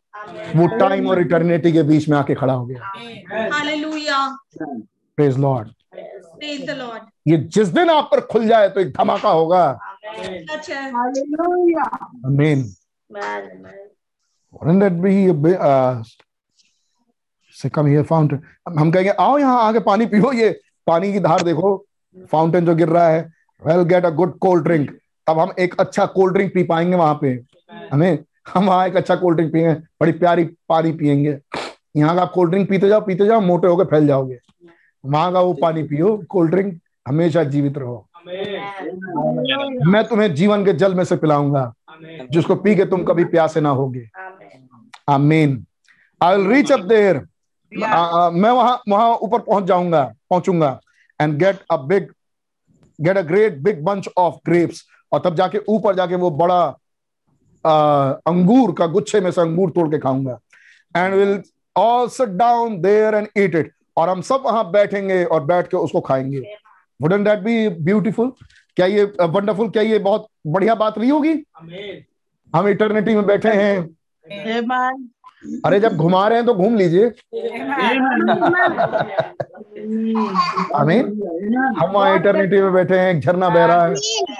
वो 0.57 0.67
टाइम 0.79 1.09
और 1.09 1.21
इटर्निटी 1.21 1.73
के 1.73 1.83
बीच 1.83 2.09
में 2.09 2.17
आके 2.19 2.35
खड़ा 2.35 2.53
हो 2.53 2.67
गया। 2.67 2.93
प्रेज 5.19 5.39
लॉर्ड 5.39 5.69
ये 7.29 7.37
जिस 7.37 7.69
दिन 7.69 7.91
आप 7.91 8.09
पर 8.13 8.21
खुल 8.21 8.47
जाए 8.49 8.69
तो 8.69 8.81
एक 8.81 8.91
धमाका 8.91 9.29
होगा। 9.29 9.79
Uh, 15.61 16.03
say 17.57 17.69
come 17.71 17.87
here 17.87 18.05
fountain 18.05 18.41
हम 18.79 18.91
कहेंगे 18.93 19.11
आओ 19.11 19.39
यहाँ 19.39 19.63
आके 19.63 19.79
पानी 19.81 20.07
पियो 20.07 20.33
ये 20.33 20.61
पानी 20.87 21.13
की 21.13 21.21
धार 21.21 21.43
देखो 21.43 21.77
फाउंटेन 22.33 22.67
जो 22.67 22.75
गिर 22.75 22.89
रहा 22.89 23.09
है 23.09 23.21
well 23.63 23.83
get 23.89 24.05
a 24.05 24.11
good 24.13 24.39
cold 24.39 24.65
drink 24.65 24.91
तब 25.27 25.39
हम 25.39 25.53
एक 25.59 25.75
अच्छा 25.81 26.07
कोल्ड 26.09 26.35
ड्रिंक 26.35 26.53
पी 26.55 26.63
पाएँगे 26.65 26.97
वहाँ 26.97 27.19
पे। 27.23 27.39
हमें 27.93 28.19
हम 28.49 28.67
वहाँ 28.67 28.87
एक 28.89 28.97
अच्छा 28.97 29.17
कोल्ड 29.17 29.37
ड्रिंक 29.37 29.53
पियेंगे 29.53 29.75
बड़ी 30.01 30.13
प्यारी 30.13 30.45
पानी 30.69 30.93
पियेंगे 30.93 31.39
यहाँ 31.97 32.15
का 32.17 32.23
आप 32.23 32.31
कोल्ड 32.35 32.51
ड्रिंक 32.51 32.69
पीते 32.69 32.89
जाओ 32.89 33.01
पीते 33.07 33.27
जाओ 33.27 33.41
मोटे 33.41 33.69
होकर 33.69 33.85
फैल 33.85 34.07
जाओगे। 34.07 34.39
वहाँ 35.05 35.33
का 35.33 35.41
वो 35.41 35.53
पानी 35.63 35.83
पियो 35.83 36.17
कोल्ड 36.29 36.51
ड्रिंक 36.51 36.81
हमेशा 37.09 37.43
जीवित 37.45 37.79
रहो। 37.79 38.07
मैं 39.87 40.05
तुम्हें 40.09 40.35
जीवन 40.35 40.65
के 40.65 40.73
जल 40.75 40.95
में 40.95 41.05
से 41.05 41.17
पिलाऊँगा 41.17 41.73
जिसको 42.33 42.55
पी 42.57 42.75
के 42.77 42.85
तुम 42.87 43.05
कभी 43.05 43.25
प्यासे 43.27 43.61
ना 43.61 43.71
होगे। 43.71 44.09
आमीन 45.09 45.65
I 46.21 46.37
will 46.37 46.47
reach 46.47 46.73
up 46.73 46.81
there 46.81 47.27
मैं 47.77 48.51
वहाँ 48.51 48.83
वहाँ 48.89 49.17
ऊपर 49.17 49.39
पहुँच 49.39 49.65
जाऊँगा 49.65 50.15
पहुंचूँगा 50.31 50.81
and 51.21 51.39
get 51.39 51.59
a 51.71 51.77
big 51.77 52.09
get 53.01 53.17
a 53.17 53.23
great 53.23 53.59
big 53.59 53.83
bunch 53.85 54.09
of 54.17 54.35
grapes 54.47 54.85
और 55.13 55.23
तब 55.25 55.35
जाके 55.35 55.59
ऊपर 55.69 55.95
जाके 55.95 56.15
वो 56.15 56.31
बड़ा 56.31 56.77
uh, 57.67 58.21
अंगूर 58.27 58.75
का 58.75 58.87
गुच्छे 58.87 59.21
में 59.21 59.31
से 59.31 59.41
अंगूर 59.41 59.71
तोड़ 59.71 59.89
के 59.89 59.99
खाऊँगा 59.99 60.39
and 60.97 61.15
will 61.15 61.43
all 61.77 62.09
sit 62.09 62.29
down 62.29 62.81
there 62.81 63.15
and 63.15 63.29
eat 63.39 63.55
it 63.55 63.73
और 63.97 64.09
हम 64.09 64.21
सब 64.21 64.43
वहाँ 64.45 64.71
बैठेंगे 64.71 65.25
और 65.25 65.45
बैठ 65.45 65.67
के 65.67 65.77
उसको 65.77 66.01
खाएँगे। 66.01 66.57
वुडन 67.03 67.25
दैट 67.25 67.39
बी 67.39 67.69
ब्यूटीफुल 67.69 68.33
क्या 68.77 68.87
ये 68.87 69.05
वंडरफुल 69.21 69.71
क्या 69.71 69.83
ये 69.83 69.99
बहुत 69.99 70.27
बढ़िया 70.47 70.75
बात 70.75 70.99
नहीं 70.99 71.13
होगी? 71.13 71.33
हम 72.57 72.69
इटर्निटी 72.69 73.15
में 73.15 73.27
बैठे 73.27 73.49
हैं। 73.49 73.97
अरे 75.65 75.79
जब 75.81 75.97
घुमा 75.97 76.27
रहे 76.29 76.39
हैं 76.39 76.47
तो 76.47 76.55
घूम 76.55 76.77
लीजिए। 76.77 77.07
आमीन। 80.75 81.07
हम 81.79 81.91
वहाँ 81.91 82.17
इटर्निटी 82.17 82.61
में 82.63 82.73
बैठे 82.73 82.99
हैं 82.99 83.15
एक 83.15 83.21
झरना 83.21 83.49
बह 83.49 83.65
रहा 83.65 83.87
है 83.87 83.95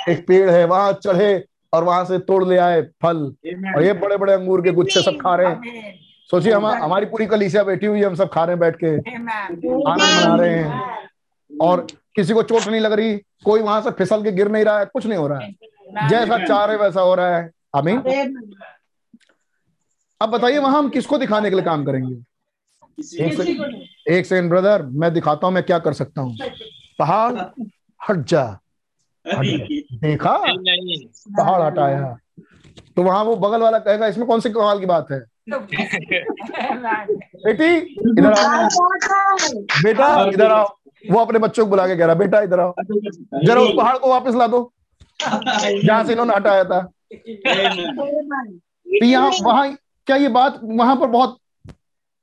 एक 0.09 0.25
पेड़ 0.29 0.51
है 0.51 0.65
वहाँ 0.65 0.93
चढ़े 0.93 1.33
और 1.73 1.85
वहाँ 1.85 2.05
से 2.05 2.19
तोड़ 2.19 2.45
ले 2.45 2.57
आए 2.57 2.83
फल। 3.03 3.17
और 3.77 3.83
ये 3.83 3.93
बड़े 3.93 4.17
बड़े 4.17 4.33
अंगूर 4.33 4.63
के 4.63 4.73
गुच्छे 4.73 5.03
सब 5.03 5.19
खा 5.21 5.35
रहे 5.35 5.47
हैं। 5.47 5.95
सोचिए 6.31 6.53
हम 6.53 6.67
हमारी 6.67 7.07
पूरी 7.07 7.27
कलीसिया 7.27 7.63
बैठी 7.65 7.87
हुई 7.87 7.99
है 7.99 8.07
हम 8.07 8.15
सब 8.15 8.29
खा 8.33 8.45
रहे 8.45 8.55
हैं 8.55 8.61
बैठ 8.61 8.77
के। 8.77 8.87
आनंद 8.87 9.65
मना 9.87 10.35
रहे 10.37 10.55
हैं। 10.55 10.99
और 11.51 11.87
किसी 12.17 12.35
को 12.35 12.43
चोट 12.43 12.67
नहीं 12.67 12.81
लग 12.81 12.93
रही 12.93 13.17
कोई 13.45 13.61
वहाँ 13.63 13.81
से 13.83 13.91
फिसल 13.91 14.23
के 14.23 14.33
गिर 14.33 14.49
नहीं 14.49 14.65
रहा 14.65 14.79
है 14.79 14.85
कुछ 14.85 15.07
नहीं 15.07 15.19
हो 15.19 15.27
रहा 15.29 15.39
है। 15.39 16.09
जैसा 16.09 16.45
चाह 16.47 16.65
रहे 16.65 16.77
वैसा 16.77 17.01
हो 17.01 17.15
रहा 17.15 17.37
है। 17.37 17.51
आमीन। 17.77 17.99
अब 20.21 20.29
बताइए 20.29 20.59
वहाँ 20.59 20.79
हम 20.79 20.89
किसको 20.89 21.19
दिखाने 21.19 21.51
के 21.51 21.57
लिए 21.57 21.65
काम 21.65 21.85
करेंगे? 21.85 22.15
एक 23.25 23.35
सेकंड 23.35 24.13
एक 24.13 24.27
सेकंड 24.27 24.51
ब्रदर 24.51 24.83
मैं 25.03 25.13
दिखाता 25.15 25.47
हूँ 25.47 25.55
मैं 25.55 25.63
क्या 25.63 25.79
कर 25.79 25.93
सकता 25.93 26.21
हूँ? 26.21 26.37
पहाड़ 26.99 27.33
हट 28.01 28.25
जा। 28.27 28.45
देखा? 29.25 30.37
पहाड़ 31.39 31.63
हटाया। 31.63 32.17
तो 32.97 33.03
वहाँ 33.03 33.25
वो 33.25 33.37
बगल 33.37 33.63
वाला 33.63 33.79
कहेगा 33.79 34.07
इसमें 34.07 34.27
कौन 34.27 34.41
सी 34.41 34.51
कमाल 34.51 34.81
की 34.81 34.87
बात 34.87 35.07
है? 35.13 35.21
बेटी 37.45 37.77
इधर 38.11 38.33
आओ। 38.33 38.69
बेटा 39.83 40.29
इधर 40.29 40.51
आओ। 40.51 40.67
वो 41.05 41.19
अपने 41.19 41.39
बच्चों 41.39 41.65
को 41.65 41.71
बुला 41.71 41.87
के 41.87 41.97
कह 41.97 42.07
रहा 42.07 42.15
बेटा 42.15 42.41
इधर 42.41 42.61
आओ। 42.61 42.75
जरा 43.45 43.61
उस 43.61 43.73
पहाड़ 43.77 43.97
को 43.99 44.11
वापस 44.11 44.35
ला 44.35 44.47
दो। 44.47 44.73
जहाँ 45.21 46.05
से 46.05 46.13
इन्होंने 46.13 46.35
हटाया 46.35 46.65
था। 46.65 46.81
तो 47.13 49.05
यहाँ 49.05 49.31
वहाँ 49.43 49.77
क्या 50.11 50.17
ये 50.19 50.29
बात 50.29 50.59
वहाँ 50.63 50.97
पर 50.97 51.07
बहुत 51.07 51.37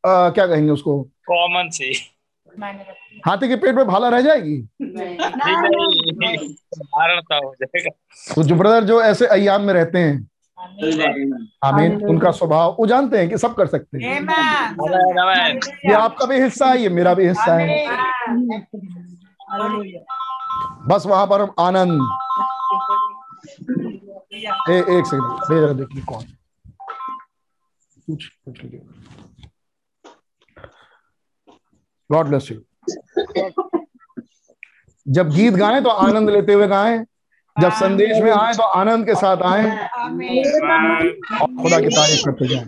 आ, 0.04 0.30
क्या 0.30 0.46
कहेंगे 0.48 0.72
उसको? 0.72 1.02
Common 1.28 1.70
sea. 1.70 1.94
हाथी 3.26 3.48
के 3.48 3.56
पेट 3.56 3.76
में 3.76 3.88
भाला 3.88 4.10
रह 4.10 4.22
जाएगी? 4.22 4.56
हो 7.36 7.54
जाएगा। 7.60 7.90
तो 8.36 8.44
जो 8.44 8.56
ब्रदर 8.56 8.84
जो 8.84 9.02
ऐसे 9.02 9.28
अयाम 9.28 9.62
में 9.62 9.74
रहते 9.74 10.00
हैं 10.00 10.30
आमीन 11.64 12.06
उनका 12.06 12.32
स्वभाव 12.32 12.76
वो 12.80 12.88
जानते 12.88 13.18
हैं 13.18 13.30
कि 13.30 13.38
सब 13.38 13.56
कर 13.56 13.68
सकते 13.68 13.98
हैं। 13.98 14.22
ये 15.86 15.94
आपका 15.94 16.26
भी 16.26 16.42
हिस्सा 16.42 16.66
है 16.66 16.82
ये 16.82 16.90
मेरा 16.90 17.14
भी 17.14 17.28
हिस्सा 17.28 17.56
है। 17.56 17.88
बस 20.88 21.04
वहाँ 21.08 21.28
पर 21.28 21.42
हम 21.42 21.54
आनंद। 21.60 22.02
ए, 24.70 24.78
एक 24.78 25.06
सेकंड 25.06 25.78
देखिए 25.78 26.02
कौन। 26.02 26.24
पूछ 28.08 28.26
पूछ 28.46 28.62
गॉड 32.12 32.28
ब्लेस 32.28 32.52
यू 32.52 32.58
जब 35.06 35.30
गीत 35.32 35.54
गाएँ 35.54 35.82
तो 35.84 35.90
आनंद 35.90 36.30
लेते 36.30 36.54
हुए 36.54 36.68
गाएँ। 36.68 36.98
जब 37.56 37.72
संदेश 37.74 38.18
में 38.24 38.32
आए 38.32 38.54
तो 38.54 38.64
आनंद 38.64 39.06
के 39.06 39.14
साथ 39.16 39.38
आए। 39.46 39.70
और 39.72 41.56
खुदा 41.62 41.80
की 41.80 41.90
तारीफ़ 41.96 42.22
करते 42.26 42.48
जाएँ। 42.48 42.66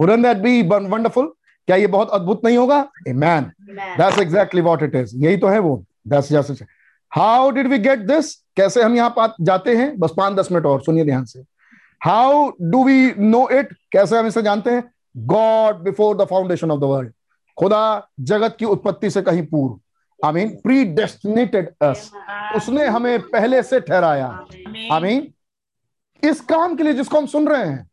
wouldn't 0.00 0.24
that 0.26 0.42
be 0.42 0.52
wonderful? 0.94 1.28
क्या 1.68 1.76
ये 1.76 1.86
बहुत 1.86 2.10
अद्भुत 2.10 2.44
नहीं 2.44 2.56
होगा? 2.58 2.78
A 3.08 3.12
man 3.12 3.50
that's 4.00 4.18
exactly 4.20 4.60
what 4.60 4.82
it 4.82 4.94
is 4.94 5.16
यही 5.24 5.36
तो 5.36 5.48
है 5.48 5.58
वो। 5.58 5.84
Just 6.08 6.50
it. 6.50 6.62
how 7.12 7.50
did 7.56 7.70
we 7.72 7.78
get 7.86 8.06
this? 8.10 8.34
कैसे 8.56 8.82
हम 8.82 8.96
यहाँ 8.96 9.34
जाते 9.40 9.76
हैं? 9.76 9.98
बस 9.98 10.14
पाँच 10.16 10.34
दस 10.34 10.52
मिनट 10.52 10.66
और 10.66 10.82
सुनिए 10.82 11.04
ध्यान 11.04 11.24
से। 11.24 11.42
How 12.06 12.52
do 12.60 12.84
we 12.84 13.12
know 13.18 13.48
it 13.50 13.72
कैसे 13.92 14.18
हम 14.18 14.26
इसे 14.26 14.42
जानते 14.42 14.70
हैं? 14.70 14.84
God 15.16 15.82
before 15.84 16.16
the 16.16 16.24
foundation 16.30 16.70
of 16.70 16.80
the 16.80 16.84
world 16.84 17.12
खुदा 17.58 18.08
जगत 18.20 18.56
की 18.58 18.64
उत्पत्ति 18.64 19.10
से 19.10 19.22
कहीं 19.22 19.42
पूर्व। 19.46 20.26
I 20.26 20.32
mean 20.32 20.48
pre 20.62 20.84
destinated 20.94 21.68
us 21.82 22.10
उसने 22.56 22.86
हमें 22.86 23.20
पहले 23.22 23.62
से 23.62 23.80
ठहराया। 23.80 24.26
आई 24.92 25.00
मीन 25.00 25.32
इस 26.22 26.40
काम 26.40 26.76
के 26.76 26.82
लिए 26.82 26.92
जिसको 26.94 27.18
हम 27.18 27.26
सुन 27.26 27.48
रहे 27.48 27.64
हैं। 27.64 27.90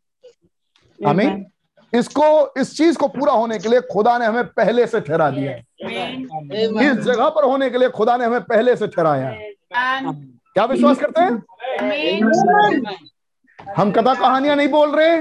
आई 1.00 1.14
मीन 1.14 1.46
इसको 1.94 2.54
इस 2.62 2.76
चीज़ 2.78 2.98
को 2.98 3.08
पूरा 3.08 3.34
होने 3.34 3.60
के 3.60 3.70
लिए 3.70 3.82
खुदा 3.92 4.18
ने 4.18 4.26
हमें 4.26 4.46
पहले 4.48 4.88
से 4.88 5.00
ठहरा 5.02 5.30
दिया। 5.30 5.52
इस 6.82 6.98
जगह 6.98 7.30
पर 7.30 7.44
होने 7.44 7.70
के 7.70 7.78
लिए 7.78 7.90
खुदा 7.90 8.18
ने 8.18 8.26
हमें 8.26 8.42
पहले 8.42 8.76
से 8.76 8.88
ठहराया। 8.88 9.32
क्या 9.74 10.66
विश्वास 10.66 11.00
करते 11.00 11.22
हैं? 11.22 11.44
हम 13.78 13.92
कथा 13.92 14.14
कहानियाँ 14.14 14.56
नहीं 14.56 14.68
बोल 14.68 14.96
रहे। 14.96 15.18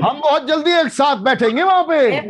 हम 0.00 0.20
बहुत 0.20 0.46
जल्दी 0.46 0.70
एक 0.70 0.88
साथ 0.88 1.16
बैठेंगे 1.16 1.62
वहाँ 1.62 1.82
पे। 1.82 2.20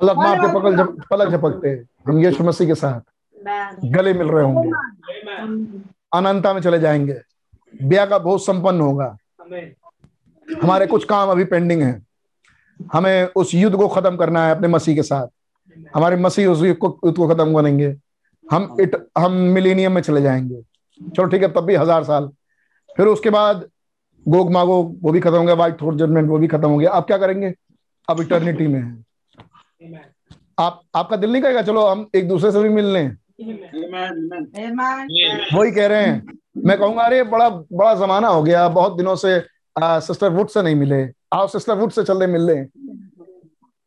पलक 0.00 0.16
मार 0.16 0.38
के 0.38 0.52
पकड़ 0.54 0.74
झप, 0.74 0.96
पलक 1.10 1.28
झपकते 1.28 1.68
हम 2.08 2.18
यीशु 2.18 2.44
मसीह 2.44 2.66
के 2.66 2.74
साथ 2.74 3.00
गले 3.84 4.12
मिल 4.12 4.28
रहे 4.28 4.44
होंगे। 4.44 4.70
अनंता 6.12 6.52
में 6.52 6.60
चले 6.60 6.78
जाएँगे। 6.78 7.20
ब्याह 7.82 8.06
का 8.06 8.18
बहुत 8.18 8.44
संपन्न 8.44 8.80
होगा। 8.80 9.16
हमारे 10.48 10.86
कुछ 10.86 11.04
काम 11.04 11.28
अभी 11.28 11.44
पेंडिंग 11.44 11.82
है। 11.82 12.02
हमें 12.92 13.28
उस 13.36 13.54
युद्ध 13.54 13.76
को 13.76 13.88
खत्म 13.88 14.16
करना 14.16 14.44
है 14.46 14.54
अपने 14.54 14.68
मसीह 14.68 14.94
के 14.94 15.02
साथ। 15.02 15.26
हमारे 15.96 16.16
मसीह 16.16 16.48
उस 16.48 16.62
युद्ध 16.62 16.78
को 17.16 17.28
खत्म 17.28 17.60
करेंगे। 17.60 17.94
हम 18.48 18.76
इट 18.80 18.96
हम 19.18 19.32
मिलेनियम 19.54 19.92
में 19.92 20.00
चले 20.02 20.22
जाएँगे। 20.22 20.62
चलो 21.00 21.26
ठीक 21.26 21.42
है 21.42 21.48
तब 21.52 21.64
भी 21.64 21.74
हज़ार 21.76 22.04
साल। 22.04 22.28
फिर 22.96 23.06
उसके 23.06 23.30
बाद 23.30 23.64
गोग 24.26 24.50
मागो 24.52 24.82
वो 25.02 25.12
भी 25.12 25.20
खत्म 25.20 25.36
हो 25.36 25.44
गया 25.44 25.54
वाइट 25.54 25.78
थ्रोट 25.78 25.94
जजमेंट 25.94 26.28
वो 26.28 26.38
भी 26.38 26.46
खत्म 26.48 26.68
हो 26.68 26.78
गया। 26.78 26.90
अब 26.90 27.04
क्या 27.04 27.18
करेंगे? 27.18 27.52
अब 28.08 28.20
इटर्निटी 28.20 28.66
में 28.66 28.80
है। 28.80 30.00
आप 30.58 30.80
आपका 30.96 31.16
दिल 31.16 31.32
नहीं 31.32 31.42
कहेगा 31.42 31.62
चलो 31.62 31.86
हम 31.86 32.06
एक 32.16 32.28
दूसरे 32.28 32.50
से 32.52 32.62
भी 32.62 32.68
मिल 32.68 32.84
लें। 32.84 33.16
वही 35.54 35.70
कह 35.72 35.86
रहे 35.86 36.02
हैं। 36.02 36.22
मैं 36.66 36.78
कहूँगा 36.78 37.02
अरे 37.02 37.22
बड़ा 37.24 37.48
बड़ा 37.48 37.94
जमाना 37.96 38.28
हो 38.28 38.42
गया। 38.42 38.68
बहुत 38.70 38.96
दिनों 38.96 39.14
से 39.16 39.42
आ, 39.76 39.98
सिस्टर 40.00 40.30
वुड 40.30 40.48
से 40.48 40.62
नहीं 40.62 40.74
मिले। 40.74 41.02
आओ 41.32 41.46
सिस्टर 41.48 41.74
वुड 41.74 41.90
से 41.90 42.02
चल 42.04 42.18
रहे 42.18 42.26
मिल 42.28 42.42
लें। 42.42 42.66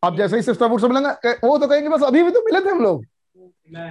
अब 0.03 0.17
जैसे 0.17 0.35
ही 0.35 0.41
सिस्टर 0.41 0.67
वुड 0.67 0.81
से 0.81 0.87
मिलेंगे 0.87 1.31
वो 1.47 1.57
तो 1.57 1.67
कहेंगे 1.67 1.89
बस 1.89 2.03
अभी 2.03 2.23
भी 2.23 2.31
तो 2.31 2.41
मिले 2.45 2.59
थे 2.65 2.69
हम 2.69 2.83
लोग। 2.83 3.03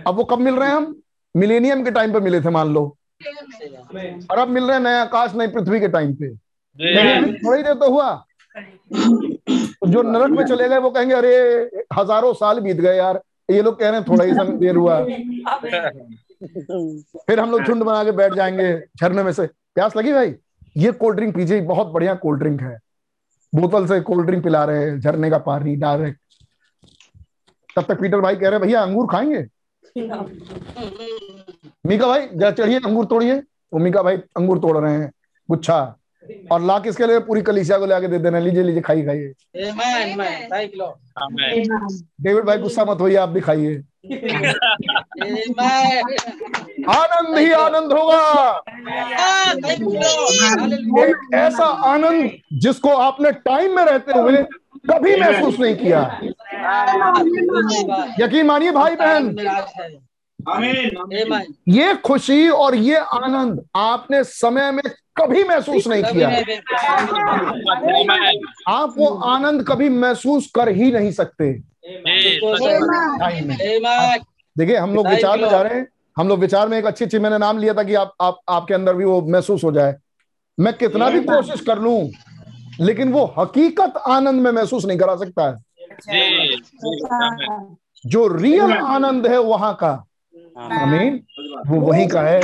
अब 0.06 0.14
वो 0.14 0.24
कब 0.24 0.38
मिल 0.38 0.54
रहे 0.54 0.68
हैं 0.68 0.76
हम? 0.76 1.00
मिलेनियम 1.36 1.84
के 1.84 1.90
टाइम 1.90 2.12
पे 2.12 2.20
मिले 2.20 2.40
थे 2.40 2.50
मान 2.50 2.74
लो। 2.74 2.96
और 4.30 4.38
अब 4.38 4.48
मिल 4.48 4.64
रहे 4.64 4.76
हैं 4.76 4.84
नया 4.84 5.02
आकाश 5.02 5.34
नई 5.34 5.46
पृथ्वी 5.46 5.80
के 5.80 5.88
टाइम 5.88 6.14
पे। 6.14 6.34
थोड़ी 7.32 7.62
देर 7.62 7.74
तो 7.74 7.90
हुआ। 7.90 8.24
जो 9.88 10.02
नरक 10.02 10.30
में 10.30 10.44
चले 10.44 10.68
गए 10.68 10.78
वो 10.78 10.90
कहेंगे 10.90 11.14
अरे 11.14 11.34
हज़ारों 11.98 12.32
साल 12.34 12.60
बीत 12.60 12.76
गए 12.76 12.96
यार। 12.96 13.20
ये 13.50 13.62
लोग 13.62 13.80
कह 13.80 13.90
रहे 13.90 14.00
हैं 14.00 14.08
थोड़ा 14.08 14.24
ही 14.24 14.34
समय 14.34 14.58
देर 14.58 14.76
हुआ। 14.76 15.04
फिर 17.26 17.40
हम 17.40 17.50
लोग 17.50 17.64
झुंड 17.64 17.82
बना 17.82 18.04
के 18.04 18.12
बैठ 18.12 18.34
जाएँगे 18.34 18.82
झरने 19.00 19.22
में 19.22 19.32
से। 19.32 19.46
प्यास 19.46 19.96
लगी 19.96 20.12
भाई? 20.12 20.34
ये 20.76 20.92
कोल्ड 20.92 21.16
ड्रिंक 21.16 21.34
पीजिए 21.34 21.60
बहुत 21.60 21.86
बढ़िया 21.86 22.14
कोल्ड 22.14 22.40
ड्रिंक 22.40 22.60
है। 22.60 22.78
बोतल 23.54 23.86
से 23.86 24.00
कोल्ड 24.00 24.26
ड्रिंक 24.26 24.44
पिला 24.44 24.64
रहे 24.64 24.84
हैं 24.84 25.00
झरने 25.00 25.30
का 25.30 25.38
पानी 25.38 25.76
डायरेक्ट 25.76 26.18
तब 27.76 27.82
तक 27.82 28.00
पीटर 28.00 28.20
भाई 28.20 28.36
कह 28.36 28.40
रहे 28.40 28.50
हैं 28.50 28.60
भैया 28.60 28.82
अंगूर 28.82 29.06
खाएँगे? 29.12 29.59
मीका 31.86 32.06
भाई 32.06 32.26
जरा 32.34 32.50
चढ़िए 32.50 32.78
अंगूर 32.78 33.04
तोड़िए। 33.04 33.34
वो 33.72 33.78
मीका 33.78 34.02
भाई 34.02 34.16
अंगूर 34.36 34.58
तोड़ 34.58 34.76
रहे 34.78 34.92
हैं 34.92 35.10
गुच्छा। 35.48 35.96
और 36.52 36.60
ला 36.62 36.78
किसके 36.78 37.06
लिए 37.06 37.18
पूरी 37.18 37.42
कलिसिया 37.42 37.78
को 37.78 37.86
लेके 37.86 38.08
दे 38.08 38.18
देना 38.18 38.38
लीजिए 38.38 38.62
लीजिए 38.62 38.82
खाइए 38.82 39.04
खाइए। 39.04 39.32
डेविड 42.22 42.44
भाई 42.44 42.58
गुस्सा 42.58 42.84
मत 42.84 43.00
होइए 43.00 43.16
आप 43.16 43.28
भी 43.28 43.40
खाइए। 43.40 43.82
आनंद 46.90 47.38
ही 47.38 47.50
आनंद 47.52 47.92
होगा। 47.92 48.20
एक 51.04 51.34
ऐसा 51.34 51.64
आनंद 51.64 52.30
जिसको 52.52 52.88
आपने 52.98 53.32
टाइम 53.32 53.76
में 53.76 53.84
रहते 53.84 54.18
हुए 54.18 54.44
कभी 54.84 55.16
महसूस 55.20 55.58
नहीं 55.60 55.76
किया। 55.76 56.00
यकीन 58.20 58.46
मानिए 58.46 58.70
भाई 58.72 58.96
बहन। 58.96 59.36
ये 61.68 61.94
खुशी 62.04 62.48
और 62.48 62.74
ये 62.74 62.96
आनंद 62.96 63.64
आपने 63.76 64.22
समय 64.24 64.70
में 64.72 64.82
कभी 65.16 65.42
महसूस 65.44 65.86
नहीं 65.86 66.02
किया। 66.04 66.28
आप 68.68 68.94
वो 68.98 69.08
आनंद 69.28 69.64
कभी 69.68 69.88
महसूस 69.88 70.50
कर 70.54 70.68
ही 70.68 70.90
नहीं 70.92 71.10
सकते। 71.12 71.52
देखिए 74.56 74.76
हम 74.76 74.94
लोग 74.94 75.08
विचार 75.08 75.38
में 75.40 75.48
जा 75.50 75.60
रहे 75.62 75.74
हैं। 75.74 75.86
हम 76.16 76.28
लोग 76.28 76.38
विचार 76.38 76.68
में 76.68 76.78
एक 76.78 76.84
अच्छी 76.84 77.04
अच्छी 77.04 77.18
मैंने 77.18 77.38
नाम 77.38 77.58
लिया 77.58 77.74
था 77.74 77.82
कि 77.82 77.94
आप 77.94 78.12
आप 78.20 78.38
आपके 78.48 78.74
अंदर 78.74 78.94
भी 78.94 79.04
वो 79.04 79.20
महसूस 79.22 79.64
हो 79.64 79.72
जाए। 79.72 79.94
मैं 80.58 80.72
कितना 80.74 81.08
भी 81.10 81.20
कोशिश 81.20 81.60
कर 81.60 81.78
लूँ 81.78 82.10
लेकिन 82.80 83.12
वो 83.12 83.24
हकीकत 83.38 83.96
आनंद 84.08 84.42
में 84.42 84.50
महसूस 84.50 84.84
नहीं 84.84 84.98
करा 84.98 85.16
सकता 85.16 85.48
है। 85.48 85.56
जो 88.06 88.26
रियल 88.28 88.72
आनंद 88.72 89.26
है 89.26 89.38
वहाँ 89.38 89.74
का। 89.74 89.92
अमीन 90.58 91.20
वो 91.66 91.80
वही 91.80 92.06
का 92.06 92.22
है। 92.22 92.40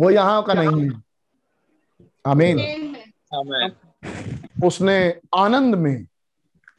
वो 0.00 0.10
यहाँ 0.10 0.42
का 0.42 0.54
नहीं 0.54 0.82
है। 0.82 0.90
अमीन 2.26 2.56
उसने 4.64 4.96
आनंद 5.36 5.74
में 5.74 6.06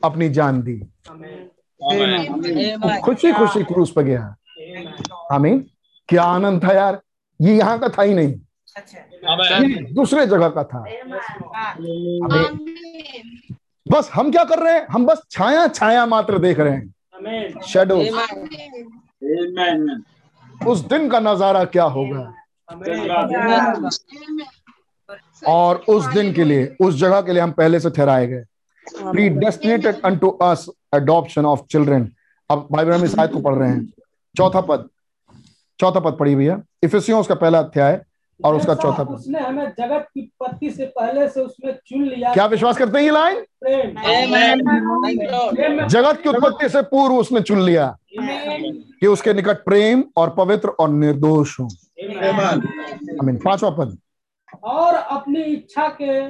अपनी 0.04 0.30
जान 0.30 0.62
दी। 0.62 0.78
खुशी 3.02 3.34
खुशी 3.34 3.64
क्रूज 3.64 3.90
पर 3.90 4.04
गया। 4.04 4.36
आमीन। 5.32 5.66
क्या 6.10 6.24
आनंद 6.24 6.64
था 6.64 6.74
यार? 6.74 7.02
ये 7.42 7.58
यहाँ 7.58 7.80
का 7.80 7.90
था 7.90 8.02
ही 8.02 8.14
नहीं। 8.14 8.34
ये 8.78 9.82
दूसरे 9.94 10.26
जगह 10.28 10.50
का 10.50 10.64
था। 10.64 10.84
बस 13.86 14.10
हम 14.14 14.32
क्या 14.32 14.44
कर 14.44 14.60
रहे 14.60 14.74
हैं? 14.74 14.86
हम 14.92 15.06
बस 15.06 15.22
छाया 15.32 15.68
छाया 15.68 16.06
मात्र 16.06 16.40
देख 16.40 16.60
रहे 16.60 16.74
हैं। 16.74 17.62
शेडो 17.62 17.98
उस 20.72 20.80
दिन 20.88 21.10
का 21.10 21.20
नज़ारा 21.20 21.64
क्या 21.66 21.84
होगा? 21.84 22.34
और 25.48 25.76
उस 25.90 26.06
दिन 26.06 26.34
के 26.34 26.44
लिए 26.44 26.76
उस 26.82 26.96
जगह 26.96 27.22
के 27.22 27.34
लिए 27.34 27.42
हम 27.42 27.52
पहले 27.52 27.80
से 27.80 27.90
ठहराए 27.90 28.28
गए। 28.28 28.44
predestinated 28.88 30.02
unto 30.06 30.32
us 30.42 30.66
adoption 30.96 31.46
of 31.46 31.62
children 31.74 32.08
अब 32.50 32.68
भाई 32.72 32.86
बहन 32.86 33.04
इस 33.04 33.18
आयत 33.20 33.32
को 33.32 33.40
पढ़ 33.40 33.56
रहे 33.56 33.70
हैं। 33.70 33.86
चौथा 34.36 34.62
पद। 34.62 34.90
चौथा 35.80 36.00
पद 36.00 36.18
पढ़ी 36.20 36.36
भैया। 36.36 36.62
इफिसियों 36.84 37.20
उसका 37.20 37.36
पहला 37.36 37.60
अध्याय। 37.60 38.02
और 38.44 38.56
उसका 38.56 38.74
चौथा 38.76 39.04
पद 39.04 39.12
उसने 39.12 39.40
हमें 39.40 39.66
जगत 39.80 40.08
की 40.14 40.22
उत्पत्ति 40.22 40.70
से 40.72 40.86
पहले 40.98 41.28
से 41.30 41.42
उसमें 41.42 41.74
चुन 41.88 42.04
लिया। 42.06 42.34
क्या 42.34 42.46
विश्वास 42.46 42.78
करते 42.78 42.98
हैं 42.98 43.06
ये 43.06 43.12
लाइन? 43.12 43.36
जगत 45.88 46.20
की 46.24 46.30
उत्पत्ति 46.30 46.70
से 46.70 46.82
पूर्व 46.86 47.16
उसने 47.16 47.42
चुन 47.42 47.62
लिया 47.62 47.88
कि 48.14 49.08
उसके 49.08 49.34
निकट 49.34 49.64
प्रेम 49.66 50.04
और 50.18 50.30
पवित्र 50.38 50.70
और 50.70 50.90
निर्दोष 50.90 51.60
हो। 51.60 51.68
पांचवा 53.46 53.70
पद। 53.70 53.98
और 54.64 54.94
अपनी 54.94 55.42
इच्छा 55.44 55.88
के 56.02 56.22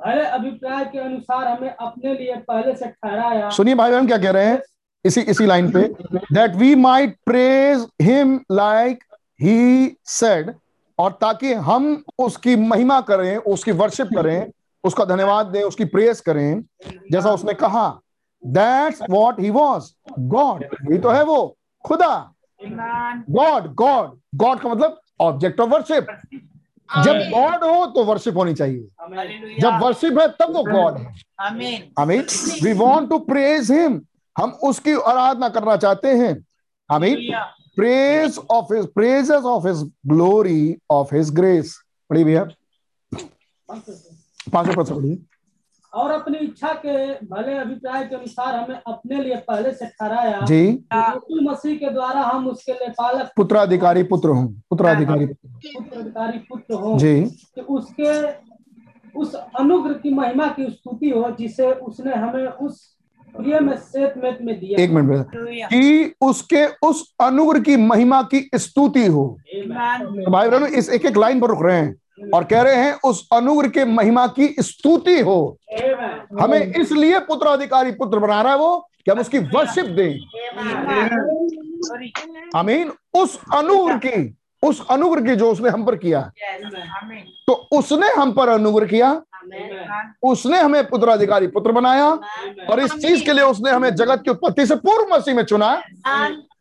भले 0.00 0.24
अभिप्राय 0.26 0.84
के 0.84 0.98
अनुसार 0.98 1.46
हमें 1.48 1.70
अपने 1.70 2.14
लिए 2.14 2.36
पहले 2.48 2.74
से 2.76 2.86
ठहराया। 2.86 3.50
सुनिए 3.50 3.74
भाई 3.74 3.90
बहन 3.90 4.06
क्या 4.06 4.18
कह 4.18 4.30
रहे 4.30 4.46
हैं? 4.46 4.60
इसी 5.04 5.20
इसी 5.20 5.46
लाइन 5.46 5.70
पे। 5.72 5.82
That 6.32 6.54
we 6.56 6.74
might 6.74 7.16
praise 7.26 7.86
him 8.02 8.34
like 8.52 9.04
he 9.40 9.96
said 10.04 10.52
और 10.98 11.12
ताकि 11.20 11.52
हम 11.66 12.02
उसकी 12.18 12.56
महिमा 12.58 13.00
करें 13.00 13.36
उसकी 13.36 13.72
वर्शिप 13.72 14.08
करें 14.14 14.50
उसका 14.84 15.04
धन्यवाद 15.04 15.46
दें 15.46 15.62
उसकी 15.62 15.84
प्रेस 15.86 16.20
करें। 16.20 16.62
जैसा 17.12 17.30
उसने 17.30 17.54
कहा 17.54 17.88
that's 18.42 19.02
what 19.10 19.40
he 19.40 19.50
was 19.50 19.90
God 20.18 20.64
वही 20.64 20.98
तो 20.98 21.10
है 21.10 21.22
वो। 21.24 21.56
खुदा। 21.84 22.32
गॉड 22.60 23.66
गॉड 23.74 24.18
गॉड 24.34 24.60
का 24.60 24.68
मतलब 24.68 25.00
ऑब्जेक्ट 25.20 25.60
ऑफ़ 25.60 25.70
वर्शिप 25.70 26.06
जब 26.88 27.18
गॉड 27.30 27.64
हो 27.64 27.86
तो 27.86 28.04
वर्शिप 28.04 28.36
होनी 28.36 28.54
चाहिए। 28.54 28.88
जब 29.60 29.78
वर्शिप 29.82 30.18
है 30.18 30.28
तब 30.30 30.54
वो 30.56 30.62
गॉड 30.64 30.98
है। 30.98 31.14
आमीन 31.40 32.26
we 32.62 32.72
want 32.72 33.10
to 33.10 33.18
praise 33.20 33.70
him 33.72 34.00
हम 34.36 34.50
उसकी 34.64 34.92
आराधना 34.92 35.48
करना 35.48 35.76
चाहते 35.76 36.08
हैं। 36.08 36.34
आमीन 36.90 37.16
praise 37.76 38.38
of 38.50 38.74
his 38.74 38.86
praises 38.86 39.44
of 39.44 39.66
his 39.68 39.82
glory 40.06 40.76
of 40.90 41.14
his 41.14 41.30
grace 41.30 41.76
पढ़ी 42.10 42.24
भैया। 42.24 42.44
पाँचों 44.52 44.74
पद 44.74 44.86
से 44.86 44.94
पढ़िए। 44.94 45.18
और 45.92 46.10
अपनी 46.10 46.38
इच्छा 46.38 46.72
के 46.72 47.14
भले 47.14 47.58
अभिप्राय 47.58 48.04
के 48.04 48.14
अनुसार 48.16 48.54
हमें 48.54 48.80
अपने 48.86 49.22
लिए 49.22 49.36
पहले 49.36 49.72
से 49.72 49.86
ठहराया। 49.86 50.40
जी। 50.40 50.66
यीशु 50.68 51.40
मसीह 51.50 51.76
के 51.76 51.90
द्वारा 51.90 52.22
हम 52.22 52.48
उसके 52.48 52.72
लिए 52.72 52.88
पालक 52.88 53.30
पुत्राधिकारी 53.36 54.02
पुत्र 54.02 54.28
हूँ। 54.28 54.62
पुत्राधिकारी 54.70 55.26
पुत्राधिकारी 55.26 56.38
पुत्र 56.38 56.74
हो। 56.74 56.98
जी। 56.98 57.24
कि 57.24 57.60
उसके 57.60 58.12
उस 59.18 59.34
अनुग्रह 59.34 59.94
की 59.94 60.10
महिमा 60.14 60.46
की 60.48 60.70
स्तुति 60.70 61.10
हो 61.10 61.30
जिसे 61.30 61.72
उसने 61.72 62.14
हमें 62.14 62.46
उस 62.46 62.91
में 64.42 64.60
दिया 64.60 64.82
एक 64.82 64.90
मिनट 64.90 65.26
कि 65.68 66.14
उसके 66.20 66.66
उस 66.66 67.14
अनुग्रह 67.20 67.60
की 67.60 67.76
महिमा 67.76 68.22
की 68.22 68.50
स्तुति 68.54 69.06
हो। 69.06 69.38
तो 69.54 70.30
भाई 70.30 70.48
बहनों 70.48 70.68
इस 70.68 70.88
एक 70.90 71.06
एक 71.06 71.16
लाइन 71.16 71.40
पर 71.40 71.48
रुक 71.48 71.62
रहे 71.62 71.76
हैं 71.76 72.30
और 72.34 72.44
कह 72.44 72.62
रहे 72.62 72.74
हैं 72.74 72.92
उस 73.04 73.28
अनुग्रह 73.32 73.68
के 73.68 73.84
महिमा 73.84 74.26
की 74.26 74.54
स्तुति 74.60 75.20
हो। 75.20 75.58
हमें 76.40 76.60
इसलिए 76.74 77.18
पुत्राधिकारी 77.18 77.92
पुत्र 77.92 78.18
बना 78.18 78.42
रहा 78.42 78.52
है 78.52 78.58
वो 78.58 78.88
कि 79.04 79.10
हम 79.10 79.18
उसकी 79.18 79.38
वर्शिप 79.38 79.86
दें। 79.86 80.18
आमीन। 82.56 82.92
उस 83.14 83.38
अनुग्र 83.54 83.96
की 84.06 84.36
उस 84.62 84.86
अनुग्रह 84.90 85.22
की 85.22 85.36
जो 85.36 85.50
उसने 85.50 85.70
हम 85.70 85.84
पर 85.84 85.96
किया। 85.96 86.20
तो 87.46 87.52
उसने 87.52 88.08
हम 88.08 88.32
पर 88.32 88.48
अनुग्रह 88.48 88.86
किया। 88.86 89.22
उसने 90.22 90.58
हमें 90.58 90.86
पुत्राधिकारी 90.88 91.46
पुत्र 91.46 91.72
बनाया 91.72 92.08
और 92.70 92.80
इस 92.80 92.92
चीज़ 92.92 93.24
के 93.24 93.32
लिए 93.32 93.44
उसने 93.44 93.70
हमें 93.70 93.94
जगत 93.94 94.22
की 94.22 94.30
उत्पत्ति 94.30 94.66
से 94.66 94.76
पूर्व 94.76 95.14
मसीह 95.14 95.34
में 95.34 95.42
चुना। 95.42 95.82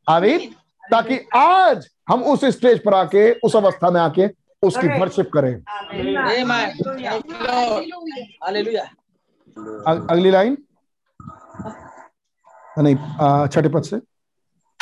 आमीन। 0.10 0.56
ताकि 0.92 1.28
आज 1.36 1.88
हम 2.10 2.24
उस 2.24 2.46
स्टेज 2.46 2.84
पर 2.84 2.94
आके 2.94 3.32
उस 3.32 3.56
अवस्था 3.56 3.92
में 3.92 4.02
आके 4.02 4.28
उसकी 4.64 5.00
वर्शिप 5.00 5.32
करें। 5.34 5.54
अगली 10.10 10.32
लाइन। 10.32 10.58
नहीं 12.78 12.96
छठे 13.48 13.70
पद 13.70 13.84
से। 13.84 13.98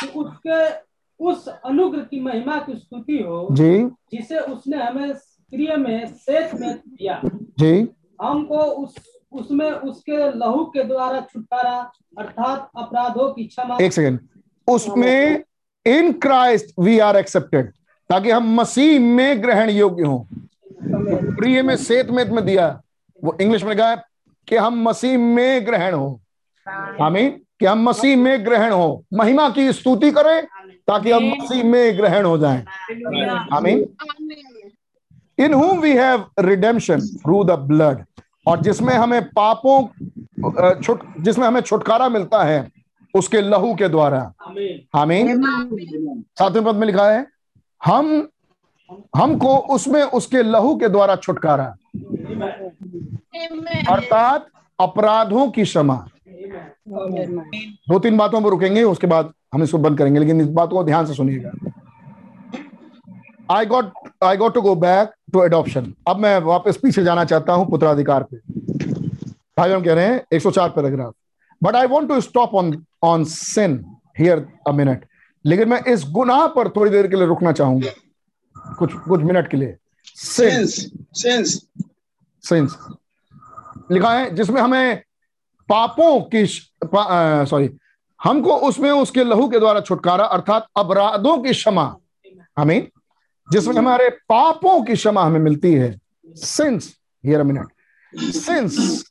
उसके 0.06 0.90
उस 1.20 1.48
अनुग्रह 1.48 2.02
की 2.02 2.20
महिमा 2.20 2.56
की 2.56 2.74
स्तुति 2.76 3.22
हो 3.22 3.48
जी। 3.52 3.84
जिसे 3.84 4.38
उसने 4.38 4.82
हमें 4.82 5.14
प्रिय 5.52 5.76
में 5.76 6.14
शेष 6.14 6.54
में 6.54 6.74
दिया 6.74 7.20
जी। 7.58 7.88
हमको 8.22 8.58
उस 8.58 8.94
उसमें 9.32 9.70
उसके 9.70 10.38
लहू 10.38 10.64
के 10.64 10.84
द्वारा 10.84 11.20
छुटकारा 11.20 11.92
अर्थात 12.18 12.70
अपराधों 12.76 13.32
की 13.32 13.44
क्षमा। 13.44 13.78
एक 13.82 13.92
सेकंड। 13.92 14.20
उसमें 14.68 15.42
in 15.86 16.12
Christ 16.12 16.74
we 16.80 16.98
are 16.98 17.16
accepted 17.16 17.70
ताकि 18.10 18.30
हम 18.30 18.54
मसीह 18.54 19.00
में 19.00 19.42
ग्रहण 19.42 19.70
योग्य 19.70 20.02
हो। 20.02 20.26
प्रिय 21.36 21.62
में 21.62 21.76
सेत 21.76 22.10
में 22.10 22.30
में 22.30 22.44
दिया। 22.44 22.80
वो 23.24 23.36
इंग्लिश 23.40 23.64
में 23.64 23.76
कहा 23.76 23.94
कि 24.48 24.56
हम 24.56 24.82
मसीह 24.82 25.18
में 25.18 25.66
ग्रहण 25.66 25.94
हो। 25.94 26.20
आमीन। 27.00 27.40
कि 27.60 27.66
हम 27.66 27.82
मसीह 27.88 28.16
में 28.16 28.44
ग्रहण 28.44 28.72
हो। 28.72 29.04
महिमा 29.14 29.48
की 29.50 29.72
स्तुति 29.72 30.10
करें 30.10 30.42
ताकि 30.86 31.10
हम 31.10 31.24
मसीह 31.24 31.64
में 31.64 31.98
ग्रहण 31.98 32.24
हो 32.24 32.38
जाएँ। 32.38 32.64
आमीन। 33.52 33.84
In 35.40 35.54
whom 35.54 35.80
we 35.80 35.92
have 35.92 36.24
redemption 36.40 37.00
through 37.16 37.42
the 37.44 37.58
blood 37.68 38.04
और 38.46 38.60
जिसमें 38.62 38.94
हमें 38.94 39.22
पापों 39.30 39.78
छुट 40.74 41.02
जिसमें 41.20 41.46
हमें 41.46 41.60
छुटकारा 41.60 42.08
मिलता 42.08 42.42
है 42.44 42.68
उसके 43.14 43.40
लहू 43.40 43.74
के 43.74 43.88
द्वारा। 43.88 44.20
आमीन। 44.94 45.42
सातवें 46.38 46.64
पद 46.64 46.74
में 46.74 46.86
लिखा 46.86 47.10
है 47.10 47.26
हम 47.80 48.28
हमको 49.16 49.56
उसमें 49.74 50.02
उसके 50.02 50.42
लहू 50.42 50.74
के 50.76 50.88
द्वारा 50.88 51.16
छुटकारा। 51.16 51.64
अर्थात 53.90 54.46
अपराधों 54.78 55.50
की 55.50 55.62
क्षमा। 55.62 55.96
दो 56.88 57.98
तीन 57.98 58.16
बातों 58.16 58.40
पर 58.42 58.50
रुकेंगे 58.50 58.82
उसके 58.84 59.06
बाद 59.06 59.32
हम 59.54 59.62
इसको 59.62 59.78
बंद 59.78 59.98
करेंगे 59.98 60.20
लेकिन 60.20 60.40
इस 60.40 60.48
बातों 60.50 60.76
को 60.76 60.84
ध्यान 60.84 61.06
से 61.06 61.14
सुनिएगा। 61.14 61.50
I 63.50 63.66
got 63.66 63.92
I 64.24 64.36
got 64.36 64.54
to 64.54 64.60
go 64.62 64.74
back 64.76 65.10
to 65.32 65.42
adoption 65.44 65.92
अब 66.08 66.18
मैं 66.18 66.38
वापस 66.42 66.76
पीछे 66.76 67.02
जाना 67.04 67.24
चाहता 67.24 67.52
हूँ 67.52 67.68
पुत्राधिकार 67.70 68.22
पे। 68.22 68.36
भाई 69.58 69.70
हम 69.70 69.82
कह 69.84 69.94
रहे 69.94 70.06
हैं 70.06 70.24
104 70.32 70.68
paragraph. 70.70 71.14
But 71.62 71.76
I 71.76 71.86
want 71.86 72.08
to 72.08 72.20
stop 72.20 72.54
on 72.54 72.84
on 73.04 73.24
sin 73.26 73.84
here 74.18 74.46
a 74.68 74.72
minute 74.72 75.04
लेकिन 75.44 75.68
मैं 75.68 75.82
इस 75.92 76.04
गुनाह 76.10 76.46
पर 76.48 76.68
थोड़ी 76.68 76.90
देर 76.90 77.06
के 77.06 77.16
लिए 77.16 77.26
रुकना 77.26 77.52
चाहूँगा। 77.52 77.90
कुछ 78.78 78.94
कुछ 78.94 79.20
मिनट 79.22 79.50
के 79.50 79.56
लिए। 79.56 79.76
सेंस 80.06 80.74
सेंस 81.16 81.60
सेंस 82.44 82.76
लिखा 83.90 84.12
है 84.12 84.34
जिसमें 84.34 84.60
हमें 84.60 85.02
पापों 85.68 86.20
की 86.24 86.44
पा, 86.84 87.44
सॉरी 87.44 87.70
हमको 88.20 88.56
उसमें 88.68 88.90
उसके 88.90 89.24
लहू 89.24 89.48
के 89.48 89.58
द्वारा 89.58 89.80
छुटकारा 89.80 90.24
अर्थात 90.26 90.66
अपराधों 90.76 91.36
की 91.38 91.52
क्षमा। 91.52 91.94
हमें 92.58 92.88
जिसमें 93.52 93.74
हमारे 93.74 94.08
पापों 94.28 94.82
की 94.84 94.94
क्षमा 94.94 95.22
हमें 95.24 95.40
मिलती 95.40 95.72
है। 95.74 95.98
सिंस 96.36 96.94
हियर 97.24 97.42
मिनट 97.42 97.68
सिंस 98.34 99.04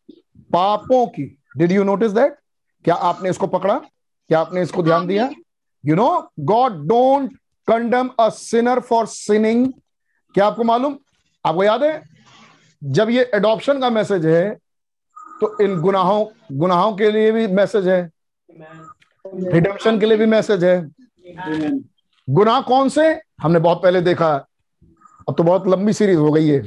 पापों 0.53 1.05
की 1.07 1.25
डिड 1.57 1.71
यू 1.71 1.83
नोटिस 1.83 2.11
दैट 2.11 2.37
क्या 2.85 2.95
आपने 2.95 3.29
इसको 3.29 3.47
पकड़ा? 3.47 3.77
क्या 4.29 4.39
आपने 4.39 4.61
इसको 4.61 4.83
ध्यान 4.83 5.07
दिया? 5.07 5.29
You 5.83 5.95
know 5.95 6.31
God 6.39 6.87
don't 6.87 7.33
condemn 7.67 8.09
a 8.19 8.29
sinner 8.31 8.79
for 8.79 9.05
sinning 9.07 9.67
क्या 10.35 10.45
आपको 10.47 10.63
मालूम? 10.63 10.97
आपको 11.45 11.63
याद 11.63 11.83
है? 11.83 12.01
जब 12.81 13.09
ये 13.09 13.29
एडॉप्शन 13.35 13.79
का 13.79 13.89
मैसेज 13.89 14.25
है 14.25 14.49
तो 15.41 15.55
इन 15.63 15.79
गुनाहों 15.81 16.25
गुनाहों 16.57 16.95
के 16.97 17.11
लिए 17.11 17.31
भी 17.31 17.45
मैसेज 17.47 17.87
है। 17.87 18.01
रिडम्पशन 19.25 19.99
के 19.99 20.05
लिए 20.05 20.17
भी 20.17 20.25
मैसेज 20.25 20.63
है। 20.63 20.77
गुनाह 22.29 22.61
कौन 22.61 22.89
से? 22.89 23.09
हमने 23.41 23.59
बहुत 23.59 23.81
पहले 23.83 24.01
देखा 24.01 24.29
अब 25.29 25.35
तो 25.37 25.43
बहुत 25.43 25.67
लंबी 25.67 25.93
सीरीज़ 25.93 26.17
हो 26.17 26.31
गई 26.31 26.47
है। 26.47 26.59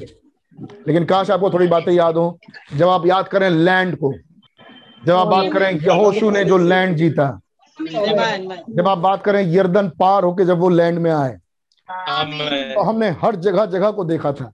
लेकिन 0.86 1.04
काश 1.04 1.30
आपको 1.30 1.50
थोड़ी 1.50 1.66
बातें 1.68 1.92
याद 1.92 2.16
हो। 2.16 2.38
जब 2.76 2.88
आप 2.88 3.06
याद 3.06 3.28
करें 3.28 3.48
लैंड 3.50 3.96
को 3.96 4.12
जब 5.02 5.12
आप 5.12 5.26
बात 5.26 5.52
करें 5.52 5.70
यहोशू 5.72 6.30
ने 6.30 6.44
जो 6.44 6.58
लैंड 6.58 6.96
जीता 6.96 7.26
जब 7.78 8.88
आप 8.88 8.98
बात 8.98 9.22
करें 9.24 9.42
यर्दन 9.48 9.88
पार 9.98 10.24
होके 10.24 10.44
जब 10.44 10.58
वो 10.58 10.68
लैंड 10.68 10.98
में 10.98 11.10
आए 11.10 11.38
तो 11.88 12.82
हमने 12.82 13.08
हर 13.22 13.36
जगह 13.36 13.66
जगह 13.66 13.90
को 13.90 14.04
देखा 14.04 14.32
था। 14.32 14.52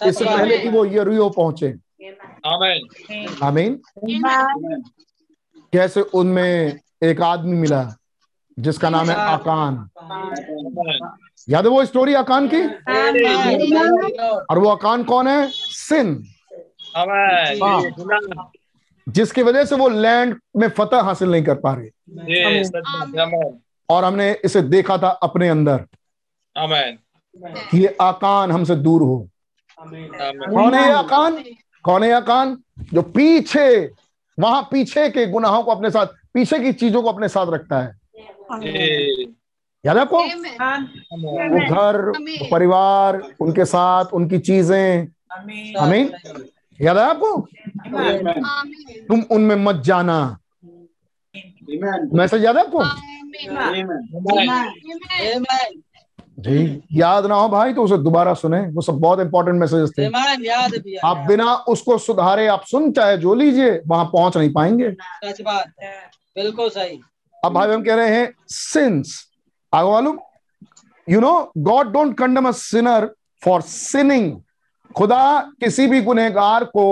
इससे 0.00 0.24
पहले 0.24 0.58
कि 0.58 0.68
वो 0.68 0.84
यरियो 0.84 1.28
पहुँचे। 1.30 1.74
आमीन। 3.42 3.80
कैसे 5.72 6.00
उनमें 6.00 6.78
एक 7.02 7.20
आदमी 7.22 7.56
मिला 7.58 7.82
जिसका 8.58 8.90
नाम 8.90 9.10
है 9.10 9.16
आकान। 9.16 9.88
याद 11.48 11.64
है 11.64 11.70
वो 11.70 11.84
स्टोरी 11.84 12.14
आकान 12.14 12.48
की? 12.54 12.60
और 14.50 14.58
वो 14.58 14.68
आकान 14.68 15.04
कौन 15.04 15.28
है? 15.28 15.48
सिन। 15.50 16.24
जिसकी 19.08 19.42
वजह 19.42 19.64
से 19.64 19.76
वो 19.76 19.88
लैंड 19.88 20.40
में 20.56 20.68
फतह 20.68 21.00
हासिल 21.00 21.30
नहीं 21.30 21.44
कर 21.44 21.54
पा 21.54 21.74
रहे। 21.74 21.88
और 23.90 24.04
हमने 24.04 24.40
इसे 24.44 24.62
देखा 24.62 24.98
था 24.98 25.08
अपने 25.08 25.48
अंदर। 25.48 25.84
कि 27.70 27.78
ये 27.78 27.96
आकान 28.00 28.50
हमसे 28.50 28.76
दूर 28.76 29.02
हो। 29.02 29.28
कौन 29.80 30.74
है 30.74 30.92
आकान? 30.92 31.44
कौन 31.82 32.04
है 32.04 32.12
आकान? 32.12 32.58
जो 32.94 33.02
पीछे 33.02 33.90
वहाँ 34.40 34.68
पीछे 34.70 35.10
के 35.10 35.26
गुनाहों 35.26 35.62
को 35.62 35.70
अपने 35.70 35.90
साथ 35.90 36.06
पीछे 36.34 36.58
की 36.58 36.72
चीज़ों 36.72 37.02
को 37.02 37.08
अपने 37.08 37.28
साथ 37.28 37.46
रखता 37.46 37.80
है। 37.80 38.05
याद 39.84 39.98
आपको? 39.98 40.18
वो 40.18 41.58
घर 41.66 41.96
परिवार 42.50 43.20
उनके 43.40 43.64
साथ 43.64 44.04
उनकी 44.14 44.38
चीज़ें। 44.38 45.06
हमें 45.78 46.10
याद 46.80 46.96
है 46.98 47.04
आपको? 47.04 47.36
तुम 49.08 49.22
उनमें 49.30 49.56
मत 49.56 49.82
जाना। 49.84 50.18
मैसेज 52.14 52.44
याद 52.44 52.56
है 52.56 52.64
आपको? 52.64 52.82
जी 56.38 56.82
याद 56.92 57.26
ना 57.26 57.34
हो 57.34 57.48
भाई 57.48 57.72
तो 57.74 57.82
उसे 57.84 57.96
दोबारा 57.98 58.34
सुने। 58.34 58.60
वो 58.68 58.80
सब 58.82 58.98
बहुत 59.00 59.20
इंपॉर्टेंट 59.20 59.60
मैसेजेस 59.60 59.90
थे। 59.98 60.02
याद 60.46 60.74
आप 61.04 61.24
बिना 61.28 61.54
उसको 61.68 61.98
सुधारे 61.98 62.46
आप 62.46 62.64
सुन 62.64 62.90
चाहे 62.92 63.16
जो 63.18 63.34
लीजिए 63.34 63.80
वहाँ 63.86 64.04
पहुँच 64.04 64.36
नहीं 64.36 64.52
पाएँगे। 64.52 64.90
सच 65.24 65.40
बात। 65.40 65.72
बिल्कुल 66.36 66.68
सही। 66.68 67.00
अब 67.46 67.52
भाई 67.52 67.68
हम 67.68 67.82
कह 67.84 67.94
रहे 67.94 68.16
हैं 68.16 68.32
सिंस 68.48 69.18
आगे 69.72 69.90
मालूम? 69.90 70.18
You 71.08 71.20
know 71.20 71.52
God 71.58 71.92
don't 71.92 72.16
condemn 72.18 72.48
a 72.48 72.52
sinner 72.52 73.10
for 73.42 73.60
sinning 73.62 74.40
खुदा 74.94 75.40
किसी 75.60 75.86
भी 75.86 76.00
गुनहगार 76.02 76.64
को 76.64 76.86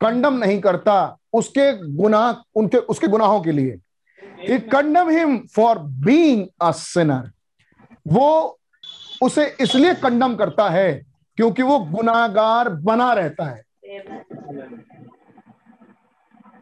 कंडम 0.00 0.34
नहीं 0.34 0.60
करता 0.60 1.16
उसके 1.32 1.72
गुनाह, 1.96 2.34
उनके, 2.56 2.76
उसके 2.76 3.08
गुनाहों 3.08 3.40
के 3.40 3.52
लिए। 3.52 3.78
He 4.40 4.58
condemn 4.68 5.10
him 5.10 5.38
for 5.54 5.78
being 6.04 6.46
a 6.60 6.70
sinner 6.72 7.30
वो 8.06 8.58
उसे 9.22 9.46
इसलिए 9.60 9.94
कंडम 9.94 10.34
करता 10.36 10.68
है 10.70 10.92
क्योंकि 11.38 11.62
वो 11.62 11.78
गुनाहगार 11.78 12.68
बना 12.68 13.12
रहता 13.12 13.44
है। 13.44 13.62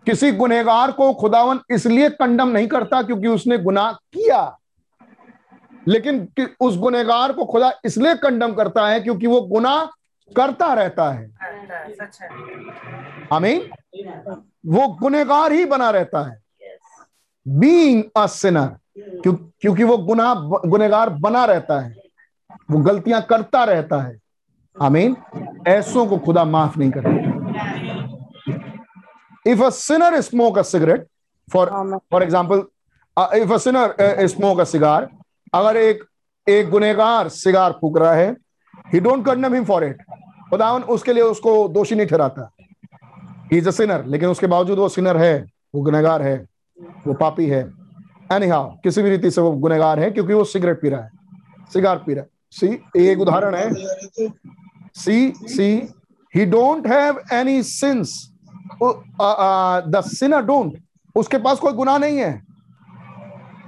किसी 0.06 0.32
गुनहगार 0.32 0.92
को 0.92 1.14
खुदावन 1.14 1.60
इसलिए 1.70 2.10
कंडम 2.10 2.48
नहीं 2.48 2.68
करता 2.68 3.02
क्योंकि 3.02 3.28
उसने 3.28 3.58
गुनाह 3.58 3.92
किया। 3.92 4.58
लेकिन 5.88 6.28
उस 6.60 6.78
गुनहगार 6.78 7.32
को 7.32 7.44
खुदा 7.44 7.72
इसलिए 7.84 8.14
कंडम 8.14 8.52
करता 8.52 8.88
है 8.88 9.00
क्योंकि 9.00 9.26
वो 9.26 9.40
गुनाह 9.40 9.84
करता 10.36 10.74
रहता 10.74 11.10
है। 11.10 11.30
आमीन? 13.32 13.70
वो 14.66 14.88
गुनहगार 14.88 15.52
ही 15.52 15.64
बना 15.64 15.90
रहता 15.90 16.28
है। 16.28 16.42
बीइंग 17.48 18.04
अ 18.16 18.26
सिनर 18.26 18.66
क्यों, 18.98 19.34
क्योंकि 19.34 19.84
वो 19.84 19.98
गुनाह 19.98 20.34
गुनहगार 20.68 21.08
बना 21.08 21.44
रहता 21.44 21.80
है। 21.80 21.96
वो 22.70 22.78
गलतियाँ 22.78 23.22
करता 23.22 23.64
रहता 23.64 24.02
है। 24.02 24.18
आमीन? 24.82 25.16
ऐसों 25.68 26.06
को 26.06 26.18
खुदा 26.18 26.44
माफ़ 26.44 26.78
नहीं 26.78 26.90
करता। 26.90 27.25
If 29.46 29.60
a 29.60 29.70
sinner 29.72 30.22
smoke 30.22 30.56
a 30.60 30.64
cigarette 30.64 31.04
for 31.48 31.64
for 32.14 32.20
example 32.22 32.62
uh, 33.16 33.28
if 33.34 33.50
a 33.50 33.58
sinner 33.60 33.88
uh, 34.04 34.28
smoke 34.28 34.62
a 34.64 34.66
cigar 34.66 35.00
अगर 35.54 35.76
एक 35.76 36.02
एक 36.46 36.70
गुनेगार 36.70 37.28
सिगार 37.28 37.72
फूक 37.80 37.98
रहा 37.98 38.12
है 38.14 38.30
he 38.92 39.00
don't 39.00 39.24
condemn 39.26 39.54
him 39.54 39.64
for 39.64 39.84
it 39.84 40.02
खुदावन 40.50 40.82
उसके 40.94 41.12
लिए 41.12 41.22
उसको 41.22 41.52
दोषी 41.68 41.94
नहीं 41.94 42.06
ठहराता। 42.06 42.50
ही 43.52 43.58
इज़ 43.58 43.68
अ 43.68 43.70
सिनर 43.72 44.04
लेकिन 44.06 44.28
उसके 44.28 44.46
बावजूद 44.46 44.78
वो 44.78 44.88
सिनर 44.88 45.16
है 45.16 45.34
वो 45.74 45.82
गुनेगार 45.82 46.22
है 46.22 46.36
वो 47.06 47.14
पापी 47.14 47.46
है। 47.46 47.60
एनी 48.32 48.46
हाउ 48.48 48.70
किसी 48.84 49.02
भी 49.02 49.10
रीति 49.10 49.30
से 49.30 49.40
वो 49.40 49.50
गुनेगार 49.64 50.00
है 50.00 50.10
क्योंकि 50.10 50.32
वो 50.32 50.44
सिगरेट 50.44 50.80
पी 50.82 50.88
रहा 50.88 51.02
है 51.02 51.10
सिगार 51.72 52.02
पी 52.06 52.14
रहा 52.14 52.22
है। 52.22 52.28
सी 52.52 53.08
एक 53.08 53.20
उदाहरण 53.20 53.54
है। 53.54 53.70
See 54.94 55.32
see 55.56 55.68
he 56.34 56.44
don't 56.46 56.86
have 56.86 57.20
any 57.32 57.62
sins 57.62 58.14
the 58.82 60.02
sinner 60.06 60.42
don't 60.44 60.78
उसके 61.16 61.38
पास 61.38 61.58
कोई 61.58 61.72
गुनाह 61.72 61.98
नहीं 61.98 62.18
है। 62.18 62.42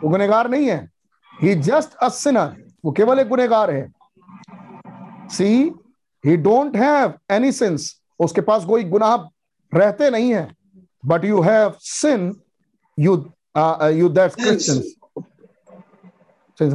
वो 0.02 0.08
गुनेगार 0.10 0.50
नहीं 0.50 0.66
है। 0.68 0.88
ही 1.34 1.54
जस्ट 1.56 1.94
अ 1.96 2.08
सिनर 2.10 2.56
वो 2.84 2.92
केवल 2.92 3.18
एक 3.18 3.28
गुनेगार 3.28 3.70
है। 3.70 3.92
See 5.30 5.72
he 6.24 6.36
don't 6.38 6.76
have 6.76 7.14
any 7.30 7.52
sins 7.52 7.94
उसके 8.20 8.40
पास 8.40 8.64
कोई 8.64 8.84
गुनाह 8.86 9.14
रहते 9.72 10.10
नहीं 10.10 10.34
है। 10.34 10.48
But 11.06 11.24
you 11.24 11.40
have 11.42 11.74
sin 11.80 12.34
you 12.98 13.14
you 13.92 14.08
that 14.10 14.34
Christian 14.34 14.82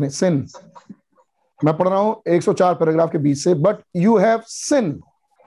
sin 0.09 0.45
मैं 1.59 1.75
पढ़ 1.77 1.87
रहा 1.87 1.99
हूँ 1.99 2.21
104 2.27 2.73
पैराग्राफ 2.75 3.11
के 3.11 3.17
बीच 3.17 3.37
से 3.37 3.53
बट 3.55 3.75
यू 3.95 4.17
हैव 4.17 4.41
सिन 4.47 4.99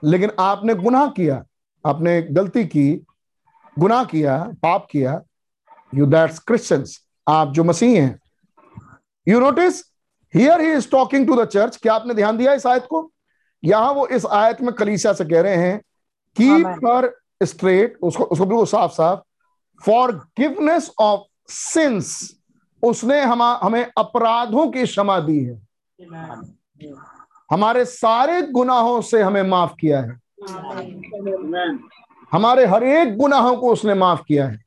लेकिन 0.03 0.31
आपने 0.39 0.73
गुनाह 0.75 1.07
किया। 1.09 1.43
आपने 1.87 2.21
गलती 2.21 2.65
की 2.65 2.89
गुनाह 3.77 4.03
किया 4.05 4.37
पाप 4.61 4.87
किया 4.91 5.21
यू 5.93 6.05
दैट्स 6.05 6.39
क्रिश्चियंस 6.39 6.99
आप 7.27 7.51
जो 7.53 7.63
मसीह 7.63 8.01
हैं 8.01 8.19
you 9.27 9.39
notice 9.39 9.81
here 10.33 10.61
he 10.61 10.71
is 10.73 10.89
talking 10.91 11.27
to 11.27 11.35
the 11.35 11.45
church 11.47 11.77
क्या 11.81 11.93
आपने 11.93 12.13
ध्यान 12.13 12.37
दिया 12.37 12.53
इस 12.53 12.65
आयत 12.67 12.85
को? 12.89 13.11
यहाँ 13.63 13.91
वो 13.93 14.07
इस 14.07 14.25
आयत 14.25 14.61
में 14.61 14.73
कलीसिया 14.75 15.13
से 15.13 15.25
कह 15.25 15.41
रहे 15.41 15.55
हैं 15.55 15.79
कीप 16.37 16.67
हर 16.85 17.09
स्ट्रेट 17.43 17.97
उसको 18.01 18.23
उसको 18.23 18.45
बिल्कुल 18.45 18.65
साफ़ 18.65 18.91
साफ़. 18.91 19.19
फॉर 19.81 20.11
गिवनेस 20.39 20.89
ऑफ़ 20.99 21.21
सिंस 21.47 22.37
उसने 22.83 23.21
हम 23.21 23.43
हमें 23.43 23.85
अपराधों 23.97 24.67
की 24.71 24.83
क्षमा 24.83 25.19
दी 25.19 25.43
है। 25.43 25.55
हमारे 27.51 27.85
सारे 27.85 28.41
गुनाहों 28.51 29.01
से 29.01 29.21
हमें 29.21 29.43
माफ़ 29.43 29.73
किया 29.79 30.01
है। 30.01 30.19
हमारे 32.31 32.65
हर 32.65 32.83
एक 32.83 33.17
गुनाहों 33.17 33.57
को 33.57 33.73
उसने 33.73 33.93
माफ़ 33.93 34.21
किया 34.27 34.47
है। 34.47 34.63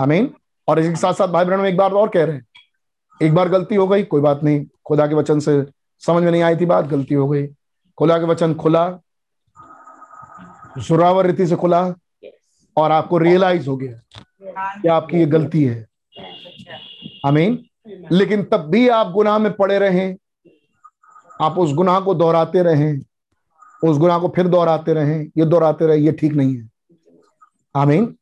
अमीन 0.00 0.34
और 0.68 0.78
इसके 0.78 0.96
साथ 0.96 1.12
साथ 1.12 1.28
भाई 1.28 1.44
बहनों 1.44 1.66
एक 1.66 1.76
बार 1.76 1.92
और 1.92 2.08
कह 2.08 2.24
रहे 2.24 2.36
हैं। 2.36 2.46
एक 3.22 3.34
बार 3.34 3.48
गलती 3.48 3.74
हो 3.74 3.88
गई 3.88 4.02
कोई 4.02 4.20
बात 4.20 4.40
नहीं। 4.42 4.66
खुदा 4.84 5.06
के 5.06 5.14
वचन 5.14 5.40
से 5.40 5.66
समझ 5.98 6.24
में 6.24 6.32
नहीं 6.32 6.42
आई 6.42 6.56
थी 6.56 6.66
बात 6.66 6.84
गलती 6.84 7.14
हो 7.14 7.28
गई। 7.28 7.46
खुदा 7.98 8.18
के 8.18 8.24
वचन 8.24 8.54
खुला। 8.54 8.98
सुरावर 10.78 11.26
रीति 11.26 11.46
से 11.46 11.56
खुला। 11.56 11.94
और 12.76 12.92
आपको 12.92 13.18
रियलाइज़ 13.18 13.68
हो 13.68 13.76
गया 13.76 14.00
कि 14.82 14.88
आपकी 14.88 15.18
ये 15.18 15.26
गलती 15.26 15.64
है। 15.64 15.86
अमीन 17.24 17.64
लेकिन 18.12 18.42
तब 18.42 18.56
भी 18.56 18.88
आप 18.88 19.06
गुनाह 19.06 19.38
में 19.38 19.52
पड़े 19.52 19.78
रहें। 19.78 20.16
आप 21.40 21.58
उस 21.58 21.72
गुनाह 21.74 22.00
को 22.00 22.14
दोहराते 22.14 22.62
रहें। 22.62 23.00
उस 23.84 23.98
गुनाह 23.98 24.18
को 24.18 24.28
फिर 24.28 24.48
दोहराते 24.48 24.92
रहें 24.92 25.30
ये 25.38 25.44
दोहराते 25.44 25.86
रहे 25.86 25.98
ये 25.98 26.12
ठीक 26.12 26.32
नहीं 26.32 26.56
है। 26.56 26.68
आमीन। 27.74 28.16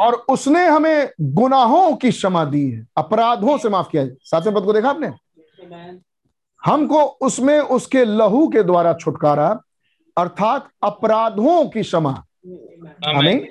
और 0.00 0.14
उसने 0.28 0.66
हमें 0.66 1.08
गुनाहों 1.20 1.96
की 1.96 2.10
क्षमा 2.10 2.44
दी 2.44 2.70
है 2.70 2.86
अपराधों 2.96 3.58
से 3.58 3.68
माफ़ 3.68 3.88
किया 3.90 4.02
है। 4.02 4.16
सातवें 4.22 4.54
पद 4.54 4.64
को 4.64 4.72
देखा 4.72 4.90
आपने? 4.90 5.12
हमको 6.64 7.02
उसमें 7.02 7.58
उसके 7.60 8.04
लहू 8.04 8.46
के 8.48 8.62
द्वारा 8.62 8.92
छुटकारा 8.94 9.48
अर्थात 10.16 10.68
अपराधों 10.82 11.68
की 11.68 11.82
क्षमा। 11.82 12.24
हमें 13.06 13.48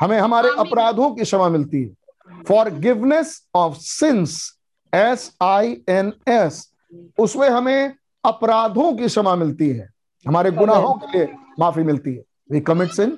हमें 0.00 0.18
हमारे 0.18 0.48
अपराधों 0.58 1.10
की 1.14 1.22
क्षमा 1.22 1.48
मिलती 1.48 1.82
है। 1.82 2.42
Forgiveness 2.70 3.48
of 3.54 3.76
sins 3.76 4.58
S 4.94 5.36
I 5.42 5.76
N 5.88 6.12
S 6.28 6.72
उसमें 7.18 7.48
हमें 7.50 7.94
अपराधों 8.24 8.92
की 8.96 9.06
क्षमा 9.06 9.34
मिलती 9.36 9.68
है। 9.68 9.95
हमारे 10.26 10.50
गुनाहों 10.50 10.94
के 10.94 11.18
लिए 11.18 11.28
माफ़ी 11.60 11.82
मिलती 11.82 12.14
है। 12.14 12.22
वी 12.50 12.60
कमिट 12.60 12.90
सिन 12.90 13.16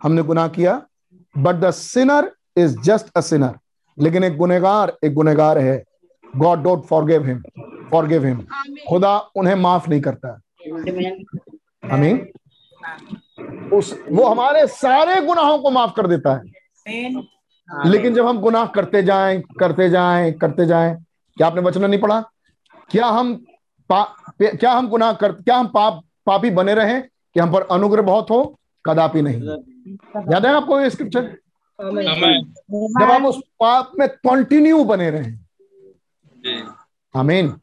हमने 0.00 0.22
गुनाह 0.22 0.48
किया। 0.48 0.80
But 1.34 1.56
the 1.56 1.70
sinner 1.70 2.30
is 2.56 2.78
just 2.80 3.10
a 3.16 3.20
sinner 3.20 3.58
लेकिन 3.98 4.24
एक 4.24 4.36
गुनेगार 4.36 4.92
एक 5.04 5.14
गुनेगार 5.14 5.58
है। 5.58 5.82
God 6.36 6.62
don't 6.62 6.84
forgive 6.84 7.26
him 7.26 7.42
forgive 7.90 8.24
him 8.26 8.44
खुदा 8.88 9.16
उन्हें 9.36 9.54
माफ़ 9.54 9.88
नहीं 9.90 10.00
करता। 10.00 10.38
हमें 11.84 12.26
उस 13.72 13.92
वो 14.10 14.26
हमारे 14.28 14.66
सारे 14.66 15.20
गुनाहों 15.20 15.58
को 15.58 15.70
माफ़ 15.70 15.92
कर 15.96 16.06
देता 16.06 16.34
है। 16.34 16.42
लेकिन 17.86 18.14
जब 18.14 18.26
हम 18.26 18.40
गुनाह 18.40 18.66
करते 18.66 19.02
जाएँ 19.02 19.40
करते 19.60 19.88
जाएँ 19.90 20.32
करते 20.32 20.66
जाएँ 20.66 20.94
क्या 21.36 21.46
आपने 21.46 21.62
वचन 21.62 21.84
नहीं 21.84 22.00
पढ़ा? 22.00 22.20
क्या 22.90 23.06
हम 23.06 23.34
पा, 23.90 24.02
क्या 24.42 24.72
हम 24.72 24.88
गुनाह 24.88 25.12
कर 25.12 25.32
क्या 25.32 25.56
हम 25.56 25.66
पाप 25.74 26.00
पापी 26.30 26.50
बने 26.50 26.74
रहे 26.74 27.00
कि 27.00 27.40
हम 27.40 27.52
पर 27.52 27.62
अनुग्रह 27.72 28.02
बहुत 28.02 28.30
हो 28.30 28.42
कदापि 28.84 29.22
नहीं। 29.22 29.40
याद 30.32 30.46
है 30.46 30.52
आपको 30.52 30.80
ये 30.80 30.90
स्क्रिप्चर 30.90 31.36
जब 31.78 33.10
आप 33.12 33.22
उस 33.22 33.40
पाप 33.60 33.92
में 33.98 34.08
कंटिन्यू 34.08 34.84
बने 34.84 35.10
रहे। 35.10 35.32
आमीन 37.14 37.54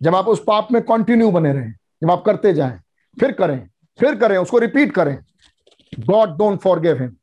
जब 0.00 0.14
आप 0.14 0.28
उस 0.28 0.42
पाप 0.46 0.68
में 0.72 0.82
कंटिन्यू 0.82 1.30
बने 1.30 1.52
रहे 1.52 1.70
जब 2.02 2.10
आप 2.10 2.22
करते 2.26 2.52
जाएँ 2.54 2.80
फिर 3.16 3.32
करें 3.32 3.58
फिर 3.98 4.14
करें 4.16 4.36
उसको 4.38 4.58
रिपीट 4.58 4.92
करें 4.92 5.16
गॉड 5.92 6.36
डोंट 6.38 6.60
फॉरगिव 6.60 7.02
हिम 7.02 7.14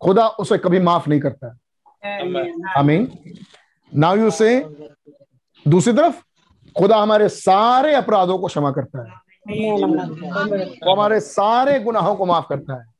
खुदा 0.00 0.26
उसे 0.42 0.58
कभी 0.58 0.78
माफ़ 0.80 1.08
नहीं 1.08 1.20
करता। 1.20 1.46
आमीन 2.78 3.10
नाउ 3.92 4.16
यू 4.16 4.30
से 4.30 4.50
दूसरी 5.66 5.92
तरफ़ 5.92 6.22
खुदा 6.76 6.96
हमारे 6.96 7.28
सारे 7.28 7.94
अपराधों 7.94 8.38
को 8.38 8.46
क्षमा 8.46 8.70
करता 8.70 9.02
है। 9.02 9.20
वो 9.48 10.92
हमारे 10.92 11.20
सारे 11.20 11.78
गुनाहों 11.80 12.14
को 12.16 12.26
माफ़ 12.26 12.46
करता 12.48 12.74
है। 12.74 12.90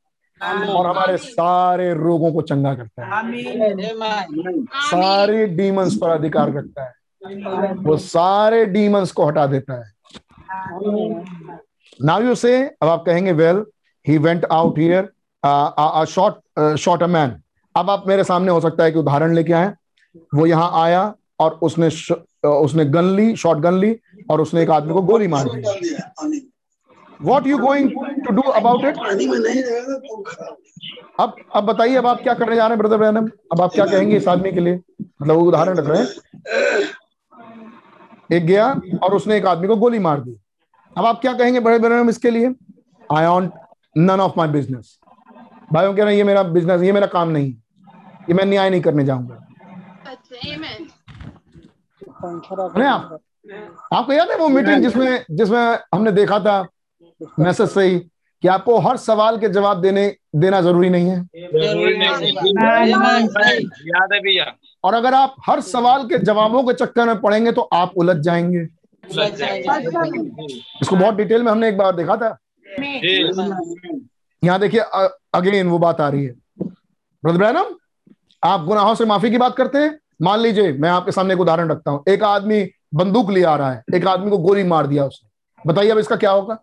और 0.69 0.85
हमारे 0.87 1.17
सारे 1.17 1.93
रोगों 1.93 2.31
को 2.33 2.41
चंगा 2.41 2.73
करता 2.75 3.05
है। 3.05 3.09
सारे 4.83 5.45
डीमंस 5.47 5.95
पर 6.01 6.09
अधिकार 6.09 6.51
रखता 6.53 6.83
है। 6.83 6.93
वो 7.73 7.97
सारे 7.97 8.65
डीमंस 8.65 9.11
को 9.11 9.25
हटा 9.25 9.45
देता 9.47 9.73
है। 9.73 9.91
नाउ 11.99 12.21
यू 12.21 12.35
से 12.35 12.63
अब 12.81 12.89
आप 12.89 13.03
कहेंगे 13.05 13.31
well 13.31 13.63
he 14.07 14.17
went 14.17 14.45
out 14.45 14.79
here 14.79 15.09
shot 16.05 16.75
shot 16.79 17.03
a 17.03 17.07
man 17.07 17.41
अब 17.75 17.89
आप 17.89 18.03
मेरे 18.07 18.23
सामने 18.23 18.51
हो 18.51 18.59
सकता 18.61 18.83
है 18.83 18.91
कि 18.91 18.99
उदाहरण 18.99 19.33
लेके 19.33 19.53
आए। 19.53 19.73
वो 20.35 20.45
यहाँ 20.45 20.71
आया 20.83 21.13
और 21.39 21.59
उसने 21.61 21.89
उसने 22.43 22.85
गन 22.85 23.05
ली 23.15 23.35
शॉर्ट 23.35 23.59
गन 23.59 23.73
ली 23.73 23.95
और 24.29 24.41
उसने 24.41 24.61
एक 24.61 24.69
आदमी 24.69 24.93
को 24.93 25.01
गोली 25.01 25.27
मार 25.27 25.49
दी। 25.49 26.49
What 27.19 27.47
you 27.47 27.57
going 27.57 27.89
to 28.25 28.33
do 28.33 28.41
about 28.51 28.85
it 28.85 28.97
अब 31.19 31.35
अब 31.55 31.63
बताइए 31.63 31.95
अब 31.95 32.07
आप 32.07 32.21
क्या 32.23 32.33
करने 32.33 32.55
जा 32.55 32.67
रहे 32.67 32.69
हैं 32.69 32.77
ब्रदर 32.77 32.97
बहनम 32.97 33.27
अब 33.51 33.61
आप 33.61 33.71
क्या 33.73 33.85
कहेंगे 33.85 34.17
इस 34.17 34.27
आदमी 34.27 34.51
के 34.51 34.59
लिए? 34.59 34.79
मतलब 35.21 35.37
उदाहरण 35.37 35.77
रख 35.77 35.87
रहे 35.87 35.99
हैं। 35.99 36.07
एक 38.31 38.45
गया 38.45 38.67
और 39.03 39.13
उसने 39.15 39.37
एक 39.37 39.45
आदमी 39.45 39.67
को 39.67 39.75
गोली 39.75 39.99
मार 39.99 40.19
दी। 40.21 40.35
अब 40.95 41.05
आप 41.05 41.19
क्या 41.21 41.33
कहेंगे 41.33 41.59
बड़े 41.59 41.79
बहनम 41.79 42.09
इसके 42.09 42.29
लिए? 42.31 42.53
I 43.09 43.25
on 43.25 43.51
none 43.97 44.19
of 44.21 44.33
my 44.37 44.47
business 44.47 44.99
भाई 45.73 45.85
कह 45.87 46.03
रहे 46.03 46.05
हैं 46.05 46.17
ये 46.17 46.23
मेरा 46.23 46.43
बिज़नेस 46.43 46.81
ये 46.81 46.91
मेरा 46.91 47.07
काम 47.07 47.29
नहीं। 47.29 47.51
ये 48.29 48.33
मैं 48.33 48.45
न्याय 48.45 48.69
नहीं 48.69 48.81
करने 48.81 49.03
जाऊँगा। 49.05 49.35
आप 52.23 53.19
आपको 53.93 54.13
याद 54.13 54.29
है 54.31 54.37
वो 54.37 54.47
मीटिंग 54.47 54.83
जिसमें 54.83 55.25
जिसमें 55.31 55.79
हमने 55.93 56.11
देखा 56.11 56.39
था 56.39 56.67
मैसेज 57.39 57.69
से 57.69 57.81
ही 57.81 57.99
कि 58.43 58.47
आपको 58.47 58.77
हर 58.79 58.97
सवाल 58.97 59.37
के 59.37 59.49
जवाब 59.49 59.81
देने 59.81 60.15
देना 60.35 60.61
ज़रूरी 60.61 60.89
नहीं 60.89 61.09
है? 61.09 61.17
याद 63.87 64.13
है 64.13 64.19
भैया। 64.19 64.53
और 64.83 64.93
अगर 64.93 65.13
आप 65.13 65.35
हर 65.47 65.61
सवाल 65.61 66.03
के 66.03 66.17
जवाबों 66.17 66.63
के 66.63 66.73
चक्कर 66.73 67.07
में 67.07 67.19
पड़ेंगे 67.21 67.51
तो 67.51 67.61
आप 67.61 67.91
उलझ 67.97 68.17
जाएँगे। 68.17 68.67
इसको 70.81 70.95
बहुत 70.95 71.15
डिटेल 71.15 71.43
में 71.43 71.51
हमने 71.51 71.69
एक 71.69 71.77
बार 71.77 71.95
देखा 71.95 72.17
था। 72.17 72.37
यहाँ 74.43 74.59
देखिए 74.59 74.79
अगेन 75.33 75.67
वो 75.67 75.77
बात 75.79 76.01
आ 76.01 76.09
रही 76.09 76.25
है। 76.25 76.33
ब्रदर 77.23 77.55
आप 78.43 78.63
गुनाहों 78.65 78.95
से 78.95 79.05
माफ़ी 79.05 79.31
की 79.31 79.37
बात 79.37 79.55
करते 79.55 79.77
हैं? 79.77 79.99
मान 80.23 80.39
लीजिए, 80.39 80.73
मैं 80.73 80.89
आपके 80.89 81.11
सामने 81.11 81.33
एक 81.33 81.39
उदाहरण 81.39 81.69
रखता 81.69 81.91
हूँ। 81.91 82.03
एक 82.09 82.23
आदमी 82.23 82.69
बंदूक 82.93 83.31
ले 83.31 83.43
आ 83.43 83.55
रहा 83.55 83.71
है, 83.71 83.83
एक 83.95 84.07
आदमी 84.07 84.29
को 84.29 84.37
गोली 84.37 84.63
मार 84.63 84.87
दिया 84.87 85.05
उसने। 85.05 85.29
बताइए 85.67 85.89
अब 85.89 85.97
इसका 85.97 86.15
क्या 86.15 86.31
होगा? 86.31 86.57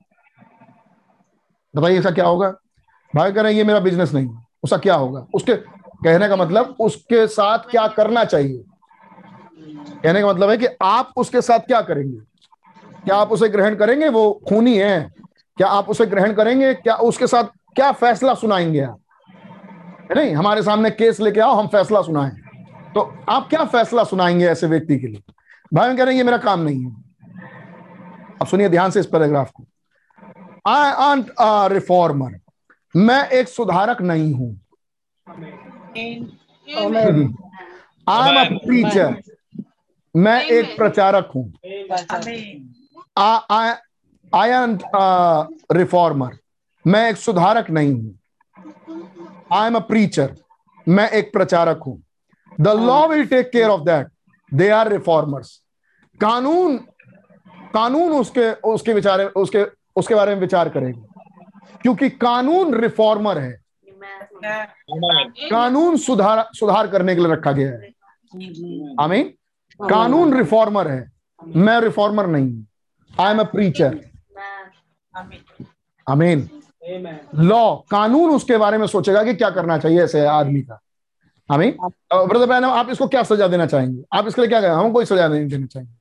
बताइए 1.76 1.98
इसका 1.98 2.10
क्या 2.10 2.26
होगा? 2.26 2.50
भाई 3.16 3.32
कह 3.32 3.42
रहे 3.42 3.52
हैं, 3.52 3.58
ये 3.58 3.64
मेरा 3.64 3.80
बिज़नेस 3.80 4.14
नहीं 4.14 4.28
है। 4.28 4.46
उसका 4.62 4.76
क्या 4.76 4.94
होगा? 4.94 5.26
उसके 5.34 5.54
कहने 6.04 6.28
का 6.28 6.36
मतलब 6.36 6.76
उसके 6.80 7.26
साथ 7.26 7.58
क्या 7.58 7.86
करना 7.88 8.24
चाहिए? 8.24 8.64
कहने 10.02 10.20
का 10.20 10.28
मतलब 10.28 10.50
है 10.50 10.56
कि 10.56 10.66
आप 10.82 11.12
उसके 11.16 11.40
साथ 11.42 11.58
क्या 11.58 11.80
करेंगे? 11.80 12.18
क्या 13.04 13.16
आप 13.16 13.32
उसे 13.32 13.48
ग्रहण 13.48 13.74
करेंगे? 13.74 14.08
वो 14.08 14.40
खूनी 14.48 14.78
है। 14.78 15.10
क्या 15.56 15.68
आप 15.68 15.88
उसे 15.88 16.06
ग्रहण 16.06 16.32
करेंगे? 16.32 16.74
क्या 16.74 16.94
उसके 16.94 17.26
साथ 17.26 17.44
क्या 17.74 17.92
फैसला 17.92 18.34
सुनाएँगे 18.34 18.80
आप? 18.80 19.00
नहीं, 20.16 20.34
हमारे 20.34 20.62
सामने 20.62 20.90
केस 20.90 21.20
लेके 21.20 21.40
आओ, 21.40 21.54
हम 21.54 21.66
फैसला 21.66 22.02
सुनाएँ। 22.02 22.39
तो 22.94 23.00
आप 23.28 23.48
क्या 23.48 23.64
फैसला 23.64 24.04
सुनाएँगे 24.04 24.46
ऐसे 24.48 24.66
व्यक्ति 24.66 24.98
के 24.98 25.06
लिए? 25.06 25.22
भाई 25.74 25.96
कह 25.96 26.04
रहे 26.04 26.14
हैं 26.14 26.18
ये 26.18 26.24
मेरा 26.24 26.38
काम 26.38 26.60
नहीं 26.60 26.84
है। 26.84 26.90
अब 28.40 28.46
सुनिए 28.46 28.68
ध्यान 28.68 28.90
से 28.90 29.00
इस 29.00 29.06
पैराग्राफ 29.06 29.50
को। 29.50 29.64
आई 30.66 30.90
आंट 31.08 31.30
अ 31.30 31.66
रिफॉर्मर 31.72 32.38
मैं 32.94 33.28
एक 33.30 33.48
सुधारक 33.48 34.00
नहीं 34.02 34.32
हूँ। 34.34 34.60
आई 38.06 38.28
एम 38.28 38.40
अ 38.40 38.44
प्रीचर 38.64 39.16
मैं 40.14 40.40
एक 40.42 40.76
प्रचारक 40.76 41.30
हूँ। 41.34 41.52
आई 44.32 44.50
एम 44.50 44.78
रिफॉर्मर 45.72 46.36
मैं 46.84 47.08
एक 47.10 47.16
सुधारक 47.16 47.70
नहीं 47.70 47.92
हूँ। 47.92 48.18
आई 49.52 49.66
एम 49.66 49.74
अ 49.76 49.80
प्रीचर 49.88 50.34
मैं 50.88 51.08
एक 51.10 51.32
प्रचारक 51.32 51.80
हूँ। 51.86 52.02
The 52.60 52.68
law 52.68 53.06
will 53.08 53.26
take 53.26 53.50
care 53.50 53.68
of 53.68 53.80
that 53.80 54.06
they 54.54 54.68
are 54.68 54.88
reformers 54.88 55.60
कानून 56.20 56.76
कानून 57.74 58.12
उसके 58.12 58.50
उसके 58.52 58.92
विचार 58.92 59.20
उसके 59.20 59.64
उसके 59.96 60.14
बारे 60.14 60.34
में 60.34 60.40
विचार 60.40 60.68
करेगा। 60.68 61.06
क्योंकि 61.82 62.08
कानून 62.10 62.74
रिफॉर्मर 62.74 63.38
है। 63.38 63.52
कानून 65.50 65.96
सुधार 65.96 66.48
सुधार 66.54 66.86
करने 66.86 67.14
के 67.14 67.20
लिए 67.20 67.32
रखा 67.32 67.52
गया 67.52 67.70
है। 67.70 67.88
आमीन? 69.00 69.24
कानून 69.80 70.34
रिफॉर्मर 70.38 70.88
है। 70.88 71.10
मैं 71.56 71.80
रिफॉर्मर 71.80 72.26
नहीं 72.26 72.50
हूँ। 72.52 72.66
आई 73.20 73.30
एम 73.30 73.40
ए 73.40 73.44
प्रीचर 73.44 73.98
आमीन? 76.06 76.48
लॉ 77.34 77.74
कानून 77.90 78.30
उसके 78.30 78.56
बारे 78.56 78.78
में 78.78 78.86
सोचेगा 78.86 79.22
कि 79.24 79.34
क्या 79.34 79.50
करना 79.50 79.78
चाहिए 79.78 80.02
ऐसे 80.04 80.26
आदमी 80.26 80.60
का। 80.60 80.80
हमें 81.50 81.76
ब्रदर 82.12 82.46
बहन 82.46 82.64
आप 82.64 82.90
इसको 82.90 83.06
क्या 83.08 83.22
सजा 83.22 83.46
देना 83.48 83.66
चाहेंगे? 83.66 84.02
आप 84.12 84.26
इसके 84.28 84.40
लिए 84.40 84.48
क्या 84.48 84.60
कहें? 84.60 84.70
हम 84.70 84.92
कोई 84.92 85.04
सजा 85.04 85.28
नहीं 85.28 85.46
देना 85.48 85.66
चाहेंगे। 85.66 85.94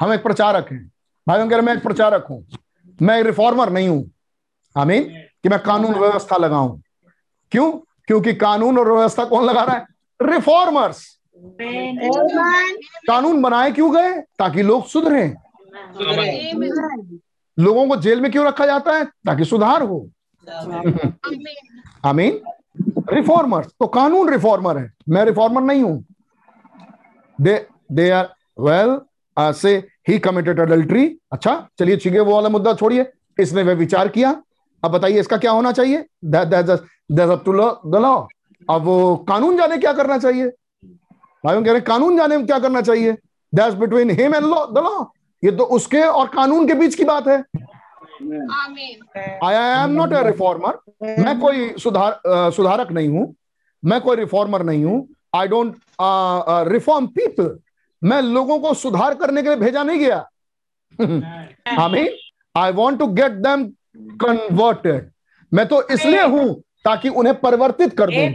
हम 0.00 0.12
एक 0.12 0.22
प्रचारक 0.22 0.72
हैं। 0.72 0.90
भाई 1.28 1.40
हम 1.40 1.48
कह 1.48 1.56
रहे 1.56 1.66
मैं 1.66 1.74
एक 1.74 1.82
प्रचारक 1.82 2.26
हूँ। 2.30 2.44
मैं 3.02 3.18
एक 3.18 3.26
रिफॉर्मर 3.26 3.70
नहीं 3.70 3.88
हूँ। 3.88 4.10
आमीन? 4.76 5.04
कि 5.42 5.48
मैं 5.48 5.58
कानून 5.62 5.94
व्यवस्था 5.94 6.36
लगाऊँ। 6.36 6.80
क्यों? 7.52 7.70
क्योंकि 8.06 8.34
कानून 8.34 8.78
और 8.78 8.92
व्यवस्था 8.92 9.24
कौन 9.24 9.44
लगा 9.44 9.62
रहा 9.64 9.76
है? 9.76 9.86
रिफॉर्मर्स 10.20 11.02
कानून 13.08 13.42
बनाए 13.42 13.70
क्यों 13.70 13.94
गए? 13.94 14.20
ताकि 14.38 14.62
लोग 14.62 14.86
सुधरे। 14.86 15.26
लोगों 17.58 17.88
को 17.88 17.96
जेल 17.96 18.20
में 18.20 18.30
क्यों 18.32 18.46
रखा 18.46 18.66
जाता 18.66 18.92
है? 18.92 19.04
ताकि 19.04 19.44
सुधार 19.44 19.82
हो। 19.82 20.08
आमीन? 22.04 22.40
रिफॉर्मर 23.08 23.64
तो 23.80 23.86
कानून 23.88 24.28
रिफॉर्मर 24.28 24.78
है। 24.78 24.92
मैं 25.08 25.24
रिफॉर्मर 25.24 25.62
नहीं 25.62 25.82
हूँ। 25.82 26.04
दे 27.38 27.66
दे 27.92 28.08
आर 28.10 28.28
वेल 28.60 28.98
से 29.52 29.76
ही 30.08 30.18
कमिटेड 30.18 30.60
अडल्ट्री 30.60 31.06
अच्छा 31.32 31.54
चलिए 31.78 31.96
है 32.14 32.20
वो 32.20 32.34
वाला 32.34 32.48
मुद्दा 32.48 32.74
छोड़िए। 32.74 33.06
इसने 33.38 33.62
वह 33.62 33.74
विचार 33.74 34.08
किया। 34.08 34.30
अब 34.82 34.90
बताइए 34.90 35.20
इसका 35.20 35.36
क्या 35.36 35.50
होना 35.50 35.72
चाहिए? 35.72 36.04
लॉ 37.96 38.14
अब 38.68 38.82
वो 38.82 39.16
कानून 39.28 39.56
जाने 39.56 39.78
क्या 39.78 39.92
करना 39.92 40.18
चाहिए? 40.18 40.46
भाई 41.44 41.62
कह 41.64 41.72
रहे 41.72 41.80
कानून 41.82 42.16
जाने 42.16 42.42
क्या 42.42 42.58
करना 42.58 42.80
चाहिए? 42.80 43.12
That's 43.52 43.74
between 43.76 44.10
him 44.10 44.34
and 44.34 44.44
law 44.44 44.64
the 44.66 44.78
law 44.78 45.04
ये 45.42 45.50
तो 45.50 45.64
उसके 45.76 46.00
और 46.00 46.26
कानून 46.26 46.66
के 46.68 46.74
बीच 46.74 46.94
की 46.94 47.04
बात 47.04 47.28
है। 47.28 47.42
I 49.44 49.54
I 49.54 49.84
am 49.84 49.90
not 49.92 50.12
a 50.12 50.22
reformer 50.26 50.78
मैं 51.22 51.38
कोई 51.40 51.72
सुधार 51.78 52.20
uh, 52.26 52.50
सुधारक 52.56 52.92
नहीं 52.92 53.08
हूँ। 53.08 53.34
मैं 53.82 54.00
कोई 54.00 54.16
रिफॉर्मर 54.16 54.62
नहीं 54.62 54.84
हूँ। 54.84 55.06
आई 55.36 55.48
डोंट 55.48 55.74
रिफॉर्म 56.72 57.06
पीपल 57.16 57.58
मैं 58.02 58.20
लोगों 58.22 58.58
को 58.58 58.74
सुधार 58.74 59.14
करने 59.14 59.42
के 59.42 59.48
लिए 59.48 59.56
भेजा 59.58 59.82
नहीं 59.82 59.98
गया। 59.98 60.18
आमीन 61.78 62.08
I 62.56 62.72
want 62.72 62.98
to 62.98 63.06
get 63.06 63.32
them 63.46 63.64
converted 64.22 65.10
मैं 65.52 65.66
तो 65.68 65.82
इसलिए 65.88 66.22
हूँ 66.26 66.54
ताकि 66.84 67.08
उन्हें 67.08 67.34
परिवर्तित 67.40 67.96
कर 67.98 68.10
दूँ। 68.10 68.28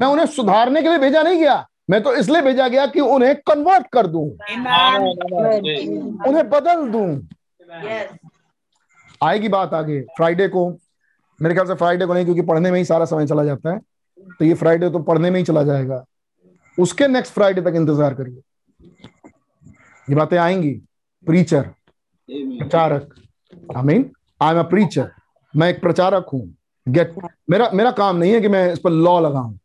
मैं 0.00 0.06
उन्हें 0.06 0.26
सुधारने 0.26 0.82
के 0.82 0.88
लिए 0.88 0.98
भेजा 0.98 1.22
नहीं 1.22 1.38
गया। 1.40 1.66
मैं 1.90 2.02
तो 2.02 2.14
इसलिए 2.14 2.42
भेजा 2.42 2.66
गया 2.68 2.86
कि 2.86 3.00
उन्हें 3.00 3.34
कन्वर्ट 3.46 3.86
कर 3.92 4.06
दूँ। 4.06 4.24
उन्हें 6.28 6.48
बदल 6.50 6.88
दूँ। 6.90 7.08
आएगी 9.20 9.48
बात 9.48 9.74
आगे 9.74 10.00
फ्राइडे 10.16 10.46
को 10.48 10.68
मेरे 11.38 11.54
ख्याल 11.54 11.66
से 11.66 11.74
फ्राइडे 11.74 12.06
को 12.06 12.14
नहीं 12.14 12.24
क्योंकि 12.24 12.42
पढ़ने 12.42 12.70
में 12.70 12.78
ही 12.78 12.84
सारा 12.84 13.04
समय 13.04 13.26
चला 13.26 13.44
जाता 13.44 13.72
है 13.72 13.78
तो 14.38 14.44
ये 14.44 14.54
फ्राइडे 14.54 14.90
तो 14.90 14.98
पढ़ने 15.00 15.30
में 15.30 15.38
ही 15.38 15.44
चला 15.44 15.62
जाएगा। 15.62 16.04
उसके 16.78 17.06
नेक्स्ट 17.08 17.34
फ्राइडे 17.34 17.62
तक 17.62 17.76
इंतज़ार 17.76 18.14
करिए। 18.14 18.42
ये 20.08 20.14
बातें 20.14 20.36
आएँगी। 20.38 20.72
प्रीचर 21.26 21.62
प्रचारक। 22.28 23.14
I 23.76 23.82
mean 23.84 24.10
I 24.40 24.54
am 24.54 24.58
a 24.58 24.62
preacher 24.68 25.10
मैं 25.54 25.68
एक 25.70 25.80
प्रचारक 25.80 26.26
हूँ। 26.32 26.46
गेट 26.86 27.14
मेरा 27.50 27.70
मेरा 27.74 27.90
काम 27.92 28.16
नहीं 28.16 28.32
है 28.32 28.40
कि 28.40 28.48
मैं 28.48 28.72
इस 28.72 28.78
पर 28.78 28.90
लॉ 28.90 29.18
लगाऊँ। 29.20 29.58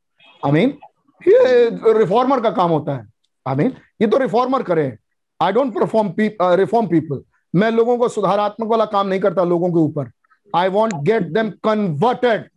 आई 0.43 0.51
मीन 0.51 0.77
ये 1.23 1.93
रिफॉर्मर 1.99 2.41
का 2.41 2.49
काम 2.51 2.71
होता 2.71 2.95
है। 2.95 3.07
आई 3.45 3.55
मीन 3.55 3.73
ये 4.01 4.07
तो 4.07 4.17
रिफॉर्मर 4.17 4.63
करे। 4.63 4.91
I 5.39 5.51
don't 5.51 5.73
perform 5.75 6.13
reform 6.55 6.87
people 6.87 7.23
मैं 7.57 7.71
लोगों 7.71 7.97
को 7.97 8.07
सुधारात्मक 8.09 8.67
वाला 8.67 8.85
काम 8.87 9.07
नहीं 9.07 9.19
करता 9.19 9.43
लोगों 9.45 9.69
के 9.69 9.79
ऊपर। 9.79 10.11
I 10.53 10.69
want 10.69 10.95
get 11.03 11.23
them 11.33 11.49
converted 11.63 12.49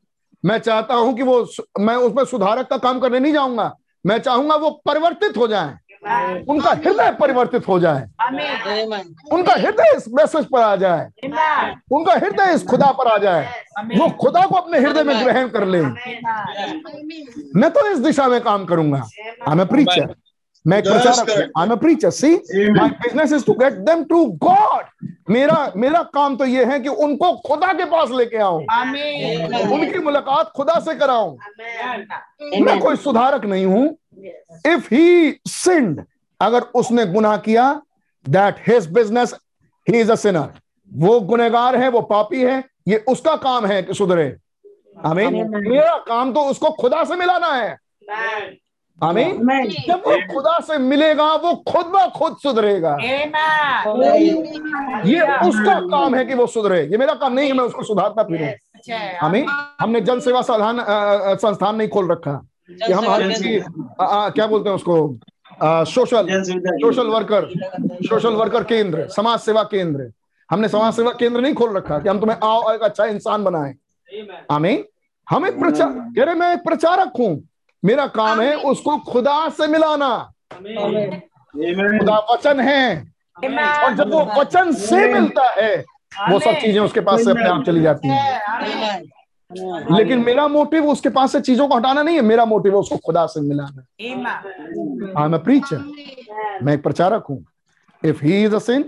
मैं 0.44 0.58
चाहता 0.58 0.94
हूँ 0.94 1.14
कि 1.16 1.22
वो 1.22 1.46
मैं 1.80 1.94
उसमें 1.96 2.24
सुधारक 2.24 2.68
का 2.68 2.76
काम 2.78 3.00
करने 3.00 3.18
नहीं 3.18 3.32
जाऊँगा। 3.32 3.72
मैं 4.04 4.18
चाहूँगा 4.18 4.54
वो 4.56 4.70
परिवर्तित 4.86 5.36
हो 5.36 5.46
जाए। 5.48 5.78
उनका 6.48 6.70
हृदय 6.70 7.10
परिवर्तित 7.20 7.66
हो 7.68 7.78
जाए। 7.80 8.02
उनका 9.32 9.54
हृदय 9.54 9.96
इस 9.96 10.04
मैसेज 10.08 10.46
पर 10.52 10.60
आ 10.60 10.76
जाए। 10.76 11.08
उनका 11.92 12.12
हृदय 12.14 12.54
इस 12.54 12.64
खुदा 12.66 12.90
पर 12.92 13.08
आ 13.08 13.16
जाए। 13.18 13.42
वो 13.96 14.08
खुदा 14.20 14.44
को 14.46 14.54
अपने 14.54 14.78
हृदय 14.78 15.02
में 15.02 15.24
ग्रहण 15.24 15.48
कर 15.48 15.66
ले। 15.66 15.82
मैं 17.60 17.70
तो 17.70 17.86
इस 17.90 17.98
दिशा 17.98 18.28
में 18.28 18.40
काम 18.40 18.64
करूँगा। 18.64 19.02
आई 19.48 19.58
एम 19.58 19.64
प्रीचर 19.66 20.14
मैं 20.66 20.82
प्रचारक 20.82 21.52
I 21.58 21.66
am 21.66 21.74
preacher 21.76 22.10
see 22.10 22.34
my 22.70 22.88
business 23.02 23.32
is 23.32 23.44
to 23.44 23.52
get 23.60 23.72
them 23.84 24.02
to 24.04 24.24
God 24.42 25.06
मेरा 25.30 25.72
मेरा 25.76 26.02
काम 26.14 26.36
तो 26.36 26.44
ये 26.44 26.64
है 26.64 26.78
कि 26.80 26.88
उनको 27.04 27.32
खुदा 27.46 27.72
के 27.72 27.84
पास 27.84 28.10
लेके 28.10 28.36
आऊँ। 28.38 28.60
उनकी 29.74 29.98
मुलाकात 29.98 30.50
खुदा 30.56 30.78
से 30.80 30.94
कराऊं। 30.94 31.36
मैं 32.64 32.78
कोई 32.80 32.96
सुधारक 32.96 33.44
नहीं 33.44 33.64
हूँ। 33.66 33.86
इफ़ 34.66 34.94
ही 34.94 35.34
सिंड 35.48 36.04
अगर 36.40 36.60
उसने 36.74 37.06
गुनाह 37.06 37.36
किया 37.38 37.72
that 38.26 38.56
his 38.68 38.90
business 38.92 39.34
he 39.86 40.00
is 40.00 40.12
a 40.12 40.14
sinner 40.16 40.48
वो 40.90 41.20
गुनेगार 41.22 41.76
है 41.76 41.88
वो 41.88 42.00
पापी 42.10 42.42
है 42.42 42.62
ये 42.88 43.04
उसका 43.08 43.36
काम 43.38 43.66
है 43.66 43.82
कि 43.82 43.94
सुधरे। 43.94 44.34
हमें 44.96 45.28
मेरा 45.30 45.96
काम 46.06 46.32
तो 46.32 46.40
उसको 46.50 46.70
खुदा 46.80 47.04
से 47.04 47.16
मिलाना 47.16 47.52
है। 47.54 47.78
आमीन। 49.00 49.68
जब 49.86 50.02
वो 50.06 50.16
खुदा 50.32 50.58
से 50.60 50.78
मिलेगा 50.78 51.32
वो 51.34 51.54
खुद 51.68 51.86
ब 51.94 52.06
खुद 52.16 52.36
सुधरेगा। 52.42 52.96
ये 55.04 55.20
उसका 55.48 55.78
काम 55.86 56.14
है 56.14 56.24
कि 56.24 56.34
वो 56.34 56.46
सुधरे। 56.48 56.82
ये 56.82 56.98
मेरा 56.98 57.14
काम 57.14 57.32
नहीं 57.32 57.48
है 57.48 57.54
मैं 57.54 57.64
उसको 57.64 57.82
सुधारता 57.84 58.22
फिरूं 58.22 58.48
आमीन। 59.22 59.46
हमने 59.80 60.00
जन 60.00 60.20
सेवा 60.20 60.42
साधारण 60.42 61.36
संस्थान 61.36 61.76
नहीं 61.76 61.88
खोल 61.88 62.10
रखा। 62.10 62.40
कि 62.70 62.92
हम 62.92 63.08
हर 63.10 63.22
की 63.32 63.58
क्या 64.00 64.46
बोलते 64.46 64.68
हैं 64.68 64.76
उसको? 64.76 64.94
Social 65.86 66.26
social 66.44 67.06
worker 67.08 67.48
social 68.04 68.34
worker 68.34 68.64
केंद्र 68.64 69.06
समाज 69.10 69.38
सेवा 69.40 69.62
केंद्र। 69.64 70.10
हमने 70.50 70.68
समाज 70.68 70.92
सेवा 70.94 71.10
केंद्र 71.12 71.40
नहीं 71.40 71.54
खोल 71.54 71.76
रखा 71.76 71.98
कि 71.98 72.08
हम 72.08 72.20
तुम्हें 72.20 72.36
आओ 72.44 72.72
एक 72.74 72.80
अच्छा 72.82 73.04
इंसान 73.06 73.44
बनाए। 73.44 73.74
आमीन। 74.50 74.84
हम 75.28 75.46
एक 75.46 75.58
प्रचार 75.60 75.88
कह 76.16 76.24
रहे 76.24 76.34
मैं 76.34 76.52
एक 76.54 76.62
प्रचारक 76.64 77.12
हूँ। 77.18 77.34
मेरा 77.82 78.06
काम 78.08 78.40
है 78.40 78.54
उसको 78.70 78.98
खुदा 79.02 79.48
से 79.50 79.66
मिलाना। 79.66 80.08
खुदा 80.52 82.18
वचन 82.32 82.60
है। 82.60 83.12
और 83.36 83.94
जब 83.96 84.12
वो 84.12 84.24
वचन 84.38 84.72
से 84.74 85.06
मिलता 85.12 85.48
है 85.52 85.76
वो 86.30 86.38
सब 86.40 86.54
चीज़ें 86.54 86.80
उसके 86.80 87.00
पास 87.00 87.24
से 87.24 87.30
अपने 87.30 87.48
आप 87.48 87.62
चली 87.66 87.80
जाती 87.82 88.08
हैं। 88.08 89.02
लेकिन 89.96 90.18
मेरा 90.18 90.46
मोटिव 90.48 90.88
उसके 90.90 91.08
पास 91.08 91.32
से 91.32 91.40
चीज़ों 91.40 91.66
को 91.68 91.76
हटाना 91.76 92.02
नहीं 92.02 92.16
है 92.16 92.22
मेरा 92.22 92.44
मोटिव 92.44 92.72
है 92.72 92.78
उसको 92.78 92.96
खुदा 92.96 93.24
से 93.26 93.40
मिलाना। 93.40 93.82
आई 95.20 95.24
एम 95.24 95.36
प्रीचर 95.38 96.60
मैं 96.62 96.74
एक 96.74 96.82
प्रचारक 96.82 97.24
हूँ। 97.30 97.44
If 98.02 98.24
he 98.24 98.42
is 98.44 98.54
an 98.54 98.84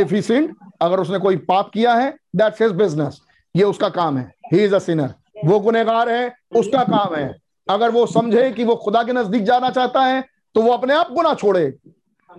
if 0.00 0.14
he 0.14 0.22
sin 0.22 0.52
अगर 0.82 1.00
उसने 1.00 1.18
कोई 1.18 1.36
पाप 1.48 1.70
किया 1.70 1.94
है 1.94 2.10
दैट्स 2.36 2.62
हिज 2.62 2.72
बिज़नेस 2.74 3.20
ये 3.54 3.64
उसका 3.64 3.88
काम 3.88 4.18
है। 4.18 4.32
ही 4.52 4.64
इज़ 4.64 4.74
अ 4.74 4.78
सिनर 4.78 5.14
वो 5.44 5.58
गुनेगार 5.60 6.08
है 6.08 6.34
उसका 6.56 6.82
काम 6.84 7.14
है। 7.14 7.34
अगर 7.70 7.90
वो 7.90 8.06
समझे 8.06 8.50
कि 8.52 8.64
वो 8.64 8.74
खुदा 8.76 9.02
के 9.02 9.12
नज़दीक 9.12 9.42
जाना 9.44 9.70
चाहता 9.70 10.02
है 10.02 10.24
तो 10.54 10.62
वो 10.62 10.72
अपने 10.72 10.94
आप 10.94 11.12
गुना 11.12 11.34
छोड़े। 11.34 11.64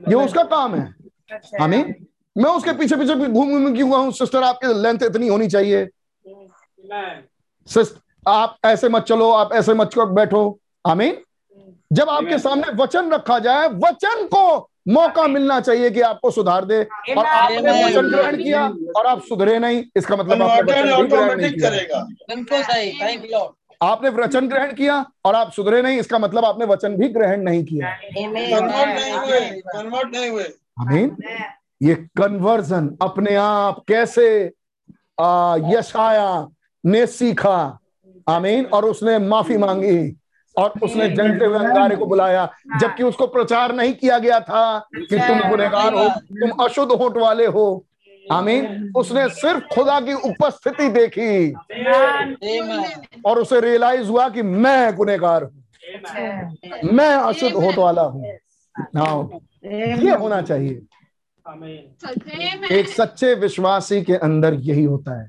ये 0.10 0.16
उसका 0.16 0.44
काम 0.46 0.76
है। 0.76 0.94
आमीन। 1.62 1.94
मैं 2.36 2.52
उसके 2.52 2.74
पीछे 2.74 2.96
पीछे 2.96 3.16
घूम 3.16 3.50
घूम 3.50 3.74
क्यों 3.76 3.90
हूँ? 3.92 4.12
सिस्टर 4.12 4.44
आपकी 4.44 4.74
लेंथ 4.82 5.04
इतनी 5.04 5.28
होनी 5.28 5.48
चाहिए। 5.48 5.88
सिस्टर 7.70 8.00
आप 8.26 8.58
ऐसे 8.66 8.90
मत 8.90 9.04
चलो 9.04 9.30
आप 9.32 9.54
ऐसे 9.54 9.74
मत 9.74 9.98
बैठो? 9.98 10.60
आमीन। 10.88 11.18
जब 11.92 12.10
आपके 12.10 12.38
सामने 12.40 12.72
वचन 12.76 13.12
रखा 13.12 13.38
जाए 13.40 13.68
वचन 13.76 14.26
को 14.26 14.70
मौका 14.88 15.28
मिलना 15.28 15.60
चाहिए 15.60 15.90
कि 15.92 16.02
आपको 16.02 16.32
सुधार 16.32 16.66
दे। 16.66 16.84
और 17.18 17.26
आपने 17.26 17.84
वचन 17.86 18.10
ग्रहण 18.10 18.38
किया 18.38 18.66
और 18.98 19.08
आप 19.08 19.22
सुधरे 19.30 19.58
नहीं। 19.60 19.84
इसका 19.98 20.16
मतलब 20.16 20.42
आपने 20.42 20.82
वचन 20.84 21.08
ग्रहण 21.08 21.42
नहीं 21.42 23.18
किया। 23.18 23.50
आपने 23.82 24.10
वचन 24.10 24.48
ग्रहण 24.50 24.74
किया 24.74 25.06
और 25.26 25.36
आप 25.36 25.52
सुधरे 25.52 25.82
नहीं 25.82 26.00
इसका 26.00 26.18
मतलब 26.20 26.46
आपने 26.46 26.66
वचन 26.66 26.96
भी 26.96 27.08
ग्रहण 27.10 27.42
नहीं 27.42 27.64
किया। 27.66 27.90
कन्वर्ट 27.90 28.90
नहीं 28.90 29.14
हुए 29.14 29.40
नहीं 30.12 30.30
हुए। 30.30 30.44
आमीन 30.80 31.16
ये 31.82 31.96
कन्वर्जन 32.18 32.98
अपने 33.02 33.36
आप 33.36 33.84
कैसे 33.88 34.52
आ, 35.22 35.56
यशाया 35.70 36.48
ने 36.84 37.06
सीखा। 37.08 37.80
आमीन 38.28 38.66
और 38.66 38.86
उसने 38.86 39.18
माफ़ी 39.20 39.58
मांगी 39.58 40.16
और 40.56 40.74
उसने 40.84 41.08
जलते 41.10 41.46
हुए 41.46 41.58
अंगारे 41.60 41.96
को 41.96 42.06
बुलाया 42.06 42.48
जबकि 42.82 43.04
उसको 43.04 43.28
प्रचार 43.28 43.74
नहीं 43.76 43.94
किया 43.94 44.18
गया 44.20 44.40
था 44.40 44.80
कि 44.96 45.18
तुम 45.18 45.50
गुनहगार 45.50 45.94
हो 45.94 46.08
तुम 46.10 46.64
अशुद्ध 46.66 46.92
होट 46.92 47.18
वाले 47.18 47.46
हो। 47.46 47.86
आमीन। 48.32 48.92
उसने 48.96 49.30
सिर्फ़ 49.30 49.64
खुदा 49.74 50.00
की 50.00 50.14
उपस्थिति 50.14 50.90
देखी। 50.90 51.52
और 53.26 53.40
उसे 53.40 53.60
रियलाइज़ 53.62 54.08
हुआ 54.08 54.30
कि 54.30 54.42
मैं 54.42 54.96
गुनहगार 54.96 55.44
हूँ। 55.44 55.64
मैं 56.94 57.16
अशुद्ध 57.16 57.56
होठ 57.56 57.76
वाला 57.76 58.02
हूँ। 58.02 58.26
हाँ। 58.76 59.30
ये 59.66 60.16
होना 60.16 60.42
चाहिए। 60.42 60.82
एक 62.72 62.90
सच्चे 62.90 63.34
विश्वासी 63.36 64.02
के 64.02 64.16
अंदर 64.16 64.54
यही 64.54 64.84
होता 64.84 65.22
है। 65.22 65.28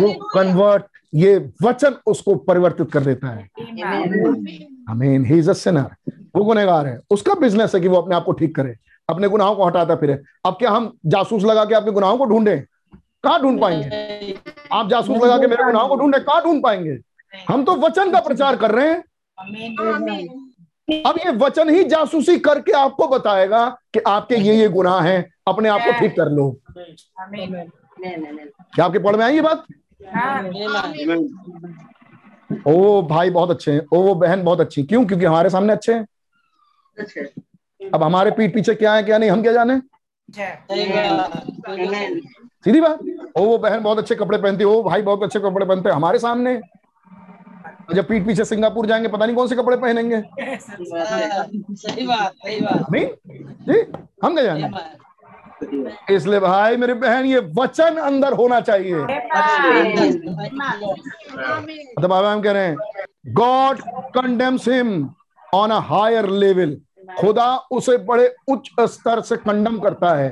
वो 0.00 0.28
कन्वर्ट 0.34 0.84
ये 1.14 1.50
वचन 1.62 1.94
उसको 2.06 2.34
परिवर्तित 2.34 2.92
कर 2.92 3.00
देता 3.00 3.28
है। 3.28 3.48
अमीन 4.88 5.24
ही 5.24 5.38
इज़ 5.38 5.50
अ 5.50 5.52
सिनर 5.52 5.94
वो 6.36 6.44
गुनेगार 6.44 6.86
है। 6.86 6.98
उसका 7.10 7.34
बिज़नेस 7.34 7.74
है 7.74 7.80
कि 7.80 7.88
वो 7.88 7.96
अपने 7.96 8.14
आप 8.14 8.24
को 8.24 8.32
ठीक 8.32 8.54
करे। 8.56 8.74
अपने 9.08 9.28
गुनाहों 9.28 9.56
को 9.56 9.64
हटाता 9.64 9.96
फिरे। 9.96 10.18
अब 10.46 10.54
क्या 10.54 10.70
हम 10.70 10.98
जासूस 11.06 11.44
लगा 11.44 11.64
के 11.64 11.74
आपके 11.74 11.90
गुनाहों 11.90 12.18
को 12.18 12.24
ढूंढे? 12.24 12.64
कहाँ 13.24 13.42
ढूंढ 13.42 13.60
पाएँगे? 13.60 14.38
आप 14.72 14.90
जासूस 14.90 15.16
लगा 15.16 15.38
के 15.38 15.46
मेरे 15.46 15.64
गुनाहों 15.64 15.88
को 15.88 15.96
ढूंढे, 15.96 16.20
कहाँ 16.20 16.44
ढूंढ 16.44 16.62
पाएँगे? 16.62 16.98
हम 17.48 17.64
तो 17.64 17.76
वचन 17.76 18.12
का 18.12 18.20
प्रचार 18.20 18.56
कर 18.56 18.70
रहे 18.70 18.88
हैं। 18.88 19.04
अब 21.02 21.18
ये 21.18 21.36
वचन 21.36 21.70
ही 21.70 21.84
जासूसी 21.84 22.38
करके 22.38 22.72
आपको 22.72 23.08
बताएगा 23.08 23.66
कि 23.94 24.00
आपके 24.00 24.36
ये 24.36 24.54
ये 24.54 24.68
गुनाह 24.68 25.00
हैं, 25.00 25.32
अपने 25.48 25.68
आप 25.68 25.80
को 25.80 26.00
ठीक 26.00 26.12
कर 26.12 26.30
लो। 26.30 26.60
क्या 26.78 28.84
आपके 28.84 28.98
पढ़ 28.98 29.16
में 29.16 29.24
आई 29.24 29.34
ये 29.34 29.40
बात? 29.40 29.64
ओ 32.66 33.02
भाई 33.02 33.30
बहुत 33.30 33.50
अच्छे 33.50 33.72
हैं, 33.72 33.86
ओ 33.92 34.14
बहन 34.14 34.44
बहुत 34.44 34.60
अच्छी 34.60 34.82
क्यों? 34.82 35.06
क्योंकि 35.06 35.24
हमारे 35.24 35.50
सामने 35.50 35.72
अच्छे 35.72 35.92
हैं। 35.92 36.06
अब 37.80 38.02
हमारे 38.02 38.30
पीठ 38.30 38.54
पीछे 38.54 38.74
क्या 38.74 38.94
है, 38.94 39.02
क्या 39.02 39.18
नहीं, 39.18 39.30
हम 39.30 39.42
क्या 39.42 39.52
जाने? 39.52 39.78
सीधी 42.64 42.80
बात। 42.80 42.98
ओ, 43.36 43.44
वो 43.44 43.58
बहन 43.58 43.80
बहुत 43.80 43.98
अच्छे 43.98 44.14
कपड़े 44.14 44.38
पहनती 44.38 44.64
है, 44.64 44.70
ओ, 44.70 44.82
भाई 44.82 45.02
बहुत 45.02 45.22
अच्छे 45.22 45.40
कपड़े 45.40 45.66
पहनते 45.66 45.88
हैं 45.88 45.96
हमारे 45.96 46.18
सामने। 46.18 46.60
जब 47.94 48.06
पीठ 48.08 48.26
पीछे 48.26 48.44
सिंगापुर 48.44 48.86
जाएँगे, 48.86 49.08
पता 49.08 49.26
नहीं 49.26 49.36
कौन 49.36 49.48
से 49.48 49.56
कपड़े 49.56 49.76
पहनेंगे। 49.76 50.20
सही 50.56 52.06
बात 52.06 52.32
सही 52.32 52.60
बात 52.60 52.90
नहीं? 52.92 53.06
जी, 53.68 53.80
हम 54.24 54.34
क्या 54.34 54.44
जाने? 54.44 54.70
इसलिए 56.14 56.40
भाई, 56.40 56.76
मेरे 56.76 56.94
बहन, 56.94 57.24
ये 57.24 57.38
वचन 57.54 57.96
अंदर 57.96 58.32
होना 58.32 58.60
चाहिए। 58.60 58.94
तो 61.94 62.08
बाबा 62.08 62.32
हम 62.32 62.42
कह 62.42 62.52
रहे 62.52 62.66
हैं 62.66 62.76
God 63.34 63.80
condemns 64.14 64.68
him 64.68 65.10
on 65.54 65.70
a 65.70 65.78
higher 65.88 66.28
level 66.28 66.76
खुदा 67.08 67.56
उसे 67.70 67.96
बड़े 68.04 68.34
उच्च 68.48 68.70
स्तर 68.90 69.20
से 69.20 69.36
कंडम 69.36 69.78
करता 69.78 70.14
है। 70.14 70.30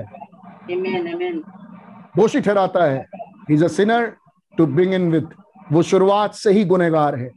दोषी 2.16 2.40
ठहराता 2.40 2.84
है। 2.84 3.06
Is 3.50 3.64
a 3.64 3.68
sinner 3.68 4.12
to 4.54 4.66
begin 4.94 5.10
with 5.12 5.34
वो 5.72 5.82
शुरुआत 5.82 6.34
से 6.34 6.52
ही 6.52 6.64
गुनेगार 6.64 7.14
है। 7.16 7.30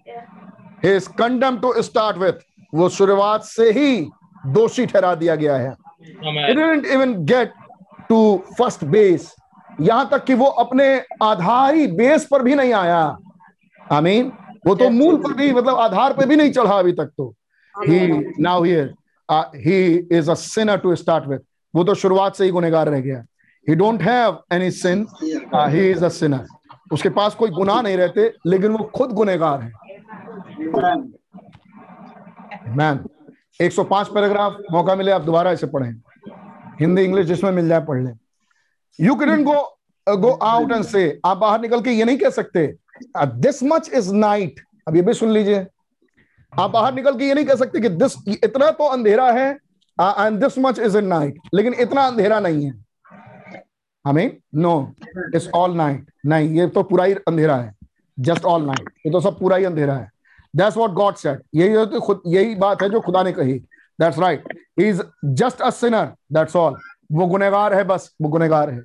He 0.86 0.96
is 0.96 1.10
condemn 1.18 1.58
to 1.58 1.74
start 1.82 2.18
with 2.18 2.46
वो 2.74 2.90
शुरुआत 2.90 3.44
से 3.44 3.72
ही 3.72 4.02
दोषी 4.48 4.86
ठहरा 4.86 5.14
दिया 5.16 5.36
गया 5.36 5.56
है। 5.56 5.72
Even 6.94 7.16
get 7.26 7.54
to 8.10 8.20
first 8.58 8.84
base 8.86 9.34
यहाँ 9.82 10.08
तक 10.12 10.24
कि 10.26 10.34
वो 10.34 10.46
अपने 10.62 10.86
आधारी 11.24 11.88
बेस 11.98 12.28
पर 12.32 12.44
भी 12.44 12.56
नहीं 12.56 12.74
आया। 12.74 13.02
आई 13.82 14.02
मीन 14.02 14.32
वो 14.68 14.76
तो 14.76 14.90
मूल 14.90 15.18
पर 15.18 15.34
भी 15.34 15.52
मतलब 15.54 15.76
आधार 15.80 16.14
पर 16.14 16.26
भी 16.28 16.36
नहीं 16.36 16.52
चढ़ा 16.52 16.80
अभी 16.80 16.92
तक 16.94 17.12
तो। 17.18 17.34
He 17.76 18.00
now 18.40 18.64
here 18.64 18.94
he 19.32 19.96
is 20.12 20.32
a 20.32 20.34
sinner 20.36 20.78
to 20.78 20.96
start 20.96 21.28
with 21.28 21.40
वो 21.74 21.84
तो 21.84 21.94
शुरुआत 21.96 22.36
से 22.36 22.46
ही 22.46 22.52
गुनेगार 22.52 22.90
रह 22.90 23.00
गया 23.02 23.24
he. 23.68 23.76
Don't 23.76 24.02
have 24.02 24.38
any 24.54 24.72
sin 24.74 25.06
he 25.16 25.90
is 25.90 26.06
a 26.06 26.10
sinner 26.10 26.46
उसके 26.94 27.10
पास 27.12 27.36
कोई 27.36 27.50
गुनाह 27.52 27.82
नहीं 27.82 27.98
रहते 27.98 28.34
लेकिन 28.48 28.72
वो 28.72 28.84
खुद 28.96 29.12
गुनेगार 29.14 29.62
है। 29.62 29.72
मैम 32.76 33.00
105 33.60 34.08
पैराग्राफ 34.14 34.58
मौका 34.72 34.96
मिले 34.96 35.12
आप 35.12 35.22
दोबारा 35.22 35.52
इसे 35.52 35.68
पढ़ें। 35.68 35.92
हिंदी 36.80 37.04
इंग्लिश 37.04 37.26
जिसमें 37.26 37.52
मिल 37.52 37.68
जाए 37.70 37.86
पढ़ 37.86 38.04
लें। 38.04 38.14
You 39.00 39.16
can 39.16 39.44
go 39.44 39.62
go 40.08 40.32
out 40.32 40.72
and 40.72 40.84
से 40.86 41.20
आप 41.26 41.38
बाहर 41.38 41.62
निकल 41.62 41.82
के 41.82 41.92
ये 41.92 42.06
नहीं 42.06 42.18
कह 42.18 42.30
सकते 42.32 42.66
दिस 43.18 43.64
मच 43.64 43.90
इज़ 43.94 44.14
नाइट 44.14 44.60
अब 44.88 44.96
ये 44.96 45.02
भी 45.02 45.14
सुन 45.14 45.30
लीजिए। 45.32 45.66
आप 46.54 46.70
बाहर 46.72 46.94
निकल 46.94 47.18
के 47.18 47.26
ये 47.26 47.34
नहीं 47.34 47.46
कह 47.46 47.56
सकते 47.56 47.80
कि 47.80 47.90
दिस 47.90 48.14
इतना 48.44 48.70
तो 48.72 48.88
अंधेरा 48.88 49.32
है 49.32 49.50
and 49.98 50.40
this 50.44 50.58
much 50.60 50.80
is 50.80 50.98
in 50.98 51.06
night 51.08 51.38
लेकिन 51.54 51.74
इतना 51.80 52.06
अंधेरा 52.08 52.40
नहीं 52.40 52.66
है। 52.66 52.74
हमें 54.06 54.38
नो 54.56 54.74
इट्स 55.36 55.50
ऑल 55.56 55.76
नाइट 55.78 56.12
नहीं 56.26 56.50
ये 56.60 56.68
तो 56.68 56.84
पूरा 56.84 57.04
ही 57.04 57.14
अंधेरा 57.28 57.56
है। 57.56 57.74
जस्ट 58.18 58.46
ऑल 58.46 58.66
नाइट 58.66 58.90
ये 59.06 59.12
तो 59.12 59.20
सब 59.22 59.40
पूरा 59.40 59.56
ही 59.56 59.66
अंधेरा 59.66 59.94
है। 59.94 60.10
दैट्स 60.54 60.78
व्हाट 60.78 60.92
गॉड 60.92 61.16
सेड 61.16 61.42
यही 61.56 61.86
तो 61.86 62.00
खुद 62.02 62.22
यही 62.28 62.56
बात 62.56 62.82
है 62.82 62.90
जो 62.90 63.00
खुदा 63.02 63.24
ने 63.24 63.32
कही। 63.32 63.54
That's 64.00 64.20
right 64.20 64.54
he 64.80 64.88
is 64.90 65.02
just 65.26 65.62
a 65.62 65.70
sinner 65.72 66.12
that's 66.34 66.56
all 66.56 66.78
वो 67.12 67.26
गुनेगार 67.28 67.74
है 67.74 67.84
बस। 67.84 68.14
वो 68.22 68.30
गुनेगार 68.30 68.70
है। 68.70 68.82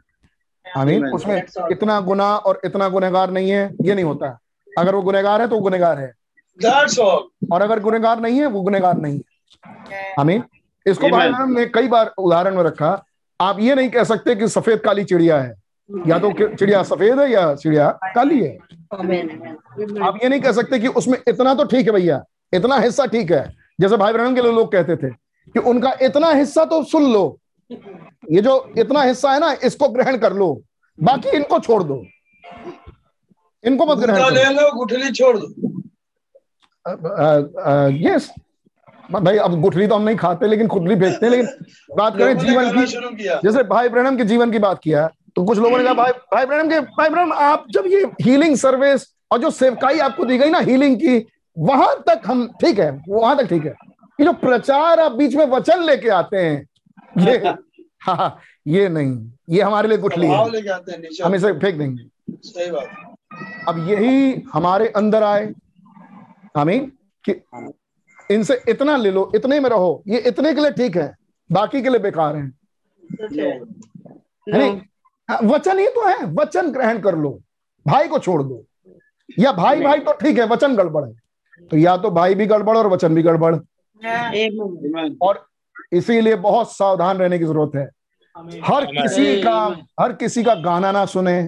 आई 0.67 0.85
मीन 0.87 1.07
उसमें 1.07 1.43
इतना 1.71 2.01
गुना 2.01 2.35
और 2.37 2.61
इतना 2.65 2.89
गुनेगार 2.89 3.31
नहीं 3.31 3.51
है। 3.51 3.71
ये 3.83 3.95
नहीं 3.95 4.05
होता। 4.05 4.39
अगर 4.79 4.95
वो 4.95 5.03
गुनेगार 5.03 5.41
है 5.41 5.49
तो 5.49 5.59
गुनेगार 5.61 5.99
है। 5.99 6.13
That's 6.59 6.99
all. 7.01 7.21
और 7.53 7.63
अगर 7.63 7.81
गुनेगार 7.81 8.21
नहीं 8.21 8.41
है 8.41 8.47
वो 8.47 8.61
गुनेगार 8.61 8.99
नहीं 8.99 9.21
है। 9.91 10.25
मीन 10.25 10.43
इसको 10.87 11.09
भाई 11.09 11.31
ने 11.49 11.67
कई 11.67 11.89
बार 11.89 12.13
उदाहरण 12.19 12.57
में 12.57 12.63
रखा। 12.63 13.05
आप 13.41 13.61
ये 13.61 13.75
नहीं 13.75 13.91
कह 13.91 14.05
सकते 14.05 14.35
कि 14.35 14.49
सफ़ेद 14.49 14.81
काली 14.81 15.05
चिड़िया 15.05 15.39
है। 15.39 15.55
या 16.09 16.19
तो 16.19 16.31
चिड़िया 16.55 16.83
सफ़ेद 16.83 17.19
है 17.21 17.31
या 17.31 17.55
चिड़िया 17.55 17.89
काली 18.15 18.41
है। 18.41 18.57
आप 20.03 20.19
ये 20.23 20.29
नहीं 20.29 20.41
कह 20.41 20.53
सकते 20.53 20.79
कि 20.79 20.89
उसमें 20.89 21.19
इतना 21.29 21.55
तो 21.55 21.65
ठीक 21.65 21.87
है 21.87 21.93
भैया। 21.93 22.23
इतना 22.53 22.79
हिस्सा 22.79 23.07
ठीक 23.07 23.33
है। 23.33 23.45
जैसे 23.81 23.97
भाई 23.97 24.13
बहन 24.13 24.35
के 24.35 24.43
लिए 24.43 24.53
लोग 24.53 24.73
कहते 24.73 24.97
थे 24.97 25.11
कि 25.11 25.59
उनका 25.61 25.93
इतना 26.03 26.31
हिस्सा 26.31 26.65
तो 26.65 26.83
सुन 26.85 27.13
लो। 27.13 27.39
ये 27.71 28.41
जो 28.41 28.73
इतना 28.79 29.03
हिस्सा 29.03 29.33
है 29.33 29.41
ना 29.41 29.53
इसको 29.65 29.89
ग्रहण 29.89 30.17
कर 30.19 30.33
लो। 30.33 30.49
बाकी 30.99 31.37
इनको 31.37 31.59
छोड़ 31.59 31.83
दो। 31.83 32.03
इनको 33.65 33.87
मत 33.87 33.99
ग्रहण 33.99 34.35
ले 34.35 34.45
लो 34.53 34.71
गुठली 34.77 35.11
छोड़ 35.13 35.37
दो। 35.39 35.47
यस 36.87 38.31
भाई 39.13 39.37
अब 39.37 39.61
गुठली 39.61 39.87
तो 39.87 39.95
हम 39.95 40.03
नहीं 40.03 40.17
खाते 40.17 40.47
लेकिन 40.47 40.69
खुदली 40.69 40.97
फेंकते 40.97 41.27
हैं 41.27 41.31
लेकिन 41.31 41.47
बात 41.97 42.19
करें 42.19 42.39
जीवन 42.39 42.71
की 42.73 43.25
जैसे 43.25 43.63
भाई 43.63 43.89
ब्रहणम 43.89 44.17
के 44.17 44.25
जीवन 44.25 44.51
की 44.51 44.59
बात 44.59 44.81
किया 44.83 45.07
तो 45.37 45.45
कुछ 45.45 45.59
लोगों 45.59 45.79
ने 45.79 45.85
कहा 45.85 45.95
भाई 45.95 46.13
भाई 46.13 46.47
ब्रहणम 46.47 46.69
के 46.69 46.81
भाई 46.81 47.09
ब्रहणम 47.09 47.33
आप 47.33 47.65
जब 47.71 47.87
ये 47.87 48.05
हीलिंग 48.23 48.57
सर्विस 48.57 49.07
और 49.33 49.39
जो 49.39 49.51
सेवकाई 49.51 49.99
आपको 49.99 50.25
दी 50.25 50.39
गई 50.39 50.51
ना 50.51 50.59
हीलिंग 50.59 50.97
की 50.97 51.27
वहाँ 51.59 51.95
तक 52.09 52.21
हम 52.27 52.47
ठीक 52.61 52.79
है 52.79 53.03
वहाँ 53.09 53.37
तक 53.37 53.45
ठीक 53.45 53.65
है 53.65 53.75
कि 54.19 54.25
जो 54.25 54.33
प्रचार 54.33 55.01
आप 55.01 55.13
बीच 55.13 55.35
में 55.35 55.47
वचन 55.47 55.83
लेके 55.83 56.09
आते 56.09 56.37
हैं 56.37 56.69
ये 57.19 57.37
हाँ 58.03 58.39
ये 58.67 58.89
नहीं 58.89 59.31
ये 59.51 59.63
हमारे 59.63 59.89
लिए 59.89 59.99
गुठली 59.99 60.27
है। 60.27 60.37
हम 61.25 61.35
इसे 61.35 61.53
फेंक 61.53 61.79
देंगे। 61.79 62.05
सही 62.45 62.71
बात। 62.71 63.69
अब 63.69 63.89
यही 63.89 64.43
हमारे 64.53 64.89
अंदर 64.89 65.23
आए 65.23 65.53
आमीन 66.55 66.91
कि 67.25 67.33
इनसे 68.31 68.61
इतना 68.69 68.97
ले 68.97 69.11
लो 69.11 69.31
इतने 69.35 69.61
में 69.61 69.69
रहो 69.71 70.03
ये 70.09 70.19
इतने 70.29 70.55
के 70.55 70.61
लिए 70.61 70.71
ठीक 70.73 70.97
है 70.97 71.15
बाकी 71.51 71.83
के 71.83 71.89
लिए 71.89 72.01
बेकार 72.01 72.37
है। 72.37 72.53
नहीं 74.49 74.81
वचन 75.49 75.79
ही 75.79 75.87
तो 75.89 76.07
है 76.09 76.25
वचन 76.35 76.71
ग्रहण 76.73 76.99
कर 77.01 77.17
लो 77.19 77.31
भाई 77.87 78.09
को 78.09 78.19
छोड़ 78.19 78.43
दो। 78.43 78.65
या 79.39 79.53
भाई 79.53 79.81
भाई 79.81 79.99
तो 79.99 80.13
ठीक 80.13 80.39
है 80.39 80.47
वचन 80.49 80.77
गड़बड़ 80.77 81.05
है। 81.05 81.13
तो 81.71 81.77
या 81.77 81.97
तो 81.97 82.11
भाई 82.11 82.35
भी 82.35 82.47
गड़बड़ 82.47 82.77
और 82.79 82.87
वचन 82.87 83.15
भी 83.15 83.23
गड़बड़। 83.23 83.55
और 85.23 85.47
इसीलिए 85.93 86.35
बहुत 86.39 86.73
सावधान 86.73 87.19
रहने 87.19 87.39
की 87.39 87.45
ज़रूरत 87.45 87.77
है। 87.77 87.85
हर 88.65 88.85
किसी 88.87 89.43
का 89.43 89.57
हर 90.01 90.13
किसी 90.13 90.43
का 90.45 90.55
गाना 90.63 90.93
ना 90.93 91.05
सुने 91.07 91.39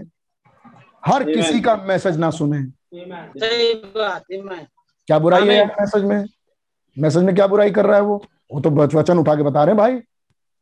हर 1.03 1.25
किसी 1.25 1.61
का 1.61 1.77
मैसेज 1.87 2.17
ना 2.19 2.31
सुने। 2.31 2.63
सही 2.95 3.75
बात 3.75 4.23
ईमान 4.33 4.67
क्या 5.07 5.19
बुराई 5.19 5.49
है 5.49 5.65
मैसेज 5.67 6.05
में? 6.05 6.25
मैसेज 6.97 7.23
में 7.23 7.35
क्या 7.35 7.47
बुराई 7.47 7.71
कर 7.71 7.87
रहा 7.87 7.97
है 7.97 8.03
वो? 8.03 8.23
वो 8.55 8.61
तो 8.61 8.71
वचन 8.71 9.19
उठा 9.19 9.35
के 9.35 9.43
बता 9.43 9.65
रहे 9.65 9.75
हैं 9.75 9.79
भाई। 9.79 10.01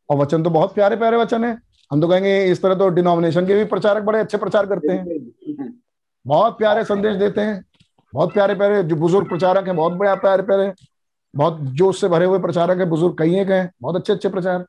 और 0.09 0.17
वचन 0.17 0.43
तो 0.43 0.49
बहुत 0.49 0.73
प्यारे 0.75 0.95
प्यारे 0.95 1.17
वचन 1.17 1.43
है। 1.43 1.57
हम 1.91 2.01
तो 2.01 2.07
कहेंगे 2.07 2.45
इस 2.45 2.61
तरह 2.61 2.75
तो 2.75 2.89
डिनोमिनेशन 2.89 3.47
के 3.47 3.55
भी 3.55 3.65
प्रचारक 3.65 4.03
बड़े 4.03 4.19
अच्छे 4.19 4.37
प्रचार 4.37 4.65
करते 4.65 4.93
हैं। 4.93 5.71
बहुत 6.25 6.57
प्यारे 6.57 6.83
संदेश 6.83 7.15
देते 7.15 7.41
हैं। 7.41 7.63
बहुत 8.13 8.33
प्यारे 8.33 8.55
प्यारे 8.55 8.83
जो 8.83 8.95
बुज़ुर्ग 8.95 9.29
प्रचारक 9.29 9.67
हैं 9.67 9.75
बहुत 9.75 9.93
बड़े 9.93 10.15
प्यारे 10.15 10.43
प्यारे। 10.43 10.73
बहुत 11.35 11.59
जोश 11.59 12.01
से 12.01 12.07
भरे 12.07 12.25
हुए 12.25 12.39
प्रचारक 12.39 12.79
है 12.79 12.85
बुज़ुर्ग 12.85 13.17
कई 13.19 13.35
एक 13.39 13.49
हैं। 13.49 13.71
बहुत 13.81 13.95
अच्छे 13.95 14.13
अच्छे 14.13 14.29
प्रचार। 14.29 14.65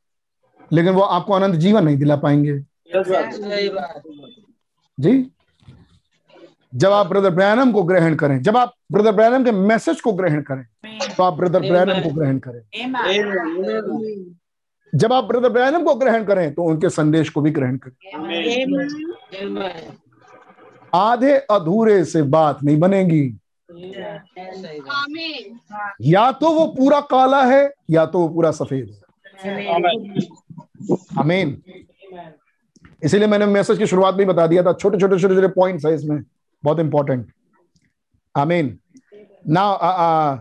लेकिन 0.73 0.93
वो 0.93 1.01
आपको 1.01 1.33
आनंद 1.33 1.55
जीवन 1.55 1.85
नहीं 1.85 1.97
दिला 1.97 2.17
पाएँगे। 2.17 2.59
जी? 4.99 5.31
जब 6.77 6.93
आप 6.93 7.07
ब्रदर 7.07 7.31
ब्रैनम 7.31 7.73
को 7.73 7.83
ग्रहण 7.83 8.15
करें 8.15 8.41
जब 8.43 8.57
आप 8.57 8.73
ब्रदर 8.93 9.13
ब्रैनम 9.13 9.45
के 9.45 9.53
मैसेज 9.53 10.01
को 10.01 10.13
ग्रहण 10.13 10.43
करें 10.43 10.65
तो 11.17 11.23
आप 11.23 11.35
ब्रदर 11.35 11.61
ब्रैनम 11.61 12.03
को 12.03 12.11
ग्रहण 12.15 12.39
करें। 12.39 12.61
जब 14.93 15.13
आप 15.13 15.25
ब्रदर 15.25 15.49
ब्रैनम 15.49 15.83
को 15.85 15.95
ग्रहण 15.95 16.25
करें 16.25 16.55
तो 16.55 16.65
उनके 16.65 16.89
संदेश 16.91 17.29
को 17.29 17.41
भी 17.41 17.51
ग्रहण 17.51 17.77
करें। 17.77 17.95
आधे 20.95 21.37
अधूरे 21.51 22.05
से 22.05 22.23
बात 22.25 22.63
नहीं 22.65 22.79
बनेगी। 22.79 23.25
या 26.03 26.31
तो 26.33 26.51
वो 26.51 26.67
पूरा 26.77 27.01
काला 27.11 27.43
है 27.45 27.73
या 27.91 28.07
तो 28.07 28.19
वो 28.19 28.29
पूरा 28.29 28.51
सफ़ेद 28.53 28.89
है। 28.89 29.01
अमीन 31.19 31.63
इसीलिए 33.05 33.29
मैंने 33.29 33.47
मैसेज 33.47 33.79
की 33.79 33.87
शुरुआत 33.87 34.15
में 34.15 34.27
बता 34.27 34.47
दिया 34.47 34.63
था 34.63 34.73
छोटे 34.73 34.99
छोटे 34.99 35.19
छोटे 35.19 35.35
छोटे 35.35 35.49
पॉइंट्स 35.51 35.87
है 35.87 35.95
इसमें। 35.95 36.23
बहुत 36.67 36.81
important 36.81 37.31
Amin 38.35 38.79
now 39.49 40.37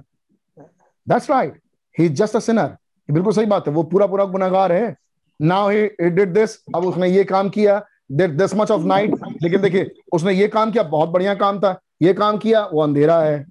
that's 1.07 1.29
right 1.29 1.59
he 1.95 2.09
just 2.11 2.35
a 2.35 2.39
sinner 2.39 2.75
बिल्कुल 3.09 3.33
सही 3.33 3.45
बात 3.45 3.67
है। 3.67 3.73
वो 3.73 3.83
पूरा 3.83 4.05
पूरा 4.07 4.23
गुनाहगार 4.25 4.71
है। 4.71 4.95
नाउ 5.39 5.69
ही 5.69 6.09
डिड 6.09 6.33
दिस 6.33 6.55
अब 6.75 6.85
उसने 6.85 7.07
ये 7.09 7.23
काम 7.23 7.49
किया। 7.49 7.81
Did 8.11 8.37
this 8.37 8.55
much 8.55 8.71
of 8.71 8.81
night 8.83 9.13
लेकिन 9.43 9.61
देखिए, 9.61 9.89
उसने 10.13 10.33
ये 10.33 10.47
काम 10.47 10.71
किया। 10.71 10.83
बहुत 10.85 11.09
बढ़िया 11.09 11.35
काम 11.35 11.59
था। 11.59 11.79
ये 12.01 12.13
काम 12.13 12.37
किया। 12.37 12.65
वो 12.65 12.81
अंधेरा 12.81 13.19
है। 13.21 13.45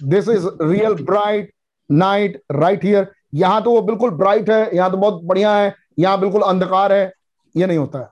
This 0.00 0.28
is 0.28 0.46
real 0.62 0.94
bright 1.04 1.52
night 1.90 2.40
right 2.52 2.84
here 2.84 3.10
यहाँ 3.34 3.62
तो 3.62 3.70
वो 3.70 3.82
बिल्कुल 3.82 4.10
ब्राइट 4.10 4.50
है। 4.50 4.76
यहाँ 4.76 4.90
तो 4.90 4.96
बहुत 4.96 5.22
बढ़िया 5.24 5.54
है। 5.56 5.74
यहाँ 5.98 6.20
बिल्कुल 6.20 6.42
अंधकार 6.42 6.92
है। 6.92 7.12
ये 7.54 7.66
नहीं 7.66 7.78
होता। 7.78 7.98
है 7.98 8.08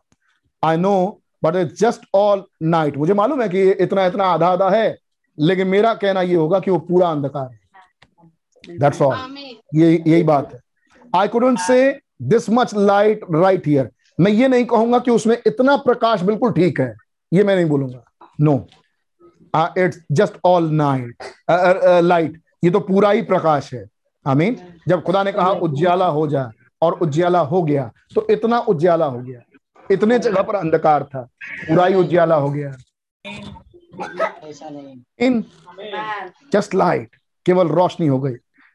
I 0.63 0.77
know 0.77 1.20
but 1.43 1.57
it 1.57 1.73
just 1.79 2.07
all 2.15 2.45
night 2.63 2.97
मुझे 2.97 3.15
मालूम 3.15 3.43
है 3.43 3.49
कि 3.49 3.71
इतना 3.73 4.07
इतना 4.07 4.25
आधा 4.27 4.49
आधा 4.49 4.69
है 4.71 4.97
लेकिन 5.39 5.69
मेरा 5.69 5.95
कहना 5.95 6.23
ये 6.23 6.35
होगा 6.35 6.61
कि 6.61 6.71
वो 6.71 6.79
पूरा 6.81 7.11
अंधकार 7.11 7.51
है। 7.51 8.79
दैट्स 8.79 9.03
ऑल 9.03 9.17
ये 9.75 9.93
यही 10.07 10.23
बात 10.25 10.53
है। 10.55 10.61
I 11.13 11.29
couldn't 11.29 11.59
say 11.59 11.99
this 12.23 12.49
much 12.51 12.75
light 12.75 13.21
right 13.35 13.67
here 13.67 13.91
मैं 14.21 14.33
ये 14.33 14.49
नहीं 14.49 14.65
कहूँगा 14.65 14.99
कि 14.99 15.11
उसमें 15.11 15.37
इतना 15.47 15.77
प्रकाश 15.79 16.23
बिल्कुल 16.23 16.53
ठीक 16.53 16.81
है। 16.81 16.95
ये 17.33 17.45
मैं 17.45 17.57
नहीं 17.57 17.67
बोलूँगा। 17.67 18.05
No 18.41 18.55
it's 19.79 19.99
just 20.13 20.35
all 20.45 20.71
night 20.73 21.23
light 22.03 22.41
ये 22.65 22.71
तो 22.71 22.81
पूरा 22.81 23.11
ही 23.11 23.23
प्रकाश 23.25 23.73
है। 23.75 23.85
आमीन 24.27 24.57
जब 24.89 25.03
खुदा 25.03 25.23
ने 25.23 25.33
कहा 25.33 25.51
उज्याला 25.63 26.07
हो 26.09 26.27
जा 26.29 26.51
और 26.83 26.99
उज्याला 27.03 27.41
हो 27.41 27.63
गया 27.63 27.91
तो 28.15 28.27
इतना 28.31 28.59
उज्याला 28.69 29.07
हो 29.07 29.19
गया। 29.19 29.41
इतने 29.91 30.19
जगह 30.19 30.43
पर 30.43 30.55
अंधकार 30.55 31.05
था। 31.05 31.23
पूरा 31.69 31.87
ही 31.87 31.95
उज्याला 31.95 32.35
हो 32.35 32.51
गया। 32.51 32.75
इन 35.21 35.45
जस्ट 36.53 36.75
लाइट 36.75 37.17
केवल 37.47 37.69
रोशनी 37.69 38.07
हो 38.07 38.19
गई। 38.21 38.35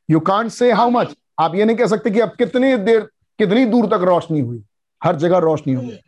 You 0.09 0.19
can't 0.21 0.51
say 0.51 0.71
how 0.71 0.89
much 0.89 1.15
आप 1.39 1.55
ये 1.55 1.65
नहीं 1.65 1.77
कह 1.77 1.87
सकते 1.87 2.11
कि 2.11 2.19
अब 2.19 2.31
कितनी 2.37 2.75
देर 2.77 3.01
कितनी 3.39 3.65
दूर 3.65 3.85
तक 3.87 4.03
रोशनी 4.03 4.39
हुई। 4.39 4.63
हर 5.01 5.15
जगह 5.15 5.37
रोशनी 5.37 5.73
हो 5.73 5.81
गई। 5.81 5.99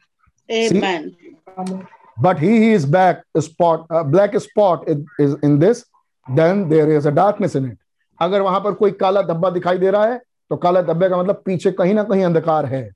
Is 2.17 2.85
back 2.85 3.17
a 3.37 3.41
spot 3.41 3.79
a 3.91 4.03
black 4.03 4.35
spot 4.43 4.85
is 5.23 5.33
in 5.47 5.57
this 5.59 5.83
then 6.27 6.61
there 6.69 6.89
is 6.93 7.05
a 7.05 7.11
darkness 7.11 7.55
in 7.55 7.65
it 7.65 7.77
अगर 8.19 8.41
वहाँ 8.41 8.59
पर 8.59 8.73
कोई 8.73 8.91
काला 9.01 9.21
धब्बा 9.21 9.49
दिखाई 9.49 9.77
दे 9.77 9.91
रहा 9.91 10.05
है 10.05 10.17
तो 10.49 10.55
काला 10.57 10.81
धब्बे 10.81 11.09
का 11.09 11.17
मतलब 11.17 11.41
पीछे 11.45 11.71
कहीं 11.71 11.93
ना 11.93 12.03
कहीं 12.03 12.23
अंधकार 12.25 12.65
है। 12.65 12.89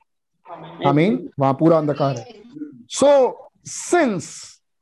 आई 0.52 0.94
मीन 0.94 1.30
वहाँ 1.40 1.54
पूरा 1.54 1.78
अंधकार 1.78 2.18
है। 2.18 2.26
सो 2.90 3.08
so, 3.08 3.34
सिंस 3.66 4.26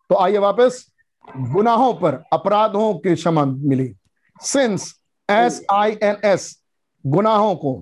तो 0.10 0.16
आइए 0.16 0.38
वापस 0.38 0.86
गुनाहों 1.28 1.94
पर 1.94 2.24
अपराधों 2.34 2.94
की 2.94 3.16
क्षमा 3.16 3.46
मिली। 3.46 3.94
Sins 4.42 4.94
S 5.30 5.62
I 5.72 5.98
N 6.04 6.18
S 6.26 6.64
गुनाहों 7.06 7.56
को 7.56 7.74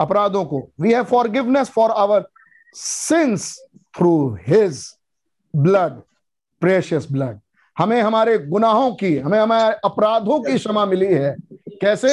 अपराधों 0.00 0.44
को। 0.44 0.68
We 0.80 0.92
have 0.92 1.04
forgiveness 1.04 1.68
for 1.68 1.90
our 1.90 2.26
sins 2.74 3.58
through 3.98 4.14
his 4.48 4.84
blood 5.56 6.00
precious 6.62 7.06
blood 7.12 7.38
हमें 7.76 8.00
हमारे 8.02 8.38
गुनाहों 8.38 8.94
की 8.94 9.16
हमें 9.18 9.38
हमारे 9.40 9.74
अपराधों 9.84 10.40
की 10.40 10.58
क्षमा 10.58 10.84
मिली 10.86 11.14
है। 11.14 11.36
कैसे? 11.84 12.12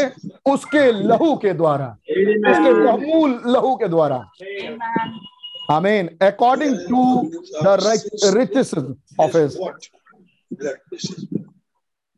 उसके 0.51 0.91
लहू 0.91 1.35
के 1.35 1.53
द्वारा। 1.53 1.88
उसके 1.88 2.74
बहुमूल 2.83 3.41
लहू 3.48 3.75
के 3.75 3.88
द्वारा। 3.88 4.16
आमीन 5.72 6.08
according 6.22 6.75
to 6.90 7.03
the 7.64 7.77
riches 8.38 8.74
of 9.19 9.38
his 9.38 9.58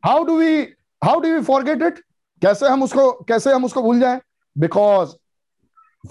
how 0.02 0.24
do 0.24 0.38
we 0.38 0.56
how 1.02 1.20
do 1.20 1.34
we 1.34 1.40
forget 1.42 1.82
it 1.82 1.98
कैसे 2.42 2.68
हम 2.68 2.82
उसको 2.82 3.10
कैसे 3.28 3.52
हम 3.52 3.64
उसको 3.64 3.82
भूल 3.82 4.00
जाए? 4.00 4.20
बिकॉज़ 4.56 5.14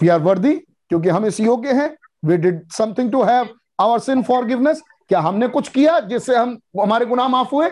वी 0.00 0.08
आर 0.08 0.20
वर्दी 0.20 0.54
क्योंकि 0.54 1.08
हम 1.08 1.26
इस 1.26 1.40
योग्य 1.40 1.72
हैं। 1.72 1.96
We 2.24 2.36
did 2.36 2.68
something 2.72 3.10
to 3.12 3.22
have 3.22 3.48
our 3.80 3.98
sin 3.98 4.22
forgiveness 4.22 4.82
क्या 5.08 5.20
हमने 5.20 5.48
कुछ 5.48 5.68
किया 5.68 5.98
जिससे 6.00 6.36
हम 6.36 6.58
हमारे 6.80 7.06
गुनाह 7.06 7.28
माफ़ 7.28 7.54
हुए? 7.54 7.68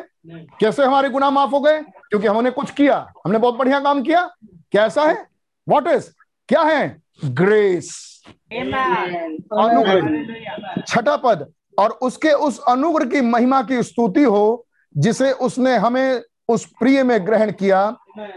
कैसे 0.60 0.84
हमारे 0.84 1.08
गुनाह 1.10 1.30
माफ़ 1.30 1.50
हो 1.50 1.60
गए? 1.60 1.80
क्योंकि 2.12 2.28
हमने 2.28 2.50
कुछ 2.50 2.70
किया 2.70 3.12
हमने 3.24 3.38
बहुत 3.38 3.54
बढ़िया 3.54 3.80
काम 3.80 4.02
किया। 4.02 4.30
कैसा 4.72 5.02
है? 5.02 5.26
वॉट 5.68 5.88
इज़ 5.88 6.10
क्या 6.48 6.62
है? 6.62 7.02
ग्रेस 7.24 8.22
अनुग्रह। 8.52 10.84
छठा 10.88 11.16
पद 11.16 11.52
और 11.78 11.90
उसके 11.90 12.30
उस 12.30 12.60
अनुग्रह 12.68 13.06
की 13.06 13.20
महिमा 13.20 13.62
की 13.62 13.82
स्तुति 13.82 14.22
हो 14.22 14.66
जिसे 14.96 15.32
उसने 15.32 15.76
हमें 15.76 16.22
उस 16.48 16.66
प्रिय 16.66 17.02
में 17.02 17.26
ग्रहण 17.26 17.52
किया। 17.52 17.96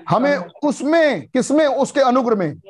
हमें 0.10 0.38
उसमें 0.64 1.28
किसमें? 1.28 1.66
उसके 1.66 2.00
अनुग्रह 2.00 2.36
में। 2.36 2.62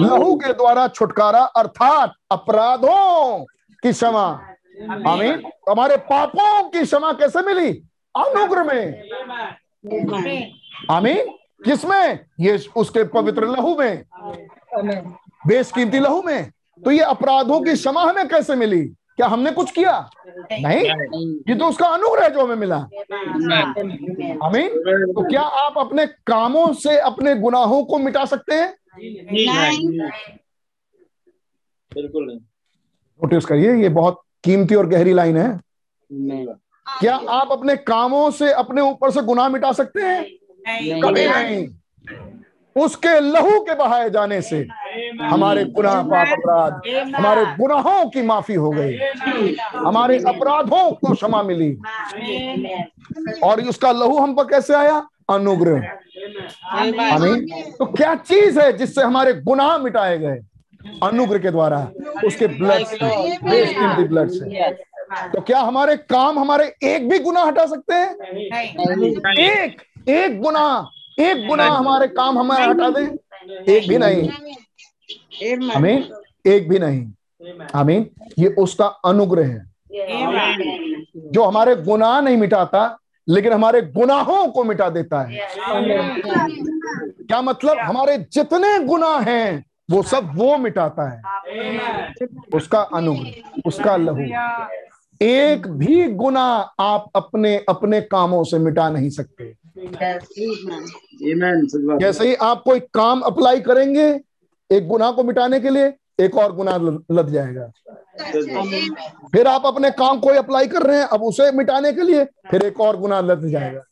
लहू 0.00 0.36
के 0.36 0.52
द्वारा 0.52 0.88
छुटकारा 0.88 1.40
अर्थात 1.40 2.12
अपराधों 2.30 3.44
की 3.82 3.92
क्षमा। 3.92 4.40
आमीन। 5.08 5.42
हमारे 5.70 5.96
पापों 5.96 6.68
की 6.68 6.82
क्षमा 6.82 7.12
कैसे 7.12 7.42
मिली? 7.42 7.82
अनुग्रह 8.16 8.64
में। 8.64 9.02
आमीन। 10.90 11.18
किसमें? 11.64 12.20
ये 12.40 12.58
उसके 12.76 13.04
पवित्र 13.04 13.46
लहू 13.46 13.76
में। 13.78 14.04
बेशकीमती 15.46 15.98
लहू 15.98 16.22
में। 16.22 16.50
तो 16.84 16.90
ये 16.90 17.00
अपराधों 17.00 17.60
की 17.60 17.72
क्षमा 17.72 18.02
हमें 18.02 18.28
कैसे 18.28 18.54
मिली? 18.54 18.84
क्या 18.88 19.26
हमने 19.26 19.50
कुछ 19.50 19.70
किया? 19.70 20.10
नहीं। 20.52 20.84
ये 21.48 21.54
तो 21.54 21.66
उसका 21.66 21.86
अनुग्रह 21.86 22.28
जो 22.28 22.44
हमें 22.44 22.56
मिला। 22.56 22.76
आमीन। 24.46 24.68
तो 25.12 25.30
क्या 25.30 25.40
आप 25.40 25.74
अपने 25.78 26.06
कामों 26.06 26.72
से 26.72 26.98
अपने 26.98 27.34
गुनाहों 27.36 27.84
को 27.84 27.98
मिटा 27.98 28.24
सकते 28.24 28.54
हैं? 28.54 28.74
बिल्कुल 31.94 32.26
नहीं। 32.26 32.36
नोटिस 32.36 33.44
करिए 33.44 33.74
ये 33.74 33.88
बहुत 33.88 34.22
कीमती 34.44 34.74
और 34.74 34.86
गहरी 34.86 35.12
लाइन 35.12 35.36
है। 35.36 35.60
क्या 37.00 37.20
आप 37.28 37.48
अपने 37.52 37.76
कामों 37.76 38.30
से 38.30 38.52
अपने 38.52 38.80
ऊपर 38.82 39.10
से 39.10 39.20
गुनाह 39.22 39.48
मिटा 39.48 39.72
सकते 39.72 40.02
हैं? 40.02 40.24
कभी 41.00 41.28
नहीं। 41.28 41.68
उसके 42.76 43.20
लहू 43.20 43.60
के 43.60 43.74
बहाए 43.74 44.10
जाने 44.10 44.42
से 44.42 44.66
हमारे 45.22 45.64
गुनाह 45.64 46.02
पाप 46.02 46.28
अपराध 46.32 46.72
हमारे 47.14 47.44
गुनाहों 47.44 48.10
की 48.10 48.22
माफ़ी 48.22 48.54
हो 48.54 48.70
गई। 48.70 48.96
हमारे 49.76 50.18
अपराधों 50.18 50.92
को 50.92 51.14
क्षमा 51.14 51.42
मिली। 51.42 51.78
और 53.44 53.60
उसका 53.60 53.92
लहू 53.92 54.18
हम 54.18 54.34
पर 54.34 54.44
कैसे 54.44 54.74
आया? 54.74 55.08
अनुग्रह। 55.30 55.76
आमीन। 57.12 57.46
तो 57.78 57.86
क्या 57.86 58.14
चीज़ 58.14 58.60
है 58.60 58.72
जिससे 58.72 59.02
हमारे 59.02 59.32
गुनाह 59.32 59.78
मिटाए 59.78 60.18
गए? 60.18 60.40
अनुग्रह 61.02 61.38
के 61.38 61.50
द्वारा। 61.50 61.90
उसके 62.24 62.46
ब्लड 62.46 62.84
से। 62.84 64.04
ब्लड 64.04 64.28
से। 64.28 64.93
तो 65.12 65.40
क्या 65.40 65.60
हमारे 65.60 65.96
काम 65.96 66.38
हमारे 66.38 66.64
एक 66.82 67.08
भी 67.08 67.18
गुना 67.18 67.40
हटा 67.40 67.66
सकते 67.66 67.94
हैं? 67.94 68.14
एक 69.34 69.82
एक 70.08 70.40
गुना 70.40 70.90
एक 71.20 71.46
गुना 71.48 71.64
हमारे 71.64 72.06
काम 72.06 72.38
हमारे 72.38 72.64
हटा 72.64 72.88
दे। 72.90 73.02
एक 73.76 73.88
भी 73.88 73.98
नहीं। 73.98 74.28
आमीन 75.70 76.04
एक 76.46 76.68
भी 76.68 76.78
नहीं। 76.78 77.06
आमीन 77.74 78.10
ये 78.38 78.48
उसका 78.58 78.86
अनुग्रह 79.04 79.46
है। 79.46 79.62
जो 81.32 81.44
हमारे 81.44 81.74
गुनाह 81.76 82.20
नहीं 82.20 82.36
मिटाता 82.36 82.98
लेकिन 83.28 83.52
हमारे 83.52 83.80
गुनाहों 83.82 84.46
को 84.48 84.64
मिटा 84.64 84.88
देता 84.90 85.20
है। 85.22 85.48
क्या 87.28 87.40
मतलब? 87.42 87.78
हमारे 87.78 88.16
जितने 88.32 88.78
गुनाह 88.84 89.20
हैं 89.20 89.64
वो 89.90 90.02
सब 90.02 90.30
वो 90.34 90.56
मिटाता 90.58 91.08
है। 91.10 91.22
उसका 92.54 92.80
अनुग्रह 92.94 93.60
उसका 93.66 93.96
लहू। 93.96 94.26
एक 95.24 95.66
भी 95.68 96.08
गुना 96.12 96.42
आप 96.80 97.10
अपने 97.14 97.56
अपने 97.68 98.00
कामों 98.00 98.44
से 98.44 98.58
मिटा 98.58 98.88
नहीं 98.90 99.10
सकते। 99.10 99.44
जैसे 101.98 102.28
ही 102.28 102.34
आप 102.34 102.62
कोई 102.64 102.80
काम 102.94 103.20
अप्लाई 103.20 103.60
करेंगे 103.60 104.08
एक 104.70 104.88
गुना 104.88 105.10
को 105.10 105.22
मिटाने 105.22 105.60
के 105.60 105.70
लिए 105.70 105.92
एक 106.20 106.36
और 106.36 106.52
गुना 106.56 106.76
लद 107.12 107.28
जाएगा। 107.28 107.70
फिर 109.32 109.46
आप 109.46 109.66
अपने 109.66 109.90
काम 109.90 110.20
कोई 110.20 110.36
अप्लाई 110.36 110.66
कर 110.66 110.82
रहे 110.82 110.98
हैं 110.98 111.06
अब 111.06 111.22
उसे 111.22 111.50
मिटाने 111.52 111.92
के 111.92 112.02
लिए 112.02 112.24
फिर 112.24 112.64
एक 112.64 112.80
और 112.80 112.96
गुना 112.96 113.20
लद 113.20 113.46
जाएगा। 113.46 113.82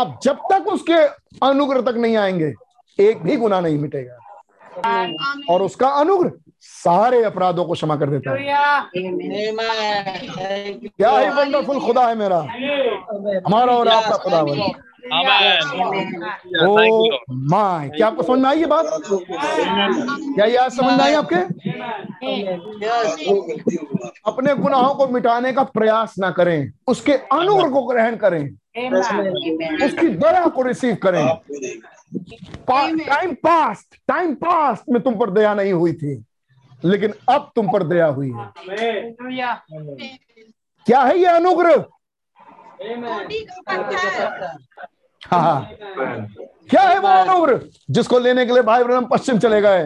आप 0.00 0.20
जब 0.22 0.38
तक 0.52 0.68
उसके 0.68 0.98
अनुग्रह 1.46 1.80
तक 1.82 1.96
नहीं 1.96 2.16
आएँगे 2.16 2.52
एक 2.98 3.22
भी 3.22 3.36
गुना 3.36 3.60
नहीं 3.60 3.78
मिटेगा। 3.78 4.18
और 5.50 5.62
उसका 5.62 5.88
अनुग्रह 5.88 6.30
सारे 6.60 7.22
अपराधों 7.24 7.64
को 7.64 7.72
क्षमा 7.72 7.96
कर 7.96 8.06
देता 8.06 8.30
है। 8.30 8.36
क्या 10.88 11.18
ही 11.18 11.28
वंडरफुल 11.28 11.80
खुदा 11.80 12.06
है 12.08 12.14
मेरा। 12.14 12.38
हमारा 13.46 13.72
और 13.72 13.88
आपका 13.88 14.16
खुदा 14.16 14.42
बन। 14.42 14.60
ओ 16.66 17.08
माय 17.50 17.88
क्या 17.88 18.06
आपको 18.06 18.22
समझ 18.22 18.40
में 18.40 18.48
आई 18.50 18.58
ये 18.58 18.66
बात? 18.66 18.86
क्या 19.10 20.44
ये 20.44 20.56
आज 20.56 20.70
समझ 20.72 20.92
में 20.92 21.04
आई 21.04 21.14
आपके? 21.14 21.36
अपने 24.26 24.54
गुनाहों 24.54 24.94
को 24.94 25.06
मिटाने 25.06 25.52
का 25.52 25.62
प्रयास 25.62 26.14
ना 26.18 26.30
करें। 26.30 26.72
उसके 26.86 27.12
अनुग्रह 27.12 27.70
को 27.70 27.82
ग्रहण 27.82 28.16
करें। 28.16 28.44
उसकी 29.86 30.08
दया 30.08 30.46
को 30.46 30.62
रिसीव 30.62 30.96
करें। 31.02 31.24
टाइम 32.68 33.34
पास्ट 33.34 33.96
टाइम 34.08 34.34
पास्ट 34.34 34.82
में 34.90 35.02
तुम 35.02 35.14
पर 35.18 35.30
दया 35.30 35.54
नहीं 35.54 35.72
हुई 35.72 35.92
थी 35.92 36.24
लेकिन 36.84 37.14
अब 37.30 37.50
तुम 37.56 37.70
पर 37.72 37.82
दया 37.82 38.06
हुई 38.06 38.30
है। 38.30 38.46
क्या 40.86 41.00
है 41.00 41.18
ये 41.18 41.26
अनुग्रह? 41.26 41.84
हाँ 45.26 45.68
क्या 46.70 46.82
है 46.82 46.98
वो 46.98 47.08
अनुग्रह? 47.08 47.60
जिसको 47.90 48.18
लेने 48.18 48.46
के 48.46 48.52
लिए 48.52 48.62
भाई 48.62 48.84
ब्रम 48.84 49.04
पश्चिम 49.04 49.38
चले 49.38 49.60
गए। 49.60 49.84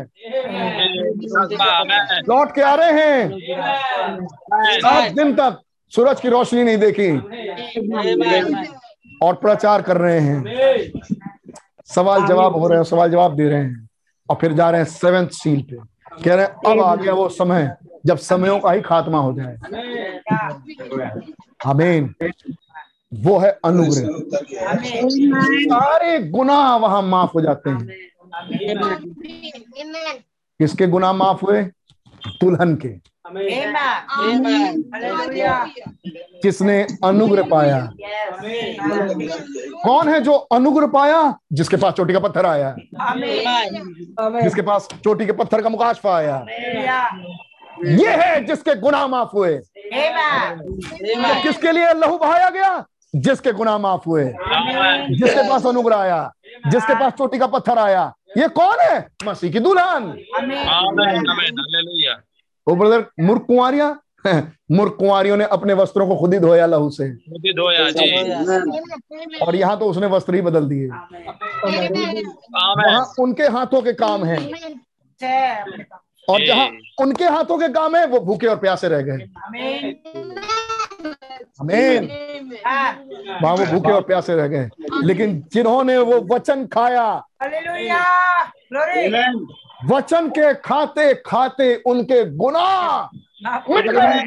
लौट 2.29 2.55
के 2.55 2.63
आ 2.63 2.75
रहे 2.75 2.93
हैं। 2.93 3.39
सात 4.79 5.13
दिन 5.13 5.33
तक 5.35 5.61
सूरज 5.93 6.21
की 6.21 6.29
रोशनी 6.29 6.65
नहीं 6.65 6.79
देखी। 6.79 7.11
और 9.23 9.35
प्रचार 9.35 9.83
कर 9.83 9.97
रहे 9.97 10.19
हैं। 10.21 10.43
सवाल 11.95 12.27
जवाब 12.27 12.57
हो 12.57 12.69
रहे 12.69 12.79
हैं 12.79 12.85
सवाल 12.85 13.11
जवाब 13.11 13.37
दे 13.37 13.49
रहे 13.49 13.63
हैं। 13.63 13.89
और 14.31 14.37
फिर 14.41 14.53
जा 14.53 14.71
रहे 14.71 14.81
हैं 14.81 14.89
सेवेंथ 14.89 15.29
सील 15.29 15.63
पे। 15.63 15.77
कह 16.25 16.35
रहे 16.35 16.45
हैं 16.45 16.73
अब 16.73 16.81
आ 16.81 16.97
गया 16.97 17.13
वो 17.13 17.29
समय 17.29 17.77
जब 18.07 18.17
समयों 18.17 18.61
का 18.61 18.73
ही 18.73 18.81
खात्मा 18.81 19.19
हो 19.19 19.33
जाए। 19.33 19.57
हमें 21.65 22.15
वो 23.15 23.39
है 23.39 23.59
अनुग्रह। 23.65 24.09
सारे 25.75 26.23
गुनाह 26.29 26.77
वहाँ 26.77 27.03
माफ़ 27.03 27.31
हो 27.35 27.41
जाते 27.41 27.71
हैं। 27.71 27.89
किसके 30.61 30.87
गुनाह 30.87 31.13
माफ़ 31.13 31.45
हुए? 31.47 31.63
दुल्हन 32.29 32.77
के। 32.77 32.89
किसने 36.43 36.87
अनुग्रह 37.05 37.43
पाया? 37.51 37.91
कौन 39.83 40.09
है 40.09 40.21
जो 40.21 40.33
अनुग्रह 40.33 40.87
पाया? 40.87 41.39
जिसके 41.53 41.77
पास 41.77 41.93
चोटी 41.93 42.13
का 42.13 42.19
पत्थर 42.21 42.47
आया। 42.47 42.75
जिसके 44.43 44.63
पास 44.63 44.89
चोटी 45.05 45.27
के 45.27 45.33
पत्थर 45.33 45.63
का 45.63 45.69
मुकाशफा 45.69 46.17
आया 46.17 46.47
ये 47.87 48.09
है 48.09 48.45
जिसके 48.45 48.75
गुनाह 48.75 49.07
माफ़ 49.07 49.29
हुए। 49.35 49.59
तो 51.15 51.43
किसके 51.43 51.73
लिए 51.73 51.93
लहू 51.93 52.19
बहाया 52.19 52.51
गया? 52.51 52.85
जिसके 53.17 53.53
गुनाह 53.53 53.79
माफ़ 53.79 54.01
हुए। 54.07 54.25
जिसके 55.15 55.49
पास 55.51 55.67
अनुग्रह 55.67 55.97
आया। 55.97 56.33
जिसके 56.69 56.95
पास 56.95 57.13
चोटी 57.13 57.39
का 57.39 57.47
पत्थर 57.47 57.79
आया। 57.79 58.13
ये 58.39 58.49
कौन 58.49 58.77
है? 58.81 59.09
मसीह 59.25 59.53
की 59.53 59.59
दुल्हन। 59.59 60.19
वो 62.69 62.75
ब्रदर 62.77 63.05
मूर्ख 63.21 63.43
कुंवरिया 63.43 63.97
मूर्ख 64.73 64.97
कुंवरियों 64.99 65.37
ने 65.37 65.45
अपने 65.45 65.75
वस्त्रों 65.75 66.07
को 66.09 66.17
खुद 66.17 66.35
ही 66.35 66.41
धोया 66.41 66.67
लहू 66.67 66.91
से। 66.91 67.09
धोया 67.53 67.89
जी। 67.91 69.39
और 69.47 69.57
यहाँ 69.57 69.79
तो 69.79 69.87
उसने 69.87 70.07
वस्त्र 70.07 70.35
ही 70.35 70.41
बदल 70.43 70.65
दिए। 70.69 70.89
वहाँ 72.49 73.05
उनके 73.21 73.47
हाथों 73.57 73.83
के 73.83 73.93
काम 73.93 74.25
है। 74.25 74.37
और 76.29 76.45
जहाँ 76.47 76.69
उनके 77.01 77.25
हाथों 77.25 77.59
के 77.59 77.69
काम 77.73 77.97
है 77.97 78.07
वो 78.07 78.21
भूखे 78.21 78.47
और 78.47 78.57
प्यासे 78.57 78.89
रह 78.89 79.01
गए। 79.03 79.27
अमीन 81.61 82.09
वहाँ 83.43 83.55
वो 83.57 83.65
भूखे 83.67 83.93
और 83.93 84.03
प्यासे 84.03 84.35
रह 84.37 84.47
गए। 84.47 84.69
लेकिन 85.05 85.43
जिन्होंने 85.53 85.99
वो 85.99 86.21
वचन 86.35 86.67
खाया 86.67 87.07
वचन 89.81 90.29
के 90.29 90.53
खाते 90.55 91.13
खाते 91.27 91.75
उनके 91.87 92.25
गुनाह 92.37 93.09
मिट 93.71 93.89
गए। 93.89 94.19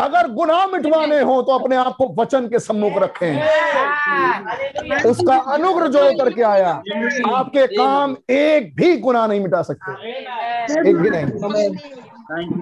अगर 0.00 0.28
गुनाह 0.30 0.64
मिटवाने 0.66 1.20
हो 1.20 1.40
तो 1.42 1.58
अपने 1.58 1.76
आप 1.76 1.94
को 1.98 2.08
वचन 2.18 2.48
के 2.48 2.58
सम्मुख 2.58 2.92
रखें। 3.02 3.32
उसका 5.10 5.36
अनुग्रह 5.54 5.86
जो 5.88 6.00
करके 6.18 6.42
आया 6.42 6.70
आपके 7.34 7.66
काम 7.66 8.16
एक 8.30 8.74
भी 8.76 8.96
गुनाह 8.96 9.26
नहीं 9.26 9.40
मिटा 9.40 9.62
सकते। 9.62 9.92
एक 10.90 10.96
भी 10.96 11.10
नहीं। 11.10 11.24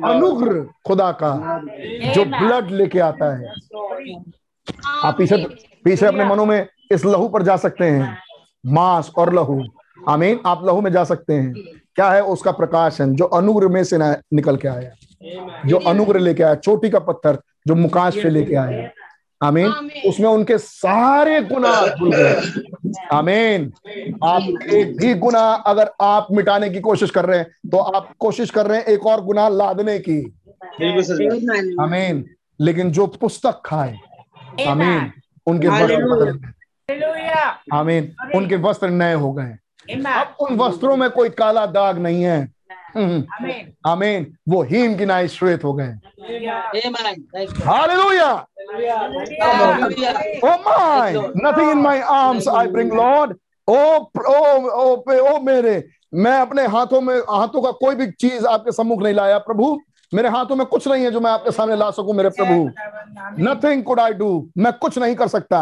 अनुग्रह 0.04 0.64
खुदा 0.86 1.10
का 1.22 1.32
जो 2.14 2.24
ब्लड 2.26 2.70
लेके 2.70 2.98
आता 3.00 3.26
है। 3.36 3.46
आप 5.04 5.14
पीछे 5.18 5.36
पीछे 5.84 6.06
अपने 6.06 6.24
मनों 6.24 6.46
में 6.46 6.66
इस 6.92 7.04
लहू 7.04 7.28
पर 7.28 7.42
जा 7.42 7.56
सकते 7.56 7.84
हैं। 7.84 8.25
मांस 8.66 9.10
और 9.18 9.34
लहू। 9.34 9.64
आमीन। 10.08 10.40
आप 10.46 10.66
लहू 10.66 10.80
में 10.80 10.92
जा 10.92 11.04
सकते 11.04 11.34
हैं। 11.34 11.54
क्या 11.94 12.10
है 12.10 12.22
उसका 12.22 12.50
प्रकाशन? 12.52 13.14
जो 13.14 13.24
अनुग्रह 13.24 13.68
में 13.68 13.84
से 13.84 13.98
निकल 14.34 14.56
के 14.56 14.68
आया। 14.68 14.90
जो 15.66 15.76
अनुग्रह 15.76 16.20
लेके 16.20 16.42
आया 16.42 16.54
चोटी 16.54 16.90
का 16.90 16.98
पत्थर 16.98 17.38
जो 17.68 17.74
मुकाश 17.74 18.14
से 18.14 18.30
लेके 18.30 18.54
आया। 18.54 18.90
आमीन। 19.42 19.72
उसमें 20.06 20.28
उनके 20.28 20.58
सारे 20.58 21.40
गुना 21.40 21.86
धुल 21.86 22.12
गए। 22.12 22.34
आमीन। 23.12 23.72
आप 24.24 24.42
एक 24.72 24.96
भी 24.98 25.14
गुना 25.14 25.40
अगर 25.40 25.90
आप 26.00 26.26
मिटाने 26.32 26.70
की 26.70 26.80
कोशिश 26.80 27.10
कर 27.10 27.24
रहे 27.24 27.38
हैं 27.38 27.70
तो 27.70 27.78
आप 27.78 28.10
कोशिश 28.18 28.50
कर 28.50 28.66
रहे 28.66 28.78
हैं 28.78 28.84
एक 28.84 29.06
और 29.06 29.24
गुना 29.24 29.48
लादने 29.48 29.98
की। 29.98 30.34
आमीन। 31.80 32.24
लेकिन 32.60 32.90
जो 32.90 33.06
पुस्तक 33.06 33.62
खाए 33.64 33.98
आमीन 34.68 35.10
उनके 35.46 35.68
बदल 35.68 36.30
गए। 36.30 36.55
आमीन। 37.72 38.14
उनके 38.34 38.56
वस्त्र 38.56 38.88
नए 38.88 39.14
हो 39.14 39.32
गए 39.32 39.56
अब 40.08 40.34
उन 40.40 40.56
वस्त्रों 40.56 40.96
में 40.96 41.08
कोई 41.10 41.28
काला 41.38 41.64
दाग 41.66 41.98
नहीं 41.98 42.22
है। 42.22 42.38
आमीन। 43.86 44.26
वो 44.48 44.62
हीम 44.62 44.96
की 44.98 45.04
नाई 45.04 45.28
श्वेत 45.28 45.64
हो 45.64 45.72
गए। 45.72 45.88
Hallelujah 47.64 48.30
Oh 50.44 50.58
my, 50.66 51.10
nothing 51.42 51.68
in 51.70 51.82
my 51.82 51.98
arms 52.12 52.48
I 52.48 52.66
bring 52.66 52.90
Lord. 52.96 53.34
ओ 53.68 53.76
ओ 54.28 54.96
ओ 55.20 55.38
मेरे। 55.40 55.74
मैं 56.14 56.38
अपने 56.40 56.66
हाथों 56.66 57.00
में 57.00 57.16
हाथों 57.30 57.62
का 57.62 57.70
कोई 57.80 57.94
भी 57.94 58.06
चीज़ 58.12 58.46
आपके 58.46 58.72
सम्मुख 58.72 59.02
नहीं 59.02 59.14
लाया 59.14 59.38
प्रभु। 59.48 59.78
मेरे 60.12 60.28
हाथों 60.28 60.56
में 60.56 60.66
कुछ 60.66 60.86
नहीं 60.88 61.04
है 61.04 61.10
जो 61.10 61.20
मैं 61.20 61.30
आपके 61.30 61.50
सामने 61.50 61.76
ला 61.76 61.90
सकूँ 61.90 62.14
मेरे 62.14 62.30
प्रभु। 62.30 62.70
नथिंग 63.42 63.82
कुड 63.84 64.00
आई 64.00 64.12
डू 64.12 64.28
मैं 64.58 64.72
कुछ 64.72 64.98
नहीं 64.98 65.14
कर 65.16 65.28
सकता। 65.28 65.60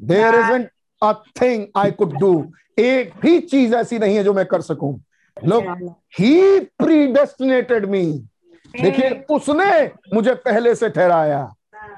There 0.00 0.34
is 0.34 0.66
a 1.02 1.12
thing 1.40 1.66
I 1.76 1.90
could 1.90 2.18
do 2.18 2.34
एक 2.78 3.12
भी 3.22 3.38
चीज़ 3.40 3.74
ऐसी 3.74 3.98
नहीं 3.98 4.16
है 4.16 4.24
जो 4.24 4.32
मैं 4.34 4.46
कर 4.46 4.60
सकूँ। 4.60 4.98
लोग 5.36 5.64
ही। 6.18 6.60
प्रीडेस्टिनेटेड 6.78 7.86
मी 7.86 8.04
देखिए 8.74 9.10
उसने 9.30 9.90
मुझे 10.14 10.34
पहले 10.34 10.74
से 10.74 10.88
ठहराया। 10.88 11.48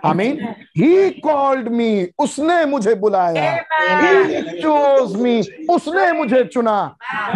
आमीन 0.05 0.39
ही 0.77 1.11
कॉल्ड 1.21 1.69
मी 1.69 2.09
उसने 2.19 2.65
मुझे 2.67 2.95
बुलाया। 2.95 3.51
ही 3.53 4.41
चोज 4.61 5.15
मी 5.17 5.41
उसने 5.71 6.11
मुझे 6.13 6.43
चुना। 6.45 6.77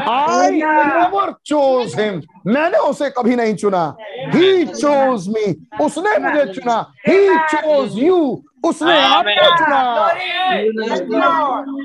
आई 0.08 0.50
नेवर 0.50 1.32
चोज 1.46 1.98
हिम 2.00 2.20
मैंने 2.46 2.78
उसे 2.78 3.10
कभी 3.10 3.36
नहीं 3.36 3.54
चुना। 3.54 3.84
ही। 4.34 4.64
चोज 4.66 5.28
मी 5.28 5.44
उसने 5.84 6.18
मुझे 6.18 6.44
चुना। 6.52 6.80
ही। 7.08 7.38
चोज 7.54 7.98
यू 7.98 8.44
उसने 8.64 9.00
आपको 9.00 9.56
चुना 9.56 10.04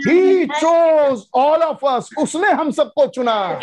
ही। 0.08 0.46
चोज 0.46 1.22
ऑल 1.36 1.60
ऑफ़ 1.62 1.86
अस 1.86 2.10
उसने 2.18 2.52
हम 2.52 2.72
सबको 2.72 3.08
चुना। 3.08 3.60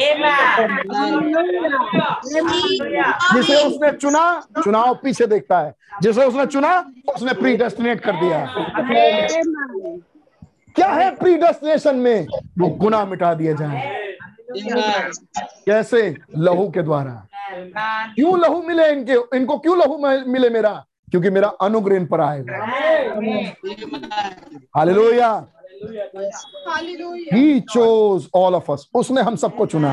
जिसे 3.34 3.64
उसने 3.66 3.92
चुना 3.92 4.42
चुनाव 4.64 4.94
पीछे 4.94 5.26
देखता 5.26 5.60
है। 5.60 5.74
जिसे 6.02 6.24
उसने 6.24 6.47
चुना 6.47 6.78
उसने 7.14 7.32
प्री 7.32 7.56
डेस्टिनेट 7.56 8.00
कर 8.00 8.12
दिया। 8.12 8.47
क्या 10.74 10.89
है 10.89 11.14
प्री 11.16 11.36
डेस्टिनेशन 11.36 11.97
में? 11.97 12.26
वो 12.58 12.68
गुना 12.68 13.05
मिटा 13.05 13.34
दिए 13.34 13.55
जाए। 13.55 14.06
कैसे? 15.66 16.16
लहू 16.39 16.70
के 16.70 16.82
द्वारा। 16.82 17.26
क्यों 18.14 18.40
लहू 18.40 18.62
मिले 18.62 18.92
इनके? 18.92 19.36
इनको 19.36 19.58
क्यों 19.58 19.78
लहू 19.78 19.98
मिले 20.32 20.50
मेरा? 20.50 20.84
क्योंकि 21.10 21.30
मेरा 21.30 21.48
अनुग्रह 21.62 21.97
इन 21.97 22.06
पर 22.06 22.20
आएगा 22.20 22.58
hallelujah. 24.76 25.32
He 27.32 27.60
chose 27.60 28.28
all 28.34 28.55
of 28.55 28.70
us 28.72 28.89
उसने 28.94 29.22
हम 29.22 29.36
सबको 29.36 29.66
चुना। 29.66 29.92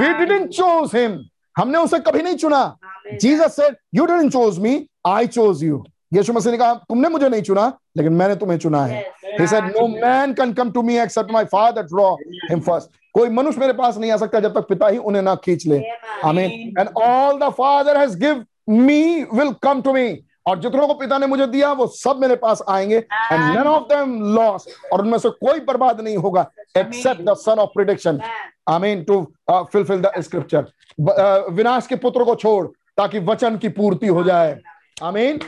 वी 0.00 0.12
डिडंट 0.18 0.50
चोज 0.50 0.94
हिम 0.94 1.18
हमने 1.56 1.78
उसे 1.78 1.98
कभी 2.00 2.22
नहीं 2.22 2.36
चुना। 2.36 2.78
Jesus 3.12 3.56
said 3.56 3.76
you 3.94 4.04
didn't 4.06 4.32
choose 4.32 4.58
me 4.58 4.86
I 5.06 5.26
chose 5.26 5.62
you 5.64 5.84
यीशु 6.14 6.32
मसीह 6.32 6.52
ने 6.52 6.58
कहा, 6.58 6.74
तुमने 6.74 7.08
मुझे 7.08 7.28
नहीं 7.28 7.42
चुना, 7.42 7.72
लेकिन 7.96 8.12
मैंने 8.12 8.34
तुम्हें 8.36 8.58
चुना 8.58 8.84
है. 8.86 9.04
He 9.38 9.46
said, 9.46 9.64
no 9.72 9.82
man 9.88 10.34
can 10.34 10.54
come 10.54 10.70
to 10.72 10.82
me 10.82 10.94
except 11.00 11.32
my 11.32 11.44
father 11.46 11.82
draw 11.90 12.16
him 12.50 12.60
first. 12.68 12.88
कोई 13.14 13.28
मनुष्य 13.30 13.60
मेरे 13.60 13.72
पास 13.72 13.98
नहीं 13.98 14.10
आ 14.12 14.16
सकता 14.16 14.40
जब 14.40 14.54
तक 14.54 14.68
पिता 14.68 14.88
ही 14.88 14.98
उन्हें 14.98 15.22
ना 15.22 15.34
खींच 15.44 15.66
ले। 15.66 15.80
आमीन 16.24 16.50
and 16.78 16.88
all 16.88 17.38
the 17.38 17.50
father 17.58 17.98
has 17.98 18.16
give 18.18 18.44
me 18.70 19.22
will 19.34 19.52
come 19.62 19.82
to 19.82 19.92
me 19.92 20.08
और 20.48 20.58
जितनों 20.58 20.86
को 20.88 20.94
पिता 20.94 21.18
ने 21.18 21.26
मुझे 21.26 21.46
दिया 21.46 21.72
वो 21.72 21.86
सब 21.86 22.20
मेरे 22.20 22.36
पास 22.36 22.62
आएँगे 22.68 22.96
and 22.96 23.58
none 23.58 23.66
of 23.66 23.82
them 23.84 24.12
loss 24.34 24.66
और 24.92 25.00
उनमें 25.00 25.18
से 25.18 25.30
कोई 25.30 25.60
बर्बाद 25.60 26.00
नहीं 26.00 26.16
होगा 26.16 26.50
except 26.78 27.22
the 27.22 27.34
son 27.36 27.58
of 27.58 27.70
prediction 27.74 28.20
I 28.68 28.78
mean 28.78 29.02
to 29.04 29.20
fulfil 29.50 30.00
the 30.00 30.12
scripture 30.20 31.52
विनाश 31.52 31.86
के 31.86 31.96
पुत्र 31.96 32.24
को 32.24 32.34
छोड़ 32.34 32.66
ताकि 32.96 33.18
वचन 33.26 33.56
की 33.56 33.68
पूर्ति 33.68 34.06
हो 34.08 34.22
जाए 34.24 34.58
आमीन 35.02 35.38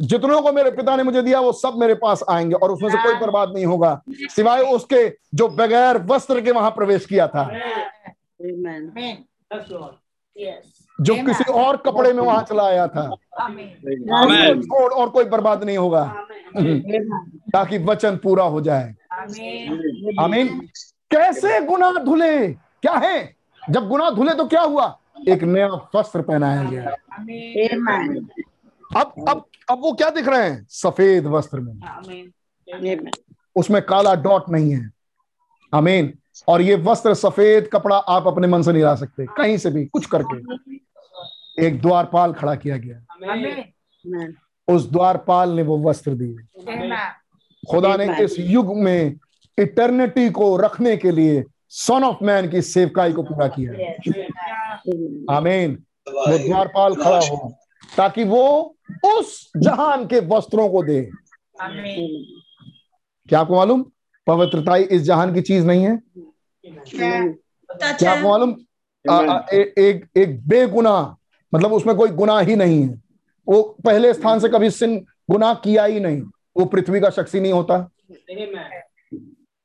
जितनों 0.00 0.40
को 0.42 0.52
मेरे 0.52 0.70
पिता 0.70 0.94
ने 0.96 1.02
मुझे 1.02 1.22
दिया 1.22 1.40
वो 1.40 1.52
सब 1.52 1.74
मेरे 1.78 1.94
पास 1.94 2.22
आएँगे 2.30 2.54
और 2.54 2.70
उसमें 2.70 2.90
से 2.90 2.96
कोई 2.98 3.14
बर्बाद 3.14 3.52
नहीं 3.54 3.66
होगा। 3.66 4.00
सिवाय 4.30 4.62
उसके 4.72 5.08
जो 5.34 5.48
बगैर 5.58 5.98
वस्त्र 6.06 6.40
के 6.40 6.52
वहाँ 6.52 6.70
प्रवेश 6.70 7.06
किया 7.06 7.26
था। 7.28 7.44
जो 11.00 11.14
किसी 11.14 11.52
और 11.52 11.76
कपड़े 11.76 12.12
में 12.12 12.22
वहाँ 12.22 12.42
चला 12.42 12.66
आया 12.66 12.88
था। 12.88 13.16
छोड़ 14.52 14.92
और 14.92 15.08
कोई 15.08 15.24
बर्बाद 15.24 15.64
नहीं 15.64 15.78
होगा। 15.78 16.26
ताकि 17.52 17.78
वचन 17.78 18.16
पूरा 18.16 18.44
हो 18.44 18.60
जाए। 18.60 18.94
आमीन। 20.20 20.60
कैसे 21.10 21.60
गुना 21.60 21.92
धुले? 21.92 22.48
क्या 22.52 22.92
है? 22.92 23.36
जब 23.70 23.88
गुना 23.88 24.10
धुले 24.10 24.34
तो 24.34 24.46
क्या 24.46 24.62
हुआ? 24.62 24.98
एक 25.28 25.42
नया 25.42 25.66
वस्त्र 25.66 26.22
पहनाया 26.22 26.62
गया। 26.62 26.90
अब 28.96 29.12
अब 29.28 29.44
अब 29.70 29.78
वो 29.80 29.92
क्या 29.92 30.10
दिख 30.10 30.28
रहे 30.28 30.50
हैं? 30.50 30.66
सफ़ेद 30.70 31.26
वस्त्र 31.26 31.60
में। 31.60 31.80
उसमें 33.56 33.82
काला 33.82 34.14
डॉट 34.14 34.44
नहीं 34.50 34.72
है। 34.72 34.90
अमीन 35.74 36.18
और 36.48 36.62
ये 36.62 36.74
वस्त्र 36.74 37.14
सफ़ेद 37.14 37.70
कपड़ा 37.72 37.96
आप 37.96 38.26
अपने 38.26 38.46
मन 38.46 38.62
से 38.62 38.72
नहीं 38.72 38.82
ला 38.82 38.94
सकते। 38.94 39.26
कहीं 39.26 39.58
से 39.58 39.70
भी 39.70 39.84
कुछ 39.86 40.06
करके। 40.06 40.76
एक 41.60 41.80
द्वारपाल 41.82 42.32
खड़ा 42.32 42.54
किया 42.54 42.76
गया। 42.76 42.98
उस 44.68 44.90
द्वारपाल 44.92 45.50
ने 45.50 45.62
वो 45.62 45.78
वस्त्र 45.78 46.14
दिए। 46.14 46.36
खुदा 47.70 47.96
ने 47.96 48.24
इस 48.24 48.36
युग 48.38 48.76
में 48.76 49.16
इटर्निटी 49.58 50.30
को 50.30 50.56
रखने 50.56 50.96
के 50.96 51.10
लिए 51.10 51.44
सन 51.68 52.04
ऑफ़ 52.04 52.24
मैन 52.24 52.50
की 52.50 52.62
सेवकाई 52.62 53.12
को 53.12 53.22
पूरा 53.22 53.48
किया। 53.48 53.72
आमीन 55.36 55.82
वो 56.08 56.38
द्वारपाल 56.38 56.94
खड़ा 56.94 57.18
हो 57.18 57.52
ताकि 57.96 58.24
वो 58.24 58.76
उस 59.04 59.50
जहान 59.56 60.06
के 60.06 60.20
वस्त्रों 60.20 60.68
को 60.68 60.82
दे। 60.82 61.10
क्या 63.28 63.40
आपको 63.40 63.54
मालूम? 63.56 63.82
पवित्रता 64.26 64.76
इस 64.76 65.02
जहान 65.02 65.34
की 65.34 65.40
चीज़ 65.40 65.66
नहीं 65.66 65.84
है। 65.84 66.02
क्या 67.80 68.12
आपको 68.12 68.28
मालूम? 68.28 68.50
एक 69.52 70.08
एक 70.16 70.48
बेगुना 70.48 71.15
मतलब 71.54 71.72
उसमें 71.72 71.96
कोई 71.96 72.08
गुनाह 72.08 72.40
ही 72.40 72.56
नहीं 72.56 72.82
है। 72.82 73.02
वो 73.48 73.62
पहले 73.84 74.14
स्थान 74.14 74.40
से 74.40 74.48
कभी 74.48 74.70
सिन 74.70 75.06
गुनाह 75.30 75.54
किया 75.54 75.84
ही 75.84 76.00
नहीं। 76.00 76.22
वो 76.56 76.64
पृथ्वी 76.64 77.00
का 77.00 77.10
शख्सी 77.10 77.40
नहीं 77.40 77.52
होता। 77.52 77.90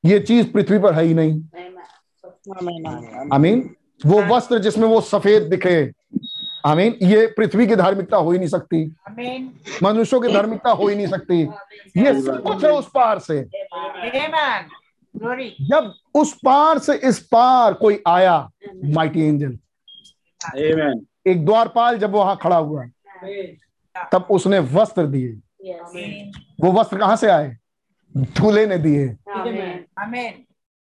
ये 0.05 0.19
चीज़ 0.19 0.51
पृथ्वी 0.51 0.79
पर 0.79 0.93
है 0.93 1.03
ही 1.03 1.13
नहीं। 1.13 1.43
आमीन। 3.33 3.75
वो 4.05 4.21
वस्त्र 4.21 4.59
जिसमें 4.59 4.87
वो 4.87 5.01
सफ़ेद 5.01 5.43
दिखे। 5.43 5.91
आमीन। 6.65 6.95
ये 7.01 7.27
पृथ्वी 7.27 7.67
की 7.67 7.75
धार्मिकता 7.75 8.17
हो 8.17 8.31
ही 8.31 8.37
नहीं 8.37 8.49
सकती। 8.49 8.95
मनुष्यों 9.83 10.21
की 10.21 10.33
धार्मिकता 10.33 10.71
हो 10.71 10.87
ही 10.87 10.95
नहीं 10.95 11.07
सकती। 11.07 11.41
ये 11.97 12.21
सब 12.21 12.43
कुछ 12.43 12.63
है 12.65 12.71
उस 12.71 12.89
पार 12.95 13.19
से। 13.19 13.41
जब 15.61 15.93
उस 16.15 16.33
पार 16.33 16.79
से 16.79 16.95
इस 16.95 17.19
पार 17.19 17.73
कोई 17.73 18.03
आया 18.07 18.51
माइटी 18.85 19.21
एंजल 19.21 19.57
एक 21.25 21.45
द्वारपाल 21.45 21.97
जब 21.97 22.11
वहाँ 22.11 22.37
खड़ा 22.41 22.57
हुआ 22.57 22.83
तब 24.11 24.27
उसने 24.31 24.59
वस्त्र 24.59 25.05
दिए। 25.07 25.29
वो 26.61 26.71
वस्त्र 26.71 26.97
कहाँ 26.97 27.15
से 27.15 27.27
आए? 27.27 27.55
दूल्हे 28.15 28.65
ने 28.65 28.77
दिए। 28.77 29.07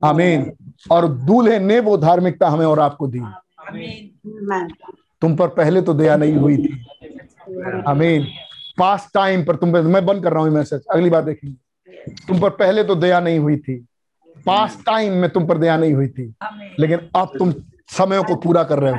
आमीन। 0.01 0.51
और 0.91 1.07
दूल्हे 1.07 1.59
ने 1.59 1.79
वो 1.79 1.97
धार्मिकता 1.97 2.49
हमें 2.49 2.65
और 2.65 2.79
आपको 2.79 3.07
दी। 3.07 3.19
तुम 5.21 5.35
पर 5.35 5.47
पहले 5.47 5.81
तो 5.81 5.93
दया 5.93 6.15
नहीं 6.17 6.35
हुई 6.35 6.57
थी। 6.57 6.85
अमीन 7.87 8.27
पास 8.77 9.09
टाइम 9.13 9.43
पर 9.45 9.55
तुम 9.55 9.73
पर 9.73 9.81
मैं 9.81 10.05
बंद 10.05 10.23
कर 10.23 10.33
रहा 10.33 10.43
हूँ 10.43 10.51
मैसेज 10.51 10.85
अगली 10.91 11.09
बार 11.09 11.23
देखेंगे। 11.23 11.55
तुम 12.27 12.39
पर 12.39 12.49
पहले 12.49 12.83
तो 12.83 12.95
दया 12.95 13.19
नहीं 13.19 13.39
हुई 13.39 13.57
थी। 13.57 13.75
पास 14.45 14.77
टाइम 14.85 15.13
में 15.13 15.29
तुम 15.29 15.47
पर 15.47 15.57
दया 15.57 15.77
नहीं 15.77 15.93
हुई 15.93 16.07
थी। 16.07 16.33
लेकिन 16.79 17.09
अब 17.15 17.31
तुम 17.39 17.51
समय 17.89 18.21
को 18.23 18.35
पूरा 18.35 18.63
कर 18.63 18.79
रहे 18.79 18.91
हो 18.91 18.97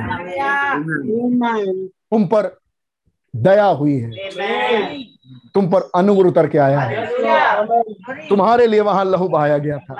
तुम 2.11 2.25
पर 2.25 2.57
दया 3.35 3.65
हुई 3.65 3.97
है। 3.97 4.11
तुम 5.53 5.67
पर 5.67 5.89
अनुग्रह 5.95 6.29
उतर 6.29 6.47
के 6.47 6.57
आया 6.57 6.79
है। 6.79 7.05
तुम्हारे 8.29 8.67
लिए 8.67 8.79
वहाँ 8.79 9.05
लहू 9.05 9.27
बहाया 9.27 9.57
गया 9.57 9.77
था। 9.77 9.95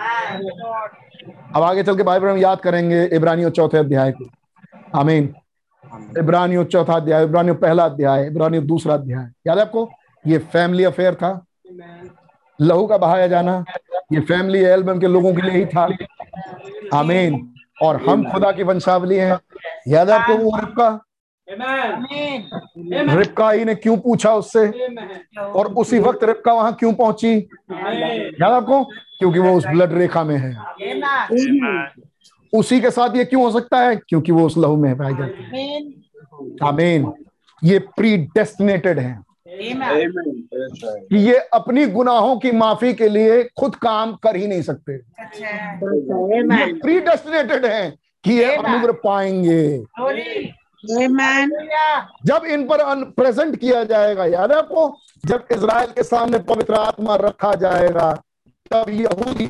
अब 1.55 1.63
आगे 1.63 1.83
चल 1.83 1.97
के 1.97 2.03
भाई 2.03 2.19
में 2.19 2.35
याद 2.35 2.59
करेंगे 2.59 3.03
इब्रानियों 3.05 3.49
चौथे 3.49 3.77
अध्याय 3.77 4.11
को। 4.11 4.25
आमीन। 4.99 5.33
इब्रानियों 6.17 6.63
चौथा 6.63 6.93
अध्याय, 6.93 7.23
इब्रानियों 7.23 7.55
पहला 7.55 7.85
अध्याय, 7.85 8.25
इब्रानियों 8.27 8.65
दूसरा 8.67 8.93
अध्याय। 8.93 9.29
याद 9.47 9.57
है 9.57 9.63
आपको? 9.63 9.89
ये 10.27 10.37
फैमिली 10.37 10.83
अफेयर 10.83 11.15
था। 11.15 11.45
लहू 12.61 12.87
का 12.87 12.97
बहाया 12.97 13.27
जाना, 13.27 13.63
ये 14.13 14.19
फैमिली 14.19 14.59
एल्बम 14.59 14.99
के 14.99 15.07
लोगों 15.07 15.33
के 15.33 15.41
लिए 15.41 15.51
ही 15.51 15.65
था। 15.65 15.89
आमीन। 16.93 17.53
और 17.82 17.95
हम 18.10 18.24
खुदा 18.32 18.51
की 18.51 18.64
वंशावली 18.64 19.16
हैं। 19.16 19.40
याद 19.88 20.10
है 20.10 20.16
आपको 20.19 20.38
वो 20.38 20.58
रिपका 20.58 21.00
रिपका 23.16 23.51
ही 23.51 23.66
ने 23.66 23.76
क्यों 23.76 23.98
पूछा 23.98 24.34
उससे? 24.34 24.68
और 25.40 25.74
उसी 25.74 26.00
वक्त 26.00 26.24
रिपका 26.24 26.53
वहाँ 26.53 26.74
क्यों 26.74 26.93
पहुँची? 26.93 27.34
याद 28.42 28.51
आपको? 28.51 28.84
क्योंकि 29.19 29.40
वो 29.40 29.53
उस 29.53 29.66
ब्लड 29.66 29.93
रेखा 29.93 30.24
में 30.24 30.38
है। 30.38 30.56
उसी 32.53 32.82
के 32.82 32.92
साथ 32.92 33.16
ये 33.16 33.26
क्यों 33.26 33.43
हो 33.43 33.51
सकता 33.51 33.80
है? 33.80 33.95
क्योंकि 33.95 34.32
वो 34.32 34.45
उस 34.45 34.58
लहू 34.58 34.76
में 34.76 34.98
पाई 34.98 35.14
जाती 35.14 35.43
है। 35.43 35.82
आमीन 36.68 37.11
ये 37.64 37.80
प्री 37.80 38.18
डेस्टिनेटेड 38.18 39.00
है। 39.00 39.19
कि 39.51 41.17
ये 41.17 41.38
अपनी 41.53 41.85
गुनाहों 41.85 42.35
की 42.39 42.51
माफ़ी 42.51 42.93
के 42.93 43.09
लिए 43.09 43.43
खुद 43.59 43.75
काम 43.75 44.13
कर 44.15 44.35
ही 44.35 44.47
नहीं 44.47 44.61
सकते। 44.61 44.97
प्री 46.80 46.99
डेस्टिनेटेड 46.99 47.65
है 47.65 47.89
कि 48.23 48.33
ये 48.33 48.55
अनुग्रह 48.55 48.93
पाएँगे। 49.03 49.77
जब 52.25 52.45
इन 52.45 52.63
पर 52.67 53.03
प्रेजेंट 53.11 53.55
किया 53.55 53.83
जाएगा 53.83 54.25
याद 54.25 54.51
है 54.51 54.57
आपको? 54.57 54.97
जब 55.25 55.47
इज़राइल 55.51 55.91
के 55.91 56.03
सामने 56.03 56.39
पवित्र 56.39 56.73
आत्मा 56.73 57.15
रखा 57.15 57.53
जाएगा 57.55 58.11
तब 58.71 58.89
यहूदी 58.89 59.49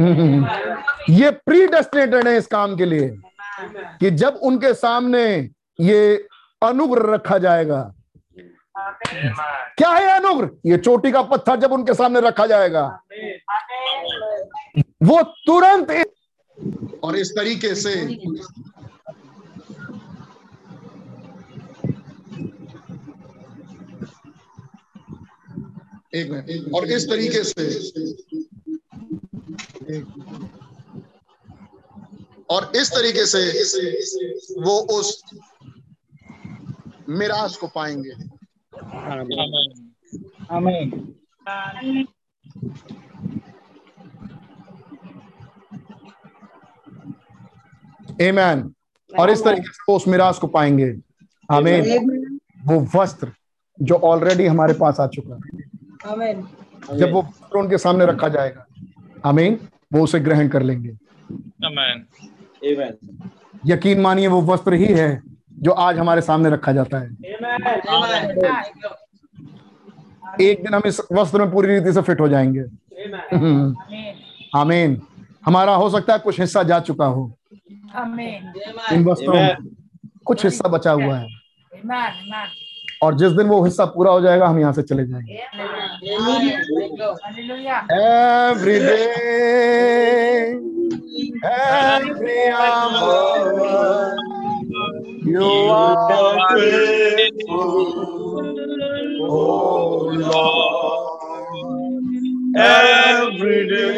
ये 0.00 1.30
प्री 1.46 1.66
डेस्टिनेटेड 1.66 2.28
है 2.28 2.36
इस 2.36 2.46
काम 2.46 2.76
के 2.76 2.84
लिए 2.84 3.08
कि 4.00 4.10
जब 4.10 4.38
उनके 4.42 4.72
सामने 4.74 5.24
ये 5.80 6.28
अनुग्रह 6.62 7.12
रखा 7.14 7.38
जाएगा। 7.38 7.82
क्या 9.78 9.90
है 9.90 10.08
अनुग्रह? 10.10 10.50
ये 10.66 10.76
चोटी 10.76 11.10
का 11.12 11.22
पत्थर 11.22 11.56
जब 11.60 11.72
उनके 11.72 11.94
सामने 11.94 12.20
रखा 12.20 12.46
जाएगा। 12.46 12.84
वो 15.02 15.22
तुरंत 15.46 15.90
और 17.04 17.16
इस 17.16 17.30
तरीके 17.32 17.74
से 17.74 17.92
एक 26.14 26.30
मिनट। 26.30 26.74
और 26.74 26.86
इस 26.86 27.08
तरीके 27.10 27.42
से 27.44 27.62
और 32.50 32.72
इस 32.76 32.90
तरीके 32.90 33.24
से 33.26 33.40
वो 34.60 34.78
उस 34.98 35.22
मिराज 37.08 37.56
को 37.56 37.66
पाएँगे। 37.66 38.12
आमीन। 40.50 41.08
एमैन 48.20 48.74
और 49.12 49.30
इस 49.30 49.44
तरीके 49.44 49.72
से 49.72 49.84
वो 49.88 49.96
उस 49.96 50.08
मिराज 50.08 50.38
को 50.38 50.46
पाएँगे। 50.46 50.94
हमें 51.52 51.98
वो 52.64 52.80
वस्त्र 52.94 53.32
जो 53.78 53.94
ऑलरेडी 53.94 54.46
हमारे 54.46 54.74
पास 54.74 55.00
आ 55.00 55.06
चुका 55.06 55.34
है। 55.34 55.40
जब 56.98 57.12
वो 57.12 57.22
उनके 57.56 57.78
सामने 57.78 58.06
रखा 58.06 58.28
जाएगा। 58.28 58.66
आमीन 59.26 59.58
वो 59.92 60.02
उसे 60.04 60.20
ग्रहण 60.20 60.48
कर 60.48 60.62
लेंगे। 60.62 60.90
आमीन। 61.66 62.06
यकीन 63.66 64.00
मानिए 64.00 64.26
वो 64.26 64.40
वस्त्र 64.42 64.74
ही 64.74 64.86
है 64.86 65.22
जो 65.52 65.70
आज 65.70 65.98
हमारे 65.98 66.20
सामने 66.20 66.50
रखा 66.50 66.72
जाता 66.72 66.98
है। 66.98 67.08
एक 70.40 70.62
दिन 70.62 70.74
हम 70.74 70.82
इस 70.86 71.00
वस्त्र 71.12 71.38
में 71.38 71.50
पूरी 71.52 71.68
रीति 71.68 71.92
से 71.92 72.02
फिट 72.02 72.20
हो 72.20 72.28
जाएँगे। 72.28 72.64
आमीन। 74.58 75.00
हमारा 75.46 75.74
हो 75.74 75.90
सकता 75.90 76.12
है 76.12 76.18
कुछ 76.18 76.40
हिस्सा 76.40 76.62
जा 76.62 76.80
चुका 76.80 77.06
हो। 77.06 77.32
इन 78.92 79.04
वस्त्रों 79.04 79.34
में 79.34 79.56
कुछ 80.24 80.44
हिस्सा 80.44 80.68
बचा 80.68 80.90
हुआ 80.90 81.16
है। 81.18 81.26
और 83.02 83.14
जिस 83.18 83.32
दिन 83.32 83.46
वो 83.48 83.62
हिस्सा 83.64 83.84
पूरा 83.94 84.10
हो 84.12 84.20
जाएगा, 84.20 84.46
हम 84.46 84.58
यहाँ 84.60 84.72
से 84.72 84.82
चले 84.82 85.06
जाएँगे 85.06 85.34
every 87.92 88.78
day 88.78 89.02
every 103.20 103.58
day 103.68 103.92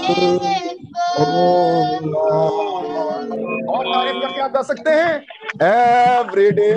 You. 0.00 0.67
और 3.68 3.84
तारीफ़ 3.84 4.16
करके 4.16 4.40
आप 4.40 4.50
सकते 4.62 4.90
हैं 4.90 5.14
एवरी 5.62 6.50
डे 6.50 6.68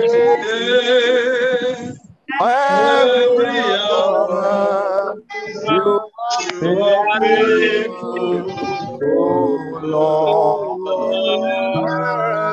oh 2.44 2.92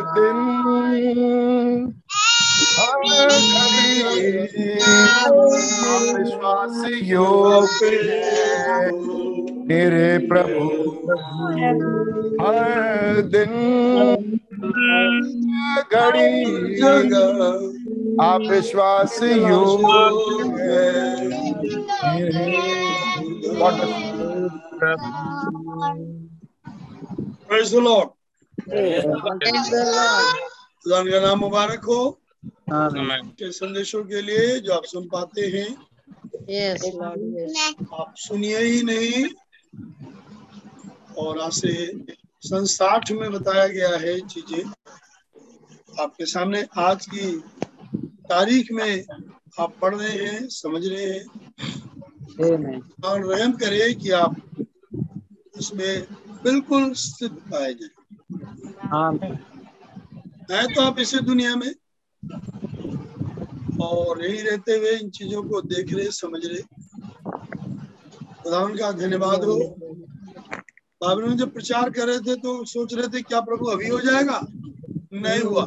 दिन 0.10 0.40
विश्वासियों 6.16 7.62
पे 7.74 7.92
मेरे 9.68 10.18
प्रभु 10.28 10.69
हर 12.42 13.22
दिन 13.22 13.52
घड़ी 15.94 16.82
आप 18.22 18.42
Praise 27.50 27.72
the 27.72 27.82
Lord. 27.82 28.10
का 31.12 31.20
नाम 31.20 31.40
मुबारक 31.40 31.86
हो 31.86 32.20
के 33.40 33.52
संदेशों 33.52 34.04
के 34.04 34.22
लिए 34.22 34.60
जो 34.60 34.74
आप 34.74 34.84
सुन 34.86 35.08
पाते 35.08 35.42
हैं 35.42 35.70
आप 38.00 38.14
सुनिए 38.18 38.58
ही 38.58 38.84
नहीं। 38.84 39.26
और 41.20 41.40
आज 41.40 41.52
से 41.52 41.72
सन 42.42 42.66
साठ 42.66 43.12
में 43.12 43.32
बताया 43.32 43.68
गया 43.68 43.90
है 43.98 44.20
चीज़ें। 44.28 44.64
आपके 46.00 46.26
सामने 46.26 46.66
आज 46.78 47.06
की 47.06 47.32
तारीख 48.30 48.72
में 48.72 49.06
आप 49.60 49.74
पढ़ 49.82 49.96
रहे 49.96 50.26
हैं 50.26 50.48
समझ 50.48 50.86
रहे 50.86 51.06
हैं। 51.06 51.26
और 53.06 53.26
रहम 53.26 53.52
करे 53.52 53.94
कि 53.94 54.12
आप 54.12 54.36
इसमें 55.60 56.02
बिल्कुल 56.44 56.94
स्थित 56.94 57.32
पाए 57.32 57.74
जाए। 57.74 57.96
है 60.52 60.68
तो 60.74 60.82
आप 60.82 61.00
इसी 61.00 61.20
दुनिया 61.20 61.56
में 61.56 61.74
और 63.82 64.24
यही 64.26 64.42
रहते 64.42 64.78
हुए 64.78 64.96
इन 64.98 65.10
चीज़ों 65.10 65.44
को 65.44 65.62
देख 65.62 65.94
रहे 65.94 66.12
समझ 66.12 66.42
रहे। 66.46 66.62
खुदावन 68.44 68.78
का 68.78 68.92
धन्यवाद 68.92 69.44
हो। 69.44 69.58
बाबर 71.02 71.32
जब 71.32 71.54
प्रचार 71.54 71.90
कर 71.90 72.08
रहे 72.08 72.20
थे 72.20 72.36
तो 72.36 72.66
सोच 72.66 72.94
रहे 72.94 73.08
थे 73.08 73.22
क्या 73.22 73.42
प्रभु 73.42 73.66
अभी 73.66 73.88
हो 73.88 74.00
जाएगा? 74.00 74.48
नहीं 75.14 75.40
हुआ। 75.40 75.64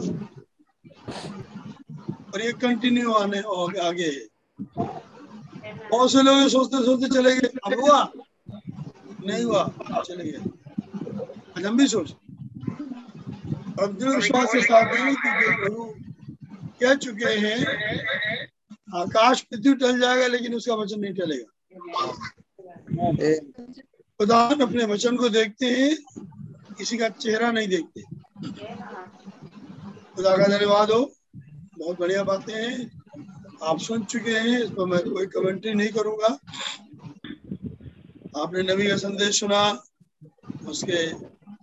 और 2.34 2.42
ये 2.42 2.52
कंटिन्यू 2.52 3.12
आने 3.12 3.38
आगे। 3.78 4.28
बहुत 5.90 6.12
से 6.12 6.22
लोग 6.22 6.48
सोचते 6.48 6.84
सोचते 6.84 7.14
चले 7.14 7.36
गए। 7.36 7.48
अब 7.48 7.80
हुआ? 7.80 8.12
नहीं 9.26 9.44
हुआ। 9.44 9.72
चले 10.06 10.32
गए। 10.32 11.70
भी 11.70 11.86
सोच 11.86 12.14
अब 13.82 13.98
जो 14.00 14.16
विश्वास 14.16 14.52
के 14.52 14.60
साथ 14.60 14.92
प्रभु 14.92 15.94
कह 16.80 16.94
चुके 16.94 17.24
हैं, 17.24 17.58
आकाश 18.94 19.40
पृथ्वी 19.40 19.74
टल 19.74 20.00
जाएगा, 20.00 20.26
लेकिन 20.26 20.54
उसका 20.54 20.74
वचन 20.74 21.00
नहीं 21.00 21.14
टलेगा। 21.14 21.48
खुदा 24.22 24.38
अपने 24.38 24.84
वचन 24.84 25.16
को 25.16 25.28
देखते 25.28 25.66
हैं, 25.66 25.96
किसी 26.78 26.98
का 26.98 27.08
चेहरा 27.08 27.52
नहीं 27.52 27.68
देखते। 27.68 28.02
खुदा 30.16 30.36
का 30.36 30.46
धन्यवाद 30.46 30.90
हो। 30.90 31.12
बहुत 31.78 32.00
बढ़िया 32.00 32.24
बातें 32.24 32.54
हैं। 32.54 33.02
आप 33.62 33.78
सुन 33.78 34.04
चुके 34.04 34.30
हैं, 34.30 34.60
इस 34.60 34.70
पर 34.70 34.86
मैं 34.86 35.00
कोई 35.00 35.26
कमेंट्री 35.26 35.74
नहीं 35.74 35.88
करूँगा। 35.88 36.38
आपने 38.42 38.74
नबी 38.74 38.88
का 38.88 38.96
संदेश 38.96 39.40
सुना, 39.40 39.82
उसके 40.68 41.14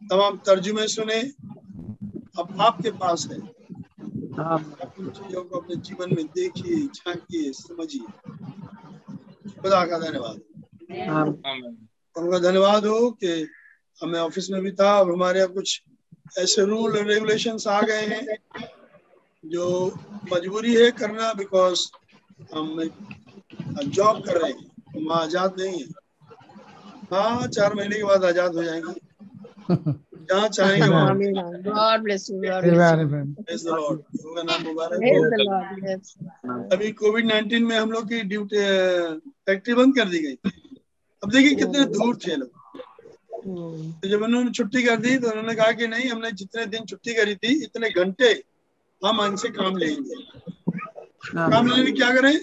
तमाम 0.08 0.38
तर्जुमे 0.38 0.88
सुने। 0.88 1.22
अब 2.40 2.58
आपके 2.60 2.92
पास 2.92 3.28
है। 3.32 3.38
आप 4.40 4.94
उन 5.00 5.10
चीज़ों 5.10 5.44
को 5.44 5.58
अपने 5.60 5.76
जीवन 5.76 6.16
में 6.16 6.26
देखिए, 6.26 6.88
झांकिए, 6.88 7.52
समझिए। 7.52 8.32
खुदा 9.62 9.86
का 9.86 10.00
धन्यवाद। 10.00 10.40
उनका 12.16 12.40
धन्यवाद 12.40 12.86
हो 12.86 13.10
कि 13.24 13.48
हमें 14.02 14.20
ऑफ़िस 14.20 14.50
में 14.52 14.62
भी 14.62 14.72
था। 14.72 14.98
अब 15.00 15.12
हमारे 15.12 15.40
यहाँ 15.40 15.52
कुछ 15.54 15.82
ऐसे 16.40 16.66
रूल 16.66 16.98
एंड 16.98 17.08
रेगुलेशन 17.10 17.58
आ 17.70 17.82
गए 17.82 18.06
हैं 18.06 18.38
जो 19.46 19.66
मजबूरी 20.34 20.76
है 20.76 20.92
करना 20.92 21.34
बिकॉज़ 21.34 21.80
हम 22.56 22.90
जॉब 23.86 24.22
कर 24.26 24.42
रहे 24.42 24.52
हैं। 24.52 24.68
हम 24.96 25.12
आज़ाद 25.12 25.56
नहीं 25.60 25.80
है। 25.80 25.88
हाँ 27.14 27.48
चार 27.48 27.74
महीने 27.74 27.96
के 27.96 28.04
बाद 28.04 28.26
आज़ाद 28.26 28.56
हो 28.56 28.64
जाएँगे। 28.64 28.94
जहाँ 30.30 30.48
चाहेंगे 30.48 30.88
वहाँ. 30.88 31.10
अभी 36.74 36.92
कोविड 36.92 37.26
नाइन्टीन 37.28 37.64
में 37.66 37.78
हम 37.80 37.92
लोग 37.92 38.10
की 38.10 38.22
ड्यूटी 38.24 38.58
फैक्ट्री 39.46 39.74
बंद 39.74 39.96
कर 39.96 40.10
दी 40.10 40.20
गई। 40.20 40.38
अब 41.23 41.31
देखिए 41.31 41.56
कितने 41.56 41.85
दूर 41.85 42.17
थे 42.17 42.35
लोग। 42.35 42.57
तो 44.01 44.07
जब 44.09 44.22
उन्होंने 44.22 44.51
छुट्टी 44.51 44.83
कर 44.83 44.98
दी 44.98 45.17
तो 45.17 45.30
उन्होंने 45.30 45.56
कहा 45.56 45.72
कि 45.72 45.88
नहीं 45.88 46.09
हमने 46.09 46.31
जितने 46.31 46.65
दिन 46.65 46.85
छुट्टी 46.85 47.14
करी 47.14 47.35
थी 47.35 47.53
इतने 47.64 47.89
घंटे 47.89 48.31
हम 49.01 49.22
इनसे 49.25 49.49
काम 49.49 49.77
लेंगे। 49.77 50.22
काम 51.35 51.67
लेने 51.67 51.91
क्या 51.91 52.09
करें? 52.15 52.38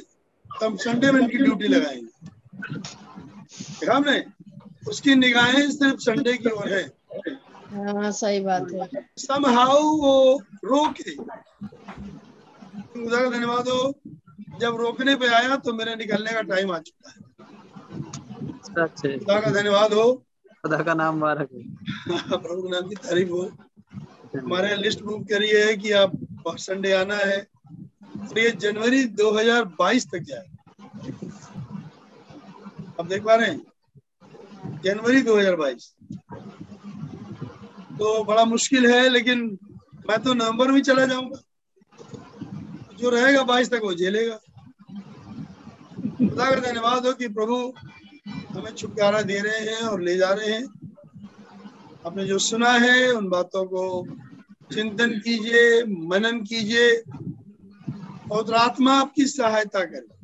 तो 0.60 0.66
हम 0.66 0.76
संडे 0.76 1.10
में 1.12 1.20
इनकी 1.20 1.38
ड्यूटी 1.38 1.68
लगाएँगे। 1.68 2.30
देखा 3.80 3.94
हमने? 3.96 4.24
उसकी 4.88 5.14
निगाहें 5.14 5.70
सिर्फ़ 5.70 6.00
संडे 6.00 6.36
की 6.36 6.50
ओर 6.50 6.72
है। 6.72 6.82
हाँ 7.72 8.10
सही 8.12 8.40
बात 8.40 8.72
है। 8.72 9.06
समहाउ 9.18 9.82
वो 9.96 10.42
रोके। 10.64 11.14
खुदा 12.94 13.20
का 13.22 13.30
धन्यवाद 13.30 13.68
हो। 13.68 13.94
जब 14.60 14.76
रोकने 14.76 15.14
पे 15.16 15.26
आया 15.34 15.56
तो 15.56 15.72
मेरे 15.72 15.96
निकलने 15.96 16.32
का 16.32 16.42
टाइम 16.42 16.72
आ 16.72 16.78
चुका 16.78 17.10
है। 17.10 17.25
खुदा 18.76 19.40
का 19.40 19.50
धन्यवाद 19.50 19.92
हो। 19.92 20.12
खुदा 20.62 20.78
का 20.82 20.94
नाम 20.94 21.14
मुबारक 21.14 21.48
हो। 21.52 22.36
प्रभु 22.36 22.62
के 22.62 22.68
नाम 22.68 22.88
की 22.88 22.94
तारीफ़ 22.94 23.28
हो। 23.28 23.42
हमारे 24.36 24.76
लिस्ट 24.76 25.02
बुक 25.02 25.22
करिए 25.28 25.64
है 25.64 25.76
कि 25.76 25.92
आप 25.92 26.12
संडे 26.48 26.92
आना 26.92 27.16
है 27.16 27.38
और 28.30 28.38
ये 28.38 28.50
जनवरी 28.50 29.04
2022 29.04 30.06
तक 30.06 30.18
जाए। 30.18 30.46
आप 33.00 33.06
देख 33.06 33.22
पा 33.24 33.34
रहे 33.34 33.50
हैं? 33.50 33.60
जनवरी 34.84 35.22
2022 35.22 35.94
तो 37.98 38.24
बड़ा 38.24 38.44
मुश्किल 38.44 38.86
है 38.92 39.08
लेकिन 39.08 39.58
मैं 40.08 40.18
तो 40.22 40.34
नवंबर 40.34 40.70
में 40.70 40.82
चला 40.82 41.06
जाऊँगा। 41.06 41.40
जो 42.98 43.10
रहेगा 43.10 43.42
बाईस 43.42 43.70
तक 43.70 43.80
वो 43.82 43.94
झेलेगा। 43.94 44.36
खुदा 46.28 46.50
का 46.50 46.60
धन्यवाद 46.60 47.06
हो 47.06 47.12
कि 47.12 47.28
प्रभु 47.28 47.72
हमें 48.56 48.72
छुटकारा 48.72 49.22
दे 49.22 49.38
रहे 49.38 49.58
हैं 49.58 49.82
और 49.82 50.00
ले 50.02 50.16
जा 50.16 50.32
रहे 50.32 50.50
हैं। 50.52 50.64
आपने 52.06 52.26
जो 52.26 52.38
सुना 52.38 52.70
है 52.72 53.12
उन 53.12 53.28
बातों 53.28 53.64
को 53.64 53.82
चिंतन 54.74 55.10
कीजिए 55.24 55.82
मनन 55.84 56.40
कीजिए 56.44 56.90
और 58.32 58.54
आत्मा 58.54 58.92
आपकी 59.00 59.26
सहायता 59.26 59.84
करे। 59.84 60.14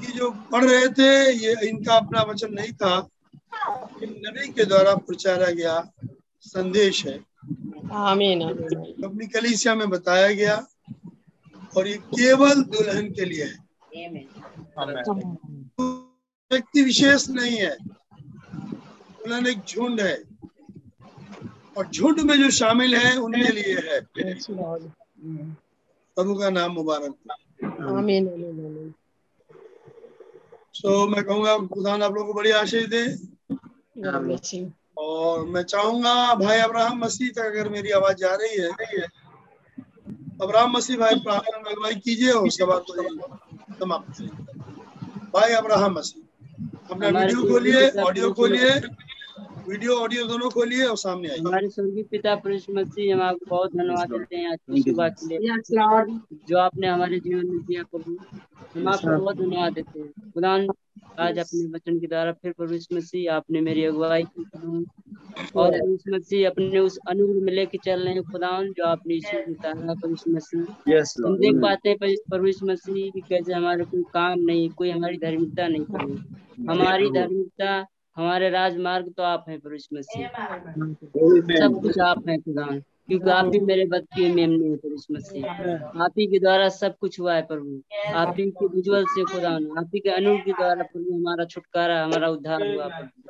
कि 0.00 0.12
जो 0.12 0.30
पढ़ 0.52 0.64
रहे 0.64 0.88
थे 0.88 1.10
ये 1.32 1.54
इनका 1.68 1.94
अपना 1.94 2.22
वचन 2.22 2.52
नहीं 2.54 2.72
था। 2.72 2.96
नबी 4.02 4.48
के 4.52 4.64
द्वारा 4.64 4.94
प्रचारा 4.94 5.50
गया 5.50 5.78
संदेश 6.42 7.06
है। 7.06 7.18
आमीन 7.92 8.42
अपनी 9.04 9.26
कलीसिया 9.26 9.74
में 9.74 9.88
बताया 9.90 10.32
गया 10.32 10.56
और 11.76 11.88
ये 11.88 11.96
केवल 12.14 12.62
दुल्हन 12.64 13.10
के 13.12 13.24
लिए 13.24 13.44
है। 13.44 13.56
व्यक्ति 16.52 16.82
विशेष 16.82 17.28
नहीं 17.28 17.56
है। 17.56 17.76
उन्होंने 19.24 19.50
एक 19.50 19.60
झुंड 19.68 20.00
है। 20.00 20.16
और 21.76 21.86
झुंड 21.86 22.20
में 22.20 22.36
जो 22.38 22.50
शामिल 22.50 22.94
है 22.94 23.16
उनके 23.16 23.52
लिए 23.52 23.74
है। 23.74 24.00
प्रभु 26.16 26.34
का 26.34 26.50
नाम 26.50 26.72
मुबारक। 26.72 27.14
आमीन 27.64 28.94
सो 30.74 31.06
so, 31.06 31.14
मैं 31.14 31.24
कहूँगा 31.24 31.56
खुदा 31.66 31.92
आप 31.92 32.12
लोगों 32.14 32.24
को 32.24 32.32
बड़ी 32.34 32.50
आशीष 32.50 32.86
दे। 32.86 33.02
और 34.98 35.44
मैं 35.46 35.62
चाहूँगा 35.62 36.34
भाई 36.34 36.58
अब्राहम 36.58 36.98
मसीह 36.98 37.30
तक 37.30 37.44
अगर 37.44 37.68
मेरी 37.68 37.90
आवाज़ 37.90 38.16
जा 38.16 38.34
रही 38.34 38.60
है 38.60 38.68
अब्राहम 40.42 40.72
मसीह 40.72 40.96
भाई 40.96 41.14
प्रार्थना 41.14 41.58
में 41.58 41.70
अगुवाई 41.70 41.94
कीजिए 41.94 42.30
और 42.30 42.50
सभा 42.50 42.78
को 42.78 42.92
समाप्त 43.74 44.22
भाई 45.34 45.52
अब्राहम 45.52 45.94
मसीह। 45.94 46.25
अपना 46.90 47.08
वीडियो 47.18 47.42
खोलिए 47.48 47.82
ऑडियो 48.02 48.30
खोलिए। 48.38 48.70
वीडियो 49.68 49.94
ऑडियो 49.98 50.24
दोनों 50.26 50.48
खोलिए 50.50 50.84
और 50.84 50.96
सामने 50.96 51.28
आइए। 51.28 51.38
हमारे 51.38 51.68
स्वर्गीय 51.68 52.02
पिता 52.10 52.34
पुरुष 52.42 52.64
मसीह 52.70 53.14
हम 53.14 53.20
आपको 53.22 53.46
बहुत 53.46 53.72
धन्यवाद 53.72 54.10
देते 54.10 54.36
हैं 54.36 54.50
आज 54.50 54.58
की 54.72 54.82
सुबह 54.82 55.08
के 55.10 55.26
लिए। 55.28 55.38
जो 56.48 56.58
आपने 56.58 56.86
हमारे 56.86 57.18
जीवन 57.20 57.46
में 57.46 57.58
दिया 57.60 57.82
प्रभु 57.84 58.16
हम 58.74 58.88
आपको 58.88 59.16
बहुत 59.16 59.36
धन्यवाद 59.36 59.72
देते 59.72 60.00
हैं। 60.00 60.30
खुदा 60.34 60.52
आज 61.18 61.38
अपने 61.38 61.64
वचन 61.72 61.98
के 61.98 62.06
द्वारा 62.06 62.32
फिर 62.32 62.52
प्रभु 62.52 62.78
मसीह 62.96 63.32
आपने 63.32 63.60
मेरी 63.60 63.84
अगुवाई 63.84 64.22
की 64.22 64.44
और 65.56 65.80
मसीह 66.08 66.46
अपने 66.48 66.78
उस 66.78 66.98
अनुग्रह 67.08 67.40
में 67.44 67.52
लेके 67.52 67.78
चल 67.84 68.00
रहे 68.00 68.14
हैं 68.14 68.22
खुदा 68.22 68.52
जो 68.68 68.86
आपने 68.86 69.18
प्रभु 69.26 70.14
मसीह। 70.28 70.62
हम 71.26 71.36
देख 71.38 71.60
पाते 71.62 71.88
हैं 71.88 72.14
प्रभु 72.30 72.66
मसीह 72.70 73.20
कैसे 73.28 73.52
हमारे 73.52 73.84
कोई 73.84 74.02
काम 74.14 74.38
नहीं 74.42 74.70
कोई 74.78 74.90
हमारी 74.90 75.18
धार्मिकता 75.18 75.68
नहीं 75.68 75.84
हमारी 76.70 77.10
धार्मिकता 77.10 77.84
हमारे 78.16 78.48
राजमार्ग 78.50 79.12
तो 79.16 79.22
आप 79.22 79.44
हैं 79.48 79.58
प्रभु 79.60 79.96
मसीह। 79.96 80.28
सब 81.58 81.78
कुछ 81.82 81.98
आप 81.98 82.28
हैं 82.28 82.40
खुदा। 82.40 82.66
क्योंकि 83.08 83.30
आप 83.30 83.50
ही 83.54 83.60
मेरे 83.60 83.84
की 83.94 84.32
मेमने 84.34 84.68
है 84.68 84.76
प्रभु 84.76 85.14
मसीह। 85.14 85.46
आप 86.04 86.12
ही 86.18 86.26
के 86.26 86.38
द्वारा 86.38 86.68
सब 86.68 86.96
कुछ 87.00 87.18
हुआ 87.20 87.34
है 87.34 87.42
प्रभु। 87.42 87.80
आप 88.14 88.34
ही 88.38 88.50
के 88.50 88.66
उज्जवल 88.66 89.04
से 89.08 89.24
खुदा 89.24 89.50
आप 89.80 89.90
ही 89.94 90.00
के 90.00 90.10
अनु 90.10 90.36
के 90.38 90.52
द्वारा 90.52 90.82
प्रभु 90.82 91.14
हमारा 91.14 91.44
छुटकारा 91.44 92.02
हमारा 92.04 92.28
उद्धार 92.28 92.66
हुआ 92.74 92.86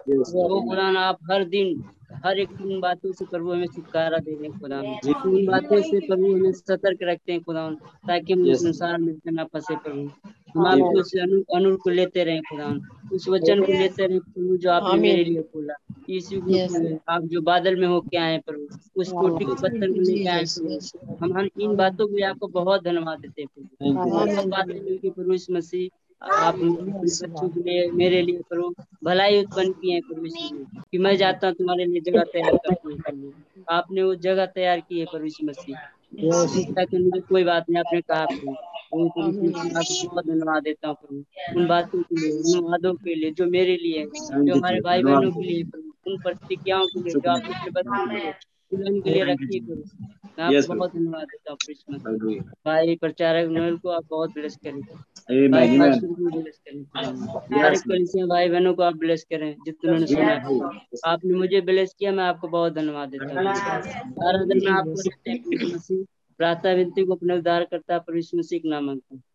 वो 0.09 0.61
खुदा 0.69 0.87
आप 1.01 1.19
हर 1.31 1.45
दिन 1.45 1.85
हर 2.25 2.39
एक 2.39 2.51
उन 2.61 2.81
बातों 2.81 3.13
से 3.13 3.25
प्रभु 3.25 3.53
हमें 3.53 3.67
छुटकारा 3.67 4.19
दे 4.19 4.35
रहे 4.35 4.49
हैं 4.49 4.59
खुदा। 4.61 4.79
उन 5.31 5.47
बातों 5.47 5.81
से 5.83 6.01
प्रभु 6.01 6.33
हमें 6.35 6.53
सतर्क 6.53 6.99
रखते 7.03 7.33
हैं 7.33 7.41
खुदा। 7.43 7.71
ताकि 8.09 8.33
हम 8.33 8.53
संसार 8.55 8.99
में 8.99 9.13
न 9.29 9.45
फंसे 9.53 9.77
प्रभु। 9.77 10.09
हम 10.57 10.67
आपको 10.67 11.01
उस 11.01 11.13
अनु, 11.17 11.41
अनुर 11.57 11.77
को 11.85 11.91
लेते 11.91 12.25
रहे 12.25 12.41
उस 13.15 13.29
वचन 13.29 13.63
को 13.63 13.73
लेते 13.73 14.07
रहे 14.07 14.19
प्रभु 14.21 14.57
जो 14.57 14.71
आपने 14.71 14.99
मेरे 15.01 15.25
लिए 15.25 15.43
खोला 15.43 15.75
यीशु 16.11 16.41
आप 17.09 17.23
जो 17.33 17.41
बादल 17.43 17.77
में 17.77 17.87
हो 17.89 18.01
के 18.03 18.17
आए 18.17 18.39
प्रभु 18.47 19.01
उस 19.01 19.13
कोटि 19.13 19.45
को 19.45 19.55
पत्थर 19.55 19.93
को 19.93 20.01
लेके 20.01 20.29
आए 20.29 20.45
हम 21.23 21.39
हम 21.39 21.49
इन 21.61 21.77
बातों 21.77 22.07
के 22.09 22.17
लिए 22.17 22.25
आपको 22.27 22.49
बहुत 22.49 22.85
धन्यवाद 22.85 23.21
देते 23.21 23.43
हैं 23.43 23.49
प्रभु। 23.55 24.49
बातें 24.51 25.11
प्रभु 25.11 25.33
इस 25.33 25.47
मसीह 25.51 25.89
आप 26.23 26.57
बच्चों 26.59 27.49
के 27.49 27.61
लिए 27.61 27.91
मेरे 27.93 28.23
लिए 28.23 28.41
प्रभु 28.49 28.75
भलाई 29.05 29.41
उत्पन्न 29.45 29.73
किए 29.73 29.93
हैं 29.95 30.03
प्रभु 30.03 30.27
कि। 30.83 30.99
मैं 30.99 31.17
जाता 31.17 31.47
हूँ 31.47 31.55
तुम्हारे 31.55 31.85
लिए 31.85 32.01
जगह 32.01 32.25
तैयार 32.33 32.57
करने 32.67 33.31
आपने 33.71 34.03
वो 34.03 34.15
जगह 34.15 34.47
तैयार 34.47 34.81
की 34.81 35.01
है 35.01 35.07
प्रभु 35.07 35.47
मसीह 35.47 35.77
कोई 37.21 37.45
बात 37.45 37.65
नहीं 37.71 37.81
आपने 37.81 38.01
कहा 38.03 38.27
बहुत 38.93 40.27
धन्यवाद 40.27 40.63
देता 40.63 40.89
हूँ 40.89 41.25
उन 41.57 41.67
बातों 41.67 42.03
के 42.03 42.21
लिए 42.21 42.31
उन 42.33 42.65
वादों 42.65 42.95
के 42.95 43.15
लिए 43.15 43.31
जो 43.31 43.47
मेरे 43.47 43.77
लिए 43.77 44.05
जो 44.07 44.55
हमारे 44.55 44.81
भाई 44.81 45.03
बहनों 45.03 45.31
के 45.31 45.45
लिए 45.45 45.63
उन 46.07 46.19
प्रतिज्ञाओं 46.19 46.87
के 46.87 47.01
लिए 47.01 47.13
जो 47.13 47.31
आपने 47.31 47.71
बच्चों 47.71 48.07
के 48.07 48.15
लिए 48.17 48.33
दुल्हन 48.73 49.01
के 49.01 49.11
लिए 49.11 49.25
रखी 49.25 49.59
करो 49.59 49.83
मैं 50.39 50.45
आपको 50.45 50.75
बहुत 50.75 50.93
धन्यवाद 50.93 51.23
देता 51.23 51.51
हूँ 51.51 51.59
कृष्ण 51.67 51.99
भाई 52.67 52.97
प्रचारक 52.97 53.49
नोएल 53.49 53.77
को 53.77 53.89
आप 53.89 54.05
बहुत 54.11 54.31
ब्लेस 54.31 54.57
करें। 54.67 54.81
भाई 58.29 58.49
बहनों 58.49 58.75
को 58.75 58.83
आप 58.83 58.97
ब्लेस 58.97 59.25
करें 59.25 59.55
जितने 59.65 60.07
सुना 60.07 60.33
आपने 61.07 61.35
मुझे 61.35 61.61
ब्लेस 61.61 61.95
किया 61.99 62.13
मैं 62.13 62.25
आपको 62.25 62.49
बहुत 62.49 62.73
धन्यवाद 62.73 63.09
देता 63.09 63.25
हूँ। 63.25 63.55
सारा 64.13 64.45
दिन 64.45 64.69
आपको 64.69 66.05
प्रार्थना 66.41 66.73
विनती 66.75 67.05
को 67.07 67.15
अपने 67.15 67.37
उद्धार 67.39 67.65
करता 67.65 67.99
परमेश्वर 68.01 68.39
मसीह 68.39 68.59
के 68.61 68.69
नाम 68.71 68.91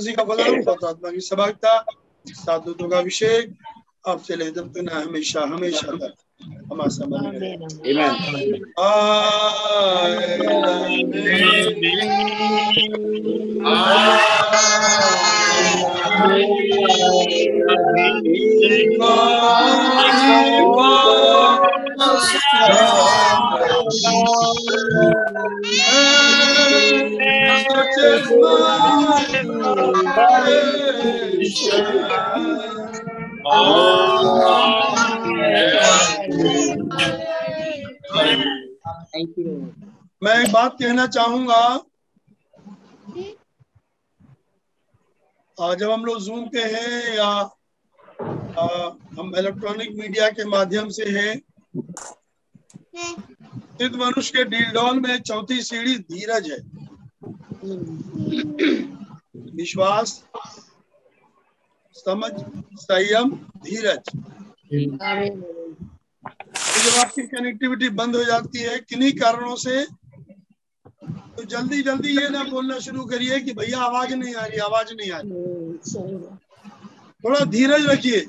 गणेश 0.00 0.14
का 0.14 0.24
बदल 0.24 0.88
आत्मा 0.88 1.10
की 1.10 1.20
सभागता 1.20 1.84
साधुत्व 2.26 2.88
का 2.88 2.98
अभिषेक 2.98 3.54
अब 4.08 4.20
चले 4.26 4.50
जब 4.50 4.68
तक 4.72 4.80
ना 4.82 5.00
हमेशा 5.00 5.40
हमेशा 5.52 5.92
तक 5.96 6.14
हमारे 6.72 6.90
समय 6.90 7.20
मैं 40.22 40.34
एक 40.40 40.52
बात 40.52 40.76
कहना 40.80 41.06
चाहूँगा। 41.06 41.62
जब 45.58 45.90
हम 45.90 46.04
लोग 46.04 46.20
जूम 46.22 46.46
पे 46.48 46.62
हैं 46.64 47.16
या 47.16 47.26
आ, 47.26 48.66
हम 49.18 49.32
इलेक्ट्रॉनिक 49.38 49.90
मीडिया 49.98 50.28
के 50.30 50.44
माध्यम 50.44 50.88
से 50.88 51.04
हैं 51.10 51.34
सिद्ध 52.96 53.94
मनुष्य 53.96 54.32
के 54.36 54.44
डीलडॉल 54.44 55.00
में 55.00 55.20
चौथी 55.20 55.60
सीढ़ी 55.62 55.96
धीरज 55.98 56.50
है। 56.50 56.60
विश्वास 59.56 60.24
समझ 62.00 62.32
संयम 62.80 63.30
धीरज। 63.64 64.04
तो 66.54 66.78
जब 66.82 66.98
आपकी 66.98 67.22
कनेक्टिविटी 67.22 67.88
बंद 67.88 68.16
हो 68.16 68.24
जाती 68.24 68.58
है। 68.58 68.78
किन्हीं 68.78 69.12
कारणों 69.12 69.56
से? 69.56 69.84
तो 71.36 71.44
जल्दी 71.44 71.82
जल्दी 71.82 72.08
ये 72.20 72.28
ना 72.28 72.42
बोलना 72.44 72.78
शुरू 72.78 73.04
करिए 73.04 73.40
कि 73.40 73.52
भैया 73.52 73.78
आवाज़ 73.78 74.14
नहीं 74.14 74.34
आ 74.34 74.44
रही 74.46 74.58
आवाज़ 74.58 74.94
नहीं 74.94 75.10
आ 75.10 75.18
रही। 75.20 75.32
थोड़ा 77.24 77.44
धीरज 77.44 77.86
रखिए। 77.86 78.20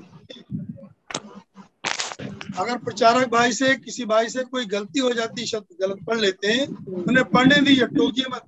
अगर 2.58 2.78
प्रचारक 2.78 3.28
भाई 3.30 3.54
से 3.54 3.76
किसी 3.76 4.06
भाई 4.06 4.30
से 4.30 4.44
कोई 4.44 4.66
गलती 4.66 5.00
हो 5.00 5.12
जाती 5.14 5.46
शब्द 5.46 5.76
गलत 5.82 5.98
पढ़ 6.08 6.20
लेते 6.20 6.48
हैं 6.48 6.68
उन्हें 7.04 7.26
पढ़ने 7.26 7.62
दीजिए 7.62 7.86
टोकिए 7.88 8.26
मत। 8.32 8.44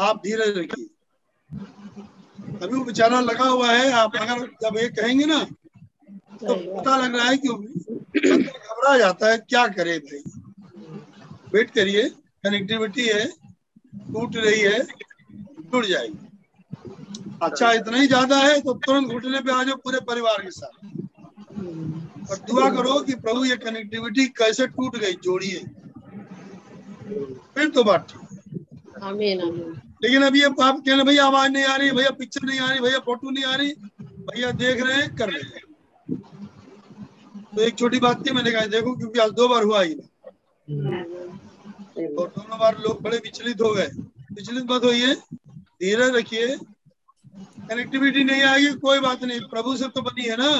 आप 0.00 0.16
धीरज 0.16 0.58
रखिए। 0.58 0.86
अभी 2.62 2.76
वो 2.76 2.84
बेचारा 2.84 3.20
लगा 3.20 3.44
हुआ 3.46 3.70
है 3.72 3.90
आप 3.94 4.16
अगर 4.16 4.46
जब 4.62 4.76
ये 4.78 4.88
कहेंगे 4.90 5.24
ना 5.26 5.38
तो 6.40 6.54
पता 6.54 6.96
लग 6.96 7.14
रहा 7.16 7.28
है 7.28 7.36
कि 7.36 7.48
घबरा 8.18 8.96
जाता 8.98 9.30
है 9.30 9.38
क्या 9.38 9.66
करे 9.68 9.98
भाई? 10.00 10.22
वेट 11.54 11.70
करिए 11.70 12.08
कनेक्टिविटी 12.44 13.06
है 13.06 13.26
टूट 13.26 14.36
रही 14.36 14.60
है 14.60 14.78
टूट 15.72 15.84
जाएगी। 15.86 16.18
अच्छा 17.42 17.72
इतना 17.72 17.96
ही 17.96 18.06
ज़्यादा 18.06 18.36
है 18.38 18.60
तो 18.60 18.72
तुरंत 18.76 19.12
घुटने 19.12 19.40
पे 19.40 19.52
आ 19.52 19.62
जाओ 19.62 19.76
पूरे 19.84 20.00
परिवार 20.08 20.42
के 20.42 20.50
साथ। 20.50 20.74
और 22.30 22.36
दुआ 22.48 22.68
करो 22.70 23.00
कि 23.02 23.14
प्रभु 23.16 23.44
ये 23.44 23.56
कनेक्टिविटी 23.58 24.26
कैसे 24.38 24.66
टूट 24.68 24.96
गई 24.96 25.12
जोड़िए। 25.24 25.64
फिर 27.54 27.68
तो 27.74 27.84
बात 27.84 28.08
ठीक। 28.10 29.02
आमीन 29.02 29.40
आमीन। 29.40 29.80
लेकिन 30.02 30.22
अभी 30.22 30.40
अब 30.42 30.60
आप 30.62 30.80
कहना 30.86 31.04
भैया 31.04 31.24
आवाज़ 31.26 31.50
नहीं 31.52 31.64
आ 31.64 31.76
रही 31.76 31.90
भैया 31.90 32.10
पिक्चर 32.18 32.46
नहीं 32.46 32.58
आ 32.60 32.70
रही 32.70 32.80
भैया 32.80 32.98
फ़ोटो 33.06 33.30
नहीं 33.30 33.44
आ 33.44 33.54
रही 33.54 33.72
भैया 34.02 34.50
देख 34.60 34.82
रहे 34.82 34.96
हैं 34.96 35.14
कर 35.16 35.30
रहे 35.30 35.42
हैं। 35.42 35.62
तो 37.54 37.62
एक 37.62 37.74
छोटी 37.78 37.98
बात 38.00 38.26
थी 38.26 38.30
मैंने 38.32 38.50
कहा 38.50 38.66
देखो 38.72 38.94
क्योंकि 38.96 39.18
आज 39.18 39.30
दो 39.32 39.48
बार 39.48 39.62
हुआ 39.62 39.82
ही 39.82 39.94
और 42.16 42.28
दोनों 42.28 42.58
बार 42.58 42.78
लोग 42.78 43.00
बड़े 43.02 43.16
विचलित 43.16 43.60
हो 43.60 43.72
गए। 43.74 43.86
विचलित 44.32 44.64
मत 44.70 44.84
होइए 44.84 45.14
धीरे 45.82 46.10
रखिए। 46.18 46.56
कनेक्टिविटी 47.68 48.24
नहीं 48.24 48.42
आएगी 48.42 48.68
कोई 48.80 48.98
बात 49.00 49.22
नहीं। 49.24 49.40
प्रभु 49.50 49.76
से 49.76 49.88
तो 49.88 50.02
बनी 50.02 50.24
है 50.24 50.36
ना। 50.38 50.50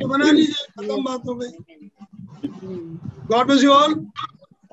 तो 0.00 0.08
बना 0.08 0.30
लीजिए 0.30 0.66
खत्म 0.78 1.02
बात 1.04 1.22
हो 1.28 1.34
गई। 1.34 1.50
God 3.30 3.46
bless 3.46 3.62
you 3.64 3.70
all 3.70 3.94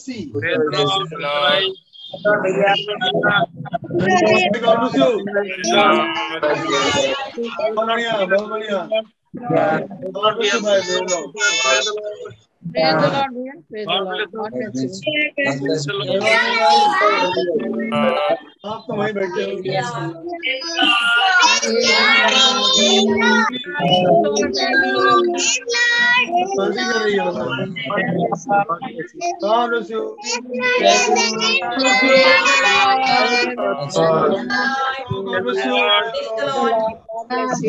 you. 0.08 0.28
Mercy 0.28 0.32
बहुत 7.58 7.88
बढ़िया 7.88 8.26
बहुत 8.26 8.50
बढ़िया 8.50 9.02
बहुत 9.38 10.38
बढ़िया 10.38 10.58
भाई 10.60 10.82
बोल 10.84 11.08
लो 11.10 11.26
Praise 12.73 12.97
the 13.01 13.09
Lord, 13.09 13.31
dear. 13.35 13.55
Praise 13.71 13.87
the 13.89 14.01
Lord. 14.01 14.31
God 14.33 14.53
bless 14.55 14.77
you. 14.77 15.93
आप 18.65 18.85
तो 18.87 18.95
वहीं 18.97 19.13
बैठे 19.15 19.43
हो 19.43 19.57
कर 19.59 19.69
रही 19.69 19.79
हो 27.17 27.33
God 29.43 29.71
bless 29.71 29.91
you. 29.91 29.91
God 29.91 29.91
bless 29.91 29.91
you. 29.91 30.17
God 30.23 30.49
bless 37.31 37.63